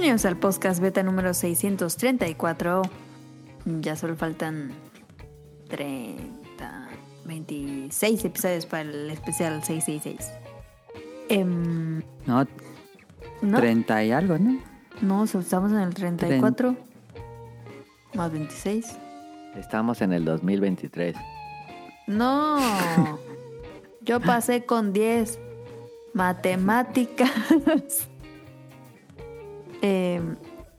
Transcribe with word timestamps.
Bienvenidos 0.00 0.26
al 0.26 0.36
podcast 0.36 0.80
beta 0.80 1.02
número 1.02 1.34
634. 1.34 2.82
Ya 3.80 3.96
solo 3.96 4.14
faltan 4.14 4.70
30, 5.70 6.88
26 7.24 8.24
episodios 8.24 8.64
para 8.66 8.82
el 8.82 9.10
especial 9.10 9.60
666. 9.64 10.30
Em, 11.28 12.00
No, 12.26 12.46
no, 13.42 13.58
30 13.58 14.04
y 14.04 14.12
algo, 14.12 14.38
¿no? 14.38 14.60
no, 15.02 15.24
estamos 15.24 15.72
en 15.72 15.80
el 15.80 15.92
34. 15.92 16.76
Más 18.14 18.30
26. 18.30 18.96
Estamos 19.56 20.00
en 20.00 20.12
el 20.12 20.24
2023. 20.24 21.16
No. 22.06 22.56
Yo 24.02 24.20
pasé 24.20 24.64
con 24.64 24.92
10 24.92 25.40
matemáticas. 26.14 28.08
Eh, 29.82 30.20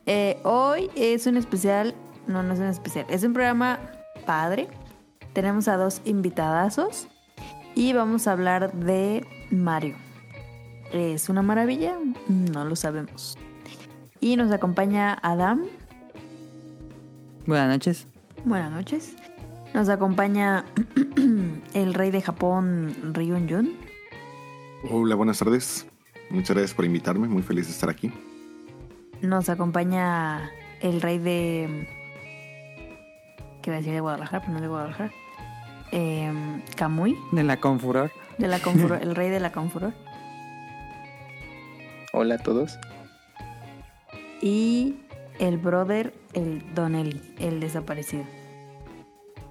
eh, 0.05 0.39
hoy 0.44 0.89
es 0.95 1.27
un 1.27 1.38
especial, 1.38 1.95
no, 2.27 2.44
no 2.44 2.53
es 2.53 2.59
un 2.59 2.66
especial, 2.66 3.05
es 3.09 3.23
un 3.23 3.34
programa 3.34 3.80
padre. 4.26 4.67
Tenemos 5.34 5.67
a 5.67 5.77
dos 5.77 6.02
invitadazos 6.05 7.07
y 7.76 7.93
vamos 7.93 8.27
a 8.27 8.31
hablar 8.31 8.73
de 8.73 9.26
Mario. 9.52 9.95
¿Es 10.91 11.30
una 11.30 11.41
maravilla? 11.41 11.98
No 12.27 12.66
lo 12.66 12.76
sabemos. 12.76 13.38
Y 14.20 14.35
nos 14.35 14.52
acompaña 14.52 15.18
Adam. 15.21 15.66
Buenas 17.45 17.70
noches. 17.70 18.07
Buenas 18.45 18.71
noches. 18.71 19.16
Nos 19.73 19.88
acompaña 19.90 20.66
el 21.73 21.93
rey 21.93 22.12
de 22.12 22.21
Japón, 22.21 22.95
Ryun 23.13 23.48
Jun. 23.48 23.73
Hola, 24.90 25.16
buenas 25.16 25.40
tardes. 25.40 25.85
Muchas 26.29 26.55
gracias 26.55 26.73
por 26.73 26.85
invitarme. 26.85 27.27
Muy 27.27 27.43
feliz 27.43 27.68
de 27.68 27.73
estar 27.73 27.90
aquí. 27.90 28.12
Nos 29.21 29.49
acompaña 29.49 30.51
el 30.81 31.01
rey 31.01 31.17
de. 31.17 31.87
¿Qué 33.61 33.70
iba 33.70 33.76
a 33.76 33.79
decir 33.79 33.93
de 33.93 33.99
Guadalajara? 33.99 34.41
Pero 34.41 34.53
no 34.53 34.61
de 34.61 34.67
Guadalajara. 34.67 35.11
Eh, 35.91 36.31
Kamui, 36.76 37.17
De 37.31 37.43
la 37.43 37.57
Confuror. 37.59 38.11
de 38.37 38.48
la 38.48 38.59
Confuror, 38.59 38.99
el 39.01 39.15
rey 39.15 39.29
de 39.29 39.39
la 39.39 39.51
Confuror. 39.51 39.93
Hola 42.13 42.35
a 42.35 42.37
todos. 42.37 42.79
Y 44.41 44.95
el 45.39 45.57
brother, 45.57 46.13
el 46.33 46.63
Donnelly, 46.73 47.21
el 47.39 47.59
desaparecido. 47.59 48.23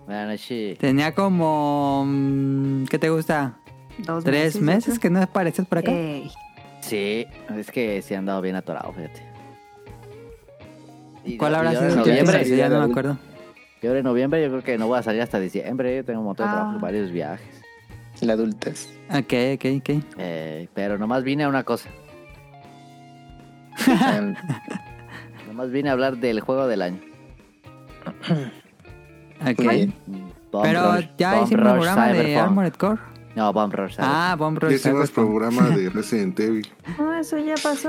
Buenas 0.06 0.28
noches. 0.28 0.78
Tenía 0.78 1.14
como... 1.14 2.04
mm, 2.06 2.84
¿Qué 2.86 2.98
te 2.98 3.10
gusta? 3.10 3.58
Dos 3.98 4.24
¿Tres 4.24 4.60
meses 4.60 4.98
que 4.98 5.10
no 5.10 5.20
apareces 5.20 5.66
por 5.66 5.78
acá? 5.78 5.90
Ey, 5.92 6.30
Sí, 6.80 7.26
es 7.56 7.70
que 7.70 8.00
sí 8.00 8.14
han 8.14 8.24
dado 8.24 8.40
bien 8.40 8.56
atorado, 8.56 8.92
fíjate. 8.92 9.22
¿Cuál 11.36 11.54
habrá 11.56 11.70
sido 11.72 11.96
noviembre, 11.96 12.44
sí, 12.44 12.56
Ya 12.56 12.68
no 12.68 12.78
me 12.84 12.90
acuerdo. 12.90 13.18
Y 13.82 13.86
ahora 13.86 13.98
en 14.00 14.04
noviembre 14.04 14.42
yo 14.42 14.48
creo 14.48 14.62
que 14.64 14.78
no 14.78 14.86
voy 14.88 14.98
a 14.98 15.02
salir 15.02 15.20
hasta 15.22 15.38
diciembre. 15.38 15.94
Yo 15.96 16.04
tengo 16.04 16.20
un 16.20 16.26
montón 16.26 16.46
de 16.46 16.52
Ah. 16.52 16.56
trabajo, 16.56 16.78
varios 16.80 17.10
viajes. 17.12 17.46
La 18.20 18.32
adultez. 18.32 18.88
Ok, 19.10 19.32
ok, 19.54 19.64
ok. 19.78 19.90
Eh, 20.18 20.68
pero 20.74 20.98
nomás 20.98 21.22
vine 21.22 21.44
a 21.44 21.48
una 21.48 21.62
cosa. 21.64 21.88
Nomás 25.46 25.70
vine 25.70 25.88
a 25.88 25.92
hablar 25.92 26.16
del 26.16 26.40
juego 26.40 26.66
del 26.66 26.82
año. 26.82 27.00
Ok. 29.40 29.58
Bien. 29.70 29.94
Pero 30.50 30.92
Rush- 30.96 31.10
ya 31.16 31.42
hicimos 31.42 31.50
un 31.52 31.58
Rush 31.58 31.72
programa 31.74 32.06
de 32.08 32.14
Cyberpunk. 32.14 32.42
Armored 32.44 32.72
Core. 32.74 33.00
No, 33.36 33.52
Bomb 33.52 33.72
Rush. 33.74 33.92
Cyberpunk. 33.94 34.14
Ah, 34.16 34.36
Bomb 34.38 34.58
Rush. 34.58 34.72
hicimos 34.74 35.10
Cyberpunk. 35.10 35.28
programa 35.38 35.68
de 35.76 35.90
Resident 35.94 36.40
Evil. 36.40 36.66
No, 36.98 37.14
eso 37.14 37.38
ya 37.38 37.54
pasó. 37.62 37.88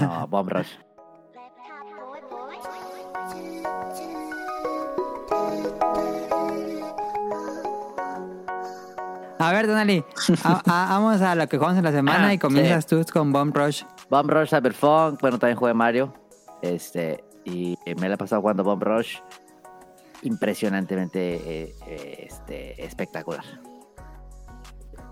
No, 0.00 0.26
Bomb 0.28 0.50
Rush. 0.50 0.72
A 9.38 9.52
ver, 9.52 9.66
Donali, 9.66 10.04
a- 10.44 10.62
a- 10.66 10.98
vamos 10.98 11.22
a 11.22 11.34
lo 11.34 11.48
que 11.48 11.56
jugamos 11.56 11.78
en 11.78 11.84
la 11.84 11.92
semana 11.92 12.26
Ah, 12.28 12.34
y 12.34 12.38
comienzas 12.38 12.86
tú 12.86 13.02
con 13.10 13.32
Bomb 13.32 13.56
Rush. 13.56 13.84
Bomb 14.10 14.30
Rush 14.30 14.50
Cyberpunk, 14.50 15.18
bueno, 15.20 15.38
también 15.38 15.56
jugué 15.56 15.72
Mario. 15.72 16.12
Este, 16.60 17.24
y 17.46 17.74
me 17.98 18.08
la 18.08 18.16
he 18.16 18.18
pasado 18.18 18.42
jugando 18.42 18.62
Bomb 18.64 18.82
Rush. 18.82 19.16
Impresionantemente 20.22 21.36
eh, 21.36 21.74
eh, 21.86 22.26
este, 22.28 22.84
espectacular. 22.84 23.44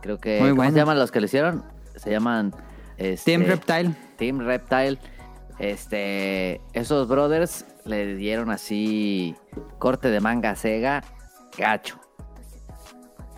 Creo 0.02 0.18
que. 0.18 0.40
Muy 0.40 0.50
¿Cómo 0.50 0.56
bueno. 0.56 0.72
se 0.72 0.78
llaman 0.78 0.98
los 0.98 1.10
que 1.10 1.20
lo 1.20 1.24
hicieron? 1.26 1.64
Se 1.96 2.10
llaman. 2.10 2.54
este, 2.98 3.32
Team 3.32 3.46
Reptile. 3.48 3.94
Team 4.18 4.40
Reptile. 4.40 4.98
Este, 5.58 6.60
esos 6.74 7.08
brothers 7.08 7.64
le 7.88 8.14
dieron 8.14 8.50
así 8.50 9.34
corte 9.78 10.10
de 10.10 10.20
manga 10.20 10.54
Sega, 10.54 11.02
gacho. 11.56 11.98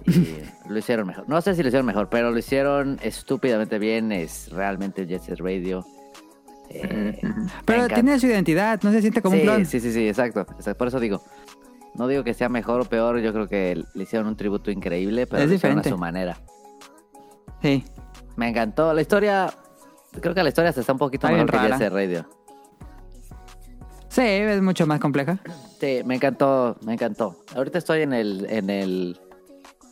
Y 0.07 0.37
lo 0.69 0.79
hicieron 0.79 1.07
mejor. 1.07 1.29
No 1.29 1.41
sé 1.41 1.55
si 1.55 1.63
lo 1.63 1.69
hicieron 1.69 1.87
mejor, 1.87 2.09
pero 2.09 2.31
lo 2.31 2.39
hicieron 2.39 2.99
estúpidamente 3.03 3.79
bien. 3.79 4.13
Es 4.13 4.51
realmente 4.51 5.07
Jet 5.07 5.23
Set 5.23 5.41
Radio. 5.41 5.85
Eh, 6.69 7.21
Pero 7.65 7.89
tiene 7.89 8.19
su 8.21 8.27
identidad, 8.27 8.81
no 8.83 8.93
se 8.93 9.01
siente 9.01 9.21
como 9.21 9.35
sí, 9.35 9.41
un 9.41 9.47
clon. 9.47 9.67
Sí, 9.67 9.81
sí, 9.81 9.93
sí, 9.93 10.09
exacto. 10.09 10.47
Por 10.77 10.89
eso 10.89 11.01
digo. 11.01 11.23
No 11.95 12.07
digo 12.07 12.23
que 12.23 12.35
sea 12.35 12.49
mejor 12.49 12.81
o 12.81 12.85
peor, 12.85 13.19
yo 13.19 13.33
creo 13.33 13.49
que 13.49 13.83
le 13.95 14.03
hicieron 14.05 14.29
un 14.29 14.37
tributo 14.37 14.71
increíble, 14.71 15.27
pero 15.27 15.43
Es 15.43 15.49
lo 15.49 15.55
hicieron 15.57 15.81
a 15.81 15.83
su 15.83 15.99
manera. 15.99 16.37
Sí. 17.61 17.85
Me 18.37 18.49
encantó. 18.49 18.95
La 18.95 19.01
historia, 19.01 19.53
creo 20.21 20.33
que 20.33 20.43
la 20.45 20.51
historia 20.51 20.73
se 20.73 20.81
está 20.81 20.93
un 20.93 21.01
poquito 21.01 21.27
bien 21.27 21.45
mejor 21.45 21.61
que. 21.61 21.69
Jet 21.69 21.79
Set 21.79 21.93
Radio. 21.93 22.40
Sí, 24.11 24.23
es 24.23 24.61
mucho 24.61 24.87
más 24.87 24.99
compleja. 25.01 25.39
Sí, 25.81 26.01
me 26.05 26.17
encantó, 26.17 26.77
me 26.85 26.95
encantó. 26.95 27.37
Ahorita 27.55 27.79
estoy 27.79 28.03
en 28.03 28.13
el, 28.13 28.45
en 28.51 28.69
el 28.69 29.21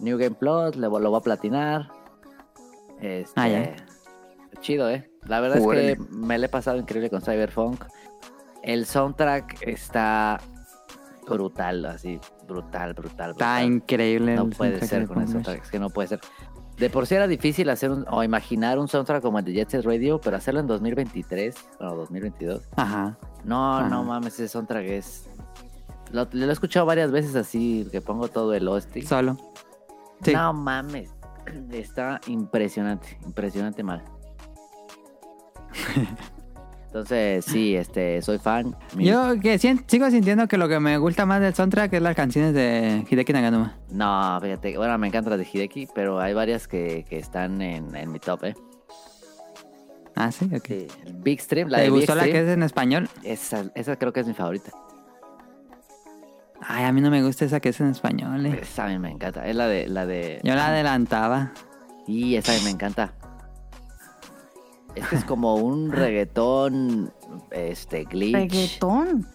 New 0.00 0.18
Game 0.18 0.34
Plus, 0.34 0.76
lo 0.76 0.90
voy 0.90 1.16
a 1.16 1.20
platinar. 1.20 1.88
Este, 3.00 3.32
Ah, 3.40 3.48
ya. 3.48 3.76
Chido, 4.60 4.90
¿eh? 4.90 5.08
La 5.26 5.38
verdad 5.40 5.58
es 5.58 5.66
que 5.66 5.96
me 6.10 6.36
le 6.36 6.46
he 6.46 6.48
pasado 6.48 6.76
increíble 6.78 7.10
con 7.10 7.22
Cyberpunk. 7.22 7.84
El 8.64 8.86
soundtrack 8.86 9.58
está 9.62 10.40
brutal, 11.28 11.84
así, 11.86 12.18
brutal, 12.46 12.94
brutal, 12.94 13.30
Está 13.30 13.58
brutal. 13.58 13.64
increíble. 13.64 14.34
No 14.34 14.42
el 14.44 14.50
puede 14.50 14.84
ser 14.84 15.06
con 15.06 15.28
soundtrack, 15.28 15.62
es 15.62 15.70
que 15.70 15.78
no 15.78 15.90
puede 15.90 16.08
ser. 16.08 16.20
De 16.78 16.90
por 16.90 17.06
sí 17.06 17.14
era 17.16 17.26
difícil 17.26 17.68
hacer 17.70 17.90
un, 17.90 18.04
o 18.08 18.22
imaginar 18.22 18.78
un 18.78 18.86
soundtrack 18.86 19.20
como 19.22 19.38
el 19.40 19.44
de 19.44 19.52
Jet 19.52 19.70
Set 19.70 19.84
Radio, 19.84 20.20
pero 20.20 20.36
hacerlo 20.36 20.60
en 20.60 20.68
2023 20.68 21.54
o 21.80 21.84
2022. 21.96 22.62
Ajá. 22.76 23.18
No, 23.44 23.78
Ajá. 23.78 23.88
no 23.88 24.04
mames, 24.04 24.34
ese 24.34 24.48
soundtrack 24.48 24.84
es. 24.86 25.28
Lo, 26.12 26.28
lo 26.30 26.46
he 26.46 26.52
escuchado 26.52 26.86
varias 26.86 27.10
veces 27.10 27.34
así, 27.34 27.86
que 27.90 28.00
pongo 28.00 28.28
todo 28.28 28.54
el 28.54 28.66
OST. 28.68 29.02
Solo. 29.02 29.36
Sí. 30.22 30.32
No 30.32 30.52
mames, 30.52 31.10
está 31.72 32.20
impresionante, 32.28 33.18
impresionante 33.24 33.82
mal. 33.82 34.04
Entonces, 36.88 37.44
sí, 37.44 37.76
este, 37.76 38.22
soy 38.22 38.38
fan. 38.38 38.74
Yo 38.96 39.38
que 39.40 39.58
sigo 39.58 40.10
sintiendo 40.10 40.48
que 40.48 40.56
lo 40.56 40.68
que 40.68 40.80
me 40.80 40.96
gusta 40.96 41.26
más 41.26 41.40
del 41.40 41.54
soundtrack 41.54 41.92
es 41.92 42.00
las 42.02 42.16
canciones 42.16 42.54
de 42.54 43.04
Hideki 43.08 43.32
Naganuma. 43.34 43.76
No, 43.90 44.38
fíjate, 44.40 44.76
bueno, 44.78 44.96
me 44.96 45.06
encanta 45.06 45.28
la 45.30 45.36
de 45.36 45.46
Hideki, 45.52 45.88
pero 45.94 46.18
hay 46.18 46.32
varias 46.32 46.66
que, 46.66 47.04
que 47.08 47.18
están 47.18 47.60
en, 47.60 47.94
en 47.94 48.10
mi 48.10 48.18
top, 48.18 48.44
¿eh? 48.44 48.54
Ah, 50.14 50.32
sí, 50.32 50.46
ok. 50.52 50.66
Sí, 50.66 50.86
Big 51.22 51.40
Stream, 51.40 51.68
la 51.68 51.76
¿Te 51.78 51.84
de 51.84 51.90
Big 51.90 51.98
gustó 52.00 52.14
la 52.14 52.24
que 52.24 52.40
es 52.40 52.48
en 52.48 52.62
español? 52.62 53.08
esa, 53.22 53.64
esa 53.74 53.96
creo 53.96 54.12
que 54.12 54.20
es 54.20 54.26
mi 54.26 54.34
favorita. 54.34 54.70
Ay, 56.60 56.84
a 56.84 56.92
mí 56.92 57.00
no 57.00 57.10
me 57.10 57.22
gusta 57.22 57.44
esa 57.44 57.60
que 57.60 57.68
es 57.68 57.80
en 57.80 57.88
español. 57.90 58.46
eh. 58.46 58.58
Esa 58.62 58.86
a 58.86 58.88
mí 58.88 58.98
me 58.98 59.10
encanta, 59.10 59.46
es 59.46 59.54
la 59.54 59.68
de... 59.68 59.86
La 59.88 60.06
de 60.06 60.40
Yo 60.42 60.54
la 60.54 60.68
adelantaba. 60.68 61.52
Y 62.06 62.34
esa 62.36 62.52
me 62.64 62.70
encanta. 62.70 63.12
Este 64.94 65.16
es 65.16 65.24
como 65.24 65.56
un 65.56 65.92
reggaetón, 65.92 67.12
este, 67.50 68.04
glitch. 68.04 68.34
Reggaetón. 68.34 69.26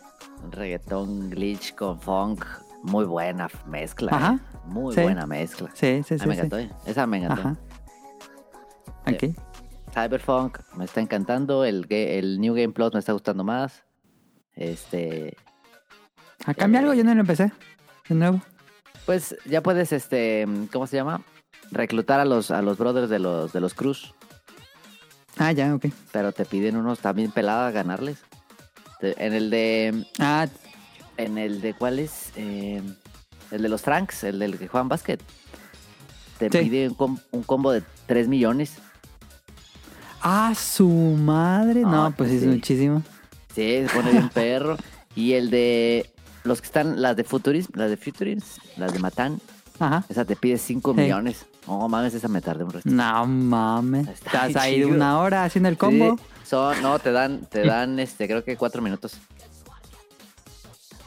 Un 0.44 0.52
reggaetón 0.52 1.30
glitch 1.30 1.76
con 1.76 2.00
funk. 2.00 2.46
Muy 2.84 3.06
buena 3.06 3.48
mezcla. 3.68 4.12
Ajá. 4.14 4.34
eh. 4.34 4.58
Muy 4.66 4.94
Sí. 4.94 5.02
buena 5.02 5.26
mezcla. 5.26 5.70
Sí, 5.74 6.02
sí, 6.06 6.20
sí. 6.20 6.28
me 6.28 6.34
encantó. 6.36 6.58
eh. 6.60 6.70
Esa 6.86 7.08
me 7.08 7.18
encantó. 7.24 7.42
Ajá. 7.42 7.58
Ok. 9.08 9.36
Cyberpunk 9.94 10.60
me 10.76 10.86
está 10.86 11.00
encantando. 11.02 11.64
El, 11.66 11.86
el 11.90 12.42
New 12.42 12.54
Game 12.56 12.70
Plus 12.74 12.94
me 12.94 13.00
está 13.00 13.14
gustando 13.14 13.44
más. 13.44 13.84
Este. 14.56 15.38
¿A 16.46 16.54
cambia 16.54 16.80
Eh, 16.80 16.84
algo? 16.84 16.94
Yo 16.94 17.04
no 17.04 17.14
lo 17.14 17.22
empecé. 17.22 17.52
De 18.10 18.16
nuevo. 18.16 18.42
Pues 19.06 19.36
ya 19.46 19.62
puedes, 19.62 19.92
este. 19.94 20.46
¿Cómo 20.72 20.88
se 20.88 20.98
llama? 20.98 21.22
Reclutar 21.72 22.20
a 22.20 22.26
los, 22.26 22.52
a 22.52 22.62
los 22.62 22.78
brothers 22.78 23.10
de 23.10 23.20
los, 23.20 23.54
de 23.54 23.60
los 23.62 23.74
Cruz. 23.74 24.14
Ah, 25.38 25.52
ya, 25.52 25.74
ok. 25.74 25.86
Pero 26.12 26.32
te 26.32 26.46
piden 26.46 26.78
unos 26.78 27.00
también 27.00 27.32
pelados 27.32 27.68
a 27.70 27.72
ganarles. 27.72 28.18
En 29.02 29.34
el 29.34 29.50
de. 29.50 30.06
Ah, 30.20 30.48
En 31.18 31.38
el 31.38 31.62
de 31.62 31.74
cuál 31.76 32.00
es? 32.00 32.32
Eh, 32.36 32.82
el 33.52 33.62
de 33.62 33.70
los 33.70 33.82
Franks, 33.84 34.24
el 34.24 34.40
del 34.40 34.58
que 34.58 34.68
juegan 34.68 34.88
básquet. 34.90 35.22
Te 36.40 36.50
Sí. 36.50 36.58
pide 36.58 36.88
un, 36.90 36.96
com- 36.96 37.20
un 37.32 37.44
combo 37.44 37.72
de 37.72 37.84
3 38.08 38.28
millones. 38.28 38.74
¡Ah, 40.22 40.54
su 40.56 40.88
madre! 40.90 41.82
No, 41.82 42.06
Ah, 42.06 42.14
pues 42.16 42.30
sí. 42.32 42.38
es 42.38 42.46
muchísimo. 42.46 43.04
Sí, 43.54 43.86
se 43.86 43.90
pone 43.94 44.12
bien 44.12 44.30
perro. 44.34 44.78
Y 45.16 45.34
el 45.34 45.50
de 45.52 46.10
los 46.44 46.62
que 46.62 46.66
están, 46.68 47.02
las 47.02 47.16
de 47.16 47.24
Futurism, 47.24 47.74
las 47.78 47.90
de 47.90 47.98
Futurism, 47.98 48.44
las 48.78 48.94
de 48.94 49.00
Matan, 49.00 49.40
Ajá. 49.80 50.06
esa 50.10 50.26
te 50.26 50.36
pide 50.36 50.58
5 50.58 50.94
Sí. 50.96 51.02
millones. 51.02 51.46
No 51.68 51.88
mames, 51.88 52.14
esa 52.14 52.28
me 52.28 52.42
tardé 52.42 52.64
un 52.64 52.72
resto. 52.72 52.90
No 52.90 53.26
mames. 53.26 54.08
Está 54.10 54.48
Estás 54.48 54.64
ahí 54.64 54.76
chido. 54.76 54.90
una 54.90 55.20
hora 55.20 55.44
haciendo 55.46 55.70
el 55.70 55.78
combo. 55.78 56.18
Sí, 56.18 56.24
son, 56.50 56.82
no, 56.82 57.00
te 57.00 57.12
dan, 57.12 57.46
te 57.46 57.66
dan, 57.66 58.00
este, 58.00 58.28
creo 58.28 58.44
que 58.44 58.58
4 58.58 58.82
minutos. 58.82 59.18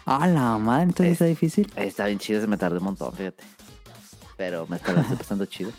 ¡Ah, 0.06 0.26
la 0.26 0.56
madre! 0.58 0.84
Entonces 0.84 1.06
Es- 1.06 1.12
está 1.12 1.24
difícil. 1.26 1.72
Está 1.76 2.06
bien 2.06 2.18
chido, 2.18 2.40
se 2.40 2.46
me 2.46 2.56
tardó 2.56 2.78
un 2.78 2.84
montón, 2.84 3.12
fíjate. 3.12 3.42
Pero 4.36 4.66
me 4.68 4.76
está 4.76 4.94
pasando 5.18 5.44
chido. 5.46 5.72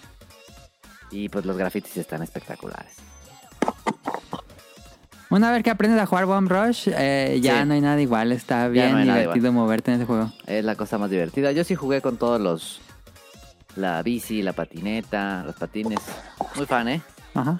Y 1.12 1.30
pues 1.30 1.46
los 1.46 1.58
grafitis 1.58 1.96
están 1.98 2.22
espectaculares. 2.22 2.94
Una 5.30 5.52
vez 5.52 5.62
que 5.64 5.70
aprendes 5.70 6.00
a 6.02 6.06
jugar 6.06 6.26
Bomb 6.26 6.50
Rush, 6.50 6.88
eh, 6.94 7.40
ya 7.42 7.62
Sí. 7.62 7.68
no 7.68 7.74
hay 7.74 7.82
nada 7.82 8.00
igual. 8.02 8.32
Está 8.32 8.68
bien 8.70 8.92
no 8.94 9.00
divertido 9.00 9.52
moverte 9.52 9.92
en 9.92 9.98
ese 9.98 10.06
juego. 10.06 10.32
Es 10.46 10.64
la 10.64 10.76
cosa 10.76 10.98
más 10.98 11.10
divertida. 11.10 11.52
Yo 11.52 11.64
sí 11.66 11.76
jugué 11.76 12.02
con 12.02 12.18
todos 12.18 12.40
los. 12.40 12.80
La 13.78 14.02
bici, 14.02 14.42
la 14.42 14.54
patineta, 14.54 15.44
los 15.46 15.56
patines. 15.56 16.00
Muy 16.56 16.66
fan, 16.66 16.88
¿eh? 16.90 17.02
Ajá. 17.36 17.60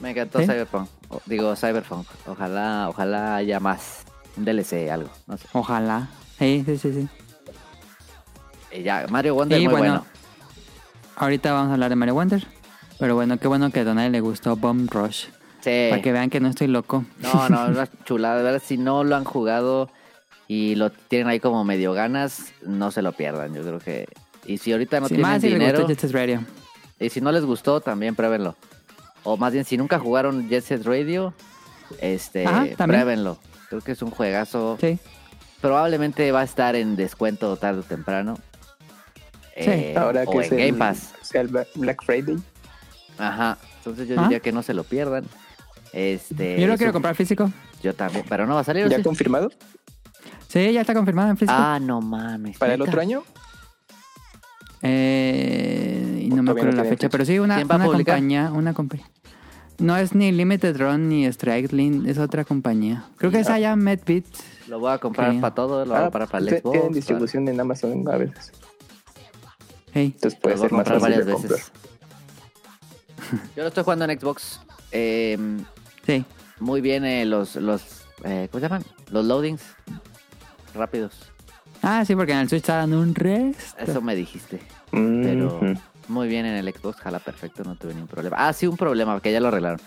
Me 0.00 0.10
encantó 0.10 0.38
¿Sí? 0.40 0.46
Cyberpunk. 0.46 0.88
O- 1.10 1.20
digo, 1.26 1.54
Cyberpunk. 1.56 2.06
Ojalá, 2.26 2.88
ojalá 2.88 3.36
haya 3.36 3.60
más. 3.60 4.04
Un 4.38 4.46
DLC, 4.46 4.90
algo. 4.90 5.10
No 5.26 5.36
sé. 5.36 5.46
Ojalá. 5.52 6.08
Sí, 6.38 6.62
sí, 6.64 6.78
sí, 6.78 6.92
sí. 6.94 7.08
Y 8.72 8.82
ya, 8.82 9.06
Mario 9.10 9.34
Wonder, 9.34 9.60
Y 9.60 9.64
muy 9.64 9.72
bueno, 9.72 9.92
bueno. 9.92 10.06
Ahorita 11.16 11.52
vamos 11.52 11.70
a 11.70 11.74
hablar 11.74 11.90
de 11.90 11.96
Mario 11.96 12.14
Wonder. 12.14 12.46
Pero 12.98 13.14
bueno, 13.14 13.38
qué 13.38 13.46
bueno 13.46 13.70
que 13.70 13.80
a 13.80 13.84
Donald 13.84 14.10
le 14.10 14.20
gustó 14.20 14.56
Bomb 14.56 14.90
Rush. 14.90 15.26
Sí. 15.60 15.88
Para 15.90 16.00
que 16.00 16.12
vean 16.12 16.30
que 16.30 16.40
no 16.40 16.48
estoy 16.48 16.66
loco. 16.68 17.04
No, 17.18 17.48
no, 17.50 17.64
es 17.66 17.70
una 17.76 17.88
chulada. 18.04 18.38
De 18.38 18.42
verdad, 18.42 18.62
si 18.64 18.78
no 18.78 19.04
lo 19.04 19.16
han 19.16 19.24
jugado 19.24 19.90
y 20.48 20.76
lo 20.76 20.90
tienen 20.90 21.28
ahí 21.28 21.40
como 21.40 21.62
medio 21.62 21.92
ganas, 21.92 22.52
no 22.62 22.90
se 22.90 23.02
lo 23.02 23.12
pierdan. 23.12 23.52
Yo 23.54 23.62
creo 23.62 23.78
que. 23.80 24.08
Y 24.46 24.58
si 24.58 24.72
ahorita 24.72 25.00
no 25.00 25.08
tienen 25.08 25.22
más 25.26 25.40
si 25.40 25.48
le 25.48 25.54
dinero. 25.54 25.78
gustó 25.78 25.88
Jet 25.88 26.00
Set 26.00 26.12
Radio. 26.12 26.44
Y 27.00 27.10
si 27.10 27.20
no 27.20 27.32
les 27.32 27.44
gustó, 27.44 27.80
también 27.80 28.14
pruébenlo. 28.14 28.56
O 29.22 29.36
más 29.36 29.52
bien, 29.52 29.64
si 29.64 29.76
nunca 29.76 29.98
jugaron 29.98 30.48
Jet 30.48 30.64
Set 30.64 30.84
Radio, 30.84 31.32
este, 32.00 32.46
Ajá, 32.46 32.66
pruébenlo. 32.76 33.38
Creo 33.68 33.80
que 33.80 33.92
es 33.92 34.02
un 34.02 34.10
juegazo. 34.10 34.76
Sí. 34.80 34.98
Probablemente 35.60 36.30
va 36.30 36.40
a 36.40 36.44
estar 36.44 36.76
en 36.76 36.94
descuento 36.96 37.56
tarde 37.56 37.80
o 37.80 37.82
temprano. 37.82 38.34
Sí. 39.56 39.62
Eh, 39.70 39.94
Ahora 39.96 40.24
o 40.26 40.30
que 40.30 40.36
en 40.38 40.42
es 40.44 40.52
el, 40.52 40.58
Game 40.58 40.78
Pass. 40.78 41.14
o 41.22 41.24
sea, 41.24 41.40
el 41.40 41.48
Black 41.48 42.04
Friday. 42.04 42.36
Ajá. 43.18 43.56
Entonces 43.78 44.08
yo 44.08 44.20
diría 44.22 44.40
que 44.40 44.52
no 44.52 44.62
se 44.62 44.74
lo 44.74 44.84
pierdan. 44.84 45.24
Este, 45.92 46.60
Yo 46.60 46.66
lo 46.66 46.74
es 46.74 46.78
quiero 46.78 46.90
un- 46.90 46.94
comprar 46.94 47.14
físico. 47.14 47.50
Yo 47.82 47.94
también, 47.94 48.24
pero 48.28 48.46
no 48.46 48.54
va 48.54 48.60
a 48.60 48.64
salir. 48.64 48.84
¿o 48.84 48.88
¿Ya 48.88 48.96
sí? 48.98 49.02
confirmado? 49.02 49.50
Sí, 50.48 50.72
ya 50.72 50.80
está 50.80 50.92
confirmado 50.94 51.30
en 51.30 51.36
físico. 51.36 51.54
Ah, 51.56 51.78
no 51.80 52.00
mames. 52.00 52.58
¿Para 52.58 52.74
el 52.74 52.82
otro 52.82 53.00
año? 53.00 53.22
Eh, 54.86 56.20
y 56.22 56.28
no 56.28 56.36
me 56.42 56.50
Todavía 56.50 56.62
acuerdo 56.62 56.70
no 56.72 56.76
la 56.76 56.82
fecha, 56.84 56.90
fecha. 56.90 57.08
pero 57.08 57.24
sí, 57.24 57.38
una, 57.38 57.56
¿Quién 57.56 57.68
va 57.68 57.74
a 57.74 57.78
una 57.78 57.86
compañía, 57.86 58.50
una 58.52 58.74
compañía. 58.74 59.06
No 59.78 59.96
es 59.96 60.14
ni 60.14 60.30
Limited 60.30 60.76
Run 60.78 61.08
ni 61.08 61.24
Strike 61.26 61.72
Link, 61.72 62.06
es 62.06 62.18
otra 62.18 62.44
compañía. 62.44 63.06
Creo 63.16 63.30
que 63.32 63.40
es 63.40 63.48
allá 63.50 63.74
MedBit. 63.76 64.26
Lo 64.68 64.78
voy 64.78 64.92
a 64.92 64.98
comprar 64.98 65.40
para 65.40 65.54
todo, 65.54 65.84
lo 65.84 65.90
voy 65.92 65.96
a 65.96 66.00
Ah, 66.00 66.02
comprar 66.04 66.28
para 66.28 66.44
el 66.44 66.48
Xbox. 66.50 66.62
Tienen 66.62 66.82
para- 66.82 66.94
distribución 66.94 67.48
en 67.48 67.60
Amazon 67.60 68.08
a 68.08 68.16
veces. 68.16 68.52
Hey, 69.92 70.12
Entonces 70.14 70.38
puede 70.40 70.56
ser 70.58 70.70
más 70.72 70.84
comprar 70.86 71.00
fácil 71.00 71.02
varias 71.02 71.26
de 71.26 71.32
comprar. 71.32 71.52
veces. 71.58 71.72
Yo 73.56 73.62
lo 73.62 73.68
estoy 73.68 73.84
jugando 73.84 74.04
en 74.04 74.20
Xbox. 74.20 74.60
Eh, 74.92 75.38
sí. 76.06 76.24
muy 76.60 76.80
bien 76.80 77.04
eh, 77.04 77.24
los, 77.24 77.56
los 77.56 77.82
eh, 78.22 78.48
¿cómo 78.52 78.60
se 78.60 78.68
llaman? 78.68 78.84
Los 79.10 79.24
loadings 79.24 79.62
rápidos. 80.74 81.32
Ah, 81.86 82.04
sí, 82.04 82.14
porque 82.16 82.32
en 82.32 82.38
el 82.38 82.48
Switch 82.48 82.62
está 82.62 82.76
dando 82.78 83.00
un 83.00 83.14
rest. 83.14 83.78
Eso 83.78 84.00
me 84.00 84.14
dijiste. 84.16 84.60
Pero 84.90 85.60
muy 86.08 86.28
bien 86.28 86.46
en 86.46 86.54
el 86.56 86.72
Xbox, 86.72 87.00
jala 87.00 87.18
perfecto, 87.18 87.62
no 87.64 87.76
tuve 87.76 87.92
ningún 87.94 88.08
problema. 88.08 88.36
Ah, 88.38 88.52
sí, 88.52 88.66
un 88.66 88.76
problema, 88.76 89.20
que 89.20 89.32
ya 89.32 89.40
lo 89.40 89.48
arreglaron. 89.48 89.80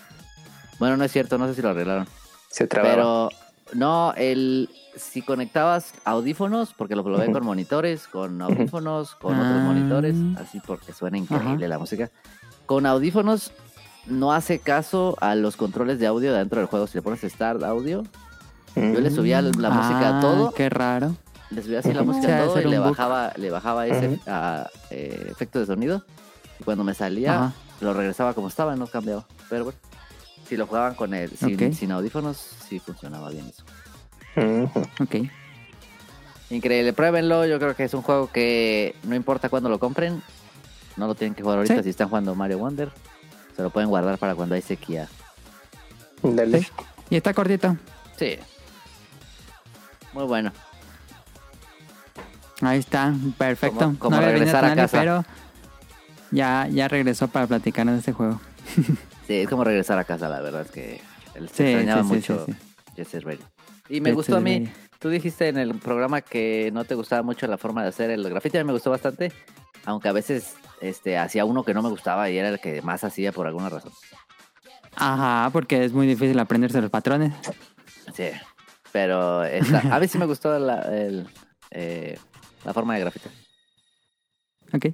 Bueno, 0.78 0.96
no 0.96 1.04
es 1.04 1.12
cierto, 1.12 1.38
no 1.38 1.46
sé 1.48 1.54
si 1.54 1.62
lo 1.62 1.70
arreglaron. 1.70 2.06
Se 2.50 2.66
trababa. 2.66 2.94
Pero 2.94 3.28
no, 3.74 4.12
el 4.16 4.68
si 4.96 5.22
conectabas 5.22 5.92
audífonos, 6.04 6.74
porque 6.74 6.96
lo 6.96 7.04
probé 7.04 7.30
con 7.30 7.44
monitores, 7.44 8.06
con 8.08 8.40
audífonos, 8.42 9.14
con 9.16 9.34
otros 9.38 9.60
Ah. 9.60 9.64
monitores, 9.64 10.16
así 10.38 10.60
porque 10.66 10.92
suena 10.92 11.18
increíble 11.18 11.66
Ajá. 11.66 11.68
la 11.68 11.78
música. 11.78 12.10
Con 12.66 12.84
audífonos 12.86 13.52
no 14.06 14.32
hace 14.32 14.58
caso 14.58 15.16
a 15.20 15.34
los 15.34 15.56
controles 15.56 15.98
de 16.00 16.06
audio 16.06 16.32
dentro 16.32 16.58
del 16.60 16.66
juego. 16.68 16.86
Si 16.86 16.96
le 16.98 17.02
pones 17.02 17.20
Start 17.20 17.62
Audio, 17.62 18.04
yo 18.74 19.00
le 19.00 19.10
subía 19.10 19.40
la 19.42 19.50
la 19.56 19.70
música 19.70 20.08
a 20.08 20.18
Ah, 20.18 20.20
todo, 20.20 20.52
Qué 20.52 20.68
raro. 20.68 21.14
Le 21.50 21.62
subía 21.62 21.78
así 21.80 21.92
la 21.92 22.02
música 22.02 22.44
todo 22.44 22.60
y 22.60 22.64
le 22.64 22.78
bajaba, 22.78 23.32
le 23.36 23.50
bajaba 23.50 23.86
ese 23.86 24.18
a, 24.26 24.68
eh, 24.90 25.28
efecto 25.30 25.58
de 25.60 25.66
sonido. 25.66 26.04
Y 26.60 26.64
cuando 26.64 26.84
me 26.84 26.94
salía, 26.94 27.34
Ajá. 27.34 27.52
lo 27.80 27.94
regresaba 27.94 28.34
como 28.34 28.48
estaba, 28.48 28.76
no 28.76 28.86
cambiaba. 28.86 29.26
Pero 29.48 29.64
bueno, 29.64 29.78
si 30.48 30.56
lo 30.56 30.66
jugaban 30.66 30.94
con 30.94 31.14
el, 31.14 31.30
sin, 31.30 31.74
sin 31.74 31.92
audífonos, 31.92 32.36
sí 32.68 32.78
funcionaba 32.80 33.30
bien 33.30 33.46
eso. 33.46 33.64
Ok. 35.00 35.28
Increíble, 36.50 36.92
pruébenlo. 36.92 37.44
Yo 37.46 37.58
creo 37.58 37.74
que 37.76 37.84
es 37.84 37.94
un 37.94 38.02
juego 38.02 38.30
que 38.30 38.94
no 39.04 39.14
importa 39.14 39.48
cuándo 39.48 39.68
lo 39.68 39.78
compren, 39.78 40.22
no 40.96 41.06
lo 41.06 41.14
tienen 41.14 41.34
que 41.34 41.42
jugar 41.42 41.58
ahorita 41.58 41.76
Sí. 41.76 41.82
si 41.84 41.90
están 41.90 42.08
jugando 42.08 42.34
Mario 42.34 42.58
Wonder. 42.58 42.90
Se 43.56 43.62
lo 43.62 43.70
pueden 43.70 43.88
guardar 43.90 44.18
para 44.18 44.34
cuando 44.34 44.54
hay 44.54 44.62
sequía. 44.62 45.08
Dale. 46.22 46.60
Sí. 46.62 46.68
Y 47.10 47.16
está 47.16 47.34
cortito. 47.34 47.76
Sí. 48.18 48.38
Muy 50.12 50.24
bueno. 50.24 50.52
Ahí 52.60 52.78
está, 52.80 53.14
perfecto. 53.36 53.94
Como- 53.98 54.16
no 54.16 54.22
regresar 54.22 54.64
a 54.64 54.74
casa. 54.74 54.98
pero 54.98 55.24
ya, 56.30 56.66
ya 56.70 56.88
regresó 56.88 57.28
para 57.28 57.46
platicar 57.46 57.86
de 57.86 57.98
este 57.98 58.12
juego. 58.12 58.40
Sí, 59.28 59.34
es 59.40 59.48
como 59.50 59.62
regresar 59.62 59.98
a 59.98 60.04
casa, 60.04 60.26
la 60.30 60.40
verdad 60.40 60.62
es 60.62 60.70
que 60.70 61.02
se 61.34 61.38
Sí, 61.40 61.62
extrañaba 61.64 62.02
sí, 62.02 62.08
mucho 62.08 62.46
sí, 62.46 63.18
Radio. 63.20 63.40
Y 63.90 64.00
me 64.00 64.12
gustó 64.14 64.38
a 64.38 64.40
mí. 64.40 64.66
Tú 64.98 65.10
dijiste 65.10 65.48
en 65.48 65.58
el 65.58 65.74
programa 65.74 66.22
que 66.22 66.70
no 66.72 66.84
te 66.86 66.94
gustaba 66.94 67.22
mucho 67.22 67.46
la 67.46 67.58
forma 67.58 67.82
de 67.82 67.90
hacer 67.90 68.08
el 68.10 68.26
graffiti. 68.26 68.56
A 68.56 68.62
mí 68.64 68.66
me 68.68 68.72
gustó 68.72 68.88
bastante. 68.90 69.30
Aunque 69.84 70.08
a 70.08 70.12
veces 70.12 70.54
este, 70.80 71.18
hacía 71.18 71.44
uno 71.44 71.62
que 71.62 71.74
no 71.74 71.82
me 71.82 71.90
gustaba 71.90 72.30
y 72.30 72.38
era 72.38 72.48
el 72.48 72.58
que 72.58 72.80
más 72.80 73.04
hacía 73.04 73.30
por 73.30 73.46
alguna 73.46 73.68
razón. 73.68 73.92
Ajá, 74.96 75.50
porque 75.52 75.84
es 75.84 75.92
muy 75.92 76.06
difícil 76.06 76.38
aprenderse 76.38 76.80
los 76.80 76.90
patrones. 76.90 77.34
Sí. 78.14 78.30
Pero 78.92 79.44
esta- 79.44 79.94
a 79.94 80.00
mí 80.00 80.08
sí 80.08 80.16
me 80.16 80.24
gustó 80.24 80.58
la, 80.58 80.80
el, 80.82 81.28
eh, 81.70 82.18
la 82.64 82.74
forma 82.74 82.94
de 82.94 83.00
grafito. 83.00 83.28
Ok. 84.72 84.86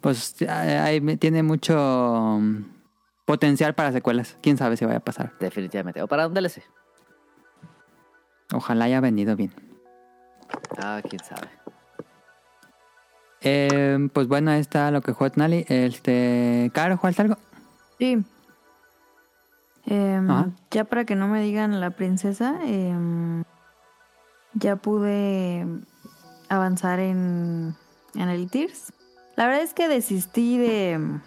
Pues 0.00 0.40
eh, 0.42 0.48
ahí 0.48 1.00
tiene 1.16 1.42
mucho 1.42 2.38
mm, 2.40 2.64
potencial 3.24 3.74
para 3.74 3.92
secuelas. 3.92 4.36
Quién 4.42 4.56
sabe 4.56 4.76
si 4.76 4.84
vaya 4.84 4.98
a 4.98 5.04
pasar. 5.04 5.32
Definitivamente. 5.38 6.02
O 6.02 6.08
para 6.08 6.26
un 6.26 6.34
DLC. 6.34 6.62
Ojalá 8.52 8.86
haya 8.86 9.00
vendido 9.00 9.36
bien. 9.36 9.52
Ah, 10.78 11.00
quién 11.08 11.22
sabe. 11.22 11.48
Eh, 13.40 14.08
pues 14.12 14.28
bueno, 14.28 14.50
ahí 14.50 14.60
está 14.60 14.90
lo 14.90 15.00
que 15.00 15.12
jugó 15.12 15.30
Tonali. 15.30 15.64
Este, 15.68 16.70
Caro, 16.74 16.96
¿juegas 16.96 17.20
algo? 17.20 17.36
Sí. 17.98 18.24
Em, 19.86 20.52
ya 20.70 20.84
para 20.84 21.04
que 21.04 21.16
no 21.16 21.26
me 21.26 21.42
digan 21.42 21.80
la 21.80 21.90
princesa, 21.90 22.60
em, 22.64 23.42
ya 24.54 24.76
pude 24.76 25.66
avanzar 26.48 27.00
en, 27.00 27.74
en 28.14 28.28
el 28.28 28.50
Tears. 28.50 28.92
La 29.36 29.46
verdad 29.46 29.62
es 29.62 29.74
que 29.74 29.88
desistí 29.88 30.58
de, 30.58 31.20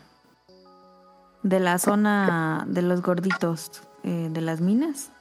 de 1.44 1.60
la 1.60 1.80
zona 1.80 2.66
de 2.68 2.82
los 2.82 3.02
gorditos 3.02 3.72
eh, 4.04 4.30
de 4.32 4.42
las 4.42 4.62
minas. 4.62 5.12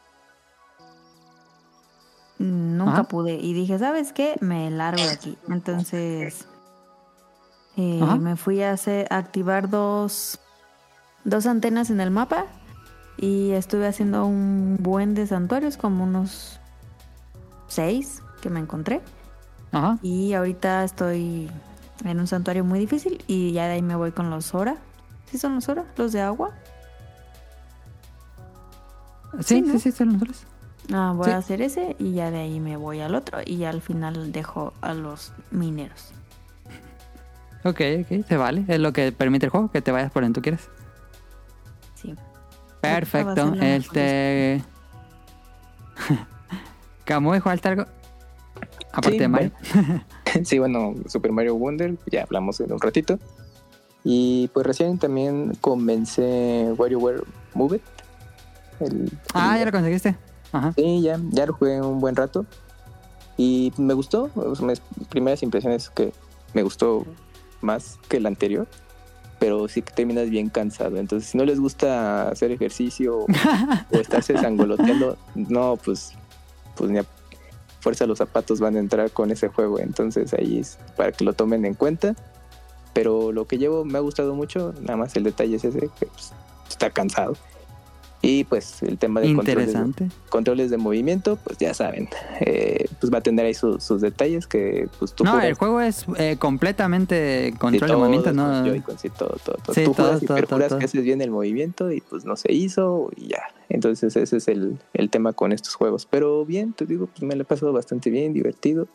Nunca 2.39 2.93
Ajá. 2.93 3.05
pude. 3.05 3.35
Y 3.35 3.55
dije, 3.55 3.79
¿sabes 3.79 4.13
qué? 4.13 4.37
Me 4.41 4.71
largo 4.71 5.03
de 5.03 5.11
aquí. 5.11 5.39
Entonces 5.49 6.47
eh, 7.77 8.05
me 8.19 8.37
fui 8.37 8.63
a, 8.63 8.73
hacer, 8.73 9.07
a 9.11 9.17
activar 9.17 9.71
dos, 9.71 10.41
dos 11.25 11.47
antenas 11.47 11.91
en 11.91 12.01
el 12.01 12.11
mapa. 12.11 12.45
Y 13.17 13.53
estuve 13.53 13.87
haciendo 13.87 14.27
un 14.27 14.77
buen 14.81 15.15
de 15.15 15.27
santuarios, 15.27 15.77
como 15.77 16.03
unos 16.05 16.59
seis 17.75 18.23
que 18.41 18.51
me 18.51 18.61
encontré. 18.61 19.01
Ajá. 19.73 19.99
Y 20.03 20.33
ahorita 20.35 20.85
estoy 20.85 21.51
en 22.05 22.21
un 22.21 22.27
santuario 22.27 22.65
muy 22.65 22.79
difícil 22.79 23.23
y 23.27 23.53
ya 23.53 23.67
de 23.67 23.75
ahí 23.75 23.83
me 23.83 23.97
voy 23.97 24.13
con 24.13 24.31
los 24.31 24.47
Zora. 24.47 24.77
¿Sí 25.31 25.39
son 25.39 25.57
los 25.57 25.65
Zora? 25.65 25.85
¿Los 25.97 26.13
de 26.13 26.21
agua? 26.21 26.53
Sí, 29.41 29.61
¿no? 29.63 29.73
sí, 29.73 29.79
sí, 29.81 29.93
son 29.93 30.13
nosotros. 30.13 30.45
Ah, 30.93 31.13
voy 31.17 31.27
Sí. 31.27 31.31
a 31.33 31.37
hacer 31.39 31.63
ese 31.63 31.97
y 31.99 32.13
ya 32.13 32.31
de 32.31 32.39
ahí 32.39 32.61
me 32.61 32.77
voy 32.77 33.01
al 33.01 33.15
otro 33.15 33.39
y 33.45 33.57
ya 33.57 33.71
al 33.71 33.81
final 33.83 34.31
dejo 34.33 34.75
a 34.81 34.95
los 34.95 35.33
mineros. 35.51 36.13
Ok, 37.65 37.81
ok, 38.03 38.27
se 38.29 38.37
vale. 38.37 38.65
Es 38.69 38.79
lo 38.79 38.93
que 38.93 39.11
permite 39.11 39.47
el 39.47 39.51
juego, 39.51 39.71
que 39.71 39.81
te 39.81 39.91
vayas 39.91 40.13
por 40.13 40.23
donde 40.23 40.35
tú 40.39 40.43
quieras. 40.43 40.69
Sí. 41.95 42.15
Perfecto. 42.83 43.55
Va 43.55 44.65
a 47.07 47.09
ser 47.09 47.15
la 47.15 47.21
mejor 47.21 47.35
Este. 47.35 47.39
Camuy, 47.39 47.39
¿jugaste 47.41 47.69
algo? 47.69 47.85
Aparte 48.93 49.11
Sí, 49.13 49.19
de 49.19 49.29
Mario. 49.29 49.51
Sí, 50.45 50.59
bueno, 50.59 50.95
Super 51.07 51.31
Mario 51.33 51.55
Wonder, 51.57 51.97
ya 52.11 52.23
hablamos 52.23 52.59
en 52.61 52.73
un 52.73 52.81
ratito. 52.81 53.19
Y 54.03 54.49
pues 54.53 54.67
recién 54.67 54.99
también 54.99 55.53
comencé 55.61 56.73
WarioWare 56.77 57.23
Move 57.55 57.77
It. 57.77 57.83
El- 58.81 59.11
Ah, 59.33 59.55
el- 59.55 59.61
ya 59.61 59.65
lo 59.67 59.73
conseguiste. 59.73 60.17
Ajá. 60.53 60.73
Sí, 60.77 61.03
ya, 61.03 61.19
ya 61.31 61.47
lo 61.47 61.55
jugué 61.55 61.81
un 61.81 62.01
buen 62.01 62.17
rato. 62.17 62.47
Y 63.37 63.73
me 63.79 63.95
gustó. 63.95 64.31
o 64.35 64.55
sea, 64.55 64.67
mis 64.67 64.81
primeras 65.09 65.43
impresiones 65.43 65.89
que 65.91 66.13
me 66.53 66.63
gustó 66.63 67.05
más 67.61 67.99
que 68.09 68.17
el 68.19 68.27
anterior. 68.27 68.67
Pero 69.41 69.67
sí 69.69 69.83
que 69.83 69.93
terminas 69.93 70.31
bien 70.31 70.49
cansado. 70.49 70.97
Entonces, 70.99 71.29
si 71.31 71.39
no 71.39 71.45
les 71.45 71.59
gusta 71.61 72.29
hacer 72.29 72.51
ejercicio 72.53 73.19
o, 73.21 73.27
o 73.93 73.97
estarse 73.99 74.37
sangoloteando, 74.39 75.17
no, 75.35 75.77
pues, 75.77 76.13
pues 76.77 76.91
ni 76.91 76.99
a 76.99 77.05
fuerza 77.81 78.07
los 78.07 78.19
zapatos 78.19 78.61
van 78.61 78.77
a 78.77 78.79
entrar 78.79 79.11
con 79.11 79.31
ese 79.31 79.49
juego. 79.49 79.79
Entonces 79.79 80.33
ahí 80.35 80.59
es 80.59 80.79
para 80.97 81.13
que 81.13 81.25
lo 81.25 81.33
tomen 81.33 81.65
en 81.65 81.75
cuenta. 81.75 82.15
Pero 82.93 83.33
lo 83.33 83.47
que 83.47 83.59
llevo 83.59 83.85
me 83.85 83.99
ha 83.99 84.01
gustado 84.01 84.35
mucho. 84.35 84.73
Nada 84.81 84.97
más 84.97 85.17
el 85.17 85.25
detalle 85.25 85.57
es 85.57 85.65
ese 85.65 85.81
que 85.81 86.07
pues, 86.07 86.33
está 86.69 86.91
cansado. 86.91 87.37
Y 88.23 88.45
pues 88.45 88.83
el 88.83 88.97
tema 88.97 89.21
de 89.21 89.35
controles 89.35 89.67
de- 89.75 89.79
Interesante. 89.81 90.09
controles 90.31 90.71
de 90.71 90.79
movimiento, 90.79 91.37
pues 91.37 91.59
ya 91.59 91.75
saben, 91.75 92.09
eh, 92.41 92.87
pues 92.99 93.13
va 93.13 93.19
a 93.19 93.21
tener 93.21 93.45
ahí 93.45 93.53
su- 93.53 93.79
sus 93.81 94.01
detalles 94.01 94.47
que 94.47 94.89
pues 94.99 95.13
tú 95.13 95.25
No, 95.25 95.39
el 95.43 95.53
juego 95.55 95.81
es 95.83 96.07
eh, 96.17 96.37
completamente 96.39 97.53
control 97.59 97.81
de 97.83 97.87
todo, 97.87 97.99
movimiento, 97.99 98.33
¿no? 98.33 98.65
Sí, 98.97 99.11
todo, 99.11 99.37
todo, 99.45 99.57
todo. 99.63 99.75
Sí, 99.75 99.85
tú 99.85 99.93
todo, 99.93 100.07
juras 100.07 100.23
y 100.23 100.27
todo, 100.27 100.37
todo, 100.47 100.79
que 100.79 100.85
haces 100.87 101.03
bien 101.05 101.21
el 101.21 101.31
movimiento 101.31 101.93
y 101.93 102.01
pues 102.01 102.25
no 102.25 102.37
se 102.37 102.51
hizo 102.51 103.11
y 103.15 103.29
ya. 103.29 103.43
Entonces 103.69 104.17
ese 104.17 104.39
es 104.39 104.49
el, 104.49 104.79
el 104.95 105.11
tema 105.11 105.35
con 105.35 105.53
estos 105.53 105.75
juegos. 105.75 106.07
Pero 106.07 106.47
bien, 106.47 106.73
te 106.73 106.87
digo, 106.87 107.07
pues 107.07 107.23
me 107.23 107.37
lo 107.37 107.43
he 107.43 107.45
pasado 107.45 107.75
bastante 107.75 108.09
bien, 108.09 108.33
divertido. 108.33 108.89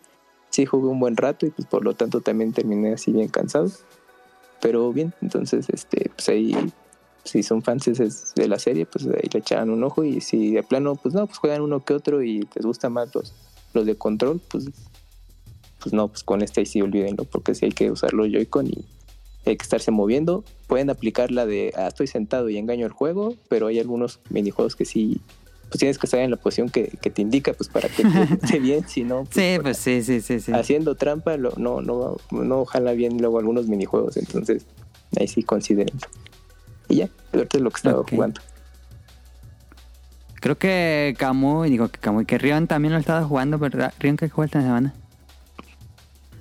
Sí 0.50 0.66
jugué 0.66 0.88
un 0.88 1.00
buen 1.00 1.16
rato 1.16 1.46
y 1.46 1.52
pues 1.52 1.68
por 1.68 1.84
lo 1.84 1.94
tanto 1.94 2.22
también 2.22 2.52
terminé 2.52 2.94
así 2.94 3.12
bien 3.12 3.28
cansado. 3.28 3.70
Pero 4.60 4.92
bien, 4.92 5.14
entonces 5.22 5.68
este, 5.70 6.10
pues 6.16 6.28
ahí 6.30 6.56
si 7.24 7.44
son 7.44 7.62
fans 7.62 7.86
de 8.36 8.48
la 8.48 8.58
serie, 8.60 8.86
pues 8.86 9.06
ahí 9.06 9.30
le 9.32 9.40
echaban 9.40 9.70
un 9.70 9.84
ojo 9.84 10.04
y 10.04 10.22
si 10.22 10.52
de 10.52 10.64
plano, 10.64 10.96
pues 10.96 11.14
no, 11.14 11.26
pues 11.28 11.38
juegan 11.38 11.62
uno 11.62 11.84
que 11.84 11.94
otro 11.94 12.24
y 12.24 12.40
les 12.56 12.66
gusta 12.66 12.90
más 12.90 13.14
los, 13.14 13.34
los 13.74 13.86
de 13.86 13.96
control, 13.96 14.40
pues, 14.50 14.66
pues 15.82 15.94
no, 15.94 16.08
pues 16.10 16.24
con 16.24 16.42
este 16.42 16.62
ahí 16.62 16.66
sí 16.66 16.82
olvídenlo, 16.82 17.24
porque 17.26 17.56
sí 17.56 17.66
hay 17.66 17.72
que 17.72 17.90
usar 17.92 18.14
los 18.14 18.28
Joy-Con 18.28 18.68
y 18.68 18.86
hay 19.46 19.56
que 19.58 19.64
estarse 19.64 19.92
moviendo. 19.92 20.44
Pueden 20.68 20.90
aplicar 20.90 21.32
la 21.32 21.46
de, 21.46 21.74
ah, 21.76 21.88
estoy 21.88 22.08
sentado 22.08 22.50
y 22.50 22.58
engaño 22.58 22.86
el 22.86 22.92
juego, 22.92 23.36
pero 23.48 23.68
hay 23.68 23.80
algunos 23.80 24.20
minijuegos 24.30 24.76
que 24.76 24.86
sí, 24.86 25.22
pues 25.70 25.80
tienes 25.80 25.98
que 25.98 26.08
estar 26.08 26.20
en 26.20 26.32
la 26.32 26.38
posición 26.38 26.70
que, 26.70 26.90
que 27.02 27.10
te 27.10 27.22
indica, 27.22 27.54
pues 27.54 27.70
para 27.70 27.88
que 27.90 28.04
te 28.04 28.24
esté 28.44 28.60
bien, 28.60 28.88
si 28.88 29.04
no, 29.04 29.24
pues, 29.24 29.36
Sí, 29.36 29.58
pues 29.62 29.78
sí, 29.78 30.04
sí, 30.04 30.20
sí, 30.22 30.40
sí. 30.40 30.52
haciendo 30.52 30.96
trampa 30.96 31.38
lo- 31.38 31.54
no, 31.58 31.82
no, 31.82 32.18
no 32.32 32.66
jala 32.66 32.92
bien 32.94 33.18
luego 33.20 33.40
algunos 33.40 33.68
minijuegos, 33.68 34.18
entonces 34.18 34.66
ahí 35.20 35.28
sí 35.28 35.44
considérenlo. 35.44 36.08
Y 36.90 36.96
ya, 36.98 37.10
ahorita 37.34 37.58
es 37.58 37.64
lo 37.64 37.70
que 37.72 37.78
estaba 37.78 38.04
jugando. 38.10 38.42
Creo 40.42 40.58
que 40.58 41.16
Camuy, 41.18 41.70
digo 41.70 41.90
que 41.90 42.00
Camuy, 42.00 42.26
que 42.26 42.38
Rion 42.38 42.68
también 42.68 42.94
lo 42.94 43.00
estaba 43.00 43.24
jugando, 43.26 43.60
pero 43.60 43.90
Rion 44.00 44.16
que 44.18 44.30
jugó 44.30 44.44
esta 44.46 44.62
semana. 44.62 44.94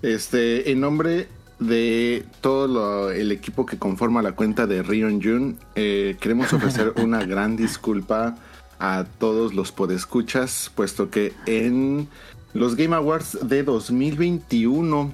Este, 0.02 0.70
en 0.70 0.80
nombre 0.80 1.28
de 1.58 2.24
todo 2.40 2.68
lo- 2.68 3.10
el 3.10 3.32
equipo 3.32 3.66
que 3.66 3.76
conforma 3.78 4.22
la 4.22 4.32
cuenta 4.32 4.66
de 4.68 4.82
Rion 4.84 5.20
Jun, 5.20 5.58
eh, 5.74 6.16
queremos 6.20 6.52
ofrecer 6.52 6.92
una 7.02 7.24
gran 7.24 7.56
disculpa 7.56 8.36
a 8.78 9.04
todos 9.18 9.54
los 9.54 9.72
podescuchas, 9.72 10.70
puesto 10.76 11.10
que 11.10 11.32
en 11.46 12.08
los 12.54 12.76
Game 12.76 12.94
Awards 12.94 13.38
de 13.42 13.64
2021, 13.64 15.12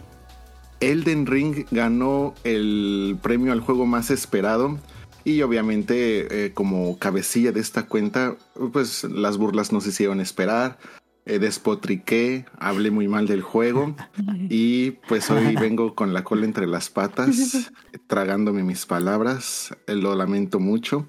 Elden 0.81 1.25
Ring 1.27 1.65
ganó 1.71 2.35
el 2.45 3.17
premio 3.23 3.53
al 3.53 3.61
juego 3.61 3.87
más 3.87 4.11
esperado. 4.11 4.79
Y 5.25 5.41
obviamente, 5.43 6.47
eh, 6.47 6.53
como 6.53 6.99
cabecilla 6.99 7.51
de 7.53 7.61
esta 7.61 7.87
cuenta, 7.87 8.37
pues 8.73 9.05
las 9.05 9.39
burlas 9.39 9.73
no 9.73 9.81
se 9.81 9.89
hicieron 9.91 10.21
esperar. 10.21 10.79
Eh, 11.27 11.39
despotriqué, 11.39 12.45
hablé 12.59 12.91
muy 12.91 13.09
mal 13.09 13.27
del 13.27 13.41
juego. 13.43 13.97
Y 14.51 14.93
pues 15.09 15.31
hoy 15.31 15.57
vengo 15.57 15.95
con 15.95 16.13
la 16.13 16.23
cola 16.25 16.45
entre 16.45 16.67
las 16.67 16.91
patas, 16.91 17.71
tragándome 18.07 18.63
mis 18.63 18.85
palabras. 18.85 19.75
Eh, 19.87 19.95
Lo 19.95 20.15
lamento 20.15 20.61
mucho. 20.61 21.09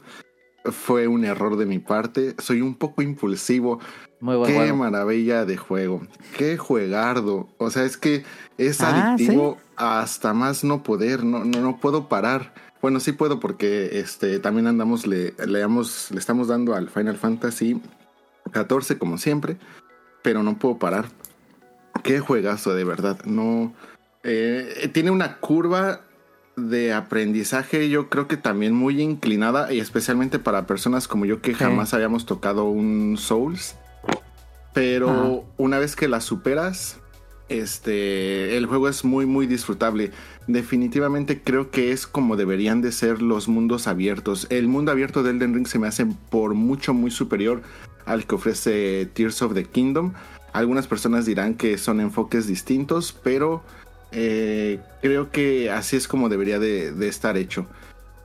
Fue 0.63 1.07
un 1.07 1.25
error 1.25 1.57
de 1.57 1.65
mi 1.65 1.79
parte. 1.79 2.33
Soy 2.39 2.61
un 2.61 2.75
poco 2.75 3.01
impulsivo. 3.01 3.79
Muy 4.21 4.37
buen 4.37 4.51
Qué 4.51 4.57
juego. 4.57 4.77
maravilla 4.77 5.45
de 5.45 5.57
juego. 5.57 6.01
Qué 6.37 6.57
juegardo. 6.57 7.49
O 7.57 7.69
sea, 7.69 7.83
es 7.83 7.97
que 7.97 8.23
es 8.57 8.79
Ah, 8.81 9.13
adictivo 9.13 9.57
hasta 9.75 10.33
más 10.33 10.63
no 10.63 10.81
poder. 10.81 11.23
No, 11.23 11.43
no, 11.45 11.59
no 11.61 11.79
puedo 11.79 12.07
parar. 12.07 12.53
Bueno, 12.85 12.99
sí 12.99 13.13
puedo 13.13 13.39
porque 13.39 13.97
este 13.99 14.37
también 14.37 14.67
andamos, 14.67 15.07
le, 15.07 15.33
le, 15.47 15.57
damos- 15.57 16.11
le 16.11 16.19
estamos 16.19 16.47
dando 16.49 16.75
al 16.75 16.87
Final 16.87 17.17
Fantasy 17.17 17.81
14 18.51 18.99
como 18.99 19.17
siempre. 19.17 19.57
Pero 20.21 20.43
no 20.43 20.59
puedo 20.59 20.77
parar. 20.77 21.05
Qué 22.03 22.19
juegazo, 22.19 22.75
de 22.75 22.83
verdad. 22.83 23.17
No. 23.25 23.73
eh, 24.21 24.87
tiene 24.93 25.09
una 25.09 25.37
curva 25.37 26.01
de 26.57 26.93
aprendizaje, 26.93 27.89
yo 27.89 28.07
creo 28.07 28.27
que 28.27 28.37
también 28.37 28.75
muy 28.75 29.01
inclinada, 29.01 29.73
y 29.73 29.79
especialmente 29.79 30.37
para 30.37 30.67
personas 30.67 31.07
como 31.07 31.25
yo 31.25 31.41
que 31.41 31.53
Sí. 31.53 31.57
jamás 31.63 31.95
habíamos 31.95 32.27
tocado 32.27 32.65
un 32.65 33.17
Souls. 33.17 33.73
Pero 34.75 35.09
Ajá. 35.09 35.31
una 35.57 35.79
vez 35.79 35.95
que 35.95 36.07
la 36.07 36.21
superas, 36.21 36.99
este, 37.49 38.57
el 38.57 38.65
juego 38.65 38.89
es 38.89 39.03
muy, 39.05 39.25
muy 39.25 39.47
disfrutable. 39.47 40.11
Definitivamente 40.47 41.41
creo 41.41 41.71
que 41.71 41.91
es 41.91 42.07
como 42.07 42.35
deberían 42.35 42.81
de 42.81 42.91
ser 42.91 43.21
los 43.21 43.47
mundos 43.47 43.87
abiertos. 43.87 44.47
El 44.49 44.67
mundo 44.67 44.91
abierto 44.91 45.23
de 45.23 45.31
Elden 45.31 45.53
Ring 45.53 45.67
se 45.67 45.79
me 45.79 45.87
hace 45.87 46.05
por 46.29 46.53
mucho, 46.53 46.93
muy 46.93 47.11
superior 47.11 47.61
al 48.05 48.25
que 48.25 48.35
ofrece 48.35 49.07
Tears 49.13 49.41
of 49.41 49.53
the 49.53 49.65
Kingdom. 49.65 50.13
Algunas 50.53 50.87
personas 50.87 51.25
dirán 51.25 51.55
que 51.55 51.77
son 51.77 51.99
enfoques 51.99 52.47
distintos, 52.47 53.11
pero 53.23 53.63
eh, 54.11 54.79
creo 55.01 55.31
que 55.31 55.69
así 55.69 55.95
es 55.97 56.07
como 56.07 56.29
debería 56.29 56.59
de, 56.59 56.91
de 56.91 57.07
estar 57.07 57.37
hecho. 57.37 57.67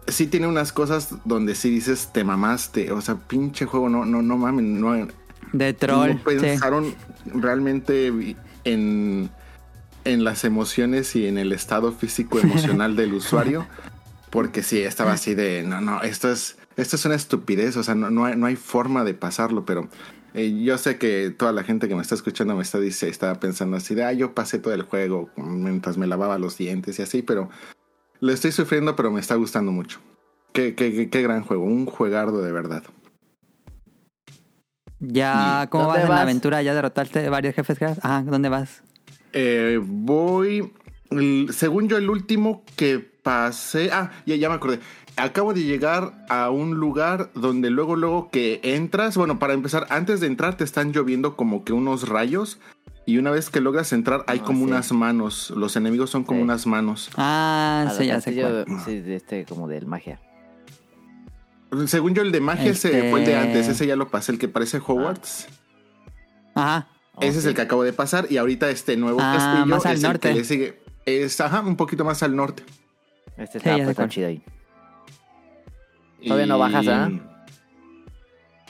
Sí 0.07 0.27
tiene 0.27 0.47
unas 0.47 0.73
cosas 0.73 1.15
donde 1.25 1.55
sí 1.55 1.71
dices 1.71 2.11
te 2.13 2.25
mamaste, 2.25 2.93
o 2.93 3.01
sea, 3.01 3.17
pinche 3.17 3.67
juego, 3.67 3.89
no, 3.89 4.05
no, 4.05 4.23
no 4.23 4.37
mames, 4.37 4.65
no, 4.65 5.09
De 5.53 5.73
troll. 5.73 6.11
no 6.11 6.31
sí. 6.31 6.37
pensaron 6.41 6.95
realmente 7.27 8.37
en, 8.65 9.31
en 10.05 10.25
las 10.25 10.45
emociones 10.45 11.15
y 11.17 11.27
en 11.27 11.39
el 11.39 11.53
estado 11.53 11.93
físico 11.93 12.39
emocional 12.39 12.97
del 12.97 13.15
usuario. 13.15 13.67
Porque 14.31 14.63
sí, 14.63 14.81
estaba 14.81 15.13
así 15.13 15.35
de, 15.35 15.65
no, 15.65 15.81
no, 15.81 16.03
esto 16.03 16.31
es, 16.31 16.57
esto 16.77 16.97
es 16.97 17.05
una 17.05 17.17
estupidez, 17.17 17.77
o 17.77 17.83
sea, 17.83 17.97
no, 17.97 18.11
no, 18.11 18.27
hay, 18.27 18.37
no 18.37 18.47
hay 18.47 18.55
forma 18.55 19.03
de 19.03 19.13
pasarlo, 19.13 19.65
pero 19.65 19.89
eh, 20.35 20.63
yo 20.63 20.79
sé 20.79 20.99
que 20.99 21.31
toda 21.31 21.53
la 21.53 21.65
gente 21.65 21.89
que 21.89 21.97
me 21.97 22.03
está 22.03 22.15
escuchando 22.15 22.55
me 22.55 22.63
está, 22.63 22.79
dice, 22.79 23.09
estaba 23.09 23.41
pensando 23.41 23.77
así 23.77 23.97
de, 23.97 24.05
ah, 24.05 24.13
yo 24.13 24.33
pasé 24.33 24.61
todo 24.61 24.73
el 24.73 24.83
juego 24.83 25.31
mientras 25.37 25.99
me 25.99 26.07
lavaba 26.07 26.39
los 26.39 26.57
dientes 26.57 27.01
y 27.01 27.03
así, 27.03 27.23
pero 27.23 27.51
lo 28.21 28.33
estoy 28.33 28.53
sufriendo, 28.53 28.95
pero 28.95 29.11
me 29.11 29.21
está 29.21 29.35
gustando 29.35 29.73
mucho. 29.73 29.99
Qué, 30.53 30.75
qué, 30.77 30.93
qué, 30.93 31.11
qué 31.11 31.23
gran 31.23 31.43
juego, 31.43 31.65
un 31.65 31.87
juegardo 31.87 32.43
de 32.43 32.53
verdad. 32.53 32.85
Ya, 35.01 35.67
¿cómo 35.71 35.85
¿Dónde 35.85 36.01
vas 36.01 36.09
en 36.11 36.15
la 36.15 36.23
aventura? 36.23 36.63
¿Ya 36.63 36.75
derrotaste 36.75 37.29
varios 37.31 37.55
jefes? 37.55 37.79
Ajá, 38.03 38.23
¿dónde 38.23 38.49
vas? 38.49 38.83
Eh, 39.33 39.81
voy. 39.83 40.73
el- 41.11 41.49
según 41.53 41.89
yo, 41.89 41.97
el 41.97 42.09
último 42.09 42.63
que 42.77 42.99
pasé. 43.01 43.91
Ah, 43.93 44.11
ya, 44.27 44.37
ya 44.37 44.49
me 44.49 44.55
acordé. 44.55 44.79
Acabo 45.17 45.53
de 45.53 45.65
llegar 45.65 46.25
a 46.29 46.51
un 46.51 46.75
lugar 46.77 47.31
donde 47.35 47.69
luego, 47.71 47.97
luego 47.97 48.31
que 48.31 48.61
entras. 48.63 49.17
Bueno, 49.17 49.39
para 49.41 49.55
empezar, 49.55 49.87
antes 49.91 50.21
de 50.21 50.29
entrar 50.29 50.57
te 50.57 50.63
están 50.65 50.93
lloviendo 50.93 51.37
como 51.37 51.65
que 51.65 51.73
unos 51.73 52.09
rayos. 52.09 52.59
Y 53.07 53.19
una 53.19 53.31
vez 53.33 53.51
que 53.51 53.61
logras 53.61 53.93
entrar, 53.93 54.25
hay 54.29 54.39
Ah, 54.41 54.45
como 54.45 54.59
sí. 54.61 54.65
unas 54.67 54.93
manos. 54.93 55.51
Los 55.51 55.75
enemigos 55.75 56.11
son 56.11 56.23
como 56.23 56.39
Sí. 56.41 56.45
unas 56.45 56.67
manos. 56.67 57.11
Ah, 57.17 57.93
sí, 57.99 58.07
ya 58.07 58.21
sé 58.21 58.33
sí, 58.85 59.01
de 59.01 59.17
este 59.17 59.45
como 59.47 59.67
del 59.67 59.87
magia. 59.87 60.21
Según 61.87 62.15
yo, 62.15 62.23
el 62.23 62.33
de 62.33 62.41
magia 62.41 62.71
ese 62.71 62.89
Este- 62.97 63.11
fue 63.11 63.21
el 63.21 63.27
de 63.27 63.37
antes. 63.37 63.69
Ese 63.69 63.87
ya 63.87 63.97
lo 63.97 64.09
pasé, 64.09 64.33
el 64.33 64.39
que 64.39 64.49
parece 64.49 64.79
Hogwarts. 64.79 65.49
Ajá. 66.55 66.89
Oh, 67.15 67.23
Ese 67.23 67.39
es 67.39 67.43
sí. 67.45 67.49
el 67.51 67.55
que 67.55 67.63
acabo 67.63 67.83
de 67.85 67.93
pasar. 67.93 68.27
Y 68.31 68.39
ahorita 68.39 68.71
este 68.71 68.97
nuevo 68.97 69.19
Ah, 69.23 69.35
castillo 69.37 69.67
más 69.67 69.87
al 69.87 69.93
es 69.93 69.99
el 70.03 70.09
norte. 70.09 70.29
que 70.31 70.35
le 70.35 70.45
sigue. 70.45 70.83
Es, 71.07 71.41
ajá, 71.41 71.61
un 71.61 71.77
poquito 71.77 72.05
más 72.05 72.23
al 72.23 72.35
norte. 72.35 72.63
Este 73.37 73.61
Sí, 73.61 73.69
está, 73.69 73.87
sé 73.87 73.95
pues, 73.95 74.09
chido 74.09 74.29
ahí. 74.29 74.43
Todavía 76.25 76.47
no 76.47 76.59
bajas, 76.59 76.87
¿ah? 76.89 77.11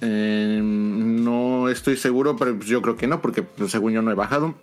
Eh, 0.02 0.60
no 0.62 1.68
estoy 1.68 1.96
seguro, 1.96 2.36
pero 2.36 2.56
pues 2.56 2.68
yo 2.68 2.80
creo 2.80 2.96
que 2.96 3.06
no, 3.06 3.20
porque 3.20 3.44
según 3.68 3.92
yo 3.92 4.02
no 4.02 4.10
he 4.10 4.14
bajado. 4.14 4.54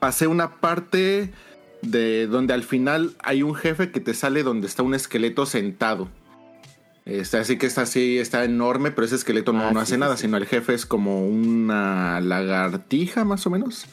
Pasé 0.00 0.26
una 0.26 0.56
parte 0.56 1.32
de 1.82 2.26
donde 2.26 2.54
al 2.54 2.62
final 2.64 3.14
hay 3.20 3.42
un 3.42 3.54
jefe 3.54 3.90
que 3.92 4.00
te 4.00 4.14
sale 4.14 4.42
donde 4.42 4.66
está 4.66 4.82
un 4.82 4.94
esqueleto 4.94 5.46
sentado. 5.46 6.08
Este, 7.06 7.38
así 7.38 7.56
que 7.56 7.66
está 7.66 7.82
así, 7.82 8.18
está 8.18 8.44
enorme, 8.44 8.90
pero 8.90 9.06
ese 9.06 9.14
esqueleto 9.14 9.52
no, 9.52 9.60
Ah, 9.68 9.70
no 9.72 9.78
sí, 9.80 9.82
hace 9.84 9.94
sí, 9.94 10.00
nada, 10.00 10.16
sí. 10.16 10.22
sino 10.22 10.36
el 10.36 10.44
jefe 10.46 10.74
es 10.74 10.84
como 10.86 11.24
una 11.26 12.20
lagartija 12.20 13.24
más 13.24 13.46
o 13.46 13.50
menos. 13.50 13.86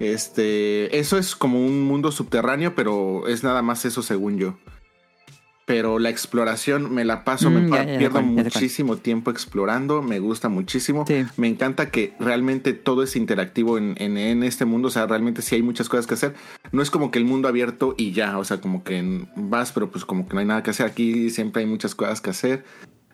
Este, 0.00 0.98
eso 0.98 1.16
es 1.16 1.36
como 1.36 1.64
un 1.64 1.82
mundo 1.82 2.10
subterráneo, 2.10 2.74
pero 2.74 3.28
es 3.28 3.44
nada 3.44 3.62
más 3.62 3.84
eso 3.84 4.02
según 4.02 4.36
yo. 4.38 4.58
Pero 5.72 5.98
la 6.00 6.10
exploración 6.10 6.92
me 6.92 7.04
la 7.04 7.22
paso, 7.22 7.48
me 7.48 7.60
Mm, 7.60 7.72
ya, 7.72 7.84
ya 7.84 7.98
pierdo 7.98 8.22
muchísimo 8.22 8.96
tiempo 8.96 9.30
explorando, 9.30 10.02
me 10.02 10.18
gusta 10.18 10.48
muchísimo. 10.48 11.04
Sí. 11.06 11.24
Me 11.36 11.46
encanta 11.46 11.90
que 11.90 12.14
realmente 12.18 12.72
todo 12.72 13.02
es 13.04 13.14
interactivo 13.14 13.78
en, 13.78 13.94
en- 13.98 14.16
en 14.18 14.42
este 14.42 14.64
mundo, 14.64 14.88
o 14.88 14.90
sea, 14.90 15.06
realmente 15.06 15.42
sí 15.42 15.54
hay 15.54 15.62
muchas 15.62 15.88
cosas 15.88 16.06
que 16.08 16.14
hacer. 16.14 16.34
No 16.72 16.82
es 16.82 16.90
como 16.90 17.10
que 17.10 17.18
el 17.20 17.24
mundo 17.24 17.46
abierto 17.48 17.94
y 17.96 18.10
ya, 18.12 18.38
o 18.38 18.44
sea, 18.44 18.60
como 18.60 18.82
que 18.82 19.26
vas, 19.36 19.70
pero 19.72 19.90
pues 19.90 20.04
como 20.04 20.26
que 20.26 20.34
no 20.34 20.40
hay 20.40 20.46
nada 20.46 20.62
que 20.62 20.70
hacer. 20.70 20.86
Aquí 20.86 21.30
siempre 21.30 21.62
hay 21.62 21.68
muchas 21.68 21.94
cosas 21.94 22.20
que 22.20 22.30
hacer. 22.30 22.64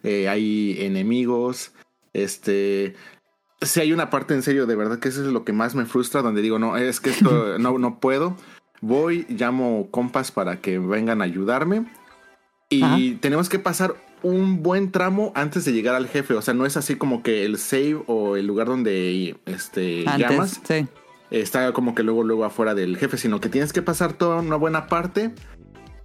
Eh, 0.02 0.28
hay 0.28 0.76
enemigos, 0.80 1.72
este... 2.14 2.94
Si 3.62 3.80
hay 3.80 3.92
una 3.92 4.10
parte 4.10 4.34
en 4.34 4.42
serio, 4.42 4.66
de 4.66 4.76
verdad 4.76 4.98
que 4.98 5.08
eso 5.08 5.20
es 5.24 5.32
lo 5.32 5.44
que 5.44 5.52
más 5.52 5.74
me 5.74 5.86
frustra, 5.86 6.20
donde 6.22 6.42
digo, 6.42 6.58
no, 6.58 6.76
es 6.76 7.00
que 7.00 7.10
esto 7.10 7.58
no, 7.58 7.78
no 7.78 8.00
puedo. 8.00 8.36
Voy, 8.82 9.24
llamo 9.30 9.88
compas 9.90 10.30
para 10.30 10.60
que 10.60 10.78
vengan 10.78 11.22
a 11.22 11.24
ayudarme. 11.24 11.86
Y 12.68 12.82
Ajá. 12.82 12.98
tenemos 13.20 13.48
que 13.48 13.58
pasar 13.58 13.94
un 14.22 14.62
buen 14.62 14.90
tramo 14.90 15.32
antes 15.34 15.64
de 15.64 15.72
llegar 15.72 15.94
al 15.94 16.08
jefe. 16.08 16.34
O 16.34 16.42
sea, 16.42 16.54
no 16.54 16.66
es 16.66 16.76
así 16.76 16.96
como 16.96 17.22
que 17.22 17.44
el 17.44 17.58
save 17.58 18.02
o 18.06 18.36
el 18.36 18.46
lugar 18.46 18.66
donde 18.66 19.36
este, 19.46 20.04
Antes, 20.08 20.30
llamas 20.30 20.60
sí. 20.66 20.86
está 21.30 21.72
como 21.72 21.94
que 21.94 22.02
luego, 22.02 22.24
luego 22.24 22.44
afuera 22.44 22.74
del 22.74 22.96
jefe, 22.96 23.18
sino 23.18 23.40
que 23.40 23.48
tienes 23.48 23.72
que 23.72 23.82
pasar 23.82 24.14
toda 24.14 24.40
una 24.40 24.56
buena 24.56 24.86
parte. 24.86 25.32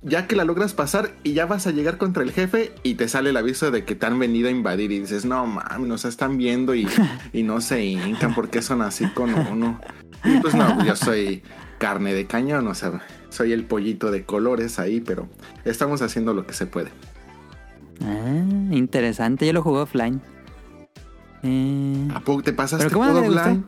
Ya 0.03 0.25
que 0.25 0.35
la 0.35 0.45
logras 0.45 0.73
pasar 0.73 1.11
y 1.21 1.33
ya 1.33 1.45
vas 1.45 1.67
a 1.67 1.71
llegar 1.71 1.99
contra 1.99 2.23
el 2.23 2.31
jefe 2.31 2.73
y 2.81 2.95
te 2.95 3.07
sale 3.07 3.29
el 3.29 3.37
aviso 3.37 3.69
de 3.69 3.85
que 3.85 3.93
te 3.93 4.07
han 4.07 4.17
venido 4.17 4.47
a 4.47 4.51
invadir 4.51 4.91
y 4.91 4.99
dices, 4.99 5.25
no 5.25 5.45
mames, 5.45 5.87
nos 5.87 6.05
están 6.05 6.37
viendo 6.37 6.73
y, 6.73 6.87
y 7.33 7.43
no 7.43 7.61
se 7.61 7.83
hincan 7.83 8.33
porque 8.33 8.63
son 8.63 8.81
así 8.81 9.05
con 9.09 9.33
uno. 9.35 9.79
Y 10.23 10.37
pues 10.37 10.55
no, 10.55 10.83
yo 10.83 10.95
soy 10.95 11.43
carne 11.77 12.13
de 12.15 12.25
cañón, 12.25 12.67
o 12.67 12.73
sea, 12.73 12.99
soy 13.31 13.51
el 13.53 13.65
pollito 13.65 14.11
de 14.11 14.23
colores 14.23 14.77
ahí, 14.77 15.01
pero 15.01 15.27
estamos 15.65 16.03
haciendo 16.03 16.35
lo 16.35 16.45
que 16.45 16.53
se 16.53 16.67
puede. 16.67 16.91
Ah, 18.03 18.43
interesante. 18.71 19.47
Yo 19.47 19.53
lo 19.53 19.63
jugué 19.63 19.79
offline. 19.79 20.21
Eh, 21.43 22.07
¿A 22.13 22.19
poco 22.19 22.43
te 22.43 22.53
pasaste 22.53 22.85
Pero 22.85 22.99
gustó. 22.99 23.19
offline? 23.19 23.65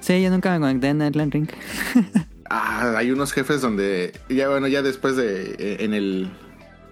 sí, 0.00 0.22
yo 0.22 0.30
nunca 0.30 0.52
me 0.52 0.60
conecté 0.60 0.88
en 0.88 1.02
Elden 1.02 1.30
Ring. 1.30 1.48
Ah, 2.54 2.96
hay 2.98 3.10
unos 3.10 3.32
jefes 3.32 3.62
donde 3.62 4.12
ya 4.28 4.50
bueno, 4.50 4.68
ya 4.68 4.82
después 4.82 5.16
de 5.16 5.54
eh, 5.58 5.76
en 5.80 5.94
el 5.94 6.28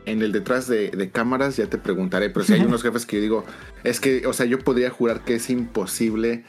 en 0.07 0.23
el 0.23 0.33
detrás 0.33 0.67
de, 0.69 0.91
de 0.91 1.11
cámaras 1.11 1.59
ya 1.59 1.67
te 1.67 1.77
preguntaré, 1.77 2.31
pero 2.31 2.47
si 2.47 2.55
hay 2.55 2.63
unos 2.63 2.83
jefes 2.83 3.05
que 3.05 3.17
yo 3.17 3.23
digo, 3.23 3.45
es 3.85 4.01
que, 4.01 4.27
o 4.27 4.33
sea, 4.33 4.47
yo 4.47 4.59
podría 4.61 4.89
jurar 4.89 5.23
que 5.23 5.35
es 5.35 5.51
imposible 5.51 6.45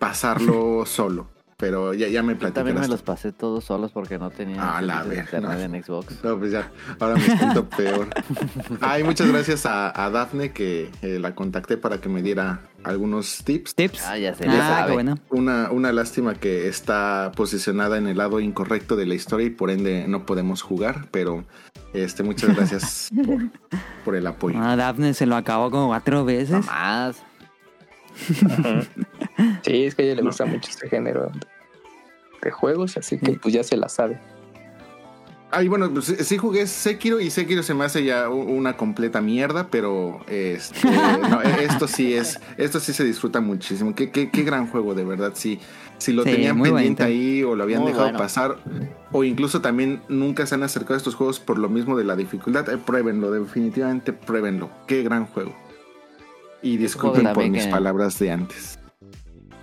pasarlo 0.00 0.82
solo, 0.86 1.28
pero 1.56 1.94
ya, 1.94 2.08
ya 2.08 2.22
me 2.22 2.34
Yo 2.34 2.38
también 2.52 2.64
me 2.66 2.72
platicarás. 2.82 2.88
los 2.88 3.02
pasé 3.02 3.32
todos 3.32 3.64
solos 3.64 3.90
porque 3.92 4.18
no 4.18 4.30
tenía 4.30 4.76
Ah, 4.76 4.82
la 4.82 5.04
internet 5.04 5.42
no. 5.70 5.76
en 5.76 5.82
Xbox. 5.82 6.22
No, 6.22 6.38
pues 6.38 6.52
ya, 6.52 6.70
ahora 7.00 7.14
me 7.14 7.20
siento 7.22 7.68
peor. 7.76 8.08
Ay, 8.80 9.02
muchas 9.04 9.28
gracias 9.28 9.64
a, 9.66 10.04
a 10.04 10.10
Dafne 10.10 10.52
que 10.52 10.90
eh, 11.02 11.18
la 11.18 11.34
contacté 11.34 11.76
para 11.76 11.98
que 12.00 12.08
me 12.08 12.22
diera 12.22 12.60
algunos 12.84 13.42
tips. 13.44 13.74
Tips. 13.74 14.04
Ah, 14.06 14.18
ya 14.18 14.34
sé, 14.34 14.44
Ah, 14.48 14.80
ya 14.80 14.86
qué 14.86 14.92
bueno. 14.92 15.18
Una, 15.30 15.70
una 15.70 15.92
lástima 15.92 16.34
que 16.34 16.68
está 16.68 17.32
posicionada 17.34 17.96
en 17.98 18.06
el 18.06 18.18
lado 18.18 18.38
incorrecto 18.40 18.94
de 18.96 19.06
la 19.06 19.14
historia 19.14 19.46
y 19.46 19.50
por 19.50 19.70
ende 19.70 20.06
no 20.08 20.26
podemos 20.26 20.62
jugar, 20.62 21.06
pero 21.10 21.44
este, 21.94 22.22
muchas 22.22 22.54
gracias 22.54 23.10
por, 23.26 23.40
por 24.04 24.14
el 24.16 24.26
apoyo. 24.26 24.58
Ah, 24.60 24.76
Daphne 24.76 25.14
se 25.14 25.24
lo 25.26 25.36
acabó 25.36 25.70
como 25.70 25.88
cuatro 25.88 26.18
No 26.18 26.24
veces. 26.26 26.66
más. 26.66 27.16
Sí, 29.62 29.84
es 29.84 29.94
que 29.94 30.02
a 30.02 30.04
ella 30.06 30.14
le 30.16 30.22
gusta 30.22 30.46
mucho 30.46 30.70
este 30.70 30.88
género 30.88 31.30
de 32.42 32.50
juegos, 32.50 32.96
así 32.96 33.18
que 33.18 33.32
pues 33.32 33.54
ya 33.54 33.62
se 33.64 33.76
la 33.76 33.88
sabe. 33.88 34.18
Ay, 35.52 35.68
bueno, 35.68 35.88
pues, 35.90 36.06
sí 36.06 36.36
jugué 36.38 36.66
Sekiro 36.66 37.20
y 37.20 37.30
Sekiro 37.30 37.62
se 37.62 37.72
me 37.72 37.84
hace 37.84 38.04
ya 38.04 38.28
una 38.28 38.76
completa 38.76 39.20
mierda, 39.20 39.68
pero 39.70 40.20
este, 40.28 40.90
no, 41.30 41.40
e- 41.40 41.64
esto 41.64 41.86
sí 41.86 42.14
es, 42.14 42.40
esto 42.58 42.80
sí 42.80 42.92
se 42.92 43.04
disfruta 43.04 43.40
muchísimo. 43.40 43.94
Qué, 43.94 44.10
qué, 44.10 44.28
qué 44.30 44.42
gran 44.42 44.66
juego, 44.66 44.94
de 44.94 45.04
verdad. 45.04 45.32
Si, 45.34 45.60
si 45.98 46.12
lo 46.12 46.24
Sí, 46.24 46.30
tenían 46.32 46.60
pendiente 46.60 47.04
bonito. 47.04 47.04
ahí 47.04 47.42
o 47.44 47.54
lo 47.54 47.62
habían 47.62 47.82
Muy 47.82 47.92
dejado 47.92 48.06
bueno. 48.08 48.18
pasar, 48.18 48.56
o 49.12 49.22
incluso 49.24 49.60
también 49.60 50.02
nunca 50.08 50.46
se 50.46 50.56
han 50.56 50.64
acercado 50.64 50.94
a 50.94 50.98
estos 50.98 51.14
juegos 51.14 51.38
por 51.38 51.58
lo 51.58 51.68
mismo 51.68 51.96
de 51.96 52.04
la 52.04 52.16
dificultad, 52.16 52.68
eh, 52.68 52.76
pruébenlo, 52.78 53.30
definitivamente 53.30 54.12
pruébenlo. 54.12 54.68
Qué 54.88 55.02
gran 55.04 55.26
juego. 55.26 55.54
Y 56.66 56.76
disculpen 56.76 57.32
por 57.32 57.48
mis 57.48 57.64
que- 57.64 57.70
palabras 57.70 58.18
de 58.18 58.32
antes. 58.32 58.78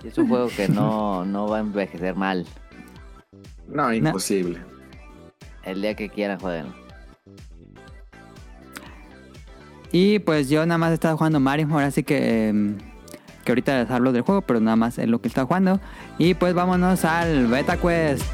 Es 0.02 0.16
un 0.16 0.28
juego 0.28 0.48
que 0.48 0.68
no, 0.68 1.24
no 1.26 1.48
va 1.48 1.58
a 1.58 1.60
envejecer 1.60 2.14
mal. 2.14 2.46
No, 3.68 3.92
imposible. 3.92 4.60
El 5.64 5.82
día 5.82 5.94
que 5.94 6.08
quieran, 6.08 6.38
jueguen. 6.38 6.66
Y 9.92 10.18
pues 10.20 10.48
yo 10.48 10.64
nada 10.66 10.78
más 10.78 10.90
he 10.90 10.94
estado 10.94 11.16
jugando 11.16 11.40
Mario, 11.40 11.68
ahora 11.70 11.90
sí 11.90 12.02
que, 12.02 12.48
em, 12.48 12.78
que 13.44 13.52
ahorita 13.52 13.82
les 13.82 13.90
hablo 13.90 14.12
del 14.12 14.22
juego, 14.22 14.42
pero 14.42 14.60
nada 14.60 14.76
más 14.76 14.98
es 14.98 15.08
lo 15.08 15.20
que 15.20 15.28
está 15.28 15.44
jugando. 15.44 15.80
Y 16.18 16.34
pues 16.34 16.52
vámonos 16.54 17.04
al 17.04 17.46
Beta 17.46 17.76
Quest. 17.76 18.24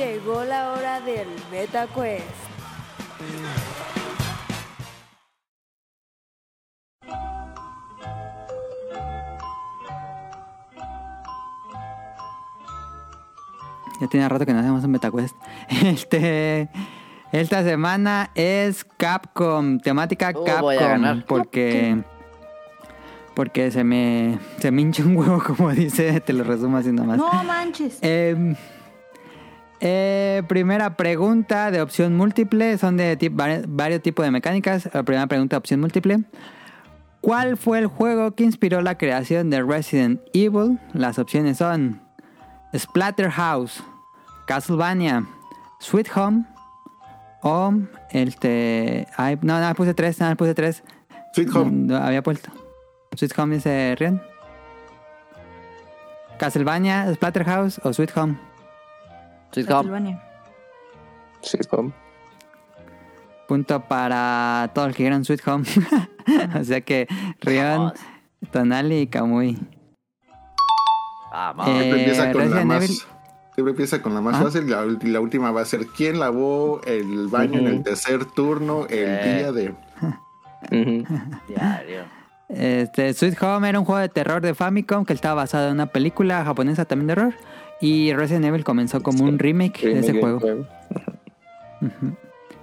Llegó 0.00 0.44
la 0.44 0.72
hora 0.72 0.98
del 1.02 1.28
Beta 1.50 1.86
Quest. 1.88 2.24
Ya 14.00 14.06
tiene 14.06 14.28
rato 14.28 14.46
que 14.46 14.52
no 14.54 14.60
hacemos 14.60 14.82
un 14.84 14.92
Beta 14.92 15.10
Quest. 15.10 15.36
Este, 15.68 16.68
esta 17.32 17.62
semana 17.62 18.30
es 18.34 18.84
Capcom, 18.84 19.78
temática 19.78 20.32
Oh, 20.34 20.44
Capcom. 20.44 20.62
voy 20.62 20.76
a 20.76 20.88
ganar. 20.88 21.24
Porque, 21.26 22.02
porque 23.34 23.70
se 23.70 23.84
me, 23.84 24.38
se 24.58 24.70
me 24.70 24.82
hincha 24.82 25.02
un 25.04 25.16
huevo, 25.16 25.42
como 25.46 25.70
dice, 25.70 26.20
te 26.20 26.32
lo 26.32 26.44
resumo 26.44 26.78
así 26.78 26.90
nomás. 26.92 27.18
No 27.18 27.30
manches. 27.44 27.98
Eh, 28.00 28.54
eh, 29.80 30.42
primera 30.48 30.96
pregunta 30.96 31.70
de 31.70 31.80
opción 31.80 32.16
múltiple. 32.16 32.76
Son 32.78 32.96
de 32.96 33.16
varios 33.68 34.02
tipos 34.02 34.24
de 34.24 34.30
mecánicas. 34.30 34.88
La 34.92 35.02
primera 35.02 35.26
pregunta 35.26 35.56
de 35.56 35.58
opción 35.58 35.80
múltiple. 35.80 36.24
¿Cuál 37.20 37.56
fue 37.56 37.78
el 37.78 37.86
juego 37.86 38.34
que 38.34 38.44
inspiró 38.44 38.80
la 38.80 38.96
creación 38.96 39.50
de 39.50 39.62
Resident 39.62 40.20
Evil? 40.32 40.78
Las 40.94 41.18
opciones 41.18 41.58
son 41.58 42.00
Splatterhouse, 42.76 43.82
Castlevania, 44.46 45.26
Sweet 45.80 46.08
Home 46.16 46.44
o 47.42 47.74
este... 48.10 49.06
ay, 49.16 49.38
no, 49.42 49.60
no, 49.60 49.74
puse 49.74 49.92
tres, 49.92 50.18
no, 50.20 50.34
puse 50.36 50.54
tres. 50.54 50.82
Sweet 51.34 51.54
Home. 51.54 51.70
No, 51.70 51.96
había 51.96 52.22
puesto. 52.22 52.50
Sweet 53.14 53.38
Home 53.38 53.56
dice 53.56 53.94
Rian. 53.98 54.22
Castlevania, 56.38 57.12
Splatterhouse 57.14 57.80
o 57.84 57.92
Sweet 57.92 58.16
Home. 58.16 58.49
Es 59.54 59.66
como- 61.66 61.92
Punto 63.48 63.80
para 63.80 64.70
todos 64.74 64.88
los 64.88 64.96
que 64.96 65.02
quieran 65.02 65.24
Sweet 65.24 65.46
Home. 65.48 65.64
o 66.60 66.64
sea 66.64 66.80
que 66.82 67.08
Rion. 67.40 67.92
Tonali 68.52 69.00
y 69.00 69.06
Kamui. 69.08 69.58
Vamos. 71.32 71.68
Eh, 71.68 71.72
Siempre 71.72 72.00
empieza 72.00 72.32
con 72.32 72.50
la 72.50 72.64
más. 72.64 73.06
Siempre 73.54 73.70
empieza 73.72 74.02
con 74.02 74.14
la 74.14 74.20
más 74.20 74.42
fácil. 74.42 74.70
La, 74.70 74.84
la 74.84 75.20
última 75.20 75.50
va 75.50 75.62
a 75.62 75.64
ser 75.64 75.86
quién 75.88 76.20
lavó 76.20 76.80
el 76.86 77.26
baño 77.28 77.58
en 77.58 77.66
el 77.66 77.82
tercer 77.82 78.24
turno 78.24 78.86
el 78.88 78.98
Eh. 79.08 79.36
día 79.38 79.52
de. 79.52 79.74
Diario. 81.48 82.02
Este, 82.48 83.12
Sweet 83.14 83.40
Home 83.42 83.68
era 83.68 83.78
un 83.78 83.84
juego 83.84 84.00
de 84.00 84.08
terror 84.08 84.40
de 84.40 84.54
Famicom 84.54 85.04
que 85.04 85.12
estaba 85.12 85.34
basado 85.34 85.66
en 85.68 85.74
una 85.74 85.86
película 85.86 86.44
japonesa 86.44 86.84
también 86.84 87.08
de 87.08 87.12
horror. 87.14 87.34
Y 87.80 88.12
Resident 88.12 88.44
Evil 88.44 88.64
comenzó 88.64 89.02
como 89.02 89.24
un 89.24 89.38
remake 89.38 89.86
de 89.86 90.00
ese 90.00 90.20
juego. 90.20 90.38
Ujú. 91.80 92.16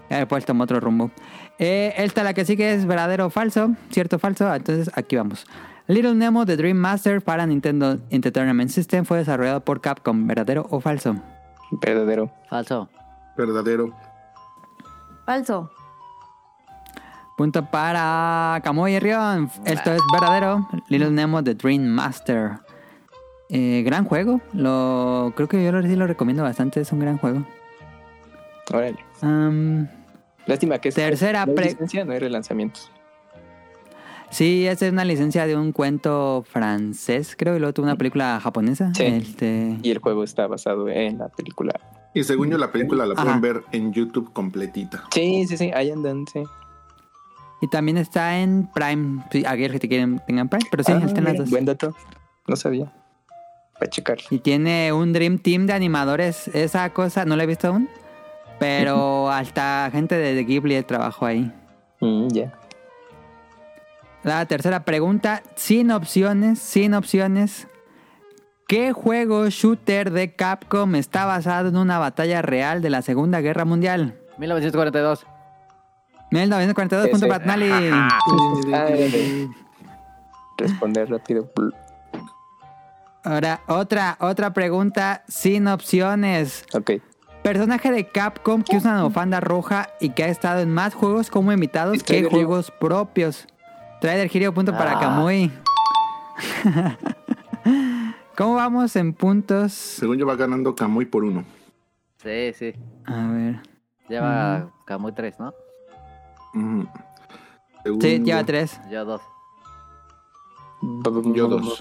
Ya 0.10 0.18
después 0.20 0.46
tomó 0.46 0.64
otro 0.64 0.80
rumbo. 0.80 1.12
Eh, 1.60 1.94
esta 1.98 2.24
la 2.24 2.34
que 2.34 2.46
sigue 2.46 2.74
es 2.74 2.86
verdadero 2.86 3.26
o 3.26 3.30
falso. 3.30 3.72
Cierto 3.92 4.18
o 4.18 4.20
falso. 4.20 4.54
Entonces 4.54 4.92
aquí 4.96 5.16
vamos. 5.16 5.46
Little 5.88 6.16
Nemo 6.16 6.46
de 6.46 6.58
Dream 6.58 6.78
Master 6.78 7.22
para 7.22 7.46
Nintendo 7.46 7.98
Entertainment 8.10 8.70
System 8.70 9.06
fue 9.06 9.18
desarrollado 9.18 9.62
por 9.62 9.82
Capcom. 9.82 10.28
¿Verdadero 10.28 10.68
o 10.70 10.80
falso? 10.80 11.16
Verdadero. 11.72 12.32
Falso. 12.50 12.90
Verdadero. 13.36 13.94
Falso. 15.26 15.72
Punto 17.38 17.66
para 17.70 18.60
Camuy 18.64 18.96
y 18.96 19.00
Rion. 19.00 19.50
Esto 19.66 19.92
es 19.92 20.02
verdadero. 20.12 20.68
Little 20.90 21.12
Nemo 21.12 21.44
The 21.44 21.54
Dream 21.54 21.86
Master. 21.86 22.60
Eh, 23.50 23.82
gran 23.86 24.04
juego. 24.06 24.42
Lo, 24.54 25.34
creo 25.36 25.48
que 25.48 25.64
yo 25.64 25.72
lo, 25.72 25.82
sí 25.82 25.96
lo 25.96 26.08
recomiendo 26.08 26.44
bastante. 26.44 26.82
Es 26.82 26.92
un 26.92 27.00
gran 27.00 27.18
juego. 27.18 27.46
Órale. 28.74 28.98
Lástima 30.46 30.80
que 30.80 30.90
es 30.90 30.96
Tercera 30.96 31.46
pre- 31.46 31.66
licencia, 31.72 32.06
no 32.06 32.14
hay 32.14 32.20
relanzamientos. 32.20 32.92
sí, 34.30 34.66
esta 34.68 34.86
es 34.86 34.92
una 34.92 35.06
licencia 35.06 35.46
de 35.48 35.56
un 35.56 35.72
cuento 35.72 36.44
francés, 36.50 37.36
creo. 37.38 37.56
Y 37.56 37.60
luego 37.60 37.74
tuvo 37.74 37.86
una 37.86 37.96
película 37.96 38.40
japonesa. 38.42 38.92
Sí. 38.94 39.04
Este, 39.06 39.78
Y 39.82 39.92
el 39.92 40.00
juego 40.00 40.24
está 40.24 40.48
basado 40.48 40.88
en 40.90 41.18
la 41.18 41.30
película. 41.30 41.74
Y 42.14 42.24
según 42.24 42.50
yo, 42.50 42.58
la 42.58 42.72
película 42.72 43.06
la 43.06 43.14
Ajá. 43.14 43.24
pueden 43.24 43.42
ver 43.42 43.64
en 43.72 43.94
YouTube 43.94 44.32
completita. 44.34 45.04
Sí, 45.14 45.46
sí, 45.48 45.58
sí, 45.58 45.72
ahí 45.74 45.92
andan, 45.92 46.26
sí. 46.28 46.42
y 47.62 47.68
también 47.70 47.98
está 47.98 48.40
en 48.40 48.68
Prime. 48.74 49.24
Sí, 49.32 49.44
aquellos 49.46 49.80
que 49.80 49.88
quieren 49.88 50.20
tengan 50.26 50.50
Prime. 50.50 50.66
Pero 50.72 50.84
sí, 50.84 50.92
Ah, 50.94 51.02
está 51.06 51.20
en 51.20 51.24
las 51.26 51.38
dos. 51.38 51.50
Buen 51.50 51.66
dato. 51.66 51.96
No 52.48 52.56
sabía. 52.56 52.92
Para 53.80 53.90
checar. 53.90 54.18
Y 54.30 54.40
tiene 54.40 54.92
un 54.92 55.14
Dream 55.14 55.40
Team 55.40 55.68
de 55.68 55.74
animadores. 55.74 56.48
Esa 56.50 56.90
cosa 56.92 57.26
no 57.26 57.36
la 57.36 57.44
he 57.44 57.48
visto 57.48 57.68
aún. 57.68 57.90
Pero 58.60 59.30
hasta 59.30 59.90
gente 59.92 60.16
de 60.16 60.44
Ghibli 60.44 60.82
trabajó 60.84 61.26
ahí. 61.26 61.52
Mm, 62.00 62.28
ya. 62.30 62.54
La 64.24 64.46
tercera 64.46 64.84
pregunta, 64.84 65.44
sin 65.56 65.92
opciones, 65.92 66.60
sin 66.60 66.94
opciones. 66.94 67.68
¿Qué 68.68 68.92
juego 68.92 69.48
shooter 69.50 70.12
de 70.12 70.36
Capcom 70.36 70.96
está 70.96 71.26
basado 71.26 71.70
en 71.70 71.78
una 71.78 72.00
batalla 72.00 72.42
real 72.42 72.82
de 72.82 72.90
la 72.90 73.02
Segunda 73.02 73.40
Guerra 73.40 73.64
Mundial? 73.64 74.20
1942. 74.38 75.26
1942, 76.32 77.10
punto. 77.10 77.28
Ah, 78.74 78.86
de 78.86 79.48
responder 80.58 81.10
rápido. 81.10 81.50
Ahora, 83.24 83.62
otra, 83.68 84.18
otra 84.20 84.54
pregunta 84.54 85.24
sin 85.28 85.68
opciones. 85.68 86.66
Ok. 86.74 86.92
Personaje 87.44 87.92
de 87.92 88.08
Capcom 88.08 88.62
que 88.64 88.78
usa 88.78 88.92
una 88.92 89.04
bufanda 89.04 89.40
roja 89.40 89.90
y 90.00 90.10
que 90.10 90.24
ha 90.24 90.28
estado 90.28 90.60
en 90.62 90.74
más 90.74 90.94
juegos 90.94 91.30
como 91.30 91.52
invitados 91.52 92.04
que 92.04 92.20
Hero. 92.20 92.30
juegos 92.30 92.72
propios. 92.72 93.48
Trader 94.02 94.30
Hero, 94.34 94.54
punto 94.54 94.72
para 94.74 94.98
Ah. 94.98 95.00
Kamui. 95.00 95.52
¿Cómo 98.38 98.56
vamos 98.56 98.96
en 98.96 99.14
puntos? 99.14 99.74
Según 99.74 100.18
yo, 100.18 100.26
va 100.28 100.36
ganando 100.36 100.76
Kamui 100.76 101.06
por 101.06 101.24
uno. 101.24 101.44
Sí, 102.22 102.54
sí. 102.54 102.74
A 103.06 103.28
ver. 103.28 103.60
Lleva 104.10 104.70
Camuy 104.86 105.12
3, 105.12 105.40
¿no? 105.40 105.54
Sí, 108.02 108.20
lleva 108.20 108.40
yo- 108.42 108.46
tres. 108.46 108.80
Yo 108.90 109.06
dos. 109.06 109.22
Yo 111.34 111.48
dos. 111.48 111.80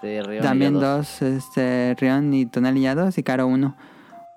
Sí, 0.00 0.20
Río. 0.20 0.42
También 0.42 0.74
dos, 0.74 1.22
este, 1.22 1.96
Rion 1.98 2.32
y 2.32 2.46
Tonali 2.46 2.82
ya 2.82 2.94
dos 2.94 3.18
y 3.18 3.22
Caro 3.22 3.46
uno. 3.46 3.76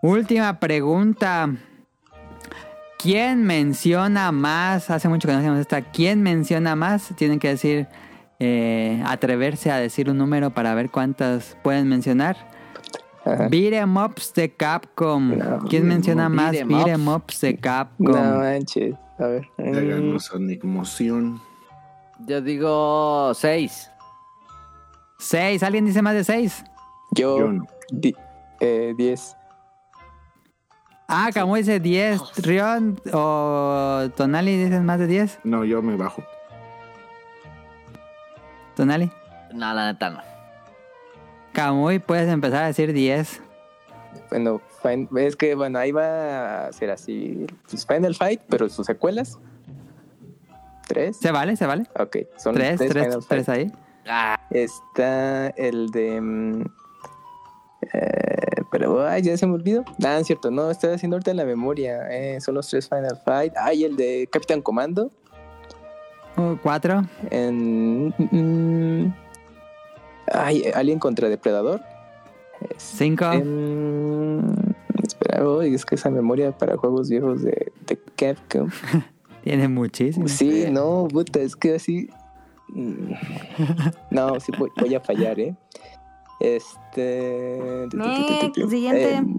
Última 0.01 0.59
pregunta. 0.59 1.49
¿Quién 2.97 3.43
menciona 3.43 4.31
más? 4.31 4.89
Hace 4.89 5.07
mucho 5.09 5.27
que 5.27 5.33
no 5.33 5.39
hacemos 5.39 5.59
esta. 5.59 5.81
¿Quién 5.81 6.21
menciona 6.23 6.75
más? 6.75 7.09
Tienen 7.15 7.39
que 7.39 7.49
decir, 7.49 7.87
eh, 8.39 9.03
atreverse 9.05 9.71
a 9.71 9.77
decir 9.77 10.09
un 10.09 10.17
número 10.17 10.49
para 10.51 10.73
ver 10.75 10.89
cuántas 10.89 11.57
pueden 11.63 11.87
mencionar. 11.87 12.37
Ajá. 13.23 13.47
Beat 13.49 13.73
'em 13.73 13.97
ups 13.97 14.33
de 14.33 14.49
Capcom. 14.51 15.37
No, 15.37 15.59
¿Quién 15.69 15.87
menciona 15.87 16.27
beat 16.27 16.35
más 16.35 16.55
'em 16.55 16.67
beat 16.67 16.81
ups. 16.81 17.43
'em 17.43 17.49
de 17.51 17.53
No 17.53 17.61
Capcom? 17.61 18.37
manches. 18.39 18.95
A 19.19 19.27
ver. 19.27 19.47
Ya 19.59 19.81
ganó 19.81 20.19
Sonic 20.19 20.63
Motion. 20.63 21.39
Yo 22.25 22.41
digo 22.41 23.31
6. 23.35 23.91
Seis. 25.21 25.61
¿Alguien 25.61 25.85
dice 25.85 26.01
más 26.01 26.15
de 26.15 26.23
seis? 26.23 26.63
yo. 27.11 27.37
Yo 27.37 27.51
no. 27.51 27.65
di- 27.91 28.15
eh, 28.59 28.93
10. 28.97 29.37
Ah, 31.07 31.29
Kamui 31.33 31.59
dice 31.61 31.79
10. 31.79 32.21
Rion 32.37 32.99
o 33.13 34.09
Tonali 34.15 34.55
dicen 34.63 34.85
más 34.85 34.97
de 34.99 35.07
10. 35.07 35.39
No, 35.43 35.63
yo 35.65 35.81
me 35.81 35.95
bajo. 35.95 36.23
Tonali. 38.75 39.11
No, 39.53 39.73
la 39.73 39.91
neta 39.91 40.09
no. 40.09 40.21
Kamui, 41.53 41.99
puedes 41.99 42.29
empezar 42.29 42.63
a 42.63 42.67
decir 42.67 42.93
10. 42.93 43.41
Bueno, 44.29 44.61
es 45.17 45.35
que 45.35 45.53
bueno, 45.55 45.77
ahí 45.79 45.91
va 45.91 46.67
a 46.67 46.71
ser 46.73 46.89
así. 46.91 47.45
Pues 47.69 47.85
Final 47.85 48.15
Fight, 48.15 48.41
pero 48.49 48.69
sus 48.69 48.85
secuelas. 48.87 49.37
¿Tres? 50.87 51.17
¿Se 51.17 51.31
vale? 51.31 51.55
¿Se 51.57 51.65
vale? 51.65 51.83
Ok, 51.99 52.17
son 52.37 52.55
¿Tres? 52.55 52.77
tres 52.79 52.91
¿Tres? 52.91 53.27
¿Tres 53.27 53.49
ahí? 53.49 53.71
Ah, 54.07 54.37
Está 54.51 55.47
el 55.49 55.89
de. 55.91 56.19
mm, 56.21 56.61
eh, 57.93 58.63
pero, 58.71 59.05
ay, 59.05 59.21
ya 59.23 59.37
se 59.37 59.47
me 59.47 59.53
olvidó. 59.53 59.83
Ah, 60.05 60.19
es 60.19 60.27
cierto, 60.27 60.51
no, 60.51 60.69
estoy 60.69 60.93
haciendo 60.93 61.15
ahorita 61.15 61.33
la 61.33 61.45
memoria. 61.45 62.07
eh, 62.11 62.39
son 62.41 62.55
los 62.55 62.67
tres 62.69 62.87
Final 62.87 63.17
Fight. 63.25 63.53
Ay, 63.57 63.83
el 63.85 63.95
de 63.95 64.27
Capitán 64.31 64.61
Comando. 64.61 65.11
Uh, 66.37 66.55
¿Cuatro? 66.61 67.03
En. 67.29 68.09
mm, 68.17 69.13
ay, 70.33 70.63
Alien 70.73 70.99
contra 70.99 71.27
Depredador. 71.29 71.81
Es- 72.75 72.83
¿Cinco? 72.83 73.25
en- 73.31 74.75
espera, 75.03 75.47
uy, 75.47 75.73
es 75.73 75.85
que 75.85 75.95
esa 75.95 76.09
memoria 76.09 76.51
para 76.51 76.77
juegos 76.77 77.09
viejos 77.09 77.41
de, 77.41 77.71
de 77.87 77.99
Capcom. 78.15 78.69
Tiene 79.43 79.67
muchísimo. 79.67 80.27
Sí, 80.27 80.65
no, 80.69 81.07
puta, 81.11 81.39
es 81.39 81.55
que 81.55 81.75
así. 81.75 82.09
Mm, 82.73 83.11
No, 84.11 84.39
sí 84.39 84.51
voy, 84.57 84.69
voy 84.79 84.95
a 84.95 84.99
fallar, 85.01 85.39
¿eh? 85.39 85.55
Este. 86.39 87.87
Next, 87.93 88.69
siguiente. 88.69 89.13
Em, 89.15 89.35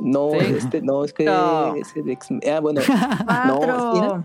no, 0.00 0.30
Sí. 0.32 0.38
este, 0.58 0.80
no, 0.82 1.04
es 1.04 1.12
que 1.12 1.24
No. 1.24 1.74
ese 1.74 2.02
de 2.02 2.12
X-Men. 2.12 2.40
Ah, 2.50 2.60
bueno, 2.60 2.80
no, 3.46 3.56
Cuatro. 3.58 3.92
mira. 3.94 4.24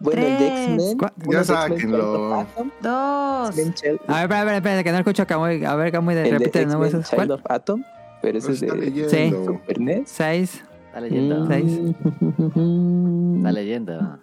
Bueno, 0.00 0.22
el 0.22 0.28
de 0.32 0.36
Tres. 0.36 0.92
X-Men. 0.92 0.98
Ya 1.32 1.44
sáquenlo. 1.44 2.46
Dos. 2.82 2.84
A 2.88 3.50
ver, 3.50 3.66
espera, 3.68 4.22
espera, 4.22 4.56
espera, 4.56 4.82
que 4.84 4.92
no 4.92 4.98
escucho 4.98 5.22
a 5.22 5.26
Kamui. 5.26 5.64
A 5.64 5.74
ver, 5.76 5.94
el 5.94 6.04
de 6.06 6.30
repite 6.30 6.62
X-Men 6.62 6.84
esos. 6.88 7.04
Child 7.10 7.14
¿Cuál? 7.16 7.30
of 7.32 7.40
Atom, 7.48 7.82
pero 8.22 8.38
ese 8.38 8.52
es 8.52 8.60
de 8.60 8.74
leyendo. 8.76 9.44
Super 9.44 9.80
NES. 9.80 10.08
Seis. 10.08 10.64
está 10.86 11.00
leyendo. 11.00 11.44
Mm. 11.44 11.48
Seis. 11.48 11.80
Está 13.38 13.52
leyendo. 13.52 14.18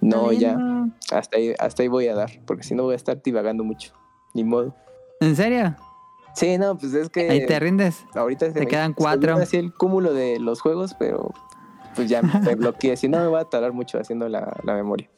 No, 0.00 0.32
ya. 0.32 0.56
Hasta 1.12 1.36
ahí, 1.38 1.54
hasta 1.58 1.82
ahí 1.82 1.88
voy 1.88 2.06
a 2.08 2.14
dar, 2.14 2.30
porque 2.46 2.62
si 2.62 2.74
no 2.74 2.84
voy 2.84 2.92
a 2.92 2.96
estar 2.96 3.20
divagando 3.22 3.64
mucho. 3.64 3.92
Ni 4.34 4.44
modo. 4.44 4.74
¿En 5.20 5.34
serio? 5.36 5.74
Sí, 6.34 6.56
no, 6.58 6.76
pues 6.78 6.94
es 6.94 7.08
que. 7.08 7.28
Ahí 7.28 7.46
te 7.46 7.58
rindes. 7.58 8.04
Ahorita 8.14 8.46
se 8.46 8.52
Te 8.52 8.60
me- 8.60 8.66
quedan 8.68 8.92
cuatro. 8.94 9.34
Así 9.36 9.56
el 9.56 9.72
cúmulo 9.74 10.12
de 10.12 10.38
los 10.38 10.60
juegos, 10.60 10.94
pero 10.98 11.32
pues 11.96 12.08
ya 12.08 12.22
me 12.22 12.54
bloqueé. 12.54 12.96
Si 12.96 13.08
no, 13.08 13.18
me 13.18 13.26
va 13.26 13.40
a 13.40 13.44
tardar 13.50 13.72
mucho 13.72 13.98
haciendo 13.98 14.28
la, 14.28 14.56
la 14.62 14.74
memoria. 14.74 15.10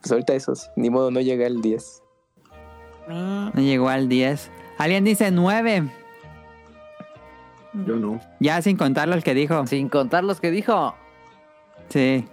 Pues 0.00 0.12
ahorita 0.12 0.34
esos. 0.34 0.70
Ni 0.76 0.90
modo, 0.90 1.10
no 1.10 1.20
llegué 1.20 1.46
al 1.46 1.62
10. 1.62 2.02
Me- 3.08 3.14
No 3.54 3.60
llegó 3.62 3.88
al 3.88 4.08
10. 4.08 4.50
Alguien 4.76 5.04
dice 5.04 5.30
9. 5.30 5.90
Yo 7.86 7.96
no. 7.96 8.20
Ya 8.40 8.60
sin 8.62 8.76
contar 8.76 9.08
los 9.08 9.22
que 9.24 9.32
dijo. 9.34 9.66
Sin 9.66 9.88
contar 9.88 10.24
los 10.24 10.40
que 10.40 10.50
dijo. 10.50 10.94
Sí. 11.88 12.26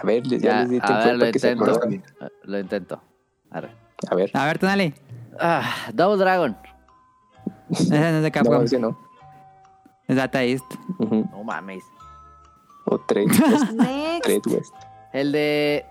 A 0.00 0.06
ver, 0.06 0.26
les- 0.26 0.40
ya, 0.42 0.50
Ya, 0.50 0.60
les 0.62 0.70
di 0.70 0.76
a 0.78 0.86
tiempo 0.86 1.04
ver, 1.04 1.16
lo 1.16 1.26
intento. 1.26 2.22
Lo 2.44 2.58
intento. 2.58 3.02
Arre. 3.50 3.70
A 4.10 4.14
ver. 4.14 4.30
A 4.34 4.46
ver, 4.46 4.58
Tonali. 4.58 4.94
Ah, 5.40 5.62
Double 5.92 6.16
Dragon. 6.22 6.56
Ese 7.70 7.98
no 7.98 8.06
es 8.06 8.22
de 8.22 8.30
Capcom. 8.30 8.54
No, 8.54 8.62
ese 8.62 8.78
no. 8.78 8.98
Es 10.08 10.16
Data 10.16 10.42
East. 10.42 10.64
Ujú. 10.98 11.28
No 11.30 11.44
mames. 11.44 11.82
O 12.86 12.98
Trade 12.98 13.26
West. 13.26 13.72
Trade 14.22 14.40
West. 14.46 14.74
El 15.12 15.32
de. 15.32 15.84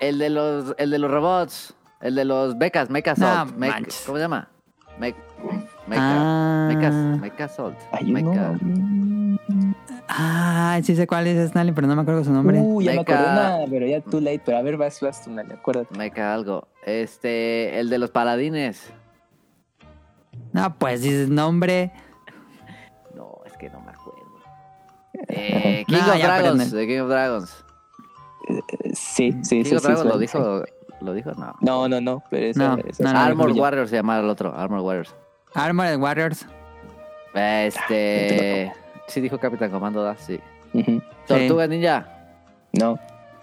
El 0.00 0.18
de 0.18 0.30
los. 0.30 0.74
El 0.78 0.90
de 0.90 0.98
los 0.98 1.10
robots. 1.10 1.74
El 2.00 2.14
de 2.14 2.24
los 2.24 2.56
becas, 2.58 2.90
Mecha 2.90 3.14
No 3.16 3.26
Salt. 3.26 3.52
Mech- 3.56 3.70
manches. 3.70 4.02
¿Cómo 4.06 4.18
se 4.18 4.22
llama? 4.22 4.48
Me, 4.98 5.14
mecha. 5.86 6.00
Ah. 6.00 6.68
Mecha, 6.72 6.90
Mecha 6.90 7.48
Salt. 7.48 7.76
Ay, 7.92 8.04
Mecha. 8.12 8.52
Ah, 10.18 10.80
sí 10.82 10.96
sé 10.96 11.06
cuál 11.06 11.26
es 11.26 11.52
Tonali, 11.52 11.72
pero 11.72 11.86
no 11.86 11.94
me 11.96 12.02
acuerdo 12.02 12.24
su 12.24 12.32
nombre. 12.32 12.58
Uh, 12.60 12.80
ya 12.80 12.92
me 12.92 13.00
acordé. 13.00 13.18
Nah, 13.18 13.58
pero 13.70 13.86
ya 13.86 14.00
too 14.00 14.20
late. 14.20 14.40
Pero 14.44 14.58
a 14.58 14.62
ver, 14.62 14.76
vas, 14.76 15.00
vas, 15.00 15.22
tú, 15.22 15.30
Nale, 15.30 15.54
acuérdate. 15.54 15.96
Mecha 15.96 16.32
algo. 16.32 16.68
Este. 16.84 17.78
El 17.78 17.90
de 17.90 17.98
los 17.98 18.10
paladines. 18.10 18.92
No, 20.52 20.74
pues 20.78 21.02
dices 21.02 21.28
nombre. 21.28 21.92
No, 23.14 23.40
es 23.44 23.52
que 23.58 23.68
no 23.68 23.80
me 23.80 23.90
acuerdo. 23.90 24.22
Eh, 25.28 25.84
King 25.86 25.96
No, 25.96 26.12
of 26.12 26.18
Dragons. 26.22 26.62
perdón. 26.64 26.70
De 26.78 26.86
King 26.86 27.00
of 27.00 27.08
Dragons. 27.08 27.64
Eh, 28.48 28.60
Sí, 28.94 29.32
sí, 29.42 29.62
King 29.62 29.64
sí. 29.64 29.74
of 29.76 29.82
sí, 29.82 29.86
Dragons 29.88 30.06
lo 30.06 30.14
sí. 30.14 30.20
dijo. 30.20 30.62
¿Lo 31.02 31.12
dijo? 31.12 31.32
No. 31.34 31.54
No, 31.60 31.88
no, 31.88 32.00
no. 32.00 32.22
Pero 32.30 32.46
esa, 32.46 32.68
No, 32.68 32.76
esa 32.86 33.02
no, 33.02 33.08
es 33.10 33.14
Armor. 33.16 33.52
Warriors 33.52 33.90
se 33.90 33.96
llama 33.96 34.18
el 34.18 34.28
otro. 34.30 34.54
Armor 34.56 34.80
Warriors. 34.80 35.14
Armored 35.54 35.98
Warriors. 35.98 36.46
Este. 37.34 38.72
Sí, 39.08 39.20
dijo 39.20 39.38
Capitán 39.38 39.70
Comando, 39.70 40.02
¿da? 40.02 40.16
Sí. 40.16 40.38
Ujú. 40.74 41.00
Tortuga 41.26 41.66
Ninja. 41.66 42.06
No, 42.72 42.98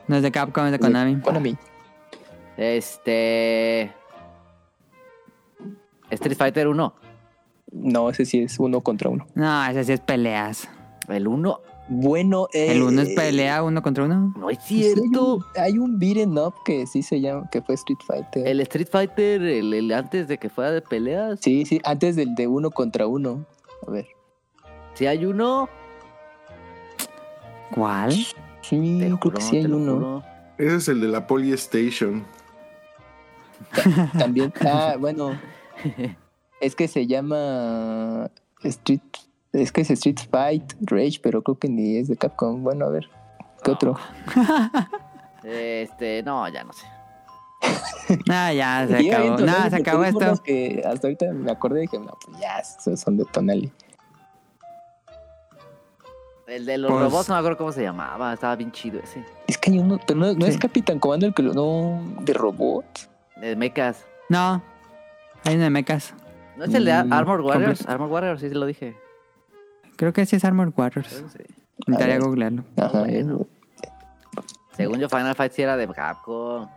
No 0.08 0.15
es 0.17 0.21
de 0.23 0.32
Capcom, 0.32 0.65
es 0.65 0.71
de 0.73 0.80
Konami. 0.80 1.19
Konami. 1.21 1.58
Este. 2.58 3.91
Street 6.10 6.38
Fighter 6.38 6.67
1. 6.67 6.93
No, 7.71 8.10
ese 8.10 8.26
sí 8.26 8.41
es 8.43 8.60
uno 8.60 8.82
contra 8.82 9.10
uno. 9.10 9.26
No, 9.34 9.65
ese 9.65 9.84
sí 9.84 9.93
es 9.93 9.99
peleas. 9.99 10.69
El 11.08 11.28
1. 11.28 11.60
Bueno, 11.89 12.47
eh, 12.54 12.71
¿El 12.71 12.82
uno 12.84 13.02
es 13.02 13.10
pelea 13.10 13.62
uno 13.62 13.82
contra 13.82 14.06
uno? 14.06 14.34
No 14.38 14.49
es 14.49 14.60
sí 14.63 14.84
hay 14.86 14.93
cierto. 14.93 15.36
un- 15.36 15.43
Hay 15.58 15.78
un 15.78 15.99
beat'em 15.99 16.38
up 16.38 16.54
que 16.63 16.88
sí 16.88 17.04
se 17.04 17.19
llama, 17.19 17.49
que 17.52 17.62
fue 17.62 17.76
Street 17.76 17.99
Fighter. 18.08 18.47
El 18.47 18.62
Street 18.62 18.88
Fighter, 18.89 19.41
el, 19.41 19.73
el 19.73 19.91
antes 19.91 20.28
de 20.30 20.38
que 20.38 20.49
fuera 20.49 20.71
de 20.71 20.82
peleas. 20.82 21.39
Sí, 21.41 21.65
sí, 21.65 21.82
antes 21.84 22.15
del 22.15 22.36
de 22.36 22.47
uno 22.47 22.71
contra 22.71 23.06
uno. 23.08 23.45
A 23.86 23.91
ver. 23.91 24.08
Si 24.94 25.06
hay 25.06 25.26
uno. 25.26 25.70
¿Cuál? 27.74 28.14
Sí, 28.62 29.00
Te 29.00 29.18
creo 29.20 29.34
que 29.34 29.42
sí 29.42 29.58
hay 29.58 29.66
uno. 29.66 30.24
Ese 30.58 30.76
es 30.76 30.88
el 30.88 31.02
de 31.02 31.08
la 31.08 31.28
Polystation. 31.28 32.26
También. 34.18 34.54
Ah, 34.66 34.96
bueno. 35.00 35.40
Es 36.62 36.76
que 36.76 36.88
se 36.88 37.08
llama 37.08 38.30
Street. 38.64 39.02
Es 39.52 39.72
que 39.72 39.82
es 39.82 39.92
Street 39.92 40.20
Fight 40.30 40.74
Rage, 40.82 41.20
pero 41.22 41.44
creo 41.44 41.60
que 41.60 41.70
ni 41.70 41.98
es 41.98 42.08
de 42.08 42.18
Capcom. 42.18 42.64
Bueno, 42.64 42.86
a 42.86 42.90
ver. 42.90 43.10
¿Qué 43.64 43.72
otro? 43.72 43.98
Este, 45.44 46.24
no, 46.24 46.48
ya 46.48 46.64
no 46.64 46.72
sé. 46.72 46.88
Ah, 48.30 48.54
ya 48.54 48.88
se 48.88 49.10
acabó. 49.10 49.38
Se 49.70 49.76
acabó 49.76 50.04
esto. 50.06 50.44
que 50.44 50.82
hasta 50.86 51.08
ahorita 51.08 51.32
me 51.34 51.52
acordé 51.52 51.80
y 51.80 51.82
dije, 51.84 52.00
no, 52.00 52.18
pues 52.26 52.40
ya, 52.40 52.60
esos 52.60 53.00
son 53.00 53.18
de 53.18 53.26
Tonali. 53.26 53.72
El 56.56 56.66
de 56.66 56.78
los 56.78 56.92
Pues- 56.92 57.04
robots, 57.04 57.30
no 57.30 57.36
me 57.36 57.39
acuerdo 57.39 57.58
cómo 57.58 57.72
se 57.72 57.82
llamaba. 57.82 58.34
Estaba 58.34 58.56
bien 58.56 58.72
chido 58.72 59.00
ese. 59.00 59.24
Es 59.48 59.58
que 59.58 59.72
hay 59.72 59.80
uno, 59.80 60.00
pero 60.06 60.20
no, 60.20 60.34
no 60.34 60.46
es. 60.46 60.58
Capitán 60.58 61.00
Comando 61.00 61.26
el 61.26 61.34
que 61.34 61.42
lo. 61.42 61.54
No, 61.54 62.02
de 62.22 62.34
robots. 62.34 63.10
De 63.38 63.56
mechas. 63.56 64.06
No, 64.30 64.62
hay 65.44 65.56
uno 65.56 65.63
de 65.63 65.70
mechas. 65.70 66.13
¿No 66.56 66.66
es 66.66 66.74
el 66.74 66.86
de 66.86 66.92
Ar- 66.92 67.06
Mm, 67.08 67.13
Armor 67.13 67.42
Warriors? 67.42 67.80
completo. 67.80 67.92
Armor 67.92 68.10
Warriors, 68.10 68.42
sí, 68.42 68.50
sí 68.50 68.56
lo 68.56 68.66
dije. 68.68 68.96
Creo 69.96 70.13
que 70.13 70.26
sí 70.26 70.36
es 70.36 70.46
Armored 70.46 70.74
Warriors. 70.78 71.08
Sí. 71.32 71.39
Intentaría 71.88 72.20
googlearlo. 72.20 72.63
Ajá. 72.78 73.00
Bueno. 73.00 73.48
Según 74.76 75.00
yo, 75.00 75.10
Final 75.10 75.36
Fight 75.36 75.52
sí 75.54 75.62
era 75.62 75.76
de 75.78 75.88
Capcom. 75.88 76.68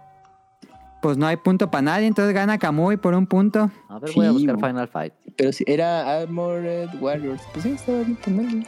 Pues 1.02 1.16
no 1.18 1.26
hay 1.26 1.36
punto 1.36 1.70
para 1.70 1.82
nadie, 1.82 2.06
entonces 2.06 2.34
gana 2.34 2.58
Kamui 2.58 2.96
por 2.96 3.14
un 3.14 3.26
punto. 3.26 3.70
A 3.88 3.98
ver, 3.98 4.10
voy 4.14 4.26
a 4.26 4.32
buscar 4.32 4.56
Final 4.56 4.88
Fight. 4.88 5.12
Pero 5.36 5.52
sí, 5.52 5.64
era 5.66 6.20
Armored 6.22 6.88
Warriors. 7.00 7.42
Pues 7.52 7.62
sí, 7.64 7.72
estaba 7.72 7.98
bien 7.98 8.16
Tonali. 8.16 8.66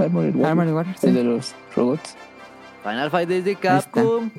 Armored. 0.00 0.44
Armored 0.44 0.72
Warriors. 0.72 1.04
El 1.04 1.10
sí. 1.10 1.16
de 1.16 1.24
los 1.24 1.54
robots. 1.76 2.16
Final 2.82 3.10
Fight 3.10 3.30
es 3.30 3.44
de 3.44 3.56
Capcom. 3.56 4.30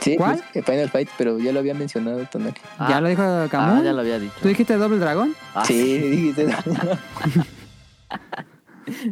Sí, 0.00 0.16
¿Cuál? 0.16 0.42
pues, 0.52 0.64
Final 0.64 0.88
Fight, 0.90 1.08
pero 1.18 1.38
ya 1.38 1.52
lo 1.52 1.58
había 1.58 1.74
mencionado 1.74 2.24
Tonali. 2.26 2.54
¿Ya 2.88 3.00
lo 3.00 3.08
dijo 3.08 3.22
Kamui? 3.50 3.80
Ah, 3.80 3.82
ya 3.82 3.92
lo 3.92 4.00
había 4.00 4.18
dicho. 4.18 4.34
¿Tú 4.40 4.48
dijiste 4.48 4.76
Doble 4.76 4.98
Dragón? 4.98 5.34
Ah, 5.54 5.64
Sí, 5.64 5.98
dijiste. 5.98 6.46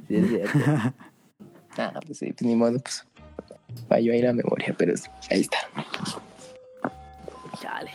sí, 0.09 0.17
es 0.17 0.29
cierto. 0.29 0.59
ah, 1.79 2.01
pues 2.05 2.19
sí, 2.19 2.33
pues 2.33 2.43
ni 2.43 2.55
modo, 2.55 2.79
pues. 2.79 3.05
Falló 3.89 4.13
ahí 4.13 4.23
la 4.23 4.33
memoria, 4.33 4.75
pero 4.79 4.95
ahí 5.31 5.41
está. 5.41 5.59
Chale. 7.61 7.91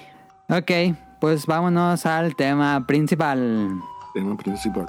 Ok, 0.49 0.95
pues 1.19 1.45
vámonos 1.45 2.05
al 2.05 2.35
tema 2.35 2.85
principal. 2.85 3.79
Tema 4.13 4.35
principal. 4.37 4.87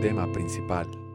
Tema 0.00 0.28
principal. 0.30 1.07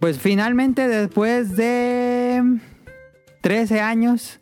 Pues 0.00 0.18
finalmente 0.18 0.86
después 0.86 1.56
de 1.56 2.60
13 3.40 3.80
años, 3.80 4.38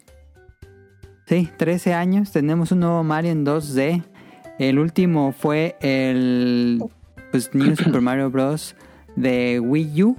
sí, 1.27 1.49
13 1.57 1.95
años, 1.95 2.31
tenemos 2.31 2.73
un 2.73 2.81
nuevo 2.81 3.03
Mario 3.03 3.33
en 3.33 3.47
2D. 3.47 4.05
El 4.59 4.79
último 4.79 5.33
fue 5.33 5.77
el 5.81 6.83
pues, 7.31 7.55
New 7.55 7.75
Super 7.83 8.03
Mario 8.03 8.31
Bros. 8.31 8.77
de 9.17 9.59
Wii 9.61 10.03
U. 10.03 10.17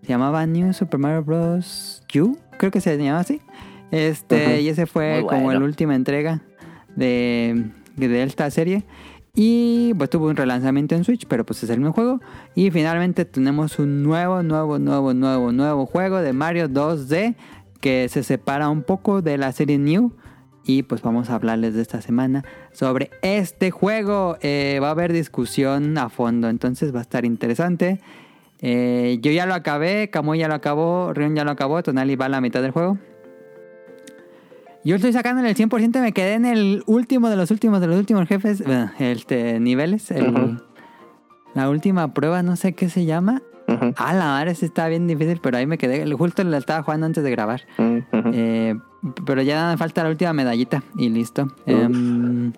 Se 0.00 0.08
llamaba 0.08 0.46
New 0.46 0.72
Super 0.72 0.98
Mario 0.98 1.22
Bros. 1.24 2.02
U, 2.14 2.38
creo 2.58 2.70
que 2.70 2.80
se 2.80 2.96
llamaba 2.96 3.20
así. 3.20 3.42
Este, 3.90 4.62
y 4.62 4.68
ese 4.68 4.86
fue 4.86 5.24
como 5.28 5.52
la 5.52 5.58
última 5.58 5.94
entrega 5.94 6.40
de, 6.96 7.66
de 7.96 8.22
esta 8.22 8.50
serie. 8.50 8.84
Y 9.36 9.94
pues 9.94 10.10
tuvo 10.10 10.28
un 10.28 10.36
relanzamiento 10.36 10.94
en 10.94 11.02
Switch, 11.02 11.26
pero 11.26 11.44
pues 11.44 11.62
es 11.64 11.70
el 11.70 11.78
mismo 11.78 11.92
juego. 11.92 12.20
Y 12.54 12.70
finalmente 12.70 13.24
tenemos 13.24 13.80
un 13.80 14.04
nuevo, 14.04 14.44
nuevo, 14.44 14.78
nuevo, 14.78 15.12
nuevo, 15.12 15.50
nuevo 15.50 15.86
juego 15.86 16.18
de 16.18 16.32
Mario 16.32 16.68
2D 16.68 17.34
que 17.80 18.08
se 18.08 18.22
separa 18.22 18.68
un 18.68 18.82
poco 18.82 19.22
de 19.22 19.36
la 19.36 19.50
serie 19.50 19.78
New. 19.78 20.12
Y 20.64 20.84
pues 20.84 21.02
vamos 21.02 21.28
a 21.28 21.34
hablarles 21.34 21.74
de 21.74 21.82
esta 21.82 22.00
semana 22.00 22.44
sobre 22.72 23.10
este 23.22 23.72
juego. 23.72 24.38
Eh, 24.40 24.78
va 24.80 24.88
a 24.88 24.92
haber 24.92 25.12
discusión 25.12 25.98
a 25.98 26.08
fondo, 26.08 26.48
entonces 26.48 26.94
va 26.94 27.00
a 27.00 27.02
estar 27.02 27.24
interesante. 27.24 28.00
Eh, 28.60 29.18
yo 29.20 29.32
ya 29.32 29.46
lo 29.46 29.54
acabé, 29.54 30.10
Kamui 30.10 30.38
ya 30.38 30.48
lo 30.48 30.54
acabó, 30.54 31.12
Rion 31.12 31.34
ya 31.34 31.44
lo 31.44 31.50
acabó, 31.50 31.82
Tonali 31.82 32.16
va 32.16 32.26
a 32.26 32.28
la 32.30 32.40
mitad 32.40 32.62
del 32.62 32.70
juego. 32.70 32.98
Yo 34.84 34.96
estoy 34.96 35.12
sacando 35.12 35.40
en 35.40 35.46
el 35.46 35.54
100%, 35.56 36.00
me 36.00 36.12
quedé 36.12 36.34
en 36.34 36.44
el 36.44 36.82
último 36.86 37.30
de 37.30 37.36
los 37.36 37.50
últimos 37.50 37.80
de 37.80 37.86
los 37.86 37.98
últimos 37.98 38.28
jefes, 38.28 38.62
bueno, 38.64 38.90
este, 38.98 39.58
niveles. 39.60 40.10
el-. 40.10 40.60
La 41.54 41.70
última 41.70 42.12
prueba, 42.12 42.42
no 42.42 42.56
sé 42.56 42.74
qué 42.74 42.88
se 42.90 43.04
llama. 43.04 43.40
Ujú, 43.66 43.94
Ah, 43.96 44.12
la 44.12 44.24
madre, 44.26 44.54
sí 44.54 44.66
está 44.66 44.88
bien 44.88 45.06
difícil, 45.06 45.40
pero 45.42 45.56
ahí 45.56 45.66
me 45.66 45.78
quedé. 45.78 46.10
Justo 46.12 46.44
la 46.44 46.58
estaba 46.58 46.82
jugando 46.82 47.06
antes 47.06 47.24
de 47.24 47.30
grabar. 47.30 47.62
Eh, 47.78 48.74
pero 49.24 49.40
ya 49.40 49.70
me 49.70 49.78
falta 49.78 50.02
la 50.02 50.10
última 50.10 50.32
medallita 50.34 50.82
y 50.98 51.08
listo. 51.08 51.48
Em, 51.64 52.52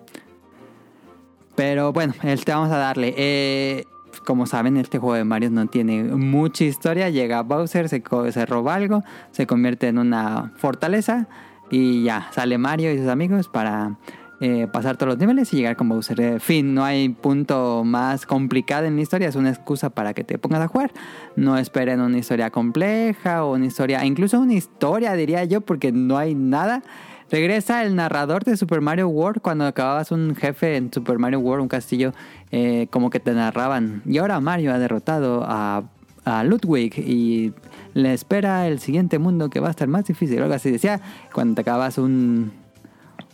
pero 1.55 1.93
bueno, 1.93 2.13
este 2.23 2.51
vamos 2.51 2.71
a 2.71 2.77
darle. 2.77 3.13
Eh, 3.17 3.85
como 4.25 4.47
saben, 4.47 4.75
este 4.77 4.97
juego 4.99 5.15
de 5.15 5.23
Mario 5.23 5.49
no 5.51 5.67
tiene 5.67 6.03
mucha 6.03 6.65
historia. 6.65 7.09
Llega 7.09 7.41
Bowser, 7.43 7.87
se 7.87 8.45
roba 8.45 8.75
algo, 8.75 9.03
se 9.31 9.47
convierte 9.47 9.87
en 9.87 9.99
una 9.99 10.51
fortaleza 10.57 11.27
y 11.69 12.03
ya 12.03 12.29
sale 12.31 12.57
Mario 12.57 12.91
y 12.93 12.97
sus 12.97 13.07
amigos 13.07 13.47
para 13.47 13.97
eh, 14.39 14.67
pasar 14.71 14.97
todos 14.97 15.13
los 15.13 15.19
niveles 15.19 15.51
y 15.53 15.57
llegar 15.57 15.75
con 15.75 15.89
Bowser. 15.89 16.21
Eh, 16.21 16.39
fin, 16.39 16.75
no 16.75 16.83
hay 16.83 17.09
punto 17.09 17.83
más 17.83 18.27
complicado 18.27 18.85
en 18.85 18.95
la 18.95 19.01
historia, 19.01 19.27
es 19.27 19.35
una 19.35 19.49
excusa 19.49 19.89
para 19.89 20.13
que 20.13 20.23
te 20.23 20.37
pongas 20.37 20.61
a 20.61 20.67
jugar. 20.67 20.91
No 21.35 21.57
esperen 21.57 22.01
una 22.01 22.19
historia 22.19 22.51
compleja 22.51 23.43
o 23.43 23.55
una 23.55 23.65
historia, 23.65 24.05
incluso 24.05 24.39
una 24.39 24.53
historia 24.53 25.13
diría 25.13 25.43
yo, 25.45 25.61
porque 25.61 25.91
no 25.91 26.17
hay 26.17 26.35
nada. 26.35 26.83
Regresa 27.31 27.83
el 27.83 27.95
narrador 27.95 28.43
de 28.43 28.55
Super 28.55 28.79
Mario 28.79 29.09
World 29.09 29.41
cuando 29.41 29.65
acababas 29.65 30.11
un 30.11 30.35
jefe 30.35 30.77
en 30.77 30.93
Super 30.93 31.17
Mario 31.17 31.39
World, 31.39 31.63
un 31.63 31.67
castillo, 31.67 32.13
eh, 32.51 32.87
como 32.91 33.09
que 33.09 33.19
te 33.19 33.33
narraban. 33.33 34.03
Y 34.05 34.19
ahora 34.19 34.39
Mario 34.39 34.71
ha 34.71 34.77
derrotado 34.77 35.43
a, 35.45 35.83
a 36.23 36.43
Ludwig 36.43 36.93
y 36.99 37.53
le 37.97 38.13
espera 38.13 38.67
el 38.67 38.79
siguiente 38.79 39.17
mundo 39.17 39.49
que 39.49 39.59
va 39.59 39.69
a 39.69 39.71
estar 39.71 39.87
más 39.87 40.05
difícil. 40.05 40.41
Algo 40.41 40.53
así 40.53 40.69
decía, 40.69 41.01
cuando 41.33 41.55
te 41.55 41.61
acabas 41.61 41.97
un, 41.97 42.51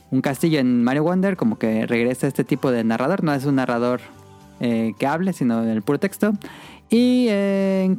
un 0.09 0.21
castillo 0.21 0.59
en 0.59 0.83
Mario 0.85 1.03
Wonder, 1.03 1.35
como 1.35 1.59
que 1.59 1.85
regresa 1.85 2.27
este 2.27 2.45
tipo 2.45 2.71
de 2.71 2.85
narrador. 2.85 3.25
No 3.25 3.33
es 3.33 3.43
un 3.43 3.55
narrador 3.55 3.99
eh, 4.61 4.93
que 4.97 5.05
hable, 5.05 5.33
sino 5.33 5.61
en 5.61 5.69
el 5.69 5.81
puro 5.81 5.99
texto. 5.99 6.31
Y 6.89 7.27
eh, 7.29 7.93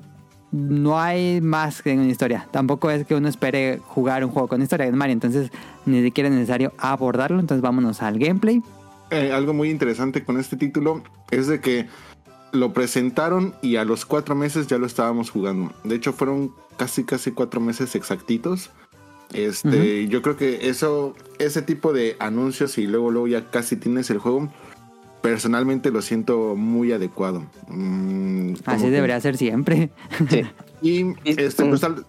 no 0.53 0.99
hay 0.99 1.43
más 1.43 1.83
que 1.83 1.93
una 1.93 2.07
historia. 2.07 2.49
Tampoco 2.51 2.91
es 2.91 3.05
que 3.07 3.15
uno 3.15 3.29
espere 3.29 3.79
jugar 3.85 4.25
un 4.25 4.31
juego 4.31 4.49
con 4.49 4.63
historia 4.63 4.87
de 4.87 4.93
Mario. 4.93 5.13
Entonces 5.13 5.51
ni 5.85 6.03
siquiera 6.03 6.31
es 6.31 6.35
necesario 6.35 6.73
abordarlo. 6.79 7.41
Entonces 7.41 7.61
vámonos 7.61 8.01
al 8.01 8.19
gameplay. 8.19 8.63
Eh, 9.11 9.33
algo 9.33 9.53
muy 9.53 9.69
interesante 9.69 10.25
con 10.25 10.41
este 10.41 10.57
título 10.57 11.03
es 11.31 11.47
de 11.47 11.61
que 11.61 11.87
lo 12.55 12.73
presentaron 12.73 13.55
y 13.63 13.77
a 13.77 13.85
los 13.85 14.07
cuatro 14.07 14.35
meses 14.35 14.67
ya 14.67 14.79
lo 14.79 14.87
estábamos 14.87 15.31
jugando. 15.31 15.73
De 15.85 15.97
hecho, 15.97 16.13
fueron 16.13 16.53
casi 16.77 17.05
casi 17.05 17.33
cuatro 17.33 17.61
meses 17.61 17.95
exactitos. 17.95 18.71
Este, 19.33 20.07
yo 20.07 20.23
creo 20.23 20.37
que 20.37 20.69
eso, 20.69 21.15
ese 21.39 21.61
tipo 21.63 21.93
de 21.93 22.17
anuncios 22.21 22.79
y 22.79 22.87
luego 22.87 23.11
luego 23.11 23.27
ya 23.27 23.51
casi 23.51 23.75
tienes 23.77 24.09
el 24.11 24.19
juego, 24.19 24.49
personalmente 25.23 25.91
lo 25.91 26.03
siento 26.03 26.55
muy 26.55 26.93
adecuado. 26.93 27.45
Mm, 27.69 28.55
Así 28.65 28.85
que- 28.85 28.91
debería 28.91 29.21
ser 29.21 29.37
siempre. 29.37 29.91
Sí. 30.31 30.43
Y 30.83 31.15
este, 31.25 31.65
pues 31.65 31.81
tal, 31.81 32.05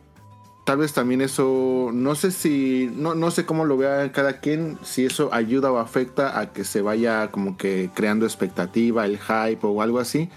tal 0.65 0.79
vez 0.79 0.93
también 0.93 1.21
eso, 1.21 1.91
no 1.93 2.15
sé 2.15 2.31
si, 2.31 2.91
no, 2.95 3.13
no 3.13 3.31
sé 3.31 3.45
cómo 3.45 3.65
lo 3.65 3.77
vea 3.77 4.11
cada 4.11 4.39
quien, 4.39 4.77
si 4.83 5.05
eso 5.05 5.29
ayuda 5.31 5.71
o 5.71 5.77
afecta 5.77 6.39
a 6.39 6.51
que 6.51 6.63
se 6.63 6.81
vaya 6.81 7.29
como 7.31 7.55
que 7.55 7.91
creando 7.93 8.25
expectativa, 8.25 9.05
el 9.05 9.19
hype 9.19 9.59
o 9.61 9.81
algo 9.81 9.99
así. 9.99 10.29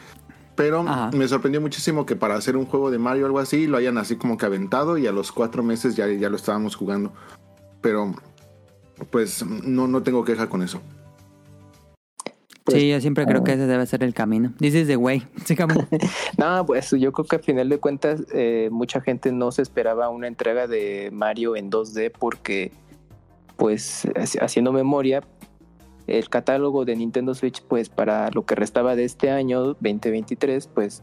Pero 0.55 0.81
Ajá. 0.81 1.11
me 1.14 1.27
sorprendió 1.27 1.61
muchísimo 1.61 2.05
que 2.05 2.14
para 2.14 2.35
hacer 2.35 2.57
un 2.57 2.67
juego 2.67 2.91
de 2.91 2.99
Mario 2.99 3.25
o 3.25 3.27
algo 3.27 3.38
así, 3.38 3.67
lo 3.67 3.79
hayan 3.79 3.97
así 3.97 4.17
como 4.17 4.37
que 4.37 4.45
aventado 4.45 4.99
y 4.99 5.07
a 5.07 5.12
los 5.12 5.33
cuatro 5.33 5.62
meses 5.62 5.97
ya, 5.97 6.07
ya 6.09 6.29
lo 6.29 6.37
estábamos 6.37 6.77
jugando. 6.77 7.12
Pero 7.81 8.14
pues 9.11 9.47
no, 9.47 9.88
no 9.88 10.03
tengo 10.03 10.25
queja 10.25 10.49
con 10.49 10.62
eso. 10.62 10.83
Pues, 12.70 12.83
sí, 12.83 12.88
yo 12.88 13.00
siempre 13.00 13.24
creo 13.24 13.40
ah. 13.40 13.44
que 13.44 13.52
ese 13.52 13.66
debe 13.66 13.87
ser 13.87 14.02
el 14.02 14.14
camino. 14.14 14.52
This 14.59 14.74
is 14.74 14.87
the 14.87 14.96
way. 14.96 15.22
Sí, 15.44 15.57
No, 16.38 16.66
pues 16.66 16.90
yo 16.90 17.12
creo 17.12 17.26
que 17.26 17.37
al 17.37 17.42
final 17.42 17.68
de 17.68 17.78
cuentas 17.78 18.24
eh, 18.33 18.68
mucha 18.70 19.00
gente 19.00 19.33
no 19.33 19.52
se 19.52 19.62
esperaba 19.62 20.09
una 20.11 20.26
entrega 20.26 20.66
de 20.66 21.11
Mario 21.12 21.57
en 21.57 21.70
2D 21.70 22.12
porque, 22.18 22.72
pues 23.57 24.07
haci- 24.14 24.42
haciendo 24.42 24.72
memoria, 24.72 25.22
el 26.07 26.28
catálogo 26.28 26.85
de 26.85 26.96
Nintendo 26.96 27.35
Switch, 27.35 27.62
pues 27.62 27.88
para 27.88 28.31
lo 28.31 28.44
que 28.44 28.54
restaba 28.54 28.96
de 28.96 29.04
este 29.04 29.31
año 29.31 29.61
2023, 29.62 30.68
pues 30.68 31.02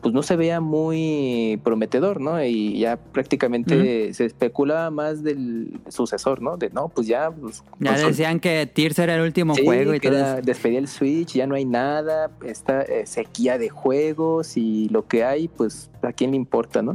pues 0.00 0.14
no 0.14 0.22
se 0.22 0.34
veía 0.36 0.60
muy 0.60 1.60
prometedor, 1.62 2.20
¿no? 2.20 2.42
Y 2.42 2.78
ya 2.78 2.96
prácticamente 2.96 4.12
se 4.14 4.24
especulaba 4.24 4.90
más 4.90 5.22
del 5.22 5.78
sucesor, 5.88 6.40
¿no? 6.42 6.56
De 6.56 6.70
no, 6.70 6.88
pues 6.88 7.06
ya, 7.06 7.30
pues, 7.30 7.62
ya 7.78 7.94
consol- 7.96 8.06
decían 8.08 8.40
que 8.40 8.66
Tears 8.66 8.98
era 8.98 9.14
el 9.16 9.20
último 9.22 9.54
Sí, 9.54 9.64
juego 9.64 9.94
y 9.94 10.00
que 10.00 10.08
todo 10.08 10.18
era- 10.18 10.40
despedí 10.40 10.76
el 10.76 10.88
Switch, 10.88 11.34
ya 11.34 11.46
no 11.46 11.54
hay 11.54 11.64
nada, 11.64 12.30
esta 12.44 12.82
eh, 12.82 13.04
sequía 13.06 13.58
de 13.58 13.68
juegos 13.68 14.56
y 14.56 14.88
lo 14.88 15.06
que 15.06 15.24
hay, 15.24 15.48
pues 15.48 15.90
a 16.02 16.12
quién 16.12 16.30
le 16.30 16.36
importa, 16.36 16.82
¿no? 16.82 16.94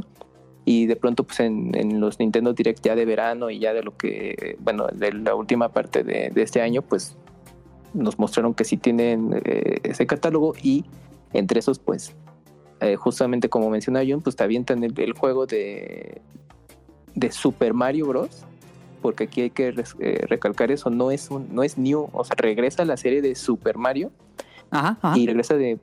Y 0.64 0.86
de 0.86 0.96
pronto, 0.96 1.22
pues 1.22 1.38
en, 1.40 1.76
en 1.76 2.00
los 2.00 2.18
Nintendo 2.18 2.52
Direct 2.52 2.84
ya 2.84 2.96
de 2.96 3.04
verano 3.04 3.50
y 3.50 3.60
ya 3.60 3.72
de 3.72 3.84
lo 3.84 3.96
que, 3.96 4.56
bueno, 4.58 4.88
de 4.92 5.12
la 5.12 5.36
última 5.36 5.68
parte 5.68 6.02
de, 6.02 6.30
de 6.34 6.42
este 6.42 6.60
año, 6.60 6.82
pues 6.82 7.16
nos 7.94 8.18
mostraron 8.18 8.52
que 8.52 8.64
sí 8.64 8.76
tienen 8.76 9.40
eh, 9.44 9.78
ese 9.84 10.06
catálogo 10.06 10.54
y 10.60 10.84
entre 11.32 11.60
esos, 11.60 11.78
pues, 11.78 12.16
eh, 12.80 12.96
justamente 12.96 13.48
como 13.48 13.70
menciona 13.70 14.00
Jun, 14.06 14.20
pues 14.20 14.36
te 14.36 14.44
avientan 14.44 14.84
el, 14.84 14.98
el 14.98 15.12
juego 15.12 15.46
de, 15.46 16.20
de 17.14 17.32
Super 17.32 17.74
Mario 17.74 18.06
Bros 18.06 18.46
porque 19.06 19.24
aquí 19.24 19.42
hay 19.42 19.50
que 19.50 19.74
eh, 20.00 20.26
recalcar 20.26 20.72
eso, 20.72 20.90
no 20.90 21.12
es 21.12 21.30
un, 21.30 21.54
no 21.54 21.62
es 21.62 21.78
new, 21.78 22.08
o 22.12 22.24
sea, 22.24 22.34
regresa 22.36 22.82
a 22.82 22.84
la 22.84 22.96
serie 22.96 23.22
de 23.22 23.36
Super 23.36 23.78
Mario 23.78 24.10
Ajá, 24.70 24.98
ajá. 25.00 25.16
y 25.16 25.26
regresa 25.28 25.54
de, 25.54 25.78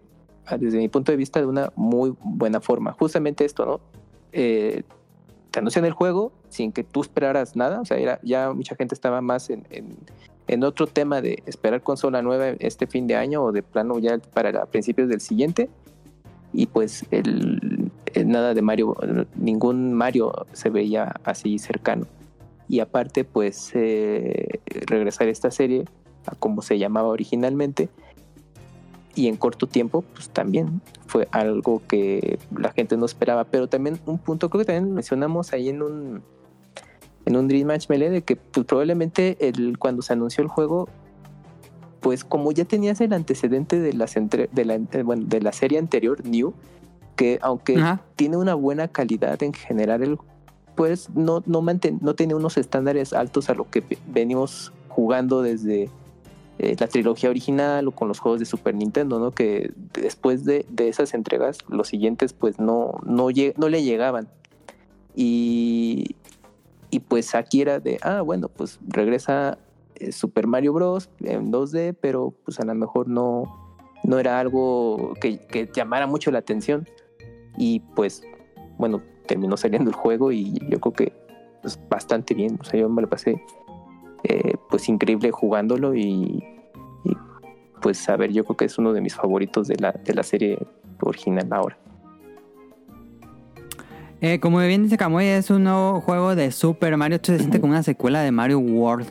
desde 0.59 0.77
mi 0.77 0.89
punto 0.89 1.11
de 1.13 1.15
vista 1.15 1.39
de 1.39 1.45
una 1.45 1.71
muy 1.77 2.13
buena 2.21 2.59
forma. 2.59 2.91
Justamente 2.91 3.45
esto, 3.45 3.65
¿no? 3.65 3.79
Eh, 4.33 4.83
te 5.51 5.59
anuncian 5.59 5.85
el 5.85 5.93
juego 5.93 6.33
sin 6.49 6.73
que 6.73 6.83
tú 6.83 6.99
esperaras 6.99 7.55
nada, 7.55 7.79
o 7.79 7.85
sea, 7.85 7.97
era, 7.97 8.19
ya 8.23 8.51
mucha 8.51 8.75
gente 8.75 8.93
estaba 8.93 9.21
más 9.21 9.49
en, 9.49 9.65
en, 9.69 9.95
en 10.47 10.63
otro 10.65 10.87
tema 10.87 11.21
de 11.21 11.43
esperar 11.45 11.81
consola 11.81 12.21
nueva 12.21 12.49
este 12.59 12.87
fin 12.87 13.07
de 13.07 13.15
año 13.15 13.41
o 13.41 13.51
de 13.53 13.63
plano 13.63 13.99
ya 13.99 14.17
para 14.33 14.65
principios 14.65 15.07
del 15.07 15.21
siguiente 15.21 15.69
y 16.53 16.67
pues 16.67 17.05
el, 17.11 17.91
nada 18.25 18.53
de 18.53 18.61
Mario, 18.61 18.95
ningún 19.35 19.93
Mario 19.93 20.45
se 20.53 20.69
veía 20.69 21.15
así 21.23 21.57
cercano. 21.57 22.05
Y 22.69 22.79
aparte, 22.79 23.23
pues 23.23 23.71
eh, 23.73 24.59
regresar 24.85 25.27
esta 25.27 25.51
serie 25.51 25.85
a 26.25 26.35
como 26.35 26.61
se 26.61 26.77
llamaba 26.77 27.09
originalmente 27.09 27.89
y 29.15 29.27
en 29.27 29.35
corto 29.35 29.67
tiempo, 29.67 30.03
pues 30.13 30.29
también 30.29 30.81
fue 31.07 31.27
algo 31.31 31.81
que 31.87 32.39
la 32.55 32.71
gente 32.71 32.97
no 32.97 33.05
esperaba. 33.05 33.43
Pero 33.43 33.67
también 33.67 33.99
un 34.05 34.17
punto, 34.17 34.49
creo 34.49 34.59
que 34.61 34.73
también 34.73 34.93
mencionamos 34.93 35.53
ahí 35.53 35.69
en 35.69 35.81
un 35.81 36.21
en 37.25 37.37
un 37.37 37.47
Dream 37.47 37.67
Match 37.67 37.87
Melee 37.89 38.09
de 38.09 38.21
que 38.21 38.35
pues, 38.35 38.65
probablemente 38.65 39.37
el, 39.39 39.77
cuando 39.77 40.01
se 40.01 40.13
anunció 40.13 40.43
el 40.43 40.49
juego, 40.49 40.89
pues 42.03 42.23
como 42.23 42.51
ya 42.51 42.65
tenías 42.65 43.01
el 43.01 43.13
antecedente 43.13 43.79
de, 43.79 43.93
las 43.93 44.15
entre- 44.17 44.49
de, 44.51 44.65
la, 44.65 44.75
eh, 44.75 45.03
bueno, 45.03 45.23
de 45.25 45.41
la 45.41 45.51
serie 45.53 45.79
anterior, 45.79 46.23
New, 46.23 46.53
que 47.15 47.39
aunque 47.41 47.77
Ajá. 47.77 48.01
tiene 48.15 48.37
una 48.37 48.53
buena 48.55 48.87
calidad 48.89 49.41
en 49.41 49.53
general, 49.53 50.19
pues 50.75 51.09
no, 51.15 51.41
no, 51.45 51.61
manten- 51.61 51.99
no 52.01 52.13
tiene 52.13 52.35
unos 52.35 52.57
estándares 52.57 53.13
altos 53.13 53.49
a 53.49 53.53
lo 53.55 53.69
que 53.69 53.79
ve- 53.81 53.97
venimos 54.07 54.73
jugando 54.89 55.41
desde 55.41 55.89
eh, 56.59 56.75
la 56.77 56.87
trilogía 56.87 57.29
original 57.29 57.87
o 57.87 57.91
con 57.91 58.07
los 58.09 58.19
juegos 58.19 58.39
de 58.39 58.45
Super 58.45 58.75
Nintendo, 58.75 59.17
¿no? 59.17 59.31
Que 59.31 59.71
después 59.93 60.43
de, 60.45 60.65
de 60.69 60.89
esas 60.89 61.13
entregas, 61.15 61.59
los 61.69 61.87
siguientes 61.87 62.33
pues 62.33 62.59
no, 62.59 62.99
no, 63.05 63.29
lle- 63.31 63.53
no 63.57 63.69
le 63.69 63.81
llegaban. 63.81 64.27
Y, 65.15 66.15
y 66.89 66.99
pues 66.99 67.33
aquí 67.35 67.61
era 67.61 67.79
de, 67.79 67.97
ah, 68.01 68.21
bueno, 68.21 68.49
pues 68.49 68.79
regresa 68.87 69.57
Super 70.11 70.47
Mario 70.47 70.73
Bros. 70.73 71.09
en 71.19 71.51
2D, 71.51 71.95
pero 71.99 72.33
pues 72.43 72.59
a 72.59 72.65
lo 72.65 72.75
mejor 72.75 73.07
no, 73.07 73.43
no 74.03 74.19
era 74.19 74.39
algo 74.39 75.13
que, 75.19 75.39
que 75.39 75.69
llamara 75.73 76.07
mucho 76.07 76.31
la 76.31 76.39
atención. 76.39 76.87
Y 77.57 77.81
pues, 77.95 78.23
bueno, 78.77 79.01
terminó 79.27 79.57
saliendo 79.57 79.89
el 79.89 79.95
juego 79.95 80.31
y 80.31 80.53
yo 80.69 80.79
creo 80.79 80.93
que 80.93 81.13
pues, 81.61 81.79
bastante 81.89 82.33
bien. 82.33 82.57
O 82.61 82.63
sea, 82.63 82.79
yo 82.79 82.89
me 82.89 83.01
lo 83.01 83.09
pasé 83.09 83.41
eh, 84.23 84.55
pues 84.69 84.87
increíble 84.89 85.31
jugándolo 85.31 85.95
y, 85.95 86.43
y, 87.03 87.17
pues 87.81 88.07
a 88.09 88.15
ver, 88.15 88.31
yo 88.31 88.43
creo 88.45 88.57
que 88.57 88.65
es 88.65 88.77
uno 88.77 88.93
de 88.93 89.01
mis 89.01 89.15
favoritos 89.15 89.67
de 89.67 89.75
la, 89.75 89.91
de 89.91 90.13
la 90.13 90.23
serie 90.23 90.57
original 91.01 91.47
ahora. 91.51 91.77
Eh, 94.25 94.39
como 94.39 94.59
bien 94.59 94.83
dice 94.83 94.95
Kamui, 94.95 95.25
es 95.25 95.49
un 95.49 95.65
nuevo 95.65 95.99
juego 95.99 96.33
de 96.33 96.49
Super 96.51 96.95
Mario. 96.95 97.17
Esto 97.17 97.33
se 97.33 97.39
siente 97.39 97.59
como 97.59 97.73
una 97.73 97.83
secuela 97.83 98.21
de 98.21 98.31
Mario 98.31 98.57
World. 98.59 99.07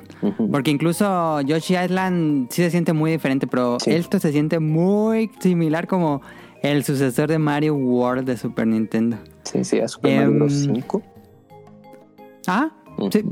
Porque 0.51 0.71
incluso 0.71 1.39
Yoshi 1.43 1.77
Island 1.77 2.47
sí 2.49 2.63
se 2.63 2.71
siente 2.71 2.95
muy 2.95 3.11
diferente, 3.11 3.47
pero 3.47 3.77
Sí. 3.79 3.91
esto 3.91 4.19
se 4.19 4.33
siente 4.33 4.59
muy 4.59 5.31
similar 5.41 5.87
como 5.87 6.23
el 6.63 6.83
sucesor 6.83 7.29
de 7.29 7.39
Mario 7.39 7.75
World 7.75 8.25
de 8.27 8.39
Super 8.39 8.67
Nintendo. 8.67 9.19
Sí, 9.43 9.65
sí, 9.65 9.81
a 9.81 9.89
Super 9.89 10.13
Mario 10.17 10.31
Em, 10.31 10.39
Bros. 10.39 10.53
5. 10.55 11.03
Ah, 12.47 12.71
Ujú. 12.97 13.11
sí. 13.13 13.23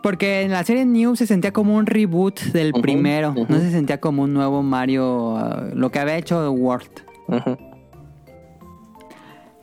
Porque 0.00 0.42
en 0.42 0.52
la 0.52 0.62
serie 0.62 0.84
New 0.86 1.16
se 1.16 1.26
sentía 1.26 1.52
como 1.52 1.74
un 1.76 1.86
reboot 1.86 2.40
del 2.52 2.72
primero. 2.72 3.34
No 3.48 3.58
se 3.58 3.72
sentía 3.72 3.98
como 4.00 4.22
un 4.22 4.32
nuevo 4.32 4.62
Mario, 4.62 5.34
uh, 5.34 5.74
lo 5.74 5.90
que 5.90 5.98
había 5.98 6.16
hecho 6.18 6.52
World. 6.52 6.88
Ujú. 7.26 7.56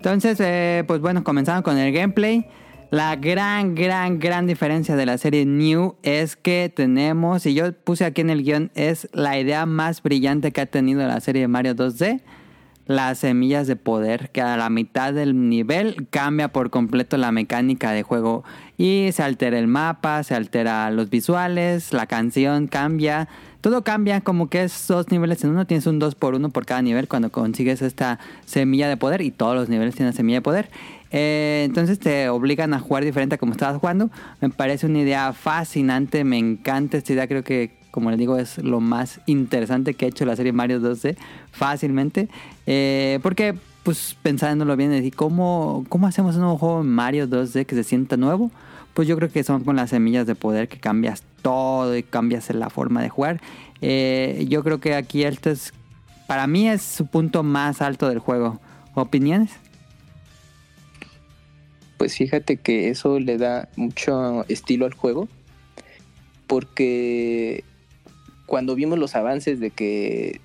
Entonces, 0.08 0.38
eh, 0.40 0.86
pues 0.88 1.02
bueno, 1.02 1.26
comenzando 1.26 1.64
con 1.64 1.78
el 1.78 1.92
gameplay. 1.92 2.46
La 2.92 3.18
gran, 3.18 3.76
gran, 3.76 4.20
gran 4.20 4.48
diferencia 4.48 4.96
de 4.96 5.06
la 5.06 5.18
serie 5.18 5.46
New 5.46 5.98
es 6.02 6.38
que 6.38 6.72
tenemos, 6.74 7.46
y 7.46 7.54
yo 7.54 7.74
puse 7.74 8.06
aquí 8.06 8.22
en 8.22 8.30
el 8.30 8.42
guion, 8.42 8.72
es 8.74 9.10
la 9.12 9.38
idea 9.38 9.66
más 9.66 10.02
brillante 10.02 10.54
que 10.54 10.62
ha 10.62 10.66
tenido 10.66 11.06
la 11.06 11.20
serie 11.20 11.42
de 11.42 11.50
Mario 11.50 11.76
2D, 11.76 12.22
las 12.86 13.18
semillas 13.18 13.68
de 13.68 13.76
poder, 13.76 14.30
que 14.30 14.40
a 14.40 14.56
la 14.56 14.70
mitad 14.70 15.14
del 15.14 15.50
nivel 15.50 16.08
cambia 16.10 16.54
por 16.54 16.70
completo 16.70 17.18
la 17.18 17.34
mecánica 17.34 17.92
de 17.92 18.04
juego. 18.04 18.46
Y 18.78 19.10
se 19.12 19.24
altera 19.24 19.60
el 19.60 19.68
mapa, 19.68 20.24
se 20.24 20.36
altera 20.36 20.90
los 20.90 21.10
visuales, 21.10 21.92
la 21.92 22.06
canción 22.06 22.68
cambia, 22.68 23.28
todo 23.62 23.84
cambia 23.84 24.22
como 24.22 24.50
que 24.50 24.64
es 24.64 24.88
dos 24.88 25.10
niveles 25.12 25.44
en 25.44 25.52
uno, 25.52 25.66
tienes 25.66 25.88
un 25.88 26.00
2 26.00 26.16
por 26.16 26.36
1 26.36 26.50
por 26.50 26.66
cada 26.66 26.82
nivel 26.82 27.08
cuando 27.08 27.32
consigues 27.32 27.82
esta 27.82 28.20
semilla 28.46 28.88
de 28.88 28.98
poder 28.98 29.22
y 29.22 29.32
todos 29.32 29.56
los 29.56 29.70
niveles 29.70 29.96
tienen 29.96 30.14
semilla 30.14 30.38
de 30.38 30.42
poder. 30.42 30.70
Eh, 31.12 31.64
entonces 31.66 32.00
te 32.00 32.30
obligan 32.30 32.74
a 32.74 32.80
jugar 32.80 33.04
diferente 33.04 33.36
a 33.36 33.38
como 33.38 33.54
estabas 33.54 33.80
jugando. 33.80 34.10
Me 34.42 34.50
parece 34.50 34.86
una 34.86 35.00
idea 35.00 35.34
fascinante, 35.34 36.24
me 36.24 36.38
encanta 36.38 36.98
esta 36.98 37.14
idea, 37.14 37.28
creo 37.28 37.44
que 37.44 37.72
como 37.92 38.12
les 38.12 38.20
digo 38.20 38.38
es 38.38 38.60
lo 38.60 38.80
más 38.80 39.22
interesante 39.26 39.96
que 39.96 40.06
ha 40.06 40.10
hecho 40.10 40.26
la 40.26 40.36
serie 40.36 40.52
Mario 40.52 40.80
2D 40.80 41.18
fácilmente. 41.52 42.30
Eh, 42.66 43.20
porque 43.24 43.56
pues 43.88 44.18
pensándolo 44.22 44.76
bien, 44.76 44.92
decir, 44.92 45.16
¿cómo, 45.16 45.86
¿cómo 45.88 46.08
hacemos 46.08 46.36
un 46.36 46.42
nuevo 46.42 46.58
juego 46.58 46.82
en 46.82 46.90
Mario 46.90 47.26
2D 47.26 47.66
que 47.66 47.74
se 47.74 47.86
sienta 47.86 48.18
nuevo? 48.18 48.52
Pues 48.94 49.08
yo 49.08 49.16
creo 49.16 49.32
que 49.32 49.46
son 49.46 49.64
con 49.64 49.78
las 49.78 49.92
semillas 49.92 50.28
de 50.28 50.36
poder 50.36 50.68
que 50.68 50.78
cambias 50.78 51.24
todo 51.42 51.96
y 51.98 52.04
cambias 52.04 52.50
la 52.54 52.70
forma 52.70 53.02
de 53.02 53.10
jugar. 53.10 53.42
Eh, 53.82 54.46
yo 54.50 54.64
creo 54.64 54.80
que 54.80 54.96
aquí 54.96 55.24
este 55.24 55.52
es, 55.52 55.74
para 56.28 56.48
mí 56.48 56.68
es 56.68 56.82
su 56.82 57.06
punto 57.08 57.44
más 57.44 57.82
alto 57.82 58.10
del 58.10 58.20
juego. 58.20 58.60
¿Opiniones? 58.96 59.52
Pues 61.98 62.16
fíjate 62.16 62.58
que 62.58 62.90
eso 62.90 63.20
le 63.20 63.38
da 63.38 63.70
mucho 63.76 64.46
estilo 64.50 64.86
al 64.86 64.94
juego. 64.94 65.28
Porque 66.48 67.64
cuando 68.46 68.76
vimos 68.76 68.98
los 68.98 69.16
avances 69.16 69.60
de 69.60 69.72
que 69.72 70.40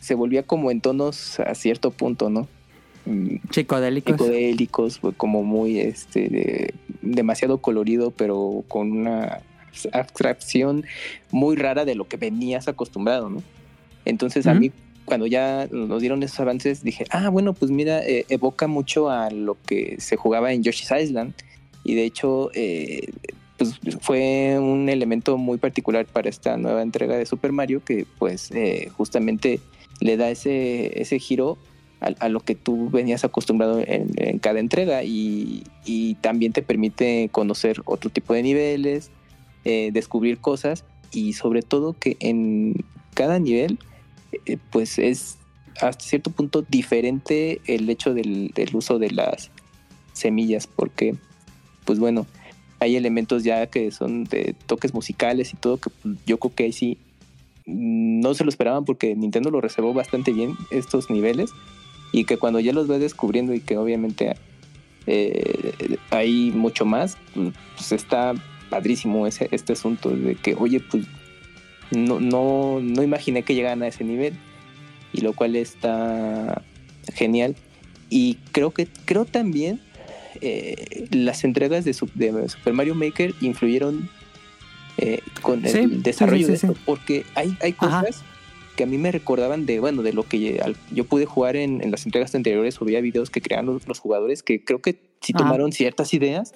se 0.00 0.14
volvía 0.14 0.42
como 0.42 0.70
en 0.70 0.80
tonos 0.80 1.40
a 1.40 1.54
cierto 1.54 1.90
punto, 1.90 2.28
¿no? 2.30 2.46
mm, 3.06 3.36
Chicodélicos. 3.50 4.12
psicodélicos, 4.16 4.98
fue 5.00 5.12
como 5.14 5.42
muy 5.42 5.78
este 5.80 6.28
de- 6.28 6.74
demasiado 7.02 7.58
colorido, 7.58 8.10
pero 8.10 8.64
con 8.68 8.92
una 8.92 9.40
abstracción 9.92 10.84
muy 11.30 11.56
rara 11.56 11.84
de 11.84 11.94
lo 11.94 12.08
que 12.08 12.16
venías 12.16 12.68
acostumbrado, 12.68 13.30
¿no? 13.30 13.42
Entonces 14.04 14.46
a 14.46 14.54
mí 14.54 14.72
cuando 15.04 15.26
ya 15.26 15.68
nos 15.70 16.00
dieron 16.00 16.22
esos 16.22 16.38
avances 16.40 16.82
dije, 16.82 17.06
ah, 17.10 17.30
bueno, 17.30 17.54
pues 17.54 17.70
mira, 17.70 18.06
eh, 18.06 18.26
evoca 18.28 18.66
mucho 18.66 19.10
a 19.10 19.30
lo 19.30 19.56
que 19.66 19.96
se 20.00 20.16
jugaba 20.16 20.52
en 20.52 20.62
Yoshi's 20.62 20.92
Island 20.92 21.34
y 21.82 21.94
de 21.94 22.04
hecho 22.04 22.50
eh, 22.54 23.08
pues 23.56 23.80
fue 24.00 24.56
un 24.58 24.88
elemento 24.88 25.38
muy 25.38 25.58
particular 25.58 26.06
para 26.06 26.28
esta 26.28 26.56
nueva 26.56 26.82
entrega 26.82 27.16
de 27.16 27.26
Super 27.26 27.52
Mario 27.52 27.82
que 27.84 28.06
pues 28.18 28.50
eh, 28.52 28.90
justamente 28.96 29.60
le 30.00 30.16
da 30.16 30.30
ese, 30.30 31.00
ese 31.00 31.18
giro 31.18 31.58
a, 32.00 32.08
a 32.20 32.28
lo 32.28 32.40
que 32.40 32.54
tú 32.54 32.90
venías 32.90 33.24
acostumbrado 33.24 33.80
en, 33.80 34.10
en 34.16 34.38
cada 34.38 34.60
entrega 34.60 35.02
y, 35.02 35.64
y 35.84 36.14
también 36.16 36.52
te 36.52 36.62
permite 36.62 37.30
conocer 37.32 37.80
otro 37.84 38.10
tipo 38.10 38.34
de 38.34 38.42
niveles, 38.42 39.10
eh, 39.70 39.90
descubrir 39.92 40.38
cosas 40.38 40.86
y 41.12 41.34
sobre 41.34 41.60
todo 41.60 41.92
que 41.92 42.16
en 42.20 42.74
cada 43.12 43.38
nivel 43.38 43.78
eh, 44.46 44.56
pues 44.70 44.98
es 44.98 45.36
hasta 45.78 46.02
cierto 46.02 46.30
punto 46.30 46.62
diferente 46.62 47.60
el 47.66 47.90
hecho 47.90 48.14
del, 48.14 48.50
uso 48.72 48.98
de 48.98 49.10
las 49.10 49.50
semillas 50.14 50.66
porque 50.66 51.16
pues 51.84 51.98
bueno 51.98 52.26
hay 52.80 52.96
elementos 52.96 53.44
ya 53.44 53.66
que 53.66 53.90
son 53.90 54.24
de 54.24 54.54
toques 54.64 54.94
musicales 54.94 55.52
y 55.52 55.58
todo 55.58 55.76
que 55.76 55.90
yo 56.24 56.38
creo 56.38 56.54
que 56.54 56.64
ahí 56.64 56.72
sí 56.72 56.96
no 57.66 58.32
se 58.32 58.44
lo 58.44 58.48
esperaban 58.48 58.86
porque 58.86 59.14
Nintendo 59.16 59.50
lo 59.50 59.60
reservó 59.60 59.92
bastante 59.92 60.32
bien 60.32 60.54
estos 60.70 61.10
niveles 61.10 61.50
y 62.10 62.24
que 62.24 62.38
cuando 62.38 62.58
ya 62.58 62.72
los 62.72 62.86
vas 62.86 63.00
descubriendo 63.00 63.52
y 63.52 63.60
que 63.60 63.76
obviamente 63.76 64.34
eh, 65.06 65.98
hay 66.08 66.52
mucho 66.52 66.86
más, 66.86 67.18
pues 67.76 67.92
está 67.92 68.32
padrísimo 68.68 69.26
ese, 69.26 69.48
este 69.50 69.72
asunto 69.72 70.10
de 70.10 70.34
que, 70.34 70.54
oye, 70.54 70.80
pues 70.80 71.04
no, 71.90 72.20
no, 72.20 72.80
no 72.82 73.02
imaginé 73.02 73.42
que 73.42 73.54
llegaran 73.54 73.82
a 73.82 73.88
ese 73.88 74.04
nivel 74.04 74.34
y 75.12 75.22
lo 75.22 75.32
cual 75.32 75.56
está 75.56 76.62
genial 77.14 77.56
y 78.10 78.36
creo 78.52 78.70
que 78.72 78.88
creo 79.06 79.24
también 79.24 79.80
eh, 80.40 81.08
las 81.10 81.44
entregas 81.44 81.84
de, 81.84 81.92
Sup- 81.92 82.12
de 82.14 82.48
Super 82.48 82.74
Mario 82.74 82.94
Maker 82.94 83.34
influyeron 83.40 84.08
eh, 84.98 85.20
con 85.40 85.64
el 85.64 85.72
sí, 85.72 85.86
desarrollo 86.02 86.46
sí, 86.46 86.52
de 86.52 86.56
esto 86.56 86.74
porque 86.84 87.24
hay, 87.34 87.56
hay 87.62 87.74
Ajá. 87.78 88.02
cosas 88.02 88.22
que 88.76 88.84
a 88.84 88.86
mí 88.86 88.98
me 88.98 89.10
recordaban 89.10 89.66
de, 89.66 89.80
bueno, 89.80 90.02
de 90.02 90.12
lo 90.12 90.22
que 90.22 90.60
yo 90.92 91.04
pude 91.04 91.24
jugar 91.24 91.56
en, 91.56 91.82
en 91.82 91.90
las 91.90 92.04
entregas 92.04 92.34
anteriores 92.34 92.80
o 92.80 92.84
veía 92.84 93.00
videos 93.00 93.30
que 93.30 93.40
crearon 93.40 93.66
los, 93.74 93.88
los 93.88 93.98
jugadores 93.98 94.42
que 94.42 94.62
creo 94.62 94.80
que 94.80 95.00
sí 95.20 95.32
Ajá. 95.34 95.38
tomaron 95.44 95.72
ciertas 95.72 96.14
ideas 96.14 96.54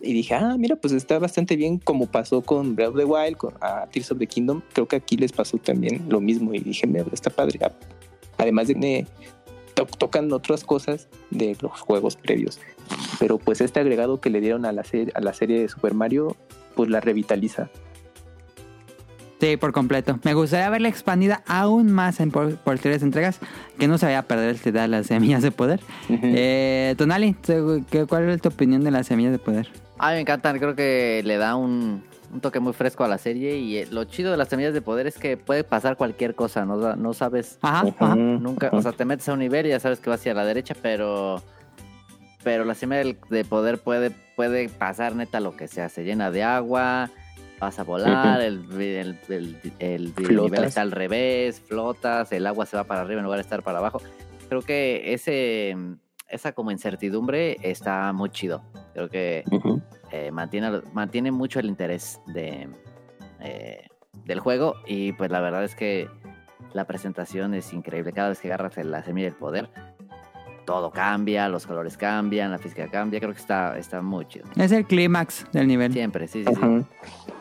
y 0.00 0.12
dije, 0.12 0.34
ah, 0.34 0.56
mira, 0.58 0.76
pues 0.76 0.92
está 0.92 1.18
bastante 1.18 1.56
bien 1.56 1.78
como 1.78 2.06
pasó 2.06 2.40
con 2.42 2.76
Breath 2.76 2.90
of 2.90 2.96
the 2.96 3.04
Wild, 3.04 3.36
con 3.36 3.54
a 3.60 3.86
Tears 3.90 4.12
of 4.12 4.18
the 4.18 4.26
Kingdom. 4.26 4.62
Creo 4.72 4.86
que 4.86 4.96
aquí 4.96 5.16
les 5.16 5.32
pasó 5.32 5.58
también 5.58 6.04
lo 6.08 6.20
mismo 6.20 6.54
y 6.54 6.60
dije, 6.60 6.86
mira, 6.86 7.04
está 7.12 7.30
padre. 7.30 7.58
A- 7.64 7.72
Además 8.40 8.68
de 8.68 8.74
que 8.76 9.06
to- 9.74 9.86
tocan 9.86 10.32
otras 10.32 10.62
cosas 10.62 11.08
de 11.30 11.56
los 11.60 11.72
juegos 11.80 12.16
previos. 12.16 12.60
Pero 13.18 13.38
pues 13.38 13.60
este 13.60 13.80
agregado 13.80 14.20
que 14.20 14.30
le 14.30 14.40
dieron 14.40 14.64
a 14.64 14.72
la, 14.72 14.84
serie, 14.84 15.12
a 15.16 15.20
la 15.20 15.32
serie 15.32 15.60
de 15.60 15.68
Super 15.68 15.94
Mario, 15.94 16.36
pues 16.76 16.88
la 16.88 17.00
revitaliza. 17.00 17.68
Sí, 19.40 19.56
por 19.56 19.70
completo. 19.72 20.18
Me 20.24 20.34
gustaría 20.34 20.68
verla 20.68 20.88
expandida 20.88 21.42
aún 21.46 21.92
más 21.92 22.18
en 22.18 22.32
por- 22.32 22.56
posteriores 22.56 23.02
entregas. 23.04 23.38
Que 23.78 23.86
no 23.86 23.96
se 23.98 24.06
vaya 24.06 24.20
a 24.20 24.22
perder 24.26 24.56
el 24.64 24.72
de 24.72 24.88
las 24.88 25.06
semillas 25.06 25.42
de 25.42 25.52
poder. 25.52 25.80
Ujú. 26.08 26.18
Eh, 26.24 26.94
Tonali, 26.98 27.34
¿tú- 27.34 27.84
qué- 27.90 28.06
¿cuál 28.06 28.28
es 28.30 28.40
tu 28.40 28.48
opinión 28.48 28.82
de 28.82 28.90
las 28.90 29.06
semillas 29.06 29.30
de 29.32 29.38
poder? 29.38 29.68
A 29.98 30.08
mí 30.10 30.14
me 30.14 30.20
encantan, 30.20 30.58
creo 30.58 30.74
que 30.76 31.22
le 31.24 31.36
da 31.38 31.56
un, 31.56 32.04
un 32.32 32.40
toque 32.40 32.60
muy 32.60 32.72
fresco 32.72 33.04
a 33.04 33.08
la 33.08 33.18
serie 33.18 33.56
y 33.58 33.78
eh, 33.78 33.88
lo 33.90 34.04
chido 34.04 34.30
de 34.30 34.36
las 34.36 34.48
semillas 34.48 34.72
de 34.74 34.80
poder 34.82 35.06
es 35.06 35.18
que 35.18 35.36
puede 35.36 35.64
pasar 35.64 35.96
cualquier 35.96 36.34
cosa, 36.34 36.64
no, 36.64 36.78
Da- 36.78 36.94
no 36.96 37.14
sabes 37.14 37.58
Ajá, 37.62 37.86
ajá. 37.98 38.14
nunca, 38.16 38.70
o 38.72 38.80
sea, 38.82 38.92
te 38.92 39.04
metes 39.04 39.28
a 39.28 39.32
un 39.32 39.40
nivel 39.40 39.66
y 39.66 39.70
ya 39.70 39.80
sabes 39.80 39.98
que 39.98 40.08
va 40.10 40.14
hacia 40.16 40.34
la 40.34 40.44
derecha, 40.44 40.74
pero 40.80 41.42
pero 42.44 42.64
la 42.64 42.74
semilla 42.76 43.02
de 43.28 43.44
poder 43.44 43.78
puede 43.78 44.12
puede 44.36 44.68
pasar 44.68 45.16
neta 45.16 45.40
lo 45.40 45.56
que 45.56 45.66
sea, 45.66 45.88
se 45.88 46.04
llena 46.04 46.30
de 46.30 46.44
agua, 46.44 47.10
vas 47.58 47.78
a 47.80 47.82
volar, 47.82 48.40
el, 48.40 48.64
el, 48.80 49.18
el, 49.28 49.56
el- 49.58 49.66
el 49.80 50.14
nivel 50.14 50.14
Flotas. 50.24 50.64
está 50.66 50.82
al 50.82 50.92
revés, 50.92 51.60
flotas, 51.66 52.30
el 52.30 52.46
agua 52.46 52.64
se 52.66 52.76
va 52.76 52.84
para 52.84 53.00
arriba 53.00 53.18
en 53.18 53.24
lugar 53.24 53.38
de 53.38 53.42
estar 53.42 53.64
para 53.64 53.78
abajo. 53.78 54.00
Creo 54.48 54.62
que 54.62 55.12
ese 55.12 55.76
esa 56.28 56.52
como 56.52 56.70
incertidumbre 56.70 57.56
está 57.62 58.12
muy 58.12 58.30
chido. 58.30 58.62
Creo 58.92 59.08
que 59.08 59.44
eh, 60.12 60.30
mantiene, 60.30 60.82
mantiene 60.92 61.30
mucho 61.30 61.60
el 61.60 61.66
interés 61.66 62.20
de, 62.26 62.68
eh, 63.40 63.86
del 64.24 64.40
juego 64.40 64.74
y 64.86 65.12
pues 65.12 65.30
la 65.30 65.40
verdad 65.40 65.64
es 65.64 65.74
que 65.74 66.08
la 66.72 66.86
presentación 66.86 67.54
es 67.54 67.72
increíble. 67.72 68.12
Cada 68.12 68.30
vez 68.30 68.40
que 68.40 68.48
agarras 68.48 68.76
la 68.84 69.02
semilla 69.02 69.28
del 69.28 69.36
poder, 69.36 69.70
todo 70.66 70.90
cambia, 70.90 71.48
los 71.48 71.66
colores 71.66 71.96
cambian, 71.96 72.50
la 72.50 72.58
física 72.58 72.88
cambia. 72.90 73.20
Creo 73.20 73.32
que 73.32 73.40
está, 73.40 73.78
está 73.78 74.02
muy 74.02 74.26
chido. 74.26 74.46
Es 74.56 74.72
el 74.72 74.84
clímax 74.86 75.46
del 75.52 75.66
nivel. 75.66 75.92
Siempre, 75.92 76.28
sí, 76.28 76.44
sí, 76.44 76.54
sí. 76.54 77.32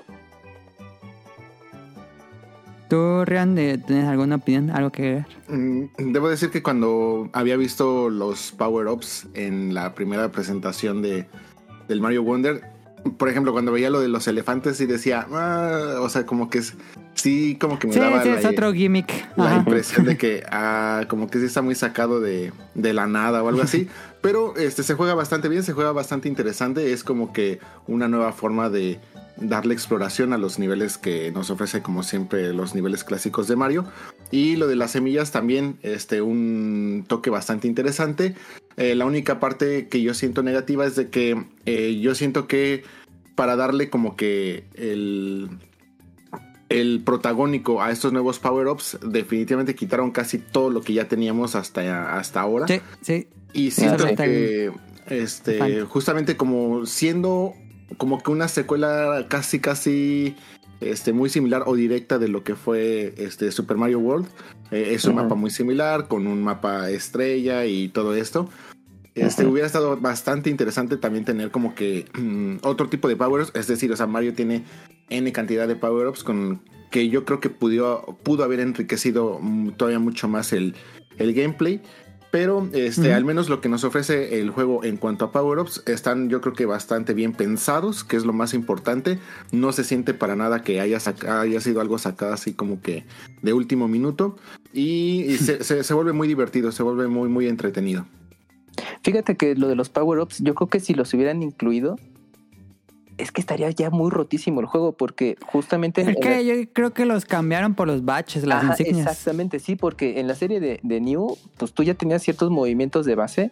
¿Tú, 2.90 3.26
Rian, 3.26 3.56
tienes 3.56 4.06
alguna 4.08 4.38
opinión? 4.38 4.70
¿Algo 4.70 4.92
que 4.92 5.02
agregar? 5.04 5.28
Mm, 5.50 6.12
Debo 6.14 6.30
decir 6.30 6.50
que 6.52 6.64
cuando 6.64 7.30
había 7.34 7.58
visto 7.58 8.10
los 8.10 8.52
power-ups 8.54 9.28
en 9.34 9.74
la 9.74 9.94
primera 9.94 10.32
presentación 10.32 11.02
de, 11.02 11.26
del 11.90 12.00
Mario 12.00 12.24
Wonder, 12.24 12.62
por 13.18 13.30
ejemplo, 13.30 13.52
cuando 13.52 13.72
veía 13.72 13.90
lo 13.90 14.00
de 14.00 14.08
los 14.08 14.28
elefantes 14.28 14.80
y 14.82 14.86
decía, 14.86 15.28
"Ah", 15.32 15.96
o 16.02 16.10
sea, 16.10 16.26
como 16.26 16.50
que 16.50 16.60
es, 16.60 16.76
sí, 17.14 17.58
como 17.60 17.78
que 17.78 17.88
me 17.88 17.94
Sí, 17.94 18.00
daba 18.00 18.24
sí, 18.24 18.30
la, 18.30 18.40
es 18.40 18.46
otro 18.46 18.72
gimmick. 18.74 19.28
la 19.38 19.46
Ajá. 19.52 19.56
impresión 19.60 20.06
de 20.06 20.18
que, 20.18 20.44
ah, 20.52 21.04
como 21.10 21.30
que 21.30 21.40
sí 21.40 21.46
está 21.46 21.62
muy 21.62 21.76
sacado 21.76 22.20
de, 22.22 22.52
de 22.74 22.94
la 22.94 23.06
nada 23.08 23.44
o 23.44 23.50
algo 23.50 23.62
así. 23.62 23.88
Pero 24.22 24.56
este 24.58 24.84
se 24.84 24.94
juega 24.96 25.14
bastante 25.14 25.48
bien, 25.48 25.64
se 25.64 25.74
juega 25.74 25.92
bastante 25.92 26.28
interesante. 26.28 26.92
Es 26.92 27.04
como 27.04 27.32
que 27.34 27.60
una 27.86 28.08
nueva 28.08 28.34
forma 28.34 28.70
de 28.70 29.00
darle 29.40 29.74
exploración 29.74 30.34
a 30.34 30.38
los 30.38 30.60
niveles 30.60 30.98
que 30.98 31.32
nos 31.32 31.50
ofrece, 31.50 31.82
como 31.82 32.04
siempre, 32.04 32.54
los 32.54 32.76
niveles 32.76 33.04
clásicos 33.04 33.48
de 33.48 33.56
Mario. 33.56 33.86
Y 34.32 34.56
lo 34.56 34.68
de 34.68 34.76
las 34.76 34.92
semillas 34.92 35.32
también, 35.32 35.78
este, 35.82 36.22
un 36.22 37.06
toque 37.08 37.30
bastante 37.30 37.68
interesante. 37.68 38.36
Eh, 38.78 38.96
la 38.96 39.06
única 39.06 39.40
parte 39.40 39.88
que 39.88 40.02
yo 40.02 40.14
siento 40.14 40.44
negativa 40.44 40.86
es 40.86 40.96
de 40.96 41.10
que 41.10 41.46
eh, 41.66 42.00
yo 42.00 42.16
siento 42.16 42.48
que 42.48 42.84
para 43.36 43.56
darle 43.56 43.90
como 43.90 44.16
que 44.16 44.66
el, 44.76 45.50
el 46.70 47.02
protagónico 47.04 47.82
a 47.82 47.92
estos 47.92 48.12
nuevos 48.12 48.40
power-ups, 48.40 49.00
definitivamente 49.06 49.76
quitaron 49.76 50.12
casi 50.12 50.38
todo 50.38 50.70
lo 50.70 50.82
que 50.82 50.94
ya 50.94 51.08
teníamos 51.08 51.56
hasta, 51.56 52.18
hasta 52.18 52.42
ahora. 52.42 52.68
Sí, 52.68 52.82
sí. 53.02 53.28
Y 53.54 53.72
siento 53.72 54.06
que 54.16 54.72
este, 55.08 55.84
justamente 55.84 56.36
como 56.36 56.86
siendo 56.86 57.54
como 57.98 58.22
que 58.22 58.32
una 58.32 58.48
secuela 58.48 59.26
casi 59.30 59.60
casi 59.60 60.36
este, 60.82 61.14
muy 61.14 61.30
similar 61.30 61.64
o 61.66 61.76
directa 61.76 62.20
de 62.20 62.28
lo 62.28 62.44
que 62.44 62.56
fue 62.56 63.14
este 63.18 63.52
Super 63.52 63.78
Mario 63.78 64.00
World. 64.00 64.28
Eh, 64.72 64.90
es 64.94 65.06
un 65.06 65.16
mapa 65.16 65.36
muy 65.36 65.50
similar, 65.50 66.08
con 66.08 66.28
un 66.28 66.44
mapa 66.44 66.90
estrella 66.90 67.66
y 67.66 67.88
todo 67.90 68.16
esto. 68.16 68.50
Este 69.16 69.48
hubiera 69.48 69.66
estado 69.66 69.98
bastante 69.98 70.52
interesante 70.52 70.96
también 70.96 71.26
tener 71.26 71.50
como 71.50 71.74
que 71.74 72.06
mm, 72.14 72.58
otro 72.62 72.88
tipo 72.88 73.08
de 73.08 73.16
power-ups. 73.16 73.52
Es 73.56 73.66
decir, 73.66 73.92
o 73.92 73.96
sea, 73.96 74.06
Mario 74.06 74.34
tiene 74.34 74.64
N 75.10 75.32
cantidad 75.32 75.68
de 75.68 75.76
power-ups 75.76 76.24
con 76.24 76.62
que 76.92 77.10
yo 77.10 77.26
creo 77.26 77.40
que 77.40 77.50
pudo, 77.50 78.18
pudo 78.22 78.44
haber 78.44 78.60
enriquecido 78.60 79.40
mm, 79.42 79.72
todavía 79.72 80.00
mucho 80.00 80.28
más 80.28 80.54
el, 80.54 80.76
el 81.18 81.34
gameplay. 81.34 81.82
Pero 82.30 82.67
este, 82.73 83.13
al 83.13 83.23
menos 83.23 83.47
lo 83.49 83.61
que 83.61 83.69
nos 83.69 83.84
ofrece 83.86 84.39
el 84.41 84.49
juego 84.49 84.84
en 84.84 84.97
cuanto 84.97 85.25
a 85.25 85.32
power-ups 85.32 85.84
están 85.86 86.30
yo 86.30 86.41
creo 86.41 86.53
que 86.53 86.65
bastante 86.65 87.13
bien 87.13 87.32
pensados, 87.34 88.03
que 88.03 88.17
es 88.17 88.25
lo 88.25 88.34
más 88.34 88.53
importante. 88.53 89.17
No 89.51 89.71
se 89.71 89.84
siente 89.86 90.13
para 90.13 90.36
nada 90.36 90.61
que 90.61 90.82
haya, 90.82 90.97
haya 91.30 91.61
sido 91.61 91.80
algo 91.80 91.97
sacado 91.97 92.34
así 92.34 92.53
como 92.53 92.82
que 92.82 93.05
de 93.41 93.53
último 93.53 93.88
minuto. 93.88 94.36
Y, 94.73 95.21
y 95.28 95.38
se, 95.38 95.63
se- 95.63 95.84
se 95.84 95.93
vuelve 95.93 96.11
muy 96.11 96.28
divertido, 96.28 96.71
se 96.71 96.84
vuelve 96.84 97.07
muy, 97.07 97.30
muy 97.30 97.47
entretenido. 97.47 98.05
Fíjate 99.03 99.36
que 99.38 99.55
lo 99.55 99.67
de 99.69 99.75
los 99.75 99.89
power-ups, 99.89 100.39
yo 100.39 100.53
creo 100.53 100.67
que 100.67 100.80
si 100.80 100.93
los 100.93 101.13
hubieran 101.13 101.41
incluido, 101.41 101.97
es 103.18 103.32
que 103.32 103.41
estaría 103.41 103.70
ya 103.72 103.89
muy 103.89 104.09
rotísimo 104.11 104.59
el 104.61 104.68
juego, 104.68 104.91
porque 104.91 105.36
justamente... 105.45 106.01
Es 106.01 106.15
que 106.18 106.30
la- 106.30 106.41
yo 106.41 106.53
creo 106.72 106.93
que 106.93 107.05
los 107.05 107.26
cambiaron 107.26 107.74
por 107.76 107.88
los 107.88 108.05
baches, 108.05 108.45
las 108.45 108.63
Ajá, 108.63 108.74
insignias. 108.80 109.07
Exactamente, 109.07 109.59
sí, 109.59 109.76
porque 109.76 110.20
en 110.20 110.28
la 110.28 110.36
serie 110.36 110.59
de, 110.59 110.80
de 110.84 111.01
New, 111.01 111.36
pues 111.57 111.74
tú 111.74 111.84
ya 111.84 111.93
tenías 111.95 112.22
ciertos 112.22 112.51
movimientos 112.51 113.05
de 113.05 113.15
base 113.15 113.51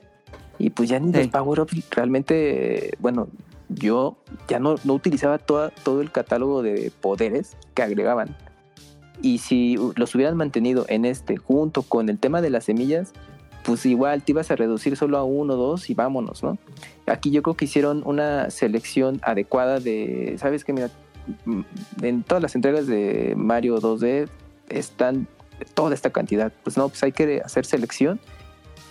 y 0.59 0.70
pues 0.70 0.89
ya 0.89 0.99
ni 0.99 1.11
Sí. 1.11 1.18
los 1.18 1.28
power-ups 1.30 1.89
realmente, 1.91 2.91
bueno, 2.99 3.28
yo 3.70 4.18
ya 4.47 4.59
no, 4.59 4.76
no 4.84 4.93
utilizaba 4.93 5.38
toda, 5.39 5.70
todo 5.72 6.01
el 6.01 6.11
catálogo 6.11 6.61
de 6.61 6.91
poderes 7.01 7.57
que 7.74 7.82
agregaban. 7.82 8.36
Y 9.22 9.39
si 9.39 9.78
los 9.95 10.13
hubieran 10.13 10.38
mantenido 10.38 10.86
en 10.89 11.05
este 11.05 11.38
junto 11.38 11.82
con 11.82 12.09
el 12.09 12.20
tema 12.20 12.41
de 12.41 12.49
las 12.51 12.66
semillas, 12.66 13.13
pues 13.66 13.86
igual 13.86 14.24
te 14.24 14.32
ibas 14.32 14.51
a 14.51 14.55
reducir 14.55 14.95
solo 14.95 15.18
a 15.18 15.24
uno 15.24 15.55
o 15.55 15.57
dos 15.57 15.89
y 15.89 15.95
vámonos, 15.95 16.43
¿no? 16.43 16.57
Aquí 17.07 17.32
yo 17.32 17.41
creo 17.41 17.55
que 17.55 17.66
hicieron 17.66 18.03
una 18.05 18.51
selección 18.51 19.20
adecuada 19.24 19.80
de, 19.80 20.36
¿sabes 20.38 20.63
qué? 20.63 20.74
Mira, 20.74 20.91
mm, 21.45 21.61
en 22.03 22.24
todas 22.24 22.43
las 22.43 22.55
entregas 22.55 22.86
de 22.86 23.34
Mario 23.36 23.80
2D 23.80 24.30
están 24.70 25.28
toda 25.74 25.95
esta 25.95 26.11
cantidad. 26.11 26.53
Pues 26.63 26.78
no, 26.78 26.89
pues 26.89 27.01
hay 27.03 27.11
que 27.11 27.41
hacer 27.43 27.66
selección, 27.66 28.20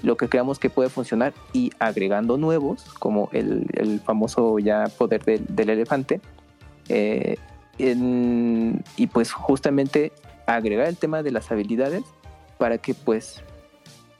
lo 0.03 0.17
que 0.17 0.29
creamos 0.29 0.59
que 0.59 0.71
puede 0.71 0.89
funcionar 0.89 1.35
y 1.53 1.71
agregando 1.79 2.37
nuevos, 2.37 2.85
como 2.99 3.29
el, 3.33 3.67
el 3.75 4.01
famoso 4.01 4.59
ya 4.59 4.87
poder 4.99 5.25
del, 5.25 5.47
del 5.49 5.71
elefante. 5.71 6.21
Eh, 6.89 7.37
y 7.79 9.07
pues 9.07 9.33
justamente 9.33 10.13
agregar 10.47 10.89
el 10.89 10.97
tema 10.97 11.23
de 11.23 11.31
las 11.31 11.51
habilidades 11.51 12.03
para 12.59 12.79
que 12.79 12.95
pues 12.95 13.43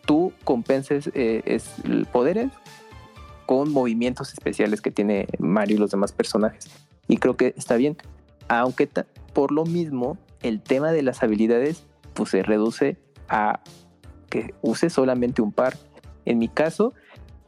tú 0.05 0.33
compenses 0.45 1.11
eh, 1.15 1.43
es, 1.45 1.75
poderes 2.13 2.51
con 3.47 3.71
movimientos 3.73 4.33
especiales 4.33 4.81
que 4.81 4.91
tiene 4.91 5.27
Mario 5.39 5.77
y 5.77 5.81
los 5.81 5.91
demás 5.91 6.13
personajes. 6.13 6.67
Y 7.09 7.19
creo 7.19 7.37
que 7.37 7.55
está 7.57 7.77
bien. 7.77 7.97
Aunque 8.49 8.89
por 9.33 9.53
lo 9.53 9.65
mismo, 9.65 10.19
el 10.43 10.61
tema 10.61 10.93
de 10.93 11.03
las 11.03 11.23
habilidades 11.23 11.85
pues 12.15 12.31
se 12.31 12.43
reduce 12.43 12.97
a 13.29 13.61
que 14.31 14.55
use 14.63 14.91
solamente 14.91 15.43
un 15.43 15.53
par. 15.53 15.77
En 16.25 16.39
mi 16.39 16.49
caso, 16.49 16.95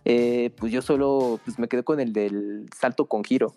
eh, 0.05 0.51
pues 0.57 0.73
yo 0.73 0.83
solo 0.83 1.41
pues 1.45 1.59
me 1.59 1.69
quedé 1.69 1.83
con 1.83 2.01
el 2.01 2.13
del 2.13 2.67
salto 2.79 3.07
con 3.07 3.25
giro. 3.25 3.55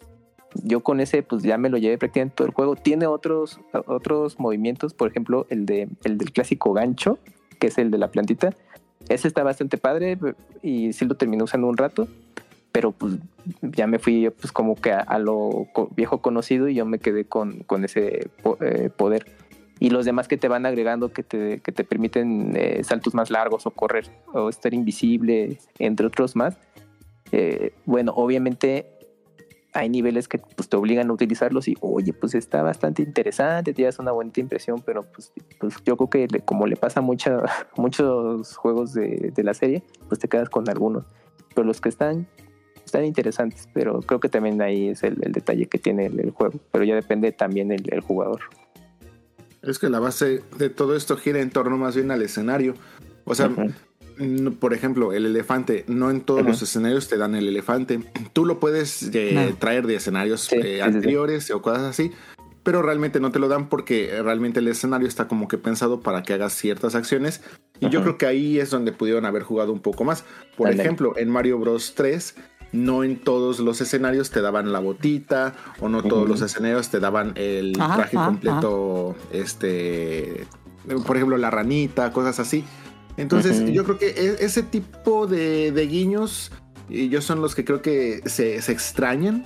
Yo 0.64 0.82
con 0.82 1.00
ese 1.00 1.22
pues 1.24 1.44
ya 1.44 1.58
me 1.58 1.70
lo 1.70 1.78
llevé 1.78 1.98
prácticamente 1.98 2.36
todo 2.36 2.48
el 2.48 2.54
juego. 2.54 2.76
Tiene 2.76 3.06
otros, 3.08 3.60
otros 3.86 4.40
movimientos, 4.40 4.94
por 4.94 5.10
ejemplo, 5.10 5.46
el, 5.50 5.66
de, 5.66 5.90
el 6.04 6.18
del 6.18 6.32
clásico 6.32 6.74
gancho, 6.74 7.20
que 7.60 7.68
es 7.68 7.78
el 7.78 7.92
de 7.92 7.98
la 7.98 8.12
plantita. 8.12 8.56
Ese 9.08 9.28
está 9.28 9.44
bastante 9.44 9.78
padre 9.78 10.18
y 10.62 10.94
sí 10.94 11.06
lo 11.06 11.16
terminé 11.16 11.44
usando 11.44 11.68
un 11.68 11.78
rato, 11.78 12.08
pero 12.72 12.92
pues 12.92 13.16
ya 13.62 13.88
me 13.88 14.00
fui 14.00 14.30
pues 14.30 14.52
como 14.52 14.76
que 14.76 14.92
a, 14.92 15.18
lo 15.20 15.68
viejo 15.96 16.20
conocido 16.20 16.68
y 16.68 16.76
yo 16.76 16.86
me 16.86 17.00
quedé 17.00 17.26
con, 17.26 17.64
con 17.64 17.86
ese 17.86 18.30
eh, 18.62 18.90
poder. 18.96 19.26
Y 19.80 19.92
los 19.92 20.06
demás 20.06 20.28
que 20.28 20.38
te 20.38 20.50
van 20.50 20.66
agregando 20.66 21.14
que 21.14 21.24
te, 21.24 21.60
que 21.60 21.72
te 21.72 21.86
permiten 21.86 22.54
eh, 22.56 22.84
saltos 22.84 23.14
más 23.14 23.32
largos 23.32 23.66
o 23.66 23.72
correr 23.72 24.10
o 24.34 24.50
estar 24.50 24.74
invisible, 24.74 25.58
entre 25.80 26.06
otros 26.06 26.36
más. 26.36 26.58
Eh, 27.32 27.74
bueno, 27.86 28.12
obviamente 28.16 28.99
hay 29.74 29.90
niveles 29.90 30.28
que 30.28 30.40
pues, 30.40 30.68
te 30.70 30.78
obligan 30.78 31.10
a 31.10 31.14
utilizarlos 31.14 31.68
y 31.68 31.76
oye, 31.82 32.14
pues 32.14 32.34
está 32.36 32.62
bastante 32.64 33.02
interesante, 33.04 33.74
te 33.74 33.84
das 33.84 34.00
una 34.00 34.12
bonita 34.12 34.40
impresión, 34.40 34.82
pero 34.86 35.04
pues, 35.04 35.32
pues 35.60 35.76
yo 35.86 35.96
creo 35.98 36.10
que 36.10 36.28
le- 36.28 36.42
como 36.42 36.66
le 36.68 36.76
pasa 36.76 37.00
a 37.00 37.04
muchos 37.78 38.56
juegos 38.58 38.94
de, 38.94 39.32
de 39.36 39.44
la 39.44 39.54
serie, 39.54 39.84
pues 40.08 40.20
te 40.20 40.28
quedas 40.28 40.50
con 40.50 40.68
algunos. 40.70 41.06
Pero 41.54 41.66
los 41.68 41.82
que 41.82 41.90
están, 41.90 42.28
están 42.86 43.06
interesantes, 43.06 43.68
pero 43.74 44.00
creo 44.02 44.20
que 44.20 44.30
también 44.30 44.62
ahí 44.62 44.90
es 44.90 45.04
el, 45.04 45.18
el 45.24 45.32
detalle 45.32 45.68
que 45.68 45.78
tiene 45.78 46.08
el, 46.08 46.20
el 46.20 46.32
juego, 46.32 46.60
pero 46.72 46.84
ya 46.84 46.96
depende 46.96 47.32
también 47.32 47.72
el, 47.72 47.84
el 47.94 48.00
jugador. 48.02 48.42
Es 49.62 49.78
que 49.78 49.90
la 49.90 50.00
base 50.00 50.42
de 50.58 50.70
todo 50.70 50.96
esto 50.96 51.18
gira 51.18 51.42
en 51.42 51.50
torno 51.50 51.78
más 51.78 51.96
bien 51.96 52.12
al 52.12 52.22
escenario. 52.22 52.76
O 53.26 53.36
sea, 53.36 53.52
por 54.60 54.74
ejemplo, 54.74 55.14
el 55.14 55.26
elefante, 55.26 55.86
no 55.88 56.12
en 56.12 56.22
todos 56.22 56.46
los 56.46 56.62
escenarios 56.62 57.08
te 57.08 57.18
dan 57.18 57.36
el 57.36 57.48
elefante. 57.48 58.00
Tú 58.34 58.46
lo 58.46 58.60
puedes 58.60 59.10
eh, 59.14 59.32
No. 59.52 59.56
traer 59.58 59.88
de 59.88 59.96
escenarios 59.96 60.42
Sí, 60.42 60.56
eh, 60.56 60.62
sí, 60.62 60.68
sí, 60.70 60.76
sí. 60.76 60.82
anteriores 60.82 61.52
o 61.52 61.62
cosas 61.62 61.84
así, 61.84 62.12
pero 62.64 62.82
realmente 62.82 63.20
no 63.20 63.32
te 63.32 63.40
lo 63.40 63.48
dan 63.48 63.70
porque 63.70 64.20
realmente 64.22 64.60
el 64.60 64.68
escenario 64.68 65.08
está 65.08 65.28
como 65.28 65.48
que 65.48 65.58
pensado 65.58 66.02
para 66.02 66.24
que 66.24 66.34
hagas 66.34 66.54
ciertas 66.54 66.96
acciones. 66.96 67.42
Y 67.80 67.90
yo 67.90 68.02
creo 68.02 68.18
que 68.18 68.26
ahí 68.26 68.60
es 68.60 68.70
donde 68.72 68.92
pudieron 68.92 69.26
haber 69.26 69.44
jugado 69.44 69.72
un 69.72 69.80
poco 69.80 70.04
más. 70.04 70.26
Por 70.58 70.70
ejemplo, 70.70 71.14
en 71.18 71.30
Mario 71.30 71.58
Bros 71.60 71.94
3 71.96 72.36
no 72.72 73.04
en 73.04 73.18
todos 73.18 73.60
los 73.60 73.82
escenarios 73.82 74.30
te 74.30 74.42
daban 74.42 74.72
la 74.72 74.80
botita 74.80 75.56
o 75.80 75.90
no 75.90 76.04
todos 76.04 76.28
los 76.30 76.42
escenarios 76.42 76.90
te 76.90 77.00
daban 77.00 77.32
el 77.36 77.74
Ajá, 77.80 77.96
traje 77.96 78.18
ajá, 78.18 78.26
completo, 78.28 79.16
este, 79.32 80.46
por 81.08 81.16
ejemplo, 81.16 81.38
la 81.38 81.50
ranita, 81.50 82.12
cosas 82.14 82.40
así. 82.40 82.64
Entonces, 83.20 83.72
yo 83.72 83.84
creo 83.84 83.98
que 83.98 84.08
e- 84.10 84.38
ese 84.46 84.64
tipo 84.64 85.28
de, 85.28 85.72
de 85.72 85.88
guiños, 85.88 86.52
yo 86.90 87.22
son 87.22 87.42
los 87.42 87.54
que 87.56 87.66
creo 87.66 87.82
que 87.82 88.22
se, 88.26 88.62
se 88.62 88.72
extrañan. 88.72 89.44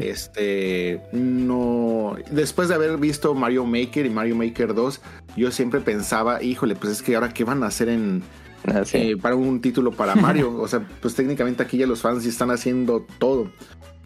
Este, 0.00 1.00
no. 1.12 2.16
Después 2.30 2.68
de 2.68 2.74
haber 2.76 2.96
visto 2.98 3.34
Mario 3.34 3.64
Maker 3.66 4.06
y 4.06 4.10
Mario 4.10 4.36
Maker 4.36 4.74
2, 4.74 5.00
yo 5.36 5.50
siempre 5.50 5.80
pensaba, 5.80 6.42
híjole, 6.42 6.76
pues 6.76 6.92
es 6.92 7.02
que 7.02 7.14
ahora 7.16 7.30
qué 7.34 7.44
van 7.44 7.62
a 7.62 7.66
hacer 7.66 7.88
en, 7.88 8.22
Ah, 8.66 8.82
sí. 8.84 8.96
eh, 8.96 9.16
para 9.18 9.34
un 9.34 9.60
título 9.60 9.90
para 9.92 10.14
Mario. 10.14 10.54
o 10.58 10.68
sea, 10.68 10.86
pues 11.02 11.14
técnicamente 11.14 11.62
aquí 11.62 11.76
ya 11.76 11.86
los 11.86 12.00
fans 12.00 12.24
están 12.24 12.50
haciendo 12.50 13.04
todo. 13.18 13.50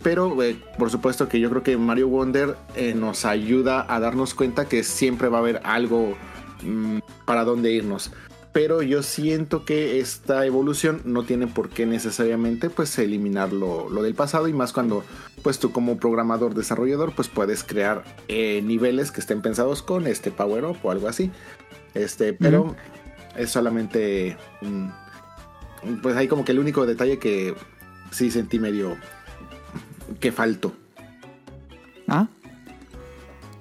Pero 0.03 0.43
eh, 0.43 0.57
por 0.78 0.91
supuesto 0.91 1.28
que 1.28 1.39
yo 1.41 1.51
creo 1.51 1.62
que 1.62 1.76
Mario 1.76 2.09
Wonder 2.09 2.57
eh, 2.76 2.95
nos 2.95 3.24
ayuda 3.24 3.84
a 3.93 4.01
darnos 4.01 4.32
cuenta 4.34 4.64
que 4.68 4.82
siempre 4.84 5.28
va 5.28 5.39
a 5.39 5.41
haber 5.41 5.61
algo 5.64 6.16
mm, 6.64 6.99
para 7.26 7.45
dónde 7.45 7.72
irnos. 7.72 8.11
Pero 8.53 8.82
yo 8.82 9.03
siento 9.03 9.64
que 9.64 10.01
esta 10.01 10.44
evolución 10.46 11.03
no 11.05 11.22
tiene 11.22 11.46
por 11.46 11.68
qué 11.68 11.86
necesariamente 11.86 12.70
pues 12.70 12.99
eliminar 12.99 13.53
lo, 13.53 13.88
lo 13.90 14.03
del 14.03 14.14
pasado 14.14 14.49
y 14.49 14.53
más 14.53 14.72
cuando 14.72 15.05
pues 15.42 15.59
tú 15.59 15.70
como 15.70 15.99
programador 15.99 16.55
desarrollador 16.55 17.14
pues 17.14 17.28
puedes 17.28 17.62
crear 17.62 18.05
eh, 18.28 18.62
niveles 18.62 19.12
que 19.12 19.20
estén 19.20 19.42
pensados 19.42 19.82
con 19.82 20.07
este 20.07 20.30
power 20.30 20.64
up 20.64 20.78
o 20.82 20.90
algo 20.90 21.09
así. 21.09 21.30
Este, 21.94 22.32
pero 22.32 22.74
es 23.36 23.51
solamente 23.51 24.36
pues 26.03 26.16
hay 26.16 26.28
como 26.28 26.44
que 26.44 26.53
el 26.53 26.59
único 26.59 26.86
detalle 26.86 27.18
que 27.18 27.55
sí 28.11 28.30
sentí 28.30 28.59
medio 28.59 28.96
que 30.20 30.32
faltó. 30.32 30.72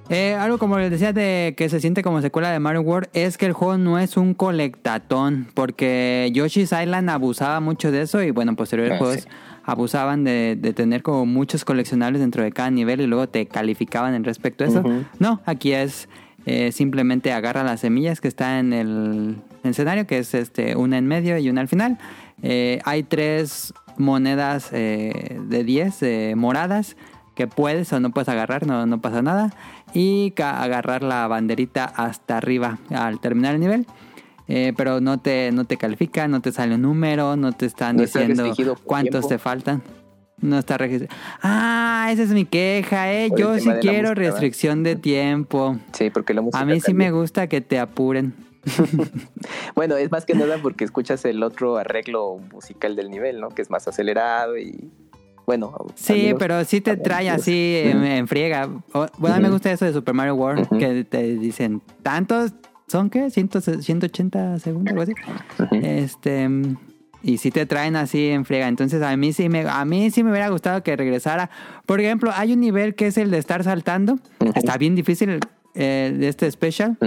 Eh, 0.09 0.35
algo 0.35 0.57
como 0.57 0.77
les 0.79 0.89
decía 0.89 1.11
de 1.11 1.53
que 1.57 1.67
se 1.69 1.79
siente 1.81 2.01
como 2.01 2.21
secuela 2.21 2.51
de 2.51 2.59
Mario 2.59 2.81
World 2.81 3.09
es 3.13 3.37
que 3.37 3.45
el 3.45 3.53
juego 3.53 3.77
no 3.77 3.99
es 3.99 4.15
un 4.15 4.33
colectatón, 4.33 5.47
porque 5.53 6.29
Yoshi's 6.33 6.71
Island 6.71 7.09
abusaba 7.09 7.59
mucho 7.59 7.91
de 7.91 8.01
eso 8.03 8.21
y 8.23 8.31
bueno, 8.31 8.55
posteriores 8.55 8.93
Ah, 8.93 8.97
juegos 8.97 9.21
sí. 9.23 9.29
abusaban 9.65 10.23
de, 10.23 10.57
de 10.57 10.73
tener 10.73 11.03
como 11.03 11.25
muchos 11.25 11.65
coleccionables 11.65 12.21
dentro 12.21 12.41
de 12.43 12.51
cada 12.51 12.71
nivel 12.71 13.01
y 13.01 13.07
luego 13.07 13.27
te 13.27 13.47
calificaban 13.47 14.13
en 14.13 14.23
respecto 14.23 14.63
a 14.63 14.67
eso. 14.67 14.83
No, 15.19 15.41
aquí 15.45 15.73
es 15.73 16.07
eh, 16.45 16.71
simplemente 16.71 17.33
agarra 17.33 17.63
las 17.63 17.81
semillas 17.81 18.21
que 18.21 18.29
está 18.29 18.59
en 18.59 18.71
el 18.71 19.35
escenario, 19.63 20.07
que 20.07 20.19
es 20.19 20.33
este 20.33 20.77
una 20.77 20.97
en 20.97 21.05
medio 21.05 21.37
y 21.37 21.49
una 21.49 21.59
al 21.59 21.67
final. 21.67 21.97
Eh, 22.41 22.79
hay 22.85 23.03
tres 23.03 23.73
monedas 23.97 24.69
eh, 24.71 25.37
de 25.49 25.63
10 25.65 26.03
eh, 26.03 26.33
moradas 26.37 26.95
que 27.37 27.45
puedes 27.45 27.93
o 27.93 27.99
no 27.99 28.09
puedes 28.09 28.27
agarrar, 28.29 28.65
no, 28.65 28.87
no 28.87 28.99
pasa 28.99 29.21
nada. 29.21 29.53
Y 29.93 30.33
agarrar 30.41 31.03
la 31.03 31.27
banderita 31.27 31.85
hasta 31.85 32.37
arriba 32.37 32.79
al 32.89 33.19
terminar 33.19 33.53
el 33.53 33.61
nivel. 33.61 33.85
Eh, 34.47 34.73
pero 34.75 35.01
no 35.01 35.19
te, 35.19 35.51
no 35.51 35.65
te 35.65 35.77
califica, 35.77 36.27
no 36.27 36.41
te 36.41 36.51
sale 36.51 36.75
un 36.75 36.81
número, 36.81 37.35
no 37.35 37.51
te 37.51 37.67
están 37.67 37.95
No 37.97 38.01
diciendo 38.01 38.75
cuántos 38.83 39.11
tiempo. 39.11 39.27
te 39.27 39.37
faltan. 39.37 39.83
No 40.41 40.57
está 40.57 40.79
registrado. 40.79 41.13
Ah, 41.43 42.09
esa 42.11 42.23
es 42.23 42.29
mi 42.29 42.45
queja, 42.45 43.13
eh. 43.13 43.29
Por 43.29 43.39
Yo 43.39 43.59
sí 43.59 43.65
quiero 43.65 43.75
música, 43.81 43.91
¿verdad? 44.01 44.15
restricción 44.15 44.81
de 44.81 44.95
tiempo. 44.95 45.77
Sí, 45.93 46.09
porque 46.09 46.33
la 46.33 46.41
música 46.41 46.59
A 46.59 46.65
mí 46.65 46.79
sí 46.79 46.95
me 46.95 47.11
gusta 47.11 47.45
que 47.47 47.61
te 47.61 47.77
apuren. 47.77 48.33
Bueno, 49.75 49.95
es 49.95 50.11
más 50.11 50.25
que 50.25 50.33
nada 50.33 50.57
porque 50.61 50.83
escuchas 50.83 51.23
el 51.25 51.43
otro 51.43 51.77
arreglo 51.77 52.39
musical 52.51 52.95
del 52.95 53.11
nivel, 53.11 53.39
¿no? 53.39 53.49
Que 53.49 53.61
es 53.61 53.69
más 53.69 53.87
acelerado 53.87 54.57
y 54.57 54.89
bueno. 55.47 55.73
Sí, 55.95 56.35
pero 56.37 56.63
sí 56.65 56.81
te 56.81 56.95
trae 56.97 57.29
así 57.31 57.77
en, 57.83 58.03
en 58.03 58.27
friega. 58.27 58.69
O- 58.93 59.07
bueno, 59.17 59.35
a 59.35 59.39
mí 59.39 59.43
me 59.43 59.49
gusta 59.49 59.71
eso 59.71 59.85
de 59.85 59.93
Super 59.93 60.13
Mario 60.13 60.35
World, 60.35 60.77
que 60.77 61.03
te 61.05 61.23
dicen, 61.37 61.81
¿tantos? 62.03 62.53
¿Son 62.87 63.09
qué? 63.09 63.25
¿100, 63.31 63.81
180 63.81 64.59
segundos? 64.59 64.91
Algo 64.91 65.01
así. 65.01 65.13
Este. 65.81 66.47
Y 67.23 67.39
sí 67.39 67.49
te 67.51 67.65
traen 67.65 67.95
así 67.95 68.27
en 68.29 68.45
friega. 68.45 68.67
Entonces 68.67 69.01
a 69.01 69.17
mí 69.17 69.33
sí 69.33 69.49
me, 69.49 69.61
a 69.67 69.83
mí 69.85 70.11
sí 70.11 70.23
me 70.23 70.29
hubiera 70.31 70.49
gustado 70.49 70.83
que 70.83 70.95
regresara. 70.95 71.49
Por 71.85 71.99
ejemplo, 71.99 72.31
hay 72.33 72.53
un 72.53 72.59
nivel 72.61 72.93
que 72.95 73.07
es 73.07 73.17
el 73.17 73.31
de 73.31 73.39
estar 73.39 73.63
saltando. 73.63 74.19
Está 74.55 74.77
bien 74.77 74.95
difícil 74.95 75.39
eh, 75.75 76.15
de 76.17 76.27
este 76.29 76.49
special. 76.51 76.97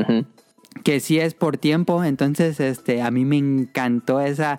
Que 0.84 1.00
sí 1.00 1.18
es 1.18 1.34
por 1.34 1.56
tiempo, 1.58 2.04
entonces 2.04 2.60
este 2.60 3.02
a 3.02 3.10
mí 3.10 3.24
me 3.24 3.36
encantó 3.38 4.20
esa 4.20 4.58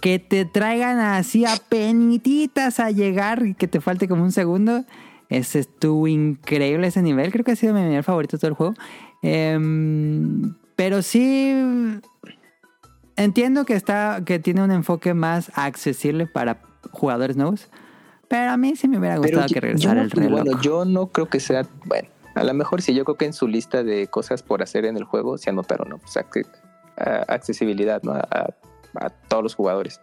que 0.00 0.18
te 0.18 0.44
traigan 0.44 0.98
así 0.98 1.44
a 1.44 1.56
penititas 1.68 2.80
a 2.80 2.90
llegar 2.90 3.44
y 3.46 3.54
que 3.54 3.68
te 3.68 3.80
falte 3.80 4.08
como 4.08 4.22
un 4.24 4.32
segundo. 4.32 4.84
Ese 5.28 5.60
estuvo 5.60 6.08
increíble 6.08 6.88
ese 6.88 7.02
nivel, 7.02 7.30
creo 7.30 7.44
que 7.44 7.52
ha 7.52 7.56
sido 7.56 7.72
mi 7.74 7.82
nivel 7.82 8.02
favorito 8.02 8.36
de 8.36 8.40
todo 8.40 8.48
el 8.50 8.54
juego. 8.56 8.74
Em, 9.22 10.54
pero 10.76 11.02
sí 11.02 11.54
entiendo 13.16 13.64
que 13.64 13.74
está 13.74 14.22
que 14.24 14.38
tiene 14.38 14.62
un 14.64 14.70
enfoque 14.70 15.14
más 15.14 15.52
accesible 15.54 16.26
para 16.26 16.62
jugadores 16.92 17.36
nuevos, 17.36 17.68
pero 18.28 18.50
a 18.50 18.56
mí 18.56 18.74
sí 18.76 18.88
me 18.88 18.98
hubiera 18.98 19.18
gustado 19.18 19.46
yo- 19.46 19.54
que 19.54 19.60
regresara 19.60 20.02
el 20.02 20.10
reloj. 20.10 20.42
Bueno, 20.42 20.60
yo 20.62 20.84
no 20.84 21.06
creo 21.08 21.28
que 21.28 21.40
sea. 21.40 21.66
Bueno, 21.84 22.08
a 22.34 22.44
lo 22.44 22.54
mejor 22.54 22.80
sí, 22.82 22.94
yo 22.94 23.04
creo 23.04 23.16
que 23.16 23.26
en 23.26 23.32
su 23.32 23.46
lista 23.46 23.82
de 23.82 24.06
cosas 24.06 24.42
por 24.42 24.62
hacer 24.62 24.84
en 24.84 24.96
el 24.96 25.04
juego 25.04 25.36
se 25.38 25.50
anotaron, 25.50 25.88
¿no? 25.90 25.98
Pues 25.98 26.16
accesibilidad, 27.28 28.02
¿no? 28.02 28.12
A, 28.12 28.20
a 28.30 28.46
todos 29.28 29.42
los 29.42 29.54
jugadores. 29.54 30.00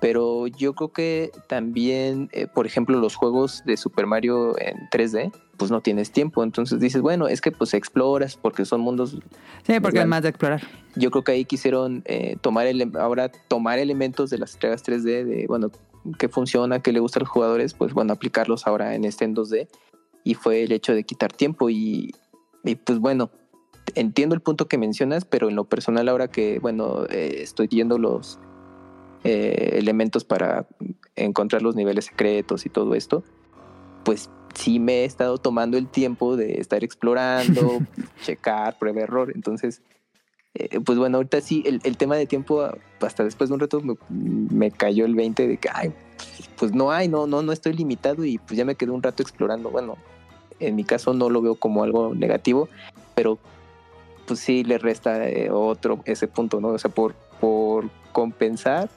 Pero 0.00 0.46
yo 0.46 0.74
creo 0.74 0.92
que 0.92 1.30
también, 1.46 2.30
eh, 2.32 2.46
por 2.46 2.64
ejemplo, 2.66 2.98
los 2.98 3.16
juegos 3.16 3.62
de 3.66 3.76
Super 3.76 4.06
Mario 4.06 4.58
en 4.58 4.88
3D, 4.90 5.30
pues 5.58 5.70
no 5.70 5.82
tienes 5.82 6.10
tiempo. 6.10 6.42
Entonces 6.42 6.80
dices, 6.80 7.02
bueno, 7.02 7.28
es 7.28 7.42
que 7.42 7.52
pues 7.52 7.74
exploras 7.74 8.36
porque 8.36 8.64
son 8.64 8.80
mundos. 8.80 9.18
Sí, 9.66 9.78
porque 9.80 9.98
es 10.00 10.06
más 10.06 10.22
de 10.22 10.30
explorar. 10.30 10.62
Yo 10.96 11.10
creo 11.10 11.22
que 11.22 11.32
ahí 11.32 11.44
quisieron 11.44 12.02
eh, 12.06 12.36
tomar 12.40 12.66
ele- 12.66 12.90
ahora 12.98 13.30
tomar 13.48 13.78
elementos 13.78 14.30
de 14.30 14.38
las 14.38 14.54
entregas 14.54 14.82
3D, 14.82 15.24
de 15.24 15.46
bueno, 15.48 15.70
qué 16.18 16.30
funciona, 16.30 16.80
qué 16.80 16.92
le 16.92 17.00
gusta 17.00 17.18
a 17.18 17.20
los 17.20 17.28
jugadores, 17.28 17.74
pues 17.74 17.92
bueno, 17.92 18.14
aplicarlos 18.14 18.66
ahora 18.66 18.94
en 18.94 19.04
este 19.04 19.26
en 19.26 19.34
2D. 19.36 19.68
Y 20.24 20.32
fue 20.32 20.62
el 20.62 20.72
hecho 20.72 20.94
de 20.94 21.04
quitar 21.04 21.30
tiempo 21.30 21.68
y, 21.68 22.10
y, 22.64 22.74
pues 22.74 22.98
bueno, 23.00 23.30
entiendo 23.94 24.34
el 24.34 24.40
punto 24.40 24.68
que 24.68 24.78
mencionas, 24.78 25.24
pero 25.24 25.48
en 25.48 25.56
lo 25.56 25.64
personal 25.64 26.08
ahora 26.08 26.28
que, 26.28 26.58
bueno, 26.58 27.04
eh, 27.10 27.38
estoy 27.42 27.68
viendo 27.68 27.98
los 27.98 28.38
eh, 29.24 29.70
elementos 29.74 30.24
para 30.24 30.66
encontrar 31.16 31.62
los 31.62 31.76
niveles 31.76 32.06
secretos 32.06 32.66
y 32.66 32.68
todo 32.70 32.94
esto, 32.94 33.22
pues 34.04 34.30
sí 34.54 34.78
me 34.78 35.00
he 35.00 35.04
estado 35.04 35.38
tomando 35.38 35.78
el 35.78 35.88
tiempo 35.88 36.36
de 36.36 36.54
estar 36.54 36.82
explorando, 36.84 37.80
checar, 38.24 38.78
prueba 38.78 39.02
error. 39.02 39.32
Entonces, 39.34 39.82
eh, 40.54 40.80
pues 40.80 40.98
bueno, 40.98 41.18
ahorita 41.18 41.40
sí, 41.40 41.62
el, 41.66 41.80
el 41.84 41.96
tema 41.96 42.16
de 42.16 42.26
tiempo, 42.26 42.68
hasta 43.00 43.24
después 43.24 43.50
de 43.50 43.54
un 43.54 43.60
rato 43.60 43.80
me, 43.80 43.94
me 44.08 44.70
cayó 44.70 45.04
el 45.04 45.14
20 45.14 45.46
de 45.46 45.56
que, 45.58 45.68
ay, 45.72 45.92
pues 46.58 46.72
no 46.72 46.90
hay, 46.90 47.08
no, 47.08 47.26
no, 47.26 47.42
no 47.42 47.52
estoy 47.52 47.72
limitado 47.72 48.24
y 48.24 48.38
pues 48.38 48.56
ya 48.56 48.64
me 48.64 48.74
quedé 48.74 48.90
un 48.90 49.02
rato 49.02 49.22
explorando. 49.22 49.70
Bueno, 49.70 49.96
en 50.58 50.76
mi 50.76 50.84
caso 50.84 51.14
no 51.14 51.30
lo 51.30 51.42
veo 51.42 51.54
como 51.54 51.82
algo 51.82 52.14
negativo, 52.14 52.68
pero 53.14 53.38
pues 54.30 54.38
sí 54.38 54.62
le 54.62 54.78
resta 54.78 55.28
eh, 55.28 55.50
otro 55.50 56.02
ese 56.04 56.28
punto, 56.28 56.60
¿no? 56.60 56.68
O 56.68 56.78
sea, 56.78 56.88
por, 56.88 57.16
por 57.40 57.90
compensar, 58.12 58.88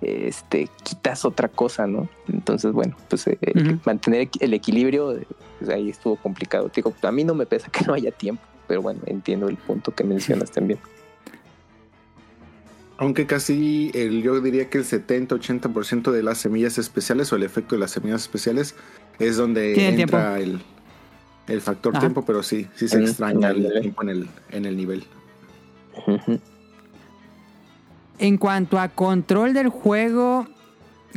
este, 0.00 0.70
quitas 0.82 1.26
otra 1.26 1.48
cosa, 1.48 1.86
¿no? 1.86 2.08
Entonces, 2.32 2.72
bueno, 2.72 2.96
pues 3.10 3.26
eh, 3.26 3.38
Ujú. 3.54 3.78
mantener 3.84 4.30
el 4.40 4.54
equilibrio, 4.54 5.18
eh, 5.18 5.26
pues 5.58 5.70
ahí 5.70 5.90
estuvo 5.90 6.16
complicado. 6.16 6.70
Te 6.70 6.76
Digo, 6.76 6.94
a 7.02 7.12
mí 7.12 7.24
no 7.24 7.34
me 7.34 7.44
pesa 7.44 7.68
que 7.72 7.84
no 7.84 7.92
haya 7.92 8.10
tiempo, 8.10 8.42
pero 8.66 8.80
bueno, 8.80 9.00
entiendo 9.04 9.48
el 9.48 9.58
punto 9.58 9.94
que 9.94 10.02
mencionas 10.02 10.50
también. 10.50 10.78
Aunque 12.96 13.26
casi 13.26 13.90
el, 13.92 14.22
yo 14.22 14.40
diría 14.40 14.70
que 14.70 14.78
el 14.78 14.84
70-80% 14.86 16.10
de 16.10 16.22
las 16.22 16.38
semillas 16.38 16.78
especiales 16.78 17.30
o 17.34 17.36
el 17.36 17.42
efecto 17.42 17.74
de 17.74 17.80
las 17.80 17.90
semillas 17.90 18.22
especiales 18.22 18.76
es 19.18 19.36
donde 19.36 19.88
entra 19.88 20.40
el, 20.40 20.62
el 21.48 21.60
factor 21.60 21.92
Ajá. 21.92 22.00
tiempo, 22.00 22.24
pero 22.24 22.42
sí, 22.42 22.66
sí 22.74 22.88
se 22.88 23.00
extraña 23.00 23.50
el 23.50 23.80
tiempo 23.80 24.02
en 24.02 24.08
el, 24.08 24.28
en 24.50 24.64
el 24.64 24.76
nivel. 24.76 25.04
En 28.18 28.38
cuanto 28.38 28.78
a 28.78 28.88
control 28.88 29.52
del 29.52 29.68
juego, 29.68 30.46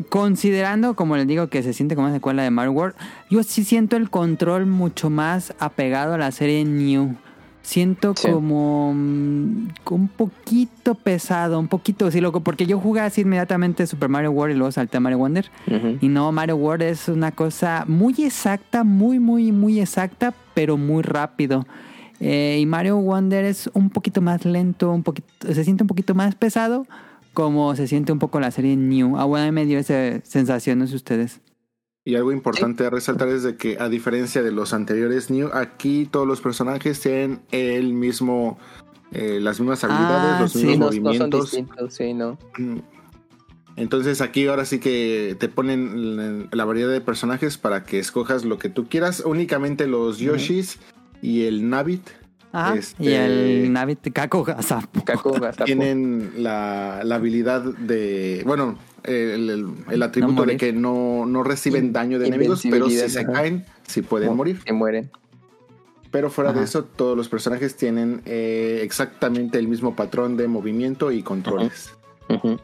considerando, 0.09 0.95
como 0.95 1.15
les 1.15 1.27
digo, 1.27 1.47
que 1.47 1.63
se 1.63 1.73
siente 1.73 1.95
como 1.95 2.07
una 2.07 2.15
secuela 2.15 2.43
de 2.43 2.51
Mario 2.51 2.71
World, 2.73 2.95
yo 3.29 3.43
sí 3.43 3.63
siento 3.63 3.95
el 3.95 4.09
control 4.09 4.65
mucho 4.65 5.09
más 5.09 5.53
apegado 5.59 6.13
a 6.13 6.17
la 6.17 6.31
serie 6.31 6.65
New. 6.65 7.15
Siento 7.61 8.13
Sí. 8.15 8.31
como 8.31 8.93
mm, 8.95 9.67
un 9.91 10.07
poquito 10.07 10.95
pesado, 10.95 11.59
un 11.59 11.67
poquito, 11.67 12.09
sí, 12.11 12.21
loco, 12.21 12.39
porque 12.39 12.65
yo 12.65 12.79
jugué 12.79 13.01
así 13.01 13.21
inmediatamente 13.21 13.85
Super 13.87 14.07
Mario 14.07 14.31
World 14.31 14.55
y 14.55 14.57
luego 14.57 14.71
salté 14.71 14.97
a 14.97 14.99
Mario 15.01 15.17
Wonder. 15.17 15.49
Y 15.99 16.07
no, 16.07 16.31
Mario 16.31 16.55
World 16.55 16.83
es 16.83 17.09
una 17.09 17.31
cosa 17.33 17.83
muy 17.87 18.13
exacta, 18.19 18.83
muy, 18.85 19.19
muy, 19.19 19.51
muy 19.51 19.81
exacta, 19.81 20.33
pero 20.53 20.77
muy 20.77 21.03
rápido. 21.03 21.65
Eh, 22.21 22.57
y 22.61 22.65
Mario 22.65 22.97
Wonder 22.97 23.43
es 23.45 23.69
un 23.73 23.89
poquito 23.89 24.21
más 24.21 24.45
lento, 24.45 24.91
un 24.91 25.03
poquito, 25.03 25.27
se 25.53 25.63
siente 25.63 25.83
un 25.83 25.87
poquito 25.87 26.15
más 26.15 26.35
pesado, 26.35 26.87
como 27.33 27.75
se 27.75 27.85
siente 27.87 28.11
un 28.13 28.19
poco 28.19 28.39
la 28.39 28.49
serie 28.49 28.75
New. 28.77 29.17
Ah, 29.17 29.25
bueno, 29.25 29.51
me 29.51 29.65
dio 29.65 29.77
esa 29.77 30.19
sensación, 30.23 30.79
no 30.79 30.87
sé 30.87 30.95
ustedes. 30.95 31.41
Y 32.07 32.15
algo 32.15 32.31
importante 32.31 32.85
a 32.85 32.89
resaltar 32.89 33.27
es 33.27 33.43
de 33.43 33.57
que 33.57 33.75
a 33.81 33.89
diferencia 33.89 34.41
de 34.41 34.53
los 34.53 34.71
anteriores 34.71 35.29
New, 35.29 35.49
aquí 35.53 36.07
todos 36.09 36.25
los 36.25 36.39
personajes 36.39 37.01
tienen 37.01 37.41
el 37.51 37.91
mismo, 37.91 38.57
eh, 39.11 39.39
las 39.41 39.59
mismas 39.59 39.83
habilidades, 39.83 40.31
Ah, 40.35 40.39
los 40.39 40.53
sí, 40.53 40.65
mismos 40.65 40.77
no, 40.77 40.85
no 40.85 40.91
son 40.93 41.03
movimientos. 41.03 41.51
distintos, 41.51 41.93
sí, 41.93 42.13
no. 42.13 42.37
Mm. 42.57 42.77
Entonces 43.75 44.21
aquí 44.21 44.47
ahora 44.47 44.63
sí 44.63 44.79
que 44.79 45.35
te 45.37 45.49
ponen 45.49 46.47
la 46.53 46.63
variedad 46.63 46.89
de 46.93 47.01
personajes 47.01 47.57
para 47.57 47.83
que 47.83 47.99
escojas 47.99 48.45
lo 48.45 48.57
que 48.57 48.69
tú 48.69 48.87
quieras. 48.87 49.21
Únicamente 49.25 49.85
los 49.85 50.17
Yoshis 50.17 50.79
y 51.21 51.43
el 51.43 51.69
Navit. 51.69 52.07
Este- 52.77 53.03
Y 53.03 53.11
el 53.11 53.73
Navi 53.73 53.97
Kako 53.97 54.45
tienen 55.65 56.31
la, 56.37 57.01
la 57.03 57.15
habilidad 57.15 57.61
de, 57.63 58.43
bueno, 58.45 58.77
el, 59.03 59.49
el- 59.49 59.67
el 59.91 60.03
atributo 60.03 60.45
de 60.45 60.57
que 60.57 60.73
no, 60.73 61.25
no 61.25 61.43
reciben 61.43 61.93
daño 61.93 62.19
de 62.19 62.27
enemigos, 62.27 62.63
pero 62.69 62.89
si 62.89 62.97
se 62.97 63.19
ajá. 63.21 63.31
caen, 63.31 63.65
sí 63.87 64.01
pueden 64.01 64.35
morir. 64.35 64.61
Se 64.65 64.73
mueren. 64.73 65.09
Pero 66.11 66.29
fuera 66.29 66.51
de 66.53 66.59
Ajá. 66.59 66.65
eso, 66.65 66.83
todos 66.85 67.17
los 67.17 67.27
personajes 67.29 67.75
tienen 67.75 68.21
eh, 68.25 68.79
exactamente 68.81 69.59
el 69.59 69.67
mismo 69.67 69.95
patrón 69.95 70.37
de 70.37 70.47
movimiento 70.47 71.11
y 71.11 71.21
controles. 71.21 71.91
Ujú. 72.29 72.57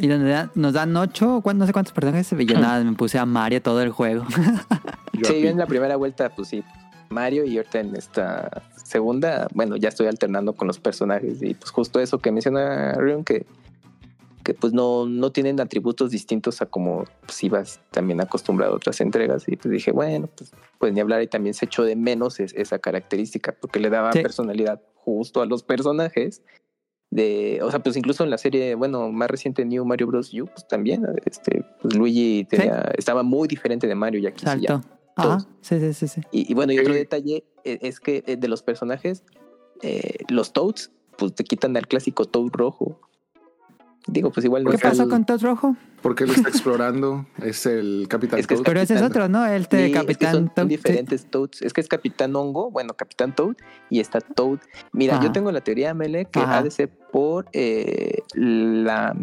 Y 0.00 0.08
nos 0.08 0.22
dan, 0.22 0.50
nos 0.54 0.72
dan 0.72 0.96
ocho, 0.96 1.40
¿cuánto- 1.42 1.60
no 1.60 1.66
sé 1.66 1.72
cuántos 1.72 1.92
personajes. 1.92 2.30
Yo 2.30 2.58
nada, 2.58 2.82
me 2.82 2.92
puse 2.94 3.18
a 3.18 3.26
Mario 3.26 3.60
todo 3.62 3.82
el 3.82 3.90
juego. 3.90 4.24
Yo 5.12 5.24
Sí, 5.24 5.40
yo 5.40 5.48
en 5.48 5.56
la 5.56 5.66
primera 5.66 5.96
vuelta, 5.96 6.28
pues 6.28 6.48
sí, 6.48 6.62
Mario 7.08 7.44
y 7.46 7.56
ahorita 7.56 7.80
en 7.80 7.96
esta 7.96 8.62
segunda, 8.84 9.48
bueno, 9.54 9.76
ya 9.76 9.88
estoy 9.88 10.08
alternando 10.08 10.52
con 10.52 10.66
los 10.68 10.78
personajes 10.78 11.42
y 11.42 11.54
pues 11.54 11.70
justo 11.70 12.00
eso 12.00 12.18
que 12.18 12.30
menciona 12.32 12.92
Rion, 12.94 13.24
que, 13.24 13.46
que 14.46 14.54
pues 14.54 14.72
no, 14.72 15.06
no 15.06 15.32
tienen 15.32 15.60
atributos 15.60 16.12
distintos 16.12 16.62
a 16.62 16.66
como 16.66 17.02
pues 17.26 17.42
ibas 17.42 17.80
también 17.90 18.20
acostumbrado 18.20 18.74
a 18.74 18.76
otras 18.76 19.00
entregas 19.00 19.42
y 19.48 19.56
pues 19.56 19.72
dije, 19.72 19.90
bueno, 19.90 20.28
pues, 20.36 20.52
pues 20.78 20.92
ni 20.92 21.00
hablar 21.00 21.20
y 21.20 21.26
también 21.26 21.52
se 21.52 21.64
echó 21.64 21.82
de 21.82 21.96
menos 21.96 22.38
es- 22.38 22.54
esa 22.54 22.78
característica 22.78 23.56
porque 23.60 23.80
le 23.80 23.90
daba 23.90 24.12
Sí. 24.12 24.20
personalidad 24.22 24.80
justo 24.94 25.42
a 25.42 25.46
los 25.46 25.64
personajes. 25.64 26.42
De, 27.10 27.58
o 27.62 27.70
sea, 27.72 27.80
pues 27.80 27.96
incluso 27.96 28.22
en 28.22 28.30
la 28.30 28.38
serie, 28.38 28.76
bueno, 28.76 29.10
más 29.10 29.28
reciente 29.28 29.64
New 29.64 29.84
Mario 29.84 30.06
Bros. 30.06 30.32
U, 30.32 30.46
pues 30.46 30.66
también, 30.68 31.04
este, 31.24 31.64
pues 31.82 31.94
Luigi 31.96 32.44
tenía, 32.48 32.92
estaba 32.96 33.22
muy 33.24 33.48
diferente 33.48 33.88
de 33.88 33.94
Mario 33.96 34.20
y 34.20 34.26
aquí 34.28 34.44
sí 34.46 34.60
ya. 34.60 34.80
Ajá. 35.16 35.38
Sí, 35.60 35.80
sí, 35.80 35.92
sí, 35.92 36.06
sí. 36.08 36.20
y, 36.30 36.50
y 36.52 36.54
bueno, 36.54 36.72
y 36.72 36.78
otro 36.78 36.92
Sí. 36.92 36.98
detalle 37.00 37.44
eh, 37.64 37.78
es 37.82 37.98
que 38.00 38.22
eh, 38.26 38.36
de 38.36 38.46
los 38.48 38.62
personajes, 38.62 39.24
eh, 39.82 40.18
los 40.28 40.52
Toads, 40.52 40.92
pues 41.18 41.34
te 41.34 41.42
quitan 41.42 41.76
al 41.76 41.88
clásico 41.88 42.26
Toad 42.26 42.50
rojo. 42.52 43.00
Digo, 44.08 44.30
pues 44.30 44.44
igual 44.44 44.62
no 44.62 44.70
¿Qué 44.70 44.78
pasó 44.78 45.02
el- 45.04 45.08
con 45.08 45.24
Todd 45.26 45.42
Rojo? 45.42 45.76
porque 46.00 46.22
él 46.24 46.30
está 46.30 46.48
explorando, 46.48 47.26
es 47.42 47.66
el 47.66 48.06
Capitán 48.08 48.38
Es 48.38 48.46
que 48.46 48.54
es 48.54 48.60
Toad. 48.60 48.66
Pero 48.66 48.80
ese 48.80 48.94
es 48.94 49.00
Capitán- 49.00 49.22
otro, 49.24 49.28
¿no? 49.28 49.44
El 49.46 49.62
Sí, 49.64 49.68
de 49.76 49.86
es 49.86 49.92
que 49.92 49.98
Capitán 49.98 50.32
son, 50.32 50.44
son 50.46 50.54
Toad, 50.54 50.64
sí. 50.64 50.68
diferentes 50.68 51.26
Toads. 51.30 51.62
Es 51.62 51.72
que 51.72 51.80
es 51.80 51.88
Capitán 51.88 52.36
Hongo, 52.36 52.70
bueno, 52.70 52.94
Capitán 52.94 53.34
Toad, 53.34 53.56
y 53.90 53.98
está 54.00 54.20
Toad. 54.20 54.58
Mira, 54.92 55.14
Ajá. 55.16 55.24
yo 55.24 55.32
tengo 55.32 55.50
la 55.50 55.60
teoría, 55.62 55.92
Mele, 55.94 56.26
que 56.26 56.38
Ajá. 56.38 56.58
ha 56.58 56.62
de 56.62 56.70
ser 56.70 56.88
por 56.88 57.46
eh, 57.52 58.18
la, 58.34 59.16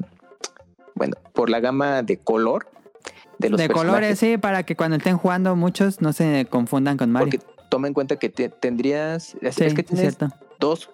bueno, 0.96 1.16
por 1.34 1.50
la 1.50 1.60
gama 1.62 2.02
de 2.04 2.18
color 2.18 2.68
de 3.40 3.50
los 3.50 3.60
de 3.60 3.70
colores, 3.70 4.20
sí, 4.20 4.38
para 4.38 4.64
que 4.64 4.76
cuando 4.76 4.98
estén 4.98 5.18
jugando 5.18 5.56
muchos 5.56 6.02
no 6.02 6.12
se 6.14 6.46
confundan 6.50 6.98
con 6.98 7.12
Mario. 7.12 7.32
Porque 7.32 7.46
toma 7.70 7.88
en 7.88 7.94
cuenta 7.94 8.18
que 8.18 8.30
te- 8.30 8.50
tendrías, 8.50 9.36
es, 9.42 9.56
sí, 9.56 9.64
es 9.64 9.74
que 9.74 9.84
tienes 9.84 10.16
cierto. 10.16 10.36
dos 10.60 10.90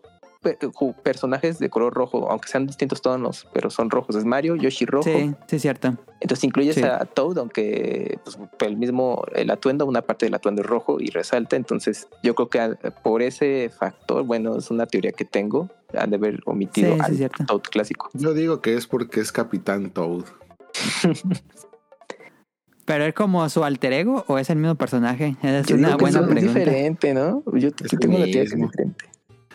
personajes 1.04 1.60
de 1.60 1.70
color 1.70 1.94
rojo, 1.94 2.30
aunque 2.32 2.48
sean 2.48 2.66
distintos 2.66 3.02
tonos, 3.02 3.48
pero 3.54 3.70
son 3.70 3.90
rojos. 3.90 4.16
Es 4.16 4.26
Mario, 4.26 4.56
Yoshi 4.56 4.86
rojo. 4.86 5.04
Sí, 5.10 5.34
sí, 5.48 5.60
cierto. 5.60 5.98
Entonces 6.22 6.44
incluyes 6.44 6.76
Sí. 6.76 6.84
a 6.84 7.00
Toad, 7.06 7.38
aunque 7.40 8.20
pues, 8.24 8.38
el 8.62 8.78
mismo, 8.78 9.24
el 9.36 9.50
atuendo, 9.52 9.86
una 9.86 10.02
parte 10.02 10.26
del 10.26 10.34
atuendo 10.36 10.62
es 10.62 10.68
rojo 10.68 10.98
y 11.00 11.10
resalta. 11.10 11.56
Entonces 11.56 12.08
yo 12.24 12.36
creo 12.36 12.50
que 12.50 12.76
por 13.04 13.22
ese 13.22 13.70
factor, 13.70 14.24
bueno, 14.24 14.58
es 14.58 14.72
una 14.72 14.86
teoría 14.86 15.12
que 15.12 15.26
tengo, 15.26 15.70
han 15.98 16.10
de 16.12 16.16
haber 16.18 16.40
omitido 16.46 16.96
Sí, 17.08 17.24
al. 17.24 17.30
Toad 17.46 17.62
clásico. 17.62 18.10
Yo 18.14 18.34
digo 18.34 18.62
que 18.62 18.76
es 18.76 18.88
porque 18.88 19.20
es 19.22 19.32
Capitán 19.32 19.90
Toad. 19.92 20.24
¿Pero 22.86 23.06
es 23.06 23.14
como 23.14 23.48
su 23.50 23.64
alter 23.64 23.94
ego 23.94 24.24
o 24.28 24.40
es 24.40 24.50
el 24.50 24.58
mismo 24.58 24.74
personaje? 24.76 25.36
Es 25.44 25.68
Yo 25.68 25.76
una 25.76 25.90
digo 25.90 25.98
que 26.00 26.04
buena 26.06 26.20
es 26.22 26.28
pregunta. 26.28 26.60
diferente, 26.60 27.14
¿no? 27.14 27.44
Yo 27.54 27.68
Es 27.68 27.76
tengo 28.00 28.18
la 28.18 28.26
teoría 28.26 28.34
que 28.34 28.42
es 28.42 28.56
diferente. 28.56 29.06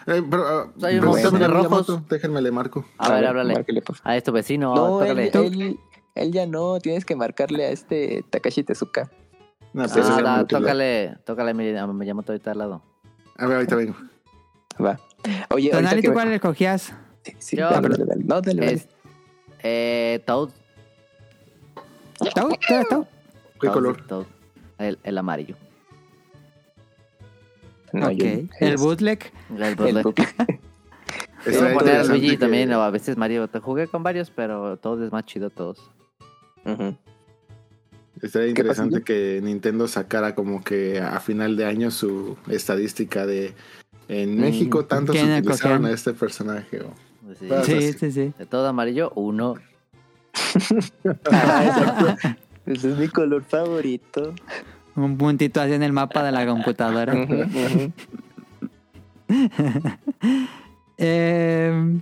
Eh, 0.06 0.22
pero, 0.28 0.46
ah, 0.46 0.70
Pues 0.74 0.84
hay 0.84 0.98
un 0.98 1.06
montón 1.06 1.38
de 1.38 1.48
rojos. 1.48 2.08
Déjenme 2.08 2.42
le 2.42 2.50
marco. 2.50 2.84
A 2.98 3.10
ver, 3.12 3.26
háblale. 3.26 3.64
A 4.04 4.20
tu 4.20 4.32
vecino, 4.32 4.74
No, 4.74 5.02
él, 5.02 5.30
tócale. 5.30 5.46
él, 5.66 5.78
él 6.14 6.32
ya 6.32 6.46
no, 6.46 6.78
tienes 6.80 7.04
que 7.04 7.16
marcarle 7.16 7.64
a 7.66 7.70
este 7.70 8.24
Takashi 8.30 8.62
Tezuka. 8.64 9.10
No, 9.72 9.88
Sí, 9.88 9.94
pues, 9.94 10.06
Ah, 10.08 10.22
da, 10.22 10.46
tócale, 10.46 11.16
tócale, 11.24 11.54
me, 11.54 11.72
me 11.72 12.04
llamo 12.04 12.22
ahorita 12.26 12.50
al 12.52 12.58
lado. 12.58 12.82
A 13.36 13.46
ver, 13.46 13.56
ahorita 13.56 13.76
vengo. 13.76 13.94
Va. 14.82 15.00
Oye, 15.50 15.70
Tonali, 15.70 16.02
¿tú 16.02 16.12
cuál 16.12 16.32
escogías? 16.32 16.92
Sí, 17.22 17.32
sí, 17.38 17.56
Yo- 17.56 17.70
dale, 17.70 17.88
dale, 17.88 18.04
dale. 18.04 18.24
No, 18.24 18.40
dale, 18.40 18.60
dale. 18.60 18.72
Es, 18.74 18.88
eh, 19.62 20.22
Toad. 20.26 20.50
¿Tú? 22.18 22.24
¿Tú 22.68 22.74
eres 22.74 22.88
tú? 22.88 23.06
¿Qué 23.60 23.66
Toad, 23.66 23.72
color? 23.72 24.06
Toad. 24.06 24.26
El, 24.78 24.98
el 25.02 25.18
amarillo. 25.18 25.56
No, 28.00 28.06
ok. 28.08 28.12
yo- 28.12 28.26
¿El 28.60 28.76
bootleg? 28.76 29.32
El 29.56 29.62
el 29.62 29.74
bootleg. 29.76 30.60
poner 31.74 32.06
Luigi 32.06 32.36
también, 32.36 32.72
o 32.72 32.82
a 32.82 32.90
veces 32.90 33.16
Mario. 33.16 33.48
Te 33.48 33.60
jugué 33.60 33.86
con 33.86 34.02
varios, 34.02 34.30
pero 34.30 34.76
todos 34.78 35.00
es 35.02 35.12
más 35.12 35.24
chido 35.26 35.50
todos. 35.50 35.78
Ujú. 36.64 36.96
Estaría 38.22 38.54
¿Qué 38.54 38.64
pasa, 38.64 38.84
interesante 38.84 39.02
que 39.02 39.40
Nintendo 39.42 39.86
sacara 39.86 40.34
como 40.34 40.62
que 40.64 41.00
a 41.00 41.20
final 41.20 41.56
de 41.56 41.66
año 41.66 41.90
su 41.90 42.36
estadística 42.48 43.26
de 43.26 43.52
en 44.08 44.36
Mm, 44.36 44.40
México 44.40 44.84
tantos 44.86 45.14
¿quién 45.16 45.30
utilizaron 45.38 45.84
a 45.86 45.90
este 45.90 46.12
personaje. 46.14 46.80
o- 46.80 46.94
Pues 47.24 47.38
sí. 47.38 47.48
Sí, 47.64 47.92
sí. 47.98 48.12
sí. 48.12 48.32
De 48.38 48.46
todo 48.46 48.66
amarillo, 48.68 49.12
uno. 49.14 49.54
Ah. 51.30 52.36
Ese 52.66 52.90
es 52.92 52.96
mi 52.98 53.08
color 53.08 53.42
favorito. 53.44 54.34
Un 54.96 55.16
puntito 55.18 55.60
así 55.60 55.72
en 55.72 55.82
el 55.82 55.92
mapa 55.92 56.22
de 56.22 56.32
la 56.32 56.46
computadora. 56.46 57.14
Eh, 60.96 62.00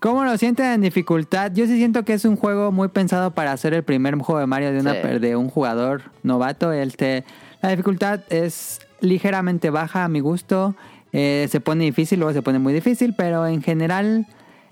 ¿Cómo 0.00 0.24
lo 0.24 0.36
sienten 0.36 0.66
en 0.66 0.80
dificultad? 0.80 1.52
Yo 1.54 1.66
sí 1.66 1.76
siento 1.76 2.04
que 2.04 2.12
es 2.12 2.24
un 2.24 2.36
juego 2.36 2.72
muy 2.72 2.88
pensado 2.88 3.30
para 3.30 3.52
hacer 3.52 3.72
el 3.72 3.84
primer 3.84 4.16
juego 4.16 4.40
de 4.40 4.46
Mario 4.46 4.72
de, 4.72 4.80
una, 4.80 4.94
Sí. 4.94 5.18
de 5.20 5.36
un 5.36 5.48
jugador 5.48 6.02
novato. 6.24 6.72
Este, 6.72 7.24
la 7.62 7.70
dificultad 7.70 8.20
es 8.28 8.80
ligeramente 9.00 9.70
baja 9.70 10.04
a 10.04 10.08
mi 10.08 10.20
gusto. 10.20 10.74
Eh, 11.12 11.46
se 11.50 11.60
pone 11.60 11.84
difícil, 11.84 12.18
luego 12.18 12.34
se 12.34 12.42
pone 12.42 12.58
muy 12.58 12.72
difícil, 12.72 13.14
pero 13.16 13.46
en 13.46 13.62
general 13.62 14.26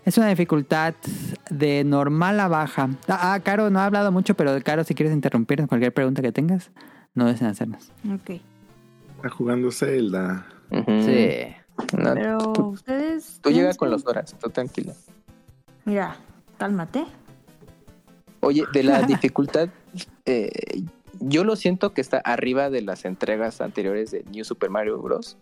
es 0.04 0.18
una 0.18 0.28
dificultad 0.28 0.94
de 1.48 1.84
normal 1.84 2.38
a 2.40 2.48
baja. 2.48 2.90
Ah, 3.08 3.34
ah, 3.34 3.40
Caro, 3.40 3.70
no 3.70 3.78
ha 3.80 3.86
hablado 3.86 4.12
mucho, 4.12 4.34
pero 4.34 4.60
Caro, 4.62 4.84
si 4.84 4.94
quieres 4.94 5.14
interrumpir 5.14 5.60
en 5.60 5.68
cualquier 5.68 5.94
pregunta 5.94 6.22
que 6.22 6.32
tengas, 6.32 6.70
no 7.14 7.26
deben 7.26 7.46
hacernos. 7.46 7.90
Ok. 8.12 8.40
Está 9.16 9.28
jugando 9.30 9.70
Zelda. 9.70 10.46
Sí. 10.70 11.54
No, 11.96 12.14
Pero 12.14 12.52
tú, 12.52 12.66
ustedes. 12.68 13.40
tú 13.42 13.50
llegas 13.50 13.76
con 13.76 13.90
las 13.90 14.06
horas, 14.06 14.34
tú 14.40 14.50
tranquila. 14.50 14.92
Mira, 15.84 16.16
cálmate. 16.58 17.04
Oye, 18.40 18.64
de 18.72 18.82
la 18.82 19.02
dificultad, 19.06 19.68
eh, 20.24 20.50
yo 21.20 21.44
lo 21.44 21.56
siento 21.56 21.92
que 21.92 22.00
está 22.00 22.18
arriba 22.18 22.70
de 22.70 22.82
las 22.82 23.04
entregas 23.04 23.60
anteriores 23.60 24.10
de 24.10 24.24
New 24.30 24.44
Super 24.44 24.70
Mario 24.70 24.98
Bros. 25.00 25.36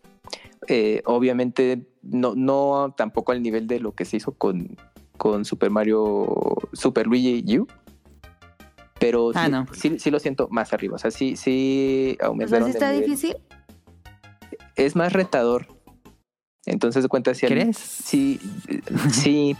Eh, 0.69 1.03
obviamente, 1.05 1.87
no, 2.03 2.35
no 2.35 2.95
tampoco 2.97 3.33
al 3.33 3.43
nivel 3.43 3.67
de 3.67 3.81
lo 3.81 3.93
que 3.93 4.05
se 4.05 4.19
hizo 4.19 4.33
con, 4.33 4.77
con 5.17 5.45
Super 5.45 5.71
Mario, 5.71 6.57
Super 6.73 7.07
Luigi 7.07 7.59
U. 7.59 7.67
Pero 9.03 9.33
Ah, 9.35 9.45
sí, 9.47 9.51
no. 9.51 9.67
sí, 9.73 9.99
sí 9.99 10.11
lo 10.11 10.19
siento 10.21 10.49
más 10.51 10.73
arriba. 10.73 10.95
O 10.95 10.99
sea, 10.99 11.11
sí, 11.11 11.37
sí 11.37 12.15
O 12.15 12.19
sea, 12.21 12.27
aumentaron 12.29 12.69
está 12.71 12.91
difícil. 12.93 13.37
Es 14.77 14.97
más 14.97 15.13
retador. 15.13 15.67
Entonces, 16.65 17.03
de 17.03 17.09
cuenta, 17.09 17.35
si 17.35 17.47
al- 17.47 17.53
¿Crees? 17.53 17.77
Sí, 17.77 18.39
eh, 18.69 18.81
sí, 19.11 19.57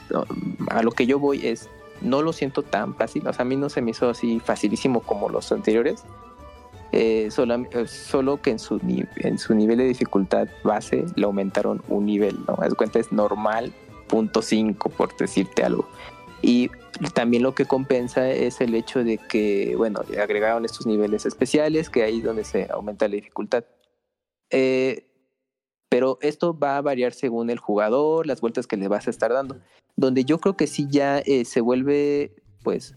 a 0.71 0.83
lo 0.83 0.93
que 0.93 1.07
yo 1.07 1.19
voy 1.19 1.45
es, 1.47 1.69
no 2.01 2.23
lo 2.23 2.33
siento 2.33 2.63
tan 2.63 2.95
fácil, 2.95 3.27
o 3.27 3.33
sea, 3.33 3.43
a 3.43 3.45
mí 3.45 3.57
no 3.57 3.69
se 3.69 3.83
me 3.83 3.91
hizo 3.91 4.09
así 4.09 4.39
facilísimo 4.39 5.01
como 5.01 5.29
los 5.29 5.51
anteriores, 5.51 6.05
eh, 6.93 7.29
solam- 7.31 7.69
eh, 7.73 7.89
solo 7.89 8.41
que 8.41 8.51
en 8.51 8.59
su, 8.61 8.81
en 9.17 9.39
su 9.39 9.55
nivel 9.55 9.79
de 9.79 9.85
dificultad 9.85 10.47
base 10.63 11.05
le 11.17 11.25
aumentaron 11.25 11.83
un 11.89 12.07
nivel, 12.07 12.39
¿no? 12.47 12.57
De 12.63 12.73
cuenta 12.77 13.01
es 13.01 13.11
normal, 13.11 13.73
punto 14.07 14.41
5, 14.41 14.89
por 14.91 15.17
decirte 15.17 15.65
algo. 15.65 15.89
Y 16.43 16.71
también 17.15 17.45
lo 17.45 17.55
que 17.55 17.65
compensa 17.65 18.29
es 18.31 18.61
el 18.61 18.75
hecho 18.75 19.05
de 19.05 19.17
que, 19.19 19.75
bueno, 19.77 20.01
agregaron 20.21 20.65
estos 20.65 20.87
niveles 20.87 21.25
especiales, 21.25 21.89
que 21.89 22.03
ahí 22.03 22.19
es 22.19 22.25
donde 22.25 22.45
se 22.45 22.69
aumenta 22.71 23.09
la 23.09 23.15
dificultad. 23.15 23.65
Eh, 24.51 25.07
pero 25.89 26.19
esto 26.21 26.59
va 26.59 26.77
a 26.77 26.83
variar 26.83 27.13
según 27.13 27.51
el 27.51 27.59
jugador, 27.59 28.27
las 28.27 28.41
vueltas 28.41 28.67
que 28.67 28.77
le 28.77 28.89
vas 28.89 29.07
a 29.07 29.11
estar 29.11 29.33
dando. 29.33 29.59
Donde 29.95 30.25
yo 30.25 30.39
creo 30.39 30.57
que 30.57 30.67
sí 30.67 30.87
ya 30.91 31.19
eh, 31.21 31.45
se 31.45 31.61
vuelve, 31.61 32.35
pues, 32.63 32.97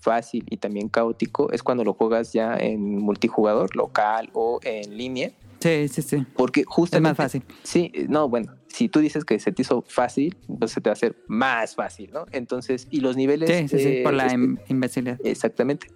fácil 0.00 0.46
y 0.48 0.56
también 0.56 0.88
caótico 0.88 1.52
es 1.52 1.62
cuando 1.62 1.84
lo 1.84 1.92
juegas 1.92 2.32
ya 2.32 2.56
en 2.56 2.98
multijugador, 2.98 3.76
local 3.76 4.30
o 4.32 4.58
en 4.62 4.96
línea. 4.96 5.32
Sí, 5.60 5.88
sí, 5.88 6.02
sí. 6.02 6.26
Porque 6.36 6.60
Es 6.62 6.66
justamente... 6.66 7.10
más 7.10 7.16
fácil. 7.16 7.42
Sí, 7.62 7.90
eh, 7.94 8.06
no, 8.08 8.28
bueno, 8.28 8.54
si 8.68 8.88
tú 8.88 9.00
dices 9.00 9.24
que 9.24 9.38
se 9.38 9.52
te 9.52 9.62
hizo 9.62 9.82
fácil, 9.86 10.36
entonces 10.48 10.74
se 10.74 10.80
te 10.80 10.88
va 10.88 10.92
a 10.92 10.94
hacer 10.94 11.16
más 11.28 11.74
fácil, 11.74 12.10
¿no? 12.12 12.24
Entonces, 12.32 12.86
y 12.90 13.00
los 13.00 13.16
niveles... 13.16 13.50
Sí, 13.50 13.68
sí, 13.68 13.78
sí, 13.78 13.88
eh, 13.88 14.00
por 14.02 14.14
la 14.14 14.28
espe- 14.28 14.38
im- 14.56 14.60
imbecilidad. 14.68 15.18
Exactamente. 15.22 15.88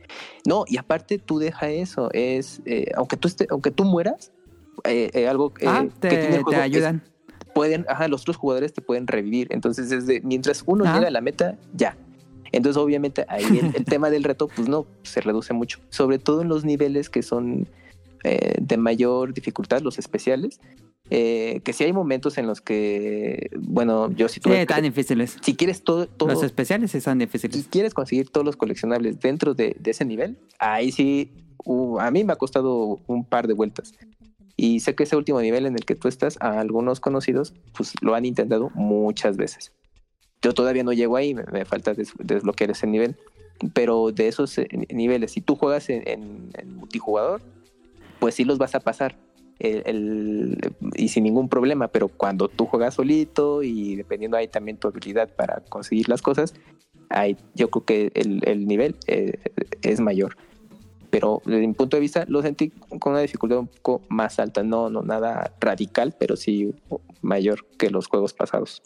No, 0.47 0.65
y 0.69 0.77
aparte 0.77 1.19
tú 1.19 1.39
deja 1.39 1.71
eso, 1.71 2.11
es, 2.12 2.61
eh, 2.67 2.91
aunque 2.95 3.17
tú 3.17 3.27
esté, 3.29 3.47
aunque 3.51 3.71
tú 3.71 3.85
mueras, 3.85 4.33
eh, 4.85 5.11
eh, 5.15 5.29
algo 5.29 5.53
eh, 5.61 5.67
Ah, 5.67 5.87
que 6.01 6.19
tiene 6.19 6.39
te, 6.39 6.45
te 6.45 6.57
es- 6.57 6.62
ayudan. 6.62 7.03
pueden, 7.55 7.87
ajá, 7.89 8.09
los 8.09 8.23
otros 8.23 8.37
jugadores 8.37 8.75
te 8.75 8.83
pueden 8.83 9.07
revivir. 9.07 9.49
Entonces, 9.51 9.89
desde 9.89 10.21
mientras 10.23 10.62
uno 10.67 10.85
Ajá. 10.85 10.97
llega 10.97 11.09
a 11.09 11.11
la 11.11 11.21
meta, 11.23 11.57
ya. 11.73 11.97
Entonces, 12.53 12.77
obviamente, 12.81 13.25
ahí 13.29 13.45
el, 13.45 13.75
el 13.75 13.85
tema 13.87 14.11
del 14.11 14.25
reto, 14.25 14.49
pues 14.49 14.69
no, 14.69 14.87
se 15.05 15.21
reduce 15.23 15.55
mucho. 15.55 15.79
Sobre 15.89 16.19
todo 16.19 16.43
en 16.43 16.49
los 16.49 16.65
niveles 16.65 17.09
que 17.09 17.23
son 17.23 17.67
eh, 18.25 18.57
de 18.61 18.77
mayor 18.77 19.33
dificultad, 19.35 19.81
los 19.83 19.99
especiales. 19.99 20.61
eh, 21.11 21.61
que 21.64 21.75
sí 21.75 21.85
hay 21.85 21.93
momentos 21.93 22.39
en 22.39 22.47
los 22.47 22.62
que, 22.62 23.51
bueno, 23.59 24.11
yo 24.12 24.27
si 24.29 24.41
tuve 24.41 24.55
Sí, 24.66 24.81
difíciles. 24.83 25.37
si 25.43 25.55
quieres 25.55 25.85
todo, 25.85 26.07
todo 26.07 26.31
Los 26.31 26.43
especiales 26.43 26.93
sí 26.93 26.99
y 26.99 27.18
difíciles. 27.18 27.68
quieres 27.70 27.93
conseguir 27.93 28.31
todos 28.31 28.45
los 28.47 28.57
coleccionables 28.57 29.20
dentro 29.20 29.53
de, 29.53 29.77
de 29.79 29.91
ese 29.91 30.07
nivel, 30.07 30.39
ahí 30.59 30.91
sí, 30.93 31.31
uh, 31.66 31.99
a 32.01 32.11
mí 32.11 32.25
me 32.25 32.33
ha 32.33 32.37
costado 32.37 33.01
un 33.07 33.25
par 33.27 33.47
de 33.47 33.53
vueltas. 33.53 33.93
Y 34.57 34.81
sé 34.81 34.95
que 34.95 35.03
ese 35.03 35.14
último 35.16 35.41
nivel 35.43 35.66
en 35.66 35.75
el 35.75 35.85
que 35.85 35.95
tú 35.95 36.09
estás, 36.09 36.39
a 36.41 36.59
algunos 36.59 37.01
conocidos, 37.01 37.53
pues 37.77 37.93
lo 38.01 38.14
han 38.14 38.25
intentado 38.25 38.70
muchas 38.75 39.37
veces. 39.37 39.72
Yo 40.41 40.55
todavía 40.55 40.85
no 40.85 40.93
llego 40.95 41.16
ahí, 41.16 41.35
me, 41.35 41.45
me 41.53 41.64
falta 41.66 41.93
des- 41.93 42.12
desbloquear 42.18 42.70
ese 42.70 42.87
nivel. 42.87 43.16
Pero 43.75 44.11
de 44.11 44.27
esos 44.29 44.57
eh, 44.59 44.68
niveles, 44.91 45.33
si 45.33 45.41
tú 45.43 45.55
juegas 45.55 45.91
en, 45.91 46.03
en- 46.09 46.51
en 46.57 46.77
multijugador, 46.77 47.43
pues 48.25 48.37
sí 48.37 48.45
los 48.45 48.57
vas 48.57 48.75
a 48.75 48.81
pasar. 48.81 49.18
El- 49.59 50.57
y 50.97 51.09
sin 51.09 51.25
ningún 51.25 51.51
problema, 51.51 51.89
pero 51.89 52.09
cuando 52.09 52.49
tú 52.49 52.64
juegas 52.64 52.95
solito 52.95 53.62
y 53.62 53.97
dependiendo 53.97 54.39
ahí 54.39 54.49
también 54.49 54.79
tu 54.79 54.89
habilidad 54.89 55.29
para 55.37 55.61
conseguir 55.68 56.09
las 56.09 56.22
cosas, 56.22 56.55
ahí 57.11 57.37
yo 57.55 57.68
creo 57.68 57.85
que 57.85 58.12
el, 58.14 58.41
el 58.47 58.66
nivel 58.66 58.97
eh, 59.09 59.35
es 59.83 60.01
mayor. 60.01 60.39
Pero 61.11 61.43
desde 61.45 61.66
mi 61.66 61.75
punto 61.75 61.99
de 61.99 62.01
vista 62.01 62.25
lo 62.27 62.41
sentí 62.41 62.70
con 62.70 63.12
una 63.12 63.20
dificultad 63.20 63.59
un 63.59 63.68
poco 63.68 64.01
más 64.09 64.39
alta, 64.39 64.62
no, 64.62 64.89
no 64.89 65.03
nada 65.03 65.55
radical, 65.61 66.14
pero 66.18 66.37
sí 66.37 66.72
mayor 67.20 67.66
que 67.77 67.91
los 67.91 68.07
juegos 68.07 68.33
pasados. 68.33 68.83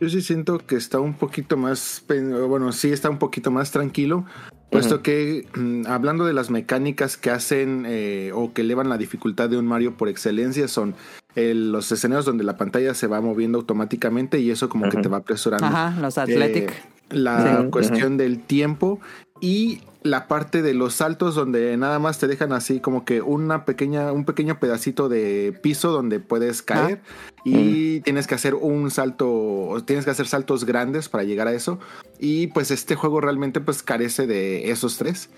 Yo 0.00 0.08
sí 0.08 0.20
siento 0.20 0.58
que 0.58 0.76
está 0.76 0.98
un 0.98 1.14
poquito 1.14 1.56
más, 1.56 2.04
bueno, 2.08 2.72
sí 2.72 2.90
está 2.90 3.08
un 3.08 3.18
poquito 3.18 3.50
más 3.50 3.70
tranquilo, 3.70 4.24
puesto 4.70 5.02
que 5.02 5.46
mm, 5.54 5.86
hablando 5.86 6.24
de 6.24 6.32
las 6.32 6.50
mecánicas 6.50 7.16
que 7.16 7.30
hacen 7.30 7.84
eh, 7.86 8.32
o 8.34 8.52
que 8.52 8.62
elevan 8.62 8.88
la 8.88 8.98
dificultad 8.98 9.48
de 9.48 9.58
un 9.58 9.66
Mario 9.66 9.96
por 9.96 10.08
excelencia 10.08 10.66
son 10.66 10.94
eh, 11.36 11.54
los 11.54 11.92
escenarios 11.92 12.24
donde 12.24 12.42
la 12.44 12.56
pantalla 12.56 12.94
se 12.94 13.06
va 13.06 13.20
moviendo 13.20 13.58
automáticamente 13.58 14.40
y 14.40 14.50
eso 14.50 14.68
como 14.68 14.88
que 14.88 14.98
te 14.98 15.08
va 15.08 15.18
apresurando. 15.18 15.66
Ajá, 15.66 16.00
los 16.00 16.18
Athletic. 16.18 16.70
Eh, 16.70 16.82
la 17.10 17.62
Sí, 17.62 17.70
cuestión 17.70 18.16
del 18.16 18.40
tiempo 18.40 19.00
y 19.40 19.82
la 20.04 20.28
parte 20.28 20.62
de 20.62 20.74
los 20.74 20.94
saltos 20.94 21.34
donde 21.34 21.76
nada 21.76 21.98
más 21.98 22.18
te 22.18 22.26
dejan 22.26 22.52
así 22.52 22.80
como 22.80 23.04
que 23.04 23.22
una 23.22 23.64
pequeña 23.64 24.12
un 24.12 24.24
pequeño 24.24 24.58
pedacito 24.58 25.08
de 25.08 25.58
piso 25.62 25.92
donde 25.92 26.20
puedes 26.20 26.62
caer 26.62 27.00
y 27.44 28.00
tienes 28.00 28.26
que 28.26 28.34
hacer 28.34 28.54
un 28.54 28.90
salto 28.90 29.82
tienes 29.86 30.04
que 30.04 30.10
hacer 30.10 30.26
saltos 30.26 30.64
grandes 30.64 31.08
para 31.08 31.24
llegar 31.24 31.48
a 31.48 31.52
eso. 31.52 31.78
Y 32.18 32.48
pues 32.48 32.70
este 32.70 32.94
juego 32.94 33.20
realmente 33.20 33.60
pues 33.60 33.82
carece 33.82 34.26
de 34.26 34.70
esos 34.70 34.96
tres. 34.98 35.28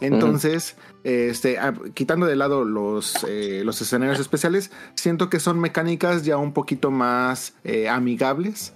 Entonces, 0.00 0.74
este, 1.04 1.58
ah, 1.58 1.74
quitando 1.94 2.26
de 2.26 2.34
lado 2.34 2.64
los, 2.64 3.24
eh, 3.28 3.62
los 3.64 3.80
escenarios 3.80 4.18
especiales, 4.18 4.72
siento 4.94 5.30
que 5.30 5.38
son 5.38 5.60
mecánicas 5.60 6.24
ya 6.24 6.36
un 6.38 6.52
poquito 6.52 6.90
más 6.90 7.54
eh, 7.62 7.88
amigables. 7.88 8.74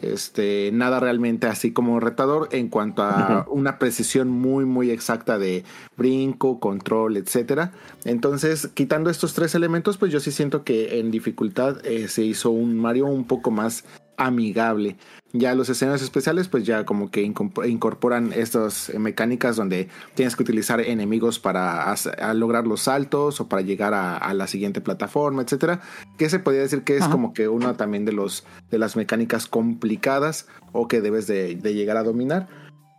Este, 0.00 0.70
nada 0.72 0.98
realmente 0.98 1.46
así 1.46 1.72
como 1.72 2.00
retador 2.00 2.48
en 2.52 2.68
cuanto 2.68 3.02
a 3.02 3.46
una 3.50 3.78
precisión 3.78 4.28
muy, 4.28 4.64
muy 4.64 4.90
exacta 4.90 5.38
de 5.38 5.64
brinco, 5.96 6.58
control, 6.58 7.18
etcétera. 7.18 7.72
Entonces, 8.04 8.70
quitando 8.72 9.10
estos 9.10 9.34
tres 9.34 9.54
elementos, 9.54 9.98
pues 9.98 10.10
yo 10.10 10.20
sí 10.20 10.32
siento 10.32 10.64
que 10.64 11.00
en 11.00 11.10
dificultad 11.10 11.84
eh, 11.84 12.08
se 12.08 12.24
hizo 12.24 12.50
un 12.50 12.78
Mario 12.78 13.06
un 13.06 13.24
poco 13.24 13.50
más 13.50 13.84
amigable. 14.16 14.96
Ya 15.32 15.54
los 15.54 15.68
escenarios 15.68 16.02
especiales, 16.02 16.46
pues 16.48 16.64
ya 16.64 16.84
como 16.84 17.10
que 17.10 17.22
incorporan 17.22 18.32
estas 18.32 18.88
eh, 18.90 18.98
mecánicas 18.98 19.56
donde 19.56 19.88
tienes 20.14 20.36
que 20.36 20.42
utilizar 20.44 20.80
enemigos 20.80 21.40
para 21.40 21.90
hacer- 21.90 22.16
lograr 22.36 22.66
los 22.66 22.82
saltos 22.82 23.40
o 23.40 23.48
para 23.48 23.62
llegar 23.62 23.94
a, 23.94 24.16
a 24.16 24.32
la 24.34 24.46
siguiente 24.46 24.80
plataforma, 24.80 25.42
etcétera. 25.42 25.80
Que 26.18 26.30
se 26.30 26.38
podría 26.38 26.62
decir 26.62 26.82
que 26.84 26.96
es 26.96 27.02
Ajá. 27.02 27.10
como 27.10 27.32
que 27.34 27.48
una 27.48 27.76
también 27.76 28.04
de 28.04 28.12
los 28.12 28.44
de 28.70 28.78
las 28.78 28.94
mecánicas 28.94 29.46
complicadas 29.46 30.46
o 30.72 30.86
que 30.86 31.00
debes 31.00 31.26
de, 31.26 31.56
de 31.56 31.74
llegar 31.74 31.96
a 31.96 32.04
dominar. 32.04 32.46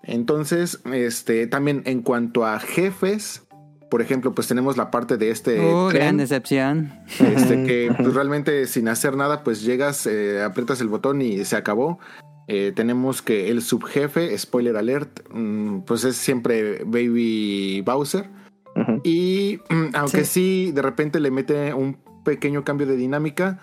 Entonces, 0.03 0.81
este, 0.93 1.47
también 1.47 1.81
en 1.85 2.01
cuanto 2.01 2.45
a 2.45 2.59
jefes, 2.59 3.41
Por 3.89 4.01
ejemplo, 4.01 4.33
pues 4.33 4.47
tenemos 4.47 4.77
la 4.77 4.89
parte 4.91 5.17
de 5.17 5.29
este 5.29 5.59
Uh, 5.59 5.89
tren, 5.89 6.01
gran 6.01 6.17
decepción. 6.17 6.91
este, 7.19 7.63
que 7.67 7.93
pues, 7.95 8.13
realmente 8.13 8.65
sin 8.67 8.87
hacer 8.87 9.15
nada, 9.15 9.43
pues 9.43 9.61
llegas, 9.63 10.05
eh, 10.07 10.41
aprietas 10.43 10.81
el 10.81 10.87
botón 10.87 11.21
y 11.21 11.45
se 11.45 11.55
acabó. 11.55 11.99
Eh, 12.47 12.73
tenemos 12.75 13.21
que 13.21 13.49
el 13.49 13.61
subjefe, 13.61 14.37
spoiler 14.37 14.77
alert, 14.77 15.21
mm, 15.33 15.79
pues 15.81 16.03
es 16.03 16.15
siempre 16.15 16.83
Baby 16.85 17.81
Bowser. 17.85 18.29
Ujú. 18.75 19.01
Y 19.03 19.59
mm, 19.69 19.95
aunque 19.95 20.25
sí. 20.25 20.71
de 20.73 20.81
repente 20.81 21.19
le 21.19 21.31
mete 21.31 21.73
un 21.73 21.97
pequeño 22.23 22.63
cambio 22.63 22.85
de 22.87 22.97
dinámica, 22.97 23.59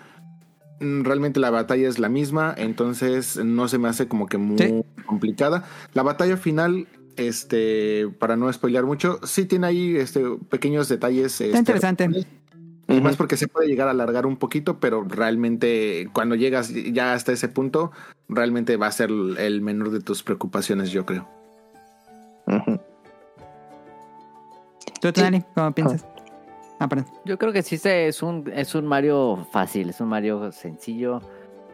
mm, 0.81 1.03
realmente 1.03 1.39
la 1.39 1.49
batalla 1.49 1.87
es 1.87 1.99
la 1.99 2.09
misma, 2.09 2.53
entonces 2.57 3.37
no 3.43 3.67
se 3.67 3.77
me 3.77 3.87
hace 3.89 4.07
como 4.07 4.25
que 4.27 4.37
muy 4.37 4.57
Sí. 4.57 4.83
complicada. 5.05 5.65
La 5.93 6.01
batalla 6.03 6.35
final, 6.37 6.87
este, 7.17 8.07
para 8.19 8.35
no 8.35 8.51
spoilear 8.51 8.85
mucho, 8.85 9.19
sí 9.23 9.45
tiene 9.45 9.67
ahí 9.67 9.95
este, 9.97 10.23
pequeños 10.49 10.87
detalles. 10.89 11.33
Está 11.41 11.45
este, 11.45 11.57
interesante. 11.59 12.09
y 12.87 13.01
más 13.01 13.15
porque 13.15 13.37
se 13.37 13.47
puede 13.47 13.67
llegar 13.67 13.87
a 13.87 13.91
alargar 13.91 14.25
un 14.25 14.37
poquito, 14.37 14.79
pero 14.79 15.03
realmente 15.07 16.09
cuando 16.13 16.35
llegas 16.35 16.71
ya 16.73 17.13
hasta 17.13 17.31
ese 17.31 17.47
punto, 17.47 17.91
realmente 18.29 18.77
va 18.77 18.87
a 18.87 18.91
ser 18.91 19.09
el 19.09 19.61
menor 19.61 19.91
de 19.91 20.01
tus 20.01 20.23
preocupaciones, 20.23 20.91
yo 20.91 21.05
creo. 21.05 21.27
¿Tú, 25.01 25.11
Tonali, 25.11 25.43
cómo 25.53 25.71
piensas? 25.73 26.05
Ah, 26.79 26.87
perdón. 26.87 27.07
Yo 27.25 27.37
creo 27.37 27.53
que 27.53 27.61
sí 27.61 27.77
se- 27.77 28.07
es 28.07 28.23
un, 28.23 28.49
es 28.53 28.75
un 28.75 28.85
Mario 28.85 29.47
fácil, 29.51 29.89
es 29.89 29.99
un 30.01 30.09
Mario 30.09 30.51
sencillo. 30.51 31.21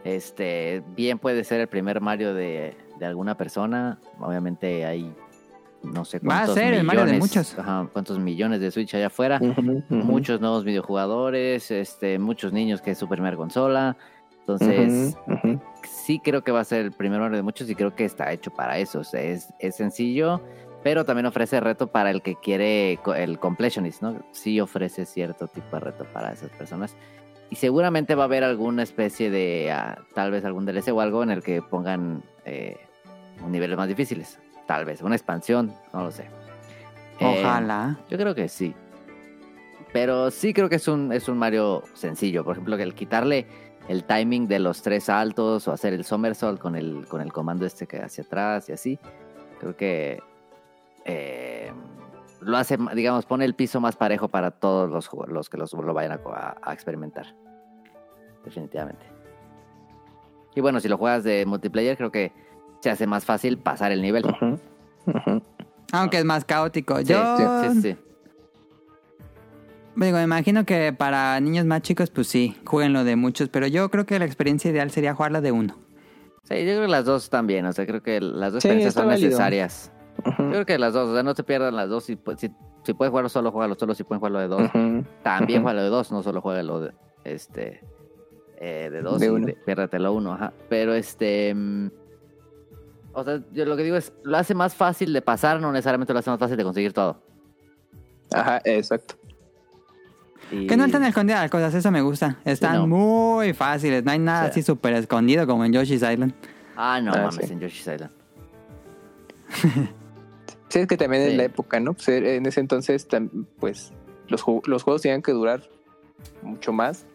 Este, 0.03 0.83
bien 0.95 1.19
puede 1.19 1.43
ser 1.43 1.59
el 1.61 1.67
primer 1.67 2.01
Mario 2.01 2.33
de, 2.33 2.75
de 2.99 3.05
alguna 3.05 3.35
persona. 3.35 3.99
Obviamente 4.19 4.85
hay 4.85 5.13
no 5.83 6.05
sé 6.05 6.19
Va 6.19 6.41
a 6.41 6.45
cuántos 6.45 6.55
ser 6.55 6.73
el 6.73 6.83
Mario 6.83 7.01
de 7.01 7.11
millones, 7.13 7.29
muchos. 7.29 7.59
ajá, 7.59 7.89
cuántos 7.93 8.19
millones 8.19 8.59
de 8.59 8.71
Switch 8.71 8.93
allá 8.95 9.07
afuera. 9.07 9.39
Muchos 9.89 10.41
nuevos 10.41 10.63
videojugadores, 10.63 11.71
este, 11.71 12.19
muchos 12.19 12.53
niños 12.53 12.81
que 12.81 12.91
es 12.91 12.97
su 12.97 13.07
primera 13.07 13.35
consola. 13.37 13.97
Entonces, 14.39 15.15
sí 15.87 16.19
creo 16.23 16.43
que 16.43 16.51
va 16.51 16.61
a 16.61 16.63
ser 16.63 16.81
el 16.85 16.91
primer 16.91 17.19
Mario 17.19 17.37
de 17.37 17.43
muchos 17.43 17.69
y 17.69 17.75
creo 17.75 17.95
que 17.95 18.05
está 18.05 18.31
hecho 18.31 18.51
para 18.51 18.77
eso. 18.79 18.99
O 18.99 19.03
sea, 19.03 19.21
es, 19.21 19.53
es 19.59 19.75
sencillo, 19.75 20.41
pero 20.83 21.05
también 21.05 21.27
ofrece 21.27 21.59
reto 21.59 21.87
para 21.87 22.09
el 22.09 22.21
que 22.21 22.35
quiere 22.35 22.99
el 23.15 23.39
completionist, 23.39 24.01
¿no? 24.01 24.15
Sí 24.31 24.59
ofrece 24.59 25.05
cierto 25.05 25.47
tipo 25.47 25.75
de 25.75 25.79
reto 25.81 26.05
para 26.13 26.31
esas 26.33 26.49
personas. 26.49 26.95
Y 27.51 27.55
seguramente 27.55 28.15
va 28.15 28.23
a 28.23 28.25
haber 28.25 28.43
alguna 28.43 28.83
especie 28.83 29.29
de, 29.31 29.71
ah, 29.71 29.99
tal 30.13 30.31
vez 30.31 30.45
algún 30.45 30.65
DLC 30.65 30.89
o 30.93 31.01
algo 31.01 31.23
en 31.23 31.31
el 31.31 31.41
que 31.43 31.61
pongan 31.61 32.23
eh, 32.45 32.77
niveles 33.47 33.77
más 33.77 33.87
difíciles. 33.87 34.39
Tal 34.69 34.85
vez, 34.85 35.01
una 35.01 35.15
expansión, 35.15 35.73
no 35.93 36.03
lo 36.03 36.11
sé. 36.11 36.29
Eh, 37.19 37.41
Ojalá. 37.41 37.97
yo 38.07 38.17
creo 38.19 38.35
que 38.35 38.47
sí. 38.47 38.75
Pero 39.91 40.29
sí 40.29 40.53
creo 40.53 40.69
que 40.69 40.75
es 40.75 40.87
un, 40.87 41.11
es 41.11 41.27
un 41.27 41.39
Mario 41.39 41.81
sencillo. 41.95 42.43
Por 42.43 42.51
ejemplo, 42.51 42.77
que 42.77 42.83
el 42.83 42.93
quitarle 42.93 43.47
el 43.87 44.03
timing 44.03 44.47
de 44.47 44.59
los 44.59 44.83
tres 44.83 45.05
saltos 45.05 45.67
o 45.67 45.71
hacer 45.71 45.93
el 45.93 46.05
somersault 46.05 46.59
con 46.61 46.75
el, 46.75 47.07
con 47.07 47.19
el 47.19 47.33
comando 47.33 47.65
este 47.65 47.87
que 47.87 47.97
hacia 47.97 48.23
atrás 48.23 48.69
y 48.69 48.73
así. 48.73 48.99
Creo 49.59 49.75
que 49.75 50.21
eh, 51.05 51.71
lo 52.41 52.55
hace, 52.55 52.77
digamos, 52.93 53.25
pone 53.25 53.45
el 53.45 53.55
piso 53.55 53.81
más 53.81 53.95
parejo 53.95 54.27
para 54.27 54.51
todos 54.51 54.87
los, 54.87 55.09
los 55.29 55.49
que 55.49 55.57
los, 55.57 55.73
lo 55.73 55.93
vayan 55.95 56.11
a, 56.11 56.19
a- 56.31 56.57
a 56.61 56.73
experimentar. 56.73 57.33
Definitivamente. 58.45 59.03
Y 60.53 60.61
bueno, 60.61 60.79
si 60.79 60.87
lo 60.87 60.99
juegas 60.99 61.23
de 61.23 61.47
multiplayer, 61.47 61.97
creo 61.97 62.11
que 62.11 62.31
se 62.81 62.89
hace 62.89 63.07
más 63.07 63.25
fácil 63.25 63.57
pasar 63.57 63.91
el 63.91 64.01
nivel. 64.01 64.23
Aunque 65.91 66.19
es 66.19 66.25
más 66.25 66.45
caótico. 66.45 66.97
Sí, 66.99 67.05
Yo 67.05 67.23
sí, 67.37 67.43
sí, 67.73 67.81
sí. 67.81 67.97
digo, 69.95 70.17
me 70.17 70.23
imagino 70.23 70.65
que 70.65 70.93
para 70.93 71.39
niños 71.39 71.65
más 71.65 71.81
chicos, 71.81 72.09
pues 72.09 72.27
sí, 72.27 72.55
jueguen 72.65 72.93
lo 72.93 73.03
de 73.03 73.15
muchos, 73.15 73.49
pero 73.49 73.67
yo 73.67 73.89
creo 73.89 74.05
que 74.05 74.17
la 74.19 74.25
experiencia 74.25 74.71
ideal 74.71 74.91
sería 74.91 75.13
jugarla 75.13 75.41
de 75.41 75.51
uno. 75.51 75.75
Sí, 76.43 76.55
yo 76.59 76.63
creo 76.63 76.81
que 76.83 76.87
las 76.87 77.05
dos 77.05 77.29
bien, 77.43 77.65
o 77.65 77.73
sea, 77.73 77.85
creo 77.85 78.01
que 78.01 78.21
las 78.21 78.53
dos 78.53 78.63
Sí, 78.63 78.67
experiencias 78.69 78.93
son 78.93 79.07
válido. 79.07 79.27
necesarias. 79.29 79.91
Yo 80.25 80.49
creo 80.49 80.65
que 80.65 80.79
las 80.79 80.93
dos, 80.93 81.09
o 81.09 81.13
sea, 81.13 81.23
no 81.23 81.33
te 81.33 81.43
pierdan 81.43 81.75
las 81.75 81.89
dos. 81.89 82.03
Si, 82.05 82.15
pu- 82.15 82.35
si, 82.37 82.49
si 82.83 82.93
puedes 82.93 83.09
jugarlo 83.09 83.29
solo, 83.29 83.51
juégalo 83.51 83.75
solo. 83.75 83.93
Si 83.93 84.03
puedes 84.03 84.19
jugarlo 84.19 84.39
de 84.39 84.47
dos, 84.47 84.69
también 85.23 85.59
ujú. 85.59 85.65
juégalo 85.67 85.83
de 85.83 85.89
dos, 85.89 86.11
no 86.11 86.23
solo 86.23 86.41
juégalo 86.41 86.81
de, 86.81 86.91
este, 87.23 87.81
eh, 88.57 88.89
de 88.91 89.01
dos 89.01 89.19
De 89.19 89.27
y 89.27 89.29
uno. 89.29 89.45
de- 89.47 89.53
piérdetelo 89.65 90.11
uno, 90.13 90.33
ajá. 90.33 90.53
Pero 90.69 90.93
este. 90.93 91.55
O 93.13 93.23
sea, 93.23 93.41
yo 93.51 93.65
lo 93.65 93.75
que 93.77 93.83
digo 93.83 93.95
es, 93.95 94.13
lo 94.23 94.37
hace 94.37 94.53
más 94.55 94.75
fácil 94.75 95.11
de 95.13 95.21
pasar, 95.21 95.59
no 95.61 95.71
necesariamente 95.71 96.13
lo 96.13 96.19
hace 96.19 96.29
más 96.29 96.39
fácil 96.39 96.57
de 96.57 96.63
conseguir 96.63 96.93
todo. 96.93 97.21
Ajá, 98.31 98.61
exacto. 98.65 99.15
Y- 100.51 100.67
Que 100.67 100.77
no 100.77 100.85
están 100.85 101.03
escondidas 101.03 101.41
las 101.41 101.51
cosas, 101.51 101.73
eso 101.73 101.91
me 101.91 102.01
gusta. 102.01 102.37
Están 102.45 102.75
no. 102.77 102.87
muy 102.87 103.53
fáciles, 103.53 104.03
no 104.03 104.11
hay 104.11 104.19
nada 104.19 104.45
Sí. 104.45 104.49
así 104.51 104.63
súper 104.63 104.93
escondido 104.93 105.45
como 105.47 105.65
en 105.65 105.73
Yoshi's 105.73 106.01
Island. 106.03 106.33
Ah, 106.75 106.99
no 107.01 107.11
Ah, 107.13 107.23
mames, 107.29 107.45
sí. 107.47 107.53
en 107.53 107.59
Yoshi's 107.59 107.87
Island. 107.87 108.11
Sí, 110.69 110.79
es 110.79 110.87
que 110.87 110.97
también 110.97 111.23
Sí. 111.25 111.31
en 111.31 111.37
la 111.37 111.43
época, 111.45 111.79
¿no? 111.79 111.93
Pues 111.93 112.07
en 112.09 112.45
ese 112.45 112.59
entonces, 112.59 113.07
pues 113.59 113.91
los, 114.27 114.43
los 114.65 114.83
juegos 114.83 115.01
tenían 115.01 115.21
que 115.21 115.31
durar 115.31 115.63
mucho 116.43 116.71
más 116.71 117.05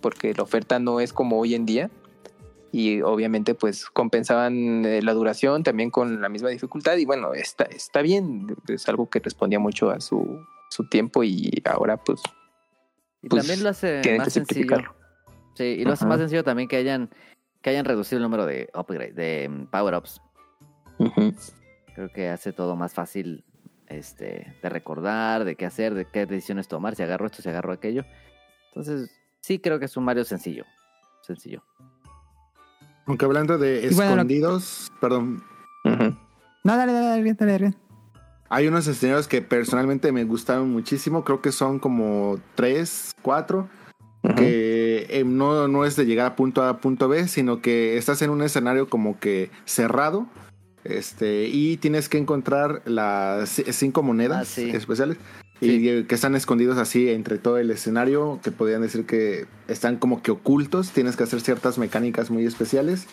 porque 0.00 0.34
la 0.34 0.42
oferta 0.42 0.78
no 0.78 1.00
es 1.00 1.12
como 1.12 1.38
hoy 1.38 1.54
en 1.54 1.64
día 1.66 1.90
y 2.72 3.00
obviamente 3.00 3.54
pues 3.54 3.86
compensaban 3.86 4.84
eh, 4.84 5.02
la 5.02 5.14
duración 5.14 5.62
también 5.62 5.90
con 5.90 6.20
la 6.20 6.28
misma 6.28 6.50
dificultad 6.50 6.96
y 6.96 7.04
bueno, 7.04 7.32
está, 7.34 7.64
está 7.64 8.02
bien, 8.02 8.46
es 8.68 8.88
algo 8.88 9.08
que 9.08 9.20
respondía 9.20 9.58
mucho 9.58 9.90
a 9.90 10.00
su, 10.00 10.44
su 10.70 10.88
tiempo 10.88 11.24
y 11.24 11.62
ahora 11.64 11.96
pues 11.96 12.20
Y 13.22 13.28
Pues, 13.28 13.46
también 13.46 13.64
lo 13.64 13.70
hace 13.70 14.02
más 14.16 14.26
que 14.26 14.30
sencillo. 14.30 14.76
Sí, 15.54 15.64
y 15.64 15.84
lo 15.84 15.92
hace 15.92 16.06
más 16.06 16.20
sencillo 16.20 16.44
también 16.44 16.68
que 16.68 16.76
hayan, 16.76 17.10
que 17.62 17.70
hayan 17.70 17.84
reducido 17.84 18.18
el 18.18 18.22
número 18.22 18.46
de 18.46 18.70
upgrade, 18.74 19.12
de 19.12 19.48
mm, 19.48 19.66
power-ups. 19.66 20.20
Creo 21.94 22.10
que 22.12 22.28
hace 22.28 22.52
todo 22.52 22.76
más 22.76 22.94
fácil 22.94 23.44
este, 23.88 24.54
de 24.62 24.68
recordar, 24.68 25.44
de 25.44 25.56
qué 25.56 25.66
hacer, 25.66 25.94
de 25.94 26.04
qué 26.04 26.26
decisiones 26.26 26.68
tomar, 26.68 26.94
si 26.94 27.02
agarro 27.02 27.26
esto, 27.26 27.42
si 27.42 27.48
agarro 27.48 27.72
aquello. 27.72 28.04
Entonces, 28.68 29.10
sí 29.40 29.58
creo 29.58 29.78
que 29.78 29.86
es 29.86 29.96
un 29.96 30.04
Mario 30.04 30.24
sencillo. 30.24 30.64
Sencillo. 31.22 31.64
Aunque 33.08 33.24
hablando 33.24 33.58
de 33.58 33.82
lo- 33.82 33.88
escondidos, 33.88 34.92
perdón. 35.00 35.42
No, 35.84 36.76
dale, 36.76 36.92
dale, 36.92 37.06
dale, 37.06 37.34
dale, 37.34 37.52
dale. 37.52 37.74
hay 38.50 38.66
unos 38.68 38.86
escenarios 38.86 39.26
que 39.28 39.42
personalmente 39.42 40.12
me 40.12 40.24
gustaron 40.24 40.70
muchísimo. 40.70 41.24
Creo 41.24 41.40
que 41.40 41.50
son 41.52 41.78
como 41.78 42.38
tres, 42.54 43.12
cuatro. 43.22 43.68
Que 44.36 45.06
eh, 45.08 45.24
no, 45.24 45.68
no 45.68 45.84
es 45.86 45.96
de 45.96 46.04
llegar 46.04 46.26
a 46.26 46.36
punto 46.36 46.60
A 46.62 46.68
a 46.70 46.76
punto 46.78 47.08
B, 47.08 47.28
sino 47.28 47.62
que 47.62 47.96
estás 47.96 48.20
en 48.20 48.30
un 48.30 48.42
escenario 48.42 48.88
como 48.88 49.18
que 49.18 49.50
cerrado. 49.64 50.26
Este, 50.84 51.46
y 51.48 51.76
tienes 51.78 52.08
que 52.08 52.18
encontrar 52.18 52.82
las 52.84 53.48
cinco 53.70 54.02
monedas 54.02 54.38
Ah, 54.42 54.44
sí. 54.44 54.70
especiales. 54.70 55.16
Sí. 55.60 55.88
Y 55.88 56.04
que 56.04 56.14
están 56.14 56.34
escondidos 56.36 56.78
así 56.78 57.10
entre 57.10 57.38
todo 57.38 57.58
el 57.58 57.70
escenario, 57.70 58.38
que 58.42 58.50
podrían 58.52 58.82
decir 58.82 59.06
que 59.06 59.46
están 59.66 59.96
como 59.96 60.22
que 60.22 60.30
ocultos. 60.30 60.90
Tienes 60.92 61.16
que 61.16 61.24
hacer 61.24 61.40
ciertas 61.40 61.78
mecánicas 61.78 62.30
muy 62.30 62.44
especiales. 62.46 63.06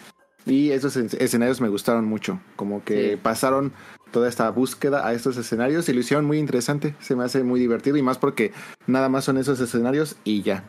Y 0.46 0.70
esos 0.72 0.96
es- 0.96 1.16
escenarios 1.16 1.60
me 1.60 1.70
gustaron 1.70 2.06
mucho. 2.06 2.40
Como 2.56 2.84
que 2.84 3.12
Sí. 3.12 3.16
pasaron 3.18 3.74
toda 4.12 4.30
esta 4.30 4.50
búsqueda 4.52 5.08
a 5.08 5.14
estos 5.14 5.38
escenarios 5.38 5.90
y 5.90 5.94
lo 5.94 6.02
hicieron 6.02 6.26
muy 6.26 6.38
interesante. 6.38 6.96
Se 7.00 7.16
me 7.16 7.24
hace 7.24 7.44
muy 7.44 7.60
divertido 7.60 7.98
y 7.98 8.04
más 8.04 8.20
porque 8.20 8.52
nada 8.86 9.10
más 9.10 9.24
son 9.26 9.38
esos 9.38 9.60
escenarios 9.60 10.16
y 10.24 10.44
ya. 10.44 10.64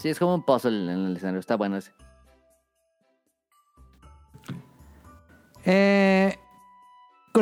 Sí, 0.00 0.10
es 0.10 0.18
como 0.20 0.36
un 0.36 0.44
puzzle 0.44 0.92
en 0.92 1.06
el 1.06 1.16
escenario. 1.16 1.40
Está 1.40 1.56
bueno 1.56 1.76
ese. 1.76 1.90
Eh, 5.64 6.36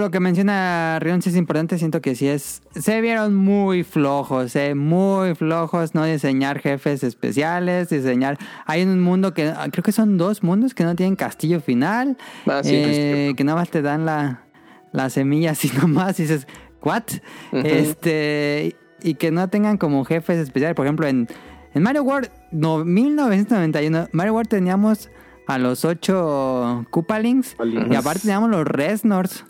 lo 0.01 0.11
que 0.11 0.21
menciona 0.21 0.99
Rion 1.01 1.23
sí 1.23 1.31
es 1.31 1.37
importante, 1.37 1.79
siento 1.79 2.01
que 2.01 2.15
sí 2.15 2.29
es... 2.29 2.63
Se 2.75 3.01
vieron 3.01 3.35
muy 3.35 3.85
flojos, 3.85 4.55
eh, 4.57 4.75
muy 4.75 5.35
flojos, 5.35 5.95
no 5.95 6.05
diseñar 6.05 6.61
jefes 6.61 7.03
especiales, 7.03 7.89
diseñar... 7.89 8.39
Hay 8.65 8.83
un 8.83 9.01
mundo 9.01 9.35
que... 9.35 9.53
Creo 9.71 9.83
que 9.83 9.93
son 9.93 10.19
dos 10.19 10.43
mundos 10.43 10.75
que 10.75 10.85
no 10.85 10.95
tienen 10.97 11.17
castillo 11.17 11.61
final, 11.61 12.17
Ah, 12.47 12.63
sí, 12.63 12.73
eh, 12.75 13.35
que 13.37 13.45
nada 13.45 13.59
más 13.59 13.71
te 13.71 13.83
dan 13.83 14.05
la, 14.05 14.45
la 14.93 15.11
semilla 15.11 15.53
así 15.53 15.71
nomás 15.81 16.19
y 16.21 16.25
dices, 16.25 16.47
¿what? 16.83 17.05
Este... 17.53 18.77
Y 19.03 19.15
que 19.15 19.31
no 19.31 19.49
tengan 19.49 19.77
como 19.77 20.05
jefes 20.05 20.39
especiales, 20.39 20.75
por 20.75 20.87
ejemplo, 20.87 21.07
en, 21.07 21.29
en 21.75 21.83
Mario 21.83 22.03
World 22.03 22.31
no, 22.51 22.85
1991, 22.85 24.09
Mario 24.13 24.33
World 24.33 24.49
teníamos 24.49 25.11
a 25.47 25.59
los 25.59 25.85
ocho 25.85 26.87
Koopalings. 26.91 27.57
y 27.91 27.95
aparte 27.95 28.21
teníamos 28.23 28.51
los 28.51 28.67
Resnors. 28.67 29.45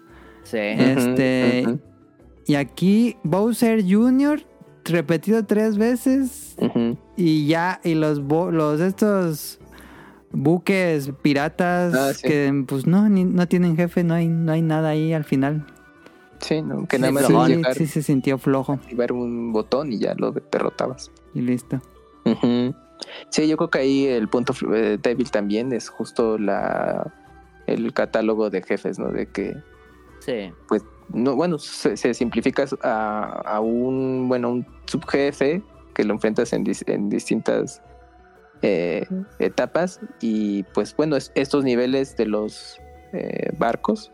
Sí. 0.51 0.59
Este. 0.59 1.79
Y 2.47 2.55
aquí 2.55 3.17
Bowser 3.25 3.83
Jr. 3.83 4.41
repetido 4.85 5.45
tres 5.45 5.77
veces. 5.79 6.57
Y 7.17 7.47
ya, 7.49 7.81
y 7.83 7.95
los, 7.95 8.23
bo- 8.23 8.51
los 8.53 8.81
estos 8.81 9.59
buques 10.31 11.11
piratas 11.23 11.95
Ah, 11.95 12.15
sí. 12.15 12.29
que 12.29 12.65
pues 12.67 12.87
no, 12.87 13.09
ni- 13.09 13.25
no 13.25 13.49
tienen 13.49 13.77
jefe, 13.77 14.05
no 14.05 14.15
hay, 14.15 14.29
no 14.29 14.53
hay 14.53 14.63
nada 14.63 14.91
ahí 14.91 15.13
al 15.13 15.25
final. 15.25 15.67
Sí, 16.39 16.61
¿no? 16.63 16.87
que 16.87 16.97
Sí, 16.97 17.03
nada 17.03 17.13
más 17.13 17.27
Sí, 17.27 17.63
sí 17.75 17.87
se 17.87 18.03
sintió 18.03 18.37
flojo 18.39 18.75
activar 18.75 19.11
un 19.13 19.53
botón 19.53 19.93
y 19.93 19.99
ya 19.99 20.15
lo 20.17 20.33
derrotabas. 20.33 21.11
y 21.35 21.41
listo. 21.41 21.81
Sí, 23.31 23.49
yo 23.49 23.57
creo 23.57 23.71
que 23.71 23.79
ahí 23.79 24.07
el 24.07 24.29
punto 24.29 24.53
eh, 24.75 24.99
débil 25.03 25.31
también 25.31 25.73
es 25.73 25.89
justo 25.89 26.39
la 26.39 27.13
el 27.67 27.93
catálogo 27.93 28.51
de 28.51 28.63
jefes, 28.63 28.99
¿no? 28.99 29.09
De 29.11 29.27
que 29.27 29.57
Sí. 30.27 30.53
no, 31.15 31.37
bueno, 31.37 31.59
se, 31.59 31.97
se 31.97 32.13
simplifica 32.13 32.65
a, 32.83 33.43
a 33.47 33.61
un, 33.61 34.27
bueno, 34.29 34.51
un 34.51 34.67
subjefe 34.87 35.63
que 35.95 36.03
lo 36.05 36.13
enfrentas 36.15 36.53
en, 36.53 36.65
dis- 36.65 36.83
en 36.93 37.09
distintas 37.09 37.81
eh, 38.63 39.07
etapas 39.39 40.01
y 40.21 40.65
pues 40.75 40.95
bueno, 40.97 41.15
es- 41.17 41.31
estos 41.37 41.63
niveles 41.65 42.17
de 42.17 42.27
los 42.27 42.79
eh, 43.13 43.51
barcos, 43.57 44.11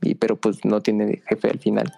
y 0.00 0.14
pero 0.14 0.36
pues 0.36 0.64
no 0.64 0.80
tiene 0.80 1.22
jefe 1.28 1.50
al 1.50 1.58
final. 1.58 1.92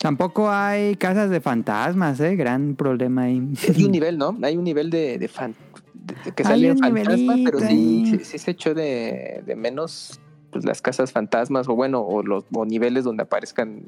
Tampoco 0.00 0.48
hay 0.50 0.96
casas 0.96 1.28
de 1.30 1.40
fantasmas, 1.40 2.18
¿eh? 2.20 2.34
Gran 2.36 2.76
problema 2.76 3.24
ahí. 3.24 3.42
Hay 3.76 3.84
un 3.84 3.92
nivel, 3.92 4.16
¿no? 4.16 4.36
Hay 4.42 4.56
un 4.56 4.64
nivel 4.64 4.90
de, 4.90 5.18
de 5.18 5.28
fan 5.28 5.54
de- 5.92 6.14
que 6.32 6.42
Hay 6.44 6.44
sale 6.44 6.72
un 6.72 6.78
fantasma, 6.78 7.34
pero 7.44 7.58
sí, 7.60 8.20
sí 8.24 8.38
se 8.38 8.50
echó 8.52 8.74
de, 8.74 9.42
de 9.44 9.54
menos 9.56 10.18
pues, 10.52 10.64
las 10.64 10.80
casas 10.80 11.10
fantasmas 11.10 11.68
o 11.68 11.74
bueno, 11.74 12.00
o 12.02 12.22
los 12.22 12.44
o 12.54 12.64
niveles 12.64 13.02
donde 13.04 13.24
aparezcan 13.24 13.86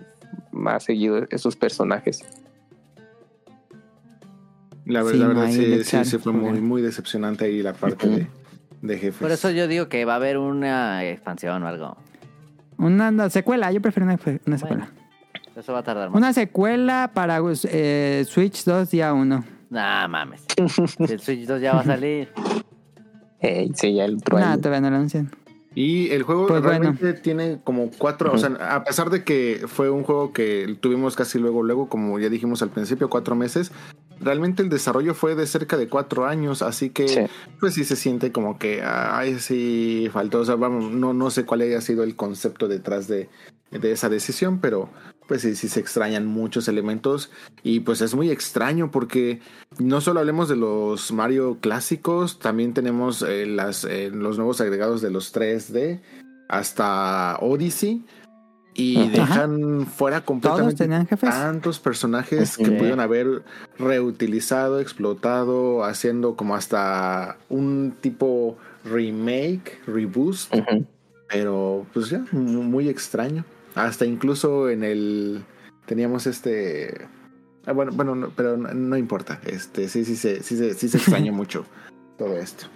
más 0.50 0.82
seguido 0.84 1.26
esos 1.30 1.54
personajes. 1.54 2.24
La, 4.86 5.02
ver- 5.02 5.12
Sí, 5.14 5.18
la 5.18 5.28
verdad 5.28 5.48
sí, 5.50 5.84
sí, 5.84 6.04
sí 6.04 6.18
fue 6.18 6.32
muy, 6.32 6.60
muy 6.60 6.82
decepcionante 6.82 7.44
ahí 7.46 7.62
la 7.62 7.72
parte 7.72 8.08
de, 8.08 8.26
de 8.82 8.98
jefes. 8.98 9.20
Por 9.20 9.30
eso 9.30 9.50
yo 9.50 9.66
digo 9.68 9.88
que 9.88 10.04
va 10.04 10.14
a 10.14 10.16
haber 10.16 10.36
una 10.38 11.04
expansión 11.04 11.62
o 11.62 11.68
algo. 11.68 11.96
Una 12.76 13.30
secuela, 13.30 13.70
yo 13.72 13.80
prefiero 13.80 14.06
una, 14.06 14.18
una 14.46 14.58
secuela. 14.58 14.88
Eso 15.56 15.72
va 15.72 15.78
a 15.78 15.82
tardar 15.84 16.10
más. 16.10 16.16
Una 16.18 16.32
secuela 16.32 17.12
para 17.14 17.40
eh, 17.70 18.24
Switch 18.28 18.64
2 18.64 18.90
día 18.90 19.14
1. 19.14 19.44
Nah, 19.70 20.08
mames. 20.08 20.44
El 20.98 21.20
Switch 21.20 21.46
2 21.46 21.60
ya 21.60 21.74
va 21.74 21.80
a 21.80 21.84
salir. 21.84 22.28
Eh, 23.40 23.70
sí, 23.74 23.94
ya 23.94 24.04
el 24.06 24.16
otro 24.16 24.36
año. 24.38 24.58
todavía 24.58 24.80
no 24.80 24.90
lo 24.90 24.96
anuncian. 24.96 25.30
Y 25.74 26.10
el 26.10 26.22
juego 26.22 26.46
Pues 26.46 26.62
bueno. 26.62 26.78
realmente 26.92 27.14
tiene 27.14 27.58
como 27.64 27.90
cuatro, 27.98 28.32
o 28.32 28.38
sea, 28.38 28.50
a 28.70 28.84
pesar 28.84 29.10
de 29.10 29.24
que 29.24 29.64
fue 29.66 29.90
un 29.90 30.04
juego 30.04 30.32
que 30.32 30.76
tuvimos 30.80 31.16
casi 31.16 31.38
luego, 31.38 31.62
luego, 31.62 31.88
como 31.88 32.18
ya 32.20 32.28
dijimos 32.28 32.62
al 32.62 32.70
principio, 32.70 33.08
cuatro 33.10 33.34
meses, 33.34 33.72
realmente 34.20 34.62
el 34.62 34.68
desarrollo 34.68 35.14
fue 35.14 35.34
de 35.34 35.46
cerca 35.46 35.76
de 35.76 35.88
cuatro 35.88 36.26
años, 36.26 36.62
así 36.62 36.90
que 36.90 37.08
Sí. 37.08 37.20
pues 37.58 37.74
sí 37.74 37.82
se 37.84 37.96
siente 37.96 38.30
como 38.30 38.58
que, 38.58 38.82
ay, 38.84 39.38
sí, 39.40 40.08
faltó, 40.12 40.40
o 40.40 40.44
sea, 40.44 40.54
vamos, 40.54 40.92
no, 40.92 41.12
no 41.12 41.30
sé 41.30 41.44
cuál 41.44 41.62
haya 41.62 41.80
sido 41.80 42.04
el 42.04 42.14
concepto 42.14 42.68
detrás 42.68 43.08
de, 43.08 43.28
de 43.72 43.90
esa 43.92 44.08
decisión, 44.08 44.60
pero 44.60 44.88
pues 45.26 45.42
sí, 45.42 45.56
sí 45.56 45.68
se 45.68 45.80
extrañan 45.80 46.26
muchos 46.26 46.68
elementos 46.68 47.30
y 47.62 47.80
pues 47.80 48.00
es 48.02 48.14
muy 48.14 48.30
extraño 48.30 48.90
porque 48.90 49.40
no 49.78 50.00
solo 50.00 50.20
hablemos 50.20 50.48
de 50.48 50.56
los 50.56 51.12
Mario 51.12 51.58
clásicos, 51.60 52.38
también 52.38 52.74
tenemos 52.74 53.22
eh, 53.22 53.46
las, 53.46 53.84
eh, 53.84 54.10
los 54.12 54.36
nuevos 54.36 54.60
agregados 54.60 55.00
de 55.00 55.10
los 55.10 55.32
3D 55.34 56.00
hasta 56.48 57.38
Odyssey 57.40 58.04
y 58.74 58.96
Ajá. 58.98 59.10
dejan 59.12 59.86
fuera 59.86 60.24
completamente 60.24 60.88
tantos 61.20 61.78
personajes 61.78 62.56
que 62.58 62.64
Sí. 62.66 62.70
pudieron 62.72 63.00
haber 63.00 63.42
reutilizado, 63.78 64.80
explotado, 64.80 65.84
haciendo 65.84 66.34
como 66.36 66.54
hasta 66.56 67.38
un 67.48 67.94
tipo 68.00 68.58
remake, 68.84 69.80
reboost, 69.86 70.52
pero 71.28 71.86
pues 71.94 72.10
ya, 72.10 72.24
mu- 72.32 72.62
muy 72.64 72.88
extraño. 72.88 73.44
Hasta 73.74 74.06
incluso 74.06 74.70
en 74.70 74.84
el 74.84 75.44
teníamos 75.86 76.26
este 76.26 77.06
ah, 77.66 77.72
bueno, 77.72 77.92
bueno, 77.92 78.14
no, 78.14 78.30
pero 78.30 78.56
no, 78.56 78.72
no 78.72 78.96
importa. 78.96 79.40
Este 79.46 79.88
sí 79.88 80.04
sí 80.04 80.16
se 80.16 80.42
sí, 80.42 80.56
sí 80.74 80.88
se 80.88 80.96
extraña 80.98 81.32
mucho 81.32 81.64
todo 82.16 82.36
esto. 82.36 82.66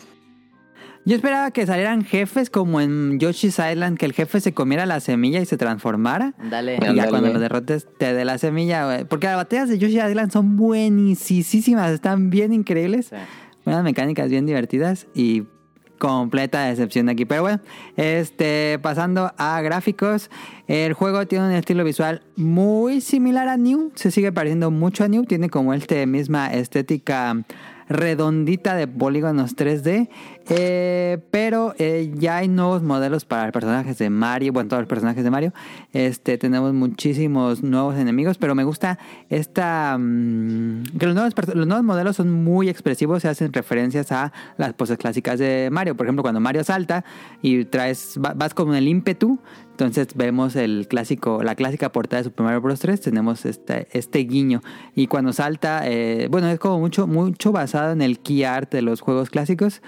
Yo 1.04 1.16
esperaba 1.16 1.50
que 1.52 1.64
salieran 1.64 2.04
jefes 2.04 2.50
como 2.50 2.82
en 2.82 3.18
Yoshi's 3.18 3.58
Island, 3.58 3.96
que 3.96 4.04
el 4.04 4.12
jefe 4.12 4.40
se 4.40 4.52
comiera 4.52 4.84
la 4.84 5.00
semilla 5.00 5.40
y 5.40 5.46
se 5.46 5.56
transformara. 5.56 6.34
Dale. 6.50 6.76
Y 6.76 6.94
ya 6.94 7.08
cuando 7.08 7.32
lo 7.32 7.38
derrotes 7.38 7.86
te 7.98 8.12
dé 8.12 8.26
la 8.26 8.36
semilla, 8.36 8.84
güey. 8.84 9.04
Porque 9.04 9.26
las 9.26 9.36
batallas 9.36 9.70
de 9.70 9.78
Yoshi's 9.78 10.04
Island 10.06 10.30
son 10.32 10.58
buenísimas, 10.58 11.92
están 11.92 12.28
bien 12.28 12.52
increíbles. 12.52 13.06
Sí. 13.06 13.16
Unas 13.64 13.84
mecánicas 13.84 14.28
bien 14.28 14.44
divertidas 14.44 15.06
y 15.14 15.44
completa 15.98 16.64
decepción 16.64 17.08
aquí. 17.08 17.24
Pero 17.24 17.42
bueno, 17.42 17.60
este, 17.96 18.78
pasando 18.80 19.32
a 19.36 19.60
gráficos, 19.60 20.30
el 20.66 20.92
juego 20.94 21.26
tiene 21.26 21.46
un 21.46 21.52
estilo 21.52 21.84
visual 21.84 22.22
muy 22.36 23.00
similar 23.00 23.48
a 23.48 23.56
New. 23.56 23.92
Se 23.94 24.10
sigue 24.10 24.32
pareciendo 24.32 24.70
mucho 24.70 25.04
a 25.04 25.08
New. 25.08 25.24
Tiene 25.24 25.50
como 25.50 25.74
este 25.74 26.06
misma 26.06 26.52
estética 26.52 27.44
redondita 27.88 28.74
de 28.74 28.86
polígonos 28.86 29.56
3D. 29.56 30.08
eh, 30.50 31.18
pero 31.30 31.74
eh, 31.78 32.10
ya 32.16 32.38
hay 32.38 32.48
nuevos 32.48 32.82
modelos 32.82 33.24
para 33.24 33.50
personajes 33.52 33.98
de 33.98 34.08
Mario. 34.10 34.52
Bueno, 34.52 34.68
todos 34.68 34.82
los 34.82 34.88
personajes 34.88 35.22
de 35.24 35.30
Mario. 35.30 35.52
Este, 35.92 36.38
tenemos 36.38 36.72
muchísimos 36.72 37.62
nuevos 37.62 37.96
enemigos. 37.96 38.38
Pero 38.38 38.54
me 38.54 38.64
gusta 38.64 38.98
esta. 39.28 39.96
mm, 39.98 40.84
que 40.98 41.06
los 41.06 41.14
nuevos, 41.14 41.84
modelos 41.84 42.16
son 42.16 42.30
muy 42.44 42.68
expresivos. 42.68 43.22
Se 43.22 43.28
hacen 43.28 43.52
referencias 43.52 44.10
a 44.12 44.32
las 44.56 44.72
poses 44.74 44.96
clásicas 44.98 45.38
de 45.38 45.68
Mario. 45.70 45.96
Por 45.96 46.06
ejemplo, 46.06 46.22
cuando 46.22 46.40
Mario 46.40 46.64
salta 46.64 47.04
y 47.42 47.64
traes. 47.66 48.18
va- 48.24 48.34
vas 48.34 48.54
con 48.54 48.74
el 48.74 48.88
ímpetu. 48.88 49.38
Entonces 49.78 50.08
vemos 50.16 50.56
el 50.56 50.88
clásico, 50.88 51.44
la 51.44 51.54
clásica 51.54 51.92
portada 51.92 52.20
de 52.20 52.24
Super 52.24 52.42
Mario 52.42 52.60
Bros. 52.60 52.80
3, 52.80 53.00
tenemos 53.00 53.46
este, 53.46 53.86
este 53.92 54.18
guiño. 54.18 54.60
Y 54.96 55.06
cuando 55.06 55.32
salta, 55.32 55.82
eh, 55.84 56.26
bueno, 56.28 56.48
es 56.48 56.58
como 56.58 56.80
mucho, 56.80 57.06
mucho 57.06 57.52
basado 57.52 57.92
en 57.92 58.02
el 58.02 58.18
key 58.18 58.42
art 58.42 58.72
de 58.72 58.82
los 58.82 59.00
juegos 59.00 59.30
clásicos. 59.30 59.80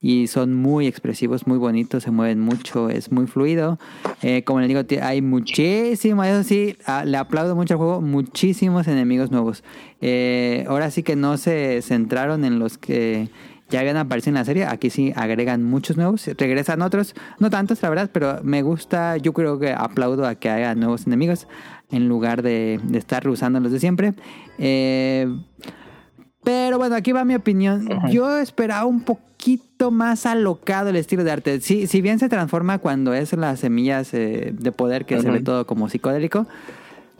Y 0.00 0.28
son 0.28 0.54
muy 0.54 0.86
expresivos, 0.86 1.48
muy 1.48 1.58
bonitos, 1.58 2.04
se 2.04 2.12
mueven 2.12 2.38
mucho, 2.38 2.88
es 2.88 3.10
muy 3.10 3.26
fluido. 3.26 3.80
Eh, 4.22 4.44
como 4.44 4.60
les 4.60 4.68
digo, 4.68 4.80
hay 5.02 5.22
muchísimo, 5.22 6.22
eso 6.22 6.44
sí, 6.44 6.76
ah, 6.86 7.04
le 7.04 7.16
aplaudo 7.16 7.56
mucho 7.56 7.74
al 7.74 7.78
juego, 7.78 8.00
muchísimos 8.00 8.86
enemigos 8.86 9.32
nuevos. 9.32 9.64
Eh, 10.00 10.64
ahora 10.68 10.92
sí 10.92 11.02
que 11.02 11.16
no 11.16 11.36
se 11.36 11.82
centraron 11.82 12.44
en 12.44 12.60
los 12.60 12.78
que 12.78 13.28
ya 13.72 13.80
habían 13.80 13.96
aparecido 13.96 14.30
en 14.30 14.34
la 14.34 14.44
serie. 14.44 14.64
Aquí 14.66 14.90
sí 14.90 15.12
agregan 15.16 15.64
muchos 15.64 15.96
nuevos, 15.96 16.26
regresan 16.38 16.82
otros, 16.82 17.14
no 17.38 17.50
tantos, 17.50 17.82
la 17.82 17.88
verdad, 17.88 18.10
pero 18.12 18.40
me 18.42 18.62
gusta. 18.62 19.16
Yo 19.16 19.32
creo 19.32 19.58
que 19.58 19.72
aplaudo 19.72 20.26
a 20.26 20.34
que 20.34 20.50
haya 20.50 20.74
nuevos 20.74 21.06
enemigos 21.06 21.48
en 21.90 22.08
lugar 22.08 22.42
de, 22.42 22.80
de 22.84 22.98
estar 22.98 23.26
usando 23.28 23.58
los 23.60 23.72
de 23.72 23.80
siempre. 23.80 24.14
Eh, 24.58 25.26
pero 26.44 26.78
bueno, 26.78 26.96
aquí 26.96 27.12
va 27.12 27.24
mi 27.24 27.34
opinión. 27.34 27.88
Yo 28.10 28.38
esperaba 28.38 28.84
un 28.84 29.02
poquito 29.02 29.90
más 29.90 30.26
alocado 30.26 30.90
el 30.90 30.96
estilo 30.96 31.22
de 31.24 31.30
arte. 31.30 31.60
Sí, 31.60 31.86
si 31.86 32.00
bien 32.00 32.18
se 32.18 32.28
transforma 32.28 32.78
cuando 32.78 33.14
es 33.14 33.32
las 33.32 33.60
semillas 33.60 34.12
eh, 34.12 34.52
de 34.52 34.72
poder 34.72 35.04
que 35.06 35.20
se 35.20 35.26
Ujú. 35.26 35.32
ve 35.32 35.40
todo 35.40 35.66
como 35.66 35.88
psicodélico. 35.88 36.46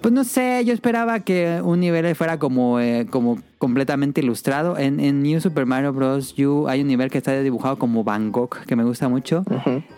Pues 0.01 0.13
no 0.13 0.25
sé, 0.25 0.65
yo 0.65 0.75
esperaba 0.75 1.21
que 1.21 1.61
un 1.63 1.79
nivel 1.79 2.17
fuera 2.17 2.41
como, 2.41 2.81
eh, 2.81 3.07
como 3.09 3.39
completamente 3.63 4.21
ilustrado. 4.21 4.77
En, 4.77 4.99
en 4.99 5.23
New 5.23 5.41
Super 5.41 5.67
Mario 5.67 5.93
Bros. 5.93 6.37
U 6.37 6.67
hay 6.67 6.81
un 6.81 6.89
nivel 6.89 7.13
que 7.13 7.19
está 7.19 7.41
dibujado 7.41 7.79
como 7.79 8.03
Van 8.03 8.33
Gogh, 8.33 8.57
que 8.67 8.75
me 8.75 8.83
gusta 8.83 9.09
mucho. 9.09 9.45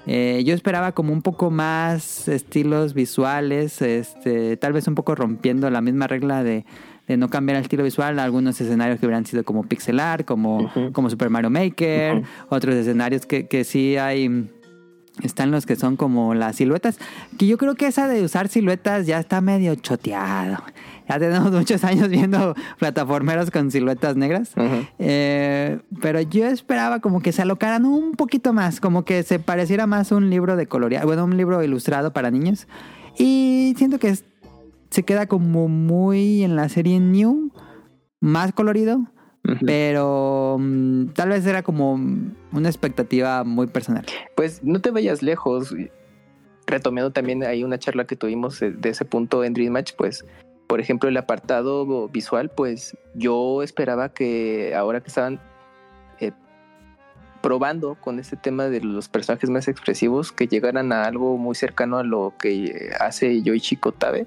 Eh, 0.07 0.43
yo 0.45 0.55
esperaba 0.55 0.93
como 0.93 1.15
un 1.15 1.23
poco 1.23 1.51
más 1.51 2.29
estilos 2.29 2.93
visuales, 2.93 3.81
este, 3.81 4.59
tal 4.59 4.75
vez 4.75 4.87
un 4.87 4.95
poco 4.95 5.15
rompiendo 5.15 5.71
la 5.71 5.81
misma 5.81 6.07
regla 6.07 6.45
de, 6.45 6.67
de 7.09 7.17
no 7.17 7.31
cambiar 7.31 7.57
el 7.57 7.63
estilo 7.63 7.85
visual. 7.85 8.19
Algunos 8.19 8.61
escenarios 8.61 9.01
que 9.01 9.07
hubieran 9.07 9.25
sido 9.25 9.45
como 9.45 9.63
pixel 9.63 9.99
art, 9.99 10.27
como, 10.27 10.71
como 10.93 11.09
Super 11.09 11.31
Mario 11.31 11.49
Maker, 11.49 12.23
otros 12.51 12.75
escenarios 12.75 13.25
que, 13.25 13.47
que 13.47 13.65
sí 13.65 13.97
hay. 13.97 14.51
Están 15.23 15.53
los 15.53 15.65
que 15.65 15.77
son 15.77 15.97
como 15.97 16.35
las 16.35 16.57
siluetas. 16.57 16.99
Que 17.39 17.47
yo 17.47 17.57
creo 17.57 17.77
que 17.77 17.87
esa 17.87 18.09
de 18.09 18.23
usar 18.23 18.49
siluetas 18.49 19.07
ya 19.07 19.21
está 19.21 19.41
medio 19.41 19.75
choteado. 19.77 20.59
Ya 21.09 21.19
tenemos 21.19 21.53
muchos 21.53 21.85
años 21.85 22.09
viendo 22.09 22.55
plataformeros 22.79 23.51
con 23.51 23.71
siluetas 23.71 24.17
negras. 24.17 24.53
Ujú. 24.57 24.87
Eh, 24.99 25.81
pero 26.01 26.21
yo 26.21 26.47
esperaba 26.47 27.01
como 27.01 27.21
que 27.21 27.33
se 27.33 27.43
alocaran 27.43 27.85
un 27.85 28.13
poquito 28.13 28.53
más, 28.53 28.81
como 28.81 29.05
que 29.05 29.23
se 29.23 29.39
pareciera 29.39 29.87
más 29.87 30.13
a 30.13 30.17
un 30.17 30.31
libro 30.31 30.57
de 30.57 30.67
colorear, 30.67 31.05
bueno, 31.07 31.25
un 31.25 31.37
libro 31.37 31.63
ilustrado 31.63 32.13
para 32.13 32.31
niños. 32.31 32.67
Y 33.19 33.75
siento 33.77 33.99
que 33.99 34.09
es- 34.09 34.25
se 34.91 35.03
queda 35.03 35.27
como 35.27 35.69
muy 35.69 36.43
en 36.45 36.57
la 36.57 36.69
serie 36.69 37.01
New, 37.01 37.51
más 38.21 38.53
colorido, 38.53 39.05
pero 39.67 40.57
mm, 40.59 41.09
tal 41.09 41.29
vez 41.31 41.45
era 41.47 41.63
como 41.63 41.95
una 41.95 42.69
expectativa 42.69 43.45
muy 43.45 43.67
personal. 43.67 44.07
Pues 44.37 44.63
no 44.65 44.81
te 44.81 44.91
vayas 44.91 45.23
lejos. 45.23 45.75
Retomando 46.67 47.11
también 47.13 47.43
ahí 47.45 47.63
una 47.63 47.79
charla 47.79 48.07
que 48.07 48.17
tuvimos 48.17 48.59
de 48.61 48.71
de 48.73 48.89
ese 48.89 49.05
punto 49.05 49.45
en 49.45 49.53
Dream 49.53 49.73
Match, 49.75 49.93
pues, 49.99 50.25
por 50.67 50.81
ejemplo, 50.81 51.09
el 51.09 51.17
apartado 51.17 52.09
visual, 52.09 52.51
pues 52.51 52.97
yo 53.15 53.63
esperaba 53.63 54.09
que 54.11 54.75
ahora 54.75 55.01
que 55.01 55.09
estaban 55.09 55.41
eh, 56.21 56.33
probando 57.43 57.97
con 57.97 58.19
este 58.19 58.37
tema 58.37 58.65
de 58.69 58.81
los 58.81 59.09
personajes 59.09 59.51
más 59.51 59.69
expresivos 59.69 60.33
que 60.33 60.47
llegaran 60.49 60.93
a 60.93 61.05
algo 61.05 61.37
muy 61.37 61.55
cercano 61.55 61.99
a 61.99 62.03
lo 62.05 62.33
que 62.39 62.91
hace 63.01 63.43
Yoichi 63.43 63.77
Kotabe, 63.77 64.27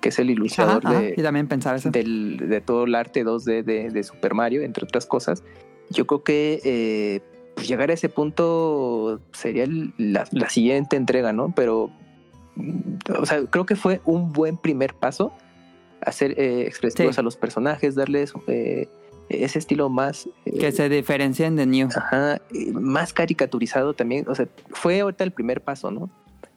que 0.00 0.10
es 0.10 0.18
el 0.18 0.30
ilustrador 0.30 0.80
Ajá, 0.84 0.94
ajá, 0.96 1.00
de, 1.02 1.14
y 1.16 1.22
también 1.22 1.48
pensar 1.48 1.74
eso. 1.76 1.90
del- 1.90 2.36
de 2.48 2.60
todo 2.60 2.84
el 2.84 2.94
arte 2.94 3.24
2D 3.24 3.62
de, 3.64 3.90
de 3.90 4.02
Super 4.04 4.34
Mario, 4.34 4.62
entre 4.62 4.84
otras 4.84 5.06
cosas. 5.06 5.42
Yo 5.90 6.06
creo 6.06 6.22
que 6.22 6.60
eh, 6.64 7.20
pues 7.54 7.66
llegar 7.68 7.90
a 7.90 7.94
ese 7.94 8.08
punto 8.08 9.20
sería 9.32 9.66
la, 9.98 10.24
la 10.30 10.48
siguiente 10.48 10.96
entrega, 10.96 11.32
¿no? 11.32 11.52
Pero, 11.54 11.90
o 13.18 13.26
sea, 13.26 13.44
creo 13.46 13.66
que 13.66 13.76
fue 13.76 14.00
un 14.04 14.32
buen 14.32 14.56
primer 14.56 14.94
paso 14.94 15.32
hacer 16.06 16.38
eh, 16.38 16.62
expresivos 16.66 17.14
Sí. 17.16 17.20
a 17.20 17.22
los 17.22 17.36
personajes, 17.36 17.94
darles 17.94 18.32
eh, 18.46 18.88
ese 19.28 19.58
estilo 19.58 19.88
más... 19.88 20.28
eh, 20.46 20.58
Que 20.58 20.72
se 20.72 20.88
diferencien 20.88 21.56
de 21.56 21.66
New. 21.66 21.88
Ajá, 21.94 22.40
más 22.74 23.12
caricaturizado 23.12 23.94
también. 23.94 24.28
O 24.28 24.34
sea, 24.34 24.46
fue 24.70 25.00
ahorita 25.00 25.24
el 25.24 25.32
primer 25.32 25.60
paso, 25.62 25.90
¿no? 25.90 26.10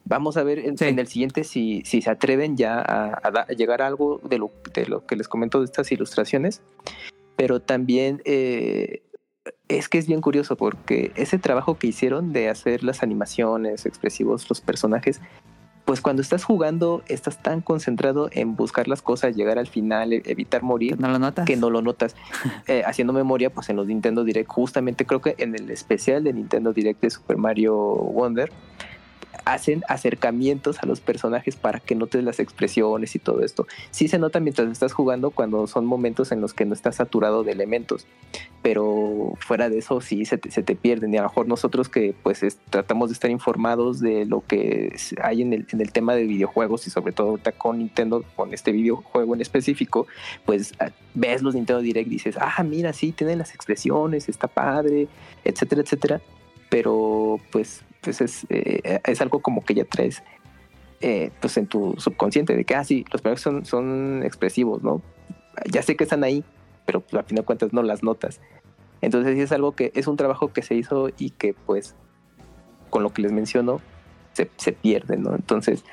Vamos 0.04 0.36
a 0.36 0.44
ver 0.44 0.60
en, 0.60 0.78
Sí. 0.78 0.84
en 0.84 0.98
el 0.98 1.08
siguiente 1.08 1.42
si, 1.42 1.82
si 1.84 2.00
se 2.02 2.10
atreven 2.10 2.56
ya 2.56 2.78
a, 2.80 3.20
a 3.22 3.30
da- 3.30 3.46
a 3.48 3.52
llegar 3.52 3.82
a 3.82 3.86
algo 3.88 4.20
de 4.22 4.38
lo, 4.38 4.52
de 4.72 4.86
lo 4.86 5.04
que 5.06 5.16
les 5.16 5.26
comento 5.26 5.58
de 5.58 5.64
estas 5.64 5.90
ilustraciones. 5.90 6.62
Pero 7.36 7.60
también 7.60 8.22
eh, 8.24 9.02
es 9.68 9.88
que 9.88 9.98
es 9.98 10.06
bien 10.06 10.20
curioso 10.20 10.56
porque 10.56 11.10
ese 11.16 11.38
trabajo 11.38 11.76
que 11.76 11.88
hicieron 11.88 12.32
de 12.32 12.48
hacer 12.48 12.84
las 12.84 13.02
animaciones, 13.02 13.84
expresivos, 13.84 14.48
los 14.48 14.60
personajes, 14.60 15.20
pues 15.86 16.00
cuando 16.02 16.20
estás 16.20 16.42
jugando 16.44 17.02
estás 17.06 17.38
tan 17.42 17.60
concentrado 17.62 18.28
en 18.32 18.56
buscar 18.56 18.88
las 18.88 19.00
cosas, 19.02 19.36
llegar 19.36 19.56
al 19.58 19.68
final, 19.68 20.12
e- 20.12 20.22
evitar 20.26 20.62
morir, 20.64 21.00
¿No 21.00 21.08
lo 21.08 21.18
notas? 21.20 21.46
que 21.46 21.56
no 21.56 21.70
lo 21.70 21.80
notas. 21.80 22.14
Eh, 22.68 22.82
haciendo 22.84 23.12
memoria, 23.12 23.48
pues 23.50 23.68
en 23.70 23.76
los 23.76 23.86
Nintendo 23.86 24.24
Direct, 24.24 24.50
justamente 24.50 25.06
creo 25.06 25.20
que 25.20 25.36
en 25.38 25.54
el 25.54 25.70
especial 25.70 26.24
de 26.24 26.32
Nintendo 26.32 26.72
Direct 26.72 27.00
de 27.00 27.10
Super 27.10 27.36
Mario 27.36 27.74
Wonder, 27.76 28.50
hacen 29.44 29.82
acercamientos 29.88 30.82
a 30.82 30.86
los 30.86 31.00
personajes 31.00 31.56
para 31.56 31.80
que 31.80 31.94
notes 31.94 32.22
las 32.24 32.40
expresiones 32.40 33.14
y 33.14 33.18
todo 33.18 33.42
esto. 33.42 33.66
Sí 33.90 34.08
se 34.08 34.18
nota 34.18 34.40
mientras 34.40 34.68
estás 34.70 34.92
jugando 34.92 35.30
cuando 35.30 35.66
son 35.66 35.86
momentos 35.86 36.32
en 36.32 36.40
los 36.40 36.54
que 36.54 36.64
no 36.64 36.74
estás 36.74 36.96
saturado 36.96 37.44
de 37.44 37.52
elementos, 37.52 38.06
pero 38.62 39.34
fuera 39.38 39.68
de 39.68 39.78
eso 39.78 40.00
sí 40.00 40.24
se 40.24 40.38
te, 40.38 40.50
se 40.50 40.62
te 40.62 40.74
pierden 40.76 41.14
y 41.14 41.18
a 41.18 41.22
lo 41.22 41.28
mejor 41.28 41.46
nosotros 41.48 41.88
que 41.88 42.14
pues 42.22 42.42
es- 42.42 42.58
tratamos 42.70 43.10
de 43.10 43.14
estar 43.14 43.30
informados 43.30 44.00
de 44.00 44.24
lo 44.26 44.42
que 44.46 44.94
hay 45.22 45.42
en 45.42 45.52
el, 45.52 45.66
en 45.72 45.80
el 45.80 45.92
tema 45.92 46.14
de 46.14 46.24
videojuegos 46.24 46.86
y 46.86 46.90
sobre 46.90 47.12
todo 47.12 47.38
con 47.58 47.78
Nintendo, 47.78 48.24
con 48.34 48.52
este 48.52 48.72
videojuego 48.72 49.34
en 49.34 49.40
específico, 49.40 50.06
pues 50.44 50.72
ah, 50.80 50.90
ves 51.14 51.42
los 51.42 51.54
Nintendo 51.54 51.80
Direct 51.82 52.06
y 52.08 52.10
dices, 52.10 52.36
ah, 52.40 52.62
mira, 52.62 52.92
sí, 52.92 53.12
tienen 53.12 53.38
las 53.38 53.54
expresiones, 53.54 54.28
está 54.28 54.48
padre, 54.48 55.08
etcétera, 55.44 55.82
etcétera. 55.82 56.20
Pero 56.68 57.38
pues, 57.52 57.84
pues 58.00 58.20
es, 58.20 58.46
eh, 58.48 59.00
es 59.04 59.20
algo 59.20 59.40
como 59.40 59.64
que 59.64 59.74
ya 59.74 59.84
traes 59.84 60.22
eh, 61.00 61.30
pues 61.40 61.56
en 61.58 61.66
tu 61.66 61.94
subconsciente 61.98 62.56
de 62.56 62.64
que, 62.64 62.74
ah, 62.74 62.84
sí, 62.84 63.04
los 63.12 63.20
personajes 63.20 63.42
son, 63.42 63.64
son 63.64 64.22
expresivos, 64.24 64.82
¿no? 64.82 65.02
Ya 65.70 65.82
sé 65.82 65.96
que 65.96 66.04
están 66.04 66.24
ahí, 66.24 66.42
pero 66.86 67.00
pues, 67.00 67.22
a 67.22 67.24
fin 67.24 67.36
de 67.36 67.42
cuentas 67.42 67.72
no 67.72 67.82
las 67.82 68.02
notas. 68.02 68.40
Entonces 69.02 69.34
sí 69.34 69.42
es 69.42 69.52
algo 69.52 69.72
que 69.72 69.92
es 69.94 70.06
un 70.06 70.16
trabajo 70.16 70.52
que 70.52 70.62
se 70.62 70.74
hizo 70.74 71.10
y 71.18 71.30
que 71.30 71.52
pues 71.52 71.94
con 72.88 73.02
lo 73.02 73.12
que 73.12 73.22
les 73.22 73.32
menciono 73.32 73.80
se, 74.32 74.50
se 74.56 74.72
pierde, 74.72 75.18
¿no? 75.18 75.34
Entonces, 75.34 75.84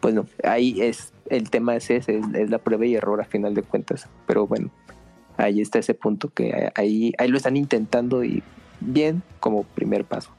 pues 0.00 0.14
no, 0.14 0.26
ahí 0.42 0.80
es, 0.80 1.12
el 1.28 1.50
tema 1.50 1.76
es 1.76 1.90
ese, 1.90 2.18
es, 2.18 2.24
es 2.34 2.50
la 2.50 2.58
prueba 2.58 2.86
y 2.86 2.94
error 2.94 3.20
a 3.20 3.24
final 3.24 3.54
de 3.54 3.62
cuentas. 3.62 4.08
Pero 4.26 4.46
bueno, 4.46 4.70
ahí 5.36 5.60
está 5.60 5.78
ese 5.78 5.94
punto 5.94 6.30
que 6.30 6.72
ahí, 6.74 7.12
ahí 7.18 7.28
lo 7.28 7.36
están 7.36 7.56
intentando 7.56 8.24
y 8.24 8.42
bien 8.80 9.22
como 9.40 9.62
primer 9.64 10.04
paso. 10.04 10.30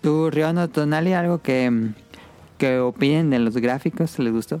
¿Tú, 0.00 0.30
Riono, 0.30 0.68
Tonali, 0.68 1.14
algo 1.14 1.40
que, 1.40 1.90
que 2.58 2.78
opinen 2.78 3.30
de 3.30 3.38
los 3.38 3.56
gráficos? 3.56 4.18
¿Les 4.18 4.32
gustó? 4.32 4.60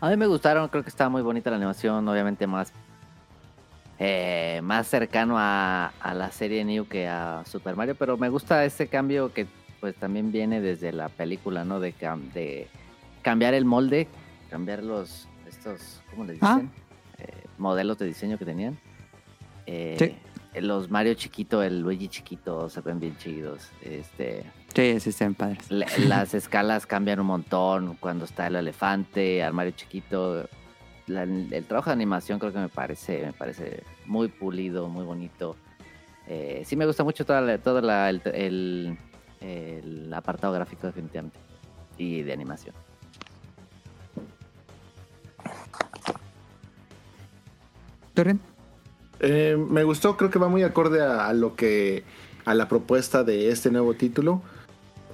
A 0.00 0.08
mí 0.10 0.16
me 0.16 0.26
gustaron, 0.26 0.68
creo 0.68 0.84
que 0.84 0.88
estaba 0.90 1.10
muy 1.10 1.22
bonita 1.22 1.50
la 1.50 1.56
animación, 1.56 2.06
obviamente 2.08 2.46
más 2.46 2.72
eh, 3.98 4.60
más 4.62 4.86
cercano 4.86 5.34
a, 5.38 5.88
a 6.00 6.14
la 6.14 6.30
serie 6.30 6.64
New 6.64 6.86
que 6.86 7.08
a 7.08 7.42
Super 7.44 7.74
Mario, 7.74 7.96
pero 7.96 8.16
me 8.16 8.28
gusta 8.28 8.64
ese 8.64 8.86
cambio 8.86 9.32
que 9.32 9.48
pues 9.80 9.96
también 9.96 10.30
viene 10.30 10.60
desde 10.60 10.92
la 10.92 11.08
película, 11.08 11.64
¿no? 11.64 11.80
De, 11.80 11.92
cam- 11.96 12.30
de 12.32 12.68
cambiar 13.22 13.54
el 13.54 13.64
molde, 13.64 14.06
cambiar 14.50 14.84
los 14.84 15.26
estos, 15.48 16.00
¿cómo 16.10 16.24
les 16.24 16.40
Ah. 16.40 16.60
Eh, 17.18 17.44
modelos 17.58 17.98
de 17.98 18.06
diseño 18.06 18.38
que 18.38 18.44
tenían. 18.44 18.78
Eh, 19.66 19.96
Sí. 19.98 20.16
Los 20.60 20.90
Mario 20.90 21.14
chiquito, 21.14 21.62
el 21.62 21.80
Luigi 21.82 22.08
chiquito 22.08 22.68
se 22.70 22.80
ven 22.80 22.98
bien 22.98 23.16
chidos. 23.18 23.70
Este, 23.82 24.44
Sí, 24.74 24.98
sí, 24.98 25.10
están 25.10 25.34
padres. 25.34 25.70
la- 25.70 25.86
las 26.08 26.34
escalas 26.34 26.86
cambian 26.86 27.20
un 27.20 27.26
montón 27.26 27.96
cuando 28.00 28.24
está 28.24 28.46
el 28.48 28.56
elefante, 28.56 29.42
al 29.42 29.52
Mario 29.52 29.72
chiquito. 29.76 30.48
La- 31.06 31.22
el 31.24 31.64
trabajo 31.66 31.90
de 31.90 31.94
animación 31.94 32.38
creo 32.38 32.52
que 32.52 32.58
me 32.58 32.68
parece, 32.68 33.26
me 33.26 33.32
parece 33.32 33.82
muy 34.06 34.28
pulido, 34.28 34.88
muy 34.88 35.04
bonito. 35.04 35.54
Eh, 36.26 36.62
sí 36.64 36.76
me 36.76 36.86
gusta 36.86 37.04
mucho 37.04 37.24
toda 37.24 37.40
la- 37.40 37.58
todo 37.58 37.80
la- 37.80 38.08
el, 38.10 38.22
el- 38.34 38.98
el 39.40 40.12
apartado 40.14 40.52
gráfico 40.54 40.86
definitivamente. 40.86 41.38
Y 41.98 42.22
de 42.22 42.32
animación. 42.32 42.74
Eh, 49.20 49.56
me 49.68 49.84
gustó, 49.84 50.16
creo 50.16 50.30
que 50.30 50.38
va 50.38 50.48
muy 50.48 50.62
acorde 50.62 51.02
a, 51.02 51.32
lo 51.32 51.56
que 51.56 52.04
a 52.44 52.54
la 52.54 52.68
propuesta 52.68 53.24
de 53.24 53.50
este 53.50 53.70
nuevo 53.70 53.94
título. 53.94 54.42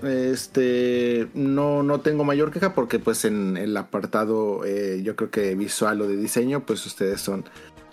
Este 0.02 1.28
no, 1.34 1.82
no 1.82 2.00
tengo 2.00 2.24
mayor 2.24 2.50
queja 2.50 2.74
porque 2.74 2.98
pues 2.98 3.24
en 3.24 3.56
el 3.56 3.76
apartado 3.76 4.64
eh, 4.64 5.00
yo 5.02 5.16
creo 5.16 5.30
que 5.30 5.54
visual 5.54 6.02
o 6.02 6.06
de 6.06 6.16
diseño 6.16 6.66
pues 6.66 6.84
ustedes 6.84 7.20
son 7.20 7.44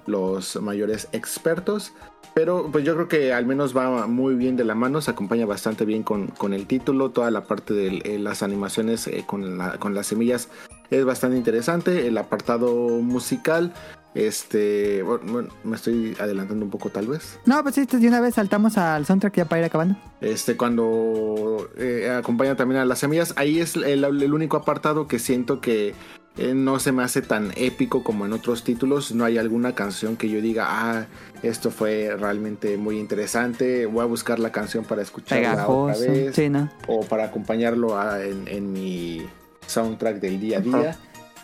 los 0.07 0.61
mayores 0.61 1.07
expertos. 1.11 1.93
Pero 2.33 2.69
pues 2.71 2.85
yo 2.85 2.95
creo 2.95 3.07
que 3.09 3.33
al 3.33 3.45
menos 3.45 3.75
va 3.75 4.07
muy 4.07 4.35
bien 4.35 4.55
de 4.55 4.63
la 4.63 4.73
mano, 4.73 5.01
se 5.01 5.11
acompaña 5.11 5.45
bastante 5.45 5.83
bien 5.83 6.01
con, 6.01 6.27
con 6.27 6.53
el 6.53 6.65
título, 6.65 7.11
toda 7.11 7.29
la 7.29 7.43
parte 7.43 7.73
de 7.73 8.19
las 8.19 8.41
animaciones 8.41 9.07
eh, 9.07 9.25
con, 9.27 9.59
con 9.79 9.93
las 9.93 10.07
semillas 10.07 10.47
es 10.91 11.05
bastante 11.05 11.37
interesante, 11.37 12.07
el 12.07 12.17
apartado 12.17 12.71
musical, 13.01 13.73
este, 14.13 15.01
bueno, 15.03 15.23
bueno, 15.31 15.49
me 15.63 15.75
estoy 15.75 16.15
adelantando 16.19 16.65
un 16.65 16.71
poco 16.71 16.89
tal 16.89 17.07
vez. 17.07 17.39
No, 17.45 17.61
pues 17.63 17.75
sí, 17.75 17.85
de 17.85 18.07
una 18.07 18.19
vez 18.19 18.35
saltamos 18.35 18.77
al 18.77 19.05
soundtrack 19.05 19.35
ya 19.35 19.45
para 19.45 19.59
ir 19.61 19.65
acabando. 19.65 19.95
Este, 20.19 20.57
cuando 20.57 21.69
eh, 21.77 22.09
acompaña 22.17 22.55
también 22.55 22.81
a 22.81 22.85
las 22.85 22.99
semillas, 22.99 23.33
ahí 23.37 23.59
es 23.59 23.75
el, 23.75 24.03
el 24.03 24.33
único 24.33 24.57
apartado 24.57 25.07
que 25.07 25.17
siento 25.19 25.61
que 25.61 25.93
eh, 26.37 26.53
no 26.53 26.79
se 26.79 26.91
me 26.91 27.03
hace 27.03 27.21
tan 27.21 27.51
épico 27.55 28.03
como 28.03 28.25
en 28.25 28.33
otros 28.33 28.63
títulos. 28.63 29.13
No 29.13 29.25
hay 29.25 29.37
alguna 29.37 29.75
canción 29.75 30.15
que 30.17 30.29
yo 30.29 30.41
diga, 30.41 30.65
ah, 30.69 31.05
esto 31.43 31.71
fue 31.71 32.15
realmente 32.17 32.77
muy 32.77 32.99
interesante. 32.99 33.85
Voy 33.85 34.01
a 34.01 34.05
buscar 34.05 34.39
la 34.39 34.51
canción 34.51 34.83
para 34.85 35.01
escucharla 35.01 35.67
otra 35.67 35.97
vez 35.97 36.35
Sí, 36.35 36.49
¿no? 36.49 36.69
o 36.87 37.01
para 37.01 37.25
acompañarlo 37.25 37.97
a- 37.99 38.23
en, 38.23 38.47
en 38.47 38.71
mi 38.73 39.25
soundtrack 39.67 40.19
del 40.19 40.39
día 40.39 40.57
a 40.57 40.61
día. 40.61 40.97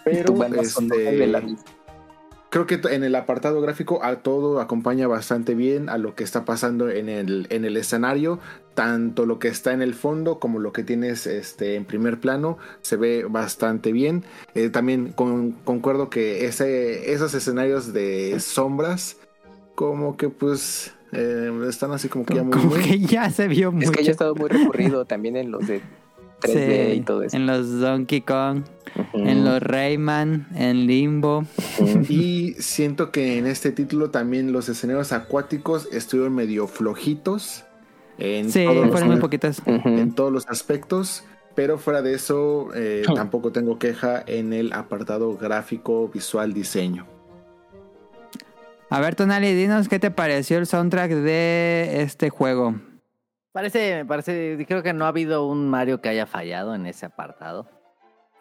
Pero 0.05 0.25
Tu 0.33 0.37
banda 0.37 0.63
sonora 0.63 1.01
este, 1.01 1.15
de 1.17 1.27
la 1.27 1.39
vida. 1.41 1.57
Creo 2.65 2.65
que 2.81 2.95
en 2.95 3.03
el 3.03 3.13
apartado 3.15 3.61
gráfico 3.61 4.03
a 4.03 4.15
todo 4.17 4.59
acompaña 4.59 5.07
bastante 5.07 5.53
bien 5.53 5.89
a 5.89 5.99
lo 5.99 6.15
que 6.15 6.23
está 6.23 6.43
pasando 6.43 6.89
en 6.89 7.07
el, 7.07 7.45
en 7.51 7.65
el 7.65 7.77
escenario, 7.77 8.39
tanto 8.73 9.27
lo 9.27 9.37
que 9.37 9.47
está 9.47 9.73
en 9.73 9.83
el 9.83 9.93
fondo 9.93 10.39
como 10.39 10.57
lo 10.57 10.71
que 10.73 10.83
tienes 10.83 11.27
este, 11.27 11.75
en 11.75 11.85
primer 11.85 12.19
plano, 12.19 12.57
se 12.81 12.95
ve 12.95 13.25
bastante 13.29 13.91
bien. 13.91 14.23
Eh, 14.55 14.69
también 14.69 15.11
con- 15.11 15.51
concuerdo 15.51 16.09
que 16.09 16.47
ese, 16.47 17.13
esos 17.13 17.35
escenarios 17.35 17.93
de 17.93 18.39
sombras, 18.39 19.17
como 19.75 20.17
que 20.17 20.29
pues 20.29 20.95
eh, 21.11 21.51
están 21.69 21.91
así 21.91 22.09
como 22.09 22.25
que 22.25 22.33
ya 22.33 22.43
muy... 22.43 22.53
Como 22.53 22.69
muy- 22.71 22.81
que 22.81 22.97
ya 22.99 23.29
se 23.29 23.47
vio 23.47 23.71
mucho. 23.71 23.91
Es 23.91 23.91
que 23.91 24.03
ya 24.03 24.09
ha 24.09 24.11
estado 24.13 24.33
muy 24.33 24.49
recurrido 24.49 25.05
también 25.05 25.35
en 25.37 25.51
los 25.51 25.67
de 25.67 25.81
3D 26.41 26.91
Sí, 26.93 26.97
y 26.97 27.01
todo 27.01 27.23
eso. 27.23 27.35
En 27.35 27.47
los 27.47 27.79
Donkey 27.79 28.21
Kong, 28.21 28.63
en 29.13 29.43
los 29.43 29.61
Rayman, 29.61 30.47
en 30.55 30.87
Limbo. 30.87 31.45
Y 32.09 32.53
siento 32.59 33.11
que 33.11 33.37
en 33.37 33.47
este 33.47 33.71
título 33.71 34.09
también 34.11 34.51
los 34.51 34.69
escenarios 34.69 35.11
acuáticos 35.11 35.87
estuvieron 35.91 36.33
medio 36.35 36.67
flojitos. 36.67 37.63
En 38.19 38.51
Sí, 38.51 38.65
todos 38.65 38.89
fueron 38.91 39.09
muy 39.09 39.19
poquitos. 39.19 39.59
Ujú. 39.65 39.89
en 39.89 40.13
todos 40.13 40.31
los 40.31 40.47
aspectos. 40.47 41.23
Pero 41.55 41.79
fuera 41.79 42.03
de 42.03 42.13
eso, 42.13 42.69
eh, 42.75 43.01
tampoco 43.15 43.51
tengo 43.51 43.79
queja 43.79 44.23
en 44.27 44.53
el 44.53 44.73
apartado 44.73 45.35
gráfico, 45.37 46.07
visual, 46.07 46.53
diseño. 46.53 47.07
A 48.91 49.01
ver, 49.01 49.15
Tonali, 49.15 49.53
dinos 49.53 49.89
qué 49.89 49.97
te 49.99 50.11
pareció 50.11 50.59
el 50.59 50.67
soundtrack 50.67 51.11
de 51.11 52.03
este 52.03 52.29
juego. 52.29 52.75
Parece, 53.57 53.95
me 53.95 54.05
parece, 54.05 54.63
creo 54.67 54.83
que 54.83 54.93
no 54.93 55.05
ha 55.05 55.07
habido 55.07 55.47
un 55.47 55.67
Mario 55.67 55.99
que 55.99 56.09
haya 56.09 56.27
fallado 56.27 56.75
en 56.75 56.85
ese 56.85 57.07
apartado. 57.07 57.67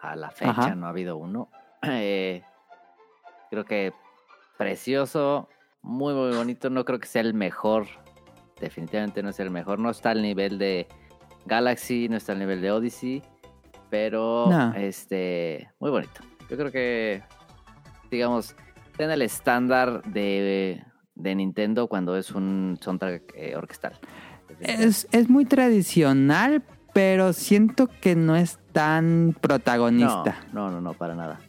A 0.02 0.14
la 0.14 0.30
fecha 0.30 0.50
Ajá. 0.50 0.74
no 0.74 0.84
ha 0.84 0.90
habido 0.90 1.16
uno. 1.16 1.48
Eh, 1.88 2.42
creo 3.48 3.64
que 3.64 3.94
precioso, 4.58 5.48
muy, 5.80 6.12
muy 6.12 6.36
bonito. 6.36 6.68
No 6.68 6.84
creo 6.84 6.98
que 6.98 7.06
sea 7.06 7.22
el 7.22 7.32
mejor. 7.32 7.86
Definitivamente 8.60 9.22
no 9.22 9.30
es 9.30 9.40
el 9.40 9.50
mejor. 9.50 9.78
No 9.78 9.88
está 9.88 10.10
al 10.10 10.20
nivel 10.20 10.58
de 10.58 10.86
Galaxy, 11.46 12.10
no 12.10 12.18
está 12.18 12.32
al 12.32 12.38
nivel 12.40 12.60
de 12.60 12.72
Odyssey. 12.72 13.22
Pero, 13.88 14.48
No. 14.50 14.74
este, 14.74 15.70
muy 15.80 15.90
bonito. 15.90 16.20
Yo 16.50 16.58
creo 16.58 16.70
que, 16.70 17.22
digamos, 18.10 18.54
tiene 18.98 19.14
el 19.14 19.22
estándar 19.22 20.02
de, 20.02 20.84
de 21.14 21.34
Nintendo 21.34 21.86
cuando 21.86 22.18
es 22.18 22.32
un 22.32 22.78
soundtrack 22.82 23.32
eh, 23.34 23.56
orquestal. 23.56 23.98
Es, 24.60 25.06
es 25.12 25.28
muy 25.28 25.44
tradicional, 25.44 26.62
pero 26.92 27.32
siento 27.32 27.88
que 28.00 28.16
no 28.16 28.36
es 28.36 28.58
tan 28.72 29.36
protagonista. 29.40 30.46
no, 30.52 30.70
no, 30.70 30.80
no, 30.80 30.94
para 30.94 31.14
nada. 31.14 31.40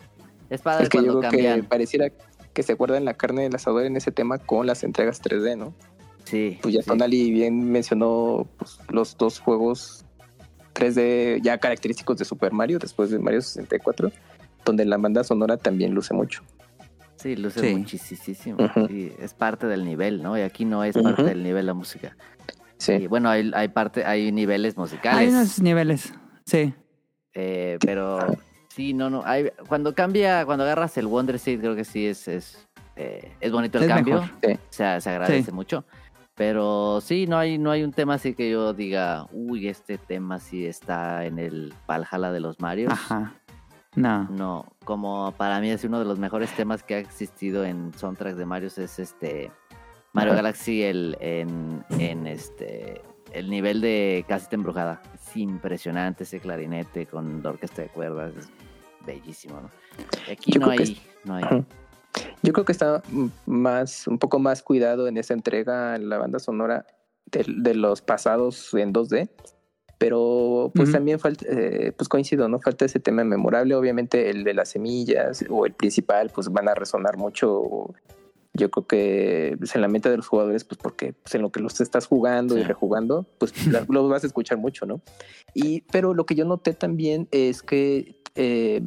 Es 0.50 0.62
padre 0.62 0.84
Es 0.84 0.90
que 0.90 0.98
yo 1.00 1.14
cuando 1.20 1.30
creo 1.30 1.56
que 1.56 1.64
pareciera 1.64 2.08
que 2.54 2.64
se 2.64 2.74
guardan 2.74 3.06
la 3.06 3.14
carne 3.14 3.44
del 3.44 3.56
asador 3.56 3.84
en 3.86 3.96
ese 3.98 4.12
tema 4.12 4.38
con 4.38 4.66
las 4.66 4.84
entregas 4.84 5.22
3D, 5.22 5.58
¿no? 5.58 5.74
Sí, 6.24 6.58
Pues 6.62 6.74
ya 6.74 6.82
sí. 6.82 6.88
Tonali 6.88 7.32
bien 7.32 7.72
mencionó 7.72 8.48
pues, 8.58 8.80
los 8.90 9.18
dos 9.18 9.40
juegos 9.40 10.06
3D 10.74 11.42
ya 11.42 11.58
característicos 11.58 12.18
de 12.18 12.26
Super 12.26 12.52
Mario 12.52 12.80
después 12.80 13.10
de 13.10 13.20
Mario 13.20 13.42
64, 13.42 14.12
donde 14.66 14.86
la 14.86 14.98
banda 14.98 15.24
sonora 15.24 15.58
también 15.58 15.94
luce 15.94 16.14
mucho. 16.14 16.44
Sí, 17.16 17.36
luce 17.36 17.62
Sí. 17.62 17.76
muchísimo. 17.76 18.58
Sí, 18.88 19.12
es 19.20 19.34
parte 19.34 19.68
del 19.68 19.86
nivel, 19.86 20.22
¿no? 20.22 20.38
Y 20.38 20.42
aquí 20.42 20.66
no 20.66 20.84
es 20.84 20.96
parte 20.98 21.24
del 21.24 21.44
nivel 21.44 21.66
la 21.66 21.74
música. 21.74 22.16
Sí. 22.78 22.94
Y 22.94 23.08
bueno, 23.08 23.30
hay, 23.30 23.52
hay 23.56 23.68
parte, 23.70 24.06
hay 24.06 24.32
niveles 24.32 24.78
musicales. 24.78 25.20
Hay 25.20 25.28
unos 25.30 25.60
niveles, 25.62 26.14
sí. 26.46 26.74
eh, 27.34 27.78
pero 27.82 28.20
sí, 28.70 28.94
no, 28.94 29.10
no. 29.10 29.24
Hay, 29.26 29.50
cuando 29.68 29.94
cambia, 29.96 30.46
cuando 30.46 30.64
agarras 30.64 30.98
el 30.98 31.08
Wonder 31.08 31.40
Seed, 31.40 31.60
creo 31.60 31.76
que 31.76 31.84
sí 31.84 32.06
es, 32.06 32.28
es, 32.28 32.68
eh, 32.96 33.32
es 33.40 33.52
bonito 33.52 33.78
el 33.80 33.86
Es 33.86 33.90
cambio. 33.90 34.30
Sí. 34.44 34.54
O 34.54 34.60
sea, 34.70 35.02
se 35.02 35.10
agradece 35.10 35.44
Sí. 35.44 35.52
mucho. 35.52 35.86
Pero 36.36 37.02
sí, 37.02 37.26
no 37.26 37.38
hay, 37.40 37.58
no 37.58 37.72
hay 37.72 37.84
un 37.84 37.92
tema 37.92 38.14
así 38.14 38.36
que 38.36 38.52
yo 38.52 38.72
diga, 38.74 39.26
uy, 39.32 39.68
este 39.68 39.98
tema 39.98 40.40
sí 40.40 40.68
está 40.68 41.26
en 41.26 41.40
el 41.40 41.74
Valhalla 41.88 42.32
de 42.32 42.40
los 42.40 42.60
Marios. 42.60 42.94
Ajá. 42.94 43.34
No. 43.96 44.26
No, 44.30 44.66
como 44.86 45.32
para 45.36 45.60
mí 45.60 45.72
es 45.72 45.84
uno 45.84 45.98
de 45.98 46.06
los 46.06 46.20
mejores 46.20 46.52
temas 46.56 46.84
que 46.84 46.94
ha 46.94 47.00
existido 47.00 47.66
en 47.66 47.92
soundtracks 47.96 48.38
de 48.38 48.46
Mario 48.46 48.68
es 48.68 49.00
este 49.00 49.52
Mario. 50.18 50.36
Galaxy 50.36 50.84
el 50.84 51.18
en, 51.20 51.84
en 52.00 52.28
este 52.28 53.02
el 53.34 53.50
nivel 53.50 53.82
de 53.82 54.26
Casita 54.28 54.56
Embrujada. 54.56 55.02
Es 55.14 55.36
impresionante 55.38 56.24
ese 56.24 56.40
clarinete 56.40 57.06
con 57.06 57.42
la 57.44 57.50
orquesta 57.50 57.82
de 57.82 57.90
cuerdas, 57.90 58.36
es 58.36 58.50
bellísimo, 59.06 59.62
¿no? 59.62 59.70
Aquí 60.32 60.52
Yo 60.52 60.60
no 60.60 60.68
creo 60.68 60.78
que 60.78 60.84
hay, 60.84 61.02
no 61.24 61.36
hay. 61.36 61.66
Yo 62.42 62.54
creo 62.54 62.66
que 62.66 62.72
está 62.72 63.02
más, 63.46 64.08
un 64.08 64.18
poco 64.18 64.40
más 64.40 64.64
cuidado 64.64 65.08
en 65.08 65.18
esa 65.18 65.34
entrega 65.34 65.98
la 65.98 66.18
banda 66.18 66.40
sonora 66.40 66.86
de, 67.26 67.46
de 67.48 67.76
los 67.76 68.02
pasados 68.02 68.74
en 68.74 68.94
2D. 68.94 69.30
Pero 69.98 70.72
pues 70.76 70.90
Ujú. 70.90 70.98
también 70.98 71.20
falta, 71.20 71.46
eh, 71.50 71.92
pues 71.98 72.08
coincido, 72.08 72.48
¿no? 72.48 72.60
Falta 72.60 72.86
ese 72.86 73.00
tema 73.00 73.24
memorable. 73.24 73.74
Obviamente 73.74 74.30
el 74.30 74.44
de 74.44 74.54
las 74.54 74.70
semillas 74.70 75.44
o 75.50 75.66
el 75.66 75.74
principal, 75.74 76.30
pues 76.30 76.50
van 76.50 76.70
a 76.70 76.76
resonar 76.76 77.18
mucho. 77.18 77.94
Yo 78.58 78.70
creo 78.72 78.86
que 78.88 79.56
pues, 79.58 79.74
en 79.76 79.82
la 79.82 79.88
mente 79.88 80.10
de 80.10 80.18
los 80.18 80.28
jugadores, 80.28 80.64
pues 80.66 80.78
porque 80.82 81.14
pues, 81.14 81.34
en 81.36 81.42
lo 81.44 81.52
que 81.52 81.60
los 81.62 81.80
estás 81.80 82.06
jugando 82.08 82.58
y 82.58 82.62
Sí. 82.62 82.68
rejugando, 82.68 83.26
pues 83.38 83.54
lo 83.90 84.08
vas 84.10 84.24
a 84.24 84.28
escuchar 84.28 84.58
mucho, 84.58 84.86
¿no? 84.86 85.02
Y, 85.54 85.82
pero 85.92 86.14
lo 86.14 86.26
que 86.26 86.36
yo 86.36 86.44
noté 86.46 86.74
también 86.74 87.28
es 87.32 87.62
que 87.64 88.20
eh, 88.36 88.82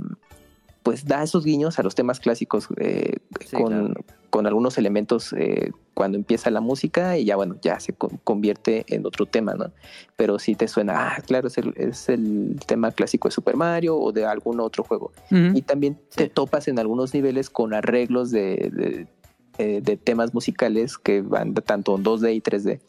pues 0.82 1.05
da 1.05 1.22
esos 1.22 1.44
guiños 1.44 1.78
a 1.78 1.82
los 1.82 1.94
temas 1.94 2.20
clásicos 2.20 2.66
eh, 2.78 3.16
Sí, 3.47 3.56
con, 3.56 3.68
claro. 3.68 4.05
con 4.30 4.47
algunos 4.47 4.78
elementos 4.78 5.34
eh, 5.36 5.72
cuando 5.92 6.16
empieza 6.16 6.51
la 6.51 6.60
música 6.62 7.18
y 7.18 7.26
ya 7.26 7.36
bueno, 7.36 7.56
ya 7.60 7.78
se 7.80 7.92
con- 7.92 8.16
convierte 8.24 8.86
en 8.88 9.05
otro 9.05 9.26
tema, 9.26 9.52
¿no? 9.55 9.72
Pero 10.16 10.38
si 10.38 10.55
te 10.55 10.68
suena, 10.68 10.94
ah, 11.16 11.22
claro, 11.26 11.48
es 11.48 11.59
el, 11.59 11.74
es 11.76 12.09
el 12.09 12.59
tema 12.66 12.92
clásico 12.92 13.28
de 13.28 13.32
Super 13.32 13.56
Mario 13.56 13.98
o 13.98 14.10
de 14.12 14.24
algún 14.24 14.59
otro 14.60 14.82
juego. 14.84 15.12
Y 15.30 15.60
también 15.62 15.97
te 16.14 16.24
Sí. 16.24 16.30
topas 16.32 16.66
en 16.68 16.78
algunos 16.78 17.12
niveles 17.12 17.51
con 17.51 17.74
arreglos 17.74 18.30
de, 18.30 18.70
de, 18.72 19.06
eh, 19.60 19.80
de 19.82 19.96
temas 19.96 20.32
musicales 20.34 20.96
que 20.98 21.22
van 21.22 21.54
de 21.54 21.62
tanto 21.62 21.94
en 21.96 22.02
2D 22.02 22.34
y 22.34 22.40
3D. 22.40 22.80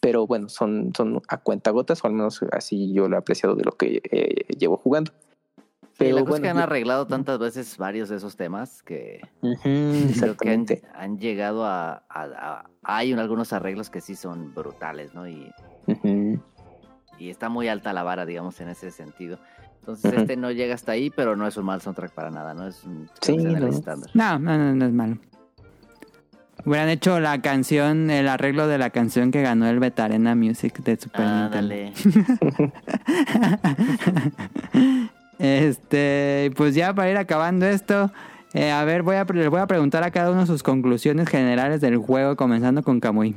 Pero 0.00 0.26
bueno, 0.26 0.48
son, 0.48 0.92
son 0.96 1.22
a 1.28 1.38
cuentagotas, 1.38 2.02
o 2.04 2.06
al 2.08 2.12
menos 2.14 2.40
así 2.52 2.92
yo 2.92 3.08
lo 3.08 3.16
he 3.16 3.18
apreciado 3.18 3.54
de 3.54 3.64
lo 3.64 3.72
que 3.72 4.02
eh, 4.10 4.46
llevo 4.58 4.76
jugando. 4.76 5.12
Sí, 5.12 5.98
Pero 5.98 6.16
la 6.16 6.24
cosa 6.24 6.36
es 6.36 6.40
que 6.40 6.48
bueno, 6.48 6.50
han 6.50 6.56
yo- 6.56 6.62
arreglado 6.64 7.06
tantas 7.06 7.38
veces 7.38 7.76
varios 7.78 8.08
de 8.08 8.16
esos 8.16 8.36
temas 8.36 8.82
que 8.82 9.20
Ujú, 9.42 10.12
creo 10.18 10.36
que 10.36 10.50
han, 10.50 10.66
han 10.94 11.18
llegado 11.18 11.64
a, 11.64 12.02
a- 12.08 12.24
a- 12.24 12.70
Hay 12.82 13.12
un- 13.12 13.20
algunos 13.20 13.52
arreglos 13.52 13.90
que 13.90 14.00
sí 14.00 14.16
son 14.16 14.52
brutales, 14.54 15.14
¿no? 15.14 15.28
Y, 15.28 15.50
Ujú. 15.86 16.40
y 17.18 17.30
está 17.30 17.48
muy 17.48 17.68
alta 17.68 17.92
la 17.92 18.02
vara, 18.02 18.26
digamos, 18.26 18.60
en 18.60 18.68
ese 18.70 18.90
sentido. 18.90 19.38
Entonces, 19.80 20.10
Ujú. 20.12 20.20
este 20.22 20.36
no 20.36 20.50
llega 20.50 20.74
hasta 20.74 20.92
ahí, 20.92 21.10
pero 21.10 21.36
no 21.36 21.46
es 21.46 21.56
un 21.56 21.64
mal 21.66 21.80
soundtrack 21.80 22.12
para 22.12 22.30
nada, 22.30 22.54
¿no? 22.54 22.66
Es 22.66 22.82
un 22.84 23.08
Sí, 23.20 23.36
no. 23.36 23.68
estándar. 23.68 24.10
No, 24.14 24.38
no, 24.38 24.58
no, 24.58 24.74
no 24.74 24.84
es 24.86 24.92
malo. 24.92 25.18
Hubieran 26.64 26.88
hecho 26.88 27.18
la 27.20 27.42
canción, 27.42 28.08
el 28.10 28.28
arreglo 28.28 28.68
de 28.68 28.78
la 28.78 28.90
canción 28.90 29.30
que 29.32 29.42
ganó 29.42 29.68
el 29.68 29.80
Betarena 29.80 30.34
Music 30.34 30.78
de 30.84 30.96
Super 30.96 31.22
Ah, 31.24 31.50
Nintendo. 31.52 31.74
dale. 31.74 31.92
Este, 35.38 36.52
pues 36.56 36.74
ya 36.76 36.94
para 36.94 37.10
ir 37.10 37.16
acabando 37.16 37.66
esto, 37.66 38.12
eh, 38.54 38.70
a 38.70 38.84
ver, 38.84 39.02
voy 39.02 39.16
a, 39.16 39.24
les 39.24 39.48
voy 39.48 39.60
a 39.60 39.66
preguntar 39.66 40.04
a 40.04 40.12
cada 40.12 40.30
uno 40.30 40.46
sus 40.46 40.62
conclusiones 40.62 41.28
generales 41.28 41.80
del 41.80 41.96
juego, 41.96 42.36
comenzando 42.36 42.84
con 42.84 43.00
Kamui. 43.00 43.34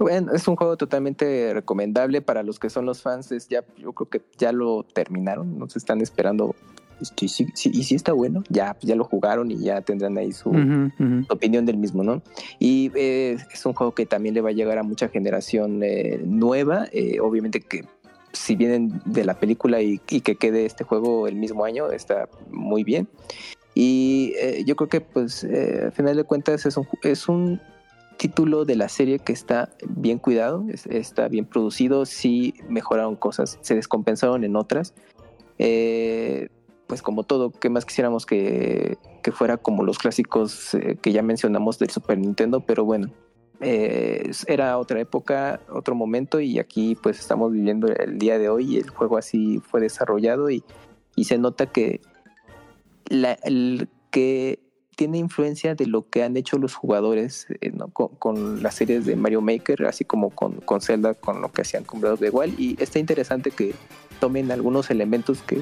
Bueno, 0.00 0.32
es 0.32 0.48
un 0.48 0.56
juego 0.56 0.76
totalmente 0.76 1.52
recomendable 1.54 2.22
para 2.22 2.42
los 2.42 2.58
que 2.58 2.70
son 2.70 2.86
los 2.86 3.02
fans. 3.02 3.30
Es 3.30 3.46
ya, 3.48 3.62
yo 3.78 3.92
creo 3.92 4.08
que 4.08 4.22
ya 4.36 4.50
lo 4.50 4.82
terminaron, 4.82 5.56
no 5.56 5.68
se 5.68 5.78
están 5.78 6.00
esperando. 6.00 6.56
Este, 7.00 7.28
sí- 7.28 7.48
sí- 7.54 7.70
y 7.72 7.84
si 7.84 7.94
está 7.94 8.12
bueno, 8.12 8.42
ya, 8.48 8.76
ya 8.82 8.94
lo 8.96 9.04
jugaron 9.04 9.50
y 9.50 9.58
ya 9.58 9.80
tendrán 9.82 10.16
ahí 10.18 10.32
su, 10.32 10.50
Ujú, 10.50 10.90
ujú. 10.98 11.24
opinión 11.28 11.66
del 11.66 11.76
mismo, 11.76 12.02
¿no? 12.02 12.22
Y 12.58 12.90
eh, 12.94 13.36
es 13.52 13.66
un 13.66 13.74
juego 13.74 13.92
que 13.94 14.06
también 14.06 14.34
le 14.34 14.40
va 14.40 14.50
a 14.50 14.52
llegar 14.52 14.78
a 14.78 14.82
mucha 14.82 15.08
generación 15.08 15.82
eh, 15.82 16.20
nueva. 16.24 16.86
eh, 16.92 17.18
obviamente 17.20 17.60
que 17.60 17.84
si 18.32 18.56
vienen 18.56 19.00
de 19.04 19.24
la 19.24 19.34
película 19.38 19.80
y, 19.80 20.00
y 20.10 20.20
que 20.20 20.34
quede 20.36 20.66
este 20.66 20.82
juego 20.84 21.28
el 21.28 21.36
mismo 21.36 21.64
año, 21.64 21.90
está 21.92 22.28
muy 22.50 22.82
bien. 22.82 23.06
Y 23.74 24.32
eh, 24.40 24.64
yo 24.66 24.76
creo 24.76 24.88
que, 24.88 25.00
pues, 25.00 25.44
eh, 25.44 25.82
al 25.86 25.92
final 25.92 26.16
de 26.16 26.24
cuentas, 26.24 26.64
es 26.66 26.76
un, 26.76 26.86
es 27.02 27.28
un 27.28 27.60
título 28.16 28.64
de 28.64 28.76
la 28.76 28.88
serie 28.88 29.18
que 29.18 29.32
está 29.32 29.70
bien 29.88 30.18
cuidado, 30.18 30.64
es- 30.68 30.86
está 30.86 31.26
bien 31.28 31.44
producido, 31.44 32.06
sí 32.06 32.54
mejoraron 32.68 33.16
cosas, 33.16 33.58
se 33.62 33.74
descompensaron 33.74 34.44
en 34.44 34.54
otras. 34.56 34.94
Eh, 35.58 36.48
pues 36.86 37.02
como 37.02 37.24
todo, 37.24 37.50
¿qué 37.50 37.70
más 37.70 37.84
quisiéramos 37.84 38.26
que, 38.26 38.98
que 39.22 39.32
fuera 39.32 39.56
como 39.56 39.84
los 39.84 39.98
clásicos 39.98 40.74
eh, 40.74 40.98
que 41.00 41.12
ya 41.12 41.22
mencionamos 41.22 41.78
del 41.78 41.90
Super 41.90 42.18
Nintendo? 42.18 42.60
Pero 42.60 42.84
bueno, 42.84 43.10
eh, 43.60 44.30
era 44.46 44.78
otra 44.78 45.00
época, 45.00 45.60
otro 45.70 45.94
momento 45.94 46.40
y 46.40 46.58
aquí 46.58 46.96
pues 46.96 47.18
estamos 47.18 47.52
viviendo 47.52 47.88
el 47.88 48.18
día 48.18 48.38
de 48.38 48.48
hoy 48.48 48.76
el 48.76 48.90
juego 48.90 49.16
así 49.16 49.60
fue 49.60 49.80
desarrollado 49.80 50.50
y, 50.50 50.64
y 51.16 51.24
se 51.24 51.38
nota 51.38 51.66
que, 51.66 52.00
la, 53.06 53.32
el, 53.44 53.88
que 54.10 54.60
tiene 54.96 55.18
influencia 55.18 55.74
de 55.74 55.86
lo 55.86 56.08
que 56.08 56.22
han 56.22 56.36
hecho 56.36 56.58
los 56.58 56.74
jugadores 56.74 57.46
eh, 57.60 57.70
¿no? 57.70 57.88
con, 57.88 58.08
con, 58.16 58.62
las 58.62 58.74
series 58.74 59.04
de 59.06 59.16
Mario 59.16 59.40
Maker, 59.40 59.86
así 59.86 60.04
como 60.04 60.30
con, 60.30 60.60
con 60.60 60.80
Zelda, 60.80 61.14
con 61.14 61.40
lo 61.40 61.50
que 61.50 61.62
hacían 61.62 61.84
con 61.84 62.00
Breath 62.00 62.14
of 62.14 62.20
the 62.20 62.30
Wild. 62.30 62.58
Y 62.58 62.76
está 62.80 62.98
interesante 62.98 63.50
que 63.50 63.74
tomen 64.24 64.50
algunos 64.50 64.90
elementos 64.90 65.42
que, 65.42 65.60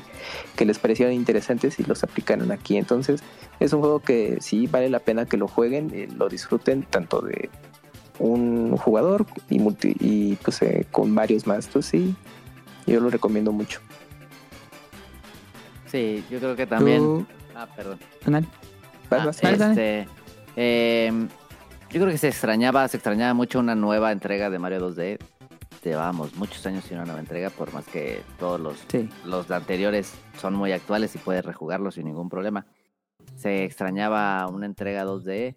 que 0.55 0.65
les 0.65 0.79
parecieron 0.79 1.13
interesantes 1.13 1.81
y 1.81 1.83
los 1.83 2.05
aplicaron 2.05 2.53
aquí. 2.53 2.77
Entonces 2.77 3.21
es 3.59 3.73
un 3.73 3.81
juego 3.81 3.99
que 3.99 4.39
sí 4.41 4.69
vale 4.69 4.89
la 4.89 5.01
pena 5.01 5.27
que 5.27 5.37
lo 5.37 5.49
jueguen, 5.49 5.91
eh, 5.93 6.07
lo 6.17 6.29
disfruten 6.29 6.85
tanto 6.85 7.21
de 7.23 7.51
un 8.21 8.77
jugador 8.77 9.27
y, 9.51 9.59
multi, 9.59 9.97
y 9.99 10.37
pues 10.37 10.63
eh, 10.63 10.87
con 10.93 11.13
varios 11.13 11.45
más. 11.45 11.67
Entonces 11.67 11.91
sí, 11.91 12.15
yo 12.87 13.01
lo 13.01 13.11
recomiendo 13.11 13.51
mucho. 13.51 13.81
Sí, 15.87 16.25
yo 16.31 16.39
creo 16.39 16.55
que 16.55 16.67
también. 16.69 17.01
¿Tú, 17.01 17.27
Ah, 17.57 17.67
perdón. 17.75 17.99
Ah, 18.27 18.41
vas, 19.11 19.27
vas, 19.27 19.41
dale. 19.43 19.71
este, 19.71 20.09
em, 20.55 21.29
yo 21.91 22.01
creo 22.01 22.07
que 22.07 22.17
se 22.17 22.29
extrañaba, 22.29 22.87
se 22.87 22.97
extrañaba 22.97 23.35
mucho 23.35 23.59
una 23.59 23.75
nueva 23.75 24.13
entrega 24.13 24.51
de 24.51 24.59
Mario 24.61 24.89
2D. 24.89 25.19
Llevábamos 25.83 26.35
muchos 26.37 26.65
años 26.67 26.85
sin 26.85 26.97
una 26.99 27.07
nueva 27.07 27.21
entrega, 27.21 27.51
por 27.51 27.73
más 27.73 27.85
que 27.87 28.23
todos 28.39 28.61
los, 28.61 28.85
Sí. 28.89 29.09
los 29.25 29.51
anteriores 29.51 30.15
son 30.39 30.55
muy 30.55 30.71
actuales 30.73 31.15
y 31.17 31.19
puedes 31.19 31.45
rejugarlos 31.45 31.97
sin 31.97 32.07
ningún 32.07 32.29
problema. 32.29 32.67
Se 33.35 33.65
extrañaba 33.65 34.47
una 34.47 34.67
entrega 34.67 35.05
2D. 35.05 35.57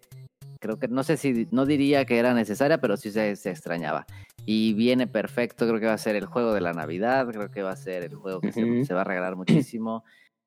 Creo 0.60 0.78
que, 0.78 0.88
no 0.88 1.04
sé 1.04 1.16
si, 1.16 1.46
no 1.52 1.64
diría 1.64 2.04
que 2.06 2.18
era 2.18 2.34
necesaria, 2.34 2.78
pero 2.78 2.96
sí 2.96 3.12
se, 3.12 3.36
se 3.36 3.50
extrañaba. 3.50 4.04
Y 4.46 4.74
viene 4.74 5.06
perfecto, 5.06 5.66
creo 5.68 5.78
que 5.78 5.86
va 5.86 5.92
a 5.92 5.98
ser 5.98 6.16
el 6.16 6.26
juego 6.26 6.52
de 6.54 6.60
la 6.60 6.72
Navidad, 6.72 7.26
creo 7.28 7.50
que 7.50 7.62
va 7.62 7.70
a 7.72 7.76
ser 7.76 8.02
el 8.04 8.14
juego 8.16 8.40
que 8.40 8.52
se- 8.52 8.64
Ujú. 8.64 8.84
se 8.84 8.94
va 8.94 9.02
a 9.02 9.04
regalar 9.04 9.36
muchísimo 9.36 10.04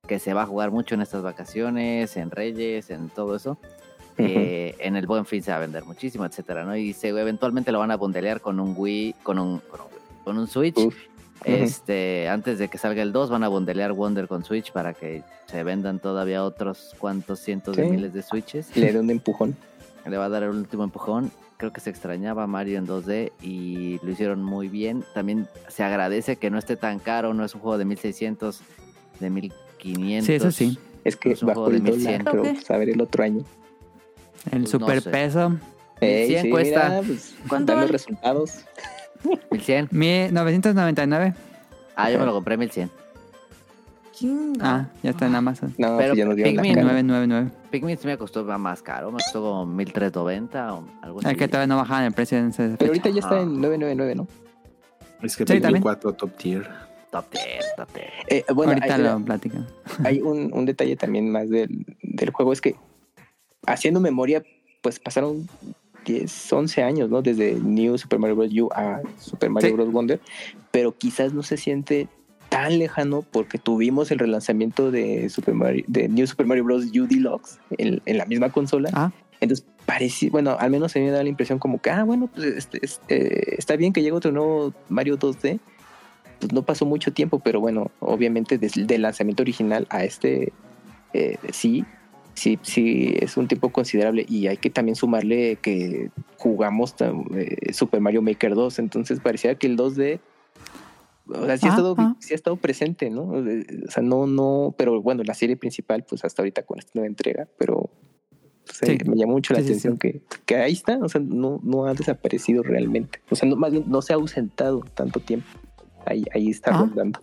que 0.07 0.17
se 0.19 0.33
va 0.33 0.43
a 0.43 0.45
jugar 0.47 0.71
mucho 0.71 0.95
en 0.95 1.01
estas 1.01 1.21
vacaciones, 1.21 2.17
en 2.17 2.31
Reyes, 2.31 2.89
en 2.89 3.09
todo 3.09 3.35
eso. 3.35 3.59
Eh, 4.19 4.75
en 4.79 4.95
el 4.95 5.07
buen 5.07 5.25
fin 5.25 5.41
se 5.41 5.51
va 5.51 5.57
a 5.57 5.59
vender 5.61 5.85
muchísimo, 5.85 6.25
etcétera, 6.25 6.65
¿no? 6.65 6.75
Y 6.75 6.93
se, 6.93 7.09
eventualmente 7.09 7.71
lo 7.71 7.79
van 7.79 7.91
a 7.91 7.97
bundelear 7.97 8.41
con 8.41 8.59
un 8.59 8.73
Wii, 8.77 9.15
con 9.23 9.39
un, 9.39 9.59
con 9.59 9.81
un, 9.81 9.87
con 10.23 10.37
un 10.37 10.47
Switch. 10.47 10.77
Uf. 10.77 10.95
Este, 11.45 12.27
antes 12.27 12.59
de 12.59 12.67
que 12.67 12.77
salga 12.77 13.01
el 13.01 13.13
2 13.13 13.29
van 13.29 13.43
a 13.43 13.47
bundelear 13.47 13.93
Wonder 13.93 14.27
con 14.27 14.43
Switch 14.43 14.73
para 14.73 14.93
que 14.93 15.23
se 15.47 15.63
vendan 15.63 15.99
todavía 15.99 16.43
otros 16.43 16.93
cuantos 16.99 17.39
cientos 17.39 17.77
de 17.77 17.85
miles 17.85 18.13
de 18.13 18.21
Switches. 18.21 18.75
Le 18.75 18.91
da 18.91 18.99
un 18.99 19.09
empujón. 19.09 19.55
Le 20.05 20.17
va 20.17 20.25
a 20.25 20.29
dar 20.29 20.43
el 20.43 20.49
último 20.49 20.83
empujón. 20.83 21.31
Creo 21.57 21.71
que 21.73 21.81
se 21.81 21.89
extrañaba 21.89 22.43
a 22.43 22.47
Mario 22.47 22.77
en 22.77 22.87
2D 22.87 23.31
y 23.41 23.99
lo 24.03 24.11
hicieron 24.11 24.43
muy 24.43 24.67
bien. 24.69 25.03
También 25.13 25.47
se 25.67 25.83
agradece 25.83 26.37
que 26.37 26.49
no 26.49 26.57
esté 26.57 26.75
tan 26.77 26.99
caro, 26.99 27.33
no 27.33 27.43
es 27.45 27.53
un 27.53 27.61
juego 27.61 27.77
de 27.77 27.85
1600, 27.85 28.61
de 29.19 29.29
1500. 29.29 30.25
Sí, 30.25 30.33
eso 30.33 30.51
sí. 30.51 30.77
Es 31.03 31.15
que 31.15 31.31
Es 31.31 31.41
un 31.41 31.47
bajó 31.47 31.65
juego 31.65 31.71
de 31.71 31.77
el 31.77 31.83
1100. 31.83 32.23
dólar, 32.23 32.55
pero 32.61 32.75
a 32.75 32.77
ver 32.77 32.89
el 32.89 33.01
otro 33.01 33.23
año. 33.23 33.43
El 34.45 34.61
Pues 34.61 34.73
no 34.73 34.79
superpeso. 34.79 35.57
Ey, 36.01 36.27
100 36.27 36.41
sí, 36.43 36.49
cuesta. 36.49 36.89
mira, 36.89 37.01
pues, 37.05 37.35
¿Cuánto 37.47 37.75
vale? 37.75 37.87
resultados. 37.87 38.65
1100. 39.51 39.89
1999. 39.91 41.33
Ah, 42.01 42.09
yo 42.09 42.17
me 42.17 42.25
lo 42.25 42.31
compré 42.31 42.55
1100. 42.55 42.89
Chinga. 44.13 44.57
Ah, 44.65 44.87
ya 45.03 45.09
está 45.09 45.25
en 45.27 45.35
Amazon. 45.35 45.73
No, 45.77 45.97
Pero 45.97 46.09
pues 46.13 46.17
ya 46.17 46.25
nos 46.25 46.35
Pikmin, 46.35 46.75
cara. 46.75 46.83
999. 46.87 47.51
Pikmin 47.71 47.97
sí 47.97 48.07
me 48.07 48.17
costó 48.17 48.45
más 48.45 48.81
caro, 48.81 49.11
me 49.11 49.17
costó 49.21 49.41
como 49.41 49.65
1390 49.65 50.73
o 50.75 50.83
algo 51.01 51.19
así. 51.19 51.27
Es 51.29 51.37
que 51.37 51.47
todavía 51.49 51.67
no 51.67 51.75
bajaban 51.75 52.05
el 52.05 52.13
precio 52.13 52.37
en 52.37 52.47
ese 52.49 52.75
Pero 52.79 52.91
ahorita 52.91 53.09
ya 53.09 53.19
está 53.19 53.41
en 53.41 53.59
999, 53.59 54.15
¿no? 54.15 54.27
Es 55.21 55.35
que 55.35 55.43
Sí, 55.43 55.45
Pikmin 55.45 55.61
también. 55.61 55.83
4 55.83 56.13
top 56.13 56.31
tier. 56.37 56.69
Top 57.11 57.25
tier, 57.29 57.63
top 57.75 57.91
tier. 57.91 58.07
Eh, 58.27 58.45
bueno, 58.53 58.71
Ahorita 58.71 58.95
hay, 58.95 59.01
lo 59.01 59.19
platico. 59.19 59.57
hay 60.05 60.21
un, 60.23 60.51
un 60.53 60.65
detalle 60.65 60.95
también 60.95 61.29
más 61.31 61.49
del, 61.49 61.85
del 62.01 62.29
juego, 62.29 62.53
es 62.53 62.61
que 62.61 62.75
haciendo 63.71 63.99
memoria, 63.99 64.43
pues 64.81 64.99
pasaron 64.99 65.47
10, 66.05 66.53
11 66.53 66.83
años, 66.83 67.09
¿no? 67.09 67.21
Desde 67.21 67.55
New 67.55 67.97
Super 67.97 68.19
Mario 68.19 68.35
Bros. 68.35 68.51
U 68.53 68.69
a 68.73 69.01
Super 69.17 69.49
Mario 69.49 69.69
Sí. 69.69 69.75
Bros. 69.75 69.91
Wonder, 69.91 70.19
pero 70.71 70.97
quizás 70.97 71.33
no 71.33 71.43
se 71.43 71.57
siente 71.57 72.07
tan 72.49 72.79
lejano 72.79 73.23
porque 73.31 73.59
tuvimos 73.59 74.09
el 74.11 74.19
relanzamiento 74.19 74.91
de 74.91 75.29
Super 75.29 75.53
Mario, 75.53 75.83
de 75.87 76.09
New 76.09 76.25
Super 76.25 76.45
Mario 76.45 76.63
Bros. 76.63 76.85
U 76.85 77.07
Deluxe 77.07 77.59
en, 77.77 78.01
en 78.05 78.17
la 78.17 78.25
misma 78.25 78.51
consola. 78.51 78.89
Ah, 78.93 79.11
Entonces, 79.39 79.65
parecía, 79.85 80.29
bueno, 80.31 80.57
al 80.59 80.71
menos 80.71 80.95
mí 80.95 81.01
me 81.01 81.11
da 81.11 81.23
la 81.23 81.29
impresión 81.29 81.59
como 81.59 81.81
que, 81.81 81.91
ah, 81.91 82.03
bueno, 82.03 82.27
pues 82.33 82.45
este, 82.45 82.79
este, 82.83 83.59
está 83.59 83.75
bien 83.75 83.93
que 83.93 84.01
llegue 84.01 84.13
otro 84.13 84.31
nuevo 84.31 84.73
Mario 84.89 85.17
2D. 85.17 85.59
Pues 86.39 86.53
no 86.53 86.61
pasó 86.61 86.85
mucho 86.85 87.11
tiempo, 87.11 87.39
pero 87.39 87.59
bueno, 87.59 87.91
obviamente 87.99 88.57
desde 88.57 88.95
el 88.95 89.01
lanzamiento 89.01 89.43
original 89.43 89.85
a 89.89 90.05
este, 90.05 90.53
eh, 91.13 91.37
sí, 91.51 91.83
sí, 92.39 92.59
sí, 92.61 93.13
es 93.19 93.37
un 93.37 93.47
tiempo 93.47 93.69
considerable 93.69 94.25
y 94.27 94.47
hay 94.47 94.57
que 94.57 94.69
también 94.69 94.95
sumarle 94.95 95.57
que 95.61 96.09
jugamos 96.37 96.95
eh, 97.35 97.73
Super 97.73 98.01
Mario 98.01 98.21
Maker 98.21 98.55
2, 98.55 98.79
entonces 98.79 99.19
parecía 99.19 99.55
que 99.55 99.67
el 99.67 99.77
2D, 99.77 100.19
o 101.27 101.45
sea, 101.45 101.57
sí 101.57 101.67
ha, 101.67 101.69
Ah, 101.69 101.73
estado, 101.75 101.95
ah. 101.97 102.15
sí 102.19 102.33
ha 102.33 102.35
estado 102.35 102.55
presente, 102.55 103.09
¿no? 103.09 103.23
O 103.23 103.91
sea, 103.91 104.01
no, 104.01 104.25
no, 104.25 104.73
pero 104.77 105.01
bueno, 105.01 105.23
la 105.23 105.33
serie 105.33 105.57
principal, 105.57 106.03
pues 106.07 106.25
hasta 106.25 106.41
ahorita 106.41 106.63
con 106.63 106.79
esta 106.79 106.91
nueva 106.95 107.07
entrega, 107.07 107.47
pero 107.57 107.89
pues, 108.65 108.81
eh, 108.83 108.97
Sí. 108.99 109.09
me 109.09 109.15
llamó 109.17 109.33
mucho 109.33 109.53
la 109.53 109.59
Sí, 109.59 109.65
sí, 109.65 109.71
atención 109.71 109.93
sí. 109.93 109.99
Que, 109.99 110.21
que 110.45 110.55
ahí 110.55 110.73
está, 110.73 110.97
o 111.01 111.09
sea, 111.09 111.21
no, 111.21 111.59
no 111.63 111.85
ha 111.85 111.93
desaparecido 111.93 112.63
realmente. 112.63 113.19
O 113.29 113.35
sea, 113.35 113.47
no, 113.49 113.55
más 113.55 113.71
bien 113.71 113.83
no 113.87 114.01
se 114.01 114.13
ha 114.13 114.15
ausentado 114.15 114.81
tanto 114.95 115.19
tiempo. 115.19 115.47
Ahí, 116.05 116.23
ahí 116.33 116.49
está 116.49 116.71
Ah. 116.75 116.79
rondando. 116.81 117.19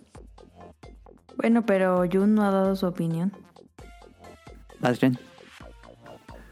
Bueno, 1.37 1.65
pero 1.65 2.03
Jun 2.11 2.33
no 2.35 2.43
ha 2.43 2.51
dado 2.51 2.75
su 2.75 2.85
opinión. 2.87 3.31
Adrián. 4.81 5.17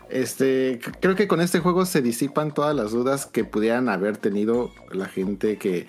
Este, 0.09 0.79
creo 0.99 1.15
que 1.15 1.27
con 1.27 1.41
este 1.41 1.59
juego 1.59 1.85
se 1.85 2.01
disipan 2.01 2.53
todas 2.53 2.75
las 2.75 2.91
dudas 2.91 3.25
que 3.25 3.43
pudieran 3.43 3.89
haber 3.89 4.17
tenido 4.17 4.71
la 4.91 5.05
gente 5.05 5.57
que 5.57 5.87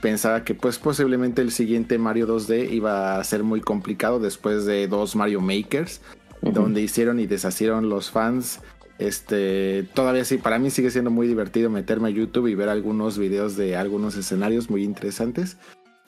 pensaba 0.00 0.44
que 0.44 0.54
pues 0.54 0.78
posiblemente 0.78 1.42
el 1.42 1.52
siguiente 1.52 1.98
Mario 1.98 2.26
2D 2.26 2.72
iba 2.72 3.16
a 3.16 3.24
ser 3.24 3.42
muy 3.42 3.60
complicado 3.60 4.18
después 4.18 4.64
de 4.64 4.88
dos 4.88 5.14
Mario 5.14 5.40
Makers, 5.40 6.00
donde 6.40 6.80
hicieron 6.80 7.20
y 7.20 7.26
deshacieron 7.26 7.88
los 7.88 8.10
fans. 8.10 8.60
Este, 8.98 9.86
todavía 9.94 10.24
sí, 10.24 10.38
para 10.38 10.58
mí 10.58 10.70
sigue 10.70 10.90
siendo 10.90 11.10
muy 11.10 11.26
divertido 11.26 11.70
meterme 11.70 12.08
a 12.08 12.12
YouTube 12.12 12.48
y 12.48 12.54
ver 12.54 12.68
algunos 12.68 13.18
videos 13.18 13.56
de 13.56 13.76
algunos 13.76 14.16
escenarios 14.16 14.68
muy 14.70 14.84
interesantes. 14.84 15.58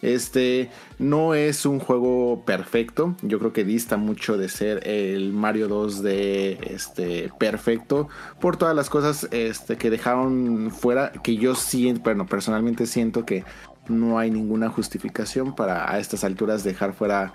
Este 0.02 0.68
no 0.98 1.34
es 1.34 1.64
un 1.64 1.78
juego 1.78 2.44
perfecto. 2.44 3.16
Yo 3.22 3.38
creo 3.38 3.52
que 3.52 3.64
dista 3.64 3.96
mucho 3.96 4.36
de 4.36 4.48
ser 4.48 4.86
el 4.86 5.32
Mario 5.32 5.68
2 5.68 6.02
de 6.02 6.58
este 6.68 7.30
perfecto 7.38 8.08
por 8.40 8.56
todas 8.56 8.74
las 8.74 8.90
cosas 8.90 9.28
este, 9.30 9.76
que 9.76 9.90
dejaron 9.90 10.72
fuera. 10.72 11.12
Que 11.12 11.36
yo 11.36 11.54
siento, 11.54 12.02
bueno, 12.02 12.26
personalmente 12.26 12.86
siento 12.86 13.24
que 13.24 13.44
no 13.88 14.18
hay 14.18 14.30
ninguna 14.30 14.68
justificación 14.68 15.54
para 15.54 15.90
a 15.90 15.98
estas 15.98 16.24
alturas 16.24 16.64
dejar 16.64 16.92
fuera 16.94 17.32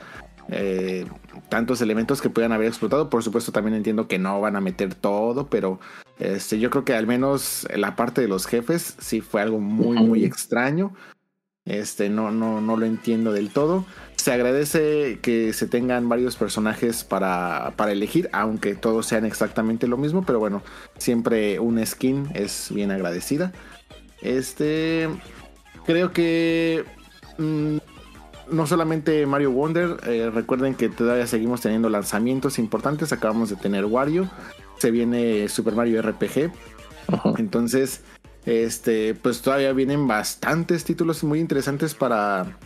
eh, 0.50 1.06
tantos 1.50 1.82
elementos 1.82 2.22
que 2.22 2.30
puedan 2.30 2.52
haber 2.52 2.68
explotado. 2.68 3.10
Por 3.10 3.24
supuesto, 3.24 3.52
también 3.52 3.76
entiendo 3.76 4.08
que 4.08 4.20
no 4.20 4.40
van 4.42 4.56
a 4.58 4.62
meter 4.62 4.94
todo, 4.94 5.48
pero 5.48 5.80
este, 6.20 6.60
yo 6.60 6.70
creo 6.70 6.84
que 6.84 6.94
al 6.94 7.08
menos 7.08 7.68
la 7.76 7.96
parte 7.96 8.22
de 8.22 8.28
los 8.28 8.46
jefes 8.46 8.96
sí 9.00 9.22
fue 9.22 9.42
algo 9.42 9.60
muy, 9.60 9.98
muy 9.98 10.26
extraño. 10.26 10.94
Este, 11.68 12.10
no, 12.10 12.32
no, 12.32 12.62
no 12.62 12.78
lo 12.78 12.86
entiendo 12.86 13.32
del 13.34 13.50
todo. 13.50 13.86
Se 14.16 14.32
agradece 14.32 15.20
que 15.22 15.54
se 15.54 15.68
tengan 15.68 16.10
varios 16.10 16.36
personajes 16.38 17.04
para, 17.04 17.74
para 17.76 17.92
elegir, 17.92 18.30
aunque 18.34 18.76
todos 18.76 19.06
sean 19.06 19.26
exactamente 19.26 19.88
lo 19.88 19.98
mismo, 19.98 20.26
pero 20.26 20.40
bueno, 20.40 20.64
siempre 20.98 21.60
una 21.60 21.86
skin 21.86 22.30
es 22.34 22.70
bien 22.74 22.92
agradecida. 22.92 23.52
Este, 24.22 25.08
creo 25.86 26.12
que 26.12 26.84
mm, 27.38 27.78
no 28.52 28.68
solamente 28.68 29.26
Mario 29.26 29.52
Wonder, 29.52 29.98
eh, 30.08 30.32
recuerden 30.34 30.76
que 30.76 30.90
todavía 30.90 31.28
seguimos 31.28 31.62
teniendo 31.62 31.90
lanzamientos 31.90 32.60
importantes. 32.60 33.12
Acabamos 33.12 33.50
de 33.50 33.56
tener 33.58 33.86
Wario, 33.86 34.30
se 34.80 34.92
viene 34.92 35.48
Super 35.50 35.76
Mario 35.76 36.02
RPG, 36.02 36.52
Ajá. 37.08 37.34
entonces, 37.38 38.02
este, 38.48 39.14
pues 39.14 39.42
todavía 39.42 39.74
vienen 39.74 40.08
bastantes 40.08 40.86
títulos 40.86 41.22
muy 41.26 41.42
interesantes 41.42 41.94
para, 41.94 42.58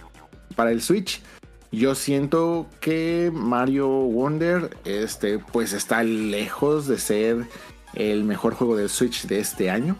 para 0.56 0.72
el 0.72 0.80
Switch. 0.80 1.24
Yo 1.72 1.96
siento 1.96 2.68
que 2.80 3.32
Mario 3.34 3.88
Wonder, 3.88 4.78
este, 4.86 5.40
pues 5.40 5.74
está 5.74 6.04
lejos 6.04 6.88
de 6.88 7.00
ser 7.00 7.48
el 7.96 8.24
mejor 8.26 8.54
juego 8.54 8.76
del 8.76 8.90
Switch 8.90 9.26
de 9.26 9.40
este 9.40 9.72
año. 9.72 9.96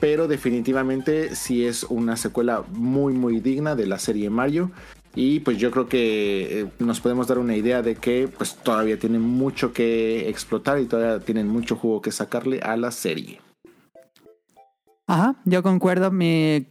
Pero 0.00 0.28
definitivamente 0.28 1.34
sí 1.34 1.64
es 1.64 1.84
una 1.84 2.18
secuela 2.18 2.64
muy 2.68 3.14
muy 3.14 3.40
digna 3.40 3.74
de 3.74 3.86
la 3.86 3.98
serie 3.98 4.28
Mario. 4.28 4.70
Y 5.14 5.40
pues 5.40 5.56
yo 5.56 5.70
creo 5.70 5.88
que 5.88 6.60
eh, 6.60 6.66
nos 6.78 7.00
podemos 7.00 7.26
dar 7.26 7.38
una 7.38 7.56
idea 7.56 7.80
de 7.80 7.94
que 7.94 8.28
pues 8.28 8.54
todavía 8.56 8.98
tienen 8.98 9.22
mucho 9.22 9.72
que 9.72 10.28
explotar 10.28 10.78
y 10.78 10.84
todavía 10.84 11.24
tienen 11.24 11.48
mucho 11.48 11.76
jugo 11.76 12.02
que 12.02 12.12
sacarle 12.12 12.60
a 12.60 12.76
la 12.76 12.90
serie. 12.90 13.40
Ajá, 15.06 15.36
yo 15.44 15.62
concuerdo. 15.62 16.10
Mi 16.10 16.66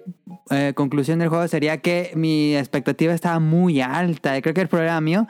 eh, 0.49 0.73
conclusión 0.75 1.19
del 1.19 1.29
juego 1.29 1.47
sería 1.47 1.81
que 1.81 2.11
mi 2.15 2.55
expectativa 2.55 3.13
estaba 3.13 3.39
muy 3.39 3.79
alta. 3.81 4.41
Creo 4.41 4.53
que 4.53 4.61
el 4.61 4.67
problema 4.67 4.99
mío, 4.99 5.25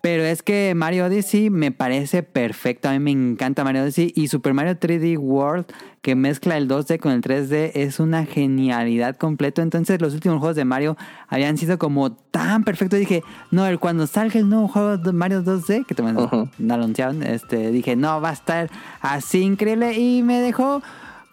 pero 0.00 0.22
es 0.22 0.42
que 0.44 0.72
Mario 0.76 1.06
Odyssey 1.06 1.50
me 1.50 1.72
parece 1.72 2.22
perfecto. 2.22 2.88
A 2.88 2.92
mí 2.92 3.00
me 3.00 3.10
encanta 3.10 3.64
Mario 3.64 3.82
Odyssey 3.82 4.12
y 4.14 4.28
Super 4.28 4.54
Mario 4.54 4.78
3D 4.78 5.18
World, 5.18 5.66
que 6.00 6.14
mezcla 6.14 6.56
el 6.56 6.68
2D 6.68 7.00
con 7.00 7.10
el 7.10 7.22
3D, 7.22 7.72
es 7.74 7.98
una 7.98 8.24
genialidad 8.24 9.16
completo. 9.16 9.60
Entonces, 9.60 10.00
los 10.00 10.14
últimos 10.14 10.38
juegos 10.38 10.54
de 10.54 10.64
Mario 10.64 10.96
habían 11.26 11.56
sido 11.56 11.76
como 11.78 12.12
tan 12.12 12.62
perfectos. 12.62 13.00
Dije, 13.00 13.24
no, 13.50 13.66
el- 13.66 13.80
cuando 13.80 14.06
salga 14.06 14.38
el 14.38 14.48
nuevo 14.48 14.68
juego 14.68 14.96
de 14.98 15.12
Mario 15.12 15.42
2D, 15.42 15.84
que 15.86 15.94
también 15.96 16.18
no 16.58 16.74
anunciaron, 16.74 17.24
este, 17.24 17.72
dije, 17.72 17.96
no, 17.96 18.20
va 18.20 18.30
a 18.30 18.34
estar 18.34 18.70
así 19.00 19.40
increíble 19.40 19.94
y 19.98 20.22
me 20.22 20.38
dejó 20.40 20.82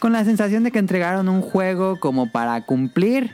con 0.01 0.11
la 0.13 0.25
sensación 0.25 0.63
de 0.63 0.71
que 0.71 0.79
entregaron 0.79 1.29
un 1.29 1.41
juego 1.41 1.97
como 1.99 2.29
para 2.31 2.65
cumplir, 2.65 3.31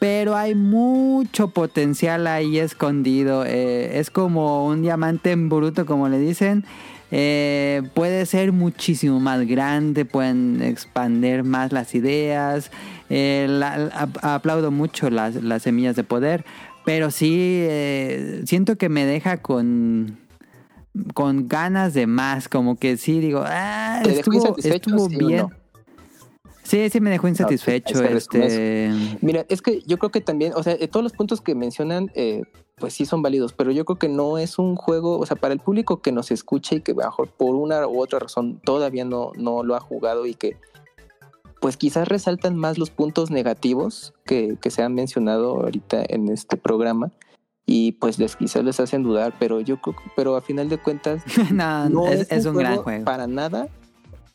pero 0.00 0.34
hay 0.34 0.54
mucho 0.54 1.48
potencial 1.50 2.26
ahí 2.26 2.58
escondido. 2.58 3.44
Eh, 3.46 3.98
es 4.00 4.10
como 4.10 4.66
un 4.66 4.80
diamante 4.82 5.30
en 5.30 5.48
bruto, 5.48 5.84
como 5.86 6.08
le 6.08 6.18
dicen. 6.18 6.64
Eh, 7.12 7.82
puede 7.94 8.26
ser 8.26 8.50
muchísimo 8.50 9.20
más 9.20 9.46
grande, 9.46 10.04
pueden 10.06 10.60
expandir 10.62 11.44
más 11.44 11.70
las 11.70 11.94
ideas. 11.94 12.70
Eh, 13.10 13.46
la- 13.48 13.76
la- 13.78 13.86
ap- 13.94 14.24
aplaudo 14.24 14.70
mucho 14.72 15.08
las, 15.10 15.34
las 15.36 15.62
semillas 15.62 15.94
de 15.96 16.02
poder, 16.02 16.44
pero 16.84 17.10
sí 17.10 17.34
eh, 17.62 18.42
siento 18.46 18.76
que 18.76 18.88
me 18.88 19.04
deja 19.04 19.36
con 19.36 20.18
con 21.12 21.46
ganas 21.46 21.92
de 21.92 22.06
más, 22.06 22.48
como 22.48 22.76
que 22.76 22.96
sí 22.96 23.20
digo, 23.20 23.44
ah, 23.46 24.00
¿Te 24.02 24.08
dejó 24.12 24.32
estuvo, 24.58 25.08
sí 25.10 25.16
bien. 25.18 25.36
no? 25.42 25.50
Sí, 26.66 26.90
sí 26.90 27.00
me 27.00 27.10
dejó 27.10 27.28
insatisfecho. 27.28 27.96
se 27.96 28.08
resume 28.08 28.46
este, 28.46 28.90
Mira, 29.20 29.46
es 29.48 29.62
que 29.62 29.82
yo 29.86 29.98
creo 29.98 30.10
que 30.10 30.20
también, 30.20 30.52
o 30.54 30.62
sea, 30.62 30.72
eh, 30.74 30.88
todos 30.88 31.04
los 31.04 31.12
puntos 31.12 31.40
que 31.40 31.54
mencionan, 31.54 32.10
eh, 32.14 32.42
pues 32.74 32.92
sí 32.92 33.06
son 33.06 33.22
válidos, 33.22 33.52
pero 33.52 33.70
yo 33.70 33.84
creo 33.84 33.98
que 33.98 34.08
no 34.08 34.36
es 34.36 34.58
un 34.58 34.74
juego, 34.74 35.18
o 35.18 35.26
sea, 35.26 35.36
para 35.36 35.54
el 35.54 35.60
público 35.60 36.02
que 36.02 36.10
nos 36.10 36.32
escuche 36.32 36.76
y 36.76 36.80
que 36.80 36.92
mejor 36.94 37.28
por 37.28 37.54
una 37.54 37.86
u 37.86 38.00
otra 38.00 38.18
razón 38.18 38.60
todavía 38.64 39.04
no, 39.04 39.30
no 39.36 39.62
lo 39.62 39.76
ha 39.76 39.80
jugado 39.80 40.26
y 40.26 40.34
que 40.34 40.56
pues 41.60 41.76
quizás 41.76 42.08
resaltan 42.08 42.56
más 42.56 42.78
los 42.78 42.90
puntos 42.90 43.30
negativos 43.30 44.12
que, 44.24 44.56
que 44.60 44.70
se 44.70 44.82
han 44.82 44.94
mencionado 44.94 45.62
ahorita 45.62 46.04
en 46.08 46.28
este 46.28 46.56
programa 46.56 47.12
y 47.64 47.92
pues 47.92 48.18
les 48.18 48.36
quizás 48.36 48.64
les 48.64 48.78
hacen 48.80 49.02
dudar, 49.02 49.34
pero 49.38 49.60
yo 49.60 49.80
creo, 49.80 49.96
pero 50.16 50.36
a 50.36 50.40
final 50.40 50.68
de 50.68 50.78
cuentas 50.78 51.22
no, 51.52 51.88
no 51.88 52.08
es, 52.08 52.30
es 52.30 52.44
un 52.44 52.56
gran 52.56 52.78
juego. 52.78 53.04
para 53.04 53.26
nada 53.26 53.68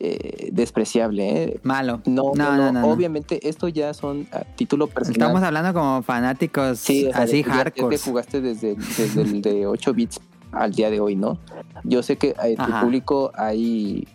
eh, 0.04 0.48
despreciable. 0.52 1.44
¿eh? 1.44 1.60
Malo. 1.62 2.00
No, 2.06 2.32
No, 2.34 2.50
no, 2.50 2.56
no, 2.56 2.72
no, 2.72 2.80
no. 2.80 2.88
Obviamente 2.88 3.48
esto 3.48 3.68
ya 3.68 3.94
son 3.94 4.26
a 4.32 4.40
título 4.40 4.88
personal. 4.88 5.20
Estamos 5.20 5.42
hablando 5.44 5.72
como 5.72 6.02
fanáticos 6.02 6.80
Sí, 6.80 7.06
o 7.06 7.12
sea, 7.12 7.22
así 7.22 7.44
hardcore. 7.44 7.96
que 7.96 8.02
jugaste 8.02 8.40
desde, 8.40 8.74
desde 8.74 9.22
el 9.22 9.42
de 9.42 9.66
8 9.68 9.94
bits 9.94 10.20
al 10.50 10.72
día 10.72 10.90
de 10.90 10.98
hoy, 10.98 11.14
¿no? 11.14 11.38
Yo 11.84 12.02
sé 12.02 12.16
que 12.16 12.34
en 12.42 12.56
tu 12.56 12.62
Ajá. 12.62 12.80
público 12.80 13.30
hay 13.36 14.08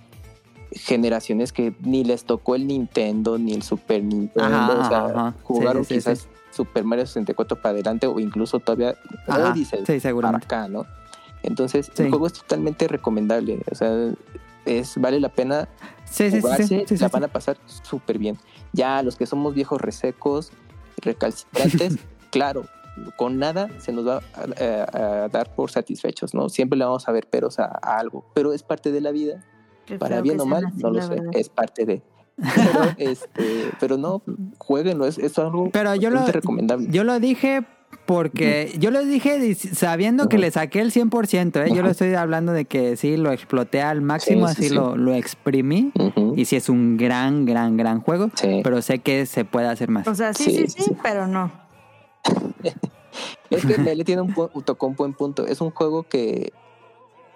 generaciones 0.72 1.54
que 1.54 1.74
ni 1.80 2.04
les 2.04 2.26
tocó 2.26 2.56
el 2.56 2.68
Nintendo 2.68 3.38
ni 3.38 3.54
el 3.54 3.64
Super 3.64 4.04
Nintendo, 4.04 4.44
Ajá, 4.44 4.74
o 4.74 4.88
sea, 4.90 5.06
ajá. 5.06 5.36
Jugaron 5.44 5.86
sí, 5.86 5.94
sí, 5.94 5.96
quizás. 5.96 6.28
Super 6.52 6.84
Mario 6.84 7.06
64 7.06 7.62
para 7.62 7.74
adelante 7.74 8.08
o 8.08 8.20
incluso 8.20 8.60
todavía 8.60 8.96
Odyssey 9.28 9.84
para 10.22 10.38
acá, 10.38 10.68
¿no? 10.68 10.86
Entonces, 11.44 11.92
el 11.98 12.10
juego 12.10 12.28
es 12.28 12.34
totalmente 12.34 12.88
recomendable, 12.88 13.60
o 13.72 13.76
sea, 13.76 14.12
es 14.68 14.99
vale 14.99 15.19
la 15.19 15.30
pena 15.30 15.68
Sí, 16.06 16.30
jugarse, 16.31 16.68
sí, 16.68 16.84
sí, 16.88 16.98
la 16.98 17.10
van 17.10 17.23
a 17.26 17.27
pasar 17.27 17.57
súper 17.84 18.18
bien. 18.18 18.38
Ya 18.73 19.02
los 19.03 19.15
que 19.18 19.26
somos 19.26 19.53
viejos 19.53 19.81
resecos, 19.81 20.52
recalcitrantes, 21.02 21.98
claro, 22.31 22.65
con 23.15 23.38
nada 23.39 23.69
se 23.80 23.91
nos 23.91 24.07
va 24.07 24.22
a, 24.34 24.64
a- 24.64 25.23
a 25.26 25.27
dar 25.30 25.53
por 25.56 25.69
satisfechos, 25.72 26.34
¿no? 26.34 26.49
Siempre 26.49 26.77
le 26.80 26.85
vamos 26.85 27.07
a 27.07 27.11
ver 27.11 27.27
peros 27.27 27.60
a, 27.60 27.65
a 27.81 27.98
algo, 27.99 28.26
pero 28.34 28.53
es 28.53 28.64
parte 28.64 28.91
de 28.91 29.02
la 29.02 29.11
vida, 29.11 29.44
para 29.99 30.22
bien 30.22 30.39
o 30.39 30.45
mal, 30.45 30.65
así, 30.65 30.81
no 30.81 30.91
lo 30.91 31.02
sé, 31.02 31.10
verdad. 31.10 31.31
es 31.34 31.49
parte 31.49 31.85
de. 31.85 32.02
Pero, 32.56 32.72
este, 32.98 33.72
pero 33.80 33.98
no, 33.98 34.22
jueguenlo, 34.57 35.06
es, 35.07 35.18
es 35.18 35.38
algo 35.39 35.69
Pero 35.72 35.95
yo 35.95 36.10
lo, 36.10 36.26
recomendable. 36.26 36.88
yo 36.89 37.03
lo 37.03 37.19
dije 37.19 37.65
porque 38.08 38.74
yo 38.80 38.90
lo 38.90 39.04
dije 39.06 39.54
sabiendo 39.54 40.28
que 40.30 40.40
le 40.40 40.50
saqué 40.50 40.80
el 40.82 40.92
100%, 40.92 41.68
¿eh? 41.68 41.72
Yo 41.76 41.84
lo 41.84 41.90
estoy 41.92 42.16
hablando 42.16 42.54
de 42.54 42.66
que 42.66 42.96
sí, 42.98 43.18
lo 43.18 43.32
exploté 43.32 43.82
al 43.84 44.02
máximo, 44.02 44.48
Sí, 44.48 44.56
sí, 44.56 44.60
así 44.62 44.70
sí. 44.70 44.76
Lo, 44.76 44.96
lo 44.98 45.14
exprimí. 45.14 45.92
Y 46.36 46.46
sí 46.46 46.56
es 46.56 46.70
un 46.70 46.98
gran, 46.98 47.46
gran, 47.46 47.78
gran 47.78 48.02
juego, 48.02 48.32
sí. 48.34 48.62
pero 48.64 48.82
sé 48.82 49.00
que 49.00 49.26
se 49.28 49.46
puede 49.46 49.68
hacer 49.68 49.90
más. 49.90 50.08
O 50.08 50.16
sea, 50.16 50.34
sí, 50.34 50.46
Sí, 50.46 50.52
sí, 50.52 50.58
sí, 50.68 50.68
sí, 50.78 50.84
sí. 50.86 50.92
pero 51.04 51.28
no. 51.28 51.52
Es 53.50 53.66
que 53.66 53.78
Mele 53.78 54.04
tiene 54.04 54.22
un, 54.22 54.34
pu- 54.34 54.50
tocó 54.64 54.88
un 54.88 54.96
buen 54.96 55.14
punto. 55.14 55.46
Es 55.48 55.62
un 55.62 55.72
juego 55.72 56.04
que, 56.04 56.52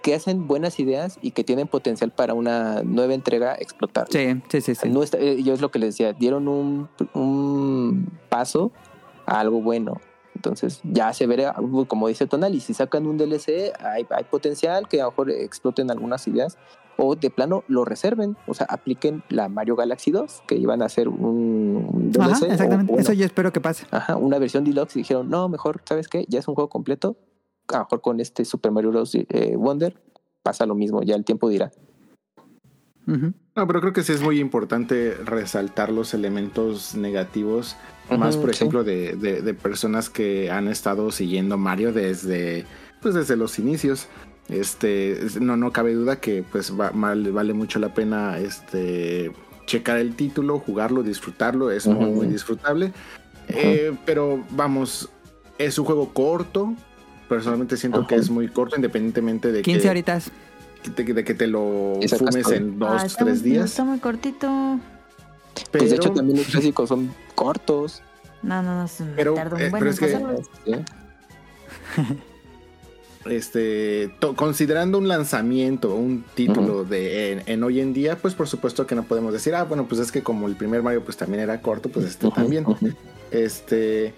que 0.03 0.13
hacen 0.13 0.45
buenas 0.47 0.79
ideas 0.79 1.17
y 1.21 1.31
que 1.31 1.43
tienen 1.43 1.67
potencial 1.67 2.11
para 2.11 2.33
una 2.33 2.83
nueva 2.83 3.13
entrega 3.13 3.55
explotar. 3.55 4.07
Sí, 4.09 4.41
sí, 4.49 4.61
sí, 4.61 4.75
sí. 4.75 4.89
No 4.89 5.03
está- 5.03 5.17
eh, 5.19 5.41
yo 5.41 5.53
es 5.53 5.61
lo 5.61 5.71
que 5.71 5.79
les 5.79 5.95
decía, 5.95 6.13
dieron 6.13 6.47
un, 6.47 6.89
un 7.13 8.09
paso 8.29 8.71
a 9.25 9.39
algo 9.39 9.61
bueno. 9.61 9.99
Entonces 10.35 10.79
ya 10.83 11.11
se 11.13 11.27
verá, 11.27 11.55
como 11.87 12.07
dice 12.07 12.27
Tonali, 12.27 12.59
si 12.59 12.73
sacan 12.73 13.05
un 13.05 13.17
DLC, 13.17 13.73
hay, 13.79 14.07
hay 14.09 14.23
potencial 14.23 14.87
que 14.87 15.01
a 15.01 15.05
lo 15.05 15.11
mejor 15.11 15.31
exploten 15.31 15.91
algunas 15.91 16.27
ideas 16.27 16.57
o 16.97 17.15
de 17.15 17.29
plano 17.29 17.63
lo 17.67 17.83
reserven, 17.83 18.37
o 18.47 18.53
sea, 18.53 18.67
apliquen 18.69 19.23
la 19.29 19.49
Mario 19.49 19.75
Galaxy 19.75 20.11
2, 20.11 20.43
que 20.47 20.55
iban 20.55 20.81
a 20.81 20.85
hacer 20.85 21.07
un, 21.09 22.11
DLC. 22.11 22.21
Ajá, 22.21 22.45
o, 22.45 22.51
exactamente. 22.51 22.91
bueno, 22.91 23.01
Eso 23.01 23.13
yo 23.13 23.25
espero 23.25 23.51
que 23.51 23.59
pase. 23.59 23.87
Ajá, 23.91 24.17
una 24.17 24.37
versión 24.39 24.63
deluxe 24.63 24.97
y 24.97 24.99
dijeron, 24.99 25.29
no, 25.29 25.49
mejor, 25.49 25.81
¿sabes 25.85 26.07
qué? 26.07 26.25
Ya 26.27 26.39
es 26.39 26.47
un 26.47 26.55
juego 26.55 26.69
completo. 26.69 27.17
A 27.69 27.77
lo 27.77 27.83
mejor 27.85 28.01
con 28.01 28.19
este 28.19 28.45
Super 28.45 28.71
Mario 28.71 28.91
Bros. 28.91 29.15
eh, 29.15 29.55
Wonder 29.57 29.99
pasa 30.43 30.65
lo 30.65 30.75
mismo, 30.75 31.01
ya 31.01 31.15
el 31.15 31.25
tiempo 31.25 31.49
dirá. 31.49 31.71
Ujú. 33.07 33.33
No, 33.55 33.67
pero 33.67 33.81
creo 33.81 33.91
que 33.93 34.03
sí 34.03 34.13
es 34.13 34.21
muy 34.21 34.39
importante 34.39 35.13
resaltar 35.25 35.91
los 35.91 36.13
elementos 36.13 36.95
negativos, 36.95 37.75
más 38.17 38.37
por 38.37 38.49
sí. 38.51 38.55
ejemplo 38.57 38.83
de, 38.83 39.15
de- 39.15 39.41
de 39.41 39.53
personas 39.53 40.09
que 40.09 40.49
han 40.49 40.67
estado 40.67 41.11
siguiendo 41.11 41.57
Mario 41.57 41.91
desde, 41.91 42.65
pues 43.01 43.13
desde 43.13 43.35
los 43.35 43.59
inicios. 43.59 44.07
Este, 44.47 45.25
es- 45.25 45.39
no, 45.39 45.57
no 45.57 45.71
cabe 45.71 45.93
duda 45.93 46.19
que 46.21 46.43
pues 46.49 46.71
va- 46.79 46.91
mal- 46.91 47.31
vale 47.33 47.53
mucho 47.53 47.79
la 47.79 47.93
pena 47.93 48.37
este 48.39 49.31
checar 49.65 49.97
el 49.97 50.15
título, 50.15 50.59
jugarlo, 50.59 51.03
disfrutarlo, 51.03 51.71
es 51.71 51.87
muy, 51.87 52.05
Ujú. 52.05 52.15
muy 52.15 52.27
disfrutable. 52.27 52.91
Eh, 53.49 53.93
pero 54.05 54.43
vamos, 54.51 55.09
es 55.57 55.77
un 55.77 55.85
juego 55.85 56.13
corto. 56.13 56.73
Personalmente 57.29 57.77
siento 57.77 58.05
que 58.07 58.15
es 58.15 58.29
muy 58.29 58.49
corto, 58.49 58.75
independientemente 58.75 59.51
de 59.53 59.61
15 59.61 59.81
que, 59.83 59.89
horitas. 59.89 60.31
De, 60.89 61.13
de 61.13 61.23
que 61.23 61.33
te 61.33 61.47
lo 61.47 61.99
fumes 62.17 62.49
en 62.51 62.79
dos, 62.79 63.01
Ah, 63.01 63.05
está 63.05 63.23
tres 63.25 63.41
muy- 63.41 63.49
días. 63.51 63.65
Está 63.65 63.83
muy 63.83 63.99
cortito. 63.99 64.79
Pues 65.71 65.89
de 65.89 65.95
hecho 65.97 66.11
también 66.11 66.37
los 66.39 66.47
clásicos 66.47 66.89
son 66.89 67.13
cortos. 67.35 68.01
No, 68.41 68.61
no, 68.63 68.81
no, 68.83 68.89
Pero, 69.15 69.33
tardó 69.35 69.55
un 69.57 69.61
eh, 69.61 69.69
buen 69.69 69.79
pero 69.81 69.91
es 69.91 69.99
que- 69.99 70.83
este 73.29 74.09
to- 74.19 74.35
considerando 74.35 74.97
un 74.97 75.07
lanzamiento 75.07 75.93
un 75.93 76.23
título 76.33 76.83
de 76.85 77.33
en, 77.33 77.43
en 77.45 77.63
hoy 77.63 77.79
en 77.79 77.93
día 77.93 78.17
pues 78.17 78.33
por 78.33 78.47
supuesto 78.47 78.87
que 78.87 78.95
no 78.95 79.03
podemos 79.03 79.31
decir 79.31 79.53
ah 79.53 79.63
bueno 79.63 79.85
pues 79.87 80.01
es 80.01 80.11
que 80.11 80.23
como 80.23 80.47
el 80.47 80.55
primer 80.55 80.81
Mario 80.81 81.03
pues 81.03 81.17
también 81.17 81.43
era 81.43 81.61
corto 81.61 81.89
pues 81.89 82.05
este 82.07 82.31
también 82.31 82.65
este 83.29 84.15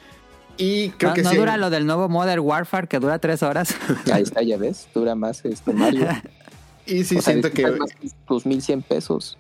y 0.55 0.89
creo 0.91 1.09
No, 1.09 1.15
que 1.15 1.23
no 1.23 1.31
sí 1.31 1.35
dura 1.35 1.57
lo 1.57 1.69
del 1.69 1.85
nuevo 1.85 2.07
Modern 2.07 2.39
Warfare 2.41 2.87
que 2.87 2.99
dura 2.99 3.17
tres 3.19 3.41
horas. 3.41 3.75
Ahí 4.13 4.21
está, 4.21 4.43
ya 4.43 4.55
ves, 4.55 4.87
dura 4.93 5.15
más 5.15 5.43
este 5.43 5.73
Mario. 5.73 6.07
y 6.85 7.03
sí 7.03 7.17
O 7.17 7.21
sea, 7.21 7.33
siento 7.33 7.51
que, 7.51 7.77
tus 8.27 8.45
1100 8.45 8.81
pesos. 8.81 9.37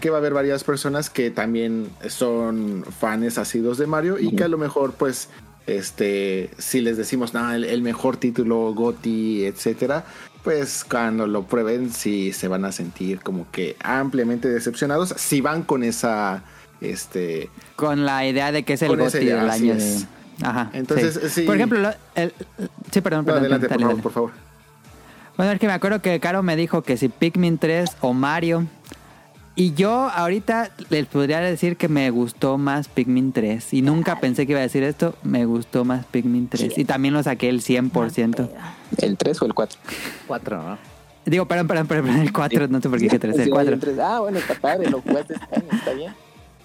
que 0.00 0.10
va 0.10 0.16
a 0.16 0.20
haber 0.20 0.34
varias 0.34 0.64
personas 0.64 1.10
que 1.10 1.30
también 1.30 1.88
son 2.08 2.84
fans 2.98 3.38
asidos 3.38 3.78
de 3.78 3.86
Mario 3.86 4.18
y 4.18 4.34
que 4.34 4.44
a 4.44 4.48
lo 4.48 4.58
mejor 4.58 4.92
pues 4.94 5.28
este 5.66 6.50
si 6.58 6.80
les 6.80 6.96
decimos 6.96 7.34
no 7.34 7.52
el, 7.52 7.64
el 7.64 7.82
mejor 7.82 8.16
título 8.16 8.72
Goti 8.74 9.44
etcétera 9.44 10.04
pues 10.44 10.84
cuando 10.88 11.26
lo 11.26 11.42
prueben 11.44 11.92
sí 11.92 12.32
se 12.32 12.46
van 12.48 12.64
a 12.64 12.70
sentir 12.72 13.20
como 13.20 13.50
que 13.50 13.76
ampliamente 13.82 14.48
decepcionados 14.48 15.12
si 15.16 15.40
van 15.40 15.62
con 15.64 15.82
esa 15.82 16.42
este 16.80 17.50
Con 17.74 18.04
la 18.04 18.26
idea 18.26 18.52
de 18.52 18.62
que 18.64 18.74
es 18.74 18.82
el 18.82 18.92
idea, 18.92 19.40
del 19.40 19.50
año 19.50 19.74
de... 19.76 20.06
Ajá. 20.42 20.70
Entonces, 20.74 21.18
sí. 21.32 21.42
Por 21.42 21.56
ejemplo, 21.56 21.78
lo- 21.80 21.94
el- 22.14 22.34
sí, 22.92 23.00
perdón, 23.00 23.20
no, 23.20 23.24
perdón. 23.24 23.40
adelante 23.40 23.68
por 23.68 23.78
dale, 23.78 23.82
favor 23.82 23.94
dale. 23.96 24.02
por 24.02 24.12
favor 24.12 24.30
Bueno, 25.36 25.52
es 25.52 25.60
que 25.60 25.66
me 25.66 25.72
acuerdo 25.74 26.00
que 26.00 26.18
Caro 26.20 26.42
me 26.42 26.56
dijo 26.56 26.82
que 26.82 26.96
si 26.96 27.08
Pikmin 27.08 27.58
3 27.58 27.98
o 28.00 28.12
Mario. 28.14 28.66
Y 29.58 29.72
yo 29.72 29.90
ahorita 30.10 30.70
les 30.90 31.06
podría 31.06 31.40
decir 31.40 31.76
que 31.78 31.88
me 31.88 32.10
gustó 32.10 32.58
más 32.58 32.88
Pikmin 32.88 33.32
3. 33.32 33.72
Y 33.72 33.80
nunca 33.82 34.20
pensé 34.20 34.44
que 34.46 34.52
iba 34.52 34.60
a 34.60 34.62
decir 34.64 34.82
esto. 34.82 35.14
Me 35.22 35.46
gustó 35.46 35.84
más 35.84 36.04
Pikmin 36.06 36.48
3. 36.48 36.76
Y 36.76 36.84
también 36.84 37.14
lo 37.14 37.22
saqué 37.22 37.48
el 37.48 37.62
100%. 37.62 38.50
¿El 38.98 39.16
3 39.16 39.42
o 39.42 39.46
el 39.46 39.54
4? 39.54 39.78
Cuatro, 40.26 40.62
¿no? 40.62 40.78
Digo, 41.24 41.46
perdón, 41.48 41.66
perdón, 41.68 41.86
perdón, 41.86 42.16
el 42.18 42.32
4. 42.32 42.68
No 42.68 42.80
sé 42.82 42.88
por 42.90 42.98
qué 42.98 43.04
dije 43.04 43.18
3. 43.18 43.38
El 43.38 43.50
4. 43.50 43.78
Ah, 44.02 44.20
bueno, 44.20 44.38
está 44.38 44.54
padre, 44.54 44.90
lo 44.90 45.00
jugaste 45.00 45.34
está 45.34 45.92
bien. 45.94 46.12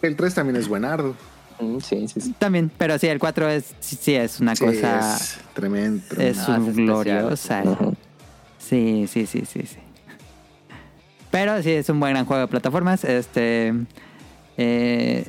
el 0.02 0.16
3 0.16 0.34
también 0.34 0.56
es 0.58 0.68
buenardo 0.68 1.16
Mm, 1.60 1.78
sí, 1.80 2.08
sí, 2.08 2.20
sí. 2.22 2.34
También, 2.40 2.72
pero 2.76 2.98
sí, 2.98 3.06
el 3.08 3.20
4 3.20 3.48
es, 3.50 3.76
sí, 3.82 3.96
sí, 4.02 4.16
es 4.16 4.40
una 4.40 4.56
Sí, 4.56 4.66
cosa... 4.66 5.16
es 5.16 5.38
tremendo, 5.54 6.04
Es 6.18 6.38
No, 6.38 6.46
tremendo. 6.46 6.62
es 6.64 6.68
especial. 6.68 6.86
gloriosa. 6.86 7.64
Sí, 8.72 9.06
sí, 9.10 9.26
sí, 9.26 9.44
sí, 9.46 9.64
sí. 9.66 9.80
Pero 11.30 11.62
sí, 11.62 11.72
es 11.72 11.90
un 11.90 12.00
buen 12.00 12.14
gran 12.14 12.26
juego 12.26 12.40
de 12.40 12.48
plataformas. 12.48 13.04
Este. 13.04 13.74
eh, 14.56 15.28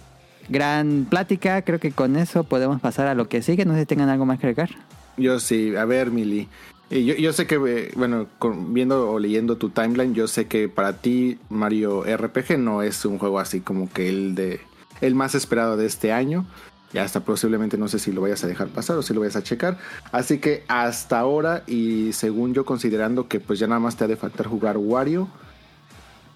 gran 0.48 1.06
plática. 1.10 1.62
Creo 1.62 1.80
que 1.80 1.90
con 1.90 2.14
eso 2.14 2.44
podemos 2.44 2.80
pasar 2.80 3.08
a 3.08 3.16
lo 3.16 3.28
que 3.28 3.42
sigue. 3.42 3.64
No 3.64 3.74
sé 3.74 3.80
si 3.80 3.86
tengan 3.86 4.10
algo 4.10 4.26
más 4.26 4.38
que 4.38 4.46
agregar. 4.46 4.70
Yo 5.16 5.40
sí, 5.40 5.74
a 5.74 5.84
ver, 5.84 6.12
Mili. 6.12 6.46
Yo, 6.88 7.14
yo 7.16 7.32
sé 7.32 7.48
que, 7.48 7.56
eh, 7.56 7.90
bueno, 7.96 8.28
viendo 8.68 9.10
o 9.10 9.18
leyendo 9.18 9.56
tu 9.56 9.70
timeline, 9.70 10.14
yo 10.14 10.28
sé 10.28 10.46
que 10.46 10.68
para 10.68 10.92
ti 10.98 11.38
Mario 11.48 12.04
RPG 12.04 12.58
no 12.58 12.82
es 12.82 13.04
un 13.04 13.18
juego 13.18 13.40
así 13.40 13.60
como 13.60 13.90
que 13.90 14.08
el 14.08 14.36
de 14.36 14.60
el 15.00 15.16
más 15.16 15.34
esperado 15.34 15.76
de 15.76 15.86
este 15.86 16.12
año. 16.12 16.46
Y 16.92 16.98
hasta 16.98 17.20
posiblemente 17.20 17.78
no 17.78 17.88
sé 17.88 17.98
si 17.98 18.12
lo 18.12 18.20
vayas 18.20 18.44
a 18.44 18.46
dejar 18.46 18.68
pasar 18.68 18.96
o 18.98 19.02
si 19.02 19.14
lo 19.14 19.20
vayas 19.20 19.36
a 19.36 19.42
checar. 19.42 19.78
Así 20.10 20.38
que 20.38 20.64
hasta 20.68 21.18
ahora 21.18 21.62
y 21.66 22.12
según 22.12 22.52
yo 22.52 22.64
considerando 22.64 23.28
que 23.28 23.40
pues 23.40 23.58
ya 23.58 23.66
nada 23.66 23.80
más 23.80 23.96
te 23.96 24.04
ha 24.04 24.08
de 24.08 24.16
faltar 24.16 24.46
jugar 24.46 24.76
Wario, 24.76 25.28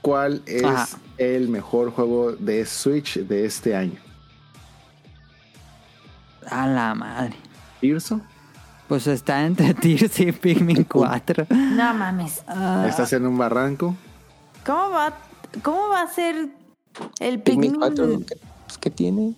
¿cuál 0.00 0.42
es 0.46 0.64
Ajá. 0.64 0.88
el 1.18 1.48
mejor 1.48 1.90
juego 1.90 2.32
de 2.32 2.64
Switch 2.64 3.18
de 3.18 3.44
este 3.44 3.76
año? 3.76 4.00
A 6.50 6.66
la 6.66 6.94
madre. 6.94 7.34
¿Tirso? 7.80 8.20
Pues 8.88 9.06
está 9.08 9.44
entre 9.44 9.74
Tears 9.74 10.18
y 10.20 10.32
Pikmin 10.32 10.84
4. 10.84 11.46
No 11.50 11.92
mames. 11.94 12.42
Ah, 12.46 12.86
¿Estás 12.88 13.12
en 13.12 13.26
un 13.26 13.36
barranco? 13.36 13.94
¿Cómo 14.64 14.90
va, 14.90 15.12
cómo 15.62 15.88
va 15.88 16.02
a 16.02 16.08
ser 16.08 16.48
el 17.20 17.40
Pikmin 17.40 17.72
Pikmin? 17.72 17.80
4, 17.80 18.08
¿qué, 18.26 18.38
pues, 18.66 18.78
¿qué 18.78 18.90
tiene? 18.90 19.34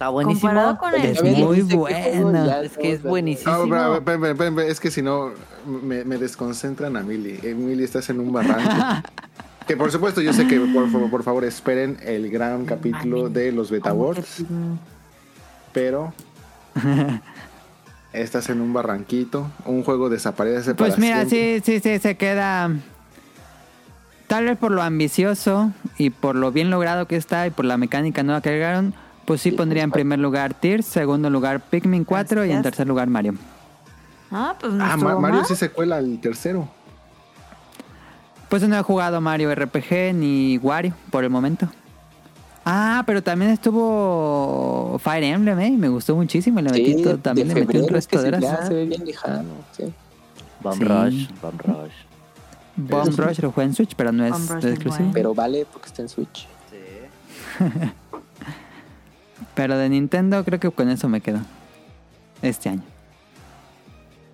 Está 0.00 0.08
buenísimo. 0.08 0.48
Comparado 0.48 0.78
con 0.78 0.94
el- 0.94 1.04
Es 1.04 1.22
muy 1.22 1.60
bueno. 1.60 2.50
Es 2.62 2.78
que 2.78 2.92
es 2.92 3.02
buenísimo. 3.02 3.52
Espera, 3.64 4.28
espera, 4.30 4.64
es 4.64 4.80
que 4.80 4.90
si 4.90 5.02
no 5.02 5.32
me, 5.66 6.06
me 6.06 6.16
desconcentran 6.16 6.96
a 6.96 7.02
Mili. 7.02 7.38
Emily, 7.42 7.84
estás 7.84 8.08
en 8.08 8.18
un 8.18 8.32
barranco. 8.32 9.06
que 9.68 9.76
por 9.76 9.92
supuesto, 9.92 10.22
yo 10.22 10.32
sé 10.32 10.46
que 10.46 10.58
por, 10.58 10.90
favor- 10.90 11.10
por 11.10 11.22
favor 11.22 11.44
esperen 11.44 11.98
el 12.02 12.30
gran 12.30 12.64
capítulo 12.64 13.28
de 13.28 13.52
los 13.52 13.70
Beta 13.70 13.90
Awards, 13.90 14.42
pero 15.74 16.14
estás 18.14 18.48
en 18.48 18.62
un 18.62 18.72
barranquito. 18.72 19.50
Un 19.66 19.84
juego 19.84 20.08
desaparece 20.08 20.74
para 20.74 20.88
Pues 20.88 20.98
mira, 20.98 21.26
siempre. 21.26 21.60
sí, 21.60 21.78
sí, 21.78 21.90
sí, 21.92 21.98
se 21.98 22.16
queda. 22.16 22.70
Tal 24.28 24.46
vez 24.46 24.56
por 24.56 24.70
lo 24.70 24.80
ambicioso 24.80 25.72
y 25.98 26.08
por 26.08 26.36
lo 26.36 26.52
bien 26.52 26.70
logrado 26.70 27.06
que 27.06 27.16
está 27.16 27.46
y 27.46 27.50
por 27.50 27.66
la 27.66 27.76
mecánica 27.76 28.22
nueva 28.22 28.40
que 28.40 28.48
agregaron, 28.48 28.94
pues 29.30 29.40
sí 29.42 29.50
Sí, 29.50 29.56
pondría 29.56 29.82
en 29.84 29.90
primer 29.92 30.18
lugar 30.18 30.54
Tears, 30.54 30.86
segundo 30.86 31.30
lugar 31.30 31.60
Pikmin 31.60 32.04
4 32.04 32.44
y 32.46 32.50
en 32.52 32.62
tercer 32.62 32.86
lugar 32.88 33.08
Mario. 33.08 33.34
Ah, 34.32 34.54
pues 34.60 34.72
no 34.72 34.84
Ah, 34.84 34.96
Ma- 34.96 35.18
Mario 35.18 35.38
mal. 35.38 35.46
sí 35.46 35.54
se 35.54 35.70
cuela 35.70 35.96
al 35.98 36.18
tercero. 36.20 36.68
Pues 38.48 38.66
no 38.66 38.76
he 38.76 38.82
jugado 38.82 39.20
Mario 39.20 39.54
RPG 39.54 40.12
ni 40.14 40.58
Wario 40.58 40.94
por 41.10 41.22
el 41.22 41.30
momento. 41.30 41.68
Ah, 42.64 43.04
pero 43.06 43.22
también 43.22 43.52
estuvo 43.52 44.98
Fire 45.02 45.22
Emblem, 45.22 45.58
¿eh? 45.60 45.68
y 45.68 45.76
Me 45.76 45.88
gustó 45.88 46.16
muchísimo. 46.16 46.58
y 46.60 46.62
Le 46.64 46.70
metí 46.70 46.94
Sí, 46.94 47.02
todo- 47.04 47.18
también 47.18 47.46
le 47.48 47.54
metí 47.54 47.78
un 47.78 47.88
resto 47.88 48.20
de 48.20 48.30
sí, 48.38 48.44
horas. 48.44 48.66
se 48.68 48.74
ve 48.74 48.84
bien 48.86 49.04
lejano. 49.04 49.44
Sí. 49.76 49.84
Bomb 50.60 50.74
Sí. 50.78 50.84
Rush, 50.84 51.28
Bomb 51.40 51.60
Rush. 51.62 51.92
Bomb 52.76 53.16
Rush 53.18 53.38
lo 53.40 53.52
jugué 53.52 53.66
en 53.66 53.74
Switch, 53.74 53.94
pero 53.94 54.10
no 54.12 54.24
es, 54.26 54.50
no 54.50 54.58
es 54.58 54.64
exclusivo. 54.64 55.10
Pero 55.12 55.34
vale 55.34 55.66
porque 55.72 55.86
está 55.86 56.02
en 56.02 56.08
Switch. 56.08 56.46
Pero 59.60 59.76
de 59.76 59.90
Nintendo 59.90 60.42
creo 60.42 60.58
que 60.58 60.70
con 60.70 60.88
eso 60.88 61.06
me 61.10 61.20
quedo. 61.20 61.40
Este 62.40 62.70
año. 62.70 62.82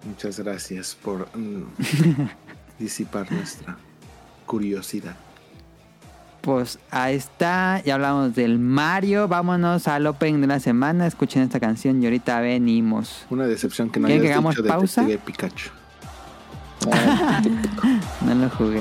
Muchas 0.04 0.38
gracias 0.38 0.96
por 1.02 1.28
mm, 1.36 1.64
disipar 2.78 3.32
nuestra 3.32 3.76
curiosidad. 4.46 5.16
Pues 6.42 6.78
ahí 6.92 7.16
está, 7.16 7.82
ya 7.84 7.94
hablamos 7.94 8.36
del 8.36 8.60
Mario. 8.60 9.26
Vámonos 9.26 9.88
al 9.88 10.06
opening 10.06 10.42
de 10.42 10.46
la 10.46 10.60
semana. 10.60 11.08
Escuchen 11.08 11.42
esta 11.42 11.58
canción 11.58 12.00
y 12.00 12.06
ahorita 12.06 12.38
venimos. 12.40 13.26
Una 13.28 13.48
decepción 13.48 13.90
que 13.90 13.98
no 13.98 14.06
¿Quieren 14.06 14.22
hayas 14.26 14.30
que 14.30 14.32
hagamos 14.32 14.54
dicho 14.54 14.68
pausa? 14.68 15.06
Pikachu. 15.24 15.70
Ah, 16.92 17.42
No 18.24 18.32
lo 18.32 18.48
jugué. 18.48 18.80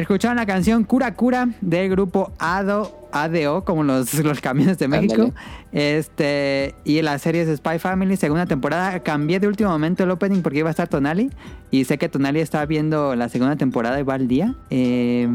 Escucharon 0.00 0.36
la 0.36 0.46
canción 0.46 0.84
Cura 0.84 1.14
Cura 1.14 1.48
del 1.60 1.90
grupo 1.90 2.32
ADO, 2.38 3.08
ADO, 3.10 3.64
como 3.64 3.82
los, 3.82 4.14
los 4.14 4.40
camiones 4.40 4.78
de 4.78 4.86
México. 4.86 5.22
Ándale. 5.22 5.34
Este, 5.72 6.74
y 6.84 7.02
la 7.02 7.18
serie 7.18 7.42
es 7.42 7.58
Spy 7.58 7.78
Family, 7.78 8.16
segunda 8.16 8.46
temporada. 8.46 9.00
Cambié 9.00 9.40
de 9.40 9.48
último 9.48 9.70
momento 9.70 10.04
el 10.04 10.10
opening 10.10 10.42
porque 10.42 10.60
iba 10.60 10.68
a 10.68 10.70
estar 10.70 10.88
Tonali. 10.88 11.30
Y 11.70 11.84
sé 11.84 11.98
que 11.98 12.08
Tonali 12.08 12.40
está 12.40 12.64
viendo 12.64 13.16
la 13.16 13.28
segunda 13.28 13.56
temporada 13.56 13.98
y 13.98 14.02
va 14.04 14.14
al 14.14 14.28
día. 14.28 14.54
Eh, 14.70 15.28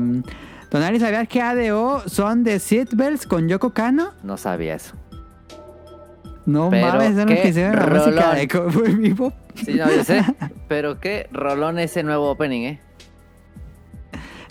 Tonali, 0.70 1.00
¿sabías 1.00 1.28
que 1.28 1.42
ADO 1.42 2.08
son 2.08 2.44
de 2.44 2.60
Seatbelts 2.60 3.28
con 3.28 3.50
Yoko 3.50 3.72
Kano? 3.72 4.12
No 4.24 4.38
sabía 4.38 4.76
eso. 4.76 4.96
No 6.46 6.70
Pero 6.70 6.88
mames, 6.88 7.16
son 7.16 7.30
los 7.30 7.40
que 7.40 7.50
hicieron 7.50 7.76
la 7.76 7.86
música 7.86 8.34
de 8.34 8.48
Cowboy 8.48 8.96
Bebop. 8.96 9.34
Sí, 9.56 9.76
no, 9.76 9.90
yo 9.90 10.04
sé. 10.04 10.24
Pero 10.68 11.00
qué 11.00 11.28
rolón 11.32 11.80
ese 11.80 12.04
nuevo 12.04 12.30
opening, 12.32 12.62
¿eh? 12.62 12.80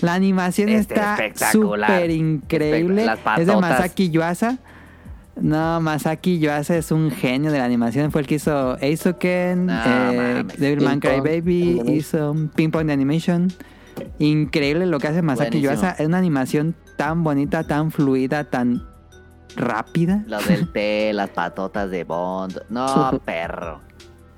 La 0.02 0.14
animación 0.14 0.68
Este, 0.68 0.94
está 0.94 1.14
espectacular. 1.14 1.90
súper 1.90 2.10
increíble. 2.10 3.06
Es 3.38 3.46
de. 3.46 3.56
Masaki 3.56 4.10
Yuasa. 4.10 4.58
No, 5.40 5.80
Masaki 5.80 6.38
Yuasa 6.38 6.76
es 6.76 6.90
un 6.92 7.10
genio 7.10 7.50
de 7.50 7.58
la 7.58 7.64
animación. 7.64 8.10
Fue 8.12 8.20
el 8.20 8.26
que 8.26 8.34
hizo 8.34 8.76
Eisoken, 8.80 9.66
No, 9.66 9.72
eh. 10.12 10.44
Devilman 10.58 11.00
Crybaby, 11.00 11.82
hizo 11.86 12.34
Ping 12.54 12.70
Pong 12.70 12.86
de 12.86 12.92
Animation. 12.92 13.50
Increíble 14.18 14.86
lo 14.86 14.98
que 14.98 15.08
hace 15.08 15.22
Masaki 15.22 15.60
Buenísimo. 15.60 15.72
Yuasa. 15.74 15.90
Es 15.98 16.06
una 16.06 16.18
animación 16.18 16.74
tan 16.98 17.24
bonita, 17.24 17.64
tan 17.64 17.90
fluida, 17.90 18.44
tan 18.44 18.82
rápida. 19.56 20.22
Lo 20.26 20.40
del 20.42 20.70
té, 20.72 21.12
las 21.12 21.30
patotas 21.30 21.90
de 21.90 22.04
Bond. 22.04 22.60
No, 22.68 23.20
perro. 23.24 23.80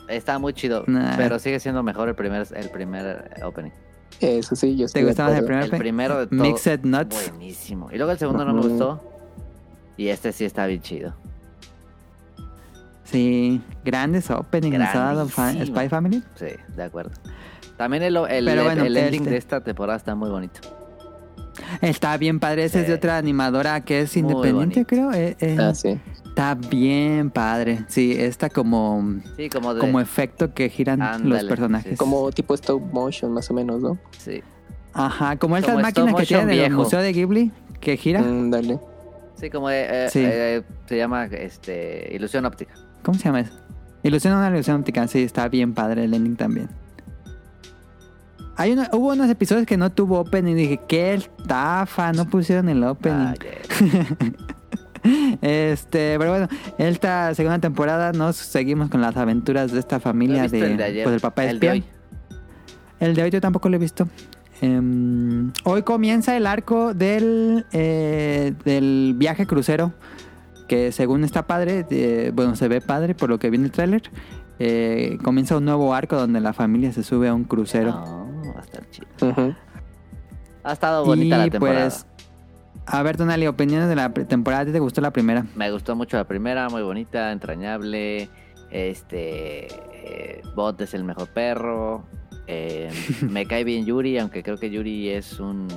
Está 0.09 0.39
muy 0.39 0.53
chido. 0.53 0.85
Nah. 0.87 1.17
Pero 1.17 1.39
sigue 1.39 1.59
siendo 1.61 1.83
mejor 1.83 2.09
el 2.09 2.15
primer, 2.15 2.47
el 2.55 2.69
primer 2.71 3.31
opening. 3.43 3.71
Eso 4.21 4.55
sí, 4.57 4.77
yo 4.77 4.87
estoy 4.87 5.01
¿Te 5.03 5.05
de 5.07 5.11
gustaba 5.11 5.31
el 5.31 5.45
acuerdo. 5.45 5.47
primer 5.61 5.75
El 5.75 5.79
primero 5.79 6.19
de 6.21 6.27
todo. 6.27 6.41
Mixed 6.41 6.81
Nuts? 6.85 7.31
Buenísimo. 7.31 7.89
Y 7.93 7.97
luego 7.97 8.13
el 8.13 8.19
segundo 8.19 8.45
no 8.45 8.55
me 8.55 8.63
gustó. 8.63 9.01
Y 9.97 10.09
este 10.09 10.33
sí 10.33 10.45
está 10.45 10.67
bien 10.67 10.81
chido. 10.83 11.15
Sí, 13.05 13.61
grandes 13.85 14.31
openings 14.31 14.77
Grandísimo. 14.77 15.67
Spy 15.67 15.89
Family. 15.89 16.23
Sí, 16.37 16.47
de 16.75 16.83
acuerdo. 16.83 17.11
También 17.77 18.03
el, 18.03 18.17
el, 18.17 18.45
Pero 18.45 18.65
bueno, 18.65 18.85
el 18.85 18.97
ending 18.97 19.21
este- 19.23 19.31
de 19.31 19.37
esta 19.37 19.61
temporada 19.63 19.97
está 19.97 20.15
muy 20.15 20.31
bonito. 20.31 20.61
Está 21.81 22.17
bien 22.17 22.41
padre. 22.41 22.65
Ese 22.65 22.81
es 22.83 22.89
de 22.89 22.95
otra 22.95 23.17
animadora 23.19 23.81
que 23.83 24.01
es 24.01 24.17
Muy 24.17 24.21
independiente, 24.33 24.85
bonito. 24.85 24.87
creo. 24.89 25.13
Eh, 25.13 25.37
eh, 25.41 25.57
Ah, 25.61 25.75
sí. 25.75 26.01
Está 26.35 26.55
bien 26.57 27.31
padre. 27.31 27.85
Sí, 27.87 28.13
está 28.19 28.51
como, 28.51 29.21
Sí, 29.37 29.49
como 29.49 29.73
de... 29.73 29.81
como 29.81 30.01
efecto 30.01 30.53
que 30.53 30.69
giran 30.69 30.99
los 31.29 31.45
personajes. 31.45 31.93
sí. 31.93 31.97
Como 31.97 32.33
tipo 32.33 32.55
stop 32.55 32.83
motion, 32.93 33.33
más 33.33 33.49
o 33.51 33.55
menos, 33.55 33.81
¿no? 33.81 33.97
Sí, 34.19 34.43
Ajá, 34.93 35.37
como 35.37 35.57
estas 35.57 35.75
Como 35.75 35.83
máquinas 35.83 36.15
que 36.17 36.27
tienen 36.27 36.51
en 36.51 36.65
el. 36.65 36.73
Museo 36.73 37.01
de 37.01 37.13
Ghibli, 37.13 37.53
que 37.81 37.97
gira. 37.97 38.21
Mm, 38.21 38.51
dale. 38.51 38.79
sí 39.37 39.49
como 39.51 39.69
de, 39.69 40.07
eh, 40.07 40.09
Sí. 40.11 40.23
eh, 40.25 40.63
se 40.87 40.97
llama 40.97 41.27
este 41.27 42.11
ilusión 42.13 42.45
óptica. 42.47 42.75
¿Cómo 43.05 43.17
se 43.19 43.25
llama 43.27 43.41
eso? 43.41 43.53
Ilusión 44.03 44.35
una 44.35 44.49
ilusión 44.51 44.81
óptica. 44.81 45.07
Sí, 45.07 45.23
está 45.23 45.49
bien 45.49 45.73
padre 45.73 46.03
el 46.05 46.15
ending 46.15 46.35
también. 46.37 46.69
Hay 48.57 48.73
uno- 48.73 48.87
hubo 48.93 49.13
unos 49.13 49.29
episodios 49.31 49.67
que 49.67 49.77
no 49.77 49.91
tuvo 49.91 50.19
opening 50.21 50.53
y 50.53 50.55
dije, 50.55 50.81
qué 50.89 51.15
estafa, 51.15 52.13
no 52.13 52.25
pusieron 52.29 52.69
el 52.69 52.83
opening. 52.85 53.27
Ay, 53.29 53.37
eh. 53.45 54.33
Este, 55.43 56.17
pero 56.19 56.31
bueno, 56.31 56.49
esta 56.79 57.35
segunda 57.35 57.59
temporada 57.59 58.13
nos 58.13 58.37
seguimos 58.37 58.89
con 58.89 59.01
las 59.01 59.17
aventuras 59.17 59.71
de 59.73 59.79
esta 59.81 59.97
¿No 59.97 60.01
familia 60.01 60.49
de, 60.49 60.61
el 60.61 60.77
de 60.77 60.85
ayer? 60.85 61.05
pues 61.05 61.15
el 61.15 61.21
papá 61.21 61.45
El 61.45 61.61
de 61.61 61.71
hoy. 61.71 61.85
El 63.01 63.15
de 63.15 63.23
hoy 63.23 63.31
yo 63.31 63.41
tampoco 63.41 63.69
lo 63.69 63.77
he 63.77 63.79
visto. 63.79 64.09
Em, 64.61 65.53
hoy 65.65 65.83
comienza 65.83 66.37
el 66.37 66.47
arco 66.47 66.95
del, 66.95 67.67
eh, 67.73 68.55
del 68.65 69.15
viaje 69.17 69.47
crucero, 69.47 69.93
que 70.69 70.93
según 70.93 71.25
está 71.25 71.47
padre, 71.47 71.85
eh, 71.91 72.31
bueno, 72.35 72.57
se 72.57 72.69
ve 72.69 72.81
padre 72.81 73.15
por 73.15 73.29
lo 73.29 73.39
que 73.39 73.51
viene 73.51 73.67
el 73.67 73.73
tráiler. 73.73 74.03
Eh, 74.59 75.19
comienza 75.23 75.57
un 75.57 75.65
nuevo 75.65 75.93
arco 75.93 76.17
donde 76.17 76.41
la 76.41 76.53
familia 76.53 76.93
se 76.93 77.03
sube 77.03 77.29
a 77.29 77.35
un 77.35 77.45
crucero. 77.45 77.91
No, 77.91 78.53
va 78.55 78.61
a 78.61 78.63
estar 78.63 78.89
chido. 78.91 79.55
Ha 80.63 80.73
estado 80.73 81.05
bonita 81.05 81.37
la 81.37 81.51
temporada. 81.51 81.91
pues, 81.91 82.07
a 82.87 83.03
ver, 83.03 83.17
Tonali, 83.17 83.47
opiniones 83.47 83.89
de 83.89 83.97
la 83.97 84.13
temporada. 84.13 84.63
¿A 84.63 84.67
ti 84.67 84.73
te 84.73 84.81
gustó 84.81 85.01
la 85.01 85.11
primera? 85.13 85.45
Me 85.55 85.71
gustó 85.71 85.95
mucho 85.97 86.17
la 86.17 86.25
primera, 86.25 86.69
muy 86.69 86.83
bonita, 86.83 87.33
entrañable. 87.33 88.29
Este. 88.71 89.67
eh, 89.93 90.43
Bot 90.55 90.81
es 90.81 90.95
el 90.95 91.05
mejor 91.05 91.29
perro. 91.29 92.05
eh, 92.47 92.91
me 93.23 93.47
cae 93.47 93.65
bien 93.65 93.87
Yuri, 93.87 94.19
aunque 94.19 94.43
creo 94.43 94.57
que 94.59 94.71
Yuri 94.71 95.11
es 95.11 95.39
un. 95.41 95.69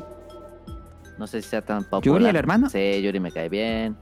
No 1.17 1.25
sé 1.27 1.41
si 1.41 1.49
sea 1.49 1.61
tan 1.61 1.83
popular. 1.83 2.03
¿Yuri, 2.19 2.29
el 2.29 2.35
hermano? 2.35 2.69
Sí, 2.69 3.01
Yuri 3.01 3.19
me 3.19 3.31
cae 3.31 3.49
bien. 3.49 3.95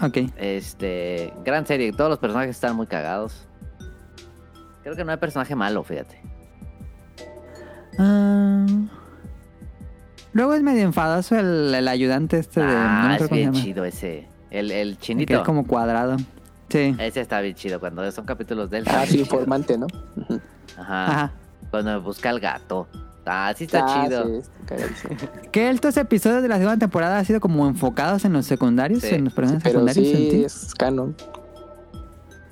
Ok. 0.00 0.18
Este. 0.36 1.32
Gran 1.44 1.66
serie, 1.66 1.92
todos 1.92 2.10
los 2.10 2.18
personajes 2.18 2.50
están 2.56 2.74
muy 2.76 2.86
cagados. 2.86 3.46
Creo 4.82 4.96
que 4.96 5.04
no 5.04 5.12
hay 5.12 5.18
personaje 5.18 5.54
malo, 5.54 5.84
fíjate. 5.84 6.20
Ah, 7.98 8.66
luego 10.32 10.54
es 10.54 10.62
medio 10.62 10.82
enfadoso 10.82 11.38
el, 11.38 11.74
el 11.74 11.88
ayudante 11.88 12.38
este 12.38 12.60
de... 12.60 12.66
no 12.66 12.72
ah, 12.72 13.14
acuerdo 13.14 13.24
es 13.34 13.40
bien 13.40 13.52
chido 13.52 13.84
ese. 13.84 14.28
El, 14.50 14.98
chinito. 14.98 15.28
Que 15.28 15.34
es 15.40 15.40
como 15.46 15.66
cuadrado. 15.66 16.16
Sí. 16.68 16.94
Ese 16.98 17.20
está 17.20 17.40
bien 17.40 17.54
chido. 17.54 17.80
Cuando 17.80 18.10
son 18.12 18.24
capítulos 18.26 18.68
de 18.70 18.78
él. 18.78 18.84
Ah, 18.88 19.04
sí, 19.06 19.20
informante, 19.20 19.78
¿no? 19.78 19.86
Ajá. 20.78 21.06
Ajá. 21.06 21.32
Cuando 21.70 22.00
busca 22.02 22.28
al 22.30 22.38
gato. 22.40 22.86
Ah, 23.24 23.52
sí 23.56 23.64
está 23.64 23.84
Ah, 23.86 24.04
chido. 24.04 24.26
sí, 24.26 24.48
está. 24.60 25.50
Que 25.50 25.70
estos 25.70 25.96
episodios 25.96 26.42
de 26.42 26.48
la 26.48 26.56
segunda 26.56 26.76
temporada 26.78 27.18
han 27.18 27.24
sido 27.24 27.40
como 27.40 27.66
enfocados 27.66 28.24
en 28.24 28.32
los 28.32 28.44
secundarios, 28.46 29.02
Sí. 29.02 29.14
en 29.14 29.24
los 29.24 29.32
personajes 29.32 29.62
Pero 29.72 29.86
secundarios. 29.88 30.32
sí 30.32 30.44
es 30.44 30.74
canon. 30.74 31.14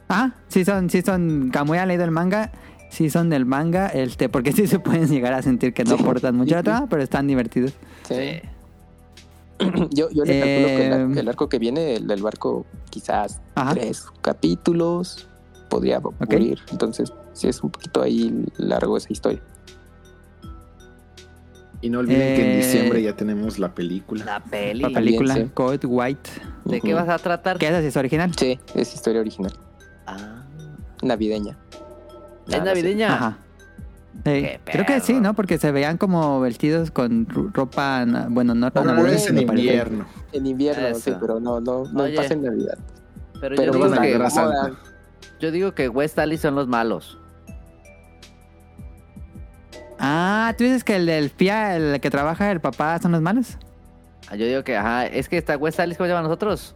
Ah, 0.09 0.33
sí 0.49 0.65
son, 0.65 0.91
sí 0.91 1.03
son, 1.03 1.51
Camuy 1.53 1.79
ha 1.79 1.87
leído 1.87 2.05
el 2.05 2.11
manga, 2.11 2.51
sí 2.91 3.09
son 3.09 3.31
del 3.31 3.47
manga, 3.47 3.87
este, 3.89 4.29
porque 4.29 4.53
sí 4.53 4.67
se 4.67 4.79
pueden 4.79 5.09
llegar 5.09 5.33
a 5.33 5.41
sentir 5.43 5.73
que 5.73 5.85
no 5.85 5.97
Sí. 5.97 6.03
aportan 6.03 6.37
mucho 6.37 6.55
la 6.57 6.63
trama, 6.63 6.87
pero 6.91 7.03
están 7.03 7.27
divertidos. 7.27 7.73
Sí. 8.07 8.41
Yo, 9.91 10.09
yo 10.11 10.25
le 10.25 10.41
calculo 10.41 10.67
que 10.69 10.87
el, 10.87 10.93
ar- 10.93 11.01
Eh, 11.01 11.09
que 11.15 11.21
el 11.21 11.29
arco 11.29 11.49
que 11.51 11.59
viene, 11.59 11.95
el 11.97 12.07
del 12.07 12.23
barco, 12.23 12.65
quizás 12.91 13.41
Ajá. 13.55 13.73
tres 13.75 14.07
capítulos 14.23 15.29
podría 15.69 15.99
ocurrir. 15.99 16.59
Entonces, 16.73 17.13
sí 17.35 17.47
es 17.49 17.63
un 17.63 17.71
poquito 17.71 18.01
ahí 18.03 18.45
largo 18.57 18.97
esa 18.97 19.13
historia. 19.13 19.41
Y 21.83 21.89
no 21.91 22.01
olviden 22.01 22.35
que 22.37 22.43
en 22.43 22.51
Eh, 22.53 22.57
diciembre 22.59 23.03
ya 23.03 23.15
tenemos 23.17 23.59
la 23.59 23.75
película. 23.75 24.25
La 24.25 24.41
peli. 24.41 24.83
La 24.83 24.91
película 24.91 25.35
sí. 25.35 25.45
Code 25.55 25.87
White, 25.87 26.31
¿De 26.65 26.81
qué 26.81 26.93
vas 26.95 27.09
a 27.09 27.19
tratar? 27.19 27.59
que 27.59 27.69
esa 27.69 27.81
sí 27.81 27.87
es 27.87 27.97
original. 27.97 28.33
Sí, 28.37 28.59
es 28.75 28.95
historia 28.95 29.21
original. 29.21 29.53
Ah, 30.07 30.43
Navideña. 31.03 31.57
¿Es 32.51 32.65
navideña? 32.65 33.15
Ajá. 33.15 33.39
Creo 34.25 34.87
que 34.87 35.01
sí. 35.01 35.15
¿no? 35.15 35.35
Porque 35.35 35.57
se 35.59 35.71
veían 35.73 35.97
como 35.97 36.41
vestidos 36.41 36.91
con 36.91 37.27
ropa, 37.55 38.05
bueno, 38.29 38.55
no 38.55 38.71
tan 38.71 38.83
Pero 38.85 38.97
navideña, 38.97 39.17
es 39.17 39.27
en 39.31 39.39
invierno. 39.39 40.07
En 40.33 40.47
invierno, 40.47 40.87
Eso. 40.89 41.01
sí, 41.01 41.13
pero 41.21 41.41
no, 41.41 41.61
no, 41.61 41.85
no 41.85 42.03
Oye. 42.03 42.17
pasa 42.17 42.35
en 42.35 42.43
Navidad. 42.43 42.79
Pero, 43.41 43.57
Pero 43.57 43.73
yo, 43.73 43.73
digo 43.73 43.95
a 43.95 44.03
que, 44.03 44.19
moda- 44.19 44.73
yo 45.41 45.51
digo 45.51 45.73
que 45.73 45.89
West 45.89 46.19
Ali 46.19 46.37
son 46.37 46.55
los 46.55 46.69
malos. 46.69 47.17
Ah, 49.99 50.55
¿tú 50.57 50.65
dices 50.65 50.83
que 50.85 50.97
el 50.97 51.07
del 51.07 51.27
espía, 51.27 51.77
el 51.77 52.01
que 52.01 52.11
trabaja, 52.11 52.51
el 52.51 52.61
papá, 52.61 52.99
son 52.99 53.13
los 53.13 53.21
malos? 53.21 53.57
Ah, 54.31 54.37
Yo 54.37 54.47
digo 54.47 54.65
que, 54.65 54.77
ajá, 54.77 55.07
es 55.07 55.29
que 55.29 55.37
esta 55.39 55.57
West 55.57 55.81
Ali, 55.81 55.95
¿cómo 55.95 56.07
se 56.07 56.13
llama 56.15 56.23
nosotros? 56.27 56.75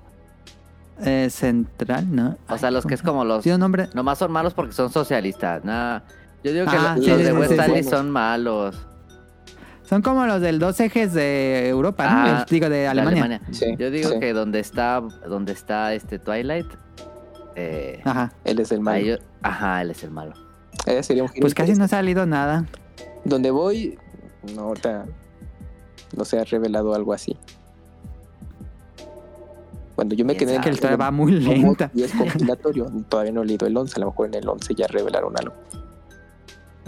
Eh, 1.00 1.28
central, 1.30 2.14
¿no? 2.14 2.36
O 2.48 2.56
sea, 2.56 2.70
los 2.70 2.86
que 2.86 2.94
es 2.94 3.02
como 3.02 3.24
los... 3.24 3.42
Tiene 3.42 3.56
un 3.56 3.60
nombre. 3.60 3.88
Nomás 3.94 4.18
son 4.18 4.30
malos 4.30 4.54
porque 4.54 4.72
son 4.72 4.90
socialistas. 4.92 5.64
Nada. 5.64 6.04
Yo 6.44 6.52
digo 6.52 6.66
que 6.66 6.76
Ah, 6.76 6.94
sí, 6.98 7.06
los 7.08 7.18
sí, 7.18 7.24
de 7.24 7.30
sí, 7.30 7.36
West 7.36 7.52
sí, 7.74 7.82
son 7.82 8.10
malos. 8.10 8.76
Son 9.82 10.02
como 10.02 10.24
los 10.26 10.40
del 10.40 10.58
dos 10.58 10.78
ejes 10.80 11.12
de 11.12 11.68
Europa, 11.68 12.04
¿no? 12.04 12.10
Ah, 12.38 12.46
digo, 12.48 12.68
de 12.68 12.86
Alemania. 12.86 13.40
Sí, 13.50 13.74
Yo 13.78 13.90
digo 13.90 14.10
sí. 14.10 14.20
que 14.20 14.32
donde 14.32 14.60
está, 14.60 15.02
donde 15.28 15.52
está 15.52 15.92
este 15.94 16.18
Twilight, 16.18 16.66
eh, 17.56 18.00
Ajá. 18.04 18.32
Él 18.44 18.60
es 18.60 18.72
el 18.72 18.80
malo. 18.80 19.18
ajá, 19.42 19.82
él 19.82 19.90
es 19.90 20.02
el 20.04 20.10
malo. 20.10 20.32
Eh, 20.86 21.02
sería 21.02 21.22
un 21.22 21.28
giro 21.28 21.42
Pues 21.42 21.54
casi 21.54 21.74
no 21.74 21.84
ha 21.84 21.88
salido 21.88 22.24
nada. 22.24 22.64
Donde 23.24 23.50
voy, 23.50 23.98
no, 24.54 24.62
ahorita 24.62 25.06
no 26.16 26.24
se 26.24 26.38
ha 26.38 26.44
revelado 26.44 26.94
algo 26.94 27.12
así. 27.12 27.36
Cuando 29.94 30.14
yo 30.16 30.24
me 30.24 30.34
¿Quién 30.36 30.48
quedé 30.48 30.56
sabe? 30.56 30.64
Que 30.64 30.68
el 30.70 30.74
historia 30.74 30.96
va 30.96 31.10
muy 31.10 31.32
lenta. 31.32 31.90
10 31.94 32.12
compilatorio, 32.14 32.90
todavía 33.08 33.32
no 33.32 33.42
he 33.42 33.46
leído 33.46 33.66
el 33.66 33.76
11, 33.76 33.94
a 33.96 34.00
lo 34.00 34.06
mejor 34.06 34.26
en 34.28 34.34
el 34.34 34.48
11 34.48 34.74
ya 34.74 34.86
revelaron 34.88 35.32
algo. 35.38 35.54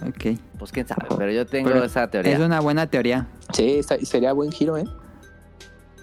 Ok. 0.07 0.39
Pues 0.59 0.73
quién 0.73 0.87
sabe, 0.89 1.07
pero 1.17 1.31
yo 1.33 1.47
tengo 1.47 1.69
Pero 1.71 1.85
esa 1.85 2.09
teoría. 2.09 2.35
Es 2.35 2.41
una 2.41 2.61
buena 2.61 2.87
teoría. 2.89 3.29
Sí, 3.53 3.81
sería 4.03 4.33
buen 4.33 4.51
giro, 4.53 4.77
¿eh? 4.77 4.85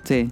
Sí. 0.03 0.31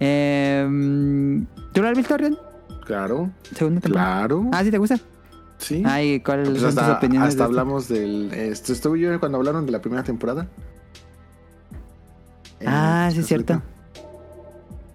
Em, 0.00 1.46
¿Tú 1.72 1.82
lo 1.82 1.88
has 1.88 1.96
visto, 1.96 2.16
Rion? 2.16 2.38
Claro, 2.84 3.30
Segunda 3.54 3.80
temporada. 3.80 4.18
claro. 4.26 4.48
Ah, 4.52 4.64
¿sí 4.64 4.70
te 4.70 4.78
gusta? 4.78 4.98
Sí. 5.58 5.82
Ay, 5.86 6.20
¿cuáles 6.20 6.48
Pues 6.48 6.60
son 6.62 6.70
tus 6.70 6.78
hasta, 6.78 6.96
opiniones? 6.98 7.28
hasta 7.28 7.44
de 7.44 7.50
esto? 7.50 7.60
hablamos 7.60 7.88
del. 7.88 8.32
Este, 8.32 8.72
estuve 8.72 8.98
yo 8.98 9.20
cuando 9.20 9.38
hablaron 9.38 9.66
de 9.66 9.72
la 9.72 9.80
primera 9.80 10.02
temporada. 10.02 10.48
Ah, 12.66 13.08
Eh, 13.10 13.14
sí, 13.14 13.20
es 13.20 13.26
cierto. 13.26 13.62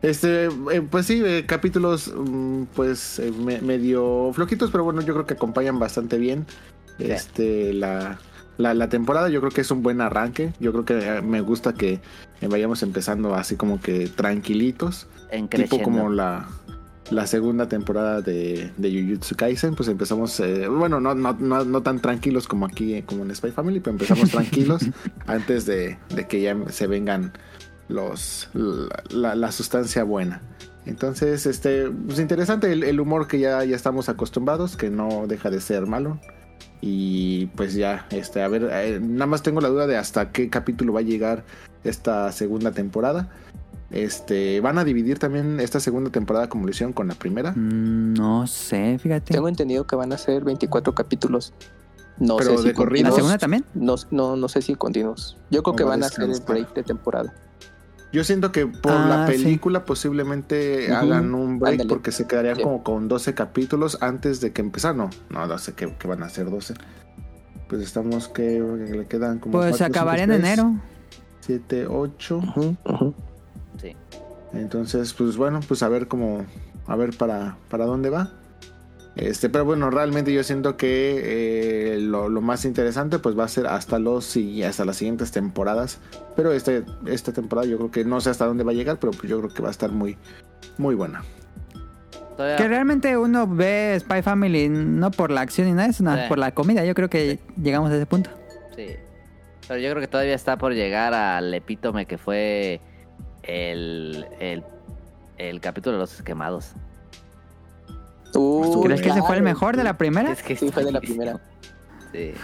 Este, 0.06 0.46
eh, 0.46 0.82
pues 0.90 1.06
sí, 1.06 1.22
eh, 1.26 1.46
capítulos, 1.48 2.14
mm, 2.16 2.64
pues 2.76 3.20
eh, 3.20 3.32
me- 3.32 3.62
medio 3.62 4.32
floquitos, 4.34 4.72
pero 4.72 4.84
bueno, 4.84 5.02
yo 5.02 5.14
creo 5.14 5.26
que 5.26 5.34
acompañan 5.34 5.80
bastante 5.80 6.18
bien. 6.18 6.46
Este, 7.00 7.74
la, 7.74 8.20
la, 8.58 8.74
la 8.74 8.88
temporada, 8.90 9.30
yo 9.30 9.40
creo 9.42 9.52
que 9.52 9.62
es 9.62 9.72
un 9.72 9.84
buen 9.84 10.02
arranque. 10.02 10.54
Yo 10.60 10.72
creo 10.72 10.86
que 10.86 11.22
me 11.22 11.42
gusta 11.42 11.74
que 11.74 12.00
vayamos 12.48 12.84
empezando 12.84 13.36
así 13.36 13.56
como 13.56 13.82
que 13.82 14.08
tranquilitos. 14.08 15.08
en 15.32 15.48
Tipo 15.48 15.82
como 15.82 16.10
la, 16.10 16.48
la 17.10 17.28
segunda 17.28 17.68
temporada 17.68 18.22
de, 18.22 18.72
de 18.78 18.92
Jujutsu 19.02 19.36
Kaisen, 19.36 19.76
pues 19.76 19.90
empezamos, 19.90 20.40
eh, 20.40 20.68
bueno, 20.68 21.00
no, 21.02 21.16
no, 21.16 21.34
no, 21.34 21.66
no 21.66 21.82
tan 21.82 22.00
tranquilos 22.00 22.48
como 22.48 22.66
aquí, 22.66 22.94
eh, 22.94 23.04
como 23.06 23.24
en 23.24 23.36
Spy 23.36 23.52
Family, 23.52 23.80
pero 23.80 23.94
empezamos 23.94 24.30
tranquilos 24.32 24.84
antes 25.28 25.66
de, 25.66 25.98
de 26.14 26.28
que 26.28 26.42
ya 26.42 26.56
se 26.70 26.88
vengan 26.88 27.34
los 27.88 28.50
la, 28.54 29.04
la- 29.10 29.36
la 29.36 29.52
sustancia 29.52 30.04
buena. 30.04 30.42
Entonces, 30.86 31.46
este, 31.48 31.90
pues 31.90 32.20
interesante 32.20 32.72
el, 32.72 32.84
el 32.84 33.00
humor 33.00 33.28
que 33.28 33.40
ya, 33.40 33.64
ya 33.64 33.76
estamos 33.76 34.08
acostumbrados, 34.08 34.78
que 34.78 34.90
no 34.92 35.26
deja 35.28 35.50
de 35.50 35.60
ser 35.60 35.88
malo. 35.88 36.20
Y 36.82 37.48
pues 37.56 37.74
ya, 37.74 38.06
este, 38.12 38.44
a 38.44 38.48
ver, 38.48 38.70
eh, 38.72 39.00
nada 39.02 39.26
más 39.26 39.42
tengo 39.42 39.62
la 39.62 39.70
duda 39.70 39.88
de 39.88 39.98
hasta 39.98 40.32
qué 40.32 40.50
capítulo 40.52 40.94
va 40.94 41.00
a 41.00 41.04
llegar 41.04 41.44
esta 41.84 42.32
segunda 42.32 42.72
temporada. 42.72 43.30
Este, 43.92 44.60
van 44.62 44.78
a 44.78 44.84
dividir 44.84 45.18
también 45.18 45.60
esta 45.60 45.80
segunda 45.80 46.12
temporada 46.12 46.50
como 46.50 46.66
lo 46.66 46.72
hicieron 46.72 46.94
con 46.94 47.08
la 47.08 47.16
primera. 47.16 47.52
Mm, 47.54 48.14
No 48.14 48.46
sé, 48.46 49.00
fíjate. 49.00 49.34
Tengo 49.34 49.48
entendido 49.48 49.88
que 49.88 49.96
van 49.96 50.12
a 50.14 50.18
ser 50.18 50.44
24 50.44 50.94
capítulos. 50.94 51.54
No 52.20 52.38
Pero 52.38 52.52
sé 52.52 52.58
si 52.60 52.68
de 52.70 52.74
corrido. 52.74 53.10
¿La 53.10 53.16
segunda 53.16 53.38
también? 53.38 53.66
No, 53.74 53.96
no, 54.12 54.36
no 54.36 54.48
sé 54.50 54.62
si 54.62 54.76
continuos. 54.76 55.38
Yo 55.50 55.64
creo 55.64 55.76
que 55.76 55.84
van 55.84 56.04
a 56.04 56.08
hacer 56.08 56.30
el 56.30 56.40
break 56.42 56.74
de 56.76 56.84
temporada. 56.84 57.34
Yo 58.16 58.24
siento 58.24 58.54
que 58.54 58.66
por 58.66 58.94
Ah, 58.94 59.08
la 59.10 59.28
sí. 59.28 59.34
película 59.44 59.84
posiblemente 59.84 60.90
hagan 60.94 61.36
un 61.36 61.60
break 61.60 61.74
ándale. 61.74 61.90
porque 61.90 62.14
se 62.14 62.26
quedarían 62.28 62.56
Sí. 62.56 62.64
como 62.64 62.82
con 62.82 63.10
12 63.10 63.34
capítulos 63.34 63.98
antes 64.00 64.40
de 64.40 64.54
que 64.54 64.62
empezar. 64.62 64.96
No, 64.96 65.10
no, 65.30 65.46
no 65.46 65.58
sé 65.58 65.74
que, 65.74 65.94
que 65.96 66.08
van 66.08 66.24
a 66.24 66.30
ser 66.30 66.50
12. 66.50 66.76
Pues 67.68 67.82
estamos 67.82 68.30
que 68.30 68.62
le 68.62 69.06
quedan 69.08 69.40
como. 69.40 69.52
Pues 69.58 69.76
se 69.76 69.80
cuatro, 69.80 69.86
acabaría 69.88 70.24
en 70.24 70.32
cinco, 70.32 70.46
seis, 70.46 70.58
enero. 70.60 70.76
7, 71.42 71.88
8. 71.88 72.38
Ujú, 72.38 72.78
ujú. 72.86 73.14
Sí. 73.82 73.94
Entonces, 74.54 75.14
pues 75.14 75.36
bueno, 75.36 75.60
pues 75.68 75.84
a 75.84 75.90
ver 75.90 76.08
cómo, 76.08 76.46
a 76.88 76.96
ver 76.96 77.18
para, 77.18 77.58
para 77.70 77.84
dónde 77.86 78.10
va. 78.10 78.32
Este, 79.16 79.50
pero 79.50 79.64
bueno, 79.64 79.90
realmente 79.90 80.34
yo 80.34 80.44
siento 80.44 80.76
que 80.76 81.94
eh, 81.96 82.00
lo, 82.02 82.28
lo 82.28 82.42
más 82.42 82.66
interesante 82.66 83.18
pues 83.20 83.38
va 83.38 83.46
a 83.46 83.48
ser 83.48 83.66
hasta 83.68 83.98
los 83.98 84.36
y 84.36 84.62
hasta 84.64 84.84
las 84.84 84.98
siguientes 84.98 85.32
temporadas. 85.32 86.00
Pero 86.36 86.52
este, 86.52 86.84
esta 87.06 87.32
temporada 87.32 87.66
yo 87.68 87.78
creo 87.78 87.92
que 87.92 88.04
no 88.04 88.20
sé 88.20 88.30
hasta 88.30 88.46
dónde 88.46 88.64
va 88.66 88.72
a 88.72 88.76
llegar, 88.76 88.98
pero 89.00 89.12
pues 89.12 89.30
yo 89.30 89.40
creo 89.40 89.54
que 89.54 89.62
va 89.62 89.70
a 89.70 89.72
estar 89.72 89.90
muy, 89.92 90.18
muy 90.78 90.96
buena. 90.96 91.24
Todavía- 92.36 92.58
Que 92.58 92.68
realmente 92.68 93.16
uno 93.18 93.48
ve 93.48 93.96
Spy 94.02 94.22
Family 94.22 94.68
no 94.68 95.10
por 95.12 95.32
la 95.32 95.40
acción 95.42 95.68
ni 95.68 95.74
nada, 95.74 95.88
es 95.88 96.02
una- 96.02 96.24
Sí. 96.24 96.28
por 96.28 96.38
la 96.38 96.54
comida. 96.54 96.84
Yo 96.84 96.94
creo 96.94 97.10
que 97.10 97.40
llegamos 97.62 97.92
a 97.92 97.96
ese 97.96 98.06
punto. 98.06 98.30
Sí. 98.76 98.88
Pero 99.68 99.80
yo 99.80 99.90
creo 99.92 100.02
que 100.02 100.08
todavía 100.10 100.36
está 100.36 100.58
por 100.58 100.74
llegar 100.74 101.14
al 101.14 101.54
epítome 101.54 102.06
que 102.06 102.18
fue 102.18 102.82
el, 103.44 104.26
el, 104.42 104.64
el 105.38 105.62
capítulo 105.62 105.94
de 105.94 106.00
los 106.02 106.22
quemados. 106.22 106.74
Uh, 108.36 108.82
¿Crees 108.84 109.02
que 109.02 109.10
ese 109.10 109.22
fue 109.22 109.38
el 109.38 109.44
mejor 109.44 109.78
de 109.78 109.84
la 109.84 109.98
primera? 109.98 110.32
Es 110.32 110.44
que 110.44 110.56
Sí, 110.56 110.70
fue 110.72 110.84
de 110.84 110.92
la 110.92 111.00
primera. 111.02 111.40
Sí. 112.12 112.32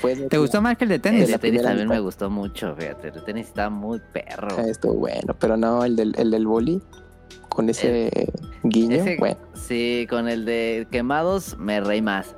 Fue 0.00 0.14
de- 0.14 0.28
¿Te 0.28 0.38
gustó 0.38 0.62
más 0.62 0.78
que 0.78 0.84
el 0.84 0.88
de 0.88 0.94
El 0.94 1.00
tenis? 1.02 1.26
de 1.26 1.32
la 1.32 1.38
tenis 1.38 1.60
también 1.62 1.88
me 1.88 1.98
gustó 2.00 2.30
mucho, 2.30 2.74
fíjate. 2.76 3.08
El 3.08 3.14
de 3.14 3.20
tenis 3.22 3.46
está 3.48 3.68
muy 3.68 4.00
perro. 4.12 4.48
Ah, 4.56 4.62
Estuvo 4.66 4.94
bueno, 4.94 5.34
pero 5.38 5.56
no, 5.56 5.84
el 5.84 5.96
del, 5.96 6.14
el 6.16 6.30
del 6.30 6.46
boli, 6.46 6.80
con 7.50 7.68
ese 7.68 8.10
guiño, 8.62 8.96
Ese- 8.96 9.16
bueno. 9.18 9.36
Sí, 9.54 10.06
con 10.08 10.28
el 10.28 10.44
de 10.46 10.86
quemados 10.90 11.58
me 11.58 11.80
reí 11.80 12.00
más. 12.00 12.34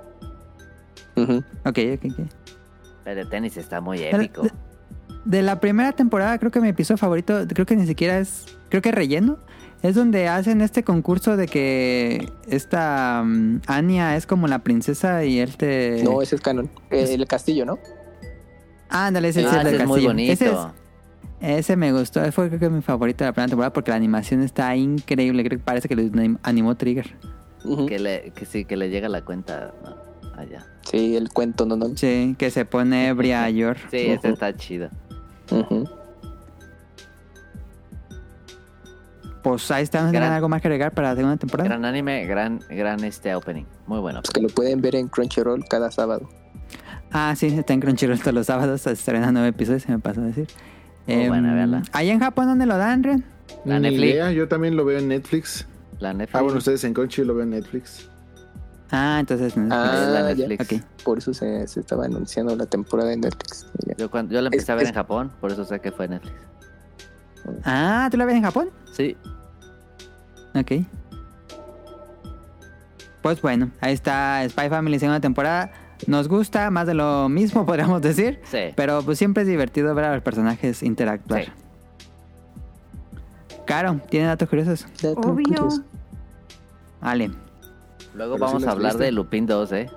Ujú. 1.16 1.44
Ok, 1.64 1.78
ok, 1.94 2.04
ok. 2.10 2.26
El 3.04 3.14
de 3.16 3.24
tenis 3.26 3.56
está 3.56 3.80
muy 3.80 4.00
épico. 4.02 4.42
De 5.24 5.42
la 5.42 5.60
primera 5.60 5.92
temporada, 5.92 6.38
creo 6.38 6.50
que 6.50 6.60
mi 6.60 6.68
episodio 6.68 6.98
favorito, 6.98 7.44
creo 7.48 7.66
que 7.66 7.76
ni 7.76 7.86
siquiera 7.86 8.18
es, 8.18 8.46
creo 8.68 8.82
que 8.82 8.88
es 8.88 8.94
relleno. 8.94 9.38
Es 9.84 9.94
donde 9.94 10.28
hacen 10.28 10.62
este 10.62 10.82
concurso 10.82 11.36
de 11.36 11.46
que 11.46 12.26
esta 12.48 13.22
mm, 13.22 13.60
Anya 13.66 14.16
es 14.16 14.24
como 14.26 14.48
la 14.48 14.60
princesa 14.60 15.24
y 15.26 15.38
él 15.40 15.56
te... 15.58 16.02
No, 16.02 16.22
ese 16.22 16.36
es 16.36 16.40
canon. 16.40 16.70
El 16.90 17.26
castillo, 17.26 17.66
¿no? 17.66 17.78
Ándale, 18.88 19.28
ese, 19.28 19.44
Ah, 19.44 19.48
es 19.48 19.52
el 19.52 19.64
del 19.64 19.74
ese 19.74 19.82
es 19.82 19.88
muy 19.88 19.94
castillo. 20.06 20.08
bonito. 20.08 20.32
Ese, 20.32 20.46
es- 20.46 21.58
ese 21.58 21.76
me 21.76 21.92
gustó, 21.92 22.22
ese 22.22 22.32
fue 22.32 22.48
creo 22.48 22.58
que 22.60 22.70
mi 22.70 22.80
favorito 22.80 23.24
de 23.24 23.28
la 23.28 23.32
primera 23.34 23.48
temporada 23.50 23.72
porque 23.74 23.90
la 23.90 23.96
animación 23.98 24.42
está 24.42 24.74
increíble. 24.74 25.44
Creo 25.44 25.58
que 25.58 25.64
parece 25.64 25.86
que 25.86 25.96
lo 25.96 26.02
anim- 26.02 26.38
animó 26.42 26.74
Trigger. 26.76 27.14
Que, 27.86 27.98
le, 27.98 28.30
que 28.34 28.46
sí, 28.46 28.64
que 28.64 28.76
le 28.78 28.88
llega 28.88 29.10
la 29.10 29.20
cuenta 29.22 29.74
allá. 30.38 30.66
Sí, 30.90 31.14
el 31.16 31.28
cuento, 31.28 31.66
no, 31.66 31.76
no. 31.76 31.94
Sí, 31.96 32.34
que 32.38 32.50
se 32.50 32.64
pone 32.64 33.08
ebria 33.08 33.44
a 33.44 33.50
Yor. 33.50 33.76
Sí, 33.90 33.98
ese 33.98 34.30
está 34.30 34.54
chido. 34.56 34.88
Ujú. 35.50 35.86
Pues 39.44 39.70
ahí 39.70 39.84
está, 39.84 39.98
¿no 40.02 40.10
tienen 40.10 40.22
Gran- 40.22 40.32
algo 40.36 40.48
más 40.48 40.60
que 40.60 40.66
agregar 40.68 40.92
para 40.92 41.10
la 41.10 41.14
segunda 41.16 41.36
temporada? 41.36 41.68
Gran 41.68 41.84
anime, 41.84 42.24
gran, 42.26 42.60
gran 42.68 43.04
este 43.04 43.32
opening. 43.34 43.64
Muy 43.86 44.00
bueno. 44.00 44.20
Pues 44.22 44.30
que 44.32 44.40
lo 44.40 44.48
pueden 44.48 44.80
ver 44.80 44.96
en 44.96 45.06
Crunchyroll 45.08 45.64
cada 45.68 45.90
sábado. 45.92 46.28
Ah, 47.12 47.34
sí, 47.36 47.46
está 47.46 47.72
en 47.74 47.80
Crunchyroll 47.80 48.18
todos 48.18 48.34
los 48.34 48.46
sábados, 48.46 48.80
se 48.80 48.90
estrenan 48.92 49.34
nueve 49.34 49.50
episodios, 49.50 49.82
se 49.82 49.92
me 49.92 50.00
pasó 50.00 50.20
a 50.22 50.24
decir. 50.24 50.48
Muy 51.06 51.28
buena, 51.28 51.54
véanla. 51.54 51.82
¿Ahí 51.92 52.08
en 52.10 52.18
Japón 52.18 52.46
dónde 52.46 52.66
lo 52.66 52.76
dan, 52.78 53.02
Ren? 53.04 53.24
La 53.66 53.78
Ni 53.78 53.90
Netflix. 53.90 54.12
idea, 54.14 54.32
yo 54.32 54.48
también 54.48 54.74
lo 54.76 54.84
veo 54.84 54.98
en 54.98 55.08
Netflix. 55.08 55.66
La 56.00 56.12
Netflix. 56.14 56.34
Ah, 56.34 56.42
bueno, 56.42 56.58
ustedes 56.58 56.82
en 56.84 56.94
Crunchy 56.94 57.22
lo 57.24 57.34
ven 57.34 57.52
en 57.52 57.60
Netflix. 57.60 58.08
Ah, 58.90 59.18
entonces... 59.20 59.54
Ah, 59.70 60.08
la 60.10 60.32
ya. 60.32 60.48
Netflix. 60.48 60.72
Ok. 60.82 61.04
Por 61.04 61.18
eso 61.18 61.34
se, 61.34 61.66
se 61.68 61.80
estaba 61.80 62.06
anunciando 62.06 62.56
la 62.56 62.64
temporada 62.66 63.10
de 63.10 63.18
Netflix. 63.18 63.66
Yo, 63.98 64.10
cuando, 64.10 64.32
yo 64.34 64.40
la 64.40 64.46
empecé 64.48 64.62
Es- 64.64 64.70
a 64.70 64.74
ver 64.74 64.84
es- 64.84 64.88
en 64.90 64.94
Japón, 64.94 65.30
por 65.40 65.52
eso 65.52 65.64
sé 65.66 65.80
que 65.80 65.92
fue 65.92 66.08
Netflix. 66.08 66.34
Ah, 67.64 68.08
¿tú 68.10 68.16
lo 68.16 68.26
ves 68.26 68.36
en 68.36 68.42
Japón? 68.42 68.70
Sí. 68.92 69.16
Ok. 70.54 70.72
Pues 73.22 73.40
bueno, 73.40 73.70
ahí 73.80 73.92
está 73.94 74.46
Spy 74.48 74.68
Family 74.68 74.98
segunda 74.98 75.20
temporada. 75.20 75.70
Nos 76.06 76.28
gusta 76.28 76.70
más 76.70 76.86
de 76.86 76.94
lo 76.94 77.28
mismo, 77.28 77.64
podríamos 77.66 78.02
decir. 78.02 78.40
Sí. 78.44 78.72
Pero 78.76 79.02
pues 79.02 79.18
siempre 79.18 79.42
es 79.42 79.48
divertido 79.48 79.94
ver 79.94 80.04
a 80.04 80.14
los 80.14 80.22
personajes 80.22 80.82
interactuar. 80.82 81.44
Sí. 81.44 81.50
Caro, 83.66 84.00
¿tiene 84.10 84.26
datos 84.26 84.48
curiosos? 84.48 84.86
Obvio. 85.16 85.68
Vale. 87.00 87.30
Luego 88.14 88.34
Pero 88.34 88.46
vamos 88.46 88.64
a 88.66 88.70
hablar 88.72 88.92
viste. 88.92 89.04
de 89.04 89.12
Lupin 89.12 89.46
2, 89.46 89.72
¿eh? 89.72 89.90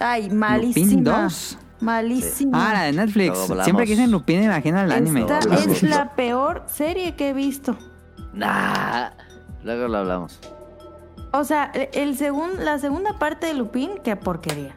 Ay, 0.00 0.22
Lupin 0.24 0.38
malísima. 0.38 1.22
2. 1.24 1.58
Malísima. 1.80 2.70
Ah, 2.70 2.72
la 2.74 2.82
de 2.84 2.92
Netflix. 2.92 3.38
Siempre 3.64 3.84
que 3.86 3.92
dicen 3.92 4.10
Lupin, 4.10 4.38
me 4.40 4.46
imagino 4.46 4.80
el 4.80 4.90
anime. 4.92 5.20
Esta 5.22 5.38
es 5.40 5.82
la 5.82 6.14
peor 6.14 6.64
serie 6.66 7.14
que 7.16 7.30
he 7.30 7.32
visto. 7.32 7.76
Nah. 8.32 9.10
Luego 9.62 9.88
lo 9.88 9.98
hablamos. 9.98 10.38
O 11.32 11.44
sea, 11.44 11.64
el 11.74 12.16
segun- 12.16 12.58
la 12.60 12.78
segunda 12.78 13.18
parte 13.18 13.46
de 13.46 13.54
Lupin, 13.54 13.90
qué 14.02 14.16
porquería. 14.16 14.74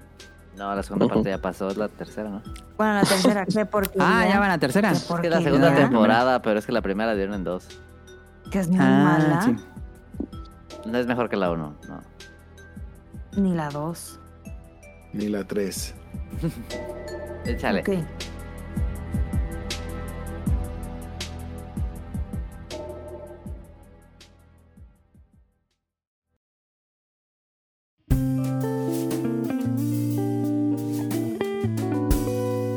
No, 0.58 0.76
la 0.76 0.84
segunda 0.84 1.08
parte 1.08 1.30
ya 1.30 1.38
pasó, 1.38 1.70
es 1.70 1.78
la 1.78 1.88
tercera, 1.88 2.30
¿no? 2.30 2.42
Bueno, 2.78 2.96
la 2.96 3.04
tercera, 3.04 3.46
qué 3.46 3.66
porquería. 3.66 4.06
Ah, 4.22 4.28
ya 4.28 4.40
van 4.40 4.50
a 4.50 4.54
la 4.56 4.58
tercera. 4.60 4.92
Es 4.92 5.04
que 5.22 5.30
la 5.30 5.42
segunda 5.42 5.74
temporada, 5.74 6.42
pero 6.42 6.60
es 6.60 6.66
que 6.66 6.72
la 6.74 6.82
primera 6.82 7.16
dieron 7.16 7.34
en 7.36 7.44
dos. 7.46 7.68
Que 8.52 8.60
es 8.60 8.68
muy 8.68 8.80
Ah, 8.82 9.18
mala. 9.20 9.42
sí. 9.44 9.56
No 10.86 10.98
es 10.98 11.08
mejor 11.08 11.30
que 11.30 11.38
la 11.38 11.52
uno, 11.52 11.76
no. 11.88 12.02
Ni 13.42 13.54
la 13.54 13.70
dos. 13.70 14.20
Ni 15.14 15.28
la 15.28 15.44
3. 15.46 15.94
Échale. 17.46 17.82
Ok. 17.82 17.90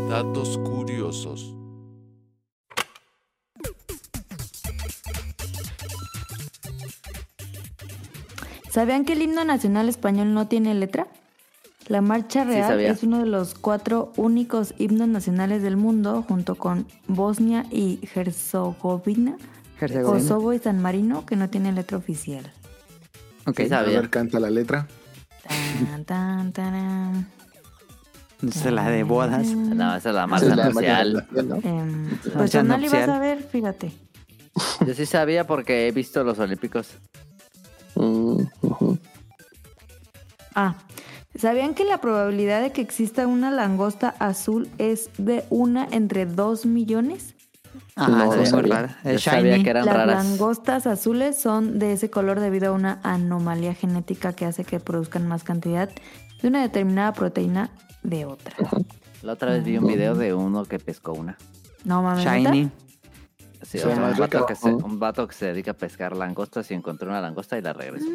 Datos 0.09 0.59
curiosos. 0.59 1.54
¿Sabían 8.70 9.04
que 9.04 9.12
el 9.12 9.20
himno 9.20 9.44
nacional 9.44 9.88
español 9.90 10.32
no 10.32 10.48
tiene 10.48 10.74
letra? 10.74 11.06
La 11.88 12.00
Marcha 12.00 12.44
Real 12.44 12.80
es 12.80 13.02
uno 13.02 13.18
de 13.18 13.26
los 13.26 13.54
cuatro 13.54 14.12
únicos 14.16 14.74
himnos 14.78 15.09
nacionales 15.09 15.62
del 15.62 15.76
mundo, 15.76 16.24
junto 16.26 16.54
con 16.54 16.86
Bosnia 17.09 17.66
y 17.70 17.98
Herzegovina, 18.14 19.36
Herzegovina. 19.80 20.20
Kosovo 20.20 20.52
y 20.52 20.59
San 20.59 20.80
Marino, 20.80 21.26
que 21.26 21.36
no 21.36 21.50
tiene 21.50 21.72
letra 21.72 21.98
oficial. 21.98 22.50
Ok. 23.46 23.56
Sí, 23.59 23.62
A 23.64 23.68
sabía. 23.68 24.00
ver, 24.00 24.10
canta 24.10 24.38
la 24.38 24.48
letra. 24.50 24.86
Tan, 25.90 26.04
tan, 26.04 26.52
tarán. 26.52 27.26
Esa 28.46 28.68
es 28.68 28.74
la 28.74 28.88
de 28.88 29.02
bodas. 29.02 29.46
No, 29.48 29.94
esa 29.96 30.09
es 30.10 30.14
la 30.14 30.24
Esa 30.24 30.26
marca 30.26 30.46
es 30.46 30.56
la 30.56 30.64
nupcial, 30.66 31.28
¿no? 31.48 31.56
Em, 31.56 32.09
pues 32.22 32.34
Marcha 32.34 32.59
Tonali 32.60 32.88
vas 32.88 33.09
a 33.09 33.18
ver, 33.18 33.42
fíjate. 33.42 33.92
Yo 34.86 34.94
sí 34.94 35.06
sabía 35.06 35.46
porque 35.46 35.88
he 35.88 35.92
visto 35.92 36.22
los 36.24 36.38
olímpicos. 36.38 36.90
Mm. 37.96 38.42
Ah, 40.54 40.74
¿sabían 41.34 41.74
que 41.74 41.84
la 41.84 41.98
probabilidad 42.00 42.62
de 42.62 42.72
que 42.72 42.80
exista 42.80 43.26
una 43.26 43.50
langosta 43.50 44.14
azul 44.18 44.68
es 44.78 45.10
de 45.18 45.44
una 45.50 45.86
entre 45.90 46.26
dos 46.26 46.66
millones? 46.66 47.34
Ajá, 47.94 48.26
No, 48.26 48.34
es 48.34 48.52
rara. 48.52 48.98
Yo 49.04 49.18
sabía 49.18 49.62
que 49.62 49.70
eran 49.70 49.84
Las 49.86 49.96
raras. 49.96 50.24
langostas 50.24 50.86
azules 50.86 51.40
son 51.40 51.78
de 51.78 51.92
ese 51.92 52.10
color 52.10 52.40
debido 52.40 52.70
a 52.70 52.72
una 52.72 53.00
anomalía 53.02 53.74
genética 53.74 54.32
que 54.32 54.46
hace 54.46 54.64
que 54.64 54.80
produzcan 54.80 55.26
más 55.28 55.44
cantidad 55.44 55.90
de 56.40 56.48
una 56.48 56.62
determinada 56.62 57.12
proteína 57.12 57.70
de 58.02 58.24
otra. 58.24 58.54
La 59.22 59.34
otra 59.34 59.52
vez 59.52 59.64
vi 59.64 59.76
un 59.76 59.86
video 59.86 60.14
de 60.14 60.34
uno 60.34 60.64
que 60.64 60.78
pescó 60.78 61.12
una. 61.12 61.36
No 61.84 62.02
mames. 62.02 62.24
Shiny. 62.24 62.64
¿neta? 62.64 62.76
Sí, 63.62 63.78
Sí, 63.78 63.78
o 63.78 63.82
sea, 63.82 63.96
más 63.96 64.14
un, 64.14 64.18
vato 64.18 64.46
que 64.46 64.54
se, 64.56 64.68
un 64.74 64.98
vato 64.98 65.28
que 65.28 65.34
se 65.34 65.46
dedica 65.46 65.70
a 65.70 65.74
pescar 65.74 66.16
langostas 66.16 66.68
y 66.72 66.74
encontró 66.74 67.09
una 67.09 67.20
langosta 67.20 67.56
y 67.56 67.62
la 67.62 67.72
regresó. 67.72 68.06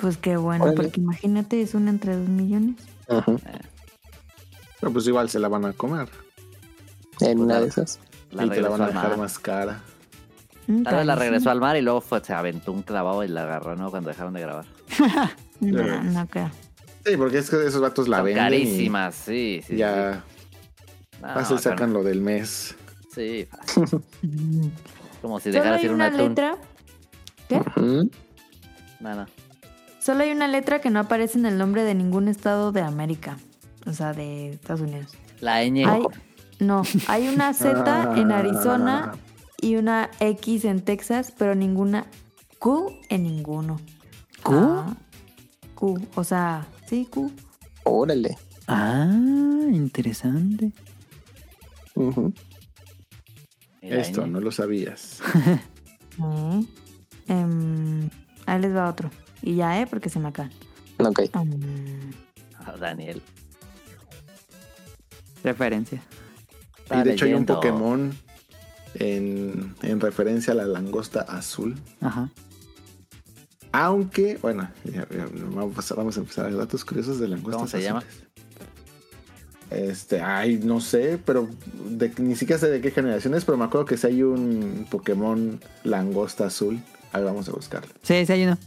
Pues 0.00 0.16
qué 0.16 0.36
bueno, 0.36 0.64
Órale. 0.64 0.76
porque 0.82 1.00
imagínate, 1.00 1.60
es 1.62 1.74
una 1.74 1.90
entre 1.90 2.16
dos 2.16 2.28
millones. 2.28 2.76
Ujú. 3.08 3.38
Pero 4.80 4.92
pues 4.92 5.06
igual 5.06 5.28
se 5.28 5.38
la 5.38 5.48
van 5.48 5.64
a 5.66 5.72
comer. 5.72 6.08
En 7.20 7.40
una 7.40 7.54
la- 7.54 7.60
de 7.62 7.66
esas. 7.68 7.98
La 8.30 8.46
y 8.46 8.50
te 8.50 8.60
la 8.62 8.68
regresó 8.68 8.70
van 8.70 8.80
a 8.80 8.84
al 8.86 8.92
dejar 8.92 9.08
mar. 9.10 9.18
más 9.18 9.38
cara. 9.38 9.80
Tal 10.84 10.94
vez 10.96 11.06
la 11.06 11.16
regresó 11.16 11.50
al 11.50 11.60
mar 11.60 11.76
y 11.76 11.82
luego 11.82 12.00
fue, 12.00 12.22
se 12.24 12.32
aventó 12.32 12.70
un 12.72 12.82
clavado 12.82 13.24
y 13.24 13.28
la 13.28 13.42
agarró, 13.42 13.74
¿no? 13.76 13.90
Cuando 13.90 14.08
dejaron 14.08 14.34
de 14.34 14.40
grabar. 14.40 14.66
No, 15.60 16.02
no 16.02 16.26
creo. 16.26 16.50
Sí, 17.04 17.16
porque 17.18 17.36
es 17.38 17.50
que 17.50 17.66
esos 17.66 17.82
vatos 17.82 18.08
la 18.08 18.18
Son 18.18 18.26
venden. 18.26 18.42
carísimas, 18.44 19.14
sí, 19.14 19.60
sí. 19.66 19.76
ya 19.76 20.22
sí. 21.12 21.18
No, 21.20 21.34
fácil 21.34 21.58
sacan 21.58 21.92
lo 21.92 22.02
del 22.02 22.22
mes. 22.22 22.74
Sí, 23.14 23.46
fácil. 23.50 24.00
Como 25.20 25.38
si 25.38 25.50
dejaras 25.50 25.82
ir 25.84 25.90
un 25.90 25.96
una 25.96 26.06
atún. 26.06 26.18
letra. 26.30 26.56
¿Qué? 27.46 27.60
No, 29.00 29.14
no. 29.16 29.26
Solo 30.00 30.22
hay 30.22 30.30
una 30.32 30.48
letra 30.48 30.80
que 30.80 30.90
no 30.90 31.00
aparece 31.00 31.38
en 31.38 31.46
el 31.46 31.58
nombre 31.58 31.84
de 31.84 31.94
ningún 31.94 32.28
estado 32.28 32.72
de 32.72 32.80
América. 32.80 33.36
O 33.86 33.92
sea, 33.92 34.12
de 34.12 34.50
Estados 34.50 34.80
Unidos. 34.80 35.12
La 35.40 35.62
ñ. 35.64 35.86
Hay, 35.86 36.02
no, 36.58 36.82
hay 37.06 37.28
una 37.28 37.52
Z 37.52 38.14
en 38.16 38.32
Arizona 38.32 39.12
y 39.60 39.76
una 39.76 40.10
X 40.20 40.64
en 40.64 40.82
Texas, 40.82 41.32
pero 41.36 41.54
ninguna 41.54 42.06
Q 42.58 42.98
en 43.08 43.24
ninguno. 43.24 43.78
¿Q? 44.42 44.54
Ah, 44.54 44.96
Q, 45.74 46.08
o 46.14 46.24
sea, 46.24 46.66
sí, 46.86 47.06
Q. 47.10 47.30
Órale. 47.84 48.36
Ah, 48.66 49.10
interesante. 49.70 50.72
Esto 53.82 54.26
ñ. 54.26 54.30
no 54.30 54.40
lo 54.40 54.50
sabías. 54.50 55.20
Mm. 56.16 56.60
Em, 57.28 58.10
ahí 58.46 58.60
les 58.60 58.74
va 58.74 58.90
otro. 58.90 59.08
Y 59.42 59.56
ya, 59.56 59.80
¿eh? 59.80 59.86
Porque 59.86 60.08
se 60.10 60.18
me 60.18 60.28
acaba. 60.28 60.50
Ok. 60.98 61.20
Mm, 61.34 62.10
Ah, 62.66 62.74
Daniel. 62.78 63.22
Referencia. 65.42 66.02
Está 66.82 67.00
y 67.00 67.02
de 67.04 67.12
hecho 67.14 67.24
hay 67.24 67.34
un. 67.34 67.46
Pokémon 67.46 68.12
en, 68.94 69.74
en 69.82 70.00
referencia 70.00 70.52
a 70.52 70.56
la 70.56 70.66
langosta 70.66 71.20
azul. 71.22 71.76
Ajá. 72.00 72.28
Aunque, 73.72 74.36
bueno, 74.42 74.68
ya- 74.84 75.06
ya 75.08 75.26
vamos, 75.54 75.72
a 75.72 75.76
pasar- 75.76 75.96
vamos 75.96 76.16
a 76.16 76.20
empezar 76.20 76.46
a 76.46 76.50
datos 76.50 76.84
curiosos 76.84 77.20
de 77.20 77.28
langostas 77.28 77.56
¿Cómo 77.56 77.68
se 77.68 77.82
llama? 77.82 78.02
Este, 79.70 80.20
ay, 80.20 80.58
no 80.62 80.80
sé, 80.80 81.18
pero 81.24 81.48
de- 81.88 82.12
ni 82.18 82.34
siquiera 82.34 82.58
sé 82.58 82.68
de 82.68 82.80
qué 82.80 82.90
generación 82.90 83.34
es, 83.34 83.44
pero 83.44 83.56
me 83.56 83.64
acuerdo 83.64 83.84
que 83.86 83.96
si 83.96 84.08
hay 84.08 84.22
un 84.24 84.86
Pokémon 84.90 85.60
langosta 85.84 86.46
azul. 86.46 86.80
Ahí 87.12 87.22
vamos 87.22 87.48
a 87.48 87.52
buscarlo. 87.52 87.92
Sí, 88.02 88.26
sí 88.26 88.32
hay 88.32 88.44
uno. 88.44 88.58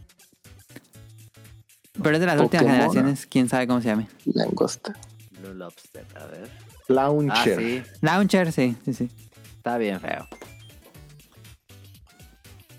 Pero 2.02 2.16
es 2.16 2.20
de 2.20 2.26
las 2.26 2.40
últimas 2.42 2.66
generaciones. 2.66 3.26
Quién 3.28 3.48
sabe 3.50 3.68
cómo 3.68 3.82
se 3.82 3.88
llame. 3.90 4.08
Langosta. 4.26 4.94
Blue 5.40 5.54
Lobster, 5.54 6.06
a 6.16 6.26
ver. 6.26 6.50
Ah, 6.50 6.84
Launcher. 6.90 7.60
sí. 7.60 7.84
Launcher, 8.02 8.52
sí, 8.52 8.76
sí, 8.86 8.94
sí. 8.94 9.10
Está 9.58 9.78
bien 9.78 10.00
feo. 10.00 10.28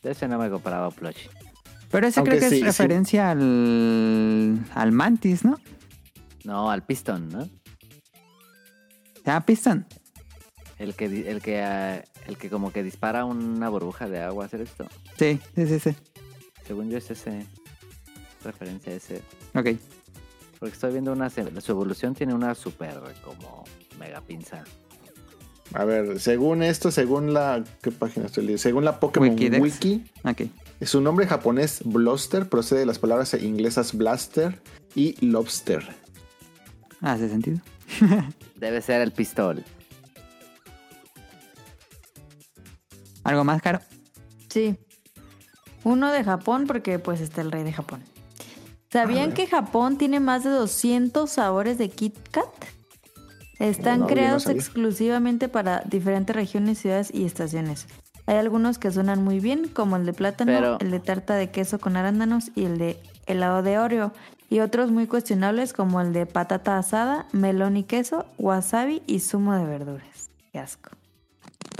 De 0.02 0.10
ese 0.10 0.28
no 0.28 0.38
me 0.38 0.50
compraba 0.50 0.88
un 0.88 0.94
plushie. 0.94 1.30
Pero 1.90 2.06
ese 2.06 2.20
Aunque 2.20 2.36
creo 2.38 2.40
que 2.42 2.48
sí, 2.50 2.54
es 2.56 2.60
sí. 2.60 2.64
referencia 2.66 3.30
al, 3.30 4.58
al 4.74 4.92
Mantis, 4.92 5.44
¿no? 5.44 5.58
No, 6.44 6.70
al 6.70 6.82
Piston, 6.84 7.28
¿no? 7.28 7.44
Se 7.44 9.22
llama 9.24 9.46
Piston. 9.46 9.86
El 10.78 10.94
que, 10.94 11.08
di- 11.08 11.26
el 11.26 11.40
que, 11.40 11.62
ah, 11.62 12.04
el 12.26 12.36
que 12.36 12.50
como 12.50 12.72
que 12.72 12.82
dispara 12.82 13.24
una 13.24 13.68
burbuja 13.70 14.08
de 14.08 14.20
agua 14.20 14.44
a 14.44 14.46
hacer 14.48 14.60
esto. 14.60 14.86
Sí, 15.18 15.40
sí, 15.54 15.66
sí, 15.66 15.78
sí. 15.78 15.96
Según 16.66 16.90
yo 16.90 16.98
es 16.98 17.10
ese. 17.10 17.46
Referencia 18.44 18.92
a 18.92 18.96
ese. 18.96 19.22
Ok. 19.54 19.78
Porque 20.60 20.74
estoy 20.74 20.92
viendo 20.92 21.12
una. 21.12 21.28
Su 21.30 21.72
evolución 21.72 22.14
tiene 22.14 22.34
una 22.34 22.54
super 22.54 23.00
como 23.24 23.64
mega 23.98 24.20
pinza. 24.20 24.64
A 25.72 25.84
ver, 25.84 26.20
según 26.20 26.62
esto, 26.62 26.90
según 26.90 27.34
la. 27.34 27.64
¿Qué 27.82 27.90
página 27.90 28.26
estoy 28.26 28.44
leyendo? 28.44 28.62
Según 28.62 28.84
la 28.84 29.00
Pokémon 29.00 29.30
Wikidex. 29.30 29.60
Wiki, 29.62 30.04
Ok. 30.24 30.42
su 30.82 31.00
nombre 31.00 31.26
japonés 31.26 31.80
Bluster 31.84 32.48
procede 32.48 32.80
de 32.80 32.86
las 32.86 32.98
palabras 32.98 33.34
inglesas 33.34 33.94
blaster 33.96 34.60
y 34.94 35.16
lobster. 35.26 35.86
Hace 37.00 37.28
sentido. 37.28 37.58
Debe 38.56 38.80
ser 38.80 39.00
el 39.00 39.12
pistol. 39.12 39.64
¿Algo 43.24 43.44
más 43.44 43.60
caro? 43.62 43.80
Sí. 44.48 44.76
Uno 45.82 46.12
de 46.12 46.24
Japón 46.24 46.66
porque 46.66 46.98
pues 46.98 47.20
está 47.20 47.40
el 47.40 47.50
rey 47.52 47.62
de 47.64 47.72
Japón. 47.72 48.02
¿Sabían 48.94 49.32
que 49.32 49.48
Japón 49.48 49.98
tiene 49.98 50.20
más 50.20 50.44
de 50.44 50.50
200 50.50 51.28
sabores 51.28 51.78
de 51.78 51.88
Kit 51.88 52.16
Kat? 52.30 52.46
Están 53.58 53.98
No, 53.98 54.06
yo 54.06 54.10
no 54.10 54.14
creados 54.14 54.46
exclusivamente 54.46 55.48
para 55.48 55.80
diferentes 55.80 56.36
regiones, 56.36 56.78
ciudades 56.78 57.10
y 57.12 57.24
estaciones. 57.24 57.88
Hay 58.26 58.36
algunos 58.36 58.78
que 58.78 58.92
suenan 58.92 59.24
muy 59.24 59.40
bien, 59.40 59.66
como 59.66 59.96
el 59.96 60.06
de 60.06 60.12
plátano, 60.12 60.52
Pero- 60.52 60.78
el 60.78 60.92
de 60.92 61.00
tarta 61.00 61.34
de 61.34 61.50
queso 61.50 61.80
con 61.80 61.96
arándanos 61.96 62.52
y 62.54 62.66
el 62.66 62.78
de 62.78 63.02
helado 63.26 63.64
de 63.64 63.80
Oreo. 63.80 64.12
Y 64.48 64.60
otros 64.60 64.92
muy 64.92 65.08
cuestionables 65.08 65.72
como 65.72 66.00
el 66.00 66.12
de 66.12 66.26
patata 66.26 66.78
asada, 66.78 67.26
melón 67.32 67.76
y 67.76 67.82
queso, 67.82 68.26
wasabi 68.38 69.02
y 69.08 69.18
zumo 69.18 69.54
de 69.54 69.64
verduras. 69.64 70.30
Qué 70.52 70.60
asco. 70.60 70.90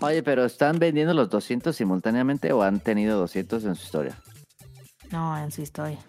Oye, 0.03 0.25
pero 0.25 0.45
¿están 0.45 0.81
vendiendo 0.81 1.15
los 1.15 1.31
200 1.31 1.77
simultáneamente 1.77 2.53
o 2.53 2.65
han 2.65 2.81
tenido 2.81 3.21
200 3.21 3.65
en 3.67 3.77
su 3.77 3.85
historia? 3.85 4.19
No, 5.13 5.39
en 5.39 5.53
su 5.53 5.63
historia. 5.63 6.01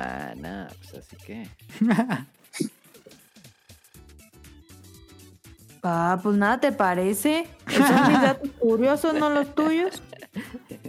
Ah, 0.00 0.32
no, 0.36 0.66
pues 0.78 1.04
así 1.04 1.16
que. 1.26 1.48
Ah, 5.82 6.18
pues 6.22 6.36
nada, 6.36 6.58
¿te 6.60 6.72
parece? 6.72 7.46
Esos 7.68 7.86
son 7.86 8.08
mis 8.12 8.20
datos 8.20 8.50
curiosos, 8.58 9.14
no 9.14 9.30
los 9.30 9.54
tuyos. 9.54 10.02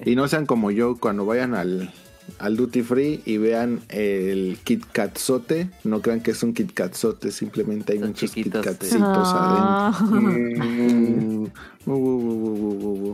Y 0.06 0.16
no 0.16 0.28
sean 0.28 0.46
como 0.46 0.72
yo 0.72 0.98
cuando 0.98 1.26
vayan 1.26 1.54
al, 1.56 1.92
al 2.40 2.56
Duty 2.56 2.84
Free 2.84 3.22
y 3.26 3.38
vean 3.38 3.82
el 3.90 4.58
Kit 4.64 4.86
Katzote. 4.92 5.70
No 5.84 6.02
crean 6.02 6.22
que 6.22 6.32
es 6.32 6.42
un 6.42 6.54
Kit 6.54 6.74
Katzote, 6.74 7.32
simplemente 7.32 7.94
hay 7.94 8.00
Son 8.00 8.10
muchos 8.10 8.32
Kit 8.32 8.46
sí. 8.46 8.62
Katsitos 8.62 9.02
Ah. 9.02 9.92
adentro. 10.00 10.22
Mm, 10.22 11.44
uh, 11.86 11.92
uh, 11.92 11.94
uh, 11.96 12.54
uh, 12.74 13.14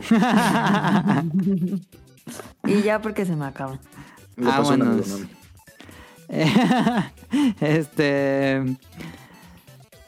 uh. 1.74 1.80
Y 2.68 2.82
ya 2.82 3.00
porque 3.02 3.26
se 3.26 3.34
me 3.34 3.46
un 3.46 4.82
amigo, 4.82 5.02
Vámonos. 5.06 5.26
¿No? 6.28 7.04
este. 7.60 8.62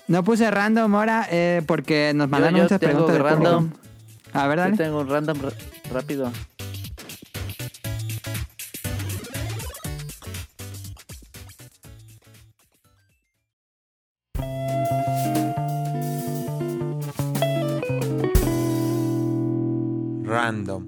No 0.07 0.25
puse 0.25 0.51
random 0.51 0.95
ahora 0.95 1.27
eh, 1.31 1.63
porque 1.67 2.13
nos 2.15 2.29
mandaron 2.29 2.57
yo 2.57 2.63
muchas 2.65 2.81
tengo 2.81 3.07
preguntas. 3.07 3.17
de 3.17 3.23
random. 3.23 3.69
público. 3.71 3.89
A 4.33 4.47
ver, 4.47 4.71
Yo 4.71 4.77
tengo 4.77 5.01
un 5.01 5.09
random 5.09 5.39
ra- 5.43 5.53
rápido. 5.93 6.33
Random. 20.25 20.88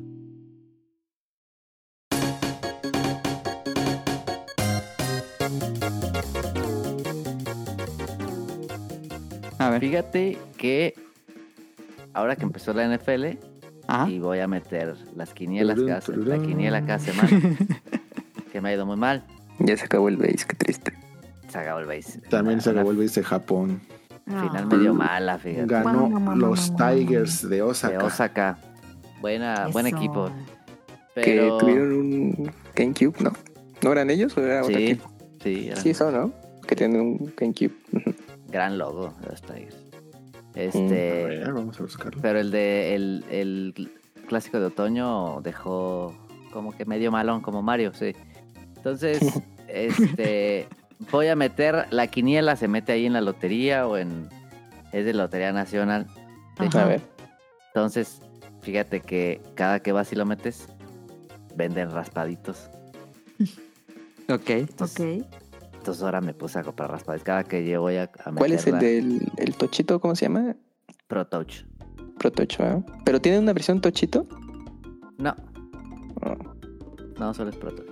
Fíjate 9.80 10.38
que 10.56 10.94
ahora 12.12 12.36
que 12.36 12.42
empezó 12.42 12.72
la 12.72 12.84
NFL 12.86 13.38
Ajá. 13.86 14.08
y 14.08 14.18
voy 14.18 14.40
a 14.40 14.46
meter 14.46 14.94
las 15.16 15.32
quinielas 15.34 15.78
cada, 15.80 16.00
se- 16.00 16.16
la 16.16 16.38
quiniela 16.38 16.82
cada 16.84 16.98
semana, 16.98 17.28
que 18.52 18.60
me 18.60 18.68
ha 18.70 18.74
ido 18.74 18.86
muy 18.86 18.96
mal. 18.96 19.24
Ya 19.58 19.76
se 19.76 19.84
acabó 19.86 20.08
el 20.08 20.16
base, 20.16 20.44
qué 20.48 20.56
triste. 20.56 20.92
Se 21.48 21.58
acabó 21.58 21.80
el 21.80 21.86
base. 21.86 22.20
También 22.28 22.54
Una- 22.56 22.62
se 22.62 22.70
acabó 22.70 22.90
el 22.92 22.96
base 22.98 23.20
de 23.20 23.24
Japón. 23.26 23.80
Final 24.26 24.66
medio 24.68 24.94
mala, 24.94 25.38
fíjate. 25.38 25.66
Ganó 25.66 26.36
los 26.36 26.72
Tigers 26.76 27.42
de 27.42 27.56
De 27.56 27.62
Osaka. 27.62 28.04
Osaka. 28.04 28.58
Buena, 29.20 29.66
buen 29.72 29.86
equipo. 29.88 30.30
Que 31.16 31.52
tuvieron 31.58 31.92
un 31.92 32.52
GameCube, 32.76 33.16
¿no? 33.20 33.32
¿No 33.82 33.92
eran 33.92 34.08
ellos 34.10 34.36
o 34.36 34.40
era 34.42 34.62
otro 34.62 34.76
equipo? 34.78 35.10
sí, 35.42 35.66
era 35.68 35.76
Sí, 35.76 35.92
son, 35.94 36.14
¿no? 36.14 36.32
Que 36.66 36.76
tienen 36.76 37.00
un 37.00 37.32
GameCube. 37.36 37.72
Gran 38.50 38.78
logo 38.78 39.14
de 39.20 39.28
los 39.28 39.42
Tigers. 39.42 39.76
A 40.54 40.60
Este... 40.60 41.24
ver, 41.26 41.52
vamos 41.52 41.78
a 41.78 41.82
buscarlo. 41.82 42.20
Pero 42.20 42.40
el 42.40 42.50
de 42.50 42.94
el, 42.94 43.24
el 43.30 43.92
clásico 44.26 44.58
de 44.58 44.66
otoño 44.66 45.40
dejó 45.42 46.14
como 46.52 46.72
que 46.72 46.84
medio 46.84 47.10
malón, 47.12 47.40
como 47.40 47.62
Mario, 47.62 47.92
sí. 47.94 48.14
Entonces, 48.76 49.20
este 49.68 50.66
voy 51.10 51.28
a 51.28 51.36
meter 51.36 51.86
la 51.90 52.08
quiniela, 52.08 52.56
se 52.56 52.68
mete 52.68 52.92
ahí 52.92 53.06
en 53.06 53.12
la 53.12 53.20
lotería 53.20 53.86
o 53.86 53.96
en 53.96 54.28
es 54.92 55.04
de 55.04 55.14
Lotería 55.14 55.52
Nacional. 55.52 56.06
Ajá. 56.58 56.82
A 56.82 56.86
ver. 56.86 57.00
Entonces, 57.68 58.20
fíjate 58.60 59.00
que 59.00 59.40
cada 59.54 59.80
que 59.80 59.92
vas 59.92 60.12
y 60.12 60.16
lo 60.16 60.26
metes, 60.26 60.68
venden 61.54 61.90
raspaditos. 61.90 62.68
Ok. 64.28 64.50
Ok. 64.78 65.00
Entonces 65.80 66.02
ahora 66.02 66.20
me 66.20 66.34
puse 66.34 66.58
a 66.58 66.62
comprar 66.62 66.90
raspaditos. 66.90 67.24
Cada 67.24 67.42
que 67.44 67.66
yo 67.66 67.80
voy 67.80 67.96
a, 67.96 68.02
a 68.24 68.32
¿Cuál 68.32 68.52
es 68.52 68.66
el 68.66 68.78
del 68.78 69.32
el 69.38 69.54
Tochito? 69.56 69.98
¿Cómo 69.98 70.14
se 70.14 70.26
llama? 70.26 70.54
Pro 71.08 71.26
Touch. 71.26 71.64
Pro 72.18 72.30
Tocho, 72.30 72.62
¿ah? 72.62 72.82
¿Pero 73.06 73.18
tiene 73.18 73.38
una 73.38 73.54
versión 73.54 73.80
Tochito? 73.80 74.26
No, 75.16 75.34
Ah, 76.22 76.36
no, 77.18 77.32
solo 77.32 77.48
es 77.48 77.56
Pro 77.56 77.72
Touch. 77.74 77.88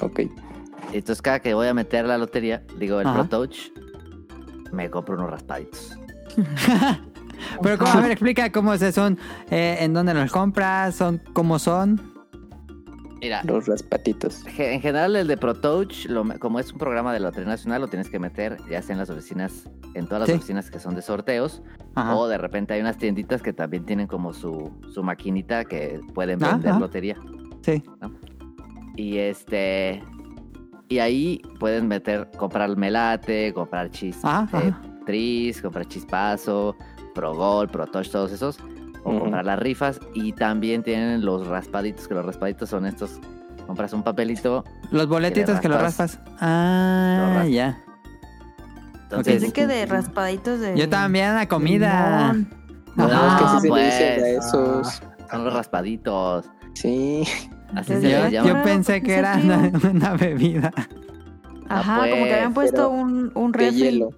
ok. 0.00 0.20
Entonces 0.92 1.22
cada 1.22 1.38
que 1.38 1.54
voy 1.54 1.68
a 1.68 1.74
meter 1.74 2.04
la 2.06 2.18
lotería, 2.18 2.64
digo 2.76 3.00
el 3.00 3.06
Ajá. 3.06 3.20
Pro 3.20 3.28
Touch, 3.28 3.70
me 4.72 4.90
compro 4.90 5.14
unos 5.14 5.30
raspaditos. 5.30 5.96
Pero, 7.62 7.78
¿cómo? 7.78 7.92
a 7.92 8.00
ver, 8.00 8.10
explica 8.12 8.50
cómo 8.50 8.76
se 8.78 8.90
son, 8.90 9.16
eh, 9.48 9.76
en 9.80 9.94
dónde 9.94 10.12
los 10.12 10.32
compras, 10.32 10.96
son, 10.96 11.20
cómo 11.32 11.60
son. 11.60 12.11
Mira, 13.22 13.40
Los 13.44 13.66
raspatitos. 13.66 14.44
en 14.58 14.80
general 14.80 15.14
el 15.14 15.28
de 15.28 15.36
Pro 15.36 15.54
Touch, 15.54 16.06
lo 16.06 16.24
me- 16.24 16.38
como 16.40 16.58
es 16.58 16.72
un 16.72 16.78
programa 16.78 17.12
de 17.12 17.20
la 17.20 17.28
Lotería 17.28 17.48
Nacional, 17.50 17.80
lo 17.80 17.86
tienes 17.86 18.10
que 18.10 18.18
meter 18.18 18.56
ya 18.68 18.82
sea 18.82 18.94
en 18.94 18.98
las 18.98 19.10
oficinas, 19.10 19.70
en 19.94 20.06
todas 20.06 20.22
las 20.22 20.28
Sí. 20.30 20.34
oficinas 20.34 20.70
que 20.72 20.80
son 20.80 20.96
de 20.96 21.02
sorteos, 21.02 21.62
Ajá. 21.94 22.16
o 22.16 22.26
de 22.26 22.36
repente 22.36 22.74
hay 22.74 22.80
unas 22.80 22.98
tienditas 22.98 23.40
que 23.40 23.52
también 23.52 23.84
tienen 23.86 24.08
como 24.08 24.32
su, 24.32 24.72
su 24.92 25.04
maquinita 25.04 25.64
que 25.64 26.00
pueden 26.14 26.42
Ah, 26.42 26.52
vender 26.52 26.74
lotería. 26.76 27.16
Sí. 27.62 27.80
Y 28.96 29.18
este. 29.18 30.02
Y 30.88 30.98
ahí 30.98 31.40
pueden 31.60 31.86
meter, 31.88 32.28
comprar 32.36 32.76
melate, 32.76 33.54
comprar 33.54 33.88
chis, 33.90 34.18
Ah, 34.24 34.46
eh, 34.52 34.72
tris, 35.06 35.62
comprar 35.62 35.86
chispazo, 35.86 36.76
pro 37.14 37.34
gol, 37.34 37.68
pro 37.68 37.86
touch, 37.86 38.10
todos 38.10 38.32
esos. 38.32 38.58
O 39.04 39.18
comprar 39.18 39.44
las 39.44 39.58
rifas. 39.58 40.00
Y 40.14 40.32
también 40.32 40.82
tienen 40.82 41.24
los 41.24 41.46
raspaditos, 41.46 42.06
que 42.08 42.14
los 42.14 42.24
raspaditos 42.24 42.68
son 42.70 42.86
estos. 42.86 43.18
Compras 43.66 43.92
un 43.92 44.02
papelito. 44.02 44.64
Los 44.90 45.06
boletitos 45.08 45.60
que, 45.60 45.68
los 45.68 45.80
raspas. 45.80 46.16
raspas. 46.16 46.34
Ah, 46.40 47.16
Lo 47.20 47.26
raspas. 47.34 47.50
ya. 47.50 47.78
Entonces, 49.04 49.34
Pensé 49.40 49.52
que 49.52 49.66
de 49.66 49.86
raspaditos 49.86 50.60
de. 50.60 50.76
Yo 50.76 50.88
también 50.88 51.34
la 51.34 51.46
comida. 51.48 52.32
No, 52.96 53.08
No, 53.08 53.34
es 53.34 53.38
que 53.38 53.44
así 53.44 53.56
se 53.60 53.62
le 53.62 53.68
pues, 53.68 53.82
a 54.00 54.28
esos. 54.28 55.02
son 55.30 55.44
los 55.44 55.54
raspaditos. 55.54 56.46
Sí. 56.74 57.24
Así 57.74 57.92
Yo- 57.94 58.00
se 58.00 58.10
Yo, 58.10 58.18
les 58.24 58.32
yo 58.32 58.44
llama. 58.44 58.62
pensé 58.64 59.02
que 59.02 59.14
era 59.14 59.36
una, 59.42 59.70
una 59.90 60.14
bebida. 60.14 60.70
Ajá, 61.68 61.98
pues, 62.00 62.10
como 62.12 62.24
que 62.24 62.34
habían 62.34 62.54
puesto 62.54 62.90
un, 62.90 63.32
un 63.34 63.52
De 63.52 63.58
refri. 63.58 63.78
hielo. 63.80 64.10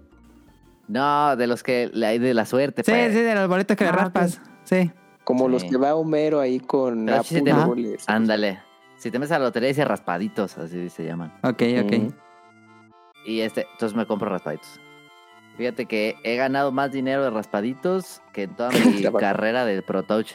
No, 0.89 1.37
de 1.37 1.47
los 1.47 1.63
que 1.63 1.91
le 1.93 2.07
hay 2.07 2.19
de 2.19 2.35
la 2.35 2.47
suerte. 2.47 2.83
Sí, 2.85 2.91
pues. 2.91 3.13
sí, 3.13 3.21
de 3.21 3.35
los 3.35 3.49
boletos 3.49 3.77
que 3.77 3.85
le 3.85 3.91
Ah, 3.91 3.93
raspas. 3.95 4.41
Sí. 4.65 4.91
Como 5.25 5.47
Sí. 5.47 5.53
los 5.53 5.65
que 5.65 5.77
va 5.77 5.95
Homero 5.95 6.41
ahí 6.41 6.61
con 6.61 7.07
Pero 7.07 7.17
Apu 7.19 7.25
sí 7.29 7.43
te- 7.43 7.49
y 7.51 7.53
Ajá. 7.53 7.61
luego 7.67 7.75
les- 7.77 8.09
Ándale. 8.09 8.61
Si 8.97 9.11
te 9.11 9.19
metes 9.19 9.33
a 9.33 9.39
la 9.39 9.47
lotería 9.47 9.69
dice 9.69 9.85
raspaditos, 9.85 10.57
así 10.59 10.89
se 10.91 11.05
llaman. 11.05 11.33
Ok, 11.43 11.63
ok. 11.83 11.93
Mm. 11.99 12.09
Y 13.27 13.41
este, 13.41 13.67
entonces 13.73 13.97
me 13.97 14.07
compro 14.07 14.29
raspaditos. 14.29 14.81
Fíjate 15.57 15.87
que 15.87 16.17
he 16.25 16.37
ganado 16.37 16.73
más 16.73 16.91
dinero 16.93 17.23
de 17.23 17.31
raspaditos 17.31 18.21
que 18.33 18.45
en 18.45 18.55
toda 18.57 18.71
mi 19.11 19.13
carrera 19.19 19.65
de 19.65 19.81
Pro 19.83 20.03
Touch. 20.03 20.33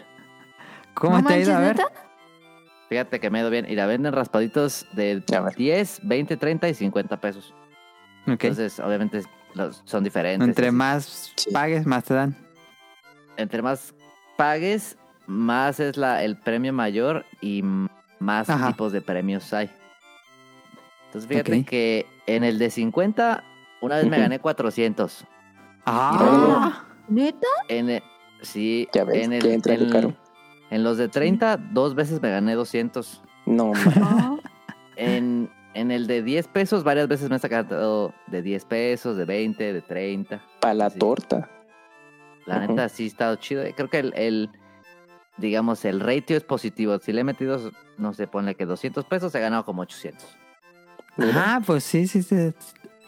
¿Cómo 0.94 1.20
No 1.22 1.28
te 1.28 1.34
ha 1.34 1.38
ido? 1.40 1.56
A 1.56 1.60
manches, 1.60 1.78
ver. 1.78 1.88
¿neta? 1.90 2.06
Fíjate 2.90 3.20
que 3.20 3.30
me 3.30 3.38
ha 3.40 3.42
ido 3.42 3.50
bien. 3.52 3.66
Y 3.70 3.76
la 3.76 3.86
venden 3.86 4.14
raspaditos 4.14 4.88
de 4.94 5.24
A 5.36 5.42
ver. 5.42 5.56
10, 5.56 6.00
20, 6.04 6.38
30 6.38 6.68
y 6.70 6.74
50 6.74 7.20
pesos. 7.22 7.54
Ok. 8.28 8.44
Entonces, 8.46 8.80
obviamente, 8.80 9.22
los- 9.54 9.82
son 9.86 10.04
diferentes. 10.04 10.48
Entre 10.48 10.68
así. 10.68 10.76
más 10.76 11.34
Sí. 11.36 11.52
pagues, 11.52 11.86
más 11.86 12.04
te 12.04 12.14
dan. 12.16 12.36
Entre 13.38 13.62
más 13.62 13.94
pagues, 14.40 14.98
más 15.28 15.82
es 15.82 15.98
la, 15.98 16.24
el 16.24 16.38
premio 16.38 16.72
mayor 16.72 17.26
y 17.42 17.62
más 18.20 18.50
Ajá. 18.50 18.68
tipos 18.68 18.94
de 18.94 19.02
premios 19.02 19.52
hay. 19.54 19.70
Entonces, 21.08 21.28
fíjate 21.28 21.60
Ok. 21.60 21.66
que 21.68 22.06
en 22.26 22.46
el 22.46 22.58
de 22.58 22.70
50, 22.70 23.44
una 23.82 23.98
vez 23.98 24.08
me 24.08 24.18
gané 24.18 24.40
400. 24.40 25.26
Ah. 25.86 26.86
¿Neta? 27.10 27.48
En 27.68 27.90
el, 27.90 28.04
sí, 28.42 28.88
Ya 28.94 29.04
ves, 29.04 29.26
en, 29.26 29.34
el, 29.34 29.42
que 29.42 29.54
entra 29.54 29.74
en- 29.74 29.90
caro. 29.90 30.14
en 30.70 30.84
los 30.84 30.98
de 30.98 31.10
30, 31.10 31.58
dos 31.58 31.94
veces 31.96 32.22
me 32.22 32.32
gané 32.32 32.56
200. 32.56 33.22
No. 33.46 33.74
Ah, 34.02 34.38
En, 34.96 35.50
en 35.74 35.92
el 35.92 36.08
de 36.08 36.24
10 36.24 36.48
pesos, 36.48 36.84
varias 36.86 37.08
veces 37.10 37.30
me 37.30 37.36
he 37.36 37.40
sacado 37.40 38.14
de 38.28 38.42
10 38.42 38.64
pesos, 38.66 39.18
de 39.18 39.26
20, 39.26 39.74
de 39.74 39.82
30. 39.82 40.42
para 40.62 40.74
la 40.74 40.90
Sí. 40.90 40.98
torta. 41.00 41.50
La 42.46 42.60
neta 42.60 42.90
sí 42.90 43.04
ha 43.04 43.08
estado 43.08 43.36
chido. 43.36 43.64
Creo 43.76 43.90
que 43.90 44.00
el, 44.00 44.14
el, 44.16 44.50
digamos, 45.38 45.86
el 45.86 46.00
ratio 46.00 46.38
es 46.38 46.44
positivo. 46.44 46.98
Si 47.00 47.12
le 47.14 47.22
he 47.22 47.24
metido, 47.24 47.72
no 47.98 48.14
sé, 48.14 48.28
ponle 48.28 48.56
que 48.56 48.66
200 48.66 49.06
pesos, 49.06 49.34
he 49.36 49.40
ganado 49.40 49.66
como 49.66 49.82
800. 49.84 50.26
Mira. 51.18 51.56
Ah, 51.56 51.62
pues 51.66 51.84
sí, 51.84 52.08
sí, 52.08 52.24
sí. 52.24 52.54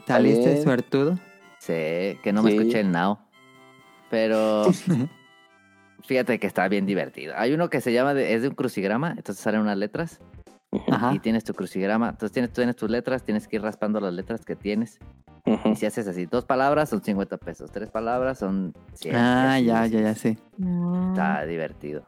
Saliste 0.06 0.62
suertudo. 0.62 1.16
Sí, 1.60 2.18
que 2.24 2.32
no 2.34 2.44
me 2.44 2.49
escuché 2.56 2.80
el 2.82 2.91
now. 2.91 3.20
Pero 4.10 4.72
fíjate 6.06 6.40
que 6.40 6.48
está 6.48 6.68
bien 6.68 6.86
divertido. 6.86 7.34
Hay 7.38 7.53
uno 7.53 7.70
que 7.70 7.82
se 7.82 7.94
llama, 7.94 8.14
de- 8.14 8.34
es 8.34 8.41
de 8.41 8.49
un 8.49 8.56
crucigrama, 8.56 9.12
entonces 9.12 9.38
salen 9.44 9.62
unas 9.62 9.78
letras 9.78 10.20
Ajá. 10.89 11.14
y 11.14 11.19
tienes 11.19 11.43
tu 11.43 11.53
crucigrama. 11.53 12.10
Entonces 12.10 12.31
tienes, 12.31 12.52
tienes 12.53 12.76
tus 12.76 12.89
letras, 12.89 13.23
tienes 13.23 13.48
que 13.48 13.57
ir 13.57 13.61
raspando 13.61 13.99
las 13.99 14.14
letras 14.14 14.45
que 14.45 14.56
tienes. 14.56 14.99
Y 15.65 15.76
si 15.76 15.85
haces 15.85 16.07
así, 16.07 16.27
dos 16.27 16.45
palabras 16.45 16.89
son 16.89 17.02
50 17.02 17.38
pesos, 17.38 17.72
tres 17.72 17.89
palabras 17.89 18.38
son 18.39 18.73
100. 18.93 19.15
Ah, 19.15 19.60
ya, 19.60 19.85
ya, 19.88 19.99
ya, 20.02 20.15
sí. 20.15 20.38
no. 20.57 21.10
Está 21.10 21.43
divertido. 21.45 22.03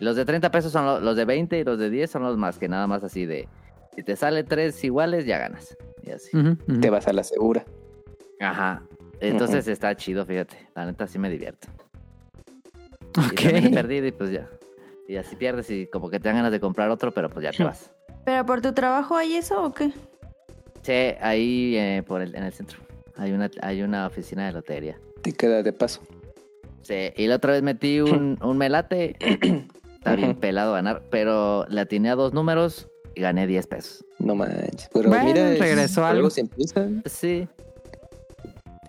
Los 0.00 0.16
de 0.16 0.24
30 0.24 0.50
pesos 0.50 0.70
son 0.72 0.84
lo- 0.84 1.00
los 1.00 1.16
de 1.16 1.24
20 1.24 1.58
y 1.58 1.64
los 1.64 1.78
de 1.78 1.88
10 1.90 2.10
son 2.10 2.22
los 2.24 2.36
más 2.36 2.58
que 2.58 2.68
nada 2.68 2.86
más 2.86 3.02
así 3.02 3.26
de... 3.26 3.48
Si 3.96 4.02
te 4.02 4.16
sale 4.16 4.42
tres 4.44 4.82
iguales, 4.84 5.24
ya 5.24 5.38
ganas. 5.38 5.76
Y 6.02 6.10
así. 6.10 6.30
Te 6.80 6.90
vas 6.90 7.06
a 7.08 7.12
la 7.12 7.22
segura. 7.22 7.64
Ajá. 8.40 8.82
Entonces 9.20 9.66
está 9.68 9.94
chido, 9.96 10.26
fíjate. 10.26 10.56
La 10.74 10.84
neta 10.84 11.06
sí 11.06 11.18
me 11.18 11.30
divierto. 11.30 11.68
Ok. 13.16 13.32
Y 13.32 13.44
también 13.44 13.66
he 13.66 13.70
perdido 13.70 14.06
y 14.08 14.12
pues 14.12 14.30
ya. 14.30 14.48
Y 15.06 15.16
así 15.16 15.36
pierdes 15.36 15.70
y 15.70 15.86
como 15.86 16.10
que 16.10 16.18
te 16.18 16.28
dan 16.28 16.36
ganas 16.36 16.50
de 16.52 16.60
comprar 16.60 16.90
otro, 16.90 17.12
pero 17.14 17.30
pues 17.30 17.44
ya 17.44 17.52
te 17.52 17.62
vas. 17.62 17.92
¿Pero 18.24 18.46
por 18.46 18.60
tu 18.60 18.72
trabajo 18.72 19.16
hay 19.16 19.34
eso 19.36 19.62
o 19.64 19.72
qué? 19.72 19.92
Sí, 20.82 21.16
ahí 21.20 21.76
eh, 21.76 22.02
por 22.06 22.20
el, 22.22 22.34
en 22.34 22.42
el 22.44 22.52
centro. 22.52 22.78
Hay 23.16 23.32
una, 23.32 23.50
hay 23.62 23.82
una 23.82 24.06
oficina 24.06 24.46
de 24.46 24.52
lotería. 24.52 24.98
Te 25.22 25.32
queda 25.32 25.62
de 25.62 25.72
paso. 25.72 26.00
Sí, 26.82 27.10
y 27.16 27.26
la 27.26 27.36
otra 27.36 27.52
vez 27.52 27.62
metí 27.62 28.00
un, 28.00 28.38
un 28.42 28.58
melate. 28.58 29.16
Está 29.94 30.16
bien 30.16 30.34
pelado 30.34 30.74
ganar, 30.74 31.02
pero 31.10 31.64
le 31.68 31.80
atiné 31.80 32.10
a 32.10 32.14
dos 32.14 32.34
números 32.34 32.88
y 33.14 33.20
gané 33.22 33.46
10 33.46 33.66
pesos. 33.66 34.04
No 34.18 34.34
manches. 34.34 34.88
Pero 34.92 35.08
Bueno, 35.08 35.24
mira, 35.24 35.52
es- 35.52 35.58
regresó 35.60 36.04
algo. 36.04 36.16
juegos 36.22 36.38
empiezan 36.38 37.02
Sí, 37.06 37.48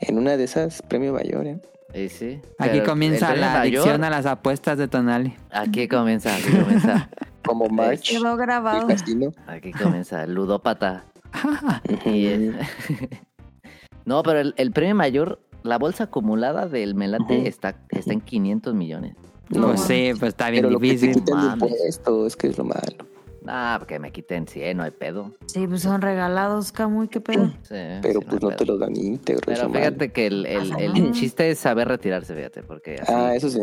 en 0.02 0.18
una 0.18 0.36
de 0.36 0.44
esas 0.44 0.82
premio 0.82 1.14
mayor, 1.14 1.46
¿eh? 1.48 1.60
Y 1.96 2.10
sí. 2.10 2.40
Aquí 2.60 2.70
Pero 2.80 2.86
comienza 2.86 3.36
la 3.36 3.54
mayor- 3.60 3.62
adicción 3.62 4.04
a 4.04 4.10
las 4.10 4.26
apuestas 4.26 4.78
de 4.78 4.88
Tonali. 4.88 5.34
Aquí 5.52 5.88
comienza, 5.88 6.36
aquí 6.36 6.52
comienza. 6.52 7.10
Como 7.46 7.68
March, 7.70 8.10
Quedó 8.10 8.32
el 8.32 8.38
grabado. 8.38 8.88
casino. 8.88 9.32
Aquí 9.48 9.72
comienza 9.72 10.24
el 10.24 10.34
ludópata. 10.34 11.04
Ujú. 11.44 12.10
Y 12.10 12.26
es- 12.28 12.56
no, 14.06 14.24
pero 14.24 14.40
el, 14.40 14.54
el 14.58 14.72
premio 14.72 14.96
mayor, 14.96 15.40
la 15.64 15.78
bolsa 15.78 16.06
acumulada 16.06 16.68
del 16.68 16.96
melate 16.96 17.48
está, 17.48 17.76
está 17.90 18.14
en 18.14 18.22
500 18.22 18.74
millones. 18.74 19.16
No, 19.50 19.68
pues 19.68 19.82
sí, 19.82 20.12
pues 20.20 20.30
está 20.30 20.50
bien 20.50 20.64
Pero 20.64 20.74
lo 20.74 20.80
que 20.80 20.88
te 20.88 20.94
difícil. 20.94 21.16
quitan 21.24 21.40
de 21.42 21.48
mames. 21.50 21.72
impuestos, 21.72 22.28
es 22.28 22.36
que 22.36 22.48
es 22.48 22.58
lo 22.58 22.64
malo. 22.64 23.06
Ah, 23.48 23.80
que 23.88 24.00
me 24.00 24.12
quiten 24.12 24.48
100, 24.48 24.78
no 24.78 24.84
hay 24.84 24.92
pedo. 24.92 25.32
Sí, 25.46 25.68
pues 25.68 25.82
son 25.82 26.02
regalados, 26.02 26.72
Camuy, 26.72 27.08
qué 27.08 27.22
pedo. 27.22 27.48
Sí, 27.64 27.76
Pero 28.02 28.22
sí, 28.22 28.28
pues 28.30 28.42
no 28.42 28.50
te 28.50 28.56
pedo. 28.66 28.74
lo 28.74 28.78
dan 28.80 28.96
íntegro. 28.96 29.52
es 29.52 29.60
Pero 29.60 29.72
fíjate 29.72 30.12
que 30.12 30.28
el, 30.28 30.46
el- 30.46 30.74
el 30.80 31.12
chiste 31.12 31.52
es 31.52 31.60
saber 31.60 31.88
retirarse, 31.88 32.34
fíjate, 32.36 32.64
porque 32.64 32.96
así, 33.02 33.12
Ah, 33.16 33.36
eso 33.36 33.50
sí. 33.50 33.60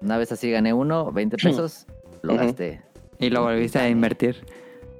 una 0.00 0.18
vez 0.18 0.30
así 0.32 0.50
gané 0.50 0.72
uno, 0.74 1.10
20 1.10 1.36
pesos, 1.38 1.86
lo 2.22 2.36
gasté. 2.36 2.82
Y 3.18 3.30
lo 3.30 3.42
volviste 3.42 3.78
a 3.78 3.88
invertir. 3.88 4.44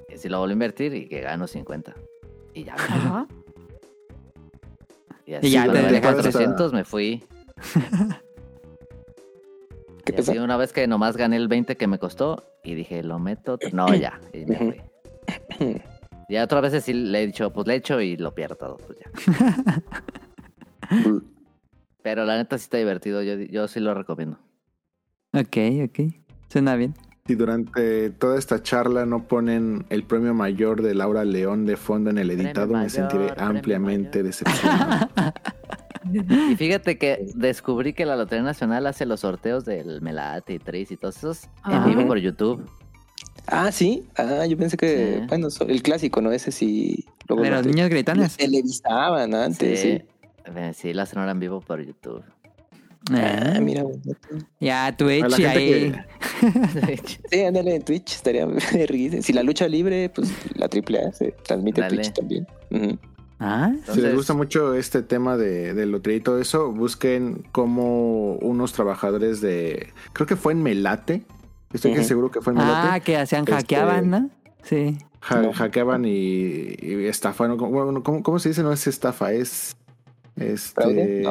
Y 0.09 0.16
si 0.18 0.28
lo 0.28 0.38
vuelvo 0.38 0.51
a 0.51 0.55
invertir 0.55 0.94
y 0.94 1.06
que 1.09 1.20
gano 1.20 1.46
50. 1.46 1.94
Y 2.55 2.64
ya, 2.64 2.74
Ajá. 2.74 3.26
y 5.26 5.34
así, 5.34 5.51
ya 5.51 5.64
cuando 5.64 5.74
te 5.74 5.82
gané 5.86 6.01
dejaste- 6.01 6.22
400 6.32 6.72
me 6.72 6.84
fui. 6.84 7.22
¿Qué 10.05 10.12
Y 10.16 10.20
así 10.20 10.31
pasó? 10.32 10.44
una 10.44 10.56
vez 10.56 10.72
que 10.72 10.86
nomás 10.86 11.16
gané 11.16 11.36
el 11.36 11.48
20 11.48 11.76
que 11.76 11.86
me 11.86 11.98
costó 11.98 12.44
y 12.62 12.74
dije, 12.74 13.02
lo 13.02 13.18
meto. 13.18 13.59
No, 13.72 13.94
ya. 13.94 14.20
Y 14.32 14.44
me 14.47 14.56
fui. 14.56 14.81
Y 16.26 16.39
otras 16.39 16.62
veces 16.62 16.85
sí 16.85 16.94
le 16.94 17.22
he 17.22 17.26
dicho, 17.26 17.52
pues 17.52 17.66
le 17.66 17.74
echo 17.74 18.01
y 18.01 18.16
lo 18.16 18.35
pierdo 18.35 18.56
todo, 18.56 18.78
pues 18.78 18.98
ya. 18.98 19.10
Pero 22.02 22.24
la 22.24 22.36
neta 22.36 22.56
sí 22.59 22.64
está 22.64 22.78
divertido, 22.78 23.22
yo, 23.22 23.35
yo 23.36 23.68
sí 23.68 23.78
lo 23.81 23.93
recomiendo. 23.94 24.39
Ok, 25.35 25.56
ok. 25.85 26.12
Suena 26.48 26.76
bien. 26.76 26.94
Si 27.26 27.35
durante 27.35 28.10
toda 28.10 28.39
esta 28.39 28.62
charla 28.62 29.06
no 29.06 29.26
ponen 29.26 29.86
el 29.89 30.05
premio 30.05 30.35
mayor 30.35 30.82
de 30.82 30.94
Laura 30.94 31.24
León 31.24 31.64
de 31.66 31.76
fondo 31.76 32.10
en 32.10 32.18
el 32.18 32.26
Premio 32.28 32.44
editado, 32.47 32.66
me 32.68 32.72
mayor, 32.74 32.90
sentiré 32.90 33.32
ampliamente 33.36 34.18
mayor. 34.18 34.24
decepcionado. 34.26 35.09
Y 36.51 36.56
fíjate 36.56 36.98
que 36.98 37.26
descubrí 37.35 37.93
que 37.93 38.06
la 38.06 38.16
Lotería 38.16 38.43
Nacional 38.44 38.86
hace 38.86 39.06
los 39.06 39.20
sorteos 39.20 39.64
del 39.64 40.01
Melate 40.02 40.55
y 40.55 40.59
Tris 40.59 40.90
y 40.90 40.97
todos 40.97 41.16
esos 41.18 41.44
en 41.44 41.74
Ah. 41.74 41.86
vivo 41.86 42.06
por 42.06 42.18
YouTube. 42.18 42.68
Ah, 43.47 43.70
sí. 43.72 44.05
Ah, 44.16 44.47
yo 44.47 44.56
pensé 44.56 44.76
que, 44.76 45.18
Sí. 45.20 45.26
bueno, 45.28 45.48
el 45.68 45.82
clásico, 45.82 46.20
¿no? 46.20 46.32
Ese 46.32 46.51
sí. 46.52 47.05
luego 47.28 47.43
De 47.43 47.51
lo 47.51 47.56
los 47.56 47.66
niños 47.66 47.89
gritones. 47.89 48.36
televisaban 48.36 49.35
antes, 49.35 49.81
sí. 49.81 49.89
Eh, 50.55 50.72
Sí, 50.74 50.93
lo 50.93 51.02
hacen 51.02 51.18
ahora 51.20 51.32
en 51.32 51.40
vivo 51.40 51.60
por 51.60 51.81
YouTube. 51.82 52.22
Ah, 53.10 53.55
Ah, 53.56 53.60
mira, 53.60 53.82
bonito. 53.82 54.12
Ya, 54.60 54.94
Twitch 54.97 55.24
ahí. 55.44 55.93
que- 55.93 56.05
Sí, 57.31 57.40
ándale 57.43 57.76
en 57.76 57.82
Twitch, 57.82 58.12
estaría 58.14 58.47
riguísimo. 58.89 59.22
Si 59.22 59.32
la 59.32 59.43
lucha 59.43 59.68
libre, 59.68 60.09
pues 60.10 60.31
la 60.56 60.68
AAA 60.68 61.12
se 61.12 61.32
transmite 61.32 61.81
en 61.82 61.89
Dale. 61.89 62.02
Twitch 62.02 62.14
también. 62.14 62.47
Ujú. 62.70 62.98
Ah, 63.40 63.73
Si 63.93 64.01
les 64.01 64.15
gusta 64.15 64.32
mucho 64.35 64.74
este 64.74 65.02
tema 65.02 65.36
de, 65.36 65.74
de 65.74 65.86
lotería 65.86 66.19
y 66.19 66.20
todo 66.20 66.39
eso, 66.40 66.70
busquen 66.73 67.44
como 67.52 68.35
unos 68.36 68.73
trabajadores 68.73 69.40
de. 69.40 69.93
Creo 70.12 70.27
que 70.27 70.36
fue 70.36 70.52
en 70.52 70.62
Melate. 70.62 71.24
Estoy 71.73 71.93
Ujú. 71.93 72.05
seguro 72.05 72.31
que 72.31 72.40
fue 72.40 72.52
en 72.52 72.59
Melate. 72.61 72.89
ah 72.90 73.01
que 73.01 73.16
hacían, 73.16 73.40
Este- 73.43 73.52
hackeaban, 73.52 74.11
¿no? 74.11 74.31
Sí. 74.62 74.97
No. 75.31 75.52
hackeaban 75.52 76.05
y, 76.05 76.11
y 76.81 77.06
estafaron. 77.06 77.56
Bueno, 77.59 78.02
¿cómo, 78.02 78.23
cómo 78.23 78.39
se 78.39 78.51
dice? 78.51 78.62
No 78.62 78.73
es 78.73 78.86
estafa, 78.86 79.32
es. 79.32 79.74
Este. 80.36 81.24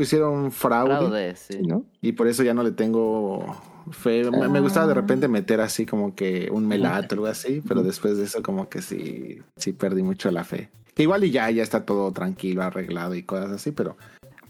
Hicieron 0.00 0.50
fraude, 0.52 0.96
Fraude, 0.96 1.36
sí. 1.36 1.58
¿No? 1.62 1.84
y 2.00 2.12
por 2.12 2.28
eso 2.28 2.42
ya 2.42 2.54
no 2.54 2.62
le 2.62 2.72
tengo 2.72 3.44
fe. 3.90 4.30
Me, 4.30 4.48
me 4.48 4.60
gustaba 4.60 4.86
de 4.86 4.94
repente 4.94 5.28
meter 5.28 5.60
así 5.60 5.84
como 5.86 6.14
que 6.14 6.48
un 6.50 6.66
melato 6.66 7.14
o 7.14 7.18
algo 7.18 7.26
así, 7.26 7.62
pero 7.66 7.82
después 7.82 8.16
de 8.16 8.24
eso 8.24 8.42
como 8.42 8.68
que 8.68 8.80
sí, 8.82 9.38
sí 9.56 9.72
perdí 9.72 10.02
mucho 10.02 10.30
la 10.30 10.44
fe. 10.44 10.70
Que 10.94 11.02
igual 11.02 11.24
y 11.24 11.30
ya, 11.30 11.50
ya 11.50 11.62
está 11.62 11.84
todo 11.84 12.12
tranquilo, 12.12 12.62
arreglado 12.62 13.14
y 13.14 13.22
cosas 13.22 13.50
así, 13.50 13.72
pero 13.72 13.96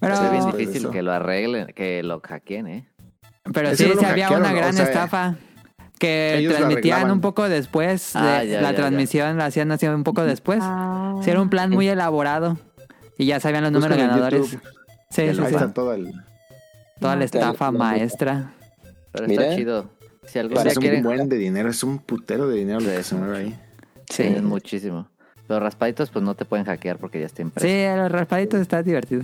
Pero, 0.01 0.15
Es 0.15 0.31
bien 0.31 0.45
de 0.51 0.57
difícil 0.59 0.91
que 0.91 1.03
lo 1.03 1.13
arreglen, 1.13 1.67
que 1.75 2.03
lo 2.03 2.21
hackeen, 2.21 2.67
¿eh? 2.67 2.89
pero 3.53 3.75
sí, 3.75 3.85
no 3.89 3.95
lo 3.95 4.01
sí 4.01 4.07
había 4.07 4.31
una 4.31 4.53
o 4.53 4.55
gran 4.57 4.75
sea, 4.75 4.85
estafa. 4.85 5.37
Que 5.99 6.47
transmitían 6.55 7.11
un 7.11 7.21
poco 7.21 7.49
después. 7.49 8.13
de- 8.13 8.19
Ah, 8.19 8.45
ya, 8.45 8.61
la 8.61 8.71
ya, 8.73 8.77
transmisión 8.77 9.39
la 9.39 9.47
hacían 9.47 9.71
así 9.73 9.87
un 9.87 10.05
poco 10.05 10.25
después. 10.25 10.59
Ah. 10.63 11.19
Sí, 11.23 11.31
era 11.31 11.41
un 11.41 11.49
plan 11.49 11.71
muy 11.71 11.89
elaborado. 11.89 12.59
Y 13.17 13.27
ya 13.27 13.39
sabían 13.41 13.63
los 13.63 13.73
números 13.73 13.97
ganadores. 13.97 14.51
YouTube. 14.51 14.61
Sí, 15.11 15.23
Ahí 15.23 15.35
sí, 15.35 15.41
sí. 15.41 15.55
está 15.55 15.73
todo 15.73 15.95
el... 15.95 16.13
Toda 17.01 17.15
la 17.15 17.21
Te- 17.21 17.25
estafa 17.27 17.71
maestra. 17.71 18.53
Pero 19.13 19.29
Mira. 19.29 19.45
está 19.45 19.57
chido. 19.57 19.91
Si 20.27 20.39
algún 20.39 20.67
Es 20.67 20.77
un 20.77 20.83
quieren... 20.83 21.03
buen 21.05 21.29
de 21.29 21.37
dinero, 21.39 21.71
es 21.71 21.83
un 21.85 21.99
putero 22.01 22.49
de 22.49 22.57
dinero 22.57 22.81
lo 22.81 22.91
que 22.91 23.03
se 23.05 23.15
mueve 23.15 23.37
ahí. 23.39 23.59
Sí, 24.11 24.25
es 24.25 24.43
muchísimo. 24.43 25.09
Los 25.49 25.61
raspaditos 25.61 26.11
pues 26.11 26.25
no 26.25 26.35
te 26.35 26.45
pueden 26.45 26.65
hackear 26.67 26.99
porque 26.99 27.21
ya 27.21 27.27
está 27.27 27.43
impreso. 27.43 27.67
Sí, 27.67 27.97
los 27.97 28.11
raspaditos 28.11 28.61
está 28.61 28.83
divertido. 28.83 29.23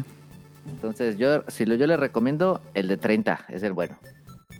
Entonces 0.68 1.16
yo, 1.16 1.42
si 1.48 1.64
lo, 1.66 1.74
yo 1.76 1.86
le 1.86 1.96
recomiendo 1.96 2.60
el 2.74 2.88
de 2.88 2.96
30, 2.96 3.46
es 3.48 3.62
el 3.62 3.72
bueno. 3.72 3.98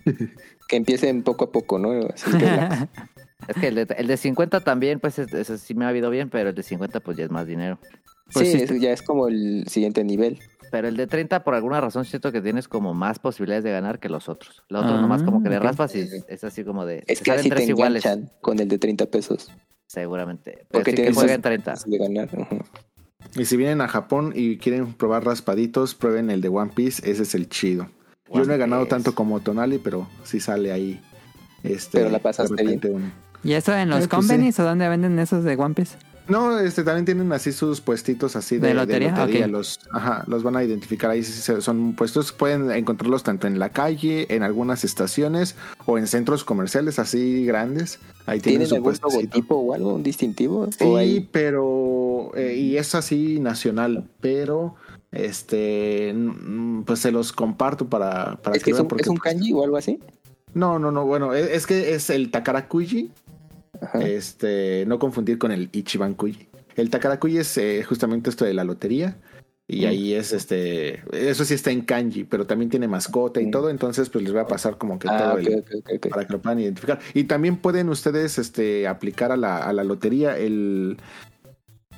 Que 0.69 0.77
empiecen 0.77 1.23
poco 1.25 1.47
a 1.47 1.51
poco, 1.53 1.79
¿no? 1.81 1.91
Así 2.15 2.31
relax. 2.31 2.87
Es 3.49 3.57
que 3.57 3.69
el 3.69 3.75
de, 3.75 3.87
el 3.97 4.07
de 4.07 4.17
50 4.19 4.61
también, 4.61 5.01
pues 5.01 5.19
es- 5.19 5.33
ese 5.33 5.57
sí 5.59 5.75
me 5.75 5.85
ha 5.87 5.89
habido 5.89 6.11
bien, 6.11 6.29
pero 6.31 6.51
el 6.51 6.55
de 6.55 6.63
50 6.63 7.01
pues 7.01 7.17
ya 7.17 7.25
es 7.25 7.31
más 7.31 7.47
dinero. 7.47 7.79
Pues 8.33 8.53
sí, 8.53 8.59
sí. 8.59 8.65
eso 8.65 8.75
ya 8.75 8.93
es 8.93 9.03
como 9.03 9.29
el 9.29 9.65
siguiente 9.67 10.05
nivel. 10.05 10.39
Pero 10.71 10.87
el 10.87 10.97
de 10.97 11.07
30 11.09 11.43
por 11.43 11.55
alguna 11.55 11.81
razón 11.81 12.05
siento 12.05 12.31
que 12.31 12.41
tienes 12.43 12.69
como 12.69 12.95
más 12.95 13.19
posibilidades 13.19 13.65
de 13.65 13.73
ganar 13.73 13.99
que 13.99 14.09
los 14.11 14.29
otros. 14.29 14.63
Los 14.69 14.83
otros 14.85 14.99
Ah, 14.99 15.01
nomás 15.01 15.23
como 15.25 15.43
que 15.43 15.49
le 15.49 15.59
raspas 15.59 15.97
y 15.97 16.07
es 16.29 16.45
así 16.45 16.63
como 16.65 16.85
de... 16.87 17.03
Es 17.09 17.23
que 17.23 17.33
así 17.33 17.49
te 17.51 17.65
iguales, 17.65 18.05
enganchan 18.05 18.31
con 18.41 18.61
el 18.61 18.69
de 18.69 18.79
30 18.79 19.07
pesos. 19.07 19.51
Seguramente. 19.91 20.53
Pero 20.53 20.67
Porque 20.71 20.91
sí 20.93 20.97
que 20.97 21.03
tienes 21.03 21.15
juega 21.17 21.29
más 21.31 21.37
en 21.37 21.43
30. 21.43 21.75
De 21.87 21.99
ganar. 21.99 22.29
ujú. 22.33 22.59
Y 23.37 23.45
si 23.45 23.57
vienen 23.57 23.81
a 23.81 23.89
Japón 23.89 24.33
y 24.35 24.57
quieren 24.57 24.93
probar 24.95 25.25
raspaditos, 25.25 25.95
prueben 25.95 26.31
el 26.31 26.41
de 26.41 26.49
One 26.49 26.73
Piece, 26.75 27.09
ese 27.11 27.23
es 27.25 27.35
el 27.35 27.49
chido. 27.49 27.89
Yo 28.33 28.45
no 28.45 28.55
he 28.55 28.59
ganado 28.59 28.83
Piece. 28.83 28.91
tanto 28.91 29.15
como 29.15 29.41
Tonali, 29.41 29.79
pero 29.79 30.09
sí 30.25 30.41
sale 30.41 30.73
ahí. 30.73 31.01
Este, 31.63 31.99
Pero 31.99 32.11
la 32.11 32.21
pasaste 32.21 32.55
de 32.55 32.63
repente 32.63 32.89
un- 32.91 33.13
¿Y 33.43 33.53
eso 33.53 33.77
en 33.77 33.89
los 33.91 34.05
Eh, 34.05 34.09
pues 34.09 34.21
convenies 34.27 34.59
o 34.61 34.65
dónde 34.65 34.89
venden 34.89 35.19
esos 35.19 35.45
de 35.45 35.57
One 35.57 35.75
Piece? 35.75 35.97
No, 36.31 36.59
este 36.59 36.85
también 36.85 37.05
tienen 37.05 37.31
así 37.33 37.53
sus 37.53 37.81
puestitos 37.81 38.37
así 38.37 38.57
de, 38.57 38.61
¿De 38.61 38.69
de 38.69 38.75
lotería? 38.75 39.47
Los, 39.49 39.79
ajá, 39.93 40.25
los 40.27 40.43
van 40.43 40.57
a 40.57 40.65
identificar 40.65 41.11
ahí. 41.11 41.23
Son 41.25 41.95
puestos, 41.95 42.33
pueden 42.33 42.71
encontrarlos 42.71 43.23
tanto 43.23 43.47
en 43.47 43.59
la 43.59 43.71
calle, 43.71 44.27
en 44.35 44.43
algunas 44.43 44.85
estaciones 44.85 45.57
o 45.87 45.99
en 45.99 46.07
centros 46.07 46.45
comerciales 46.45 46.99
así 46.99 47.45
grandes. 47.45 47.99
Ahí 48.27 48.41
tienen 48.41 48.61
¿Tienen 48.61 48.75
algún 48.77 48.85
puestecito. 48.85 49.21
logotipo 49.21 49.55
o 49.57 49.75
algo, 49.75 49.95
un 49.95 50.03
distintivo? 50.03 50.61
¿O 50.61 50.73
Sí, 50.73 50.85
hay- 50.97 51.29
pero 51.33 52.31
eh, 52.37 52.55
y 52.57 52.77
es 52.77 52.95
así 52.95 53.41
nacional, 53.41 54.05
pero 54.21 54.77
este 55.13 56.15
pues 56.87 57.01
se 57.01 57.11
los 57.13 57.33
comparto 57.33 57.89
para, 57.89 58.37
para 58.37 58.57
es 58.57 58.63
que 58.63 58.71
es 58.71 58.77
vean 58.77 58.85
un, 58.85 58.89
porque, 58.89 59.03
es 59.03 59.09
un 59.09 59.17
kanji 59.17 59.53
o 59.53 59.65
algo 59.65 59.77
así. 59.77 59.99
No, 60.55 60.79
no, 60.79 60.91
no, 60.91 61.05
bueno, 61.07 61.33
es, 61.35 61.49
es 61.51 61.67
que 61.67 61.95
es 61.95 62.11
el 62.11 62.31
Takarakuji, 62.31 63.11
Ajá. 63.81 64.03
este, 64.03 64.85
no 64.87 64.99
confundir 64.99 65.39
con 65.39 65.53
el 65.53 65.69
Ichiban 65.73 66.15
Kuji. 66.15 66.49
El 66.77 66.91
Takarakuji 66.91 67.39
es 67.39 67.57
eh, 67.59 67.83
justamente 67.83 68.31
esto 68.31 68.45
de 68.45 68.55
la 68.55 68.65
lotería 68.65 69.17
y 69.67 69.83
Mm. 69.85 69.89
ahí 69.89 70.15
es 70.15 70.33
este, 70.33 71.03
eso 71.13 71.45
sí 71.45 71.55
está 71.55 71.71
en 71.71 71.83
kanji, 71.83 72.25
pero 72.25 72.47
también 72.47 72.71
tiene 72.71 72.89
mascota 72.89 73.41
y 73.41 73.47
Mm. 73.47 73.51
todo, 73.51 73.71
entonces 73.71 74.09
pues 74.11 74.25
les 74.25 74.33
voy 74.33 74.41
a 74.43 74.47
pasar 74.47 74.79
como 74.79 74.99
que 74.99 75.09
ah, 75.09 75.17
todo 75.17 75.39
el, 75.39 75.65
ok. 75.95 76.09
para 76.11 76.27
que 76.27 76.33
lo 76.33 76.41
puedan 76.41 76.59
identificar. 76.61 76.99
Y 77.15 77.25
también 77.25 77.57
pueden 77.57 77.89
ustedes 77.89 78.39
este, 78.39 78.87
aplicar 78.89 79.31
a 79.33 79.37
la, 79.37 79.59
a 79.59 79.73
la 79.73 79.85
lotería. 79.85 80.37
El, 80.39 80.97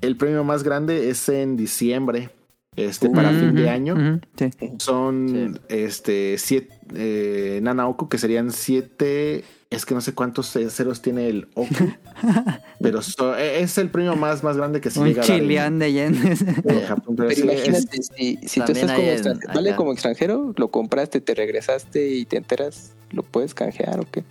el 0.01 0.17
premio 0.17 0.45
más 0.45 0.63
grande 0.65 1.09
es 1.11 1.29
en 1.29 1.57
diciembre, 1.57 2.31
este, 2.77 3.09
para 3.11 3.31
Ujú, 3.31 3.39
fin 3.41 3.55
de 3.55 3.69
año. 3.71 4.21
sí. 4.37 4.51
Son 4.79 5.61
este 5.69 6.37
siete 6.39 6.75
eh, 6.95 7.61
Nanaoku, 7.63 8.09
que 8.09 8.19
serían 8.19 8.51
siete. 8.51 9.45
Es 9.73 9.87
que 9.87 9.95
no 9.95 10.01
sé 10.01 10.13
cuántos 10.15 10.51
ceros 10.51 11.01
tiene 11.03 11.29
el 11.29 11.49
Oku, 11.55 11.69
pero 12.81 13.03
so- 13.03 13.37
es 13.37 13.79
el 13.79 13.89
premio 13.91 14.17
más, 14.17 14.43
más 14.45 14.57
grande 14.57 14.81
que 14.81 14.91
se 14.91 15.01
Un 15.01 15.09
llega 15.09 15.23
chillón 15.23 15.79
de 15.79 15.93
yenes. 15.93 16.43
en 16.43 16.83
Japón. 16.87 17.17
Pero 17.17 17.29
Pero 17.29 17.31
sí, 17.31 17.49
es- 17.49 17.67
imagínate, 17.69 18.03
si, 18.03 18.39
si 18.47 18.61
tú 18.61 18.73
estás 18.73 18.93
como 18.93 19.09
en- 19.09 19.13
extranjero, 19.15 19.53
vale 19.55 19.75
como 19.77 19.93
extranjero, 19.93 20.55
lo 20.57 20.69
compraste, 20.71 21.21
te 21.21 21.35
regresaste 21.35 22.09
y 22.11 22.25
te 22.25 22.37
enteras, 22.37 22.93
¿lo 23.11 23.23
puedes 23.23 23.55
canjear 23.55 24.01
o 24.01 24.07
qué? 24.11 24.25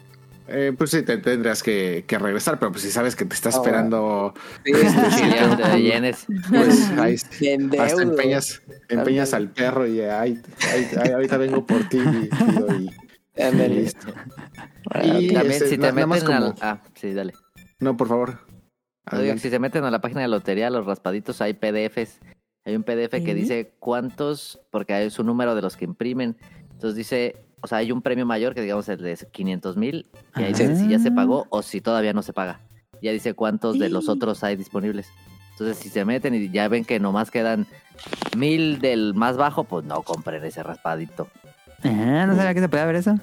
eh, 0.53 0.73
pues 0.77 0.89
sí, 0.91 1.01
te 1.03 1.15
tendrás 1.17 1.63
que, 1.63 2.03
que 2.05 2.19
regresar, 2.19 2.59
pero 2.59 2.73
pues 2.73 2.83
si 2.83 2.91
sabes 2.91 3.15
que 3.15 3.23
te 3.23 3.33
está 3.35 3.47
Ah, 3.49 3.53
esperando, 3.53 4.33
Sí, 4.65 4.73
Chillón 4.73 5.57
de 5.57 5.81
yenes. 5.81 6.25
pues 6.49 6.89
ahí 6.99 7.15
hasta 7.79 8.01
empeñas, 8.03 8.61
empeñas 8.89 9.33
al 9.33 9.49
perro 9.49 9.87
y 9.87 10.01
ay, 10.01 10.41
ay, 10.73 10.87
ay, 11.01 11.11
ahorita 11.11 11.37
vengo 11.37 11.65
por 11.65 11.87
ti 11.87 11.97
y, 11.99 12.01
y- 12.01 12.83
y 12.83 12.89
Listo. 13.35 14.07
Ah, 14.91 15.05
Y- 15.05 15.29
ok. 15.29 15.33
También 15.33 15.51
este, 15.51 15.67
si 15.69 15.77
te 15.77 15.91
nada 15.91 16.05
meten 16.05 16.31
al... 16.31 16.43
como- 16.43 16.55
Ah, 16.61 16.81
sí, 16.95 17.13
dale. 17.13 17.33
No, 17.79 17.95
por 17.97 18.07
favor. 18.07 18.39
Digo 19.19 19.37
si 19.37 19.49
se 19.49 19.59
meten 19.59 19.83
a 19.83 19.91
la 19.91 19.99
página 19.99 20.21
de 20.21 20.27
lotería, 20.27 20.69
los 20.69 20.85
raspaditos, 20.85 21.41
hay 21.41 21.53
PDFs. 21.53 22.19
Hay 22.65 22.75
un 22.75 22.83
PDF 22.83 23.09
que 23.11 23.19
¿Sí? 23.25 23.33
dice 23.33 23.73
cuántos, 23.79 24.59
porque 24.69 24.93
hay 24.93 25.09
su 25.09 25.23
número 25.23 25.55
de 25.55 25.61
los 25.63 25.75
que 25.75 25.85
imprimen. 25.85 26.37
Entonces 26.71 26.95
dice, 26.95 27.35
o 27.61 27.67
sea, 27.67 27.79
hay 27.79 27.91
un 27.91 28.01
premio 28.03 28.25
mayor 28.25 28.53
que 28.53 28.61
digamos 28.61 28.87
el 28.89 29.01
de 29.01 29.17
500 29.31 29.77
mil, 29.77 30.07
y 30.37 30.43
ahí 30.43 30.49
dice 30.53 30.75
si 30.75 30.87
ya 30.89 30.99
se 30.99 31.11
pagó 31.11 31.47
o 31.49 31.61
si 31.63 31.81
todavía 31.81 32.13
no 32.13 32.21
se 32.21 32.33
paga. 32.33 32.61
Ya 33.01 33.11
dice 33.11 33.33
cuántos 33.33 33.79
de 33.79 33.89
los 33.89 34.05
Sí. 34.05 34.11
otros 34.11 34.43
hay 34.43 34.55
disponibles. 34.55 35.09
Entonces 35.53 35.77
si 35.77 35.89
se 35.89 36.05
meten 36.05 36.35
y 36.35 36.49
ya 36.49 36.67
ven 36.67 36.85
que 36.85 36.99
nomás 36.99 37.31
quedan 37.31 37.65
mil 38.37 38.79
del 38.79 39.15
más 39.15 39.37
bajo, 39.37 39.63
pues 39.63 39.83
no 39.85 40.03
compren 40.03 40.43
ese 40.43 40.61
raspadito. 40.61 41.27
Ah, 41.83 42.25
no 42.27 42.35
sabía 42.35 42.53
que 42.53 42.59
se 42.61 42.69
podía 42.69 42.85
ver 42.85 42.95
eso. 42.97 43.15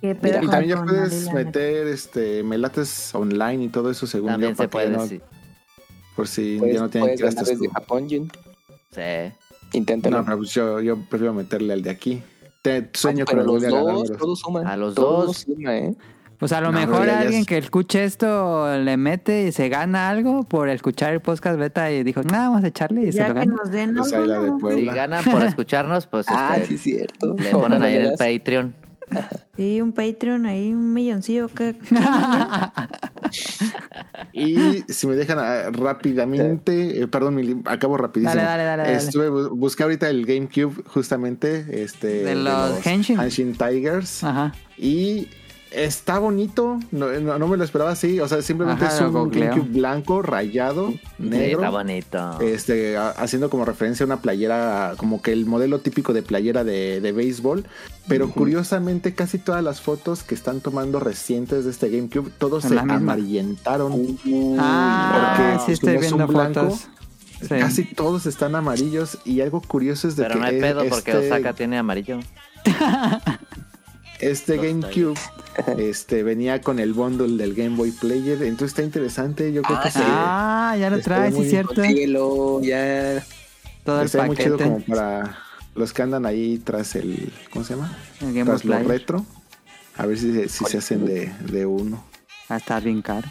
¿Qué 0.00 0.14
pedo 0.14 0.42
Y 0.42 0.46
también 0.48 0.76
ya 0.78 0.84
puedes 0.84 1.32
meter 1.32 1.86
este 1.88 2.42
melates 2.44 3.12
online 3.14 3.64
y 3.64 3.68
todo 3.68 3.90
eso 3.90 4.06
según 4.06 4.30
También 4.30 4.52
yo, 4.52 4.62
se 4.62 4.68
para 4.68 4.84
que 4.84 4.90
puede, 4.90 4.96
no- 4.96 5.06
sí. 5.08 5.20
por 6.14 6.28
si 6.28 6.56
Puedes, 6.58 6.74
ya 6.76 6.80
no 6.82 6.88
tienen 6.88 7.16
que 7.16 7.26
hasta 7.26 7.42
desde 7.42 7.68
Japón, 7.68 8.08
Jun. 8.08 8.30
Sí. 8.92 9.32
Inténtalo. 9.72 10.18
No, 10.18 10.24
pero 10.24 10.36
pues 10.38 10.50
yo, 10.54 10.80
yo 10.80 10.96
prefiero 11.08 11.34
meterle 11.34 11.72
al 11.72 11.82
de 11.82 11.90
aquí. 11.90 12.22
Te 12.62 12.90
sueño 12.94 13.24
pero 13.26 13.44
con 13.44 13.54
los 13.54 13.64
el 13.64 13.70
de 13.70 13.76
dos, 13.76 14.12
todo 14.18 14.36
suma. 14.36 14.60
A 14.72 14.76
los 14.76 14.94
todo 14.94 15.26
dos. 15.26 15.38
suma, 15.38 15.76
¿eh? 15.76 15.94
Pues 16.38 16.52
a 16.52 16.60
lo 16.60 16.70
No, 16.70 16.78
mejor 16.78 17.00
pero 17.00 17.06
ya- 17.06 17.12
ya 17.14 17.20
alguien 17.20 17.40
es- 17.40 17.46
que 17.46 17.58
escuche 17.58 18.04
esto 18.04 18.76
le 18.78 18.96
mete 18.96 19.48
y 19.48 19.52
se 19.52 19.68
gana 19.68 20.08
algo 20.08 20.44
por 20.44 20.68
escuchar 20.68 21.12
el 21.12 21.20
podcast 21.20 21.58
beta 21.58 21.90
y 21.90 22.04
dijo, 22.04 22.22
nada, 22.22 22.48
vamos 22.50 22.64
a 22.64 22.68
echarle 22.68 23.02
y 23.08 23.12
se 23.12 23.18
Ya 23.18 23.28
lo 23.28 23.34
que 23.34 23.40
gana. 23.40 23.54
nos 23.56 23.70
den 23.72 23.94
Pues. 24.60 24.76
Si 24.76 24.84
ganan 24.86 25.24
por 25.24 25.42
escucharnos, 25.44 26.06
pues 26.06 26.26
Ah, 26.28 26.54
este, 26.56 26.68
sí, 26.68 26.78
cierto. 26.78 27.34
le 27.36 27.50
ponen 27.50 27.82
ahí 27.82 27.96
en 27.96 28.02
el. 28.06 28.12
Patreon. 28.18 28.74
Sí, 29.56 29.80
un 29.80 29.92
Patreon 29.92 30.44
ahí, 30.46 30.70
un 30.72 30.92
milloncillo. 30.92 31.48
¿qué? 31.48 31.74
Y 34.32 34.84
si 34.88 35.06
me 35.06 35.14
dejan 35.16 35.38
ah, 35.40 35.70
rápidamente, 35.72 37.02
eh, 37.02 37.08
perdón, 37.08 37.62
acabo 37.66 37.96
rapidísimo. 37.96 38.34
Dale, 38.34 38.46
dale, 38.46 38.64
dale, 38.64 38.82
dale. 38.82 38.96
Estuve, 38.96 39.30
bu- 39.30 39.50
busqué 39.56 39.82
ahorita 39.82 40.08
el 40.10 40.26
GameCube 40.26 40.82
justamente, 40.86 41.82
este, 41.82 42.22
De 42.24 42.34
los 42.36 42.86
Henshin. 42.86 43.54
Tigers. 43.56 44.22
Ajá. 44.24 44.52
Y 44.76 45.28
está 45.70 46.18
bonito, 46.18 46.78
no, 46.90 47.08
no, 47.20 47.38
no 47.38 47.48
me 47.48 47.56
lo 47.56 47.64
esperaba 47.64 47.90
así, 47.90 48.20
o 48.20 48.28
sea, 48.28 48.40
simplemente 48.42 48.84
Ajá, 48.84 48.94
es 48.94 49.00
un. 49.00 49.30
GameCube 49.30 49.68
blanco, 49.70 50.22
rayado, 50.22 50.90
Sí, 50.90 50.98
negro. 51.18 51.58
está 51.60 51.70
bonito. 51.70 52.40
este, 52.40 52.96
a- 52.96 53.10
haciendo 53.10 53.50
como 53.50 53.64
referencia 53.64 54.04
a 54.04 54.06
una 54.06 54.20
playera, 54.20 54.94
como 54.96 55.20
que 55.22 55.32
el 55.32 55.46
modelo 55.46 55.80
típico 55.80 56.12
de 56.12 56.22
playera 56.22 56.64
de, 56.64 57.00
de 57.00 57.12
béisbol, 57.12 57.64
pero 58.08 58.30
curiosamente 58.30 59.14
casi 59.14 59.38
todas 59.38 59.62
las 59.62 59.80
fotos 59.80 60.22
que 60.22 60.34
están 60.34 60.60
tomando 60.60 61.00
recientes 61.00 61.64
de 61.64 61.70
este 61.70 61.90
GameCube, 61.90 62.30
todos 62.38 62.64
se 62.64 62.78
amarillentaron. 62.78 64.18
Ah, 64.58 65.36
Porque, 65.36 65.64
sí 65.66 65.72
estoy 65.72 65.96
es 65.96 66.12
un 66.12 66.18
viendo 66.18 66.26
blanco, 66.26 66.60
fotos. 66.70 66.88
Sí. 67.40 67.48
Casi 67.50 67.84
todos 67.84 68.26
están 68.26 68.56
amarillos 68.56 69.18
y 69.24 69.42
algo 69.42 69.60
curioso 69.60 70.08
es 70.08 70.16
de 70.16 70.24
Pero 70.24 70.34
que 70.34 70.40
no 70.40 70.46
hay 70.46 70.60
pedo 70.60 70.80
porque 70.88 71.12
este, 71.12 71.26
Osaka 71.30 71.52
tiene 71.52 71.78
amarillo. 71.78 72.18
este 74.20 74.56
Los 74.56 74.64
GameCube 74.66 75.18
este, 75.78 76.22
venía 76.22 76.60
con 76.60 76.78
el 76.78 76.92
bundle 76.92 77.36
del 77.36 77.54
Game 77.54 77.76
Boy 77.76 77.90
Player, 77.92 78.42
entonces 78.42 78.68
está 78.72 78.82
interesante, 78.82 79.52
yo 79.52 79.62
creo 79.62 79.78
Ah, 79.78 79.82
que 79.84 79.90
sí. 79.90 79.98
se- 79.98 80.04
Ah, 80.06 80.76
ya 80.78 80.90
lo 80.90 81.00
traes, 81.00 81.34
sí, 81.34 81.48
cierto. 81.48 81.82
Ya. 82.62 83.24
Todo 83.84 84.00
el 84.00 84.06
está 84.06 84.24
muy 84.24 84.36
chido 84.36 84.58
como 84.58 84.80
para 84.80 85.38
los 85.74 85.92
que 85.92 86.02
andan 86.02 86.26
ahí 86.26 86.58
tras 86.58 86.94
el, 86.96 87.32
¿cómo 87.52 87.64
se 87.64 87.74
llama? 87.74 87.96
El 88.20 88.28
Game 88.34 88.44
Boy 88.44 88.44
Tras 88.44 88.64
lo 88.64 88.72
Player. 88.72 88.88
retro. 88.88 89.26
A 89.96 90.06
ver 90.06 90.18
si, 90.18 90.32
se- 90.32 90.48
si 90.48 90.64
se 90.64 90.78
hacen 90.78 91.04
de, 91.06 91.32
de 91.40 91.66
uno. 91.66 92.04
Va 92.50 92.56
a 92.56 92.58
estar 92.58 92.82
bien 92.82 93.02
caro. 93.02 93.28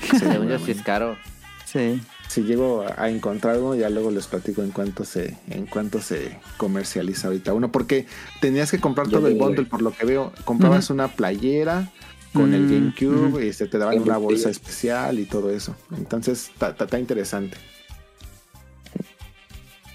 Según 0.18 0.48
yo 0.48 0.58
sí 0.58 0.72
es 0.72 0.82
caro. 0.82 1.16
Sí. 1.64 2.00
Si 2.28 2.42
llego 2.42 2.84
a 2.96 3.08
encontrar 3.10 3.58
uno, 3.58 3.74
ya 3.74 3.88
luego 3.90 4.10
les 4.10 4.26
platico 4.26 4.62
en 4.62 4.70
cuánto 4.70 5.04
se, 5.04 5.36
en 5.50 5.66
cuánto 5.66 6.00
se 6.00 6.38
comercializa 6.56 7.28
ahorita 7.28 7.52
uno. 7.54 7.70
Porque 7.70 8.06
tenías 8.40 8.70
que 8.70 8.80
comprar 8.80 9.08
todo 9.08 9.28
el 9.28 9.34
le- 9.34 9.38
bundle, 9.40 9.64
por 9.66 9.82
lo 9.82 9.92
que 9.92 10.04
veo. 10.04 10.32
Comprabas 10.44 10.90
una 10.90 11.08
playera 11.08 11.92
con 12.32 12.52
el 12.52 12.62
Mm, 12.62 12.70
GameCube 12.70 13.44
y 13.44 13.48
este, 13.50 13.66
te 13.68 13.78
daban 13.78 14.00
una 14.00 14.16
bolsa 14.16 14.50
especial 14.50 15.20
y 15.20 15.26
todo 15.26 15.50
eso. 15.50 15.76
Entonces, 15.96 16.50
está 16.60 16.98
interesante. 16.98 17.56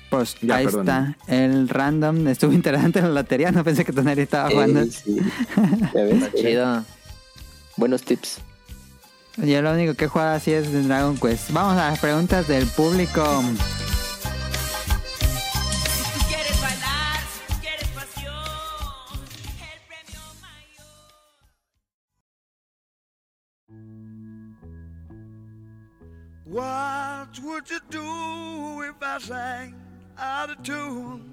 Pues 0.09 0.35
Ya, 0.41 0.55
ahí 0.55 0.65
perdón. 0.65 0.81
está. 0.87 1.17
El 1.27 1.67
random 1.69 2.27
estuvo 2.29 2.51
interesante 2.53 3.01
la 3.01 3.09
lotería. 3.09 3.51
No 3.51 3.63
pensé 3.63 3.83
que 3.85 3.91
Toneri 3.91 4.21
estaba 4.21 4.49
jugando. 4.49 4.81
Eh, 4.81 4.89
sí. 4.89 5.19
Chido. 6.35 6.83
Buenos 7.77 8.01
tips. 8.03 8.39
Yo 9.43 9.61
lo 9.61 9.71
único 9.71 9.93
que 9.95 10.05
he 10.05 10.07
jugado 10.07 10.35
así 10.35 10.51
es 10.51 10.71
de 10.71 10.83
Dragon 10.83 11.17
Quest. 11.17 11.51
Vamos 11.51 11.73
a 11.73 11.91
las 11.91 11.99
preguntas 11.99 12.47
del 12.47 12.65
público. 12.67 13.23
What 26.45 27.39
would 27.43 27.69
you 27.69 27.79
do 27.89 28.81
if 28.81 28.95
I 29.01 29.19
sang 29.19 29.75
out 30.17 30.49
of 30.49 30.63
tune? 30.63 31.31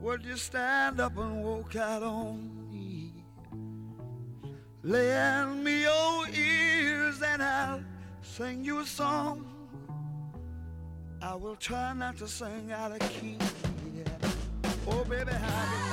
Would 0.00 0.24
you 0.24 0.36
stand 0.36 1.00
up 1.00 1.16
and 1.16 1.44
walk 1.44 1.76
out 1.76 2.02
on 2.02 2.50
me? 2.70 3.12
Let 4.82 5.54
me 5.54 5.69
sing 8.30 8.64
you 8.64 8.80
a 8.80 8.86
song. 8.86 9.44
I 11.20 11.34
will 11.34 11.56
try 11.56 11.92
not 11.94 12.16
to 12.18 12.28
sing 12.28 12.72
out 12.72 12.92
of 12.92 12.98
key. 13.10 13.36
yeah. 13.94 14.04
Oh, 14.86 15.04
baby, 15.04 15.32
how 15.32 15.48
you 15.72 15.90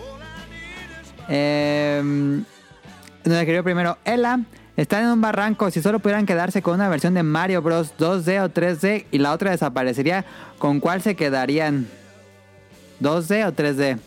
All 0.00 0.20
I 0.20 0.44
need 0.52 0.90
is 1.00 1.12
my 1.16 1.34
Eh, 1.34 2.00
nos 3.24 3.36
escribió 3.38 3.64
primero 3.64 3.98
Ella. 4.04 4.40
Están 4.76 5.04
en 5.04 5.10
un 5.10 5.20
barranco. 5.20 5.70
Si 5.70 5.82
solo 5.82 5.98
pudieran 5.98 6.24
quedarse 6.24 6.62
con 6.62 6.74
una 6.74 6.88
versión 6.88 7.14
de 7.14 7.22
Mario 7.22 7.62
Bros. 7.62 7.92
2D 7.98 8.40
o 8.44 8.48
3D 8.48 9.06
y 9.10 9.18
la 9.18 9.32
otra 9.32 9.50
desaparecería, 9.50 10.24
¿con 10.58 10.78
cuál 10.78 11.02
se 11.02 11.16
quedarían? 11.16 11.88
¿2D 13.00 13.46
o 13.46 13.52
3D? 13.52 13.98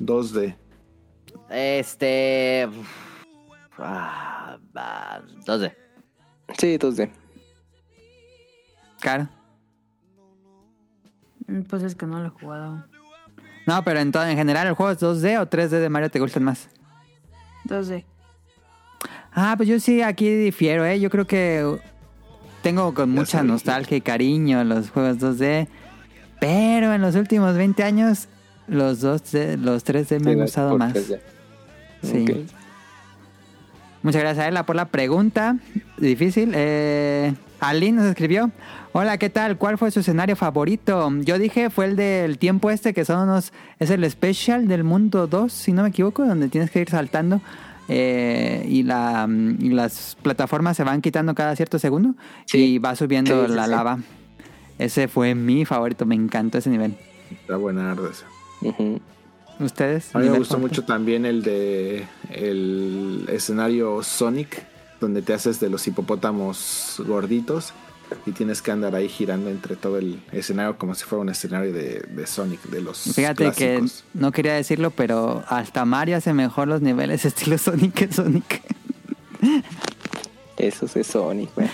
2D. 0.00 0.56
Este. 1.48 2.68
Ah, 3.78 4.58
va, 4.76 5.22
2D. 5.44 5.74
Sí, 6.58 6.78
2D. 6.78 7.10
Claro. 9.00 9.28
Mm, 11.46 11.62
Pues 11.62 11.82
es 11.82 11.94
que 11.94 12.06
no 12.06 12.20
lo 12.20 12.26
he 12.26 12.30
jugado. 12.30 12.84
No, 13.66 13.82
pero 13.84 14.00
en, 14.00 14.12
todo, 14.12 14.24
en 14.26 14.36
general, 14.36 14.66
¿el 14.68 14.74
juego 14.74 14.92
es 14.92 14.98
2D 15.00 15.40
o 15.40 15.46
3D 15.48 15.80
de 15.80 15.88
Mario 15.88 16.10
te 16.10 16.20
gustan 16.20 16.44
más? 16.44 16.68
2D. 17.64 18.04
Ah, 19.32 19.54
pues 19.56 19.68
yo 19.68 19.78
sí 19.80 20.00
aquí 20.02 20.30
difiero, 20.30 20.84
¿eh? 20.86 20.98
Yo 21.00 21.10
creo 21.10 21.26
que 21.26 21.78
tengo 22.62 22.94
con 22.94 23.10
mucha 23.10 23.42
nostalgia 23.42 23.96
y 23.96 24.00
cariño 24.00 24.62
los 24.64 24.90
juegos 24.90 25.18
2D. 25.18 25.68
Pero 26.40 26.92
en 26.94 27.02
los 27.02 27.16
últimos 27.16 27.54
20 27.56 27.82
años, 27.82 28.28
los 28.68 29.02
2D, 29.02 29.56
los 29.58 29.84
3D 29.84 30.20
me 30.20 30.30
han 30.30 30.36
Sí, 30.36 30.42
gustado 30.42 30.70
por 30.70 30.78
más. 30.78 30.94
3D. 30.94 31.20
Sí. 32.02 32.22
Ok. 32.30 32.50
Muchas 34.02 34.22
gracias 34.22 34.46
a 34.46 34.48
Ella 34.48 34.64
por 34.64 34.76
la 34.76 34.86
pregunta. 34.86 35.56
Difícil. 35.98 36.52
Eh, 36.54 37.34
Aline 37.60 37.98
nos 37.98 38.06
escribió. 38.06 38.50
Hola, 38.92 39.18
¿qué 39.18 39.30
tal? 39.30 39.58
¿Cuál 39.58 39.78
fue 39.78 39.90
su 39.90 40.00
escenario 40.00 40.36
favorito? 40.36 41.10
Yo 41.22 41.38
dije 41.38 41.70
fue 41.70 41.86
el 41.86 41.96
del 41.96 42.38
tiempo 42.38 42.70
este, 42.70 42.94
que 42.94 43.04
son 43.04 43.28
unos... 43.28 43.52
Es 43.78 43.90
el 43.90 44.08
special 44.10 44.68
del 44.68 44.84
mundo 44.84 45.26
2, 45.26 45.52
si 45.52 45.72
no 45.72 45.82
me 45.82 45.88
equivoco, 45.88 46.24
donde 46.24 46.48
tienes 46.48 46.70
que 46.70 46.80
ir 46.80 46.88
saltando. 46.90 47.40
eh, 47.88 48.64
y, 48.68 48.82
la, 48.84 49.26
y 49.28 49.68
las 49.70 50.16
plataformas 50.22 50.76
se 50.76 50.84
van 50.84 51.00
quitando 51.02 51.34
cada 51.34 51.54
cierto 51.56 51.78
segundo. 51.78 52.14
Sí. 52.46 52.58
Y 52.74 52.78
va 52.78 52.94
subiendo 52.96 53.42
Sí, 53.44 53.48
sí, 53.50 53.54
la 53.56 53.64
sí. 53.64 53.70
lava. 53.70 53.98
Ese 54.78 55.08
fue 55.08 55.34
mi 55.34 55.64
favorito. 55.64 56.06
Me 56.06 56.14
encantó 56.14 56.58
ese 56.58 56.70
nivel. 56.70 56.94
Está 57.30 57.56
buena 57.56 57.94
esa. 58.10 58.24
Ujú. 58.62 59.00
¿Ustedes? 59.58 60.14
A 60.14 60.18
mí 60.18 60.24
me 60.24 60.30
¿Nivel 60.30 60.40
gustó 60.40 60.58
mucho 60.58 60.84
también 60.84 61.24
el 61.24 61.42
de 61.42 62.06
el 62.30 63.26
escenario 63.32 64.02
Sonic, 64.02 64.66
donde 65.00 65.22
te 65.22 65.32
haces 65.32 65.60
de 65.60 65.70
los 65.70 65.86
hipopótamos 65.86 67.02
gorditos 67.06 67.72
y 68.24 68.32
tienes 68.32 68.62
que 68.62 68.70
andar 68.70 68.94
ahí 68.94 69.08
girando 69.08 69.50
entre 69.50 69.76
todo 69.76 69.98
el 69.98 70.20
escenario 70.32 70.78
como 70.78 70.94
si 70.94 71.04
fuera 71.04 71.22
un 71.22 71.28
escenario 71.28 71.72
de, 71.72 72.00
de 72.00 72.26
Sonic, 72.26 72.62
de 72.64 72.80
los 72.80 72.98
Fíjate 73.14 73.44
clásicos. 73.44 74.04
que 74.12 74.18
no 74.18 74.32
quería 74.32 74.54
decirlo, 74.54 74.90
pero 74.90 75.42
hasta 75.48 75.84
Mario 75.84 76.16
hace 76.16 76.32
mejor 76.32 76.68
los 76.68 76.82
niveles 76.82 77.24
estilo 77.24 77.58
Sonic 77.58 77.94
que 77.94 78.12
Sonic. 78.12 78.62
Eso 80.56 80.86
es 80.94 81.06
Sonic, 81.06 81.54
güey. 81.54 81.68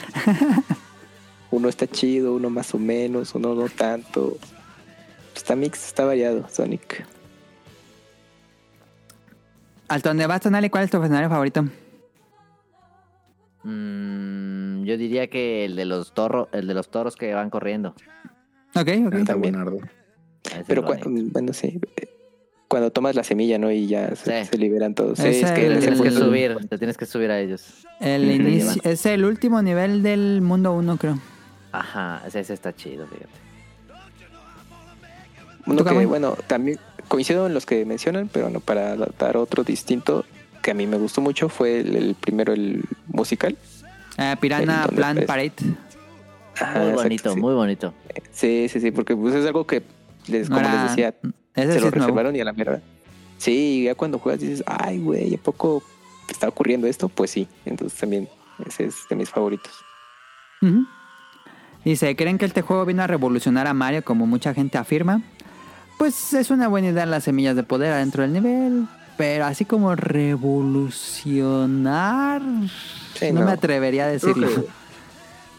uno 1.50 1.68
está 1.68 1.86
chido, 1.86 2.34
uno 2.34 2.50
más 2.50 2.74
o 2.74 2.78
menos, 2.78 3.34
uno 3.34 3.54
no 3.54 3.68
tanto. 3.68 4.38
Está 5.34 5.54
mix, 5.54 5.86
está 5.86 6.04
variado, 6.04 6.48
Sonic. 6.50 7.04
Hasta 9.92 10.08
donde 10.08 10.26
vas, 10.26 10.40
Tonali, 10.40 10.70
¿cuál 10.70 10.84
es 10.84 10.90
tu 10.90 10.96
escenario 11.02 11.28
favorito? 11.28 11.64
Mm, 13.64 14.84
yo 14.84 14.96
diría 14.96 15.26
que 15.28 15.66
el 15.66 15.76
de 15.76 15.84
los 15.84 16.14
toros, 16.14 16.48
el 16.52 16.66
de 16.66 16.74
los 16.74 16.90
toros 16.90 17.14
que 17.14 17.34
van 17.34 17.50
corriendo. 17.50 17.90
Ok, 18.74 18.88
ok. 19.06 19.14
Está 19.14 19.34
buenardo. 19.34 19.78
Pero 20.66 20.82
bueno, 20.82 21.52
sí. 21.52 21.78
Cuando 22.68 22.90
tomas 22.90 23.14
la 23.14 23.22
semilla, 23.22 23.58
¿no? 23.58 23.70
Y 23.70 23.86
ya 23.86 24.16
se, 24.16 24.44
Sí. 24.44 24.48
se 24.52 24.56
liberan 24.58 24.94
todos. 24.94 25.18
Sí, 25.18 25.28
es 25.28 25.50
que 25.52 25.60
Te 25.60 25.66
el- 25.66 25.78
tienes 25.80 26.00
que 26.00 26.10
subir, 26.10 26.56
te 26.70 26.78
tienes 26.78 26.96
que 26.96 27.04
subir 27.04 27.30
a 27.30 27.38
ellos. 27.38 27.86
El 28.00 28.30
inicio, 28.30 28.80
es 28.90 29.04
el 29.04 29.26
último 29.26 29.60
nivel 29.60 30.02
del 30.02 30.40
mundo 30.40 30.72
1, 30.72 30.96
creo. 30.96 31.18
Ajá, 31.70 32.22
ese, 32.26 32.40
ese 32.40 32.54
está 32.54 32.74
chido, 32.74 33.06
fíjate. 33.06 33.41
Uno 35.66 35.78
¿Tú, 35.78 35.84
que, 35.84 36.06
bueno, 36.06 36.36
también 36.46 36.78
coincido 37.08 37.46
en 37.46 37.54
los 37.54 37.66
que 37.66 37.84
mencionan, 37.84 38.28
pero 38.32 38.50
no 38.50 38.60
para 38.60 38.96
dar 38.96 39.36
otro 39.36 39.62
distinto 39.64 40.24
que 40.62 40.70
a 40.72 40.74
mí 40.74 40.86
me 40.86 40.96
gustó 40.96 41.20
mucho 41.20 41.48
fue 41.48 41.80
el, 41.80 41.94
el 41.96 42.14
primero, 42.14 42.52
el 42.52 42.82
musical. 43.08 43.56
Eh, 44.18 44.36
Piranha 44.40 44.62
El 44.82 44.86
donde 44.86 44.96
Plan 44.96 45.16
ves- 45.16 45.26
Parade. 45.26 45.52
Ajá, 46.60 46.78
Muy 46.80 46.88
exacto, 46.90 47.02
bonito, 47.02 47.34
sí. 47.34 47.40
muy 47.40 47.54
bonito. 47.54 47.94
Sí, 48.32 48.66
sí, 48.68 48.80
sí, 48.80 48.90
porque 48.90 49.16
pues 49.16 49.34
es 49.34 49.46
algo 49.46 49.66
que, 49.66 49.82
les, 50.28 50.48
como 50.48 50.60
Ahora, 50.60 50.82
les 50.82 50.90
decía, 50.90 51.14
se 51.22 51.62
sí 51.62 51.66
lo 51.66 51.74
nuevo. 51.74 51.90
reservaron 51.90 52.36
y 52.36 52.40
a 52.40 52.44
la 52.44 52.52
mierda. 52.52 52.80
Sí, 53.38 53.82
ya 53.84 53.94
cuando 53.94 54.18
juegas 54.18 54.40
dices, 54.40 54.62
ay, 54.66 54.98
güey, 54.98 55.34
¿a 55.34 55.38
poco 55.38 55.82
está 56.28 56.48
ocurriendo 56.48 56.86
esto? 56.86 57.08
Pues 57.08 57.30
sí, 57.30 57.48
entonces 57.64 57.98
también 57.98 58.28
ese 58.66 58.84
es 58.84 58.96
de 59.08 59.16
mis 59.16 59.30
favoritos. 59.30 59.72
Dice, 61.84 62.14
¿creen 62.14 62.38
que 62.38 62.44
este 62.44 62.62
juego 62.62 62.84
vino 62.84 63.02
a 63.02 63.06
revolucionar 63.08 63.66
a 63.66 63.74
Mario 63.74 64.04
como 64.04 64.26
mucha 64.26 64.54
gente 64.54 64.78
afirma? 64.78 65.22
Pues 65.98 66.32
es 66.34 66.50
una 66.50 66.68
buena 66.68 66.88
idea 66.88 67.06
las 67.06 67.24
semillas 67.24 67.56
de 67.56 67.62
poder 67.62 67.92
adentro 67.92 68.22
del 68.22 68.32
nivel, 68.32 68.86
pero 69.16 69.44
así 69.46 69.64
como 69.64 69.94
revolucionar, 69.94 72.42
Sí, 73.14 73.30
no, 73.32 73.40
no. 73.40 73.46
me 73.46 73.52
atrevería 73.52 74.06
a 74.06 74.12
Yo 74.14 74.20
creo, 74.20 74.34
decirlo. 74.34 74.48
que, 74.48 74.54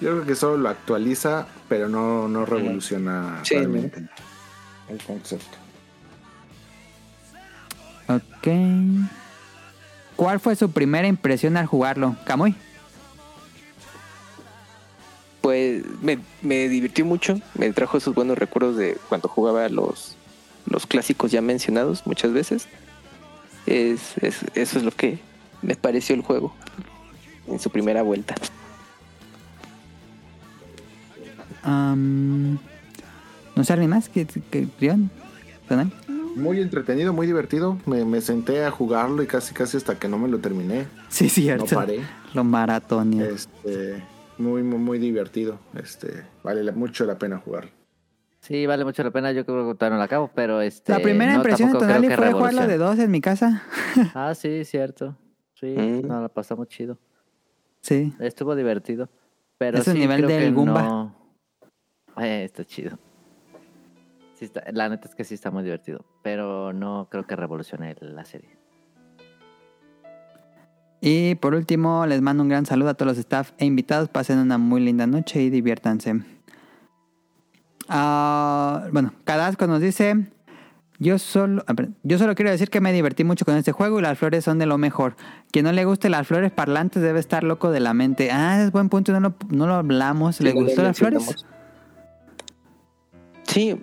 yo 0.05 0.11
creo 0.11 0.25
que 0.25 0.35
solo 0.35 0.57
lo 0.57 0.67
actualiza, 0.69 1.47
pero 1.69 1.87
no, 1.87 2.27
no 2.27 2.45
revoluciona 2.45 3.39
Sí, 3.43 3.55
realmente 3.55 4.03
el 4.89 5.01
concepto. 5.01 5.57
Ok. 8.09 8.47
¿Cuál 10.17 10.39
fue 10.41 10.55
su 10.57 10.69
primera 10.71 11.07
impresión 11.07 11.55
al 11.57 11.65
jugarlo? 11.67 12.15
Camuy. 12.25 12.53
Pues 15.41 15.83
me, 16.01 16.19
me 16.41 16.67
divirtió 16.69 17.05
mucho, 17.05 17.39
me 17.55 17.71
trajo 17.71 17.97
esos 17.97 18.13
buenos 18.15 18.37
recuerdos 18.37 18.75
de 18.77 18.97
cuando 19.09 19.27
jugaba 19.27 19.67
los, 19.69 20.15
los 20.65 20.85
clásicos 20.85 21.31
ya 21.31 21.41
mencionados 21.41 22.05
muchas 22.05 22.33
veces. 22.33 22.67
Es, 23.65 24.17
es- 24.21 24.45
eso 24.55 24.77
es 24.77 24.83
lo 24.83 24.91
que 24.91 25.19
me 25.61 25.75
pareció 25.75 26.15
el 26.15 26.21
juego 26.21 26.53
en 27.47 27.59
su 27.59 27.69
primera 27.69 28.01
vuelta. 28.01 28.35
Am, 31.63 32.57
no 33.55 33.63
sé, 33.63 33.73
¿alguien 33.73 33.91
más 33.91 34.09
que, 34.09 34.25
que. 34.25 34.67
Muy 36.35 36.59
entretenido, 36.59 37.13
muy 37.13 37.27
divertido. 37.27 37.77
Me, 37.85 38.03
me 38.05 38.19
senté 38.21 38.65
a 38.65 38.71
jugarlo 38.71 39.23
y 39.23 39.27
casi 39.27 39.53
casi 39.53 39.77
hasta 39.77 39.97
que 39.97 40.07
no 40.09 40.17
me 40.17 40.27
lo 40.27 40.39
terminé. 40.39 40.87
Sí, 41.09 41.25
No 41.25 41.29
cierto. 41.29 41.75
paré. 41.75 42.01
Lo 42.33 42.43
maratonio. 42.43 43.23
Este, 43.25 44.03
muy, 44.37 44.63
muy, 44.63 44.79
muy 44.79 44.99
divertido. 44.99 45.59
Este, 45.81 46.23
vale 46.43 46.69
mucho 46.71 47.05
la 47.05 47.17
pena 47.17 47.37
jugar. 47.37 47.69
Sí, 48.43 48.65
vale 48.65 48.83
mucho 48.83 49.01
la 49.03 49.11
pena. 49.11 49.31
Yo 49.31 49.45
creo 49.45 49.69
que 49.69 49.75
todavía 49.75 49.95
no 49.95 49.99
la 49.99 50.03
acabo, 50.05 50.29
pero 50.35 50.59
este. 50.59 50.91
La 50.91 50.99
primera 50.99 51.31
no, 51.31 51.37
impresión 51.37 51.71
de 51.71 51.79
Tonali 51.79 52.07
fue 52.07 52.15
jugarlo 52.33 52.61
de 52.61 52.67
revolucione. 52.67 52.77
dos 52.77 52.99
en 52.99 53.09
mi 53.11 53.21
casa. 53.21 53.63
Ah, 54.13 54.35
sí, 54.35 54.65
cierto. 54.65 55.15
Sí, 55.53 55.67
Mm. 55.77 56.07
no, 56.07 56.21
la 56.21 56.27
pasamos 56.29 56.67
chido. 56.67 56.97
Sí. 57.79 58.13
Estuvo 58.19 58.53
divertido. 58.55 59.09
Pero 59.57 59.77
Es 59.77 59.87
un 59.87 59.93
sí, 59.93 59.99
nivel 59.99 60.25
creo 60.25 60.29
del 60.39 60.53
Goomba. 60.53 60.81
no- 60.83 61.15
Eh, 62.21 62.43
está 62.43 62.65
chido. 62.65 62.97
Sí 64.35 64.45
está- 64.45 64.63
la 64.73 64.89
neta 64.89 65.07
es 65.07 65.15
que 65.15 65.23
sí 65.23 65.35
está 65.35 65.49
muy 65.49 65.63
divertido. 65.63 66.03
Pero 66.21 66.73
no 66.73 67.07
creo 67.09 67.25
que 67.25 67.35
revolucione 67.37 67.95
la 68.01 68.25
serie. 68.25 68.49
Y 70.99 71.35
por 71.35 71.53
último, 71.53 72.05
les 72.05 72.21
mando 72.21 72.43
un 72.43 72.49
gran 72.49 72.65
saludo 72.65 72.89
a 72.89 72.93
todos 72.93 73.11
los 73.11 73.17
staff 73.17 73.51
e 73.57 73.65
invitados. 73.65 74.09
Pasen 74.09 74.39
una 74.39 74.57
muy 74.57 74.81
linda 74.81 75.05
noche 75.07 75.41
y 75.41 75.49
diviértanse. 75.49 76.21
Ah, 77.89 78.87
bueno, 78.91 79.13
Cadasco 79.23 79.67
nos 79.67 79.81
dice: 79.81 80.15
yo 80.99 81.19
solo, 81.19 81.63
yo 82.03 82.17
solo 82.17 82.35
quiero 82.35 82.51
decir 82.51 82.69
que 82.69 82.79
me 82.81 82.93
divertí 82.93 83.23
mucho 83.23 83.45
con 83.45 83.57
este 83.57 83.71
juego 83.71 83.99
y 83.99 84.01
las 84.01 84.17
flores 84.17 84.43
son 84.45 84.59
de 84.59 84.65
lo 84.65 84.77
mejor. 84.77 85.15
Quien 85.51 85.65
no 85.65 85.71
le 85.71 85.85
guste 85.85 86.09
las 86.09 86.27
flores 86.27 86.51
parlantes 86.51 87.01
debe 87.01 87.19
estar 87.19 87.43
loco 87.43 87.71
de 87.71 87.79
la 87.79 87.93
mente. 87.93 88.31
Ah, 88.31 88.63
es 88.63 88.71
buen 88.71 88.89
punto, 88.89 89.11
no 89.11 89.19
lo, 89.19 89.35
no 89.49 89.67
lo 89.67 89.73
hablamos. 89.73 90.39
¿Le 90.39 90.51
Sí, 90.51 90.55
no 90.55 90.61
lo 90.61 90.65
gustó 90.67 90.83
las 90.83 90.97
flores? 90.97 91.45
Sí, 93.43 93.75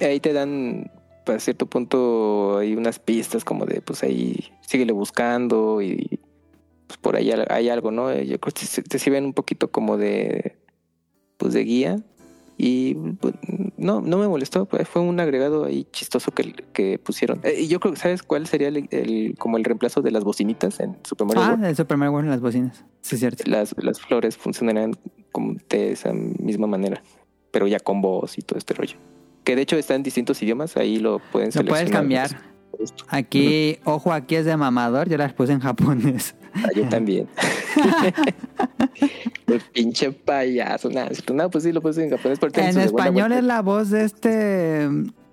ahí 0.00 0.18
te 0.20 0.32
dan, 0.32 0.90
para 1.24 1.38
cierto 1.38 1.66
punto, 1.66 2.58
hay 2.58 2.74
unas 2.74 2.98
pistas 2.98 3.44
como 3.44 3.64
de, 3.64 3.80
pues 3.80 4.02
ahí 4.02 4.50
síguele 4.60 4.92
buscando 4.92 5.80
y 5.80 6.20
pues 6.86 6.98
por 6.98 7.16
ahí 7.16 7.30
hay 7.30 7.68
algo, 7.68 7.90
¿no? 7.90 8.12
Yo 8.12 8.40
creo 8.40 8.52
que 8.52 8.66
te, 8.66 8.82
te 8.82 8.98
sirven 8.98 9.24
un 9.24 9.32
poquito 9.32 9.70
como 9.70 9.96
de, 9.96 10.56
pues 11.36 11.54
de 11.54 11.64
guía. 11.64 11.96
Y 12.58 12.94
pues, 12.94 13.34
no, 13.76 14.00
no 14.00 14.16
me 14.16 14.26
molestó, 14.28 14.66
fue 14.66 15.02
un 15.02 15.20
agregado 15.20 15.64
ahí 15.66 15.86
chistoso 15.92 16.30
que, 16.32 16.52
que 16.72 16.98
pusieron. 16.98 17.40
Eh, 17.42 17.60
y 17.60 17.68
yo 17.68 17.80
creo 17.80 17.92
que, 17.92 18.00
¿sabes 18.00 18.22
cuál 18.22 18.46
sería 18.46 18.68
el, 18.68 18.88
el- 18.90 19.34
como 19.38 19.58
el 19.58 19.64
reemplazo 19.64 20.00
de 20.00 20.10
las 20.10 20.24
bocinitas 20.24 20.80
en 20.80 20.96
Super 21.04 21.26
Mario 21.26 21.42
Ah, 21.42 21.50
World? 21.50 21.64
el 21.66 21.76
Super 21.76 21.96
Mario 21.98 22.12
World, 22.14 22.30
las 22.30 22.40
bocinas. 22.40 22.84
Sí, 23.02 23.16
es 23.16 23.20
cierto. 23.20 23.44
Las, 23.46 23.74
las 23.78 24.00
flores 24.00 24.36
funcionarán 24.38 24.92
como 25.32 25.56
de 25.68 25.92
esa 25.92 26.12
misma 26.14 26.66
manera, 26.66 27.02
pero 27.50 27.66
ya 27.66 27.78
con 27.78 28.00
voz 28.00 28.38
y 28.38 28.42
todo 28.42 28.58
este 28.58 28.72
rollo. 28.72 28.96
Que 29.44 29.54
de 29.54 29.62
hecho 29.62 29.76
está 29.76 29.94
en 29.94 30.02
distintos 30.02 30.42
idiomas, 30.42 30.76
ahí 30.78 30.98
lo 30.98 31.18
pueden 31.30 31.50
Lo 31.54 31.62
puedes 31.64 31.88
seleccionar. 31.90 32.30
Aquí, 33.08 33.78
ojo, 33.84 34.12
aquí 34.12 34.36
es 34.36 34.44
de 34.44 34.56
mamador, 34.56 35.08
yo 35.08 35.16
las 35.16 35.32
puse 35.32 35.52
en 35.52 35.60
japonés. 35.60 36.34
Ah, 36.54 36.68
yo 36.74 36.88
también. 36.88 37.28
El 39.46 39.60
pinche 39.72 40.12
payaso. 40.12 40.90
Nada, 40.90 41.10
no, 41.32 41.50
pues 41.50 41.64
sí 41.64 41.72
lo 41.72 41.80
puse 41.80 42.04
en 42.04 42.10
japonés. 42.10 42.38
En 42.54 42.80
español 42.80 43.32
es 43.32 43.44
la 43.44 43.62
voz 43.62 43.90
de 43.90 44.04
este. 44.04 44.88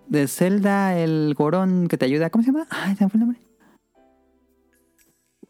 de 0.07 0.27
Zelda, 0.27 0.97
el 0.97 1.33
gorón 1.37 1.87
que 1.87 1.97
te 1.97 2.05
ayuda. 2.05 2.29
¿Cómo 2.29 2.43
se 2.43 2.51
llama? 2.51 2.67
Ay, 2.69 2.95
se 2.95 3.05
me 3.05 3.09
fue 3.09 3.17
el 3.17 3.25
nombre. 3.25 3.39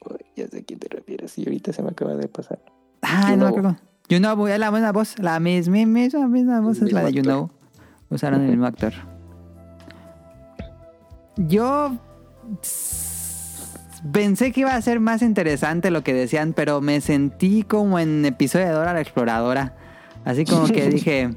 Uy, 0.09 0.17
Ya 0.35 0.47
sé 0.47 0.59
a 0.59 0.63
quién 0.63 0.79
te 0.79 0.87
refieres 0.89 1.37
y 1.37 1.45
ahorita 1.45 1.73
se 1.73 1.81
me 1.81 1.89
acaba 1.89 2.15
de 2.15 2.27
pasar. 2.27 2.59
Ay, 3.01 3.35
no 3.35 3.45
me 3.45 3.49
acuerdo. 3.49 3.77
Yunobu, 4.09 4.47
es 4.47 4.59
la 4.59 4.71
misma 4.71 4.91
voz. 4.91 5.17
La 5.19 5.39
misma, 5.39 5.85
misma, 5.85 6.27
misma 6.27 6.59
voz 6.61 6.81
es 6.81 6.91
la 6.91 7.01
de 7.01 7.11
mismo 7.11 7.23
Yunobu. 7.23 7.49
Usaron 8.09 8.41
el 8.41 8.49
mismo 8.49 8.65
actor. 8.65 8.93
Yo 11.37 11.97
pensé 14.11 14.51
que 14.51 14.61
iba 14.61 14.73
a 14.75 14.81
ser 14.81 14.99
más 14.99 15.21
interesante 15.21 15.91
lo 15.91 16.03
que 16.03 16.13
decían, 16.13 16.53
pero 16.53 16.81
me 16.81 17.01
sentí 17.01 17.63
como 17.63 17.99
en 17.99 18.25
episodio 18.25 18.67
de 18.67 18.71
Dora 18.73 18.93
la 18.93 19.01
Exploradora. 19.01 19.75
Así 20.25 20.45
como 20.45 20.67
que 20.67 20.89
dije, 20.89 21.29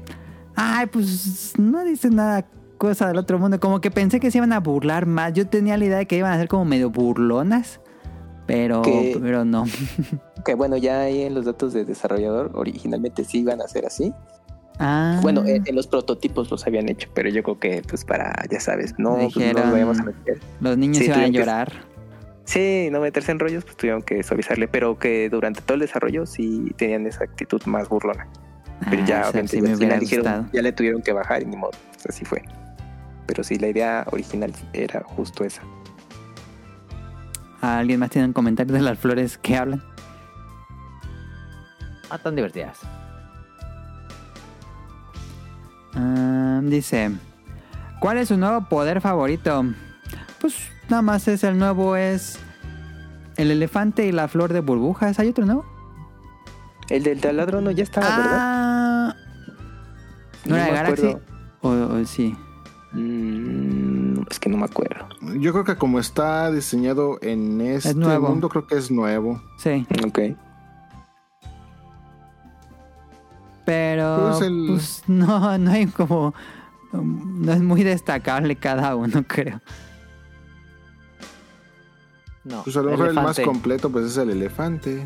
ay, 0.55 0.87
pues 0.87 1.53
no 1.57 1.83
dice 1.83 2.09
nada 2.09 2.45
cosa 2.77 3.07
del 3.07 3.17
otro 3.17 3.39
mundo. 3.39 3.59
Como 3.59 3.81
que 3.81 3.91
pensé 3.91 4.19
que 4.19 4.31
se 4.31 4.37
iban 4.37 4.53
a 4.53 4.59
burlar 4.59 5.05
más. 5.05 5.33
Yo 5.33 5.47
tenía 5.47 5.77
la 5.77 5.85
idea 5.85 5.97
de 5.97 6.05
que 6.05 6.17
iban 6.17 6.31
a 6.33 6.37
ser 6.37 6.47
como 6.47 6.65
medio 6.65 6.89
burlonas, 6.89 7.79
pero, 8.45 8.81
Que- 8.81 9.17
pero 9.21 9.45
no. 9.45 9.65
Que 10.45 10.53
bueno, 10.53 10.77
ya 10.77 11.01
ahí 11.01 11.23
en 11.23 11.33
los 11.33 11.43
datos 11.43 11.73
de 11.73 11.83
desarrollador, 11.83 12.51
originalmente 12.53 13.25
sí 13.25 13.39
iban 13.39 13.59
a 13.61 13.67
ser 13.67 13.85
así. 13.85 14.13
Ah. 14.79 15.19
Bueno, 15.21 15.43
en, 15.45 15.63
en 15.67 15.75
los 15.75 15.87
prototipos 15.87 16.51
los 16.51 16.65
habían 16.67 16.87
hecho, 16.89 17.09
pero 17.13 17.29
yo 17.29 17.41
creo 17.43 17.59
que, 17.59 17.81
pues 17.87 18.05
para, 18.05 18.33
ya 18.49 18.59
sabes, 18.59 18.93
no, 18.97 19.15
pues, 19.15 19.35
no 19.35 19.41
Dijeron- 19.41 19.63
nos 19.63 19.71
vayamos 19.71 19.99
a 19.99 20.03
meter. 20.03 20.39
Los 20.61 20.77
niños 20.77 20.97
Sí, 20.97 21.05
iban 21.05 21.11
a 21.11 21.15
tuvieron 21.23 21.31
que- 21.33 21.39
llorar. 21.39 21.71
Sí, 22.45 22.87
no 22.91 23.01
meterse 23.01 23.31
en 23.33 23.39
rollos, 23.39 23.65
pues 23.65 23.75
tuvieron 23.75 24.01
que 24.03 24.23
suavizarle, 24.23 24.67
pero 24.69 24.97
que 24.99 25.29
durante 25.29 25.61
todo 25.61 25.73
el 25.73 25.81
desarrollo 25.81 26.25
sí 26.25 26.71
tenían 26.77 27.05
esa 27.07 27.23
actitud 27.25 27.61
más 27.65 27.89
burlona. 27.89 28.27
Pero 28.89 29.01
Ah, 29.01 29.05
ya, 29.05 29.19
eso 29.21 29.29
obviamente, 29.31 29.51
sí 29.51 29.57
ya 29.57 29.61
me 29.63 29.69
al 29.69 29.75
hubiera 29.77 29.95
final 29.95 29.99
dijeron, 29.99 30.23
gustado. 30.25 30.49
ya 30.53 30.61
le 30.61 30.71
tuvieron 30.71 31.01
que 31.01 31.11
bajar 31.11 31.41
y 31.41 31.45
ni 31.45 31.55
modo, 31.57 31.71
pues 31.93 32.05
así 32.07 32.23
fue. 32.23 32.43
Pero 33.25 33.43
sí, 33.43 33.57
la 33.57 33.67
idea 33.67 34.05
original 34.11 34.53
era 34.71 35.01
justo 35.03 35.43
esa. 35.43 35.61
¿Alguien 37.59 37.99
más 37.99 38.11
tiene 38.11 38.27
un 38.27 38.33
comentario 38.33 38.73
de 38.73 38.81
las 38.81 38.97
flores 38.99 39.37
que 39.39 39.57
hablan? 39.57 39.83
Ah, 42.09 42.17
tan 42.19 42.35
divertidas. 42.35 42.79
Ah, 45.99 46.61
dice, 46.63 47.11
¿cuál 47.99 48.17
es 48.19 48.27
su 48.27 48.37
nuevo 48.37 48.69
poder 48.69 49.01
favorito? 49.01 49.65
Pues 50.39 50.55
nada 50.89 51.01
más 51.01 51.27
es 51.27 51.43
el 51.43 51.57
nuevo, 51.57 51.95
es 51.95 52.37
el 53.37 53.49
elefante 53.51 54.05
y 54.05 54.11
la 54.11 54.27
flor 54.27 54.53
de 54.53 54.59
burbujas. 54.61 55.17
¿Hay 55.19 55.29
otro 55.29 55.45
nuevo? 55.45 55.65
El 56.89 57.03
del 57.03 57.19
taladro 57.19 57.59
no 57.61 57.71
ya 57.71 57.83
estaba, 57.83 58.05
¿verdad? 58.07 58.37
Ah, 58.39 59.15
¿no 60.45 60.55
era 60.55 60.65
de 60.65 60.71
me 60.71 60.77
Galaxy? 60.77 61.07
acuerdo. 61.07 61.21
O, 61.61 61.69
o 62.01 62.05
sí. 62.05 62.37
Mm, 62.93 64.21
es 64.29 64.39
que 64.39 64.49
no 64.49 64.57
me 64.57 64.65
acuerdo. 64.65 65.07
Yo 65.39 65.51
creo 65.51 65.65
que 65.65 65.75
como 65.75 65.99
está 65.99 66.51
diseñado 66.51 67.17
en 67.21 67.59
este 67.61 67.93
nuevo. 67.95 68.29
mundo, 68.29 68.47
creo 68.49 68.67
que 68.67 68.75
es 68.77 68.89
nuevo. 68.91 69.41
Sí, 69.57 69.85
Ok. 70.05 70.19
Pero 73.67 74.29
Pues 74.29 74.41
el- 74.47 74.65
pues 74.69 75.03
no, 75.07 75.57
no 75.57 75.71
hay 75.71 75.87
como... 75.87 76.33
um, 76.93 77.41
No 77.41 77.51
es 77.51 77.61
muy 77.61 77.83
destacable 77.83 78.55
cada 78.55 78.95
uno, 78.95 79.23
creo. 79.27 79.59
No. 82.45 82.63
Pues 82.63 82.77
a 82.77 82.81
lo 82.81 82.91
mejor 82.91 83.09
el 83.09 83.13
más 83.15 83.39
completo 83.41 83.89
pues 83.91 84.05
es 84.05 84.15
el 84.17 84.29
elefante. 84.29 85.05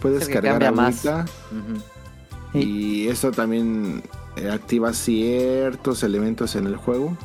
Puedes 0.00 0.26
el 0.26 0.34
cargar 0.34 0.64
agüita 0.64 1.24
Ujú. 1.52 2.58
y 2.58 3.06
eso 3.06 3.30
también 3.30 4.02
eh, 4.36 4.50
activa 4.50 4.92
ciertos 4.92 6.02
elementos 6.02 6.56
en 6.56 6.66
el 6.66 6.76
juego. 6.76 7.16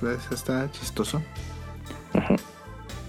Pues 0.00 0.18
está 0.32 0.68
chistoso. 0.72 1.22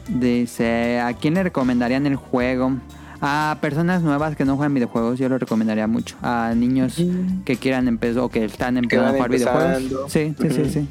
Dice, 0.07 0.99
¿a 0.99 1.11
quién 1.13 1.33
le 1.33 1.41
recomendarían 1.43 2.05
el 2.05 2.15
juego? 2.15 2.73
A 3.21 3.57
personas 3.61 4.01
nuevas 4.01 4.35
que 4.35 4.45
no 4.45 4.55
juegan 4.57 4.73
videojuegos, 4.73 5.17
yo 5.17 5.29
lo 5.29 5.37
recomendaría 5.37 5.87
mucho. 5.87 6.15
A 6.21 6.53
niños 6.55 7.01
que 7.45 7.55
quieran 7.57 7.87
empezar 7.87 8.23
o 8.23 8.29
que 8.29 8.45
están 8.45 8.77
empezando 8.77 9.09
a 9.09 9.13
jugar 9.13 9.29
videojuegos. 9.29 10.11
Sí, 10.11 10.35
sí, 10.39 10.49
sí, 10.49 10.69
sí. 10.69 10.87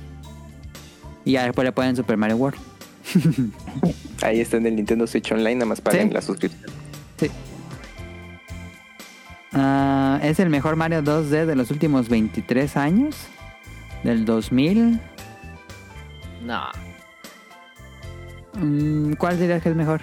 Y 1.25 1.33
ya 1.33 1.45
después 1.45 1.65
le 1.65 1.73
ponen 1.73 1.97
Super 1.97 2.17
Mario 2.17 2.37
World. 2.37 2.59
Ahí 4.23 4.41
está 4.41 4.57
en 4.57 4.67
el 4.67 4.77
Nintendo 4.77 5.07
Switch 5.07 5.31
Online, 5.33 5.57
nada 5.57 5.67
más 5.67 5.81
paguen 5.81 6.09
Sí. 6.09 6.15
la 6.15 6.23
suscripción. 6.23 6.71
Sí. 7.19 7.31
Ah, 9.53 10.19
es 10.23 10.41
el 10.41 10.51
mejor 10.51 10.77
Mario 10.77 11.03
2D 11.03 11.47
de 11.47 11.55
los 11.57 11.71
últimos 11.71 12.09
23 12.09 12.77
años. 12.77 13.17
Del 14.03 14.25
2000. 14.25 15.01
No. 16.45 16.63
Mm, 18.55 19.13
¿Cuál 19.15 19.39
dirías 19.39 19.63
que 19.63 19.71
es 19.71 19.77
mejor? 19.77 20.01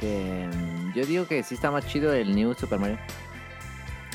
Que, 0.00 0.46
mm, 0.52 0.92
yo 0.94 1.04
digo 1.06 1.26
que 1.26 1.42
sí 1.42 1.54
está 1.54 1.70
más 1.70 1.86
chido 1.86 2.12
el 2.12 2.34
New 2.34 2.54
Super 2.54 2.78
Mario. 2.78 2.98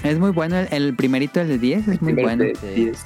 Es 0.04 0.18
muy 0.20 0.32
bueno. 0.32 0.58
El, 0.58 0.68
el 0.72 0.96
primerito, 0.96 1.40
el 1.42 1.48
de 1.48 1.58
10, 1.60 1.88
es 1.88 2.02
muy 2.02 2.14
bueno. 2.14 2.44
de 2.44 2.56
sí. 2.56 2.68
10. 2.86 3.04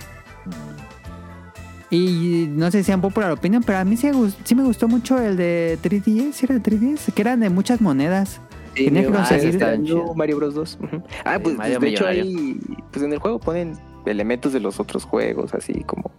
Y 1.90 2.48
no 2.50 2.70
sé 2.70 2.80
si 2.80 2.86
sean 2.86 3.00
popular 3.00 3.32
opinion, 3.32 3.64
pero 3.64 3.78
a 3.78 3.86
mí 3.86 3.96
sí, 3.96 4.12
me 4.56 4.64
gustó 4.64 4.88
mucho 4.90 5.18
el 5.22 5.38
de 5.38 5.80
3DS, 5.82 6.34
¿sí 6.34 6.46
era 6.46 6.56
de 6.56 6.62
3DS? 6.62 7.14
Que 7.14 7.22
eran 7.22 7.40
de 7.40 7.50
muchas 7.50 7.80
monedas. 7.80 8.42
Sí, 8.76 8.86
Tenía 8.86 9.04
que 9.04 9.08
New- 9.10 9.18
conseguir- 9.18 9.64
ah. 9.64 10.14
Mario 10.16 10.36
Bros 10.38 10.54
2. 10.54 10.80
Ujú. 10.84 11.04
Ah, 11.24 11.36
Sí, 11.38 11.44
pues, 11.44 11.58
Mario 11.58 11.80
de 11.80 11.88
hecho 11.90 12.06
ahí, 12.06 12.60
pues 12.92 13.04
en 13.06 13.14
el 13.14 13.20
juego 13.20 13.40
ponen 13.40 13.78
elementos 14.06 14.52
de 14.54 14.60
los 14.60 14.80
otros 14.82 15.06
juegos, 15.06 15.54
así 15.54 15.74
como, 15.86 16.12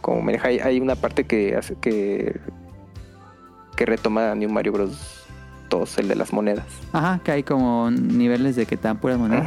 como 0.00 0.22
me- 0.22 0.38
hay, 0.42 0.58
hay 0.58 0.80
una 0.80 0.96
parte 0.96 1.24
que 1.24 1.56
hace 1.56 1.76
que 1.76 2.40
que 3.76 3.86
retoma 3.86 4.34
New 4.34 4.50
Mario 4.50 4.72
Bros 4.72 5.21
2, 5.72 5.98
el 5.98 6.08
de 6.08 6.14
las 6.14 6.32
monedas. 6.32 6.66
Ajá, 6.92 7.20
que 7.24 7.32
hay 7.32 7.42
como 7.42 7.90
niveles 7.90 8.56
de 8.56 8.66
que 8.66 8.76
te 8.76 8.88
dan 8.88 8.98
puras 8.98 9.18
monedas. 9.18 9.46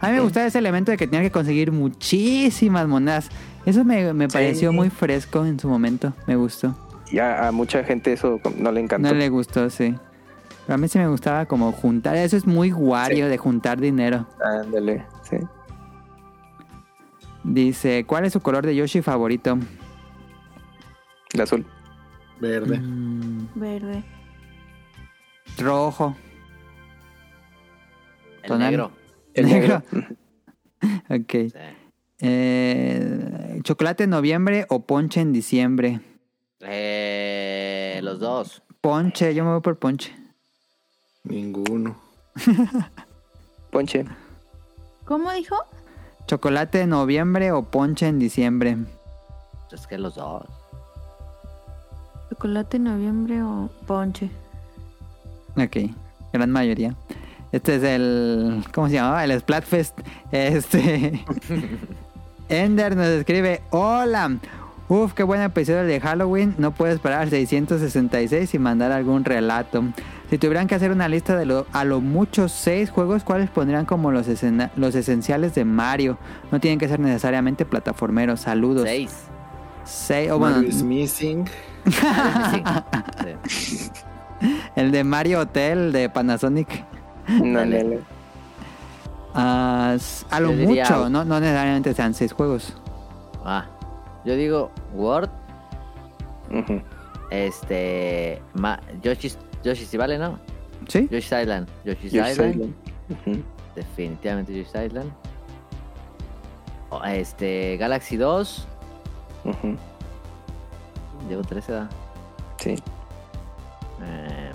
A 0.00 0.06
mí 0.08 0.12
me 0.14 0.20
gustaba 0.20 0.46
ese 0.46 0.58
elemento 0.58 0.90
de 0.90 0.96
que 0.96 1.06
tenía 1.06 1.22
que 1.22 1.30
conseguir 1.30 1.70
muchísimas 1.70 2.88
monedas. 2.88 3.28
Eso 3.66 3.84
me, 3.84 4.12
me 4.14 4.28
pareció 4.28 4.72
muy 4.72 4.90
fresco 4.90 5.44
en 5.44 5.60
su 5.60 5.68
momento. 5.68 6.12
Me 6.26 6.34
gustó. 6.36 6.74
Y 7.12 7.18
a, 7.18 7.48
a 7.48 7.52
mucha 7.52 7.84
gente 7.84 8.12
eso 8.12 8.40
no 8.58 8.72
le 8.72 8.80
encantó. 8.80 9.08
No 9.08 9.14
le 9.14 9.28
gustó, 9.28 9.68
sí. 9.70 9.94
Pero 10.66 10.74
a 10.74 10.78
mí 10.78 10.88
sí 10.88 10.98
me 10.98 11.08
gustaba 11.08 11.46
como 11.46 11.70
juntar. 11.72 12.16
Eso 12.16 12.36
es 12.36 12.46
muy 12.46 12.72
Wario 12.72 13.28
de 13.28 13.36
juntar 13.36 13.78
dinero. 13.78 14.26
Ándale, 14.42 15.04
sí. 15.22 15.36
Dice, 17.44 18.04
¿cuál 18.06 18.24
es 18.24 18.32
su 18.32 18.40
color 18.40 18.64
de 18.66 18.74
Yoshi 18.74 19.02
favorito? 19.02 19.58
El 21.32 21.40
azul. 21.40 21.66
Verde. 22.40 22.78
Mm, 22.78 23.46
Verde. 23.54 24.04
Rojo. 25.58 26.16
El 28.42 28.48
Tonal. 28.48 28.70
negro. 28.70 28.90
El 29.34 29.46
Negro. 29.46 29.82
Ok. 31.08 31.32
Sí. 31.32 31.52
Eh, 32.20 33.60
¿Chocolate 33.62 34.04
en 34.04 34.10
noviembre 34.10 34.66
o 34.68 34.80
ponche 34.86 35.20
en 35.20 35.32
diciembre? 35.32 36.00
Eh, 36.60 37.98
los 38.02 38.20
dos. 38.20 38.62
Ponche, 38.80 39.34
yo 39.34 39.44
me 39.44 39.50
voy 39.52 39.60
por 39.62 39.78
ponche. 39.78 40.14
Ninguno. 41.24 41.96
Ponche. 43.70 44.04
¿Cómo 45.04 45.32
dijo? 45.32 45.56
¿Chocolate 46.26 46.82
en 46.82 46.90
noviembre 46.90 47.50
o 47.52 47.64
ponche 47.64 48.06
en 48.06 48.18
diciembre? 48.18 48.76
Es 49.72 49.86
que 49.86 49.98
los 49.98 50.14
dos. 50.14 50.44
¿Chocolate 52.30 52.76
en 52.76 52.84
noviembre 52.84 53.42
o 53.42 53.68
ponche? 53.86 54.30
Ok, 55.56 55.76
gran 56.32 56.50
mayoría. 56.50 56.94
Este 57.52 57.76
es 57.76 57.82
el. 57.82 58.64
¿Cómo 58.74 58.88
se 58.88 58.94
llamaba? 58.94 59.24
El 59.24 59.38
Splatfest. 59.40 59.98
Este. 60.32 61.24
Ender 62.48 62.96
nos 62.96 63.06
escribe: 63.06 63.62
Hola. 63.70 64.36
Uf, 64.88 65.14
qué 65.14 65.24
buen 65.24 65.42
episodio 65.42 65.82
de 65.82 66.00
Halloween. 66.00 66.54
No 66.58 66.70
puedo 66.72 66.92
esperar 66.92 67.22
al 67.22 67.30
666 67.30 68.54
y 68.54 68.58
mandar 68.60 68.92
algún 68.92 69.24
relato. 69.24 69.82
Si 70.30 70.38
tuvieran 70.38 70.68
que 70.68 70.76
hacer 70.76 70.92
una 70.92 71.08
lista 71.08 71.36
de 71.36 71.44
lo, 71.44 71.66
a 71.72 71.82
lo 71.84 72.00
mucho 72.00 72.48
seis 72.48 72.90
juegos, 72.90 73.24
¿cuáles 73.24 73.50
pondrían 73.50 73.84
como 73.84 74.12
los, 74.12 74.28
escena- 74.28 74.70
los 74.76 74.94
esenciales 74.94 75.54
de 75.56 75.64
Mario? 75.64 76.18
No 76.52 76.60
tienen 76.60 76.78
que 76.78 76.86
ser 76.88 77.00
necesariamente 77.00 77.64
plataformeros. 77.64 78.40
Saludos. 78.40 78.84
Seis. 78.84 79.12
Seis, 79.84 80.30
o 80.30 80.38
bueno, 80.38 80.56
Mario 80.56 80.68
is 80.70 80.82
Missing. 80.84 81.48
El 84.76 84.90
de 84.92 85.04
Mario 85.04 85.40
Hotel 85.40 85.92
de 85.92 86.08
Panasonic. 86.08 86.84
No, 87.28 87.58
Dale. 87.58 87.84
no, 87.84 87.90
no. 89.34 89.94
S- 89.94 90.24
a 90.30 90.40
lo 90.40 90.50
diría- 90.50 90.84
mucho, 90.84 91.08
no, 91.10 91.24
no 91.24 91.40
necesariamente 91.40 91.92
sean 91.94 92.14
seis 92.14 92.32
juegos. 92.32 92.72
Ah, 93.44 93.66
yo 94.24 94.34
digo 94.34 94.70
Word, 94.94 95.28
este, 97.30 98.40
Ma- 98.54 98.80
Yoshi's, 99.02 99.38
Yoshi's 99.64 99.94
Vale, 99.96 100.18
¿no? 100.18 100.38
¿Sí? 100.88 101.08
Yoshi's 101.10 101.32
Island, 101.42 101.68
Yoshi's 101.84 102.12
Yo 102.12 102.26
Island, 102.26 102.74
definitivamente 103.74 104.52
Yoshi's 104.56 104.74
Island. 104.86 105.10
O, 106.90 107.02
Este, 107.04 107.76
Galaxy 107.78 108.16
2, 108.16 108.66
Ujú. 109.44 109.76
llevo 111.28 111.42
13 111.42 111.72
edad. 111.72 111.90
Sí. 112.58 112.76
Eh, 114.02 114.50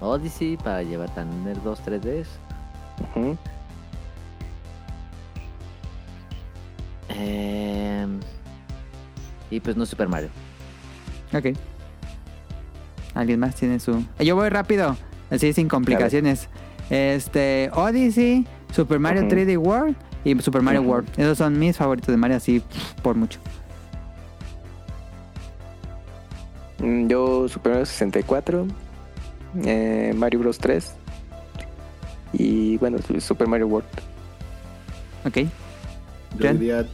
Odyssey 0.00 0.56
para 0.56 0.82
llevar 0.82 1.08
tener 1.10 1.62
dos 1.62 1.80
3Ds. 1.84 2.26
Ujú. 3.14 3.36
Eh, 7.08 8.06
y 9.50 9.60
pues 9.60 9.76
no 9.76 9.86
Super 9.86 10.08
Mario. 10.08 10.28
Ok. 11.32 11.56
¿Alguien 13.14 13.40
más 13.40 13.54
tiene 13.54 13.80
su...? 13.80 14.04
Yo 14.18 14.36
voy 14.36 14.48
rápido, 14.50 14.96
así 15.30 15.52
sin 15.52 15.68
complicaciones. 15.68 16.48
Este, 16.90 17.70
Odyssey, 17.72 18.46
Super 18.72 18.98
Mario 18.98 19.22
Ujú. 19.22 19.30
3D 19.30 19.56
World 19.58 19.96
y 20.24 20.38
Super 20.40 20.60
Mario. 20.60 20.82
World. 20.82 21.08
Esos 21.16 21.38
son 21.38 21.58
mis 21.58 21.76
favoritos 21.76 22.08
de 22.08 22.16
Mario, 22.18 22.36
así 22.36 22.62
por 23.02 23.16
mucho. 23.16 23.40
Yo 26.78 27.48
Super 27.48 27.72
Mario 27.72 27.86
64, 27.86 28.66
eh, 29.64 30.12
Mario 30.16 30.40
Bros 30.40 30.58
3 30.58 30.92
y 32.34 32.76
bueno, 32.78 32.98
Super 33.20 33.46
Mario 33.48 33.66
World. 33.68 33.88
Ok. 35.24 35.38
Yo 36.38 36.52
diría 36.52 36.86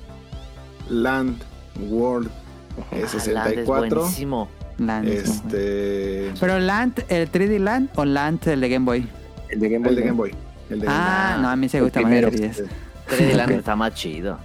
Land 0.89 1.43
World 1.89 2.31
Ah, 2.79 2.95
Land 2.95 3.05
es 3.05 3.11
64. 3.11 4.01
buenísimo. 4.01 4.49
Land. 4.79 5.09
Este. 5.09 6.33
Pero 6.41 6.59
Land, 6.59 7.05
¿el 7.09 7.31
3D 7.31 7.59
Land 7.59 7.91
o 7.97 8.05
Land, 8.05 8.49
el 8.49 8.61
de 8.63 8.69
Game 8.71 8.85
Boy? 8.87 9.07
El 9.51 9.61
de 9.61 9.69
Game 9.69 9.85
Boy. 9.85 9.91
El 9.91 9.97
de. 9.97 10.03
Game 10.07 10.17
Boy. 10.17 10.35
El 10.71 10.81
de 10.81 10.87
Game 10.87 10.99
Ah, 10.99 11.33
Boy. 11.35 11.43
no, 11.43 11.49
a 11.51 11.57
mí 11.57 11.69
se 11.69 11.79
El 11.79 11.85
gusta 11.85 12.01
más 12.01 12.13
el 12.13 12.29
primero. 12.29 12.53
3DS. 12.55 12.65
3D 13.11 13.35
Land 13.35 13.51
está 13.53 13.77
más 13.77 13.95
chido. 13.95 14.39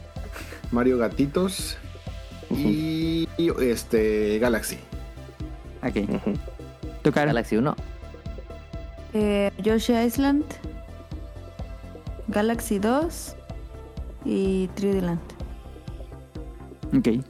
Mario 0.72 0.98
Gatitos. 0.98 1.78
Y 2.50 3.28
este 3.62 4.40
Galaxy. 4.40 4.78
Ok. 5.88 7.16
Galaxy 7.16 7.58
1. 7.58 7.76
Eh, 9.14 9.52
Yoshi 9.64 9.94
Island, 9.94 10.44
Galaxy 12.28 12.80
2 12.80 13.36
y 14.26 14.70
3D 14.76 15.02
Land. 15.02 15.20
Ok. 16.98 17.26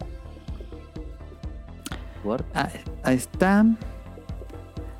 Word. 2.23 2.45
Ah, 2.53 2.69
ahí 3.03 3.15
está. 3.15 3.65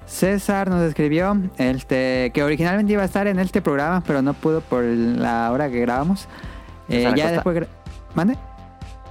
César 0.06 0.70
nos 0.70 0.84
escribió 0.84 1.36
este, 1.58 2.32
que 2.34 2.44
originalmente 2.44 2.94
iba 2.94 3.02
a 3.02 3.06
estar 3.06 3.28
en 3.28 3.40
este 3.40 3.62
programa, 3.62 4.02
pero 4.06 4.22
no 4.22 4.34
pudo 4.34 4.62
por 4.62 4.84
la 4.84 5.52
hora 5.52 5.70
que 5.70 5.82
grabamos. 5.82 6.28
Eh, 6.88 7.12
ya 7.16 7.32
después... 7.32 7.68
¿Mande? 8.16 8.38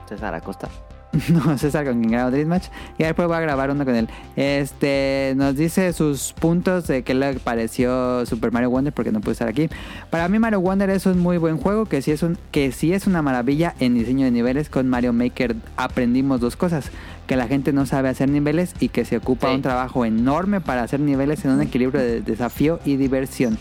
César 0.09 0.35
Acosta. 0.35 0.69
No, 1.33 1.57
César 1.57 1.85
con 1.87 1.99
quien 2.01 2.13
grabo 2.13 2.31
Dream 2.31 2.49
Match. 2.49 2.67
Y 2.99 3.05
después 3.05 3.27
voy 3.27 3.37
a 3.37 3.41
grabar 3.41 3.71
uno 3.71 3.85
con 3.85 3.95
él. 3.97 4.09
Este 4.37 5.33
nos 5.37 5.57
dice 5.57 5.93
sus 5.93 6.33
puntos 6.35 6.87
de 6.87 7.03
qué 7.03 7.15
le 7.15 7.35
pareció 7.35 8.27
Super 8.27 8.53
Mario 8.53 8.71
Wonder 8.71 8.93
porque 8.93 9.13
no 9.13 9.21
puede 9.21 9.33
estar 9.33 9.49
aquí. 9.49 9.69
Para 10.11 10.29
mí 10.29 10.39
Mario 10.39 10.61
Wonder 10.61 10.91
es 10.91 11.07
un 11.07 11.19
muy 11.19 11.39
buen 11.39 11.57
juego 11.57 11.87
que 11.87 12.03
sí 12.03 12.11
es 12.11 12.23
un 12.23 12.37
que 12.51 12.71
sí 12.73 12.93
es 12.93 13.07
una 13.07 13.23
maravilla 13.23 13.75
en 13.81 13.95
diseño 13.95 14.25
de 14.27 14.31
niveles. 14.31 14.69
Con 14.69 14.89
Mario 14.89 15.13
Maker 15.13 15.57
aprendimos 15.77 16.41
dos 16.41 16.57
cosas, 16.57 16.91
que 17.27 17.37
la 17.37 17.49
gente 17.49 17.73
no 17.73 17.87
sabe 17.87 18.09
hacer 18.09 18.29
niveles 18.29 18.75
y 18.81 18.89
que 18.89 19.05
se 19.05 19.17
ocupa 19.17 19.49
Sí. 19.49 19.55
un 19.55 19.63
trabajo 19.63 20.05
enorme 20.05 20.61
para 20.61 20.83
hacer 20.83 21.01
niveles 21.01 21.45
en 21.45 21.53
un 21.53 21.63
equilibrio 21.63 22.01
de 22.01 22.21
desafío 22.21 22.79
y 22.85 22.97
diversión. 22.97 23.57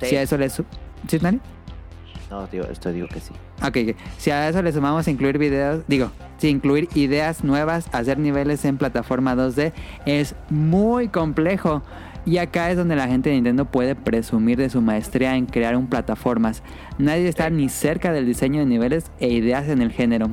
Sí. 0.00 0.06
Si 0.10 0.16
a 0.16 0.22
eso 0.22 0.36
le 0.38 0.48
su- 0.50 0.64
¿Sí, 1.08 1.18
Nani? 1.20 1.40
No, 2.30 2.46
digo, 2.46 2.64
esto 2.64 2.92
digo 2.92 3.06
que 3.08 3.20
sí. 3.20 3.32
Ok, 3.62 3.96
si 4.18 4.30
a 4.30 4.48
eso 4.48 4.62
le 4.62 4.72
sumamos 4.72 5.06
incluir 5.08 5.38
videos, 5.38 5.84
digo, 5.86 6.10
si 6.38 6.48
incluir 6.48 6.88
ideas 6.94 7.44
nuevas, 7.44 7.88
hacer 7.92 8.18
niveles 8.18 8.64
en 8.64 8.78
plataforma 8.78 9.34
2D 9.34 9.72
es 10.06 10.34
muy 10.50 11.08
complejo. 11.08 11.82
Y 12.26 12.38
acá 12.38 12.70
es 12.70 12.78
donde 12.78 12.96
la 12.96 13.06
gente 13.06 13.28
de 13.28 13.34
Nintendo 13.34 13.66
puede 13.66 13.94
presumir 13.94 14.56
de 14.56 14.70
su 14.70 14.80
maestría 14.80 15.36
en 15.36 15.44
crear 15.44 15.76
un 15.76 15.88
plataformas. 15.88 16.62
Nadie 16.96 17.28
está 17.28 17.50
ni 17.50 17.68
cerca 17.68 18.12
del 18.12 18.24
diseño 18.24 18.60
de 18.60 18.66
niveles 18.66 19.04
e 19.20 19.28
ideas 19.28 19.68
en 19.68 19.82
el 19.82 19.92
género. 19.92 20.28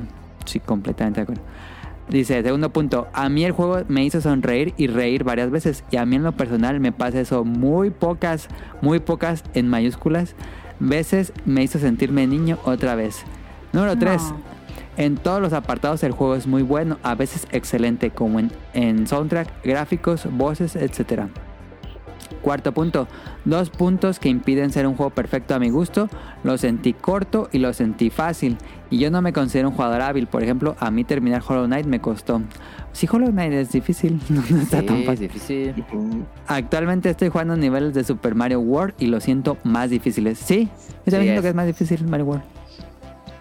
Sí, 0.46 0.58
completamente 0.58 1.20
de 1.20 1.22
acuerdo. 1.24 1.42
Dice, 2.08 2.42
segundo 2.42 2.70
punto, 2.70 3.08
a 3.12 3.28
mí 3.28 3.44
el 3.44 3.52
juego 3.52 3.82
me 3.88 4.04
hizo 4.04 4.20
sonreír 4.20 4.74
y 4.76 4.86
reír 4.86 5.22
varias 5.22 5.50
veces. 5.50 5.84
Y 5.90 5.96
a 5.96 6.06
mí 6.06 6.16
en 6.16 6.24
lo 6.24 6.32
personal 6.32 6.80
me 6.80 6.92
pasa 6.92 7.20
eso 7.20 7.44
muy 7.44 7.90
pocas, 7.90 8.48
muy 8.80 8.98
pocas 8.98 9.44
en 9.54 9.68
mayúsculas. 9.68 10.34
Veces 10.80 11.32
me 11.44 11.62
hizo 11.62 11.78
sentirme 11.78 12.26
niño 12.26 12.58
otra 12.64 12.94
vez. 12.94 13.22
Número 13.72 13.96
3. 13.96 14.22
No. 14.22 14.40
En 14.96 15.16
todos 15.16 15.40
los 15.40 15.52
apartados 15.52 16.02
el 16.02 16.12
juego 16.12 16.34
es 16.34 16.46
muy 16.46 16.62
bueno, 16.62 16.98
a 17.02 17.14
veces 17.14 17.46
excelente, 17.50 18.10
como 18.10 18.38
en, 18.40 18.52
en 18.74 19.06
soundtrack, 19.06 19.64
gráficos, 19.64 20.26
voces, 20.30 20.76
etc. 20.76 21.28
Cuarto 22.42 22.72
punto, 22.72 23.06
dos 23.44 23.70
puntos 23.70 24.18
que 24.18 24.28
impiden 24.28 24.70
ser 24.72 24.86
un 24.86 24.96
juego 24.96 25.10
perfecto 25.10 25.54
a 25.54 25.58
mi 25.60 25.70
gusto. 25.70 26.08
Lo 26.42 26.58
sentí 26.58 26.92
corto 26.92 27.48
y 27.52 27.58
lo 27.58 27.72
sentí 27.72 28.10
fácil. 28.10 28.56
Y 28.90 28.98
yo 28.98 29.10
no 29.10 29.22
me 29.22 29.32
considero 29.32 29.68
un 29.68 29.74
jugador 29.74 30.02
hábil. 30.02 30.26
Por 30.26 30.42
ejemplo, 30.42 30.74
a 30.80 30.90
mí 30.90 31.04
terminar 31.04 31.42
Hollow 31.46 31.66
Knight 31.66 31.86
me 31.86 32.00
costó. 32.00 32.42
Si 32.92 33.08
Hollow 33.10 33.30
Knight 33.30 33.52
es 33.52 33.72
difícil, 33.72 34.20
no, 34.28 34.42
no 34.50 34.60
está 34.60 34.80
Sí, 34.80 34.86
tan 34.86 34.96
es 34.98 35.06
fácil. 35.06 35.28
difícil. 35.28 35.84
Ujú. 35.92 36.24
Actualmente 36.48 37.08
estoy 37.10 37.28
jugando 37.28 37.56
niveles 37.56 37.94
de 37.94 38.02
Super 38.04 38.34
Mario 38.34 38.60
World 38.60 38.94
y 38.98 39.06
lo 39.06 39.20
siento 39.20 39.56
más 39.62 39.88
difíciles. 39.88 40.38
Sí, 40.38 40.68
yo 41.06 41.12
también 41.12 41.20
Sí, 41.22 41.26
siento 41.28 41.38
es. 41.38 41.42
que 41.42 41.48
es 41.48 41.54
más 41.54 41.66
difícil 41.66 42.06
Mario 42.08 42.26
World. 42.26 42.42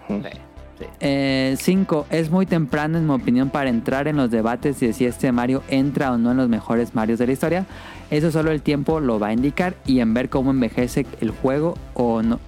Sí. 0.07 1.55
5. 1.57 2.05
es 2.09 2.31
muy 2.31 2.45
temprano 2.47 2.97
en 2.97 3.05
mi 3.05 3.13
opinión 3.13 3.49
para 3.49 3.69
entrar 3.69 4.07
en 4.07 4.15
los 4.17 4.31
debates 4.31 4.79
de 4.79 4.93
si 4.93 5.05
este 5.05 5.31
Mario 5.31 5.61
entra 5.69 6.11
o 6.11 6.17
no 6.17 6.31
en 6.31 6.37
los 6.37 6.49
mejores 6.49 6.95
Marios 6.95 7.19
de 7.19 7.27
la 7.27 7.33
historia. 7.33 7.65
Eso 8.11 8.29
solo 8.31 8.51
el 8.51 8.61
tiempo 8.61 8.99
lo 8.99 9.19
va 9.19 9.27
a 9.27 9.33
indicar 9.33 9.73
y 9.85 9.99
en 10.01 10.13
ver 10.13 10.29
cómo 10.29 10.51
envejece 10.51 11.05
el 11.21 11.31
juego 11.31 11.75
o 11.95 12.21
no. 12.21 12.39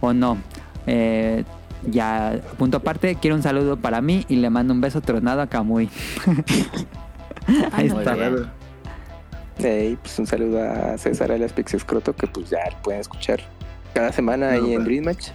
O 0.00 0.12
no. 0.12 0.38
Eh, 0.86 1.44
ya, 1.86 2.40
punto 2.58 2.78
aparte, 2.78 3.16
quiero 3.20 3.36
un 3.36 3.42
saludo 3.42 3.76
para 3.76 4.00
mí 4.00 4.24
y 4.28 4.36
le 4.36 4.50
mando 4.50 4.72
un 4.74 4.80
beso 4.80 5.00
tronado 5.00 5.40
a 5.42 5.46
Kamui. 5.46 5.88
Ahí 7.72 7.86
está. 7.86 8.16
pues 9.56 10.18
un 10.18 10.26
saludo 10.26 10.62
a 10.62 10.96
César 10.98 11.32
alias 11.32 11.52
Pixescroto 11.52 12.14
que 12.14 12.26
pues 12.26 12.50
ya 12.50 12.58
lo 12.70 12.76
pueden 12.82 13.00
escuchar 13.00 13.40
cada 13.92 14.12
semana 14.12 14.52
No, 14.52 14.52
ahí 14.52 14.72
en 14.72 14.78
pero- 14.78 14.84
Dream 14.84 15.04
Match. 15.04 15.28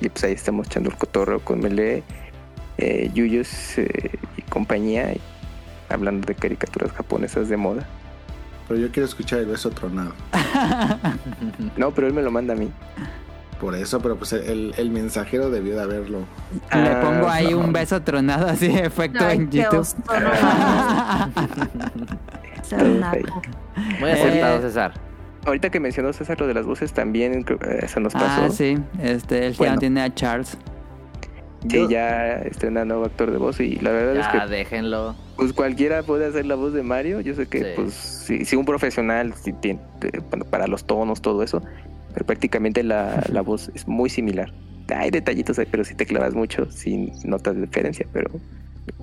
Y 0.00 0.08
pues 0.08 0.22
ahí 0.22 0.32
estamos 0.34 0.68
echando 0.68 0.88
el 0.90 0.96
cotorreo 0.96 1.40
con 1.40 1.58
Mele, 1.60 2.04
eh, 2.78 3.10
Yuyos 3.12 3.76
eh, 3.78 3.88
y 4.36 4.42
compañía, 4.42 5.12
y 5.12 5.20
hablando 5.88 6.26
de 6.26 6.34
caricaturas 6.36 6.92
japonesas 6.92 7.48
de 7.48 7.56
moda. 7.56 7.88
Pero 8.70 8.80
yo 8.82 8.92
quiero 8.92 9.08
escuchar 9.08 9.40
el 9.40 9.46
beso 9.46 9.70
tronado. 9.70 10.12
No, 11.76 11.90
pero 11.90 12.06
él 12.06 12.12
me 12.14 12.22
lo 12.22 12.30
manda 12.30 12.54
a 12.54 12.56
mí. 12.56 12.70
Por 13.60 13.74
eso, 13.74 14.00
pero 14.00 14.16
pues 14.16 14.32
el, 14.32 14.72
el 14.76 14.90
mensajero 14.90 15.50
debió 15.50 15.74
de 15.74 15.82
haberlo. 15.82 16.18
Le 16.72 16.88
Ah, 16.88 17.00
pongo 17.02 17.28
ahí 17.28 17.50
no. 17.50 17.58
un 17.58 17.72
beso 17.72 18.00
tronado 18.02 18.46
así 18.46 18.68
de 18.68 18.84
efecto 18.86 19.24
Ay, 19.26 19.38
en 19.38 19.50
YouTube. 19.50 19.86
Muy 24.00 24.10
acertado, 24.10 24.58
Eh, 24.58 24.62
César. 24.62 24.92
Ahorita 25.46 25.70
que 25.70 25.80
mencionó 25.80 26.12
César 26.12 26.38
lo 26.40 26.46
de 26.46 26.54
las 26.54 26.66
voces 26.66 26.92
también, 26.92 27.44
que 27.44 27.56
eso 27.82 27.98
nos 27.98 28.12
pasó. 28.12 28.44
Ah, 28.44 28.50
sí, 28.50 28.76
este, 29.02 29.46
él 29.46 29.54
ya 29.54 29.72
no 29.74 29.78
tiene 29.78 30.02
a 30.02 30.14
Charles. 30.14 30.56
Que 31.68 31.76
Yo- 31.80 31.90
ya 31.90 32.36
estrena 32.36 32.84
nuevo 32.86 33.04
actor 33.04 33.30
de 33.30 33.36
voz 33.38 33.60
y 33.60 33.76
la 33.76 33.90
verdad 33.90 34.16
es 34.16 34.26
Ya, 34.32 34.46
que 34.46 34.50
déjenlo. 34.50 35.14
pues 35.36 35.52
cualquiera 35.52 36.02
puede 36.02 36.26
hacer 36.26 36.46
la 36.46 36.54
voz 36.54 36.72
de 36.72 36.82
Mario. 36.82 37.20
Yo 37.20 37.34
sé 37.34 37.46
que 37.46 37.58
Sí. 37.58 37.66
pues 37.76 37.92
si, 37.94 38.44
si 38.46 38.56
un 38.56 38.64
profesional 38.64 39.34
si 39.34 39.52
tiene, 39.52 39.78
eh, 40.02 40.20
para 40.48 40.66
los 40.66 40.84
tonos, 40.86 41.20
todo 41.20 41.42
eso, 41.42 41.62
pero 42.14 42.24
prácticamente 42.24 42.82
la, 42.82 43.22
la 43.32 43.42
voz 43.42 43.70
es 43.74 43.86
muy 43.86 44.08
similar. 44.08 44.52
Hay 44.94 45.10
detallitos 45.10 45.58
ahí, 45.58 45.66
pero 45.70 45.84
si 45.84 45.94
te 45.94 46.06
clavas 46.06 46.34
mucho, 46.34 46.68
sí 46.70 47.12
notas 47.24 47.56
diferencia, 47.60 48.06
pero 48.12 48.30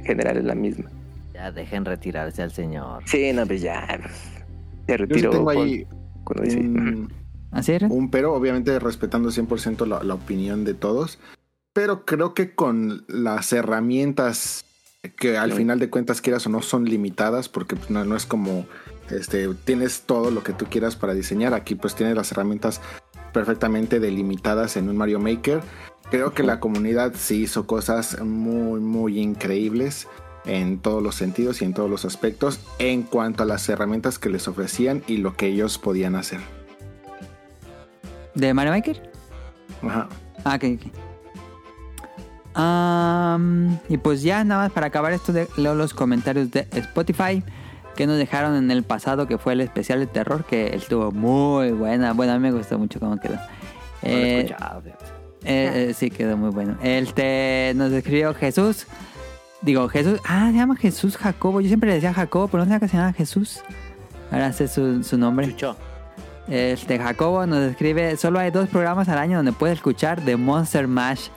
general 0.03 0.37
es 0.37 0.43
la 0.43 0.55
misma. 0.55 0.89
Ya 1.33 1.51
dejen 1.51 1.85
retirarse 1.85 2.41
al 2.41 2.51
señor. 2.51 3.03
Sí, 3.05 3.31
no, 3.33 3.45
pues 3.45 3.61
ya. 3.61 3.85
pues, 4.01 4.13
Se 4.87 4.91
Yo 4.93 4.97
sí 4.97 5.03
retiró. 5.03 5.29
tengo 5.29 5.45
con- 5.45 5.57
ahí 5.57 5.85
cuando 6.23 6.43
dice, 6.43 6.57
un, 6.59 7.13
¿Así 7.51 7.71
era? 7.73 7.87
un 7.87 8.09
pero, 8.09 8.33
obviamente 8.33 8.77
respetando 8.79 9.29
100% 9.31 9.85
la, 9.85 10.03
la 10.03 10.15
opinión 10.15 10.65
de 10.65 10.73
todos, 10.73 11.19
pero 11.77 12.05
creo 12.05 12.33
que 12.33 12.55
con 12.55 13.05
las 13.07 13.53
herramientas 13.53 14.65
que 15.15 15.37
al 15.37 15.53
final 15.53 15.77
de 15.77 15.91
cuentas 15.91 16.21
quieras 16.21 16.47
o 16.47 16.49
no 16.49 16.63
son 16.63 16.85
limitadas, 16.85 17.49
porque 17.49 17.75
pues, 17.75 17.91
no, 17.91 18.03
no 18.03 18.15
es 18.15 18.25
como 18.25 18.65
este 19.11 19.47
tienes 19.63 20.01
todo 20.01 20.31
lo 20.31 20.41
que 20.41 20.53
tú 20.53 20.65
quieras 20.65 20.95
para 20.95 21.13
diseñar, 21.13 21.53
aquí 21.53 21.75
pues 21.75 21.93
tienes 21.93 22.15
las 22.15 22.31
herramientas 22.31 22.81
perfectamente 23.31 23.99
delimitadas 23.99 24.75
en 24.75 24.89
un 24.89 24.97
Mario 24.97 25.19
Maker. 25.19 25.61
Creo 26.09 26.33
que 26.33 26.41
la 26.41 26.59
comunidad 26.59 27.13
sí 27.15 27.43
hizo 27.43 27.67
cosas 27.67 28.23
muy 28.23 28.79
muy 28.79 29.19
increíbles 29.19 30.07
en 30.45 30.79
todos 30.79 31.03
los 31.03 31.13
sentidos 31.13 31.61
y 31.61 31.65
en 31.65 31.75
todos 31.75 31.91
los 31.91 32.05
aspectos 32.05 32.59
en 32.79 33.03
cuanto 33.03 33.43
a 33.43 33.45
las 33.45 33.69
herramientas 33.69 34.17
que 34.17 34.29
les 34.29 34.47
ofrecían 34.47 35.03
y 35.05 35.17
lo 35.17 35.37
que 35.37 35.45
ellos 35.45 35.77
podían 35.77 36.15
hacer. 36.15 36.39
¿De 38.33 38.51
Mario 38.55 38.71
Maker? 38.71 39.11
Ajá. 39.83 40.09
Ah, 40.43 40.55
ok, 40.55 40.63
ok. 40.73 41.06
Y 43.89 43.97
pues 43.97 44.21
ya, 44.23 44.43
nada 44.43 44.63
más 44.63 44.71
para 44.71 44.87
acabar 44.87 45.13
esto, 45.13 45.31
de, 45.33 45.47
leo 45.57 45.75
los 45.75 45.93
comentarios 45.93 46.51
de 46.51 46.67
Spotify 46.71 47.43
que 47.95 48.05
nos 48.07 48.17
dejaron 48.17 48.55
en 48.55 48.69
el 48.71 48.83
pasado, 48.83 49.27
que 49.27 49.37
fue 49.37 49.53
el 49.53 49.61
especial 49.61 49.99
de 49.99 50.07
terror, 50.07 50.45
que 50.45 50.75
estuvo 50.75 51.11
muy 51.11 51.71
buena. 51.71 52.13
Bueno, 52.13 52.33
a 52.33 52.35
mí 52.35 52.41
me 52.41 52.51
gustó 52.51 52.77
mucho 52.77 52.99
cómo 52.99 53.17
quedó. 53.17 53.35
No 53.35 53.39
lo 54.03 54.07
he 54.09 54.11
Eh, 54.11 54.39
escuchado, 54.41 54.81
fíjate. 54.81 55.05
eh, 55.45 55.87
eh, 55.89 55.93
sí, 55.95 56.09
quedó 56.11 56.37
muy 56.37 56.49
bueno. 56.51 56.77
Este, 56.83 57.73
nos 57.75 57.91
escribió 57.91 58.33
Jesús. 58.35 58.85
Digo, 59.61 59.87
Jesús. 59.89 60.19
Ah, 60.25 60.49
se 60.51 60.57
llama 60.57 60.75
Jesús 60.75 61.17
Jacobo. 61.17 61.61
Yo 61.61 61.67
siempre 61.67 61.89
le 61.89 61.95
decía 61.95 62.13
Jacobo, 62.13 62.47
pero 62.47 62.63
no 62.63 62.65
sabía 62.65 62.79
que 62.79 62.87
se 62.87 62.97
llama 62.97 63.13
Jesús. 63.13 63.61
Ahora 64.31 64.53
sé 64.53 64.67
su, 64.67 65.03
su 65.03 65.17
nombre. 65.17 65.47
Chucho. 65.47 65.75
Este 66.47 66.97
Jacobo 66.99 67.45
nos 67.45 67.59
escribe, 67.63 68.15
solo 68.15 68.39
hay 68.39 68.51
dos 68.51 68.69
programas 68.69 69.09
al 69.09 69.17
año 69.17 69.37
donde 69.37 69.51
puede 69.53 69.73
escuchar 69.73 70.21
The 70.21 70.37
Monster 70.37 70.87
Mash. 70.87 71.27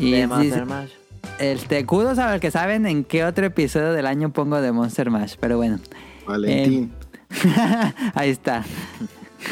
Y 0.00 0.10
De 0.12 0.16
dice, 0.16 0.26
Monster 0.26 0.66
Mash. 0.66 0.90
este, 1.38 1.84
kudos 1.86 2.18
a 2.18 2.32
los 2.32 2.40
que 2.40 2.50
saben 2.50 2.86
en 2.86 3.04
qué 3.04 3.24
otro 3.24 3.44
episodio 3.46 3.92
del 3.92 4.06
año 4.06 4.32
pongo 4.32 4.60
The 4.60 4.72
Monster 4.72 5.10
Mash, 5.10 5.34
pero 5.38 5.58
bueno. 5.58 5.78
Valentín. 6.26 6.92
Ahí 8.14 8.30
está. 8.30 8.64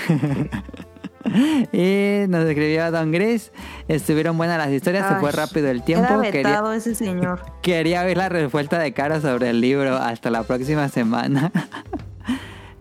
y 1.72 2.24
nos 2.28 2.46
escribió 2.46 2.90
Don 2.90 3.12
Gris. 3.12 3.52
Estuvieron 3.88 4.36
buenas 4.38 4.58
las 4.58 4.70
historias, 4.70 5.08
se 5.08 5.16
fue 5.16 5.32
rápido 5.32 5.68
el 5.68 5.82
tiempo. 5.82 6.22
Era 6.22 6.30
Quería, 6.30 6.62
ese 6.74 6.94
señor. 6.94 7.40
quería 7.62 8.02
oír 8.02 8.16
la 8.16 8.28
respuesta 8.28 8.78
de 8.78 8.92
Caro 8.92 9.20
sobre 9.20 9.50
el 9.50 9.60
libro 9.60 9.96
hasta 9.96 10.30
la 10.30 10.42
próxima 10.44 10.88
semana. 10.88 11.52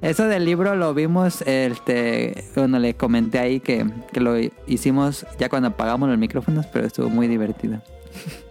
Eso 0.01 0.27
del 0.27 0.45
libro 0.45 0.75
lo 0.75 0.93
vimos, 0.93 1.41
este, 1.47 2.43
bueno, 2.55 2.77
le 2.77 2.93
comenté 2.95 3.39
ahí 3.39 3.59
que, 3.59 3.85
que 4.13 4.19
lo 4.19 4.35
hicimos 4.67 5.25
ya 5.39 5.49
cuando 5.49 5.69
apagamos 5.69 6.07
los 6.09 6.17
micrófonos, 6.19 6.67
pero 6.67 6.85
estuvo 6.85 7.09
muy 7.09 7.27
divertido. 7.27 7.81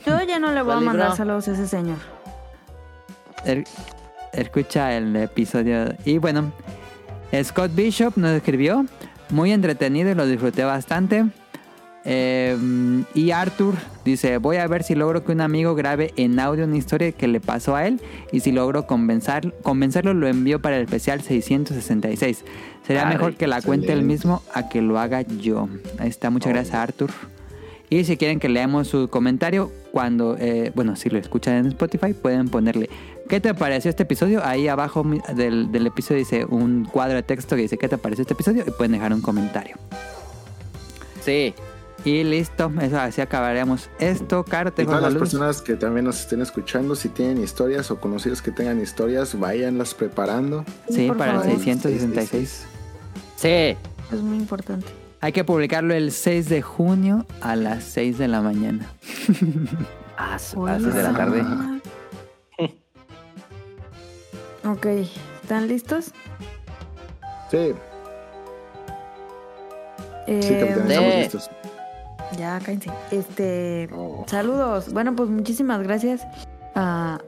Yo 0.05 0.21
ya 0.25 0.39
no 0.41 0.53
le 0.53 0.63
voy 0.63 0.73
a 0.73 0.75
¿Cuál 0.75 0.85
mandar 0.87 1.05
libro? 1.07 1.17
saludos 1.17 1.49
a 1.49 1.53
ese 1.53 1.69
señor. 1.69 1.99
Er- 3.45 3.65
escucha 4.33 4.93
el 4.97 5.15
episodio. 5.17 5.95
Y 6.05 6.19
bueno, 6.19 6.53
Scott 7.45 7.71
Bishop 7.75 8.17
nos 8.17 8.31
escribió. 8.33 8.85
Muy 9.31 9.51
entretenido 9.53 10.11
y 10.11 10.15
lo 10.15 10.25
disfruté 10.27 10.63
bastante. 10.65 11.27
Eh, 12.09 12.57
y 13.15 13.33
Arthur 13.33 13.75
dice, 14.05 14.39
voy 14.39 14.59
a 14.59 14.67
ver 14.69 14.85
si 14.85 14.95
logro 14.95 15.25
que 15.25 15.33
un 15.33 15.41
amigo 15.41 15.75
grabe 15.75 16.13
en 16.17 16.39
audio 16.39 16.65
una 16.65 16.77
historia 16.77 17.11
que 17.11 17.27
le 17.27 17.41
pasó 17.41 17.75
a 17.75 17.85
él 17.89 18.01
y 18.31 18.41
si 18.41 18.53
logro 18.53 18.87
convencer, 18.87 19.53
convencerlo 19.65 20.15
lo 20.15 20.29
envío 20.29 20.63
para 20.63 20.77
el 20.77 20.85
especial 20.85 21.21
666. 21.21 22.45
Sería 22.87 23.07
mejor 23.07 23.35
que 23.35 23.49
la 23.49 23.61
cuente 23.61 23.87
él 23.87 23.99
excelente. 23.99 24.15
mismo 24.15 24.43
a 24.55 24.69
que 24.69 24.83
lo 24.83 25.01
haga 25.01 25.23
yo. 25.23 25.69
Ahí 25.99 26.09
está, 26.09 26.31
muchas 26.31 26.53
gracias 26.53 26.77
Arthur. 26.77 27.11
Y 27.91 28.05
si 28.05 28.17
quieren 28.17 28.39
que 28.39 28.49
leamos 28.49 28.87
su 28.87 29.09
comentario, 29.09 29.73
cuando, 29.91 30.37
eh, 30.39 30.71
bueno, 30.77 30.95
si 30.95 31.09
lo 31.09 31.19
escuchan 31.19 31.55
en 31.55 31.67
Spotify, 31.67 32.15
pueden 32.15 32.49
ponerle, 32.49 32.89
¿qué 33.29 33.41
te 33.41 33.53
pareció 33.55 33.91
este 33.91 34.05
episodio? 34.05 34.45
Ahí 34.45 34.69
abajo 34.69 35.05
del, 35.35 35.73
del 35.73 35.87
episodio 35.89 36.19
dice 36.19 36.45
un 36.45 36.85
cuadro 36.85 37.17
de 37.17 37.23
texto 37.25 37.57
que 37.57 37.63
dice, 37.63 37.79
¿qué 37.79 37.89
te 37.89 37.99
pareció 37.99 38.23
este 38.23 38.35
episodio? 38.35 38.65
Y 38.67 38.71
pueden 38.71 38.93
dejar 38.93 39.13
un 39.13 39.23
comentario. 39.23 39.77
Sí. 41.21 41.53
Y 42.05 42.23
listo, 42.23 42.71
eso 42.81 43.01
así 43.01 43.21
acabaremos 43.21 43.89
esto. 43.99 44.45
Caro, 44.45 44.73
te 44.73 44.83
Y 44.83 44.87
todas 44.87 45.03
las 45.03 45.15
personas 45.15 45.61
que 45.63 45.75
también 45.75 46.05
nos 46.05 46.21
estén 46.21 46.41
escuchando, 46.41 46.95
si 46.95 47.09
tienen 47.09 47.43
historias 47.43 47.91
o 47.91 47.99
conocidos 48.01 48.43
que 48.43 48.53
tengan 48.53 48.81
historias, 48.81 49.39
váyanlas 49.39 49.95
preparando. 49.95 50.65
Sí, 50.89 51.11
para 51.17 51.33
el 51.33 51.41
favor. 51.41 51.57
666. 51.57 52.67
Sí. 53.37 53.77
Es 54.13 54.21
muy 54.23 54.37
importante. 54.37 54.87
Hay 55.21 55.33
que 55.33 55.43
publicarlo 55.43 55.95
el 55.95 56.13
6 56.13 56.49
de 56.49 56.63
junio 56.63 57.27
a 57.41 57.57
las 57.57 57.83
6 57.85 58.19
de 58.19 58.29
la 58.29 58.41
mañana. 58.41 58.89
A 60.17 60.33
las 60.33 60.43
seis 60.43 60.95
de 60.95 61.03
la 61.03 61.13
tarde. 61.17 61.45
Ok, 64.65 64.87
¿están 65.43 65.69
listos? 65.69 66.07
Sí, 67.51 67.73
Eh, 70.27 70.41
sí, 70.43 70.55
capitán, 70.59 70.91
estamos 70.91 71.15
listos. 71.15 71.51
Ya, 72.39 72.59
cállense. 72.61 72.91
Este, 73.11 73.89
saludos. 74.27 74.93
Bueno, 74.93 75.15
pues 75.15 75.29
muchísimas 75.29 75.83
gracias 75.83 76.23
a, 76.75 77.19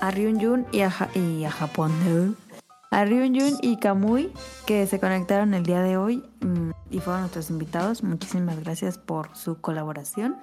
a 0.00 0.10
Ryun 0.10 0.66
y 0.72 0.80
a, 0.80 0.90
Ja- 0.90 1.08
y 1.14 1.44
a 1.44 1.50
Japón. 1.50 1.92
¿no? 2.04 2.34
A 2.90 3.04
Ryun 3.04 3.36
y 3.62 3.76
Kamui 3.78 4.32
que 4.66 4.86
se 4.86 4.98
conectaron 5.00 5.54
el 5.54 5.62
día 5.64 5.80
de 5.82 5.96
hoy 5.96 6.24
mm, 6.40 6.70
y 6.90 6.98
fueron 7.00 7.22
nuestros 7.22 7.48
invitados. 7.50 8.02
Muchísimas 8.02 8.58
gracias 8.60 8.98
por 8.98 9.34
su 9.36 9.60
colaboración. 9.60 10.36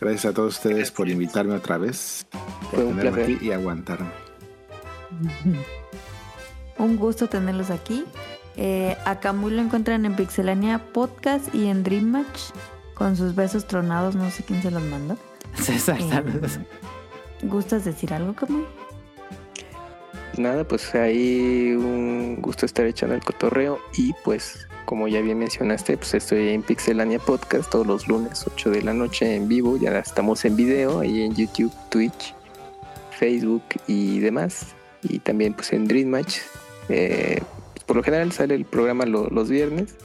Gracias 0.00 0.26
a 0.26 0.34
todos 0.34 0.54
ustedes 0.56 0.90
por 0.90 1.08
invitarme 1.08 1.54
otra 1.54 1.78
vez, 1.78 2.26
por 2.30 2.40
Fue 2.70 2.84
un 2.84 2.96
tenerme 2.96 3.18
placer. 3.18 3.36
aquí 3.36 3.46
y 3.46 3.52
aguantarme. 3.52 4.10
Un 6.78 6.96
gusto 6.96 7.28
tenerlos 7.28 7.70
aquí. 7.70 8.04
Eh, 8.56 8.96
a 9.04 9.20
Kamui 9.20 9.52
lo 9.52 9.62
encuentran 9.62 10.04
en 10.04 10.14
Pixelania 10.14 10.78
Podcast 10.92 11.54
y 11.54 11.66
en 11.68 11.82
Dream 11.82 12.04
Match 12.04 12.50
con 12.94 13.16
sus 13.16 13.34
besos 13.34 13.66
tronados. 13.66 14.14
No 14.14 14.30
sé 14.30 14.42
quién 14.44 14.62
se 14.62 14.70
los 14.70 14.82
mandó. 14.82 15.16
César, 15.54 16.00
Eh, 16.00 16.08
saludos. 16.08 16.58
¿Gustas 17.42 17.84
decir 17.84 18.12
algo, 18.14 18.34
Kamui? 18.34 18.64
Nada, 20.38 20.64
pues 20.64 20.94
ahí 20.94 21.72
un 21.76 22.40
gusto 22.40 22.64
estar 22.64 22.86
echando 22.86 23.14
el 23.14 23.22
cotorreo 23.22 23.78
y 23.96 24.14
pues 24.24 24.66
como 24.86 25.06
ya 25.06 25.20
bien 25.20 25.38
mencionaste, 25.38 25.96
pues 25.96 26.14
estoy 26.14 26.50
en 26.50 26.62
Pixelania 26.62 27.18
Podcast 27.18 27.70
todos 27.70 27.86
los 27.86 28.08
lunes 28.08 28.44
8 28.46 28.70
de 28.70 28.82
la 28.82 28.94
noche 28.94 29.36
en 29.36 29.46
vivo, 29.46 29.76
ya 29.76 29.96
estamos 29.98 30.44
en 30.44 30.56
video 30.56 31.00
ahí 31.00 31.22
en 31.22 31.34
YouTube, 31.34 31.72
Twitch, 31.90 32.34
Facebook 33.18 33.62
y 33.86 34.20
demás 34.20 34.68
y 35.02 35.18
también 35.18 35.52
pues 35.54 35.72
en 35.72 35.86
Dream 35.86 36.08
Match. 36.08 36.38
Eh, 36.88 37.42
por 37.92 37.98
lo 37.98 38.02
general 38.02 38.32
sale 38.32 38.54
el 38.54 38.64
programa 38.64 39.04
lo- 39.04 39.28
los 39.28 39.50
viernes, 39.50 39.96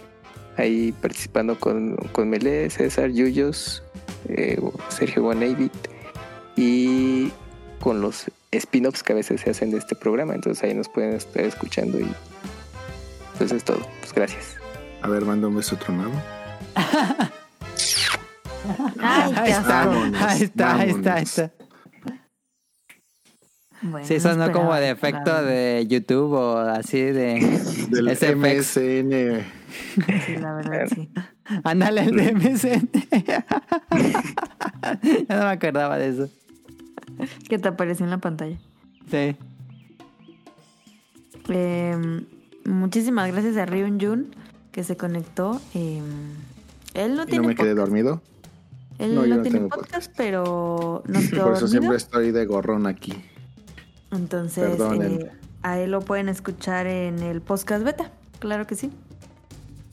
ahí 0.58 0.92
participando 1.02 1.58
con, 1.58 1.96
con 2.12 2.30
Melé, 2.30 2.70
César, 2.70 3.12
Yuyos, 3.12 3.82
eh, 4.28 4.60
Sergio 4.90 5.24
Guanavit 5.24 5.72
y 6.58 7.32
con 7.80 8.02
los 8.02 8.26
spin-offs 8.52 9.04
que 9.04 9.14
a 9.14 9.16
veces 9.16 9.40
se 9.40 9.52
hacen 9.52 9.72
de 9.72 9.78
este 9.78 9.96
programa. 9.96 10.36
Entonces 10.36 10.62
ahí 10.66 10.74
nos 10.74 10.90
pueden 10.90 11.14
estar 11.14 11.44
escuchando 11.46 11.98
y 11.98 12.08
pues 13.38 13.54
es 13.54 13.64
todo. 13.64 13.80
Pues 14.02 14.12
gracias. 14.14 14.58
A 15.02 15.08
ver, 15.08 15.24
manda 15.24 15.48
un 15.48 15.56
beso 15.56 15.78
tronado. 15.78 16.12
Ay, 19.00 19.34
Ahí 19.38 19.52
está, 19.52 19.82
ahí 19.84 20.42
está, 20.44 20.76
ahí 20.76 20.90
está, 20.90 21.14
ahí 21.14 21.24
está. 21.24 21.52
Bueno, 23.82 24.08
Sí, 24.08 24.16
no 24.16 24.20
sonó 24.22 24.52
como 24.52 24.74
de 24.76 24.90
efecto 24.90 25.44
de 25.44 25.86
YouTube 25.88 26.34
o 26.34 26.58
así 26.58 27.00
de... 27.02 27.40
Del 27.92 28.08
efecto. 28.08 28.38
MSN. 28.38 29.46
Sí, 30.26 30.36
la 30.38 30.54
verdad, 30.56 30.88
sí. 30.94 31.10
Ándale 31.64 32.02
el 32.02 32.16
de 32.16 32.34
MSN. 32.34 32.90
ya 33.28 33.46
no 35.30 35.36
me 35.46 35.52
acordaba 35.52 35.98
de 35.98 36.10
eso. 36.10 36.30
Que 37.50 37.58
te 37.60 37.68
apareció 37.68 38.04
en 38.06 38.10
la 38.10 38.18
pantalla. 38.18 38.58
Sí. 39.10 39.36
Eh, 41.50 42.22
muchísimas 42.66 43.32
gracias 43.32 43.58
a 43.58 43.66
Ryun 43.66 44.00
Jun 44.00 44.36
que 44.72 44.84
se 44.84 44.98
conectó. 44.98 45.62
Eh, 45.74 46.02
él 46.94 47.16
no 47.16 47.24
Y 47.24 47.28
tiene 47.28 47.42
no 47.44 47.48
me 47.50 47.56
quedé 47.56 47.70
podcast. 47.76 47.78
dormido. 47.90 48.22
Él 49.00 49.14
No, 49.16 49.22
no, 49.22 49.28
yo 49.28 49.36
no 49.38 49.42
tiene 49.44 49.60
tengo 49.60 49.70
podcast, 49.70 50.12
pero 50.18 51.04
nos 51.08 51.30
quedó 51.30 51.44
Por 51.46 51.54
eso 51.54 51.62
dormido. 51.62 51.68
siempre 51.70 51.98
estoy 51.98 52.32
de 52.32 52.46
gorrón 52.46 52.88
aquí. 52.88 53.14
Entonces, 54.12 54.80
eh, 54.80 55.32
a 55.64 55.80
él 55.80 55.92
lo 55.92 56.02
pueden 56.02 56.30
escuchar 56.30 56.88
en 56.88 57.20
el 57.20 57.42
podcast 57.42 57.84
beta. 57.84 58.12
Claro 58.40 58.66
que 58.68 58.76
sí. 58.76 58.92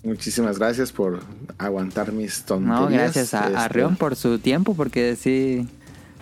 Muchísimas 0.03 0.59
gracias 0.59 0.93
por 0.93 1.21
aguantar 1.59 2.13
mis 2.13 2.45
tonterías. 2.45 2.81
No, 2.81 2.89
gracias 2.89 3.35
a, 3.35 3.47
a 3.47 3.49
Este, 3.65 3.69
Rion 3.71 3.97
por 3.97 4.17
su 4.17 4.39
tiempo, 4.39 4.75
porque 4.75 5.17
sí, 5.17 5.67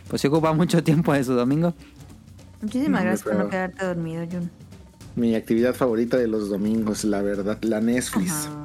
pues 0.08 0.22
sí 0.22 0.28
ocupa 0.28 0.52
mucho 0.54 0.82
tiempo 0.82 1.12
de 1.12 1.24
su 1.24 1.34
domingo. 1.34 1.74
Muchísimas 2.60 3.00
No, 3.00 3.06
gracias 3.06 3.22
por 3.24 3.44
no 3.44 3.50
quedarte 3.50 3.84
dormido, 3.84 4.24
Jun. 4.30 4.50
Mi 5.16 5.34
actividad 5.34 5.74
favorita 5.74 6.16
de 6.16 6.28
los 6.28 6.48
domingos, 6.48 7.04
la 7.04 7.20
verdad, 7.20 7.58
la 7.62 7.80
Netflix. 7.80 8.30
Ajá. 8.46 8.62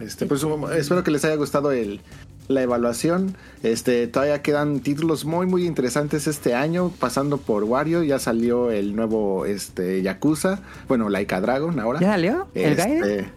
Este, 0.00 0.26
pues 0.26 0.44
espero 0.76 1.04
que 1.04 1.10
les 1.12 1.24
haya 1.24 1.36
gustado 1.36 1.70
el, 1.70 2.00
la 2.48 2.62
evaluación. 2.62 3.36
Este, 3.62 4.06
todavía 4.06 4.42
quedan 4.42 4.80
títulos 4.80 5.24
muy 5.24 5.46
muy 5.46 5.66
interesantes 5.66 6.26
este 6.26 6.54
año, 6.54 6.90
pasando 6.98 7.38
por 7.38 7.64
Wario, 7.64 8.02
ya 8.02 8.18
salió 8.18 8.70
el 8.70 8.94
nuevo 8.94 9.46
este 9.46 10.02
Yakuza, 10.02 10.60
bueno, 10.88 11.08
Laika 11.08 11.40
Dragon 11.40 11.78
ahora. 11.80 12.00
¿Ya 12.00 12.12
salió? 12.12 12.48
¿El 12.54 12.72
Este, 12.72 12.82
Gaiden? 12.82 13.32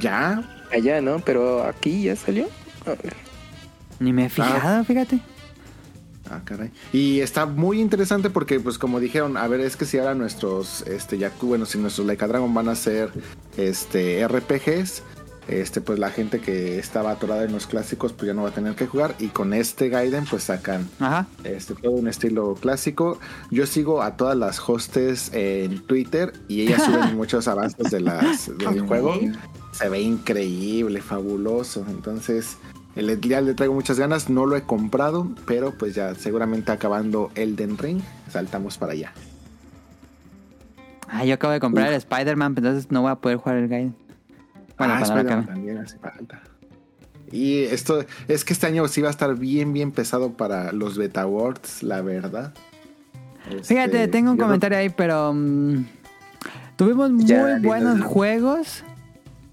Ya, 0.00 0.62
Allá, 0.72 1.00
¿no? 1.00 1.18
Pero 1.20 1.64
aquí 1.64 2.04
ya 2.04 2.16
salió. 2.16 2.46
A 2.86 2.90
ver. 2.90 3.14
Ni 4.00 4.12
me 4.12 4.26
he 4.26 4.28
fijado, 4.28 4.84
fíjate. 4.84 5.20
Ah, 6.30 6.40
caray. 6.44 6.70
Y 6.92 7.20
está 7.20 7.44
muy 7.44 7.78
interesante 7.80 8.30
porque, 8.30 8.58
pues, 8.58 8.78
como 8.78 9.00
dijeron, 9.00 9.36
a 9.36 9.46
ver, 9.48 9.60
es 9.60 9.76
que 9.76 9.84
si 9.84 9.98
ahora 9.98 10.14
nuestros, 10.14 10.82
este, 10.86 11.18
Yaku, 11.18 11.46
bueno, 11.46 11.66
si 11.66 11.78
nuestros 11.78 12.06
Laika 12.06 12.26
Dragon 12.26 12.54
van 12.54 12.68
a 12.68 12.74
ser, 12.74 13.10
este, 13.58 14.26
RPGs, 14.26 15.02
este, 15.48 15.80
pues 15.80 15.98
la 15.98 16.10
gente 16.10 16.40
que 16.40 16.78
estaba 16.78 17.12
atorada 17.12 17.44
en 17.44 17.52
los 17.52 17.66
clásicos, 17.66 18.12
pues 18.12 18.28
ya 18.28 18.34
no 18.34 18.42
va 18.42 18.50
a 18.50 18.52
tener 18.52 18.74
que 18.74 18.86
jugar. 18.86 19.14
Y 19.18 19.28
con 19.28 19.52
este 19.52 19.88
Gaiden, 19.88 20.24
pues 20.24 20.44
sacan, 20.44 20.88
Ajá. 21.00 21.26
este, 21.44 21.74
todo 21.74 21.92
un 21.92 22.08
estilo 22.08 22.54
clásico. 22.54 23.18
Yo 23.50 23.66
sigo 23.66 24.02
a 24.02 24.16
todas 24.16 24.36
las 24.36 24.60
hostes 24.68 25.30
en 25.32 25.80
Twitter 25.82 26.32
y 26.48 26.62
ellas 26.62 26.82
suben 26.86 27.16
muchos 27.16 27.48
avances 27.48 27.90
de 27.90 28.00
las, 28.00 28.50
del 28.58 28.80
juego. 28.82 29.18
Se 29.72 29.88
ve 29.88 30.00
increíble, 30.00 31.00
fabuloso. 31.00 31.84
Entonces, 31.88 32.56
el 32.94 33.20
ya 33.20 33.40
le 33.40 33.54
traigo 33.54 33.74
muchas 33.74 33.98
ganas. 33.98 34.28
No 34.28 34.46
lo 34.46 34.56
he 34.56 34.62
comprado, 34.62 35.28
pero 35.46 35.72
pues 35.76 35.94
ya 35.94 36.14
seguramente 36.14 36.72
acabando 36.72 37.30
Elden 37.34 37.78
Ring, 37.78 38.00
saltamos 38.30 38.78
para 38.78 38.92
allá. 38.92 39.12
Ah, 41.08 41.24
yo 41.26 41.34
acabo 41.34 41.52
de 41.52 41.60
comprar 41.60 41.88
el 41.88 41.94
Spider-Man, 41.94 42.54
pero 42.54 42.68
entonces 42.68 42.90
no 42.90 43.02
voy 43.02 43.10
a 43.10 43.16
poder 43.16 43.36
jugar 43.36 43.58
el 43.58 43.68
Gaiden. 43.68 43.94
Bueno, 44.86 44.94
Ah, 44.94 45.02
Spider-Man 45.02 45.46
también 45.46 45.78
hace 45.78 45.98
falta. 45.98 46.40
Y 47.30 47.60
esto 47.64 48.04
es 48.28 48.44
que 48.44 48.52
este 48.52 48.66
año 48.66 48.86
sí 48.88 49.00
va 49.00 49.08
a 49.08 49.10
estar 49.10 49.34
bien, 49.36 49.72
bien 49.72 49.90
pesado 49.92 50.32
para 50.32 50.70
los 50.72 50.98
Beta 50.98 51.22
Awards, 51.22 51.82
la 51.82 52.02
verdad. 52.02 52.52
Fíjate, 53.64 54.02
Este, 54.04 54.08
tengo 54.08 54.32
un 54.32 54.36
no- 54.36 54.44
comentario 54.44 54.78
ahí, 54.78 54.88
pero 54.90 55.32
mm, 55.34 55.84
tuvimos 56.76 57.10
muy 57.10 57.60
buenos 57.62 58.00
juegos, 58.02 58.84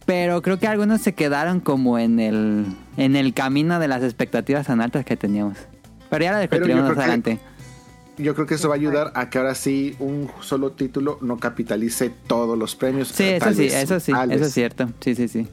pero 0.06 0.42
creo 0.42 0.60
que 0.60 0.68
algunos 0.68 1.02
se 1.02 1.14
quedaron 1.14 1.60
como 1.62 1.98
en 2.00 2.20
el 2.20 2.66
en 2.98 3.16
el 3.16 3.34
camino 3.34 3.80
de 3.80 3.88
las 3.88 4.04
expectativas 4.04 4.68
tan 4.68 4.82
altas 4.82 5.06
que 5.06 5.16
teníamos. 5.16 5.58
Pero 6.10 6.24
ya 6.26 6.32
lo 6.34 6.40
discutiremos 6.40 6.84
más 6.90 6.98
adelante. 6.98 7.40
Yo 8.20 8.36
creo 8.36 8.46
que 8.46 8.56
eso 8.56 8.68
va 8.70 8.76
a 8.76 8.78
ayudar 8.78 9.12
a 9.16 9.30
que 9.30 9.38
ahora 9.40 9.56
sí 9.56 9.96
un 10.00 10.30
solo 10.42 10.72
título 10.74 11.18
no 11.22 11.38
capitalice 11.40 12.12
todos 12.28 12.58
los 12.58 12.76
premios. 12.76 13.08
Sí, 13.08 13.24
eso 13.24 13.52
sí, 13.54 13.60
vez, 13.64 13.74
eso 13.74 14.00
sí, 14.00 14.12
eso 14.32 14.46
es 14.46 14.54
cierto. 14.54 14.90
Sí, 15.00 15.16
sí, 15.16 15.28
sí. 15.28 15.48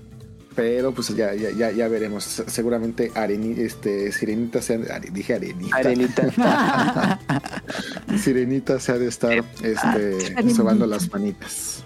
Pero 0.55 0.93
pues 0.93 1.09
ya, 1.15 1.35
ya, 1.35 1.51
ya, 1.51 1.71
ya 1.71 1.87
veremos. 1.89 2.25
Se- 2.25 2.49
Seguramente 2.49 3.13
Areni, 3.15 3.61
este, 3.61 4.11
Sirenita 4.11 4.63
se 4.63 4.75
ha- 4.77 4.95
Are- 4.97 5.11
dije 5.13 5.35
Arenita. 5.35 5.77
Arenita. 5.77 7.21
Sirenita 8.19 8.81
se 8.81 8.93
ha 8.93 8.99
de 8.99 9.09
estar 9.09 9.45
este, 9.63 10.51
sobando 10.55 10.87
las 10.87 11.11
manitas. 11.13 11.85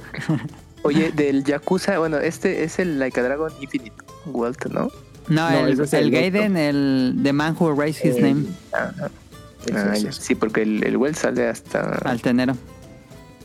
Oye, 0.82 1.12
del 1.12 1.44
Yakuza, 1.44 1.98
bueno, 1.98 2.18
este 2.18 2.62
es 2.64 2.78
el 2.78 2.98
Like 2.98 3.18
a 3.20 3.22
Dragon 3.24 3.52
Infinite 3.60 3.92
World, 4.26 4.56
¿no? 4.70 4.90
No, 5.28 5.50
No, 5.50 5.66
el, 5.66 5.78
el 5.80 5.88
el 5.94 6.10
Gaiden, 6.10 6.56
el 6.56 7.20
The 7.22 7.32
Man 7.32 7.56
Who 7.58 7.74
Raised 7.74 8.04
His 8.08 8.16
El- 8.16 8.22
Name, 8.22 8.46
Ajá. 8.72 8.92
Eso 9.06 9.19
Ah, 9.74 9.96
ya. 9.96 10.10
Sí, 10.12 10.34
porque 10.34 10.62
el, 10.62 10.82
el 10.84 10.96
World 10.96 11.16
sale 11.16 11.48
hasta 11.48 11.80
al 12.04 12.20
tenero. 12.22 12.56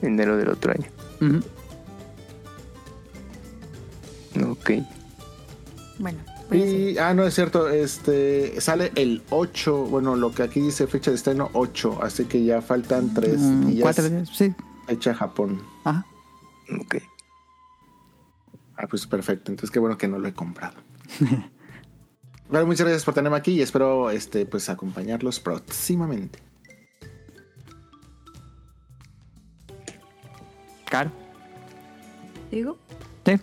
enero 0.01 0.37
del 0.37 0.49
otro 0.49 0.71
año. 0.73 0.87
Ujú. 1.21 1.41
Ok. 4.51 4.71
Bueno, 5.99 6.19
Y, 6.51 6.97
ah, 6.97 7.13
no 7.13 7.23
es 7.25 7.33
cierto, 7.33 7.69
este 7.69 8.59
sale 8.59 8.91
el 8.95 9.23
8, 9.29 9.85
bueno, 9.85 10.15
lo 10.15 10.31
que 10.33 10.43
aquí 10.43 10.59
dice 10.59 10.87
fecha 10.87 11.09
de 11.11 11.15
estreno 11.17 11.49
8, 11.53 11.99
así 12.03 12.25
que 12.25 12.43
ya 12.43 12.61
faltan 12.61 13.13
3 13.13 13.39
Mm, 13.39 13.65
días. 13.67 13.81
cuatro 13.81 14.09
días, 14.09 14.29
sí. 14.33 14.53
Fecha 14.87 15.13
Japón. 15.15 15.61
Ajá. 15.85 16.05
Ok. 16.81 16.97
Ah, 18.77 18.87
pues 18.89 19.07
perfecto, 19.07 19.51
entonces 19.51 19.71
qué 19.71 19.79
bueno 19.79 19.97
que 19.97 20.07
no 20.09 20.19
lo 20.19 20.27
he 20.27 20.33
comprado. 20.33 20.75
bueno, 22.49 22.67
muchas 22.67 22.85
gracias 22.85 23.03
por 23.05 23.13
tenerme 23.13 23.37
aquí 23.37 23.53
y 23.53 23.61
espero 23.61 24.09
este 24.09 24.45
pues 24.45 24.69
acompañarlos 24.69 25.39
próximamente. 25.39 26.39
Caro. 30.89 31.11
¿Digo? 32.51 32.77
Sí. 33.25 33.33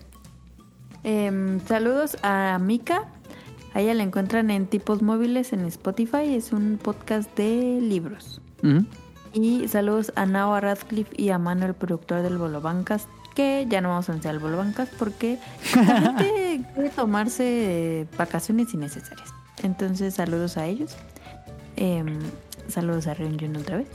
Em, 1.05 1.61
saludos 1.67 2.17
a 2.23 2.59
Mika. 2.61 3.09
A 3.75 3.81
ella 3.81 3.95
la 3.95 4.03
encuentran 4.03 4.51
en 4.51 4.67
Tipos 4.67 5.03
Móviles 5.03 5.53
en 5.53 5.65
Spotify. 5.67 6.35
Es 6.35 6.53
un 6.53 6.79
podcast 6.83 7.35
de 7.37 7.81
libros. 7.81 8.41
Y 9.33 9.67
saludos 9.67 10.13
a 10.15 10.27
Nao, 10.27 10.55
a 10.55 10.61
Radcliffe 10.61 11.11
y 11.21 11.31
a 11.31 11.39
Mano, 11.39 11.67
el 11.67 11.75
productor 11.75 12.23
del 12.23 12.39
Bolo 12.39 12.61
Bancas. 12.61 13.09
Que 13.35 13.67
ya 13.69 13.81
no 13.81 13.89
vamos 13.89 14.09
a 14.09 14.39
Bolo 14.39 14.59
Bancas 14.59 14.89
porque 14.99 15.39
la 15.75 16.01
gente 16.01 16.61
quiere 16.75 16.91
tomarse 16.91 18.07
vacaciones 18.17 18.73
innecesarias. 18.75 19.33
Entonces, 19.63 20.15
saludos 20.15 20.57
a 20.57 20.67
ellos. 20.67 20.97
Em, 21.77 22.19
saludos 22.69 23.07
a 23.07 23.15
Ryunjun 23.15 23.57
otra 23.57 23.79
vez. 23.79 23.89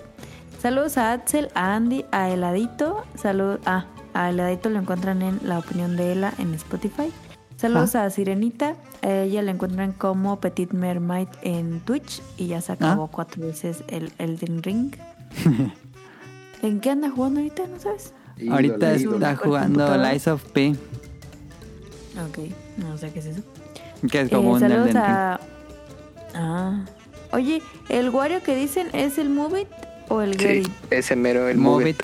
Saludos 0.61 0.97
a 0.97 1.13
Axel, 1.13 1.49
a 1.53 1.75
Andy, 1.75 2.05
a 2.11 2.29
Heladito. 2.29 3.03
Salud, 3.15 3.59
ah, 3.65 3.85
a 4.13 4.29
Heladito 4.29 4.69
lo 4.69 4.79
encuentran 4.79 5.21
en 5.21 5.39
La 5.43 5.59
Opinión 5.59 5.95
de 5.95 6.13
Ela 6.13 6.33
en 6.39 6.53
Spotify. 6.55 7.11
Saludos 7.57 7.95
a 7.95 8.09
Sirenita. 8.09 8.75
A 9.01 9.11
ella 9.11 9.41
la 9.41 9.51
encuentran 9.51 9.91
como 9.91 10.39
Petit 10.39 10.71
Mermaid 10.73 11.27
en 11.41 11.79
Twitch. 11.81 12.21
Y 12.37 12.47
ya 12.47 12.61
se 12.61 12.71
acabó 12.71 13.07
cuatro 13.07 13.43
veces 13.43 13.83
el 13.87 14.11
Elden 14.19 14.63
Ring. 14.63 14.95
¿En 16.61 16.79
qué 16.79 16.91
anda 16.91 17.09
jugando 17.09 17.39
ahorita? 17.39 17.67
¿No 17.67 17.79
sabes? 17.79 18.13
Ahorita 18.49 18.95
Ídolo, 18.95 19.15
está 19.17 19.35
jugando. 19.35 19.97
Lies 19.97 20.27
of 20.27 20.43
P, 20.51 20.75
Ok, 22.29 22.39
no 22.77 22.97
sé 22.97 23.11
qué 23.11 23.19
es 23.19 23.25
eso. 23.27 23.41
que 24.11 24.21
es 24.21 24.29
como 24.29 24.49
Eh, 24.49 24.53
un 24.53 24.59
saludos 24.59 24.95
a... 24.95 25.39
Ah. 26.33 26.85
Oye, 27.31 27.61
¿el 27.89 28.09
Wario 28.09 28.41
que 28.43 28.55
dicen 28.55 28.87
es 28.93 29.17
el 29.17 29.29
Move 29.29 29.61
It 29.61 29.67
o 30.09 30.21
el 30.21 30.37
Get 30.39 30.65
Sí, 30.65 30.71
ese 30.91 31.15
mero, 31.15 31.47
el 31.47 31.57
Move 31.57 31.79
Move 31.81 31.89
It. 31.91 32.03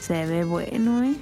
Se 0.00 0.26
ve 0.26 0.44
bueno, 0.44 1.02
¿eh? 1.04 1.14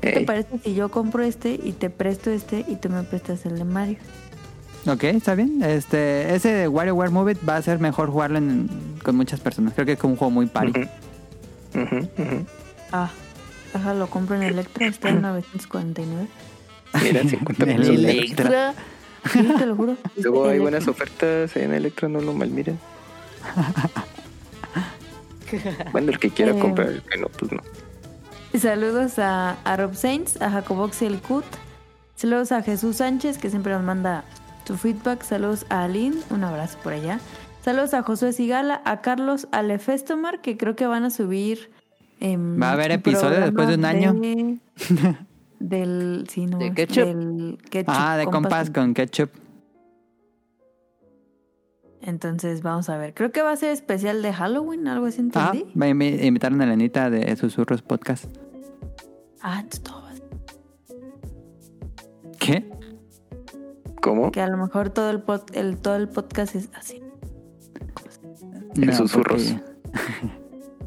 ¿Qué 0.00 0.10
te 0.12 0.18
Ey. 0.20 0.24
parece 0.26 0.58
si 0.62 0.74
yo 0.74 0.90
compro 0.90 1.22
este 1.22 1.58
y 1.62 1.72
te 1.72 1.88
presto 1.90 2.30
este 2.30 2.64
y 2.68 2.76
tú 2.76 2.88
me 2.90 3.02
prestas 3.02 3.46
el 3.46 3.56
de 3.58 3.64
Mario? 3.64 3.96
Ok, 4.86 5.04
está 5.04 5.34
bien. 5.34 5.62
Este, 5.62 6.34
ese 6.34 6.52
de 6.52 6.68
WarioWare 6.68 7.10
Move 7.10 7.32
It 7.32 7.38
va 7.48 7.56
a 7.56 7.62
ser 7.62 7.78
mejor 7.78 8.10
jugarlo 8.10 8.38
en- 8.38 8.68
con 9.02 9.16
muchas 9.16 9.40
personas. 9.40 9.72
Creo 9.74 9.86
que 9.86 9.92
es 9.92 9.98
como 9.98 10.12
un 10.14 10.18
juego 10.18 10.30
muy 10.30 10.46
party. 11.74 11.96
Ujú. 11.96 11.96
Ujú, 12.22 12.22
ujú. 12.36 12.46
Ah, 12.92 13.10
ajá, 13.74 13.94
lo 13.94 14.06
compro 14.08 14.36
en 14.36 14.42
Electra, 14.44 14.86
está 14.86 15.08
en 15.10 15.20
949. 15.22 16.26
Mira, 17.02 17.22
50 17.28 17.64
El 17.64 17.76
pesos. 17.76 17.94
Electra. 17.96 18.74
Sí, 19.32 19.42
te 19.58 19.66
lo 19.66 19.74
juro. 19.76 19.96
Luego 20.16 20.44
hay 20.44 20.56
Electra. 20.56 20.62
buenas 20.62 20.88
ofertas 20.88 21.56
en 21.56 21.72
Electra, 21.74 22.08
no 22.08 22.20
lo 22.20 22.32
malmiren. 22.34 22.78
Bueno, 25.92 26.10
el 26.10 26.18
que 26.18 26.30
quiera 26.30 26.52
Eh, 26.52 26.58
comprar, 26.58 26.88
el 26.88 27.02
que 27.02 27.18
no, 27.18 27.28
pues 27.28 27.52
no. 27.52 27.60
Saludos 28.58 29.18
a, 29.18 29.52
a 29.64 29.76
Rob 29.76 29.94
Sainz, 29.94 30.40
a 30.42 30.50
Jacobox 30.50 31.02
y 31.02 31.06
el 31.06 31.20
Cut. 31.20 31.44
Saludos 32.16 32.50
a 32.50 32.62
Jesús 32.62 32.96
Sánchez, 32.96 33.38
que 33.38 33.50
siempre 33.50 33.72
nos 33.72 33.82
manda 33.84 34.24
su 34.66 34.76
feedback. 34.76 35.22
Saludos 35.22 35.66
a 35.68 35.84
Aline, 35.84 36.16
un 36.30 36.42
abrazo 36.44 36.78
por 36.82 36.92
allá. 36.94 37.20
Saludos 37.64 37.94
a 37.94 38.02
Josué 38.02 38.32
Sigala, 38.34 38.82
a 38.84 39.00
Carlos 39.00 39.48
Alefestomar, 39.50 40.42
que 40.42 40.56
creo 40.58 40.76
que 40.76 40.86
van 40.86 41.04
a 41.04 41.10
subir. 41.10 41.70
em, 42.20 42.60
Va 42.60 42.68
a 42.70 42.72
haber 42.72 42.92
episodio 42.92 43.40
después 43.40 43.68
de 43.68 43.74
un 43.76 43.84
año. 43.86 44.12
de- 44.12 44.58
del. 45.60 46.26
Sí, 46.28 46.44
no, 46.46 46.58
¿De 46.58 46.74
ketchup? 46.74 47.04
del 47.06 47.58
ketchup 47.70 47.94
Ah, 47.96 48.16
de 48.18 48.26
compas 48.26 48.68
con 48.70 48.92
ketchup. 48.92 49.30
Entonces 52.02 52.60
vamos 52.60 52.90
a 52.90 52.98
ver. 52.98 53.14
Creo 53.14 53.32
que 53.32 53.40
va 53.40 53.52
a 53.52 53.56
ser 53.56 53.70
especial 53.70 54.20
de 54.20 54.30
Halloween, 54.34 54.86
algo 54.88 55.06
así 55.06 55.22
Ah, 55.34 55.50
entendí. 55.54 55.72
me 55.74 55.90
invi- 55.94 56.22
invitaron 56.22 56.60
a 56.60 56.66
Lenita 56.66 57.08
de 57.08 57.34
Susurros 57.36 57.80
Podcast. 57.80 58.26
Ah, 59.40 59.64
todo 59.82 60.04
¿Qué? 62.38 62.68
¿Cómo? 64.02 64.30
Que 64.32 64.42
a 64.42 64.48
lo 64.48 64.58
mejor 64.58 64.90
todo 64.90 65.08
el, 65.08 65.24
pod- 65.24 65.50
el, 65.54 65.78
todo 65.78 65.96
el 65.96 66.10
podcast 66.10 66.54
es 66.56 66.68
así. 66.74 67.00
En 68.76 68.92
susurros. 68.94 69.42
porque- 69.42 69.74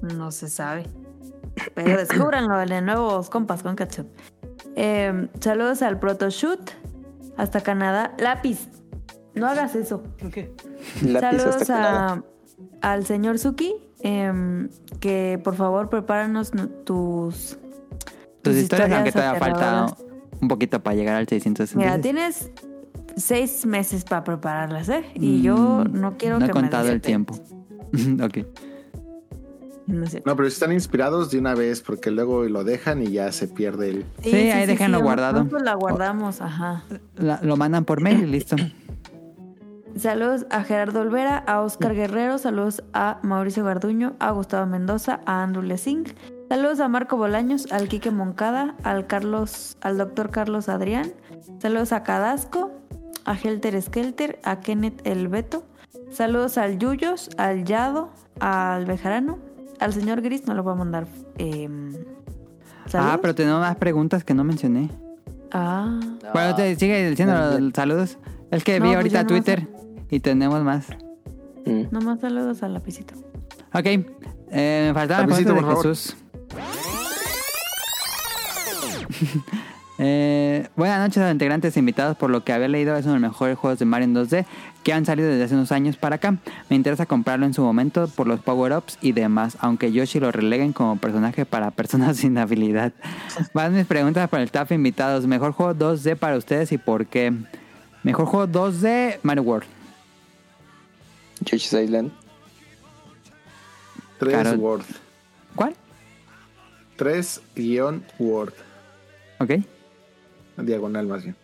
No 0.16 0.32
se 0.32 0.48
sabe. 0.50 0.86
Pero 1.74 1.98
descúbranlo 1.98 2.58
de 2.58 2.82
nuevos 2.82 3.30
compas 3.30 3.64
con 3.64 3.76
ketchup. 3.76 4.08
Eh, 4.76 5.28
saludos 5.40 5.82
al 5.82 6.00
Protoshoot. 6.00 6.70
Hasta 7.36 7.62
Canadá. 7.62 8.14
Lápiz. 8.20 8.68
No 9.34 9.48
hagas 9.48 9.76
eso. 9.76 10.04
Lápiz 11.04 11.44
hasta 11.44 11.66
Saludos 11.66 11.70
a, 11.70 12.24
al 12.82 13.06
señor 13.06 13.40
Suki. 13.40 13.76
em, 14.02 14.70
que 15.00 15.40
por 15.44 15.56
favor 15.56 15.90
prepáranos 15.90 16.52
tus, 16.86 17.58
Tus 18.44 18.56
historias, 18.56 18.92
aunque 18.92 19.12
todavía 19.12 19.40
falta 19.40 19.58
aterradoras. 19.86 20.06
un 20.42 20.48
poquito 20.48 20.82
para 20.84 20.96
llegar 20.96 21.16
al 21.16 21.28
666. 21.28 21.76
Mira, 21.76 22.00
tienes 22.02 22.52
seis 23.18 23.66
meses 23.66 24.04
para 24.06 24.24
prepararlas, 24.24 24.88
¿eh? 24.90 25.04
Y 25.16 25.42
yo 25.42 25.56
Mm, 25.86 26.00
no 26.00 26.18
quiero 26.18 26.40
No 26.40 26.46
he 26.46 26.48
que 26.48 26.54
contado 26.54 26.86
me 26.86 26.92
el 26.94 27.02
tiempo. 27.02 27.36
ok. 28.24 28.38
No 29.88 30.06
sé. 30.06 30.22
No, 30.26 30.36
pero 30.36 30.50
si 30.50 30.54
están 30.54 30.74
inspirados 30.74 31.32
de 31.32 31.40
una 31.40 31.56
vez, 31.56 31.82
porque 31.82 32.12
luego 32.12 32.44
lo 32.44 32.64
dejan 32.66 33.02
y 33.04 33.08
ya 33.12 33.32
se 33.32 33.48
pierde 33.48 33.90
el. 33.90 34.06
Sí, 34.22 34.36
ahí 34.36 34.66
déjenlo 34.66 34.98
sí, 34.98 35.04
guardado. 35.04 35.40
nosotros 35.40 35.62
la 35.64 35.76
guardamos, 35.76 36.42
ajá. 36.42 36.84
La- 37.16 37.40
lo 37.42 37.56
mandan 37.58 37.86
por 37.86 38.02
mail 38.02 38.24
y 38.24 38.26
listo. 38.28 38.56
Saludos 39.96 40.46
a 40.52 40.64
Gerardo 40.64 41.00
Olvera, 41.02 41.38
a 41.48 41.62
Oscar 41.62 41.96
Guerrero, 41.96 42.38
saludos 42.38 42.84
a 42.94 43.20
Mauricio 43.24 43.64
Garduño, 43.64 44.16
a 44.20 44.30
Gustavo 44.32 44.66
Mendoza, 44.68 45.22
a 45.26 45.42
Andrew 45.42 45.64
Lessing, 45.64 46.04
saludos 46.50 46.80
a 46.82 46.88
Marco 46.88 47.18
Bolaños, 47.18 47.72
al 47.72 47.88
Quique 47.88 48.12
Moncada, 48.12 48.76
al 48.84 49.08
Carlos, 49.08 49.76
al 49.82 49.98
doctor 49.98 50.30
Carlos 50.30 50.70
Adrián, 50.70 51.14
saludos 51.60 51.94
a 51.94 52.04
Cadasco, 52.04 52.72
a 53.28 53.36
Helter 53.36 53.80
Skelter, 53.82 54.40
a 54.44 54.60
Kenneth 54.60 55.02
El 55.06 55.28
Beto, 55.28 55.64
saludos 56.12 56.58
al 56.58 56.80
Yuyos, 56.80 57.30
al 57.38 57.64
Yado, 57.66 58.10
al 58.40 58.86
Bejarano, 58.86 59.38
al 59.80 59.94
señor 59.94 60.22
Gris, 60.22 60.48
no 60.48 60.54
lo 60.56 60.64
voy 60.64 60.74
a 60.74 60.78
mandar. 60.78 61.08
Eh, 61.38 61.70
Ah, 62.94 63.20
pero 63.22 63.36
tenemos 63.36 63.60
más 63.60 63.76
preguntas 63.76 64.24
que 64.24 64.34
no 64.34 64.46
mencioné. 64.46 64.90
Ah, 65.52 66.00
Bueno, 66.34 66.56
te 66.56 66.74
sigue 66.78 67.10
diciendo 67.10 67.60
los 67.60 67.74
saludos. 67.74 68.18
Es 68.50 68.64
que 68.64 68.80
No, 68.80 68.86
vi 68.86 68.90
pues 68.92 68.96
ahorita 68.98 69.24
no 69.24 69.28
Twitter 69.28 69.68
y 70.10 70.22
tenemos 70.22 70.64
más. 70.64 70.88
Mm. 71.66 71.84
nomás 71.92 72.22
saludos 72.22 72.64
al 72.64 72.74
lapicito. 72.74 73.14
Ok, 73.74 73.86
eh, 73.86 74.86
me 74.88 74.94
faltaba 74.94 75.22
la 75.24 75.28
Lapicito, 75.28 75.54
de 75.54 75.60
por 75.62 75.70
favor. 75.70 75.86
Jesús. 75.86 76.16
Eh, 80.00 80.68
buenas 80.76 81.00
noches 81.00 81.18
a 81.18 81.26
los 81.26 81.32
integrantes 81.32 81.76
e 81.76 81.80
invitados. 81.80 82.18
Por 82.18 82.30
lo 82.30 82.44
que 82.44 82.54
había 82.54 82.68
leído, 82.68 82.96
es 82.96 83.06
uno 83.06 83.16
de 83.16 83.20
los 83.20 83.32
mejores 83.32 83.58
juegos 83.58 83.80
de 83.80 83.86
Mario 83.86 84.06
en 84.06 84.16
2D 84.16 84.46
que 84.84 84.94
han 84.94 85.06
salido 85.06 85.28
desde 85.28 85.44
hace 85.44 85.56
unos 85.56 85.72
años 85.72 85.98
para 85.98 86.16
acá. 86.16 86.38
Me 86.70 86.76
interesa 86.76 87.06
comprarlo 87.06 87.46
en 87.46 87.54
su 87.54 87.62
momento 87.62 88.08
por 88.08 88.28
los 88.28 88.40
power-ups 88.40 88.98
y 89.02 89.12
demás, 89.12 89.58
aunque 89.60 89.92
Yoshi 89.92 90.20
lo 90.20 90.32
releguen 90.32 90.72
como 90.72 90.98
personaje 90.98 91.46
para 91.46 91.72
personas 91.72 92.18
sin 92.18 92.38
habilidad. 92.38 92.94
Van 93.54 93.74
mis 93.74 93.86
preguntas 93.86 94.30
para 94.30 94.44
el 94.44 94.48
staff 94.48 94.72
invitados. 94.72 95.26
Mejor 95.28 95.52
juego 95.52 95.74
2D 95.74 96.16
para 96.16 96.38
ustedes 96.38 96.72
y 96.72 96.78
por 96.78 97.08
qué. 97.08 97.34
Mejor 98.04 98.28
juego 98.28 98.48
2D, 98.48 99.20
Mario 99.24 99.44
World. 99.44 99.68
Yoshi's 101.42 101.74
Island. 101.74 102.12
Tres 104.20 104.34
Carol. 104.34 104.58
Word. 104.58 104.86
¿Cuál? 105.56 105.76
Tres 106.96 107.42
guion 107.56 108.04
Word. 108.18 108.54
Ok. 109.40 109.52
Diagonal 110.58 111.08
más 111.08 111.24
bien. 111.24 111.36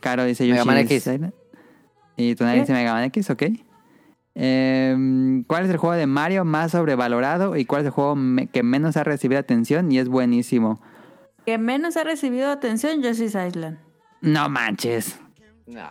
Caro 0.00 0.24
dice 0.24 0.44
Mega 0.44 0.56
Yoshi 0.58 0.66
Man 0.68 0.78
is 0.78 0.84
X. 0.90 1.06
Island. 1.06 1.32
Y 2.16 2.34
Tonali 2.34 2.60
dice 2.60 2.72
Mega 2.72 2.92
Man 2.92 3.04
X, 3.04 3.30
ok. 3.30 3.42
Em, 4.34 5.44
¿Cuál 5.44 5.64
es 5.64 5.70
el 5.70 5.76
juego 5.78 5.94
de 5.96 6.06
Mario 6.06 6.44
más 6.44 6.72
sobrevalorado 6.72 7.56
y 7.56 7.64
cuál 7.64 7.82
es 7.82 7.86
el 7.86 7.90
juego 7.92 8.14
me- 8.16 8.46
que 8.48 8.62
menos 8.62 8.96
ha 8.96 9.04
recibido 9.04 9.40
atención 9.40 9.90
y 9.90 9.98
es 9.98 10.08
buenísimo? 10.08 10.80
Que 11.46 11.58
menos 11.58 11.96
ha 11.96 12.04
recibido 12.04 12.50
atención, 12.50 13.02
Yoshi's 13.02 13.34
Island. 13.34 13.78
No 14.20 14.48
manches. 14.48 15.18
No. 15.66 15.88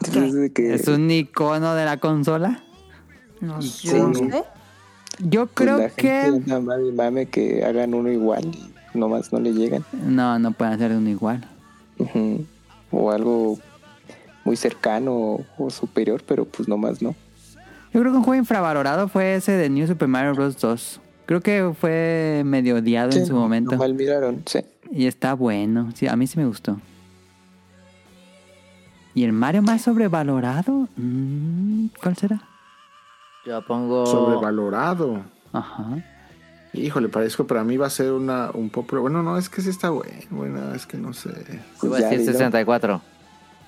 Que, 0.54 0.74
¿Es 0.76 0.88
un 0.88 1.10
icono 1.10 1.74
de 1.76 1.86
la 1.86 1.98
consola? 1.98 2.64
No 3.42 3.62
Sí. 3.62 3.88
yo 3.90 4.08
no 4.08 4.14
sé. 4.14 4.44
Yo 5.20 5.46
pues, 5.48 5.54
creo 5.56 5.78
la 5.80 5.90
que... 5.90 6.22
gente 6.24 6.54
anda 6.54 6.78
mame 6.94 7.26
que 7.28 7.64
hagan 7.64 7.94
uno 7.94 8.10
igual 8.12 8.52
nomás 8.96 9.32
no 9.32 9.40
le 9.40 9.54
llegan. 9.54 9.84
No, 9.94 10.40
no 10.40 10.52
pueden 10.52 10.74
hacer 10.74 10.92
uno 10.92 11.10
igual. 11.10 11.46
O 12.92 13.12
algo 13.12 13.58
muy 14.44 14.56
cercano 14.56 15.40
o, 15.58 15.70
superior, 15.70 16.24
pero 16.26 16.46
pues 16.46 16.68
nomás 16.68 17.02
no. 17.02 17.16
Yo 17.94 18.02
creo 18.02 18.12
que 18.12 18.18
un 18.18 18.24
juego 18.24 18.40
infravalorado 18.40 19.08
fue 19.08 19.36
ese 19.36 19.54
de 19.54 19.70
New 19.70 19.88
Super 19.88 20.08
Mario 20.08 20.34
Bros. 20.34 20.60
2. 20.60 21.02
Creo 21.26 21.42
que 21.42 21.74
fue 21.80 22.44
medio 22.46 22.76
odiado 22.76 23.12
en 23.12 23.26
su 23.26 23.34
momento. 23.34 23.72
No 23.72 23.78
mal 23.78 23.94
miraron, 23.94 24.44
sí. 24.46 24.60
Y 24.92 25.08
está 25.08 25.34
bueno. 25.34 25.90
Sí, 25.96 26.08
a 26.08 26.16
mí 26.16 26.28
sí 26.28 26.38
me 26.38 26.46
gustó. 26.46 26.80
¿Y 29.16 29.24
el 29.24 29.32
Mario 29.32 29.62
más 29.62 29.82
sobrevalorado? 29.82 30.88
Mm, 30.98 31.88
¿Cuál 32.02 32.18
será? 32.18 32.42
Yo 33.46 33.66
pongo. 33.66 34.06
Sobrevalorado. 34.06 35.22
Ajá. 35.54 36.04
Híjole, 36.78 37.10
parezco, 37.10 37.46
para 37.48 37.64
mí 37.64 37.78
va 37.78 37.88
a 37.88 37.90
ser 37.90 38.12
una, 38.12 38.52
un 38.54 38.70
poco. 38.70 39.00
Bueno, 39.02 39.24
no, 39.24 39.38
es 39.38 39.50
que 39.50 39.62
sí 39.62 39.70
está 39.70 39.90
bueno. 39.90 40.14
Bueno, 40.30 40.74
es 40.74 40.86
que 40.86 40.98
no 40.98 41.14
sé. 41.14 41.30
Yo 41.82 41.90
voy 41.90 41.98
a 41.98 42.02
Ya, 42.02 42.10
decir 42.10 42.20
dilo. 42.22 42.34
64. 42.34 43.02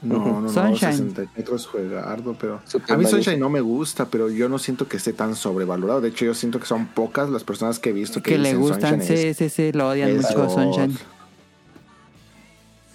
No, 0.04 0.18
no, 0.20 0.42
no. 0.42 0.50
Sunshine. 0.50 0.94
64 0.94 1.56
es 1.56 1.66
juegardo, 1.66 2.36
pero. 2.40 2.62
Super 2.66 2.94
a 2.94 2.98
mí. 2.98 3.06
Sunshine 3.06 3.40
no 3.40 3.50
me 3.50 3.62
gusta, 3.62 4.06
pero 4.06 4.30
yo 4.30 4.48
no 4.50 4.60
siento 4.60 4.88
que 4.88 4.98
esté 4.98 5.12
tan 5.14 5.36
sobrevalorado. 5.36 6.02
De 6.02 6.10
hecho, 6.10 6.26
yo 6.26 6.34
siento 6.36 6.60
que 6.60 6.66
son 6.68 6.86
pocas 6.88 7.30
las 7.30 7.44
personas 7.44 7.80
que 7.80 7.90
he 7.90 7.94
visto 7.94 8.22
que, 8.22 8.32
Que 8.32 8.38
le 8.38 8.54
gustan, 8.56 9.00
Sunshine 9.00 9.18
sí, 9.18 9.28
es- 9.28 9.38
sí, 9.38 9.50
sí, 9.50 9.72
lo 9.72 9.90
odian 9.90 10.10
es 10.10 10.18
mucho 10.24 10.44
a 10.44 10.46
God. 10.46 10.54
Sunshine. 10.54 10.98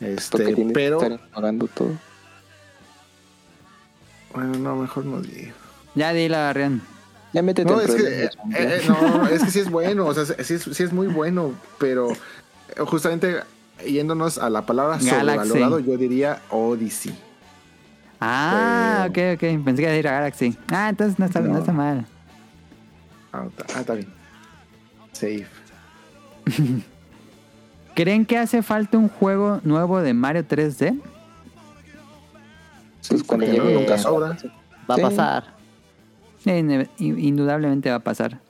Este, 0.01 0.57
pero. 0.75 0.99
que 0.99 1.07
estar 1.07 1.29
pagando 1.31 1.67
todo. 1.69 1.91
Bueno, 4.35 4.55
no, 4.59 4.77
mejor 4.77 5.05
no 5.05 5.21
digo. 5.21 5.53
Ya 5.95 6.13
dile 6.13 6.53
Rian. 6.53 6.83
Ya 7.33 7.43
métete 7.43 7.71
No, 7.71 7.81
en 7.81 7.89
es 7.89 7.95
que, 7.95 8.25
eh, 8.25 8.31
eh, 8.57 8.83
no, 8.89 9.27
es 9.27 9.43
que 9.45 9.51
sí 9.51 9.61
es 9.61 9.71
bueno, 9.71 10.07
o 10.07 10.13
sea, 10.15 10.25
sí 10.45 10.55
es, 10.55 10.63
sí 10.63 10.83
es 10.83 10.93
muy 10.93 11.07
bueno, 11.07 11.53
pero 11.79 12.11
eh, 12.13 12.17
justamente 12.87 13.41
yéndonos 13.87 14.37
a 14.39 14.51
la 14.51 14.67
palabra 14.67 14.99
Galaxy. 15.01 15.49
sobrevalorado, 15.49 15.79
yo 15.81 15.97
diría 15.97 16.41
Odyssey. 16.51 17.15
Ah, 18.21 19.07
ok, 19.09 19.17
Eh, 19.19 19.33
ok. 19.35 19.65
Pensé 19.65 19.77
que 19.77 19.83
iba 19.83 19.89
a 19.89 19.93
decir 19.93 20.09
a 20.09 20.13
Galaxy. 20.13 20.57
Ah, 20.71 20.89
entonces 20.91 21.19
no 21.19 21.25
está, 21.27 21.41
no. 21.41 21.53
No. 21.55 21.59
está 21.59 21.73
mal. 21.73 22.05
Ah, 23.33 23.45
está, 23.49 23.65
ah, 23.77 23.81
está 23.81 23.95
bien. 23.95 24.09
Safe. 25.13 25.47
¿Creen 27.95 28.25
que 28.27 28.39
hace 28.39 28.63
falta 28.63 28.97
un 28.99 29.09
juego 29.09 29.61
nuevo 29.65 30.01
de 30.01 30.15
Mario 30.15 30.45
3D? 30.47 31.01
Pues 33.09 33.23
cuando 33.25 33.47
llegue- 33.47 33.75
nunca 33.75 33.99
sobra. 33.99 34.37
Va 34.91 34.95
a 34.95 34.97
Sí. 34.97 35.03
pasar. 35.03 35.52
Indudablemente 36.99 37.91
va 37.91 37.97
a 37.97 38.05
pasar. 38.05 38.41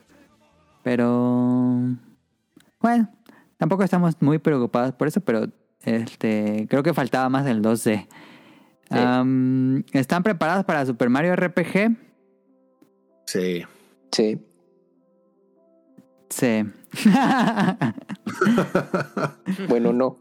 Pero. 0.83 1.79
Bueno, 2.79 3.09
tampoco 3.57 3.83
estamos 3.83 4.15
muy 4.21 4.39
preocupados 4.39 4.93
por 4.93 5.07
eso, 5.07 5.21
pero 5.21 5.47
este 5.83 6.67
creo 6.69 6.83
que 6.83 6.93
faltaba 6.93 7.29
más 7.29 7.45
del 7.45 7.61
2D. 7.61 8.07
Am, 8.89 9.83
¿Están 9.93 10.23
preparados 10.23 10.65
para 10.65 10.85
Super 10.85 11.09
Mario 11.09 11.35
RPG? 11.35 11.95
Sí. 13.25 13.63
Sí. 14.11 14.39
Sí. 16.29 16.65
Bueno, 19.67 19.93
no. 19.93 20.17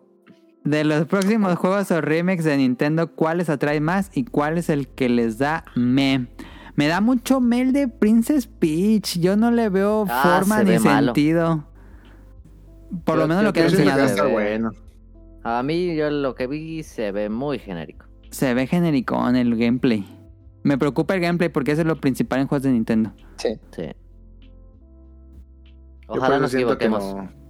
De 0.65 0.85
los 0.85 1.07
próximos 1.07 1.57
juegos 1.57 1.91
o 1.91 2.01
remakes 2.01 2.45
de 2.45 2.57
Nintendo, 2.57 3.13
¿cuáles 3.15 3.49
atrae 3.49 3.81
más 3.81 4.11
y 4.15 4.25
cuál 4.25 4.59
es 4.59 4.69
el 4.69 4.89
que 4.89 5.09
les 5.09 5.39
da 5.39 5.65
me? 5.75 6.29
Me 6.75 6.87
da 6.89 7.01
mucho 7.01 7.41
mail 7.41 7.73
de 7.73 7.89
Princess 7.89 8.47
Peach. 8.47 9.19
Yo 9.19 9.37
no 9.37 9.51
le 9.51 9.69
veo 9.69 10.07
Ah, 10.09 10.23
forma 10.41 10.59
se 10.59 10.65
ni 10.65 10.71
ve 10.71 10.79
malo. 10.81 11.07
sentido. 11.15 11.65
Por 13.05 13.19
lo 13.19 13.27
menos 13.29 13.43
yo 13.43 13.49
lo 13.49 13.53
que 13.53 13.61
a 13.61 13.65
enseñado. 13.67 14.31
bueno. 14.31 14.71
A 15.45 15.63
mí, 15.63 15.95
yo 15.97 16.11
lo 16.11 16.35
que 16.35 16.47
vi 16.47 16.83
se 16.83 17.11
ve 17.13 17.29
muy 17.29 17.59
genérico. 17.59 18.07
Se 18.31 18.55
ve 18.55 18.67
genérico 18.67 19.29
en 19.29 19.37
el 19.37 19.57
gameplay. 19.57 20.07
Me 20.63 20.79
preocupa 20.79 21.15
el 21.15 21.21
gameplay 21.21 21.49
porque 21.49 21.73
eso 21.73 21.81
es 21.83 21.87
lo 21.87 22.01
principal 22.01 22.41
en 22.41 22.47
juegos 22.47 22.63
de 22.63 22.71
Nintendo. 22.73 23.13
Sí. 23.37 23.59
Sí. 23.77 23.85
Ojalá 26.07 26.39
nos 26.39 26.55
equivoquemos. 26.55 27.15
no. 27.15 27.43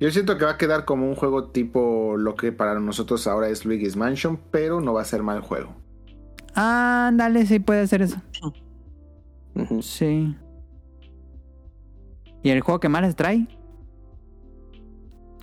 Yo 0.00 0.10
siento 0.10 0.36
que 0.36 0.44
va 0.44 0.52
a 0.52 0.58
quedar 0.58 0.84
como 0.84 1.08
un 1.08 1.14
juego 1.14 1.50
tipo 1.50 2.16
lo 2.16 2.34
que 2.34 2.50
para 2.52 2.78
nosotros 2.80 3.26
ahora 3.26 3.48
es 3.48 3.64
Luigi's 3.64 3.96
Mansion, 3.96 4.38
pero 4.50 4.80
no 4.80 4.92
va 4.92 5.02
a 5.02 5.04
ser 5.04 5.22
mal 5.22 5.40
juego. 5.40 5.72
Ándale, 6.54 7.46
sí 7.46 7.58
puede 7.58 7.86
ser 7.86 8.02
eso. 8.02 8.20
Sí. 9.82 10.34
¿Y 12.42 12.50
el 12.50 12.60
juego 12.60 12.80
que 12.80 12.88
más 12.88 13.02
les 13.02 13.16
trae? 13.16 13.46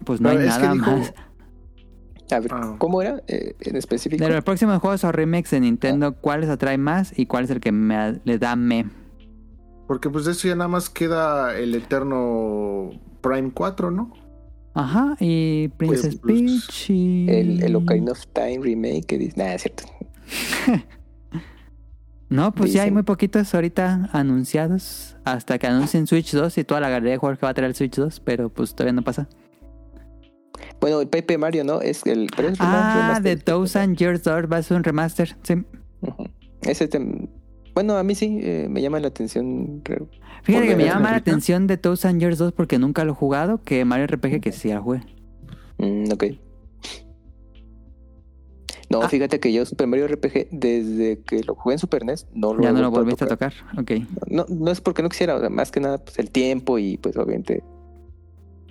Pues 0.05 0.19
no 0.21 0.29
Pero 0.29 0.41
hay 0.41 0.47
nada 0.47 0.73
dijo- 0.73 0.91
más. 0.91 1.13
A 2.31 2.39
ver, 2.39 2.51
Ah. 2.53 2.75
¿cómo 2.77 3.01
era 3.01 3.21
eh, 3.27 3.55
en 3.59 3.75
específico? 3.75 4.23
De 4.23 4.31
los 4.31 4.43
próximos 4.43 4.79
juegos 4.79 5.03
o 5.03 5.11
remakes 5.11 5.51
de 5.51 5.59
Nintendo, 5.59 6.15
¿cuál 6.15 6.41
les 6.41 6.49
atrae 6.49 6.77
más 6.77 7.17
y 7.19 7.25
cuál 7.25 7.43
es 7.43 7.49
el 7.49 7.59
que 7.59 7.73
me, 7.73 8.21
les 8.23 8.39
da 8.39 8.55
me? 8.55 8.85
Porque 9.87 10.09
pues 10.09 10.23
de 10.25 10.31
eso 10.31 10.47
ya 10.47 10.55
nada 10.55 10.69
más 10.69 10.89
queda 10.89 11.57
el 11.57 11.75
eterno 11.75 12.91
Prime 13.21 13.51
4, 13.53 13.91
¿no? 13.91 14.13
Ajá, 14.73 15.17
y 15.19 15.67
Princess 15.77 16.15
pues, 16.15 16.41
Peach 16.41 16.89
y... 16.89 17.29
El, 17.29 17.61
el 17.63 17.75
Ocarina 17.75 18.13
of 18.13 18.25
Time 18.27 18.59
remake 18.61 19.05
que 19.05 19.17
dice. 19.17 19.33
Nada, 19.37 19.55
es 19.55 19.63
cierto. 19.63 19.83
No, 22.31 22.53
pues 22.53 22.71
ya 22.71 22.81
hay 22.81 22.85
Dicen. 22.85 22.93
muy 22.95 23.03
poquitos 23.03 23.53
ahorita 23.53 24.09
anunciados. 24.13 25.17
Hasta 25.25 25.59
que 25.59 25.67
anuncien 25.67 26.07
Switch 26.07 26.31
2 26.33 26.57
y 26.57 26.63
toda 26.63 26.79
la 26.79 26.89
galería 26.89 27.11
de 27.11 27.17
juegos 27.17 27.37
que 27.37 27.45
va 27.45 27.49
a 27.51 27.53
traer 27.53 27.69
el 27.69 27.75
Switch 27.75 27.95
2, 27.95 28.21
pero 28.21 28.49
pues 28.49 28.73
todavía 28.73 28.93
no 28.93 29.01
pasa. 29.03 29.27
Bueno, 30.79 31.01
el 31.01 31.07
Pepe 31.09 31.37
Mario, 31.37 31.63
¿no? 31.63 31.81
Es 31.81 32.05
el. 32.05 32.29
pero 32.35 32.47
es 32.49 32.57
Ah. 32.59 33.19
The 33.21 33.35
Thousand 33.35 33.97
Years 33.97 34.23
Door 34.23 34.51
va 34.51 34.57
a 34.57 34.63
ser 34.63 34.77
un 34.77 34.83
remaster. 34.83 35.35
Sí. 35.43 35.55
Ujú. 36.01 36.23
Ese 36.61 36.89
tem- 36.89 37.27
Bueno, 37.75 37.97
a 37.97 38.03
mí 38.03 38.15
sí 38.15 38.39
eh, 38.41 38.67
me 38.69 38.81
llama 38.81 38.99
la 38.99 39.09
atención. 39.09 39.81
re- 39.83 40.01
Fíjate 40.43 40.67
que 40.69 40.75
me 40.75 40.85
llama 40.85 41.11
la 41.11 41.17
atención 41.17 41.67
de 41.67 41.77
Thousand 41.77 42.19
Years 42.19 42.37
2 42.37 42.53
porque 42.53 42.79
nunca 42.79 43.03
lo 43.03 43.11
he 43.11 43.15
jugado, 43.15 43.61
que 43.63 43.83
Mario 43.85 44.07
RPG 44.07 44.39
que 44.41 44.51
sí 44.51 44.71
lo 44.73 44.81
jugué. 44.81 45.01
Mm, 45.77 46.11
ok. 46.13 46.23
No, 48.91 49.01
Ah. 49.03 49.09
fíjate 49.09 49.39
que 49.39 49.51
yo 49.53 49.65
Super 49.65 49.87
Mario 49.87 50.05
RPG, 50.07 50.47
desde 50.51 51.19
que 51.19 51.43
lo 51.43 51.55
jugué 51.55 51.75
en 51.75 51.79
Super 51.79 52.03
NES, 52.05 52.27
no 52.33 52.53
lo 52.53 52.61
Ya 52.63 52.71
no 52.71 52.81
lo 52.81 52.91
volviste 52.91 53.23
a 53.23 53.27
tocar. 53.27 53.53
Ok. 53.79 53.91
No, 54.27 54.45
no 54.49 54.71
es 54.71 54.81
porque 54.81 55.01
no 55.01 55.09
quisiera, 55.09 55.35
o 55.35 55.39
sea, 55.39 55.49
más 55.49 55.71
que 55.71 55.79
nada, 55.79 55.97
pues 55.97 56.19
el 56.19 56.29
tiempo 56.31 56.77
y 56.77 56.97
pues 56.97 57.15
obviamente, 57.17 57.63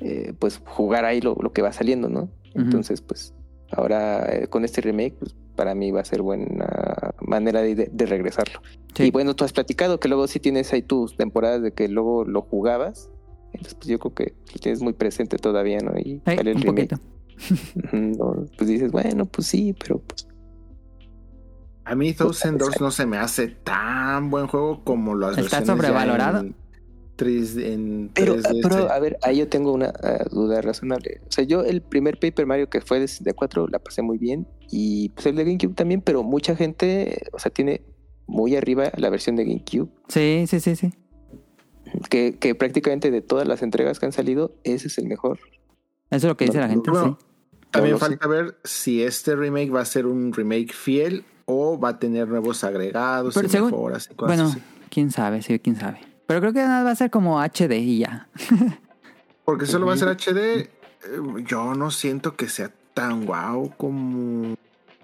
eh, 0.00 0.32
pues 0.39 0.60
jugar 0.66 1.05
ahí 1.05 1.20
lo, 1.20 1.34
lo 1.40 1.52
que 1.52 1.62
va 1.62 1.73
saliendo, 1.73 2.08
¿no? 2.08 2.28
Entonces, 2.55 3.00
pues 3.00 3.32
ahora 3.70 4.26
eh, 4.34 4.49
con 4.49 4.65
este 4.65 4.81
remake, 4.81 5.15
pues 5.18 5.34
para 5.55 5.74
mí 5.74 5.90
va 5.90 6.00
a 6.00 6.05
ser 6.05 6.23
buena 6.23 7.15
manera 7.20 7.60
de, 7.62 7.74
de 7.92 8.07
regresarlo. 8.07 8.60
Sí. 8.97 9.05
Y 9.05 9.10
bueno, 9.10 9.34
tú 9.36 9.44
has 9.44 9.52
platicado 9.52 10.00
que 10.00 10.08
luego 10.08 10.26
sí 10.26 10.40
tienes 10.40 10.73
ahí 10.73 10.82
tus 10.82 11.16
temporadas 11.16 11.62
de 11.62 11.73
que 11.73 11.89
luego 11.89 12.24
lo 12.24 12.42
jugabas. 12.42 13.10
Entonces, 13.52 13.74
pues 13.74 13.89
yo 13.89 13.99
creo 13.99 14.15
que 14.15 14.34
lo 14.52 14.60
tienes 14.60 14.81
muy 14.82 14.92
presente 14.94 15.36
todavía, 15.36 15.78
¿no? 15.81 15.92
Y 15.99 16.20
el 16.26 16.39
un 16.49 16.62
remake. 16.62 16.66
poquito. 16.66 16.99
No, 17.93 18.47
pues 18.57 18.69
dices, 18.69 18.91
bueno, 18.93 19.27
pues 19.27 19.47
sí, 19.49 19.75
pero 19.78 19.99
pues 20.01 20.27
A 21.85 21.94
mí 21.94 22.12
Thousand 22.12 22.59
Doors 22.59 22.81
no 22.81 22.91
se 22.91 23.07
me 23.07 23.17
hace 23.19 23.49
tan 23.49 24.31
buen 24.31 24.47
juego 24.47 24.85
como 24.85 25.15
las 25.15 25.39
¿Está 25.39 25.65
sobrevalorado? 25.65 26.41
En, 26.41 26.55
3, 27.17 27.57
en 27.59 28.10
Pero, 28.15 28.36
3D. 28.36 28.60
pero 28.62 28.91
a 28.91 28.99
ver, 28.99 29.19
ahí 29.23 29.39
yo 29.39 29.49
tengo 29.49 29.73
una 29.73 29.93
ah, 30.02 30.25
duda 30.31 30.62
razonable. 30.62 31.20
O 31.28 31.33
sea, 31.33 31.44
yo 31.44 31.62
el 31.62 31.83
primer 31.83 32.19
Paper 32.19 32.47
Mario 32.47 32.70
que 32.70 32.81
fue 32.81 32.99
de 33.01 33.09
64 33.09 33.69
la 33.69 33.78
pasé 33.78 34.01
muy 34.02 34.17
bien 34.19 34.47
y 34.70 35.10
pues 35.10 35.27
el 35.27 35.36
de 35.36 35.44
GameCube 35.44 35.75
también, 35.75 36.01
pero 36.01 36.23
mucha 36.23 36.57
gente, 36.57 37.27
o 37.33 37.39
sea, 37.39 37.51
tiene 37.52 37.83
muy 38.27 38.57
arriba 38.57 38.91
la 38.97 39.10
versión 39.10 39.36
de 39.36 39.44
GameCube, 39.44 39.91
Sí, 40.09 40.44
sí, 40.47 40.60
sí, 40.60 40.77
sí. 40.77 40.93
que, 42.09 42.39
que 42.39 42.55
prácticamente 42.55 43.10
de 43.10 43.20
todas 43.20 43.47
las 43.47 43.62
entregas 43.62 43.99
que 43.99 44.07
han 44.07 44.12
salido, 44.12 44.55
ese 44.65 44.86
es 44.89 44.97
el 44.99 45.07
mejor. 45.07 45.41
Eso 46.10 46.17
es 46.27 46.31
lo 46.31 46.36
que 46.36 46.44
dice 46.47 46.59
No, 46.59 46.62
la 46.65 46.69
gente, 46.70 46.91
bueno, 46.91 47.19
sí. 47.20 47.27
También 47.70 47.94
No, 47.94 47.99
no 48.00 48.05
sé. 48.07 48.10
falta 48.16 48.26
ver 48.28 48.58
si 48.65 49.02
este 49.02 49.36
remake 49.36 49.70
va 49.73 49.81
a 49.81 49.84
ser 49.84 50.07
un 50.07 50.32
remake 50.32 50.73
fiel 50.73 51.24
o 51.44 51.78
va 51.78 51.90
a 51.90 51.99
tener 51.99 52.28
nuevos 52.28 52.65
agregados 52.65 53.34
Pero 53.34 53.47
y 53.47 53.50
según- 53.50 53.70
mejoras 53.70 54.08
y 54.10 54.15
cosas 54.15 54.36
Bueno, 54.36 54.50
así. 54.50 54.62
quién 54.90 55.10
sabe, 55.10 55.42
sí, 55.42 55.58
quién 55.58 55.76
sabe. 55.76 56.00
Pero 56.26 56.40
creo 56.40 56.52
que 56.52 56.60
nada 56.62 56.84
va 56.84 56.90
a 56.92 56.97
ser 56.97 57.10
como 57.10 57.40
HD 57.40 57.78
y 57.78 57.99
ya. 57.99 58.28
Porque 59.44 59.66
solo 59.66 59.86
va 59.86 59.94
a 59.94 59.97
ser 59.97 60.08
HD. 60.08 60.39
eh, 60.39 60.68
Yo 61.47 61.74
no 61.74 61.90
siento 61.90 62.36
que 62.36 62.49
sea 62.49 62.70
tan 62.94 63.24
guau 63.24 63.73
como 63.76 64.55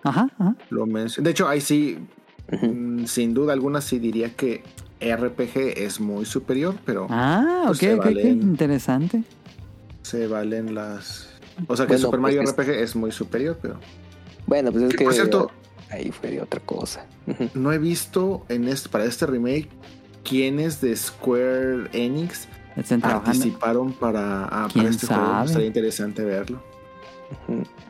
Ajá, 0.04 0.28
ajá. 0.38 0.54
lo 0.70 0.86
mencioné. 0.86 1.24
De 1.26 1.30
hecho, 1.32 1.48
ahí 1.48 1.60
sí, 1.60 1.98
mm, 2.62 3.06
sin 3.06 3.34
duda 3.34 3.52
alguna, 3.52 3.80
sí 3.80 3.98
diría 3.98 4.34
que 4.34 4.62
RPG 5.00 5.78
es 5.78 5.98
muy 6.00 6.24
superior, 6.24 6.74
pero 6.84 7.06
Ah, 7.10 7.64
Pues 7.66 7.78
ok, 7.78 7.84
se 7.84 7.94
ok, 7.94 7.98
ok. 7.98 8.04
valen. 8.06 8.42
Interesante. 8.42 9.22
se 10.02 10.26
valen 10.28 10.74
las. 10.74 11.25
O 11.68 11.76
sea 11.76 11.86
que 11.86 11.92
Bueno, 11.94 12.04
Super 12.06 12.20
Mario 12.20 12.42
pues, 12.42 12.52
RPG 12.52 12.70
es 12.82 12.96
muy 12.96 13.12
superior, 13.12 13.58
pero 13.60 13.76
Bueno, 14.46 14.70
pues 14.72 14.84
es 14.84 14.90
Que, 14.90 14.96
que 14.98 15.04
por 15.04 15.14
cierto- 15.14 15.50
ahí 15.90 16.10
fue 16.12 16.30
de 16.30 16.40
otra 16.42 16.60
cosa. 16.60 17.06
No 17.54 17.72
he 17.72 17.78
visto 17.78 18.44
en 18.48 18.68
este, 18.68 18.88
para 18.88 19.04
este 19.04 19.26
remake 19.26 19.68
quiénes 20.24 20.80
de 20.80 20.94
Square 20.96 21.88
Enix 21.92 22.48
participaron 23.00 23.92
para, 23.94 24.44
ah, 24.44 24.68
¿Quién 24.72 24.84
para 24.84 24.94
este 24.94 25.06
juego. 25.06 25.22
sabe? 25.22 25.48
Sería 25.48 25.66
interesante 25.66 26.24
verlo. 26.24 26.62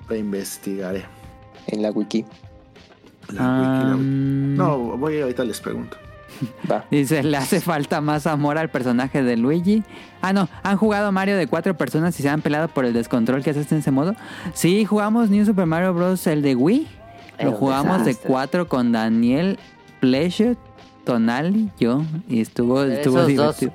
Lo 0.09 0.15
investigaré. 0.17 1.05
En 1.67 1.83
la 1.83 1.91
wiki. 1.91 2.25
La 3.33 3.59
wiki, 3.59 3.89
la 3.89 3.97
wiki. 3.97 4.05
No, 4.57 4.79
voy 4.97 5.21
ahorita 5.21 5.45
les 5.45 5.61
pregunto. 5.61 5.97
Va. 6.71 6.85
Dice, 6.91 7.23
le 7.23 7.37
hace 7.37 7.61
falta 7.61 8.01
más 8.01 8.27
amor 8.27 8.59
al 8.59 8.71
personaje 8.71 9.23
de 9.23 9.37
Luigi. 9.37 9.83
Ah, 10.23 10.33
no, 10.33 10.49
¿han 10.63 10.77
jugado 10.77 11.13
Mario 11.13 11.37
de 11.37 11.47
cuatro 11.47 11.77
personas 11.77 12.19
y 12.19 12.23
se 12.23 12.29
han 12.29 12.43
peleado 12.43 12.69
por 12.69 12.85
el 12.85 12.93
descontrol 12.93 13.43
que 13.43 13.51
haces 13.51 13.71
en 13.73 13.79
ese 13.79 13.91
modo? 13.91 14.15
Sí, 14.55 14.85
jugamos 14.85 15.31
New 15.31 15.45
Super 15.45 15.67
Mario 15.67 15.95
Bros. 15.95 16.27
el 16.27 16.43
de 16.43 16.55
Wii. 16.55 16.87
Lo 17.41 17.53
jugamos 17.53 18.05
de 18.05 18.15
cuatro 18.15 18.67
con 18.67 18.93
Daniel, 18.93 19.59
Pleasure, 20.01 20.57
Tonali, 21.05 21.71
yo. 21.79 22.03
Y 22.29 22.41
estuvo, 22.41 22.83
estuvo 22.83 23.19
dos, 23.19 23.27
divertido. 23.27 23.73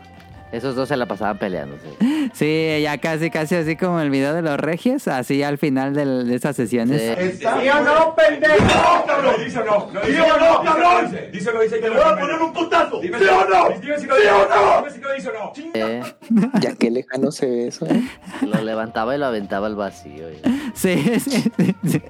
Esos 0.51 0.75
dos 0.75 0.89
se 0.89 0.97
la 0.97 1.05
pasaban 1.05 1.37
peleándose. 1.37 1.87
Sí, 2.33 2.79
ya 2.81 2.97
casi, 2.99 3.29
casi 3.29 3.55
así 3.55 3.75
como 3.75 3.99
el 3.99 4.09
video 4.09 4.33
de 4.33 4.41
los 4.41 4.57
regios, 4.57 5.07
así 5.09 5.43
al 5.43 5.57
final 5.57 5.93
de 5.93 6.33
esas 6.33 6.55
sesiones. 6.55 7.01
Sí. 7.01 7.39
¿Sí 7.39 7.45
o 7.45 7.81
no, 7.81 8.15
pendejo? 8.15 8.55
No, 8.63 9.05
cabrón. 9.05 9.33
Dice 9.43 9.59
o 9.59 9.65
no. 9.65 9.89
¿Sí 10.05 10.15
o 10.15 10.39
no, 10.39 10.63
cabrón? 10.63 11.17
Dice 11.33 11.49
o 11.49 11.53
no, 11.53 11.61
dice 11.61 11.75
que 11.75 11.81
Te 11.81 11.89
voy 11.89 11.99
a 11.99 12.15
poner 12.17 12.41
un 12.41 12.53
putazo. 12.53 13.01
¿Sí 13.01 13.09
o 13.09 13.49
no? 13.49 13.79
Dime 13.81 13.99
si 13.99 14.05
lo 14.05 14.15
dice 14.15 14.31
o 14.31 14.47
no. 14.47 14.77
Dime 14.77 14.91
si 14.91 15.01
lo 15.01 15.13
dice 15.13 15.29
o 15.29 15.33
no. 15.33 15.53
Eh, 15.73 16.01
Ya 16.61 16.73
que 16.75 16.89
lejano 16.91 17.31
se 17.31 17.47
ve 17.47 17.67
eso, 17.67 17.85
¿eh? 17.87 18.01
lo 18.47 18.61
levantaba 18.61 19.15
y 19.15 19.17
lo 19.17 19.25
aventaba 19.25 19.67
al 19.67 19.75
vacío. 19.75 20.27
Sí, 20.73 20.95
sí, 21.19 21.51
sí, 21.57 21.75
sí. 21.85 22.01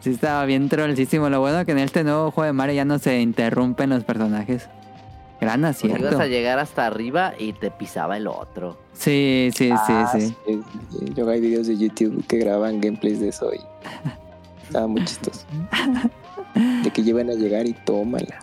Sí, 0.00 0.10
estaba 0.10 0.44
bien 0.46 0.68
trollísimo. 0.68 1.28
Lo 1.28 1.40
bueno 1.40 1.64
que 1.66 1.72
en 1.72 1.78
este 1.80 2.04
nuevo 2.04 2.30
juego 2.30 2.46
de 2.46 2.52
Mario 2.52 2.76
ya 2.76 2.84
no 2.84 2.98
se 2.98 3.20
interrumpen 3.20 3.90
los 3.90 4.04
personajes. 4.04 4.68
Gran 5.44 5.60
Porque 5.62 5.70
acierto. 5.70 5.98
ibas 6.08 6.20
a 6.20 6.26
llegar 6.26 6.58
hasta 6.58 6.86
arriba 6.86 7.34
y 7.38 7.52
te 7.52 7.70
pisaba 7.70 8.16
el 8.16 8.26
otro. 8.26 8.76
Sí, 8.92 9.50
sí, 9.54 9.70
Ah, 9.72 10.10
sí, 10.12 10.20
sí. 10.20 10.34
sí, 10.46 10.62
sí. 10.98 11.12
Yo 11.14 11.28
hay 11.28 11.40
videos 11.40 11.66
de 11.66 11.76
YouTube 11.78 12.24
que 12.26 12.38
graban 12.38 12.80
gameplays 12.80 13.20
de 13.20 13.28
eso 13.28 13.50
y 13.54 13.60
estaba 14.64 14.86
muy 14.86 15.04
chistoso. 15.04 15.46
De 16.82 16.90
que 16.90 17.02
llevan 17.02 17.30
a 17.30 17.34
llegar 17.34 17.66
y 17.66 17.72
tómala. 17.72 18.38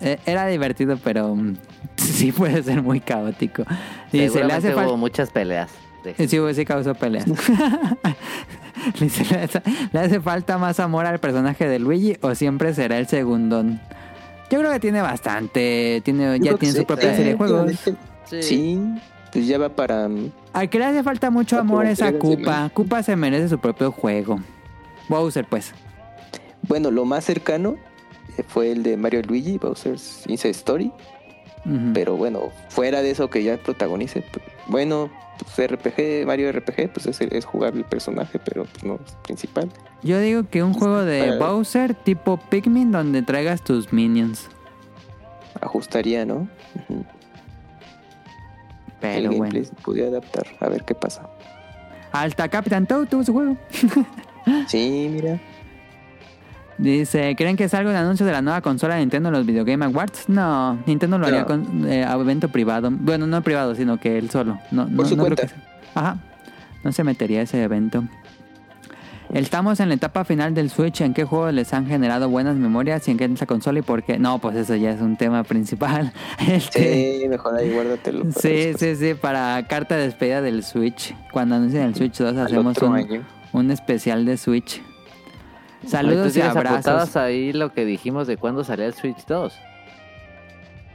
Eh, 0.00 0.18
Era 0.26 0.46
divertido, 0.48 0.98
pero 1.02 1.34
mm, 1.36 1.54
sí 1.96 2.32
puede 2.32 2.62
ser 2.62 2.82
muy 2.82 3.00
caótico. 3.00 3.62
Dice, 4.10 4.24
le 4.24 4.28
Seguramente 4.30 4.68
hace 4.72 4.86
hubo 4.86 4.96
muchas 4.96 5.30
peleas. 5.30 5.70
de- 6.04 6.26
Sí, 6.28 6.38
sí 6.54 6.64
causó 6.64 6.94
peleas. 6.94 7.26
¿le 8.98 9.08
¿le 9.92 10.00
hace 10.00 10.20
falta 10.20 10.58
más 10.58 10.80
amor 10.80 11.06
al 11.06 11.20
personaje 11.20 11.68
de 11.68 11.78
Luigi 11.78 12.16
o 12.20 12.34
siempre 12.34 12.74
será 12.74 12.98
el 12.98 13.06
segundón? 13.06 13.80
Yo 14.52 14.58
creo 14.60 14.70
que 14.70 14.80
tiene 14.80 15.00
bastante, 15.00 16.02
tiene, 16.04 16.38
Yo 16.38 16.52
ya 16.52 16.54
tiene 16.58 16.72
su 16.74 16.80
sí, 16.80 16.84
propia 16.84 17.12
eh, 17.12 17.16
serie 17.16 17.32
de 17.32 17.38
juegos. 17.38 17.70
últimamente, 17.72 18.42
Sí, 18.42 18.78
pues 19.32 19.46
ya 19.46 19.56
va 19.58 19.70
para. 19.70 20.08
mm, 20.08 20.30
Al 20.52 20.68
que 20.68 20.78
le 20.78 20.84
hace 20.84 21.02
falta 21.02 21.30
mucho 21.30 21.58
amor 21.58 21.86
es 21.86 22.02
a 22.02 22.12
Koopa. 22.18 22.70
Koopa 22.72 23.02
se 23.02 23.16
merece 23.16 23.48
su 23.48 23.58
propio 23.58 23.90
juego. 23.90 24.38
Bowser, 25.08 25.46
pues. 25.46 25.72
Bueno, 26.68 26.90
lo 26.90 27.04
más 27.06 27.24
cercano 27.24 27.76
eh, 28.36 28.42
fue 28.46 28.70
el 28.72 28.82
de 28.82 28.96
Mario 28.96 29.22
Luigi, 29.22 29.56
Bowser's 29.58 30.24
Inside 30.28 30.50
Story. 30.50 30.92
Pero 31.94 32.16
bueno, 32.16 32.50
fuera 32.70 33.02
de 33.02 33.10
eso 33.12 33.30
que 33.30 33.44
ya 33.44 33.56
protagonice, 33.56 34.22
pues, 34.32 34.44
bueno, 34.66 35.10
pues 35.38 35.70
RPG, 35.70 36.26
Mario 36.26 36.50
RPG, 36.50 36.92
pues 36.92 37.06
es, 37.06 37.20
es 37.20 37.44
jugable 37.44 37.80
el 37.80 37.86
personaje, 37.86 38.40
pero 38.40 38.64
pues, 38.64 38.82
no 38.82 38.94
es 38.96 39.12
principal. 39.22 39.70
Yo 40.02 40.18
digo 40.18 40.42
que 40.50 40.62
un 40.64 40.72
juego 40.72 41.04
de 41.04 41.38
Bowser 41.38 41.94
tipo 41.94 42.36
Pikmin 42.36 42.90
donde 42.90 43.22
traigas 43.22 43.62
tus 43.62 43.92
minions. 43.92 44.48
Ajustaría, 45.60 46.24
¿no? 46.24 46.48
Ujú. 46.74 46.94
el 47.00 47.06
Pero 49.00 49.30
gameplay 49.30 49.62
bueno. 49.62 49.64
se 49.64 49.74
podía 49.84 50.06
adaptar, 50.06 50.46
a 50.58 50.68
ver 50.68 50.84
qué 50.84 50.94
pasa. 50.96 51.28
Alta 52.10 52.48
Capitán 52.48 52.86
Toad 52.86 53.06
tuvo 53.08 53.22
su 53.24 53.32
juego. 53.32 53.56
Sí, 54.66 55.08
mira. 55.08 55.40
Dice, 56.82 57.36
¿creen 57.36 57.56
que 57.56 57.68
salga 57.68 57.90
un 57.90 57.96
anuncio 57.96 58.26
de 58.26 58.32
la 58.32 58.42
nueva 58.42 58.60
consola 58.60 58.94
de 58.94 59.00
Nintendo 59.00 59.28
en 59.28 59.34
los 59.34 59.46
Video 59.46 59.64
Game 59.64 59.84
Awards? 59.84 60.28
No, 60.28 60.78
Nintendo 60.84 61.16
lo 61.16 61.26
haría 61.28 61.44
con 61.44 61.86
eh, 61.88 62.04
a 62.04 62.14
evento 62.14 62.48
privado. 62.48 62.90
Bueno, 62.90 63.26
no 63.28 63.40
privado, 63.42 63.76
sino 63.76 64.00
que 64.00 64.18
él 64.18 64.30
solo. 64.30 64.58
No, 64.72 64.86
no, 64.86 64.96
Por 64.96 65.06
su 65.06 65.16
no 65.16 65.24
creo 65.24 65.36
cuenta. 65.36 65.54
que 65.54 65.60
Ajá. 65.94 66.16
No 66.82 66.90
se 66.90 67.04
metería 67.04 67.38
a 67.38 67.42
ese 67.42 67.62
evento. 67.62 68.02
Estamos 69.32 69.78
en 69.78 69.88
la 69.90 69.94
etapa 69.94 70.24
final 70.24 70.54
del 70.54 70.70
Switch. 70.70 71.00
¿En 71.02 71.14
qué 71.14 71.24
juegos 71.24 71.54
les 71.54 71.72
han 71.72 71.86
generado 71.86 72.28
buenas 72.28 72.56
memorias? 72.56 73.06
¿Y 73.06 73.12
en 73.12 73.16
qué 73.16 73.24
es 73.26 73.40
la 73.40 73.46
consola 73.46 73.78
y 73.78 73.82
por 73.82 74.02
qué? 74.02 74.18
No, 74.18 74.40
pues 74.40 74.56
eso 74.56 74.74
ya 74.74 74.90
es 74.90 75.00
un 75.00 75.16
tema 75.16 75.44
principal. 75.44 76.12
Este, 76.48 77.20
Sí, 77.20 77.28
mejor 77.28 77.56
ahí 77.56 77.70
guárdatelo. 77.70 78.24
Sí, 78.36 78.48
después. 78.48 78.76
sí, 78.80 78.96
sí, 78.96 79.14
para 79.14 79.64
carta 79.68 79.96
de 79.96 80.02
despedida 80.06 80.42
del 80.42 80.64
Switch. 80.64 81.14
Cuando 81.30 81.54
anuncien 81.54 81.84
el 81.84 81.94
Switch 81.94 82.18
2 82.18 82.36
Al 82.36 82.46
hacemos 82.46 82.76
un 83.52 83.70
especial 83.70 84.24
de 84.26 84.36
Switch. 84.36 84.82
Oye, 85.82 85.90
¿tú 85.90 85.90
Saludos 85.90 86.36
y 86.36 86.40
abrazos. 86.40 86.78
apuntadas 86.78 87.16
ahí 87.16 87.52
lo 87.52 87.72
que 87.72 87.84
dijimos 87.84 88.26
de 88.26 88.36
cuándo 88.36 88.64
salía 88.64 88.86
el 88.86 88.94
Switch 88.94 89.24
2. 89.26 89.52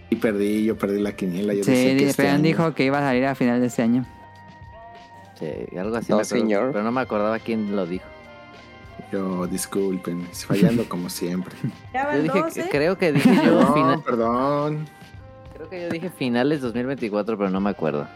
Y 0.10 0.16
perdí, 0.16 0.64
yo 0.64 0.78
perdí 0.78 1.02
la 1.02 1.12
quiniela. 1.16 1.54
Yo 1.54 1.64
Sí, 1.64 1.72
decía 1.72 1.98
que 1.98 2.08
este 2.10 2.28
año- 2.30 2.44
dijo 2.44 2.74
que 2.74 2.86
iba 2.86 2.98
a 3.00 3.02
salir 3.02 3.26
a 3.26 3.36
final 3.36 3.60
de 3.60 3.68
este 3.68 3.82
año. 3.82 4.06
Sí, 5.40 5.46
algo 5.78 5.96
así. 5.98 6.12
No, 6.12 6.18
acuerdo, 6.18 6.24
señor. 6.24 6.72
Pero 6.72 6.84
no 6.84 6.92
me 6.92 7.02
acordaba 7.02 7.38
quién 7.40 7.76
lo 7.76 7.86
dijo. 7.86 8.06
Yo, 9.12 9.46
disculpen, 9.48 10.28
fallando 10.34 10.84
como 10.90 11.10
siempre. 11.10 11.56
Yo 11.94 12.22
dije, 12.22 12.40
dos, 12.40 12.58
¿eh? 12.58 12.68
creo 12.72 12.98
que 12.98 13.12
dije 13.12 13.36
yo 13.46 13.62
No, 13.62 13.74
final- 13.74 14.04
perdón. 14.04 14.88
creo 15.54 15.70
que 15.70 15.82
yo 15.84 15.90
dije 15.90 16.10
finales 16.10 16.62
2024, 16.62 17.38
pero 17.38 17.50
no 17.50 17.60
me 17.60 17.70
acuerdo. 17.70 18.08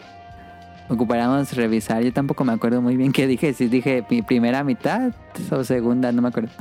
Ocuparíamos 0.90 1.54
revisar. 1.54 2.04
Yo 2.04 2.12
tampoco 2.12 2.44
me 2.44 2.54
acuerdo 2.54 2.82
muy 2.82 2.98
bien 2.98 3.12
qué 3.12 3.28
dije. 3.28 3.54
Si 3.54 3.68
dije 3.68 4.06
mi 4.10 4.22
primera 4.22 4.64
mitad 4.64 5.14
o 5.52 5.64
segunda, 5.64 6.12
no 6.12 6.22
me 6.22 6.30
acuerdo. 6.30 6.52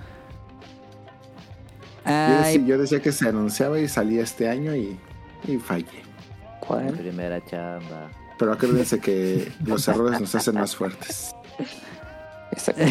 Yo, 2.66 2.78
decía 2.78 3.00
que 3.00 3.12
se 3.12 3.28
anunciaba 3.28 3.78
y 3.78 3.88
salía 3.88 4.22
este 4.22 4.48
año 4.48 4.74
y, 4.74 4.98
y 5.46 5.58
fallé. 5.58 5.84
Mi 5.84 6.66
¿Cuál? 6.66 6.92
primera 6.92 7.44
chamba. 7.44 8.10
Pero 8.38 8.52
acuérdense 8.52 8.98
que 9.00 9.52
los 9.64 9.86
errores 9.88 10.20
nos 10.20 10.34
hacen 10.34 10.54
más 10.54 10.74
fuertes. 10.74 11.34
Exacto. 12.52 12.82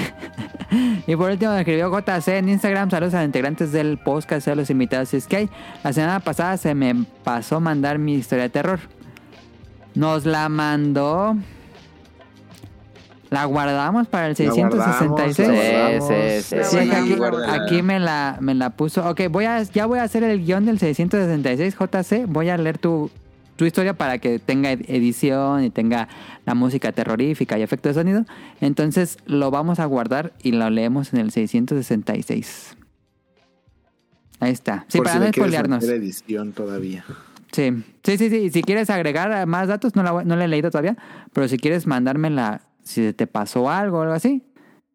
Y 1.07 1.15
por 1.15 1.31
último 1.31 1.51
me 1.53 1.59
escribió 1.59 1.89
JC 1.89 2.27
en 2.37 2.49
Instagram. 2.49 2.91
Saludos 2.91 3.13
a 3.15 3.17
los 3.17 3.25
integrantes 3.25 3.71
del 3.71 3.97
podcast, 3.97 4.47
a 4.47 4.55
los 4.55 4.69
invitados. 4.69 5.13
Es 5.13 5.27
que 5.27 5.37
hay. 5.37 5.49
La 5.83 5.91
semana 5.91 6.19
pasada 6.19 6.55
se 6.57 6.75
me 6.75 7.05
pasó 7.23 7.59
mandar 7.59 7.97
mi 7.97 8.13
historia 8.15 8.43
de 8.43 8.49
terror. 8.49 8.79
Nos 9.99 10.25
la 10.25 10.47
mandó. 10.49 11.35
La 13.29 13.45
guardamos 13.45 14.07
para 14.07 14.27
el 14.27 14.35
La 14.39 14.45
guardamos, 14.53 14.85
666. 15.27 15.47
la 15.47 16.41
Sí, 16.41 16.55
sí, 16.65 16.77
sí. 16.79 16.89
Aquí, 17.49 17.81
me 17.83 17.99
la, 17.99 18.37
me 18.39 18.55
la 18.55 18.71
puso. 18.71 19.07
Ok, 19.07 19.21
voy 19.29 19.45
a, 19.45 19.61
ya 19.61 19.85
voy 19.85 19.99
a 19.99 20.03
hacer 20.03 20.23
el 20.23 20.43
guion 20.45 20.65
del 20.65 20.79
666 20.79 21.75
JC. 21.77 22.25
Voy 22.27 22.49
a 22.49 22.57
leer 22.57 22.79
tu, 22.79 23.11
tu 23.55 23.65
historia 23.65 23.93
para 23.93 24.17
que 24.17 24.39
tenga 24.39 24.71
ed- 24.71 24.85
edición 24.87 25.63
y 25.63 25.69
tenga 25.69 26.07
la 26.45 26.55
música 26.55 26.91
terrorífica 26.91 27.59
y 27.59 27.61
efecto 27.61 27.89
de 27.89 27.93
sonido. 27.95 28.25
Entonces 28.61 29.17
lo 29.27 29.51
vamos 29.51 29.79
a 29.79 29.85
guardar 29.85 30.33
y 30.41 30.53
lo 30.53 30.67
leemos 30.71 31.13
en 31.13 31.19
el 31.19 31.31
666. 31.31 32.77
Ahí 34.39 34.51
está. 34.53 34.85
Sí, 34.87 34.97
Por 34.97 35.05
para 35.05 35.19
si 35.19 35.25
no 35.25 35.31
spoilearnos. 35.33 35.83
edición 35.83 36.53
todavía. 36.53 37.03
Sí, 37.51 37.83
sí, 38.03 38.17
sí, 38.17 38.29
sí. 38.29 38.49
Si 38.49 38.61
quieres 38.61 38.89
agregar 38.89 39.45
más 39.47 39.67
datos, 39.67 39.95
no 39.95 40.03
la, 40.03 40.23
no 40.23 40.35
la 40.35 40.45
he 40.45 40.47
leído 40.47 40.69
todavía, 40.69 40.97
pero 41.33 41.47
si 41.47 41.57
quieres 41.57 41.87
mandármela, 41.87 42.61
si 42.83 43.13
te 43.13 43.27
pasó 43.27 43.69
algo 43.69 43.99
o 43.99 44.01
algo 44.01 44.13
así, 44.13 44.43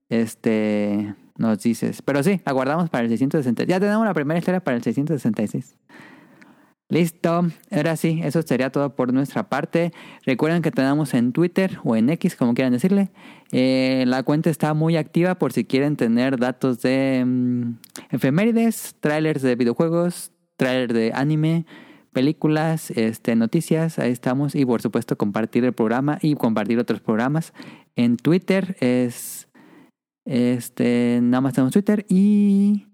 este, 0.08 1.14
nos 1.36 1.62
dices. 1.62 2.02
Pero 2.02 2.22
sí, 2.22 2.40
la 2.44 2.52
guardamos 2.52 2.90
para 2.90 3.04
el 3.04 3.10
666. 3.10 3.68
Ya 3.68 3.80
tenemos 3.80 4.06
la 4.06 4.14
primera 4.14 4.38
historia 4.38 4.60
para 4.60 4.76
el 4.76 4.82
666. 4.82 5.76
Listo, 6.90 7.46
ahora 7.72 7.96
sí, 7.96 8.20
eso 8.22 8.42
sería 8.42 8.70
todo 8.70 8.94
por 8.94 9.12
nuestra 9.12 9.48
parte. 9.48 9.92
Recuerden 10.26 10.62
que 10.62 10.70
tenemos 10.70 11.14
en 11.14 11.32
Twitter 11.32 11.78
o 11.82 11.96
en 11.96 12.10
X, 12.10 12.36
como 12.36 12.54
quieran 12.54 12.72
decirle. 12.72 13.10
Eh, 13.52 14.04
la 14.06 14.22
cuenta 14.22 14.50
está 14.50 14.74
muy 14.74 14.96
activa 14.96 15.36
por 15.36 15.52
si 15.52 15.64
quieren 15.64 15.96
tener 15.96 16.38
datos 16.38 16.82
de 16.82 17.24
mm, 17.26 17.78
efemérides, 18.10 18.96
trailers 19.00 19.42
de 19.42 19.56
videojuegos, 19.56 20.32
trailers 20.56 20.92
de 20.92 21.10
anime, 21.14 21.66
películas, 22.14 22.90
este, 22.92 23.36
noticias, 23.36 23.98
ahí 23.98 24.10
estamos. 24.10 24.54
Y 24.54 24.64
por 24.64 24.80
supuesto 24.80 25.18
compartir 25.18 25.66
el 25.66 25.74
programa 25.74 26.18
y 26.22 26.34
compartir 26.36 26.78
otros 26.78 27.00
programas. 27.00 27.52
En 27.96 28.16
Twitter 28.16 28.76
es, 28.80 29.48
este, 30.24 31.18
nada 31.22 31.42
más 31.42 31.52
tenemos 31.52 31.74
Twitter 31.74 32.06
y 32.08 32.86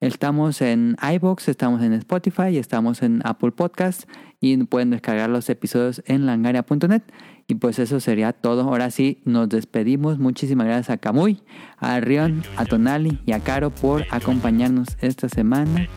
estamos 0.00 0.60
en 0.60 0.96
iBox, 1.14 1.48
estamos 1.48 1.82
en 1.82 1.94
Spotify, 1.94 2.58
estamos 2.58 3.02
en 3.02 3.22
Apple 3.24 3.52
Podcast 3.52 4.08
y 4.40 4.56
pueden 4.64 4.90
descargar 4.90 5.30
los 5.30 5.48
episodios 5.48 6.02
en 6.04 6.26
langaria.net. 6.26 7.02
Y 7.50 7.54
pues 7.54 7.78
eso 7.78 7.98
sería 7.98 8.34
todo. 8.34 8.60
Ahora 8.62 8.90
sí, 8.90 9.22
nos 9.24 9.48
despedimos. 9.48 10.18
Muchísimas 10.18 10.66
gracias 10.66 10.90
a 10.90 10.98
Camuy, 10.98 11.42
a 11.78 11.98
Rion, 11.98 12.44
a 12.56 12.66
Tonali 12.66 13.18
y 13.24 13.32
a 13.32 13.40
Caro 13.40 13.70
por 13.70 14.04
acompañarnos 14.10 14.88
esta 15.00 15.30
semana. 15.30 15.88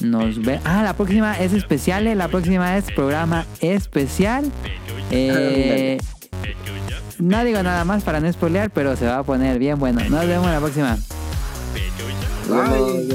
Nos 0.00 0.40
ve. 0.42 0.60
Ah, 0.64 0.82
la 0.82 0.94
próxima 0.94 1.38
es 1.38 1.52
especial. 1.52 2.06
eh, 2.06 2.14
La 2.14 2.28
próxima 2.28 2.76
es 2.78 2.90
programa 2.90 3.44
especial. 3.60 4.50
Eh, 5.10 5.98
no 7.18 7.44
digo 7.44 7.62
nada 7.62 7.84
más 7.84 8.02
para 8.02 8.18
no 8.18 8.32
spoilear, 8.32 8.70
pero 8.70 8.96
se 8.96 9.06
va 9.06 9.18
a 9.18 9.22
poner 9.22 9.58
bien 9.58 9.78
bueno. 9.78 10.00
Nos 10.08 10.26
vemos 10.26 10.46
la 10.46 10.58
próxima. 10.58 10.96
Bye. 12.48 13.06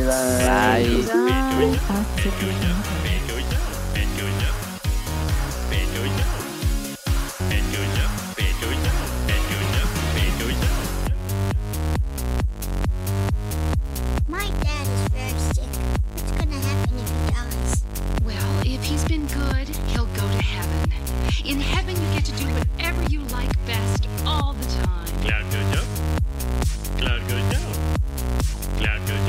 Bye. 0.45 1.03
Se 2.21 2.88
If 18.79 18.85
he's 18.85 19.03
been 19.03 19.27
good, 19.27 19.67
he'll 19.91 20.05
go 20.05 20.25
to 20.25 20.41
heaven. 20.41 20.91
In 21.43 21.59
heaven, 21.59 21.95
you 21.97 22.13
get 22.13 22.23
to 22.23 22.31
do 22.37 22.45
whatever 22.45 23.03
you 23.09 23.19
like 23.23 23.51
best 23.65 24.07
all 24.25 24.53
the 24.53 24.65
time. 24.83 25.05
Cloud 25.19 25.43
Gojo. 25.51 25.83
Cloud 26.97 27.21
job. 27.27 27.75
Cloud 28.77 29.01
Gojo. 29.01 29.28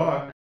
luck. 0.00 0.39